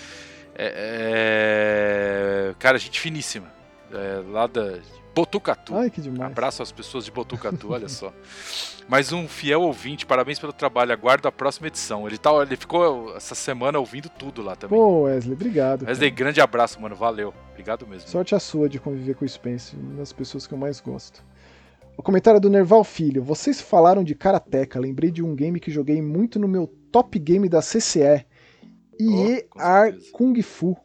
É, 0.56 2.50
é, 2.52 2.56
Cara, 2.60 2.78
gente 2.78 3.00
finíssima. 3.00 3.52
É, 3.92 4.22
lá 4.32 4.48
da 4.48 4.80
Botucatu. 5.16 5.76
Ai, 5.76 5.90
que 5.90 6.02
demais. 6.02 6.32
Abraço 6.32 6.64
às 6.64 6.72
pessoas 6.72 7.06
de 7.06 7.12
Botucatu, 7.12 7.72
olha 7.72 7.88
só. 7.88 8.12
Mais 8.88 9.12
um 9.14 9.28
fiel 9.28 9.62
ouvinte, 9.62 10.06
parabéns 10.06 10.40
pelo 10.40 10.52
trabalho. 10.52 10.92
Aguardo 10.92 11.28
a 11.28 11.32
próxima 11.32 11.68
edição. 11.68 12.08
Ele, 12.08 12.18
tá, 12.18 12.32
ele 12.42 12.56
ficou 12.58 13.16
essa 13.16 13.36
semana 13.36 13.80
ouvindo 13.80 14.10
tudo 14.10 14.42
lá 14.42 14.56
também. 14.56 14.78
Pô, 14.78 15.04
Wesley, 15.04 15.34
obrigado. 15.34 15.86
Wesley, 15.86 16.10
cara. 16.10 16.18
grande 16.24 16.42
abraço, 16.42 16.82
mano. 16.82 16.96
Valeu. 16.96 17.34
Obrigado 17.54 17.88
mesmo. 17.88 18.10
Sorte 18.10 18.36
a 18.36 18.40
sua 18.40 18.68
de 18.68 18.80
conviver 18.80 19.16
com 19.16 19.24
o 19.24 19.30
Spence, 19.30 19.76
uma 19.76 19.96
das 19.96 20.12
pessoas 20.12 20.46
que 20.46 20.54
eu 20.54 20.58
mais 20.58 20.82
gosto. 20.82 21.24
O 21.96 22.02
comentário 22.02 22.40
do 22.40 22.50
Nerval 22.50 22.84
Filho. 22.84 23.24
Vocês 23.24 23.62
falaram 23.62 24.04
de 24.04 24.16
Karateka, 24.16 24.80
lembrei 24.80 25.12
de 25.12 25.24
um 25.24 25.36
game 25.36 25.60
que 25.60 25.70
joguei 25.72 26.02
muito 26.02 26.40
no 26.40 26.48
meu 26.48 26.68
top 26.92 27.20
game 27.20 27.48
da 27.48 27.62
CCE. 27.62 28.26
IE 29.00 29.44
com 29.44 29.60
Ar 29.60 29.92
certeza. 29.92 30.12
Kung 30.12 30.42
Fu, 30.42 30.78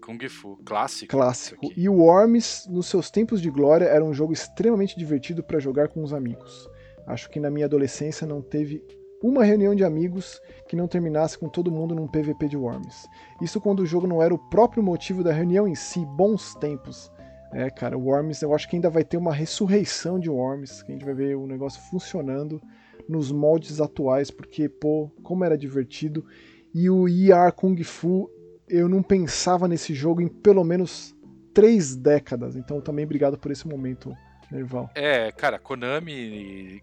Kung 0.00 0.28
Fu, 0.28 0.58
clássico. 0.64 1.10
clássico. 1.10 1.72
E 1.76 1.88
o 1.88 1.94
Worms, 1.94 2.66
nos 2.68 2.86
seus 2.86 3.10
tempos 3.10 3.40
de 3.40 3.50
glória, 3.50 3.84
era 3.84 4.04
um 4.04 4.14
jogo 4.14 4.32
extremamente 4.32 4.98
divertido 4.98 5.42
para 5.42 5.60
jogar 5.60 5.88
com 5.88 6.02
os 6.02 6.12
amigos. 6.12 6.68
Acho 7.06 7.28
que 7.30 7.38
na 7.38 7.50
minha 7.50 7.66
adolescência 7.66 8.26
não 8.26 8.40
teve 8.40 8.82
uma 9.22 9.44
reunião 9.44 9.74
de 9.74 9.84
amigos 9.84 10.40
que 10.66 10.76
não 10.76 10.88
terminasse 10.88 11.38
com 11.38 11.48
todo 11.48 11.70
mundo 11.70 11.94
num 11.94 12.06
PVP 12.06 12.48
de 12.48 12.56
Worms. 12.56 13.06
Isso 13.40 13.60
quando 13.60 13.80
o 13.80 13.86
jogo 13.86 14.06
não 14.06 14.22
era 14.22 14.34
o 14.34 14.38
próprio 14.38 14.82
motivo 14.82 15.22
da 15.22 15.32
reunião 15.32 15.68
em 15.68 15.74
si, 15.74 16.04
bons 16.06 16.54
tempos. 16.54 17.12
É, 17.52 17.68
cara, 17.68 17.98
o 17.98 18.04
Worms, 18.04 18.42
eu 18.42 18.54
acho 18.54 18.68
que 18.68 18.76
ainda 18.76 18.88
vai 18.88 19.04
ter 19.04 19.16
uma 19.16 19.32
ressurreição 19.32 20.18
de 20.18 20.30
Worms, 20.30 20.82
que 20.82 20.92
a 20.92 20.94
gente 20.94 21.04
vai 21.04 21.14
ver 21.14 21.36
o 21.36 21.46
negócio 21.46 21.82
funcionando 21.90 22.62
nos 23.08 23.32
moldes 23.32 23.80
atuais, 23.80 24.30
porque, 24.30 24.68
pô, 24.68 25.10
como 25.22 25.44
era 25.44 25.58
divertido. 25.58 26.24
E 26.72 26.88
o 26.88 27.08
IR 27.08 27.52
Kung 27.54 27.82
Fu, 27.82 28.30
eu 28.68 28.88
não 28.88 29.02
pensava 29.02 29.66
nesse 29.66 29.92
jogo 29.92 30.22
em 30.22 30.28
pelo 30.28 30.62
menos 30.62 31.14
três 31.52 31.96
décadas. 31.96 32.54
Então, 32.56 32.80
também 32.80 33.04
obrigado 33.04 33.36
por 33.36 33.50
esse 33.50 33.66
momento, 33.66 34.14
Nerval. 34.50 34.88
É, 34.94 35.32
cara, 35.32 35.58
Konami 35.58 36.80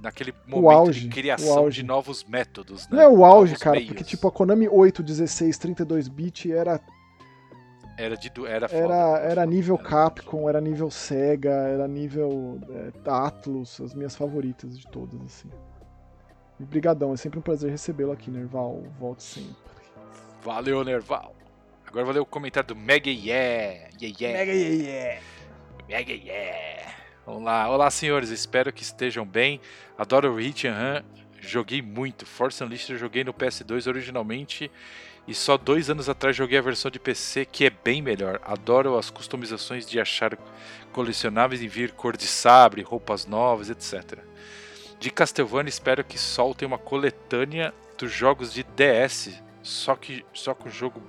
naquele 0.00 0.32
momento 0.46 0.70
auge, 0.70 1.00
de 1.00 1.06
o 1.06 1.10
criação 1.10 1.58
auge. 1.58 1.80
de 1.80 1.86
novos 1.86 2.24
métodos, 2.24 2.88
né? 2.88 2.96
Não 2.96 3.02
é 3.02 3.08
o 3.08 3.24
auge, 3.24 3.52
Novos 3.52 3.62
cara, 3.62 3.76
meios. 3.76 3.88
porque 3.88 4.04
tipo 4.04 4.28
a 4.28 4.32
Konami 4.32 4.68
8, 4.68 5.02
16, 5.02 5.58
32 5.58 6.08
bit 6.08 6.52
era 6.52 6.80
era 7.98 8.14
de 8.16 8.30
era 8.46 8.68
foda, 8.68 8.82
era, 8.84 9.18
era 9.20 9.46
nível 9.46 9.76
Era- 9.76 9.88
Capcom, 9.88 10.48
era 10.48 10.60
nível 10.60 10.90
Sega, 10.90 11.50
era 11.50 11.88
nível 11.88 12.60
é, 12.70 13.10
Atlus, 13.10 13.80
as 13.80 13.94
minhas 13.94 14.14
favoritas 14.14 14.78
de 14.78 14.86
todas 14.88 15.18
assim. 15.22 15.48
E 16.60 16.64
brigadão, 16.64 17.12
é 17.12 17.16
sempre 17.16 17.38
um 17.38 17.42
prazer 17.42 17.70
recebê-lo 17.70 18.12
aqui, 18.12 18.30
Nerval. 18.30 18.82
Volte 18.98 19.22
sempre. 19.22 19.54
Valeu, 20.42 20.84
Nerval. 20.84 21.34
Agora 21.86 22.04
vou 22.04 22.14
ler 22.14 22.20
o 22.20 22.26
comentário 22.26 22.68
do 22.68 22.76
Mega 22.76 23.10
Yeah. 23.10 23.88
Yeah, 24.00 24.16
yeah. 24.20 24.38
Mega 24.38 24.52
yeah. 24.52 25.20
Mega 25.88 26.12
yeah. 26.12 26.92
Vamos 27.26 27.42
lá. 27.42 27.68
Olá, 27.68 27.90
senhores. 27.90 28.30
Espero 28.30 28.72
que 28.72 28.84
estejam 28.84 29.26
bem. 29.26 29.60
Adoro 29.98 30.32
o 30.32 30.36
Hit 30.36 30.68
and 30.68 30.74
Run. 30.74 31.02
Joguei 31.40 31.82
muito. 31.82 32.24
Force 32.24 32.62
Unleashed 32.62 32.92
eu 32.92 32.98
joguei 32.98 33.24
no 33.24 33.34
PS2 33.34 33.88
originalmente. 33.88 34.70
E 35.26 35.34
só 35.34 35.58
dois 35.58 35.90
anos 35.90 36.08
atrás 36.08 36.36
joguei 36.36 36.56
a 36.56 36.62
versão 36.62 36.88
de 36.88 37.00
PC, 37.00 37.44
que 37.44 37.64
é 37.64 37.70
bem 37.70 38.00
melhor. 38.00 38.40
Adoro 38.44 38.96
as 38.96 39.10
customizações 39.10 39.84
de 39.84 39.98
achar 39.98 40.38
colecionáveis 40.92 41.60
e 41.60 41.66
vir 41.66 41.90
cor 41.90 42.16
de 42.16 42.28
sabre, 42.28 42.82
roupas 42.82 43.26
novas, 43.26 43.70
etc. 43.70 44.20
De 45.00 45.10
Castlevania, 45.10 45.68
espero 45.68 46.04
que 46.04 46.16
soltem 46.16 46.68
uma 46.68 46.78
coletânea 46.78 47.74
dos 47.98 48.12
jogos 48.12 48.52
de 48.52 48.62
DS. 48.62 49.42
Só 49.64 49.96
que 49.96 50.24
só 50.32 50.54
com 50.54 50.70
jogo. 50.70 51.02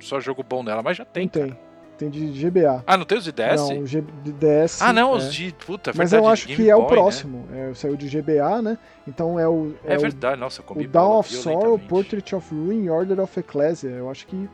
Só 0.00 0.18
jogo 0.18 0.42
bom 0.42 0.64
nela. 0.64 0.82
Mas 0.82 0.96
já 0.96 1.04
tem. 1.04 1.26
Não 1.26 1.30
tem. 1.30 1.71
Tem 2.02 2.10
de 2.10 2.50
GBA. 2.50 2.82
Ah, 2.86 2.96
não 2.96 3.04
tem 3.04 3.18
os 3.18 3.24
de 3.24 3.32
DS? 3.32 3.56
Não, 3.56 3.78
o 3.80 3.86
G 3.86 4.02
de 4.24 4.32
DS. 4.32 4.82
Ah, 4.82 4.92
não, 4.92 5.12
é. 5.12 5.16
os 5.16 5.32
de. 5.32 5.52
Puta, 5.66 5.92
Mas 5.94 6.10
verdade, 6.10 6.24
eu 6.26 6.32
acho 6.32 6.46
que 6.48 6.68
é 6.70 6.74
o 6.74 6.80
Boy, 6.82 6.88
né? 6.90 6.94
próximo. 6.96 7.48
É, 7.52 7.74
saiu 7.74 7.96
de 7.96 8.08
GBA, 8.08 8.60
né? 8.62 8.78
Então 9.06 9.38
é 9.38 9.48
o. 9.48 9.74
É, 9.84 9.96
o- 9.96 10.00
verdade, 10.00 10.40
nossa, 10.40 10.60
eu 10.60 10.64
comi 10.64 10.84
O 10.84 10.88
Dawn 10.88 11.18
of 11.18 11.32
Sorrow. 11.34 11.78
Portrait 11.78 12.34
of 12.34 12.54
Ruin 12.54 12.84
e 12.84 12.90
Order 12.90 13.20
of 13.20 13.38
Ecclesia. 13.38 13.90
Eu 13.90 14.10
acho 14.10 14.26
que 14.26 14.48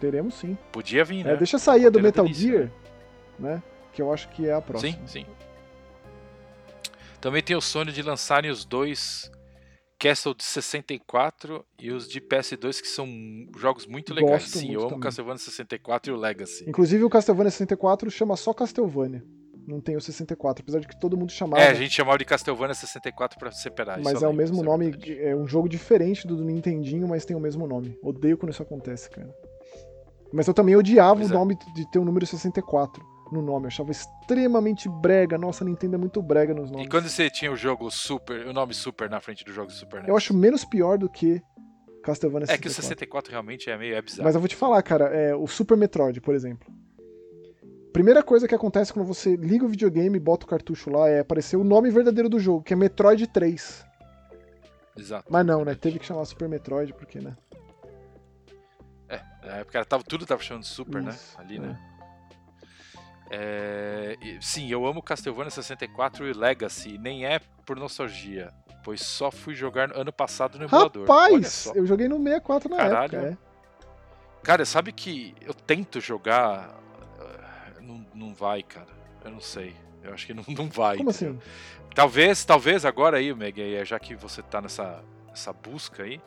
teremos 0.00 0.34
sim. 0.34 0.56
Podia 0.72 1.04
vir, 1.04 1.24
né? 1.24 1.32
É, 1.32 1.36
deixa 1.36 1.58
sair 1.58 1.86
a 1.86 1.90
do 1.90 2.00
Metal 2.00 2.24
delícia, 2.24 2.50
Gear, 2.58 2.70
né? 3.38 3.62
Que 3.92 4.02
eu 4.02 4.12
acho 4.12 4.28
que 4.28 4.46
é 4.46 4.52
a 4.52 4.60
próxima. 4.60 4.92
Sim, 4.92 4.98
sim. 5.06 5.26
Também 7.20 7.42
tem 7.42 7.56
o 7.56 7.60
sonho 7.60 7.90
de 7.90 8.02
lançarem 8.02 8.50
os 8.50 8.64
dois 8.64 9.30
Castle 9.98 10.34
de 10.34 10.44
64 10.44 11.64
e 11.78 11.90
os 11.90 12.08
de 12.08 12.20
PS2, 12.20 12.80
que 12.80 12.88
são 12.88 13.08
jogos 13.56 13.86
muito 13.86 14.12
legais. 14.12 14.42
Gosto 14.42 14.58
sim, 14.58 14.66
muito 14.66 14.74
eu 14.74 14.80
amo 14.80 14.88
também. 14.90 15.02
Castlevania 15.02 15.38
64 15.38 16.12
e 16.12 16.14
o 16.14 16.18
Legacy. 16.18 16.68
Inclusive 16.68 17.04
o 17.04 17.08
Castlevania 17.10 17.50
64 17.50 18.10
chama 18.10 18.36
só 18.36 18.52
Castlevania. 18.52 19.24
Não 19.66 19.80
tem 19.80 19.96
o 19.96 20.00
64, 20.00 20.62
apesar 20.62 20.78
de 20.78 20.86
que 20.86 21.00
todo 21.00 21.16
mundo 21.16 21.32
chamava. 21.32 21.60
É, 21.62 21.68
a 21.68 21.74
gente 21.74 21.90
chamava 21.92 22.18
de 22.18 22.24
Castlevania 22.24 22.74
64 22.74 23.38
pra 23.38 23.50
separar. 23.50 24.00
mas 24.00 24.22
é 24.22 24.28
o 24.28 24.32
mesmo 24.32 24.62
nome, 24.62 24.92
é 25.18 25.34
um 25.34 25.46
jogo 25.46 25.68
diferente 25.68 26.26
do 26.26 26.36
do 26.36 26.44
Nintendinho, 26.44 27.08
mas 27.08 27.24
tem 27.24 27.36
o 27.36 27.40
mesmo 27.40 27.66
nome. 27.66 27.98
Odeio 28.02 28.38
quando 28.38 28.52
isso 28.52 28.62
acontece, 28.62 29.10
cara. 29.10 29.34
Mas 30.32 30.46
eu 30.46 30.54
também 30.54 30.76
odiava 30.76 31.16
Pois 31.16 31.30
o 31.30 31.32
é. 31.32 31.36
nome 31.36 31.58
de 31.74 31.90
ter 31.90 31.98
o 31.98 32.04
número 32.04 32.26
64 32.26 33.15
no 33.32 33.42
nome. 33.42 33.64
Eu 33.64 33.68
achava 33.68 33.90
extremamente 33.90 34.88
brega. 34.88 35.36
Nossa, 35.38 35.64
a 35.64 35.66
Nintendo 35.66 35.96
é 35.96 35.98
muito 35.98 36.22
brega 36.22 36.54
nos 36.54 36.70
nomes. 36.70 36.86
E 36.86 36.90
quando 36.90 37.08
você 37.08 37.28
tinha 37.30 37.50
o 37.50 37.56
jogo 37.56 37.90
Super, 37.90 38.46
o 38.46 38.52
nome 38.52 38.74
Super 38.74 39.08
na 39.10 39.20
frente 39.20 39.44
do 39.44 39.52
jogo 39.52 39.70
Super 39.70 40.00
NES? 40.00 40.08
Eu 40.08 40.16
acho 40.16 40.34
menos 40.34 40.64
pior 40.64 40.98
do 40.98 41.08
que 41.08 41.42
Castlevania 42.02 42.46
É 42.48 42.56
que 42.56 42.68
o 42.68 42.70
64. 42.70 43.30
64 43.30 43.30
realmente 43.32 43.68
é 43.68 43.76
meio 43.76 43.96
é 43.96 44.02
bizarro. 44.02 44.24
Mas 44.24 44.34
eu 44.34 44.40
vou 44.40 44.48
te 44.48 44.56
falar, 44.56 44.80
cara, 44.82 45.06
é, 45.06 45.34
o 45.34 45.46
Super 45.46 45.76
Metroid, 45.76 46.20
por 46.20 46.34
exemplo. 46.34 46.72
Primeira 47.92 48.22
coisa 48.22 48.46
que 48.46 48.54
acontece 48.54 48.92
quando 48.92 49.06
você 49.06 49.36
liga 49.36 49.64
o 49.64 49.68
videogame 49.68 50.16
e 50.16 50.20
bota 50.20 50.44
o 50.44 50.48
cartucho 50.48 50.90
lá 50.90 51.08
é 51.08 51.20
aparecer 51.20 51.56
o 51.56 51.64
nome 51.64 51.90
verdadeiro 51.90 52.28
do 52.28 52.38
jogo, 52.38 52.62
que 52.62 52.74
é 52.74 52.76
Metroid 52.76 53.26
3. 53.26 53.86
Exato. 54.96 55.26
Mas 55.30 55.44
não, 55.44 55.64
né? 55.64 55.74
Teve 55.74 55.98
que 55.98 56.06
chamar 56.06 56.24
Super 56.26 56.48
Metroid, 56.48 56.92
porque, 56.92 57.20
né? 57.20 57.36
É, 59.08 59.20
na 59.44 59.56
época 59.56 59.84
tava, 59.84 60.04
tudo 60.04 60.26
tava 60.26 60.42
chamando 60.42 60.62
de 60.62 60.68
Super, 60.68 61.02
né? 61.02 61.10
Isso, 61.10 61.40
Ali, 61.40 61.56
é. 61.56 61.60
né? 61.60 61.95
É, 63.30 64.16
sim, 64.40 64.70
eu 64.70 64.86
amo 64.86 65.02
Castlevania 65.02 65.50
64 65.50 66.26
e 66.28 66.32
Legacy, 66.32 66.96
nem 66.98 67.26
é 67.26 67.40
por 67.64 67.76
nostalgia, 67.76 68.52
pois 68.84 69.00
só 69.00 69.30
fui 69.30 69.54
jogar 69.54 69.90
ano 69.96 70.12
passado 70.12 70.58
no 70.58 70.64
emulador. 70.64 71.02
Rapaz, 71.02 71.70
eu 71.74 71.84
joguei 71.86 72.08
no 72.08 72.16
64 72.18 72.68
na 72.70 72.76
Caralho. 72.76 73.16
época, 73.18 73.38
é. 73.42 73.46
Cara, 74.42 74.64
sabe 74.64 74.92
que 74.92 75.34
eu 75.40 75.52
tento 75.52 76.00
jogar. 76.00 76.68
uh, 77.18 77.82
Não, 77.82 78.06
não 78.14 78.34
vai, 78.34 78.62
cara. 78.62 78.86
Eu 79.24 79.32
não 79.32 79.40
sei. 79.40 79.74
Eu 80.04 80.14
acho 80.14 80.24
que 80.24 80.32
não, 80.32 80.44
não 80.48 80.68
vai. 80.70 80.96
Como 80.98 81.10
entendeu? 81.10 81.38
assim? 81.40 81.50
Talvez, 81.94 82.44
talvez 82.44 82.84
agora 82.84 83.16
aí, 83.16 83.34
Meg, 83.34 83.84
já 83.84 83.98
que 83.98 84.14
você 84.14 84.42
tá 84.42 84.60
nessa, 84.60 85.02
nessa 85.28 85.52
busca 85.52 86.04
aí, 86.04 86.20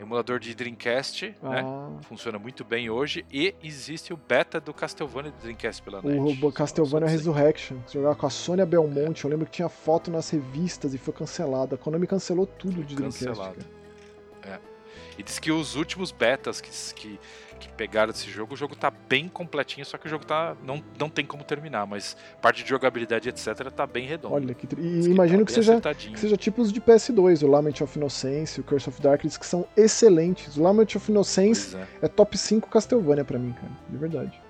emulador 0.00 0.38
de 0.38 0.54
Dreamcast, 0.54 1.34
né? 1.42 1.62
Ah, 1.64 1.90
Funciona 2.02 2.38
muito 2.38 2.64
bem 2.64 2.90
hoje. 2.90 3.24
E 3.32 3.54
existe 3.62 4.12
o 4.12 4.16
beta 4.16 4.60
do 4.60 4.74
Castlevania 4.74 5.30
de 5.30 5.38
Dreamcast 5.38 5.82
pela 5.82 6.02
net. 6.02 6.44
o 6.44 6.52
Castlevania. 6.52 7.08
Resurrection, 7.08 7.78
que 7.80 7.92
você 7.92 7.98
jogava 7.98 8.16
com 8.16 8.26
a 8.26 8.30
Sônia 8.30 8.66
Belmonte, 8.66 9.24
eu 9.24 9.30
lembro 9.30 9.46
que 9.46 9.52
tinha 9.52 9.68
foto 9.68 10.10
nas 10.10 10.28
revistas 10.30 10.94
e 10.94 10.98
foi 10.98 11.14
cancelada. 11.14 11.76
A 11.76 11.78
Konami 11.78 12.06
cancelou 12.06 12.46
tudo 12.46 12.82
de 12.82 12.94
Dreamcast. 12.94 13.24
Cancelado. 13.24 13.56
cara. 13.56 13.74
E 15.16 15.22
diz 15.22 15.38
que 15.38 15.52
os 15.52 15.76
últimos 15.76 16.10
betas 16.10 16.60
que, 16.60 16.70
que, 16.94 17.20
que 17.68 17.74
pegaram 17.74 18.12
desse 18.12 18.30
jogo, 18.30 18.54
o 18.54 18.56
jogo 18.56 18.76
tá 18.76 18.90
bem 18.90 19.28
completinho, 19.28 19.84
só 19.84 19.98
que 19.98 20.06
o 20.06 20.10
jogo 20.10 20.24
tá 20.24 20.56
não, 20.62 20.82
não 20.98 21.08
tem 21.08 21.24
como 21.24 21.42
terminar, 21.44 21.86
mas 21.86 22.16
parte 22.40 22.62
de 22.62 22.70
jogabilidade, 22.70 23.28
etc, 23.28 23.70
tá 23.70 23.86
bem 23.86 24.06
redondo. 24.06 24.34
Olha, 24.34 24.54
que 24.54 24.66
tri- 24.66 24.80
e 24.80 25.00
que 25.02 25.08
imagino 25.08 25.40
tá 25.40 25.44
que 25.46 25.52
seja, 25.52 25.80
que 25.80 26.20
seja 26.20 26.36
tipo 26.36 26.62
os 26.62 26.72
de 26.72 26.80
PS2, 26.80 27.42
o 27.42 27.46
Lament 27.46 27.80
of 27.80 27.98
Innocence, 27.98 28.60
o 28.60 28.64
Curse 28.64 28.88
of 28.88 29.00
Darkness, 29.00 29.36
que 29.36 29.46
são 29.46 29.66
excelentes. 29.76 30.56
O 30.56 30.62
Lament 30.62 30.94
of 30.94 31.10
Innocence 31.10 31.76
é. 31.76 31.86
é 32.02 32.08
top 32.08 32.36
5 32.36 32.68
Castlevania 32.68 33.24
pra 33.24 33.38
mim, 33.38 33.52
cara, 33.52 33.72
de 33.88 33.96
verdade. 33.96 34.40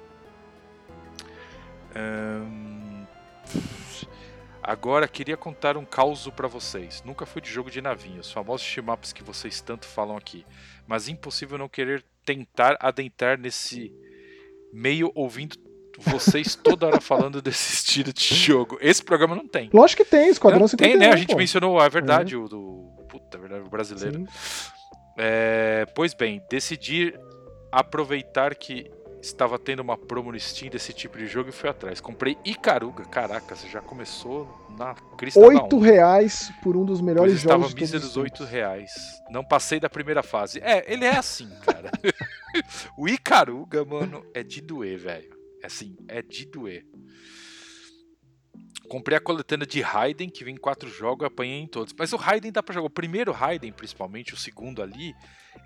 Agora 4.62 5.06
queria 5.06 5.36
contar 5.36 5.76
um 5.76 5.84
caos 5.84 6.26
pra 6.30 6.48
vocês. 6.48 7.02
Nunca 7.04 7.26
fui 7.26 7.42
de 7.42 7.50
jogo 7.50 7.70
de 7.70 7.82
navinha, 7.82 8.20
os 8.20 8.32
famosos 8.32 8.66
shmups 8.66 9.12
que 9.12 9.22
vocês 9.22 9.60
tanto 9.60 9.86
falam 9.86 10.16
aqui. 10.16 10.46
Mas 10.86 11.06
impossível 11.06 11.58
não 11.58 11.68
querer 11.68 12.02
tentar 12.24 12.76
adentrar 12.80 13.38
nesse 13.38 13.92
meio 14.72 15.10
ouvindo 15.14 15.56
vocês 15.98 16.54
toda 16.56 16.86
hora 16.86 17.00
falando 17.00 17.40
desse 17.40 17.74
estilo 17.74 18.12
de 18.12 18.34
jogo. 18.34 18.76
Esse 18.80 19.02
programa 19.02 19.36
não 19.36 19.46
tem. 19.46 19.70
Lógico 19.72 20.02
que 20.04 20.10
tem, 20.10 20.28
Esquadrão 20.28 20.60
Não, 20.60 20.68
51. 20.68 20.90
tem, 20.90 20.98
né? 20.98 21.12
A 21.14 21.16
gente 21.16 21.32
pô. 21.32 21.38
mencionou, 21.38 21.80
é 21.80 21.88
verdade, 21.88 22.36
o 22.36 22.48
do. 22.48 22.90
Puta, 23.08 23.36
é 23.36 23.40
verdade, 23.40 23.62
o 23.64 23.70
brasileiro. 23.70 24.24
É, 25.16 25.86
pois 25.94 26.12
bem, 26.14 26.42
decidi 26.50 27.14
aproveitar 27.70 28.54
que 28.54 28.90
estava 29.26 29.58
tendo 29.58 29.80
uma 29.80 29.96
promo 29.96 30.30
no 30.32 30.38
Steam 30.38 30.70
desse 30.70 30.92
tipo 30.92 31.18
de 31.18 31.26
jogo 31.26 31.48
e 31.48 31.52
fui 31.52 31.68
atrás. 31.68 32.00
Comprei 32.00 32.36
Icaruga. 32.44 33.04
Caraca, 33.04 33.54
você 33.56 33.68
já 33.68 33.80
começou 33.80 34.48
na 34.78 34.94
crista 35.16 35.40
Oito 35.40 35.78
reais 35.78 36.52
por 36.62 36.76
um 36.76 36.84
dos 36.84 37.00
melhores 37.00 37.32
Pois 37.32 37.42
estava 37.42 37.62
jogos 37.62 37.74
todos 37.74 37.82
míseros 37.82 38.10
os 38.10 38.16
8 38.16 38.32
tempos. 38.32 38.48
reais. 38.50 38.90
Não 39.30 39.44
passei 39.44 39.80
da 39.80 39.88
primeira 39.88 40.22
fase. 40.22 40.60
É, 40.60 40.92
ele 40.92 41.04
é 41.04 41.16
assim, 41.16 41.48
cara. 41.64 41.90
o 42.98 43.08
Icaruga, 43.08 43.84
mano, 43.84 44.24
é 44.34 44.42
de 44.42 44.60
doer, 44.60 44.98
velho. 44.98 45.34
É 45.62 45.66
assim, 45.66 45.96
é 46.08 46.20
de 46.20 46.44
doer. 46.46 46.84
Comprei 48.94 49.18
a 49.18 49.20
coletânea 49.20 49.66
de 49.66 49.80
Raiden, 49.80 50.28
que 50.28 50.44
vem 50.44 50.54
em 50.54 50.56
quatro 50.56 50.88
jogos, 50.88 51.26
apanhei 51.26 51.60
em 51.60 51.66
todos. 51.66 51.92
Mas 51.98 52.12
o 52.12 52.16
Raiden 52.16 52.52
dá 52.52 52.62
pra 52.62 52.72
jogar. 52.72 52.86
O 52.86 52.90
primeiro 52.90 53.32
Raiden, 53.32 53.72
principalmente, 53.72 54.32
o 54.32 54.36
segundo 54.36 54.80
ali, 54.80 55.12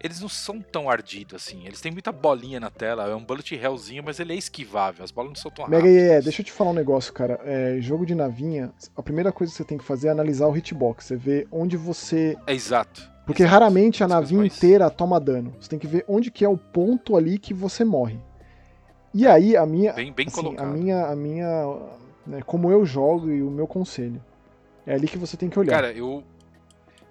eles 0.02 0.18
não 0.18 0.30
são 0.30 0.62
tão 0.62 0.88
ardidos 0.88 1.34
assim. 1.34 1.66
Eles 1.66 1.78
têm 1.78 1.92
muita 1.92 2.10
bolinha 2.10 2.58
na 2.58 2.70
tela. 2.70 3.06
É 3.06 3.14
um 3.14 3.22
bullet 3.22 3.54
hellzinho, 3.54 4.02
mas 4.02 4.18
ele 4.18 4.32
é 4.32 4.36
esquivável. 4.36 5.04
As 5.04 5.10
bolas 5.10 5.32
não 5.32 5.36
são 5.36 5.50
tão 5.50 5.68
Mega 5.68 5.82
rápidas. 5.82 6.12
EE, 6.14 6.22
deixa 6.22 6.40
eu 6.40 6.46
te 6.46 6.52
falar 6.52 6.70
um 6.70 6.74
negócio, 6.74 7.12
cara. 7.12 7.38
É, 7.44 7.76
jogo 7.82 8.06
de 8.06 8.14
navinha, 8.14 8.72
a 8.96 9.02
primeira 9.02 9.30
coisa 9.30 9.52
que 9.52 9.58
você 9.58 9.64
tem 9.64 9.76
que 9.76 9.84
fazer 9.84 10.08
é 10.08 10.10
analisar 10.10 10.46
o 10.46 10.56
hitbox. 10.56 11.04
Você 11.04 11.16
vê 11.16 11.46
onde 11.52 11.76
você. 11.76 12.34
É 12.46 12.54
exato. 12.54 13.10
Porque 13.26 13.42
exato. 13.42 13.60
raramente 13.60 14.02
a 14.02 14.08
navinha 14.08 14.46
inteira 14.46 14.88
toma 14.88 15.20
dano. 15.20 15.54
Você 15.60 15.68
tem 15.68 15.78
que 15.78 15.86
ver 15.86 16.02
onde 16.08 16.30
que 16.30 16.46
é 16.46 16.48
o 16.48 16.56
ponto 16.56 17.14
ali 17.14 17.38
que 17.38 17.52
você 17.52 17.84
morre. 17.84 18.18
E 19.12 19.26
aí, 19.26 19.54
a 19.54 19.66
minha. 19.66 19.92
Bem, 19.92 20.14
bem 20.14 20.28
assim, 20.28 20.56
a 20.56 20.64
minha. 20.64 21.04
A 21.04 21.14
minha 21.14 21.98
né, 22.28 22.42
como 22.42 22.70
eu 22.70 22.84
jogo 22.86 23.30
e 23.30 23.42
o 23.42 23.50
meu 23.50 23.66
conselho. 23.66 24.22
É 24.86 24.94
ali 24.94 25.06
que 25.08 25.18
você 25.18 25.36
tem 25.36 25.48
que 25.50 25.58
olhar. 25.58 25.72
Cara, 25.72 25.92
eu. 25.92 26.22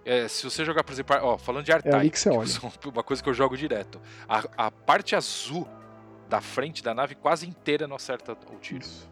é, 0.06 0.28
se 0.28 0.44
você 0.44 0.64
jogar, 0.64 0.84
por 0.84 0.94
exemplo, 0.94 1.16
ó, 1.22 1.38
falando 1.38 1.66
de 1.66 1.72
R-Type, 1.72 1.94
É 1.96 2.00
ali 2.00 2.10
que 2.10 2.20
você 2.20 2.30
olha. 2.30 2.48
são 2.48 2.72
uma 2.94 3.04
coisa 3.04 3.22
que 3.22 3.30
eu 3.30 3.34
jogo 3.34 3.58
direto. 3.58 4.00
A, 4.28 4.66
a 4.68 4.72
parte 4.72 5.16
azul 5.16 5.68
da 6.30 6.42
frente 6.42 6.84
da 6.84 6.94
nave 6.94 7.16
quase 7.16 7.48
inteira 7.48 7.88
não 7.88 7.96
acerta 7.96 8.34
o 8.52 8.56
tiro. 8.60 8.82
Isso. 8.84 9.10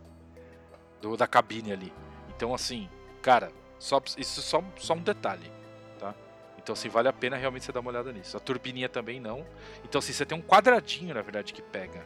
do- 1.02 1.16
da 1.18 1.28
cabine 1.28 1.72
ali. 1.72 1.94
Então, 2.36 2.54
assim, 2.54 2.90
cara, 3.22 3.52
só, 3.80 4.02
isso 4.18 4.40
é 4.40 4.44
só, 4.44 4.64
só 4.78 4.94
um 4.96 5.02
detalhe, 5.02 5.52
tá? 6.00 6.14
Então, 6.58 6.74
assim, 6.74 6.90
vale 6.90 7.08
a 7.08 7.14
pena 7.14 7.38
realmente 7.38 7.64
você 7.66 7.72
dar 7.72 7.80
uma 7.82 7.92
olhada 7.92 8.12
nisso. 8.12 8.36
A 8.36 8.40
turbininha 8.40 8.90
também 8.90 9.20
não. 9.20 9.46
Então, 9.84 10.00
assim, 10.00 10.12
você 10.12 10.26
tem 10.26 10.38
um 10.38 10.42
quadradinho, 10.42 11.14
na 11.14 11.22
verdade, 11.22 11.54
que 11.54 11.62
pega. 11.62 12.02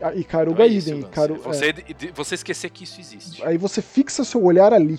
Ah, 0.00 0.12
E 0.14 0.20
Então 0.20 0.30
Caruga 0.30 0.64
é 0.64 0.66
isso, 0.66 0.88
idem. 0.90 1.00
lance. 1.02 1.12
Caru- 1.14 1.36
você, 1.42 1.72
de- 1.72 2.12
você 2.14 2.34
esquecer 2.36 2.70
que 2.70 2.84
isso 2.84 3.00
existe. 3.00 3.42
é, 3.42 3.46
Aí 3.48 3.58
você 3.58 3.82
fixa 3.82 4.24
seu 4.24 4.42
olhar 4.44 4.72
ali. 4.72 4.98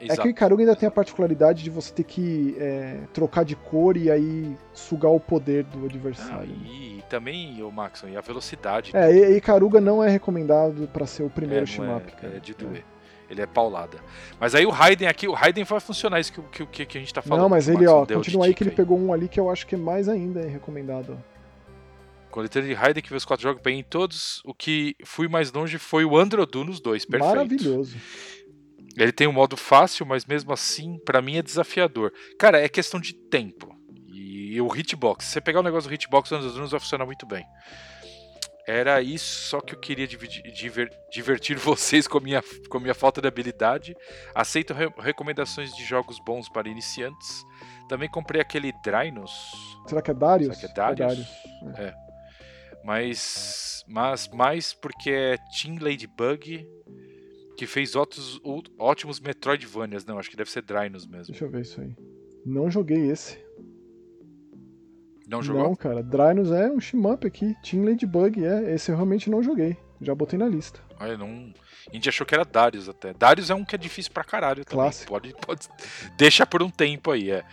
É 0.00 0.06
Exato. 0.06 0.22
que 0.22 0.28
o 0.28 0.30
Icaruga 0.30 0.62
ainda 0.62 0.76
tem 0.76 0.86
a 0.86 0.90
particularidade 0.90 1.62
de 1.62 1.70
você 1.70 1.92
ter 1.92 2.02
que 2.04 2.56
é, 2.58 2.98
trocar 3.12 3.44
de 3.44 3.54
cor 3.56 3.96
e 3.96 4.10
aí 4.10 4.54
sugar 4.74 5.10
o 5.10 5.20
poder 5.20 5.64
do 5.64 5.82
Ah, 5.82 5.86
adversário. 5.86 6.50
e, 6.66 6.98
e 6.98 7.04
também, 7.08 7.62
o 7.62 7.70
Maxon, 7.70 8.08
e 8.08 8.16
a 8.16 8.20
velocidade. 8.20 8.90
É, 8.94 9.10
e, 9.10 9.36
Icaruga 9.36 9.80
não 9.80 10.02
é 10.04 10.10
recomendado 10.10 10.88
pra 10.92 11.06
ser 11.06 11.22
o 11.22 11.26
É, 11.26 11.30
primeiro 11.30 11.60
não 11.60 11.66
shmup, 11.66 12.08
é, 12.08 12.10
cara. 12.20 12.36
é 12.36 12.40
de 12.40 12.52
doer. 12.54 12.84
Ele 13.30 13.40
é 13.40 13.46
paulada. 13.46 13.96
Mas 14.38 14.54
aí 14.54 14.66
o 14.66 14.70
Raiden 14.70 15.08
aqui, 15.08 15.26
o 15.26 15.32
Raiden 15.32 15.64
vai 15.64 15.80
funcionar 15.80 16.20
isso 16.20 16.32
que, 16.50 16.66
que, 16.66 16.84
que 16.84 16.98
a 16.98 17.00
gente 17.00 17.14
tá 17.14 17.22
falando. 17.22 17.42
Não, 17.42 17.48
mas 17.48 17.68
ele, 17.68 17.86
ó, 17.86 18.04
continua 18.04 18.44
aí 18.46 18.52
que 18.52 18.62
ele 18.62 18.72
pegou 18.72 18.98
um 18.98 19.12
ali 19.12 19.28
que 19.28 19.40
eu 19.40 19.48
acho 19.48 19.66
que 19.66 19.74
é 19.74 19.78
mais 19.78 20.08
ainda 20.08 20.40
é 20.40 20.46
recomendado. 20.46 21.16
Coletânea 22.34 22.68
de 22.70 22.74
Raiden 22.74 23.00
que 23.00 23.14
os 23.14 23.24
quatro 23.24 23.44
jogos 23.44 23.62
bem 23.62 23.78
em 23.78 23.82
todos. 23.84 24.42
O 24.44 24.52
que 24.52 24.96
fui 25.04 25.28
mais 25.28 25.52
longe 25.52 25.78
foi 25.78 26.04
o 26.04 26.18
Androdu 26.18 26.64
nos 26.64 26.80
dois. 26.80 27.04
Perfeito. 27.04 27.32
Maravilhoso. 27.32 27.96
Ele 28.96 29.12
tem 29.12 29.28
um 29.28 29.32
modo 29.32 29.56
fácil, 29.56 30.04
mas 30.04 30.24
mesmo 30.24 30.52
assim, 30.52 30.98
pra 31.04 31.22
mim 31.22 31.36
é 31.36 31.42
desafiador. 31.42 32.12
Cara, 32.36 32.60
é 32.60 32.68
questão 32.68 32.98
de 32.98 33.12
tempo. 33.14 33.72
E 34.12 34.60
o 34.60 34.66
hitbox. 34.74 35.26
Se 35.26 35.30
você 35.34 35.40
pegar 35.40 35.60
o 35.60 35.62
negócio 35.62 35.88
do 35.88 35.94
hitbox, 35.94 36.28
o 36.32 36.34
Androdu 36.34 36.66
vai 36.66 36.80
funcionar 36.80 37.06
muito 37.06 37.24
bem. 37.24 37.44
Era 38.66 39.00
isso, 39.00 39.50
só 39.50 39.60
que 39.60 39.74
eu 39.74 39.78
queria 39.78 40.06
dividir- 40.08 40.42
diver- 40.52 40.90
divertir 41.12 41.54
vocês 41.58 42.08
com 42.08 42.18
a 42.18 42.20
minha, 42.20 42.42
com 42.68 42.78
a 42.78 42.80
minha 42.80 42.94
falta 42.94 43.20
de 43.20 43.28
habilidade. 43.28 43.94
Aceito 44.34 44.74
re- 44.74 44.92
recomendações 44.98 45.72
de 45.76 45.84
jogos 45.84 46.18
bons 46.18 46.48
para 46.48 46.68
iniciantes. 46.68 47.44
Também 47.88 48.08
comprei 48.08 48.40
aquele 48.40 48.72
Drynos. 48.82 49.30
Será 49.86 50.02
que 50.02 50.10
é 50.10 50.14
Darius? 50.14 50.56
Será 50.56 50.68
que 50.68 50.72
é 50.72 51.06
Darius? 51.06 51.26
É. 51.76 52.03
mas 52.84 53.84
mas 53.88 54.28
mais 54.28 54.72
porque 54.74 55.10
é 55.10 55.36
Team 55.60 55.78
Ladybug 55.80 56.66
que 57.56 57.66
fez 57.66 57.94
ótimos, 57.94 58.40
ótimos 58.78 59.20
Metroidvanias. 59.20 60.04
Não, 60.04 60.18
acho 60.18 60.30
que 60.30 60.36
deve 60.36 60.50
ser 60.50 60.62
Drynos 60.62 61.06
mesmo. 61.06 61.32
Deixa 61.32 61.44
eu 61.44 61.50
ver 61.50 61.62
isso 61.62 61.80
aí. 61.80 61.94
Não 62.44 62.70
joguei 62.70 63.10
esse. 63.10 63.38
Não 65.26 65.42
jogou? 65.42 65.62
Não, 65.62 65.74
cara. 65.74 66.02
Drynos 66.02 66.50
é 66.50 66.70
um 66.70 66.80
shmup 66.80 67.26
aqui. 67.26 67.54
Team 67.62 67.84
Ladybug, 67.84 68.44
é. 68.44 68.74
Esse 68.74 68.90
eu 68.90 68.96
realmente 68.96 69.30
não 69.30 69.42
joguei. 69.42 69.76
Já 70.00 70.14
botei 70.14 70.38
na 70.38 70.48
lista. 70.48 70.80
Olha, 71.00 71.16
não. 71.16 71.52
A 71.90 71.94
gente 71.94 72.08
achou 72.08 72.26
que 72.26 72.34
era 72.34 72.44
Darius 72.44 72.88
até. 72.88 73.14
Darius 73.14 73.50
é 73.50 73.54
um 73.54 73.64
que 73.64 73.74
é 73.74 73.78
difícil 73.78 74.12
pra 74.12 74.24
caralho 74.24 74.64
também. 74.64 74.84
Clássico. 74.84 75.12
Pode, 75.12 75.34
pode. 75.40 75.68
Deixa 76.18 76.44
por 76.44 76.62
um 76.62 76.70
tempo 76.70 77.10
aí, 77.10 77.30
é. 77.30 77.44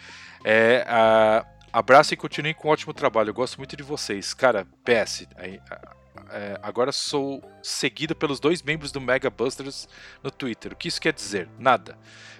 é 0.44 0.86
a... 0.88 1.46
Abraço 1.74 2.14
e 2.14 2.18
continuem 2.18 2.54
com 2.54 2.68
um 2.68 2.72
ótimo 2.72 2.94
trabalho. 2.94 3.30
Eu 3.30 3.34
gosto 3.34 3.58
muito 3.58 3.78
de 3.78 3.84
vocês. 3.84 4.34
Cara, 4.34 4.68
PS. 4.84 5.26
é, 5.38 6.60
agora 6.62 6.92
sou 6.92 7.42
seguido 7.64 8.14
pelos 8.14 8.40
dois 8.40 8.62
membros 8.62 8.92
do 8.92 9.00
Mega 9.00 9.30
Busters 9.30 9.88
no 10.22 10.30
Twitter. 10.30 10.74
O 10.74 10.76
que 10.76 10.88
isso 10.90 11.00
quer 11.00 11.14
dizer? 11.14 11.48
Nada. 11.58 11.98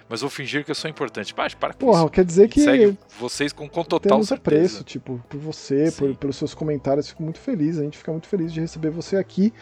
Mas 0.08 0.20
vou 0.20 0.28
fingir 0.28 0.64
que 0.64 0.70
eu 0.70 0.74
sou 0.74 0.90
importante. 0.90 1.32
Mas 1.34 1.54
para 1.54 1.72
com 1.72 1.86
Porra, 1.86 2.00
isso. 2.00 2.10
quer 2.10 2.24
dizer 2.24 2.48
que 2.48 2.60
Segue 2.60 2.98
vocês 3.18 3.52
com, 3.52 3.66
com 3.66 3.82
total 3.82 4.18
temos 4.18 4.28
certeza. 4.28 4.56
apreço, 4.56 4.84
tipo, 4.84 5.24
por 5.28 5.40
você, 5.40 5.90
por, 5.92 6.14
pelos 6.16 6.36
seus 6.36 6.52
comentários. 6.52 7.08
Fico 7.08 7.22
muito 7.22 7.38
feliz. 7.38 7.78
A 7.78 7.82
gente 7.82 7.96
fica 7.96 8.12
muito 8.12 8.28
feliz 8.28 8.52
de 8.52 8.60
receber 8.60 8.90
você 8.90 9.16
aqui. 9.16 9.52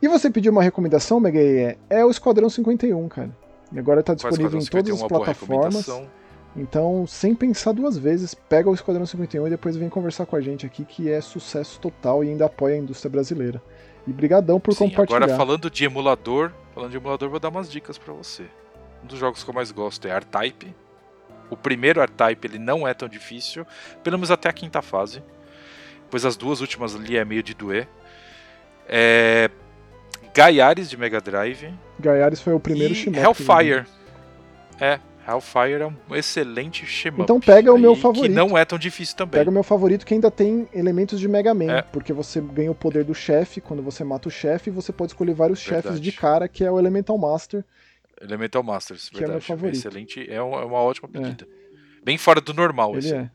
E 0.00 0.08
você 0.08 0.30
pediu 0.30 0.50
uma 0.50 0.62
recomendação, 0.62 1.20
Mega? 1.20 1.38
É, 1.38 1.76
é 1.90 2.04
o 2.04 2.10
Esquadrão 2.10 2.48
51, 2.48 3.06
cara. 3.08 3.36
E 3.70 3.78
agora 3.78 4.02
tá 4.02 4.16
Quase 4.16 4.38
disponível 4.38 4.60
em 4.60 4.64
todas 4.64 4.98
51, 4.98 5.04
as 5.04 5.08
plataformas. 5.08 5.86
Então, 6.56 7.06
sem 7.06 7.34
pensar 7.34 7.72
duas 7.72 7.96
vezes, 7.96 8.34
pega 8.34 8.68
o 8.68 8.74
Esquadrão 8.74 9.06
51 9.06 9.46
e 9.46 9.50
depois 9.50 9.76
vem 9.76 9.88
conversar 9.88 10.26
com 10.26 10.34
a 10.34 10.40
gente 10.40 10.66
aqui, 10.66 10.84
que 10.84 11.08
é 11.10 11.20
sucesso 11.20 11.78
total 11.78 12.24
e 12.24 12.28
ainda 12.28 12.46
apoia 12.46 12.74
a 12.74 12.78
indústria 12.78 13.10
brasileira. 13.10 13.62
E 14.06 14.12
brigadão 14.12 14.58
por 14.58 14.74
Sim, 14.74 14.88
compartilhar. 14.88 15.18
agora 15.18 15.36
falando 15.36 15.70
de 15.70 15.84
emulador, 15.84 16.52
falando 16.74 16.90
de 16.90 16.96
emulador, 16.96 17.28
vou 17.28 17.38
dar 17.38 17.50
umas 17.50 17.70
dicas 17.70 17.96
pra 17.98 18.12
você. 18.12 18.44
Um 19.04 19.06
dos 19.06 19.18
jogos 19.18 19.44
que 19.44 19.50
eu 19.50 19.54
mais 19.54 19.70
gosto 19.70 20.06
é 20.08 20.10
R-Type. 20.10 20.74
O 21.48 21.56
primeiro 21.56 22.00
R-Type 22.00 22.46
ele 22.46 22.58
não 22.58 22.86
é 22.86 22.94
tão 22.94 23.08
difícil, 23.08 23.64
pelo 24.02 24.16
menos 24.18 24.30
até 24.30 24.48
a 24.48 24.52
quinta 24.52 24.82
fase. 24.82 25.22
Pois 26.10 26.24
as 26.24 26.36
duas 26.36 26.60
últimas 26.60 26.96
ali 26.96 27.16
é 27.16 27.24
meio 27.24 27.42
de 27.42 27.54
doer. 27.54 27.86
É... 28.88 29.48
Gaiares 30.34 30.90
de 30.90 30.96
Mega 30.96 31.20
Drive. 31.20 31.72
Gaiares 31.98 32.40
foi 32.40 32.52
o 32.52 32.60
primeiro 32.60 32.92
e 32.92 32.96
shmup. 32.96 33.18
Hellfire. 33.18 33.86
É, 34.80 34.98
Hellfire 35.28 35.82
é 35.82 35.86
um 35.86 36.14
excelente 36.16 36.84
shmup. 36.86 37.22
Então 37.22 37.38
pega 37.40 37.72
o 37.72 37.78
meu 37.78 37.94
favorito. 37.94 38.30
Que 38.32 38.34
não 38.36 38.56
é 38.58 38.64
tão 38.64 38.78
difícil 38.78 39.16
também. 39.16 39.38
Pega 39.38 39.50
o 39.50 39.52
meu 39.52 39.62
favorito 39.62 40.04
que 40.06 40.14
ainda 40.14 40.30
tem 40.30 40.68
elementos 40.72 41.20
de 41.20 41.28
Mega 41.28 41.52
Man, 41.54 41.70
É. 41.72 41.82
porque 41.82 42.12
você 42.12 42.40
ganha 42.40 42.70
o 42.70 42.74
poder 42.74 43.04
do 43.04 43.14
chefe, 43.14 43.60
quando 43.60 43.82
você 43.82 44.02
mata 44.02 44.28
o 44.28 44.30
chefe, 44.30 44.70
você 44.70 44.92
pode 44.92 45.12
escolher 45.12 45.34
vários 45.34 45.58
chefes 45.60 46.00
de 46.00 46.10
cara, 46.12 46.48
que 46.48 46.64
é 46.64 46.70
o 46.70 46.78
Elemental 46.78 47.16
Master. 47.18 47.64
Elemental 48.20 48.62
Masters, 48.62 49.08
Que 49.08 49.16
é 49.16 49.20
meu 49.20 49.28
verdade. 49.28 49.46
favorito. 49.46 49.76
Excelente, 49.76 50.26
é 50.30 50.42
uma, 50.42 50.60
é 50.62 50.64
uma 50.64 50.78
ótima 50.78 51.08
pedida. 51.08 51.46
Bem 52.04 52.18
fora 52.18 52.40
do 52.40 52.52
normal 52.52 52.90
Ele 52.90 52.98
esse. 52.98 53.14
é. 53.14 53.30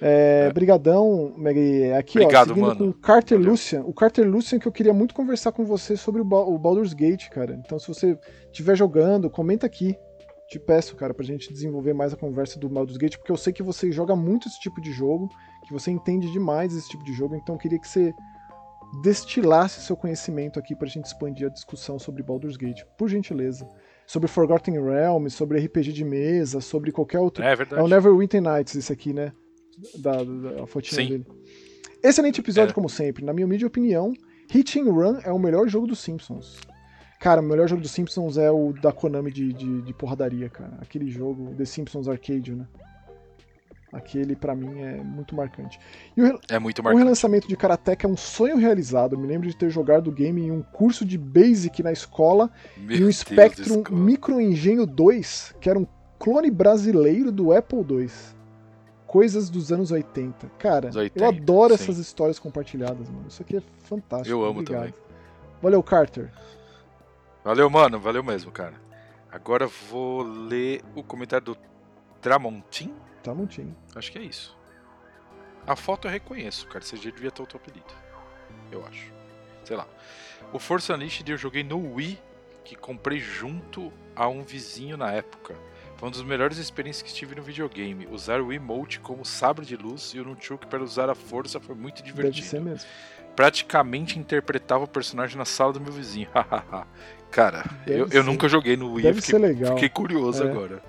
É, 0.00 0.52
Brigadão, 0.52 1.32
Meg. 1.38 1.92
Aqui, 1.92 2.18
Obrigado, 2.18 2.50
ó, 2.50 2.54
seguindo 2.54 2.66
mano. 2.66 2.78
com 2.78 2.88
o 2.88 2.92
Carter 2.92 3.38
Valeu. 3.38 3.52
Lucian. 3.52 3.80
O 3.82 3.92
Carter 3.94 4.28
Lucian 4.28 4.58
que 4.58 4.66
eu 4.66 4.72
queria 4.72 4.92
muito 4.92 5.14
conversar 5.14 5.52
com 5.52 5.64
você 5.64 5.96
sobre 5.96 6.20
o, 6.20 6.24
Ba- 6.24 6.42
o 6.44 6.58
Baldur's 6.58 6.92
Gate, 6.92 7.28
cara. 7.30 7.58
Então, 7.64 7.78
se 7.78 7.88
você 7.88 8.18
estiver 8.46 8.76
jogando, 8.76 9.30
comenta 9.30 9.64
aqui. 9.66 9.96
Te 10.54 10.60
peço, 10.60 10.94
cara, 10.94 11.12
pra 11.12 11.24
gente 11.24 11.52
desenvolver 11.52 11.92
mais 11.92 12.12
a 12.12 12.16
conversa 12.16 12.60
do 12.60 12.68
Baldur's 12.68 12.96
Gate, 12.96 13.16
porque 13.16 13.32
eu 13.32 13.36
sei 13.36 13.52
que 13.52 13.60
você 13.60 13.90
joga 13.90 14.14
muito 14.14 14.46
esse 14.46 14.60
tipo 14.60 14.80
de 14.80 14.92
jogo, 14.92 15.28
que 15.66 15.72
você 15.72 15.90
entende 15.90 16.30
demais 16.30 16.72
esse 16.76 16.88
tipo 16.88 17.02
de 17.02 17.12
jogo, 17.12 17.34
então 17.34 17.56
eu 17.56 17.58
queria 17.58 17.76
que 17.76 17.88
você 17.88 18.14
destilasse 19.02 19.80
seu 19.80 19.96
conhecimento 19.96 20.56
aqui 20.56 20.76
pra 20.76 20.86
gente 20.86 21.06
expandir 21.06 21.48
a 21.48 21.50
discussão 21.50 21.98
sobre 21.98 22.22
Baldur's 22.22 22.56
Gate, 22.56 22.84
por 22.96 23.08
gentileza. 23.08 23.66
Sobre 24.06 24.28
Forgotten 24.28 24.80
Realms, 24.80 25.34
sobre 25.34 25.58
RPG 25.58 25.92
de 25.92 26.04
mesa, 26.04 26.60
sobre 26.60 26.92
qualquer 26.92 27.18
outro 27.18 27.42
É 27.42 27.50
é 27.50 27.56
verdade. 27.56 27.82
o 27.82 27.88
Neverwinter 27.88 28.40
Nights, 28.40 28.76
esse 28.76 28.92
aqui, 28.92 29.12
né? 29.12 29.32
Da, 29.98 30.22
da 30.22 30.62
a 30.62 30.66
fotinha 30.68 31.02
Sim. 31.02 31.08
dele. 31.08 31.26
Excelente 32.00 32.38
episódio, 32.40 32.70
É. 32.70 32.74
como 32.74 32.88
sempre. 32.88 33.24
Na 33.24 33.32
minha 33.32 33.44
humilde 33.44 33.66
opinião, 33.66 34.12
Hit 34.52 34.78
and 34.78 34.84
Run 34.92 35.18
é 35.24 35.32
o 35.32 35.38
melhor 35.38 35.66
jogo 35.66 35.88
dos 35.88 35.98
Simpsons. 35.98 36.60
Cara, 37.24 37.40
o 37.40 37.44
melhor 37.44 37.66
jogo 37.66 37.80
dos 37.80 37.90
Simpsons 37.90 38.36
é 38.36 38.50
o 38.50 38.74
da 38.74 38.92
Konami 38.92 39.32
de, 39.32 39.50
de, 39.54 39.80
de 39.80 39.94
porradaria, 39.94 40.50
cara. 40.50 40.74
Aquele 40.82 41.10
jogo, 41.10 41.54
The 41.56 41.64
Simpsons 41.64 42.06
Arcade, 42.06 42.54
né? 42.54 42.66
Aquele, 43.90 44.36
pra 44.36 44.54
mim, 44.54 44.78
é 44.82 45.02
muito 45.02 45.34
marcante. 45.34 45.80
E 46.14 46.20
o, 46.20 46.38
É 46.50 46.58
muito 46.58 46.80
o 46.80 46.84
marcante. 46.84 47.02
relançamento 47.02 47.48
de 47.48 47.56
Karateka 47.56 48.06
é 48.06 48.10
um 48.10 48.16
sonho 48.16 48.58
realizado. 48.58 49.14
Eu 49.14 49.18
me 49.18 49.26
lembro 49.26 49.48
de 49.48 49.56
ter 49.56 49.70
jogado 49.70 50.08
o 50.08 50.12
game 50.12 50.38
em 50.42 50.50
um 50.50 50.60
curso 50.60 51.02
de 51.02 51.16
Basic 51.16 51.82
na 51.82 51.92
escola 51.92 52.50
Meu 52.76 52.98
e 52.98 53.04
o 53.04 53.10
Spectrum. 53.10 53.82
Micro 53.90 54.38
Engenho 54.38 54.84
2, 54.84 55.54
que 55.62 55.70
era 55.70 55.78
um 55.78 55.86
clone 56.18 56.50
brasileiro 56.50 57.32
do 57.32 57.56
Apple 57.56 57.78
II. 57.88 58.10
Coisas 59.06 59.48
dos 59.48 59.72
anos 59.72 59.90
80. 59.90 60.46
Cara, 60.58 60.88
Dos 60.88 60.96
80, 60.96 61.24
eu 61.24 61.28
adoro 61.28 61.74
sim. 61.74 61.82
essas 61.84 61.96
histórias 61.96 62.38
compartilhadas, 62.38 63.08
mano. 63.08 63.28
Isso 63.28 63.40
aqui 63.40 63.56
é 63.56 63.62
fantástico. 63.84 64.28
Eu 64.30 64.44
amo 64.44 64.60
Obrigado. 64.60 64.80
também. 64.88 64.94
Valeu, 65.62 65.82
Carter. 65.82 66.30
Valeu, 67.44 67.68
mano. 67.68 68.00
Valeu 68.00 68.22
mesmo, 68.24 68.50
cara. 68.50 68.74
Agora 69.30 69.66
vou 69.66 70.22
ler 70.22 70.82
o 70.94 71.02
comentário 71.02 71.44
do 71.44 71.58
Tramontim. 72.20 72.94
Montinho. 73.26 73.76
Acho 73.94 74.12
que 74.12 74.18
é 74.18 74.22
isso. 74.22 74.56
A 75.66 75.74
foto 75.76 76.06
eu 76.06 76.12
reconheço, 76.12 76.66
cara. 76.66 76.84
Você 76.84 76.96
já 76.96 77.10
devia 77.10 77.30
ter 77.30 77.42
o 77.42 77.46
teu 77.46 77.58
apelido. 77.58 77.92
Eu 78.70 78.84
acho. 78.86 79.12
Sei 79.64 79.76
lá. 79.76 79.86
O 80.52 80.58
Força 80.58 80.94
Unleashed 80.94 81.28
eu 81.30 81.36
joguei 81.36 81.62
no 81.64 81.94
Wii, 81.94 82.20
que 82.64 82.76
comprei 82.76 83.18
junto 83.18 83.92
a 84.14 84.28
um 84.28 84.42
vizinho 84.42 84.96
na 84.96 85.10
época. 85.10 85.54
Foi 85.96 86.08
uma 86.08 86.12
das 86.14 86.22
melhores 86.22 86.58
experiências 86.58 87.02
que 87.02 87.14
tive 87.14 87.34
no 87.34 87.42
videogame. 87.42 88.06
Usar 88.06 88.40
o 88.40 88.52
emote 88.52 89.00
como 89.00 89.24
sabre 89.24 89.64
de 89.64 89.76
luz 89.76 90.12
e 90.14 90.20
o 90.20 90.24
Nunchuk 90.24 90.66
para 90.66 90.82
usar 90.82 91.08
a 91.08 91.14
força 91.14 91.58
foi 91.58 91.74
muito 91.74 91.96
Deve 92.02 92.12
divertido. 92.12 92.46
ser 92.46 92.60
mesmo. 92.60 92.88
Praticamente 93.34 94.18
interpretava 94.18 94.84
o 94.84 94.88
personagem 94.88 95.36
na 95.36 95.44
sala 95.44 95.72
do 95.72 95.80
meu 95.80 95.92
vizinho. 95.92 96.28
cara, 97.34 97.64
Deve 97.84 98.00
eu, 98.00 98.04
eu 98.04 98.10
ser. 98.10 98.22
nunca 98.24 98.48
joguei 98.48 98.76
no 98.76 98.92
Wii, 98.94 99.02
Deve 99.02 99.20
fiquei 99.20 99.38
ser 99.40 99.46
legal. 99.46 99.74
Fiquei 99.74 99.88
curioso 99.88 100.42
É. 100.44 100.50
agora. 100.50 100.80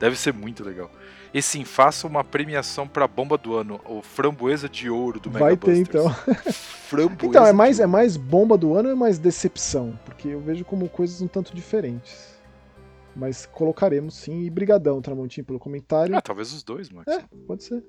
Deve 0.00 0.16
ser 0.16 0.32
muito 0.34 0.62
legal. 0.64 0.90
E 1.32 1.40
sim, 1.42 1.64
faça 1.64 2.06
uma 2.06 2.22
premiação 2.24 2.86
pra 2.88 3.06
bomba 3.06 3.36
do 3.38 3.54
ano, 3.54 3.80
o 3.84 4.00
Framboesa 4.02 4.68
de 4.68 4.88
Ouro 4.90 5.18
do 5.20 5.30
Mega 5.30 5.44
Vai 5.44 5.56
ter, 5.56 5.78
Busters. 5.84 5.88
então. 5.88 6.10
Framboesa 6.88 7.26
Então, 7.26 7.46
é 7.46 7.52
mais, 7.52 7.80
é 7.80 7.86
mais 7.86 8.16
bomba 8.16 8.56
do 8.58 8.74
ano 8.74 8.88
ou 8.88 8.92
é 8.94 8.96
mais 8.96 9.18
decepção? 9.18 9.98
Porque 10.04 10.28
eu 10.28 10.40
vejo 10.40 10.64
como 10.64 10.88
coisas 10.88 11.20
um 11.20 11.28
tanto 11.28 11.54
diferentes. 11.54 12.34
Mas 13.14 13.46
colocaremos 13.46 14.14
sim. 14.14 14.42
E 14.42 14.50
brigadão, 14.50 15.00
Tramontinho, 15.00 15.44
pelo 15.44 15.58
comentário. 15.58 16.14
Ah, 16.16 16.20
talvez 16.20 16.52
os 16.52 16.62
dois, 16.62 16.90
Max. 16.90 17.06
É, 17.10 17.22
pode 17.46 17.64
ser. 17.64 17.82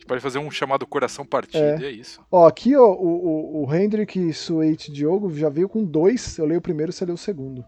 Gente 0.00 0.06
pode 0.06 0.22
fazer 0.22 0.38
um 0.38 0.50
chamado 0.50 0.86
Coração 0.86 1.26
Partido, 1.26 1.62
É. 1.62 1.78
e 1.78 1.84
é 1.84 1.90
isso. 1.90 2.22
Ó, 2.32 2.46
aqui, 2.46 2.74
ó, 2.74 2.86
o, 2.90 3.62
o, 3.62 3.66
o 3.66 3.74
Hendrik 3.74 4.32
Suete 4.32 4.90
Diogo 4.90 5.30
já 5.34 5.50
veio 5.50 5.68
com 5.68 5.84
dois. 5.84 6.38
Eu 6.38 6.46
leio 6.46 6.58
o 6.58 6.62
primeiro, 6.62 6.90
você 6.90 7.04
lê 7.04 7.12
o 7.12 7.18
segundo. 7.18 7.62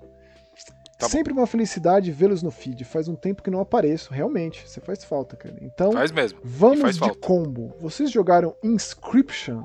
Tá 0.99 1.07
bom. 1.07 1.09
Sempre 1.11 1.31
uma 1.35 1.47
felicidade 1.47 2.11
vê-los 2.11 2.43
no 2.43 2.51
feed. 2.51 2.85
Faz 2.87 3.07
um 3.07 3.15
tempo 3.15 3.43
que 3.43 3.51
não 3.51 3.61
apareço. 3.61 4.15
Realmente, 4.15 4.67
você 4.67 4.81
faz 4.81 5.05
falta, 5.05 5.37
cara. 5.37 5.59
Então, 5.61 5.93
Faz 5.93 6.11
mesmo. 6.11 6.39
vamos 6.43 6.81
faz 6.81 6.95
de 6.95 7.01
falta. 7.01 7.19
combo. 7.21 7.75
Vocês 7.79 8.11
jogaram 8.11 8.55
Inscription? 8.65 9.63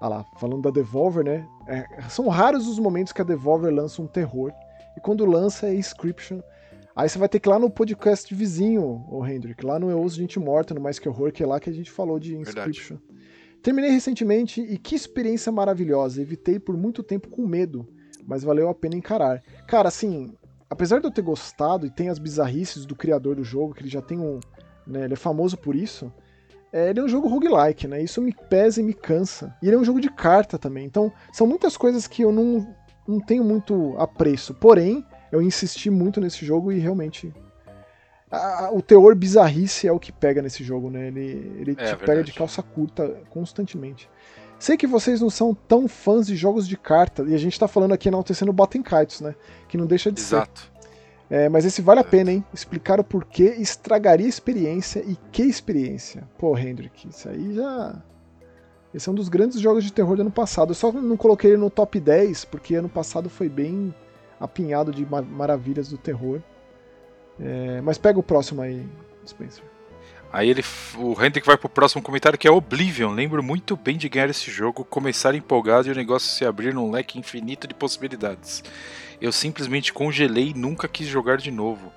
Ah 0.00 0.08
lá, 0.08 0.24
falando 0.38 0.62
da 0.62 0.70
Devolver, 0.70 1.24
né? 1.24 1.46
É, 1.68 1.84
são 2.08 2.26
raros 2.28 2.66
os 2.66 2.78
momentos 2.78 3.12
que 3.12 3.20
a 3.20 3.24
Devolver 3.24 3.70
lança 3.72 4.00
um 4.00 4.06
terror. 4.06 4.50
E 4.96 5.00
quando 5.00 5.26
lança 5.26 5.66
é 5.66 5.74
Inscription. 5.74 6.40
Aí 6.96 7.08
você 7.08 7.18
vai 7.18 7.28
ter 7.28 7.40
que 7.40 7.48
ir 7.48 7.50
lá 7.50 7.58
no 7.58 7.68
podcast 7.68 8.32
vizinho, 8.32 9.04
o 9.10 9.26
Hendrik, 9.26 9.66
lá 9.66 9.78
no 9.80 9.90
Eu 9.90 9.98
Ouço 9.98 10.16
Gente 10.16 10.38
Morta, 10.38 10.72
no 10.72 10.80
Mais 10.80 10.98
Que 10.98 11.08
Horror, 11.08 11.32
que 11.32 11.42
é 11.42 11.46
lá 11.46 11.58
que 11.58 11.68
a 11.68 11.72
gente 11.72 11.90
falou 11.90 12.20
de 12.20 12.36
Verdade. 12.36 12.70
Inscription. 12.70 12.98
Terminei 13.62 13.90
recentemente 13.90 14.60
e 14.60 14.78
que 14.78 14.94
experiência 14.94 15.50
maravilhosa. 15.50 16.22
Evitei 16.22 16.58
por 16.58 16.76
muito 16.76 17.02
tempo 17.02 17.28
com 17.28 17.46
medo, 17.46 17.88
mas 18.26 18.44
valeu 18.44 18.68
a 18.68 18.74
pena 18.74 18.94
encarar. 18.94 19.42
Cara, 19.66 19.88
assim, 19.88 20.34
apesar 20.70 21.00
de 21.00 21.06
eu 21.06 21.10
ter 21.10 21.22
gostado 21.22 21.84
e 21.84 21.90
tem 21.90 22.08
as 22.08 22.18
bizarrices 22.18 22.86
do 22.86 22.94
criador 22.94 23.34
do 23.36 23.42
jogo, 23.42 23.74
que 23.74 23.82
ele 23.82 23.88
já 23.90 24.02
tem 24.02 24.20
um. 24.20 24.38
Né, 24.86 25.04
ele 25.04 25.14
é 25.14 25.16
famoso 25.16 25.56
por 25.56 25.74
isso. 25.74 26.12
é, 26.74 26.90
ele 26.90 27.00
é 27.00 27.02
um 27.04 27.08
jogo 27.08 27.26
roguelike, 27.26 27.88
né? 27.88 28.02
Isso 28.02 28.20
me 28.20 28.34
pesa 28.50 28.80
e 28.80 28.84
me 28.84 28.92
cansa. 28.92 29.56
E 29.62 29.66
ele 29.66 29.76
é 29.76 29.78
um 29.78 29.84
jogo 29.84 30.00
de 30.00 30.10
carta 30.10 30.58
também. 30.58 30.84
Então, 30.84 31.10
são 31.32 31.46
muitas 31.46 31.76
coisas 31.76 32.06
que 32.06 32.22
eu 32.22 32.30
não, 32.30 32.66
não 33.08 33.18
tenho 33.20 33.42
muito 33.44 33.94
apreço. 33.96 34.52
Porém, 34.54 35.04
eu 35.34 35.42
insisti 35.42 35.90
muito 35.90 36.20
nesse 36.20 36.44
jogo 36.44 36.72
e 36.72 36.78
realmente. 36.78 37.32
a- 38.30 38.64
a- 38.66 38.72
o 38.72 38.82
teor 38.82 39.14
bizarrice 39.14 39.86
é 39.86 39.92
o 39.92 39.98
que 39.98 40.10
pega 40.10 40.42
nesse 40.42 40.64
jogo, 40.64 40.90
né? 40.90 41.06
Ele, 41.06 41.52
ele 41.60 41.70
É, 41.72 41.74
te 41.74 41.90
pega 41.96 42.06
verdade. 42.06 42.32
de 42.32 42.32
calça 42.32 42.62
curta 42.62 43.20
constantemente. 43.30 44.08
Sei 44.58 44.76
que 44.76 44.86
vocês 44.88 45.20
não 45.20 45.30
são 45.30 45.54
tão 45.54 45.86
fãs 45.86 46.26
de 46.26 46.34
jogos 46.34 46.66
de 46.66 46.76
carta, 46.76 47.22
e 47.28 47.34
a 47.34 47.38
gente 47.38 47.58
tá 47.60 47.68
falando 47.68 47.92
aqui 47.92 48.08
enaltecendo 48.08 48.50
o 48.50 48.54
Batten 48.54 48.82
Kites, 48.82 49.20
né? 49.20 49.36
Que 49.68 49.76
não 49.76 49.86
deixa 49.86 50.10
de 50.10 50.20
ser. 50.20 50.36
Exato. 50.36 50.72
É, 51.30 51.48
mas 51.48 51.64
esse 51.64 51.80
vale 51.80 52.00
a 52.00 52.04
pena, 52.04 52.32
hein? 52.32 52.44
Explicar 52.52 52.98
o 52.98 53.04
porquê 53.04 53.54
estragaria 53.58 54.26
a 54.26 54.28
experiência 54.28 55.00
e 55.06 55.16
que 55.30 55.42
experiência. 55.42 56.24
Pô, 56.38 56.56
Hendrik, 56.58 57.08
isso 57.08 57.28
aí 57.28 57.54
já. 57.54 58.02
Esse 58.92 59.08
é 59.08 59.12
um 59.12 59.14
dos 59.14 59.28
grandes 59.28 59.60
jogos 59.60 59.84
de 59.84 59.92
terror 59.92 60.16
do 60.16 60.22
ano 60.22 60.30
passado. 60.30 60.70
Eu 60.70 60.74
só 60.74 60.90
não 60.92 61.16
coloquei 61.16 61.50
ele 61.52 61.56
no 61.60 61.70
top 61.70 61.98
10, 62.00 62.44
porque 62.44 62.74
ano 62.74 62.88
passado 62.88 63.28
foi 63.28 63.48
bem 63.48 63.94
apinhado 64.44 64.92
de 64.92 65.04
ma- 65.04 65.22
maravilhas 65.22 65.88
do 65.88 65.98
terror. 65.98 66.40
É, 67.40 67.80
mas 67.80 67.98
pega 67.98 68.18
o 68.18 68.22
próximo 68.22 68.62
aí, 68.62 68.86
Spencer. 69.26 69.64
Aí 70.32 70.50
ele, 70.50 70.64
o 70.96 71.12
Hendrick 71.12 71.46
vai 71.46 71.56
pro 71.56 71.68
próximo 71.68 72.02
comentário 72.02 72.38
que 72.38 72.48
é 72.48 72.50
Oblivion. 72.50 73.12
Lembro 73.12 73.42
muito 73.42 73.76
bem 73.76 73.96
de 73.96 74.08
ganhar 74.08 74.28
esse 74.28 74.50
jogo, 74.50 74.84
começar 74.84 75.34
empolgado 75.34 75.86
e 75.86 75.92
o 75.92 75.94
negócio 75.94 76.28
se 76.28 76.44
abrir 76.44 76.74
num 76.74 76.90
leque 76.90 77.18
infinito 77.18 77.68
de 77.68 77.74
possibilidades. 77.74 78.62
Eu 79.20 79.30
simplesmente 79.30 79.92
congelei 79.92 80.48
e 80.50 80.54
nunca 80.54 80.88
quis 80.88 81.06
jogar 81.06 81.36
de 81.36 81.52
novo. 81.52 81.92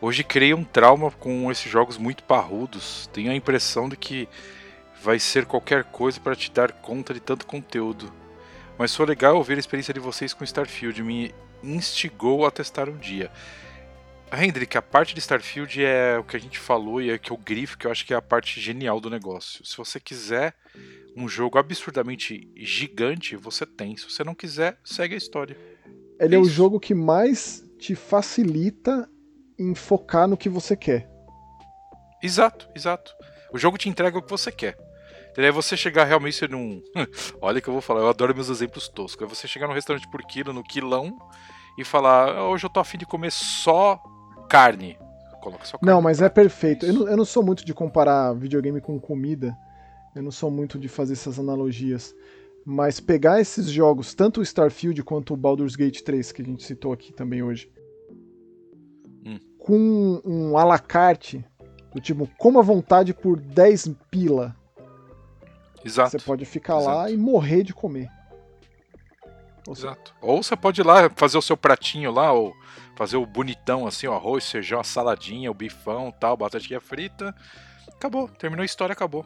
Hoje 0.00 0.22
criei 0.22 0.54
um 0.54 0.62
trauma 0.64 1.10
com 1.10 1.50
esses 1.50 1.70
jogos 1.70 1.98
muito 1.98 2.22
parrudos. 2.22 3.10
Tenho 3.12 3.32
a 3.32 3.34
impressão 3.34 3.88
de 3.88 3.96
que 3.96 4.28
vai 5.02 5.18
ser 5.18 5.44
qualquer 5.44 5.82
coisa 5.84 6.20
para 6.20 6.36
te 6.36 6.50
dar 6.50 6.70
conta 6.72 7.12
de 7.12 7.20
tanto 7.20 7.44
conteúdo. 7.44 8.12
Mas 8.78 8.94
foi 8.94 9.04
legal 9.04 9.36
ouvir 9.36 9.56
a 9.56 9.60
experiência 9.60 9.92
de 9.92 10.00
vocês 10.00 10.32
com 10.32 10.44
Starfield. 10.44 11.02
Me 11.02 11.34
instigou 11.62 12.46
a 12.46 12.50
testar 12.50 12.88
um 12.88 12.96
dia. 12.96 13.30
Hendrik, 14.32 14.76
a 14.76 14.82
parte 14.82 15.12
de 15.12 15.20
Starfield 15.20 15.84
é 15.84 16.16
o 16.18 16.24
que 16.24 16.36
a 16.36 16.40
gente 16.40 16.58
falou 16.58 17.02
e 17.02 17.10
é 17.10 17.18
que 17.18 17.32
eu 17.32 17.36
grifo, 17.36 17.76
que 17.76 17.86
eu 17.86 17.90
acho 17.90 18.06
que 18.06 18.14
é 18.14 18.16
a 18.16 18.22
parte 18.22 18.60
genial 18.60 19.00
do 19.00 19.10
negócio. 19.10 19.64
Se 19.66 19.76
você 19.76 19.98
quiser 19.98 20.54
um 21.16 21.28
jogo 21.28 21.58
absurdamente 21.58 22.48
gigante, 22.56 23.34
você 23.34 23.66
tem. 23.66 23.96
Se 23.96 24.08
você 24.08 24.22
não 24.22 24.34
quiser, 24.34 24.78
segue 24.84 25.14
a 25.14 25.18
história. 25.18 25.56
Ele 26.20 26.36
é 26.36 26.38
o 26.38 26.42
Isso. 26.42 26.52
jogo 26.52 26.78
que 26.78 26.94
mais 26.94 27.64
te 27.78 27.94
facilita 27.94 29.08
em 29.58 29.74
focar 29.74 30.28
no 30.28 30.36
que 30.36 30.48
você 30.48 30.76
quer. 30.76 31.10
Exato, 32.22 32.68
exato. 32.74 33.12
O 33.52 33.58
jogo 33.58 33.78
te 33.78 33.88
entrega 33.88 34.18
o 34.18 34.22
que 34.22 34.30
você 34.30 34.52
quer. 34.52 34.76
Entendeu? 35.30 35.48
É 35.48 35.52
você 35.52 35.76
chegar 35.76 36.04
realmente 36.04 36.46
num. 36.48 36.82
Olha 37.40 37.60
que 37.60 37.68
eu 37.68 37.72
vou 37.72 37.80
falar, 37.80 38.00
eu 38.00 38.08
adoro 38.08 38.34
meus 38.34 38.48
exemplos 38.48 38.88
toscos. 38.88 39.24
É 39.24 39.28
você 39.28 39.46
chegar 39.46 39.68
num 39.68 39.74
restaurante 39.74 40.08
por 40.10 40.22
quilo, 40.22 40.52
no 40.52 40.62
quilão, 40.62 41.16
e 41.78 41.84
falar: 41.84 42.36
"Ah, 42.36 42.48
hoje 42.48 42.64
eu 42.64 42.70
tô 42.70 42.80
afim 42.80 42.98
de 42.98 43.06
comer 43.06 43.30
só 43.30 44.00
carne. 44.48 44.98
Coloca 45.40 45.64
só 45.64 45.78
carne. 45.78 45.92
Não, 45.92 46.02
mas 46.02 46.20
é 46.20 46.28
perfeito. 46.28 46.84
Eu 46.84 46.92
não, 46.92 47.08
eu 47.08 47.16
não 47.16 47.24
sou 47.24 47.42
muito 47.42 47.64
de 47.64 47.72
comparar 47.72 48.32
videogame 48.34 48.80
com 48.80 48.98
comida. 48.98 49.56
Eu 50.14 50.22
não 50.22 50.30
sou 50.30 50.50
muito 50.50 50.78
de 50.78 50.88
fazer 50.88 51.12
essas 51.12 51.38
analogias. 51.38 52.14
Mas 52.64 53.00
pegar 53.00 53.40
esses 53.40 53.70
jogos, 53.70 54.14
tanto 54.14 54.40
o 54.40 54.42
Starfield 54.42 55.02
quanto 55.02 55.32
o 55.32 55.36
Baldur's 55.36 55.76
Gate 55.76 56.02
3, 56.02 56.32
que 56.32 56.42
a 56.42 56.44
gente 56.44 56.64
citou 56.64 56.92
aqui 56.92 57.12
também 57.12 57.42
hoje, 57.42 57.70
hum. 59.24 59.38
com 59.58 60.20
um 60.24 60.58
alacarte, 60.58 61.44
do 61.94 62.00
tipo, 62.00 62.28
coma 62.38 62.62
vontade 62.62 63.14
por 63.14 63.40
10 63.40 63.92
pila. 64.10 64.54
Exato. 65.84 66.10
Você 66.10 66.18
pode 66.18 66.44
ficar 66.44 66.78
Exato. 66.78 66.96
lá 66.96 67.10
e 67.10 67.16
morrer 67.16 67.62
de 67.62 67.72
comer. 67.74 68.08
Ou 69.66 69.72
Exato. 69.74 70.14
Ou 70.20 70.42
você 70.42 70.56
pode 70.56 70.80
ir 70.80 70.84
lá 70.84 71.10
fazer 71.14 71.38
o 71.38 71.42
seu 71.42 71.56
pratinho 71.56 72.10
lá, 72.10 72.32
ou 72.32 72.54
fazer 72.96 73.16
o 73.16 73.26
bonitão 73.26 73.86
assim, 73.86 74.06
o 74.06 74.12
arroz, 74.12 74.50
feijão, 74.50 74.80
a 74.80 74.84
saladinha, 74.84 75.50
o 75.50 75.54
bifão, 75.54 76.10
tal, 76.12 76.36
batatinha 76.36 76.80
frita. 76.80 77.34
Acabou, 77.88 78.28
terminou 78.28 78.62
a 78.62 78.66
história, 78.66 78.92
acabou. 78.92 79.24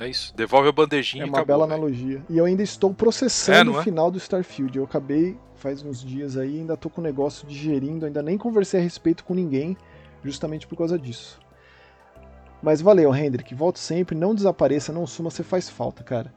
É 0.00 0.08
isso. 0.08 0.34
Devolve 0.36 0.68
a 0.68 0.72
bandejinha 0.72 1.24
É 1.24 1.26
uma 1.26 1.38
acabou. 1.38 1.46
bela 1.46 1.66
véio. 1.66 1.76
analogia. 1.76 2.22
E 2.30 2.38
eu 2.38 2.44
ainda 2.44 2.62
estou 2.62 2.94
processando 2.94 3.72
É, 3.72 3.76
o 3.76 3.80
é? 3.80 3.84
final 3.84 4.10
do 4.10 4.18
Starfield. 4.18 4.78
Eu 4.78 4.84
acabei 4.84 5.36
faz 5.56 5.82
uns 5.82 6.02
dias 6.04 6.36
aí, 6.36 6.60
ainda 6.60 6.76
tô 6.76 6.88
com 6.88 7.00
o 7.00 7.04
negócio 7.04 7.46
digerindo, 7.46 8.06
ainda 8.06 8.22
nem 8.22 8.38
conversei 8.38 8.78
a 8.78 8.82
respeito 8.82 9.24
com 9.24 9.34
ninguém, 9.34 9.76
justamente 10.24 10.68
por 10.68 10.78
causa 10.78 10.96
disso. 10.96 11.40
Mas 12.62 12.80
valeu, 12.80 13.14
Hendrick. 13.14 13.54
Volte 13.54 13.78
sempre, 13.78 14.16
não 14.16 14.34
desapareça, 14.34 14.92
não 14.92 15.06
suma, 15.06 15.30
você 15.30 15.42
faz 15.42 15.68
falta, 15.68 16.02
cara. 16.02 16.32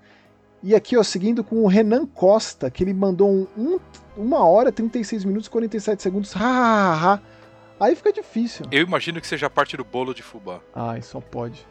E 0.63 0.75
aqui, 0.75 0.95
ó, 0.95 1.01
seguindo 1.03 1.43
com 1.43 1.63
o 1.63 1.67
Renan 1.67 2.05
Costa, 2.05 2.69
que 2.69 2.83
ele 2.83 2.93
mandou 2.93 3.29
um, 3.31 3.47
um, 3.57 3.79
uma 4.15 4.45
hora, 4.45 4.71
36 4.71 5.25
minutos 5.25 5.47
e 5.47 5.49
47 5.49 6.01
segundos. 6.03 6.35
Ha, 6.35 6.39
ha, 6.39 7.13
ha. 7.15 7.19
Aí 7.79 7.95
fica 7.95 8.13
difícil. 8.13 8.67
Eu 8.71 8.83
imagino 8.83 9.19
que 9.19 9.25
seja 9.25 9.49
parte 9.49 9.75
do 9.75 9.83
bolo 9.83 10.13
de 10.13 10.21
fubá. 10.21 10.59
Ai, 10.75 11.01
só 11.01 11.19
pode. 11.19 11.65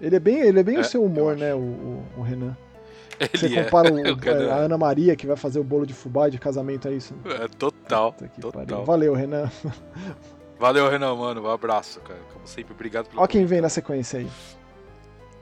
Ele 0.00 0.16
é 0.16 0.18
bem, 0.18 0.40
ele 0.40 0.58
é 0.58 0.62
bem 0.64 0.76
É, 0.76 0.80
o 0.80 0.84
seu 0.84 1.02
eu 1.02 1.06
humor, 1.06 1.36
né, 1.36 1.54
o, 1.54 1.58
o, 1.58 2.04
o 2.18 2.22
Renan. 2.22 2.56
Ele 3.20 3.30
Você 3.32 3.54
é. 3.56 3.62
compara 3.62 3.92
o- 3.94 3.98
Eu 4.00 4.16
quero- 4.16 4.50
a 4.50 4.56
Ana 4.56 4.76
Maria, 4.76 5.14
que 5.14 5.24
vai 5.28 5.36
fazer 5.36 5.60
o 5.60 5.64
bolo 5.64 5.86
de 5.86 5.94
fubá 5.94 6.28
de 6.28 6.38
casamento, 6.38 6.88
é 6.88 6.92
isso? 6.94 7.14
É, 7.24 7.46
total. 7.46 8.12
Total. 8.40 8.64
pariu. 8.66 8.84
Valeu, 8.84 9.14
Renan. 9.14 9.48
Valeu, 10.62 10.88
Renan, 10.88 11.12
mano. 11.16 11.42
Um 11.42 11.50
abraço, 11.50 12.00
cara. 12.02 12.20
Como 12.32 12.46
sempre, 12.46 12.72
obrigado 12.72 13.08
pelo. 13.08 13.20
Ó 13.20 13.26
quem 13.26 13.44
vem 13.44 13.60
na 13.60 13.68
sequência 13.68 14.20
aí. 14.20 14.30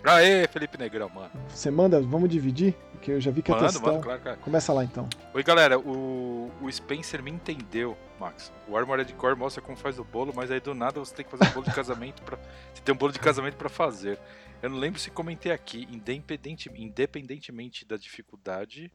Aê, 0.03 0.49
Felipe 0.49 0.79
Negrão, 0.79 1.11
mano. 1.11 1.31
Você 1.47 1.71
manda, 1.71 2.01
vamos 2.01 2.31
dividir? 2.31 2.75
Porque 2.93 3.11
eu 3.11 3.21
já 3.21 3.31
vi 3.31 3.43
que 3.43 3.51
é 3.51 3.55
Mano, 3.55 3.67
textão. 3.67 3.87
mano, 3.93 4.03
claro, 4.03 4.21
cara. 4.23 4.37
Começa 4.39 4.73
lá 4.73 4.83
então. 4.83 5.07
Oi, 5.35 5.43
galera. 5.43 5.79
O, 5.79 6.51
o 6.63 6.73
Spencer 6.73 7.23
me 7.23 7.31
entendeu, 7.31 7.99
Max. 8.19 8.51
O 8.67 8.75
Armored 8.79 9.13
Core 9.13 9.37
mostra 9.37 9.61
como 9.61 9.77
faz 9.77 9.99
o 9.99 10.05
bolo, 10.05 10.33
mas 10.35 10.51
aí 10.51 10.59
do 10.59 10.73
nada 10.73 10.99
você 10.99 11.15
tem 11.15 11.23
que 11.27 11.31
fazer 11.31 11.51
um 11.51 11.53
bolo 11.53 11.67
de 11.67 11.73
casamento 11.77 12.23
para 12.23 12.39
Você 12.73 12.81
tem 12.83 12.95
um 12.95 12.99
bolo 12.99 13.13
de 13.13 13.19
casamento 13.19 13.57
pra 13.57 13.69
fazer. 13.69 14.19
Eu 14.63 14.71
não 14.71 14.79
lembro 14.79 14.99
se 14.99 15.11
comentei 15.11 15.53
aqui, 15.53 15.87
independente, 15.91 16.71
independentemente 16.75 17.85
da 17.85 17.99
dificuldade, 17.99 18.91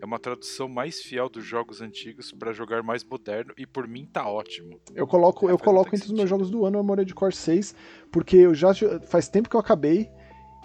é 0.00 0.04
uma 0.04 0.18
tradução 0.18 0.68
mais 0.68 1.00
fiel 1.02 1.28
dos 1.28 1.44
jogos 1.44 1.80
antigos 1.80 2.30
pra 2.32 2.52
jogar 2.52 2.82
mais 2.82 3.02
moderno 3.04 3.52
e 3.56 3.66
por 3.66 3.88
mim 3.88 4.06
tá 4.06 4.28
ótimo. 4.28 4.80
Eu 4.94 5.06
coloco, 5.06 5.48
É, 5.48 5.52
eu 5.52 5.58
coloco 5.58 5.88
entre 5.94 6.06
os 6.06 6.12
meus 6.12 6.20
sentido. 6.22 6.28
jogos 6.28 6.50
do 6.50 6.64
ano 6.64 6.76
o 6.76 6.80
Armored 6.80 7.12
Core 7.14 7.34
6, 7.34 7.74
porque 8.12 8.36
eu 8.36 8.54
já 8.54 8.68
faz 9.08 9.28
tempo 9.28 9.48
que 9.48 9.56
eu 9.56 9.60
acabei 9.60 10.08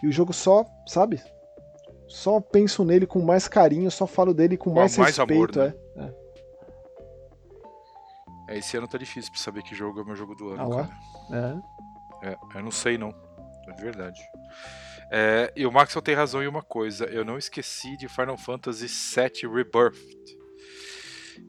e 0.04 0.08
o 0.08 0.12
jogo 0.12 0.32
só, 0.34 0.66
sabe? 0.88 1.22
Só 2.08 2.40
penso 2.42 2.84
nele 2.84 3.06
com 3.06 3.22
mais 3.22 3.48
carinho, 3.48 3.90
só 3.92 4.06
falo 4.08 4.34
dele 4.34 4.58
com 4.58 4.72
Com 4.72 4.76
mais, 4.80 4.98
mais 4.98 5.20
amor, 5.20 5.48
respeito, 5.52 5.60
né? 5.60 5.74
é. 5.98 6.04
é. 8.50 8.56
É, 8.56 8.58
esse 8.58 8.76
ano 8.78 8.88
tá 8.88 8.98
difícil 8.98 9.32
pra 9.32 9.40
saber 9.40 9.62
que 9.62 9.76
jogo 9.76 10.00
é 10.00 10.04
o 10.04 10.06
meu 10.06 10.16
jogo 10.16 10.34
do 10.36 10.50
ano, 10.50 10.62
Ah 10.62 10.68
lá. 10.68 10.88
cara. 11.30 11.62
É. 12.24 12.30
É, 12.32 12.38
eu 12.56 12.64
não 12.64 12.72
sei 12.72 12.98
não. 12.98 13.14
De 13.76 13.84
verdade. 13.84 14.20
É, 15.12 15.52
e 15.56 15.66
o 15.66 15.72
Maxwell 15.72 16.02
tem 16.04 16.14
razão 16.16 16.44
em 16.44 16.48
uma 16.48 16.62
coisa. 16.62 17.06
Eu 17.06 17.26
não 17.26 17.38
esqueci 17.38 17.98
de 17.98 18.08
Final 18.08 18.38
Fantasy 18.38 18.88
VII 18.88 19.52
Rebirth. 19.52 19.98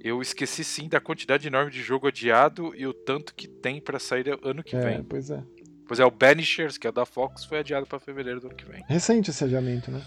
Eu 0.03 0.23
esqueci 0.23 0.63
sim 0.65 0.89
da 0.89 1.01
quantidade 1.01 1.47
enorme 1.47 1.71
de 1.71 1.83
jogo 1.83 2.07
adiado 2.07 2.75
e 2.75 2.87
o 2.87 2.95
tanto 2.95 3.35
que 3.35 3.47
tem 3.49 3.81
pra 3.81 3.99
sair 3.99 4.39
ano 4.43 4.63
que 4.63 4.77
É, 4.77 4.81
vem. 4.81 5.03
pois 5.03 5.31
é. 5.31 5.43
Pois 5.87 5.99
é, 5.99 6.05
o 6.05 6.11
Banishers, 6.11 6.79
que 6.79 6.87
é 6.87 6.93
da 6.93 7.05
Fox, 7.05 7.45
foi 7.45 7.59
adiado 7.59 7.85
pra 7.87 7.99
fevereiro 7.99 8.41
do 8.41 8.47
ano 8.47 8.55
que 8.57 8.65
vem. 8.65 8.85
Recente 8.89 9.31
esse 9.31 9.43
adiamento, 9.43 9.91
né? 9.91 10.03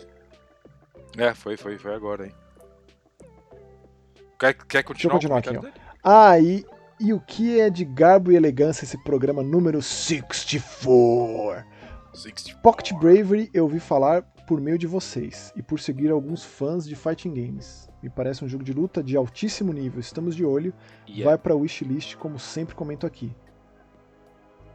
É, 1.18 1.34
foi, 1.36 1.58
foi, 1.58 1.78
foi 1.78 1.94
agora, 1.94 2.26
hein. 2.26 2.34
Quer, 4.40 4.54
quer 4.54 4.84
Deixa 4.84 5.08
eu 5.08 5.12
continuar, 5.12 5.42
continuar 5.42 5.62
aqui, 5.62 5.80
ó. 5.80 5.84
Ah, 6.04 6.40
e, 6.40 6.66
e 7.00 7.14
o 7.14 7.20
que 7.20 7.60
é 7.60 7.70
de 7.70 7.84
garbo 7.86 8.32
e 8.32 8.36
elegância 8.36 8.86
esse 8.86 8.98
programa 9.04 9.44
número 9.44 9.82
64? 9.82 11.66
64. 12.14 12.61
Pocket 12.61 12.93
Bravery 12.93 13.50
eu 13.53 13.64
ouvi 13.64 13.80
falar 13.80 14.22
por 14.48 14.59
meio 14.61 14.77
de 14.77 14.88
vocês 14.88 15.53
e 15.56 15.64
por 15.64 15.80
seguir 15.80 16.11
alguns 16.11 16.43
fãs 16.43 16.88
de 16.88 16.95
fighting 16.95 17.33
games. 17.33 17.90
Me 18.01 18.09
parece 18.09 18.43
um 18.43 18.48
jogo 18.48 18.64
de 18.64 18.74
luta 18.74 19.01
de 19.01 19.16
altíssimo 19.16 19.72
nível. 19.72 20.00
Estamos 20.00 20.35
de 20.35 20.45
olho. 20.45 20.74
Yeah. 21.08 21.25
Vai 21.25 21.38
pra 21.38 21.56
wishlist, 21.56 22.16
como 22.17 22.38
sempre 22.38 22.75
comento 22.75 23.06
aqui. 23.06 23.33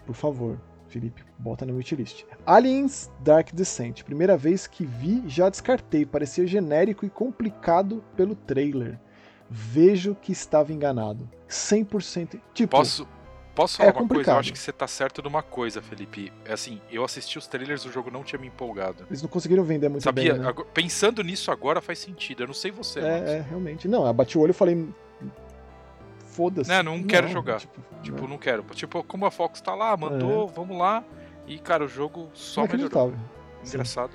Por 0.06 0.14
favor, 0.14 0.58
Felipe, 0.88 1.22
bota 1.38 1.66
na 1.66 1.74
wishlist. 1.74 2.24
Aliens 2.46 3.10
Dark 3.20 3.52
Descent. 3.52 4.02
Primeira 4.02 4.36
vez 4.36 4.66
que 4.66 4.86
vi, 4.86 5.22
já 5.28 5.50
descartei. 5.50 6.06
Parecia 6.06 6.46
genérico 6.46 7.04
e 7.04 7.10
complicado 7.10 8.02
pelo 8.16 8.34
trailer. 8.34 8.98
Vejo 9.50 10.14
que 10.14 10.32
estava 10.32 10.72
enganado. 10.72 11.28
100%. 11.48 12.40
Tipo, 12.54 12.76
Posso, 12.76 13.06
posso 13.58 13.76
falar 13.78 13.90
É 13.90 13.92
uma 13.92 14.08
coisa? 14.08 14.30
Eu 14.30 14.36
acho 14.36 14.52
que 14.52 14.58
você 14.58 14.72
tá 14.72 14.86
certo 14.86 15.20
numa 15.22 15.42
coisa, 15.42 15.82
Felipe. 15.82 16.32
É 16.44 16.52
assim, 16.52 16.80
eu 16.90 17.04
assisti 17.04 17.36
os 17.38 17.46
trailers, 17.48 17.84
o 17.84 17.90
jogo 17.92 18.10
não 18.10 18.22
tinha 18.22 18.38
me 18.40 18.46
empolgado. 18.46 19.04
eles 19.10 19.20
não 19.20 19.28
conseguiram 19.28 19.64
vender 19.64 19.88
muito 19.88 20.04
Sabia? 20.04 20.34
bem. 20.34 20.42
Né? 20.42 20.48
Agora- 20.48 20.68
pensando 20.72 21.22
nisso 21.24 21.50
agora 21.50 21.80
faz 21.80 21.98
sentido. 21.98 22.44
Eu 22.44 22.46
não 22.46 22.54
sei 22.54 22.70
você. 22.70 23.00
É, 23.00 23.02
é, 23.38 23.44
realmente. 23.48 23.88
Não, 23.88 24.06
eu 24.06 24.12
bati 24.14 24.38
o 24.38 24.40
olho 24.42 24.50
e 24.52 24.54
falei. 24.54 24.88
Foda-se. 26.26 26.70
Né, 26.70 26.82
não 26.82 27.02
quero 27.02 27.26
jogar. 27.28 27.58
Tipo, 27.58 27.80
Tipo, 28.02 28.22
né? 28.22 28.28
não 28.28 28.38
quero. 28.38 28.62
Tipo, 28.72 29.02
como 29.02 29.26
a 29.26 29.30
Fox 29.30 29.60
tá 29.60 29.74
lá, 29.74 29.96
mandou, 29.96 30.46
vamos 30.46 30.78
lá. 30.78 31.02
E, 31.46 31.58
cara, 31.58 31.84
o 31.84 31.88
jogo 31.88 32.28
só 32.34 32.64
melhorou. 32.66 33.12
Engraçado. 33.66 34.12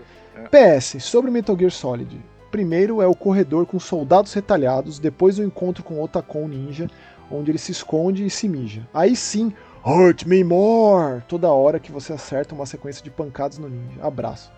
PS, 0.50 1.04
sobre 1.04 1.30
Metal 1.30 1.58
Gear 1.58 1.72
Solid. 1.72 2.24
Primeiro 2.50 3.02
é 3.02 3.08
o 3.08 3.16
corredor 3.16 3.66
com 3.66 3.80
soldados 3.80 4.32
retalhados, 4.34 5.00
depois 5.00 5.40
o 5.40 5.44
encontro 5.44 5.84
com 5.84 5.96
o 5.96 6.04
Otacon 6.04 6.48
Ninja, 6.48 6.88
onde 7.32 7.52
ele 7.52 7.58
se 7.58 7.72
esconde 7.72 8.26
e 8.26 8.30
se 8.30 8.48
mija. 8.48 8.88
Aí 8.94 9.16
sim, 9.16 9.54
Hurt 9.86 10.26
Me 10.26 10.44
More! 10.44 11.24
Toda 11.28 11.52
hora 11.52 11.80
que 11.80 11.92
você 11.92 12.14
acerta 12.14 12.56
uma 12.56 12.66
sequência 12.66 13.04
de 13.04 13.12
pancadas 13.12 13.58
no 13.58 13.68
ninja. 13.68 14.02
Abraço. 14.02 14.52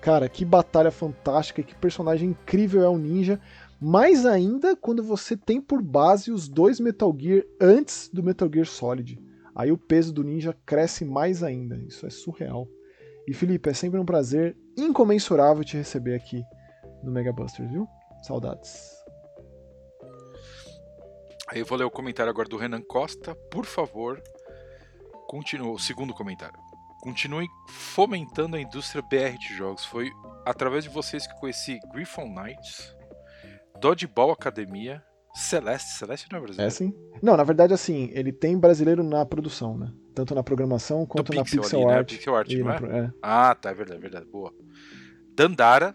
Cara, 0.00 0.28
que 0.28 0.44
batalha 0.44 0.90
fantástica, 0.90 1.62
que 1.62 1.74
personagem 1.74 2.30
incrível 2.30 2.82
é 2.82 2.88
o 2.88 2.98
ninja. 2.98 3.38
Mais 3.80 4.26
ainda 4.26 4.74
quando 4.74 5.02
você 5.02 5.36
tem 5.36 5.60
por 5.60 5.82
base 5.82 6.30
os 6.32 6.48
dois 6.48 6.80
Metal 6.80 7.14
Gear 7.18 7.44
antes 7.60 8.10
do 8.12 8.22
Metal 8.22 8.50
Gear 8.52 8.66
Solid. 8.66 9.18
Aí 9.54 9.70
o 9.70 9.78
peso 9.78 10.12
do 10.12 10.24
ninja 10.24 10.56
cresce 10.64 11.04
mais 11.04 11.42
ainda. 11.42 11.76
Isso 11.76 12.06
é 12.06 12.10
surreal. 12.10 12.66
E 13.26 13.34
Felipe, 13.34 13.68
é 13.70 13.74
sempre 13.74 14.00
um 14.00 14.04
prazer 14.04 14.56
incomensurável 14.76 15.62
te 15.62 15.76
receber 15.76 16.14
aqui 16.14 16.42
no 17.02 17.10
Mega 17.10 17.32
Busters, 17.32 17.70
viu? 17.70 17.86
Saudades. 18.22 18.99
Aí 21.52 21.60
eu 21.60 21.66
vou 21.66 21.76
ler 21.76 21.84
o 21.84 21.90
comentário 21.90 22.30
agora 22.30 22.48
do 22.48 22.56
Renan 22.56 22.80
Costa. 22.82 23.34
Por 23.50 23.64
favor, 23.66 24.22
continue. 25.26 25.68
O 25.68 25.78
segundo 25.78 26.14
comentário. 26.14 26.58
Continue 27.02 27.48
fomentando 27.68 28.56
a 28.56 28.60
indústria 28.60 29.02
BR 29.02 29.38
de 29.38 29.54
jogos. 29.56 29.84
Foi 29.84 30.10
através 30.44 30.84
de 30.84 30.90
vocês 30.90 31.26
que 31.26 31.34
conheci 31.40 31.80
Griffon 31.92 32.26
Knights, 32.28 32.94
Dodgeball 33.80 34.30
Academia, 34.32 35.02
Celeste. 35.34 35.92
Celeste 35.98 36.28
não 36.30 36.38
é 36.38 36.40
É 36.40 36.44
brasileiro? 36.44 36.72
sim? 36.74 36.94
Não, 37.22 37.36
na 37.36 37.42
verdade, 37.44 37.72
assim, 37.72 38.10
ele 38.12 38.32
tem 38.32 38.58
brasileiro 38.58 39.02
na 39.02 39.24
produção, 39.24 39.76
né? 39.78 39.90
Tanto 40.14 40.34
na 40.34 40.42
programação 40.42 41.06
quanto 41.06 41.32
na 41.32 41.42
Pixel 41.42 41.62
pixel 41.62 41.78
ali, 41.80 41.88
né? 41.88 41.94
art. 41.98 42.08
Pixel 42.10 42.36
art, 42.36 42.52
não 42.52 42.70
é? 42.70 42.76
pro- 42.76 42.90
é. 42.92 43.12
Ah, 43.22 43.54
tá, 43.54 43.70
é 43.70 43.74
verdade, 43.74 43.98
é 43.98 44.02
verdade. 44.02 44.26
Boa. 44.26 44.52
Dandara, 45.34 45.94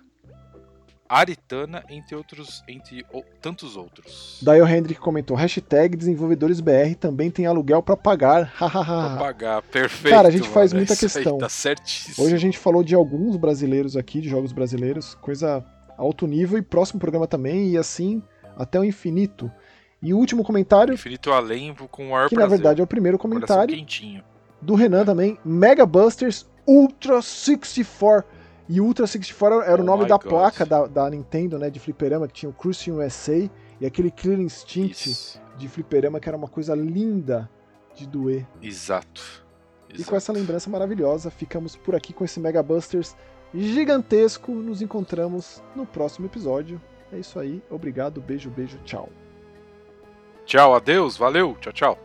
Aritana, 1.07 1.83
entre 1.89 2.15
outros, 2.15 2.63
entre 2.67 3.05
tantos 3.41 3.77
outros. 3.77 4.39
Daí 4.41 4.59
o 4.59 4.67
Hendrick 4.67 4.99
comentou: 4.99 5.37
hashtag 5.37 5.95
desenvolvedores 5.95 6.59
BR 6.59 6.95
também 6.99 7.29
tem 7.29 7.45
aluguel 7.45 7.83
pra 7.83 7.95
pagar. 7.95 8.51
Pra 8.57 8.67
Hahaha. 8.67 9.17
pagar, 9.17 9.61
perfeito. 9.61 10.13
Cara, 10.15 10.27
a 10.29 10.31
gente 10.31 10.47
faz 10.49 10.73
mano, 10.73 10.79
muita 10.79 10.93
isso 10.93 11.05
aí 11.05 11.23
questão. 11.23 11.37
Tá 11.37 11.49
certíssimo. 11.49 12.25
Hoje 12.25 12.35
a 12.35 12.39
gente 12.39 12.57
falou 12.57 12.83
de 12.83 12.95
alguns 12.95 13.37
brasileiros 13.37 13.95
aqui, 13.95 14.19
de 14.19 14.29
jogos 14.29 14.51
brasileiros, 14.51 15.13
coisa 15.15 15.63
alto 15.97 16.25
nível 16.25 16.57
e 16.57 16.61
próximo 16.61 16.99
programa 16.99 17.27
também, 17.27 17.69
e 17.69 17.77
assim 17.77 18.23
até 18.57 18.79
o 18.79 18.83
infinito. 18.83 19.51
E 20.01 20.13
o 20.13 20.17
último 20.17 20.43
comentário, 20.43 20.93
Infinito 20.93 21.31
Além 21.31 21.73
com 21.73 22.07
o 22.07 22.11
maior 22.11 22.29
que 22.29 22.35
na 22.35 22.45
verdade 22.45 22.81
é 22.81 22.83
o 22.83 22.87
primeiro 22.87 23.17
comentário, 23.17 23.75
do 24.61 24.75
Renan 24.75 25.05
também, 25.05 25.37
Mega 25.43 25.85
Busters 25.85 26.45
Ultra 26.67 27.21
64. 27.21 28.34
E 28.67 28.81
Ultra 28.81 29.05
64 29.05 29.61
era, 29.61 29.71
era 29.73 29.81
oh 29.81 29.83
o 29.83 29.85
nome 29.85 30.05
da 30.05 30.17
placa 30.17 30.65
da, 30.65 30.87
da, 30.87 31.09
Nintendo, 31.09 31.59
né? 31.59 31.69
De 31.69 31.79
fliperama, 31.79 32.27
que 32.27 32.33
tinha 32.33 32.49
o 32.49 32.53
Cruising 32.53 32.91
USA 32.91 33.49
e 33.79 33.85
aquele 33.85 34.09
Clear 34.09 34.39
Instinct 34.39 35.09
Isso. 35.09 35.41
de 35.57 35.67
fliperama, 35.67 36.19
que 36.19 36.27
era 36.27 36.37
uma 36.37 36.47
coisa 36.47 36.73
linda 36.73 37.49
de 37.93 38.07
doer. 38.07 38.45
Exato. 38.61 39.43
Exato. 39.87 40.01
E 40.01 40.03
com 40.03 40.15
essa 40.15 40.33
lembrança 40.33 40.69
maravilhosa, 40.69 41.29
ficamos 41.29 41.75
por 41.75 41.95
aqui 41.95 42.11
com 42.11 42.25
esse 42.25 42.39
Mega 42.39 42.61
Busters 42.63 43.15
gigantesco. 43.53 44.51
Nos 44.51 44.81
encontramos 44.81 45.61
no 45.75 45.85
próximo 45.85 46.25
episódio. 46.25 46.81
É 47.11 47.19
isso 47.19 47.39
aí. 47.39 47.61
Obrigado, 47.69 48.19
beijo, 48.19 48.49
beijo, 48.49 48.77
tchau. 48.83 49.09
Tchau, 50.45 50.75
adeus, 50.75 51.17
valeu, 51.17 51.55
tchau, 51.59 51.73
tchau. 51.73 51.99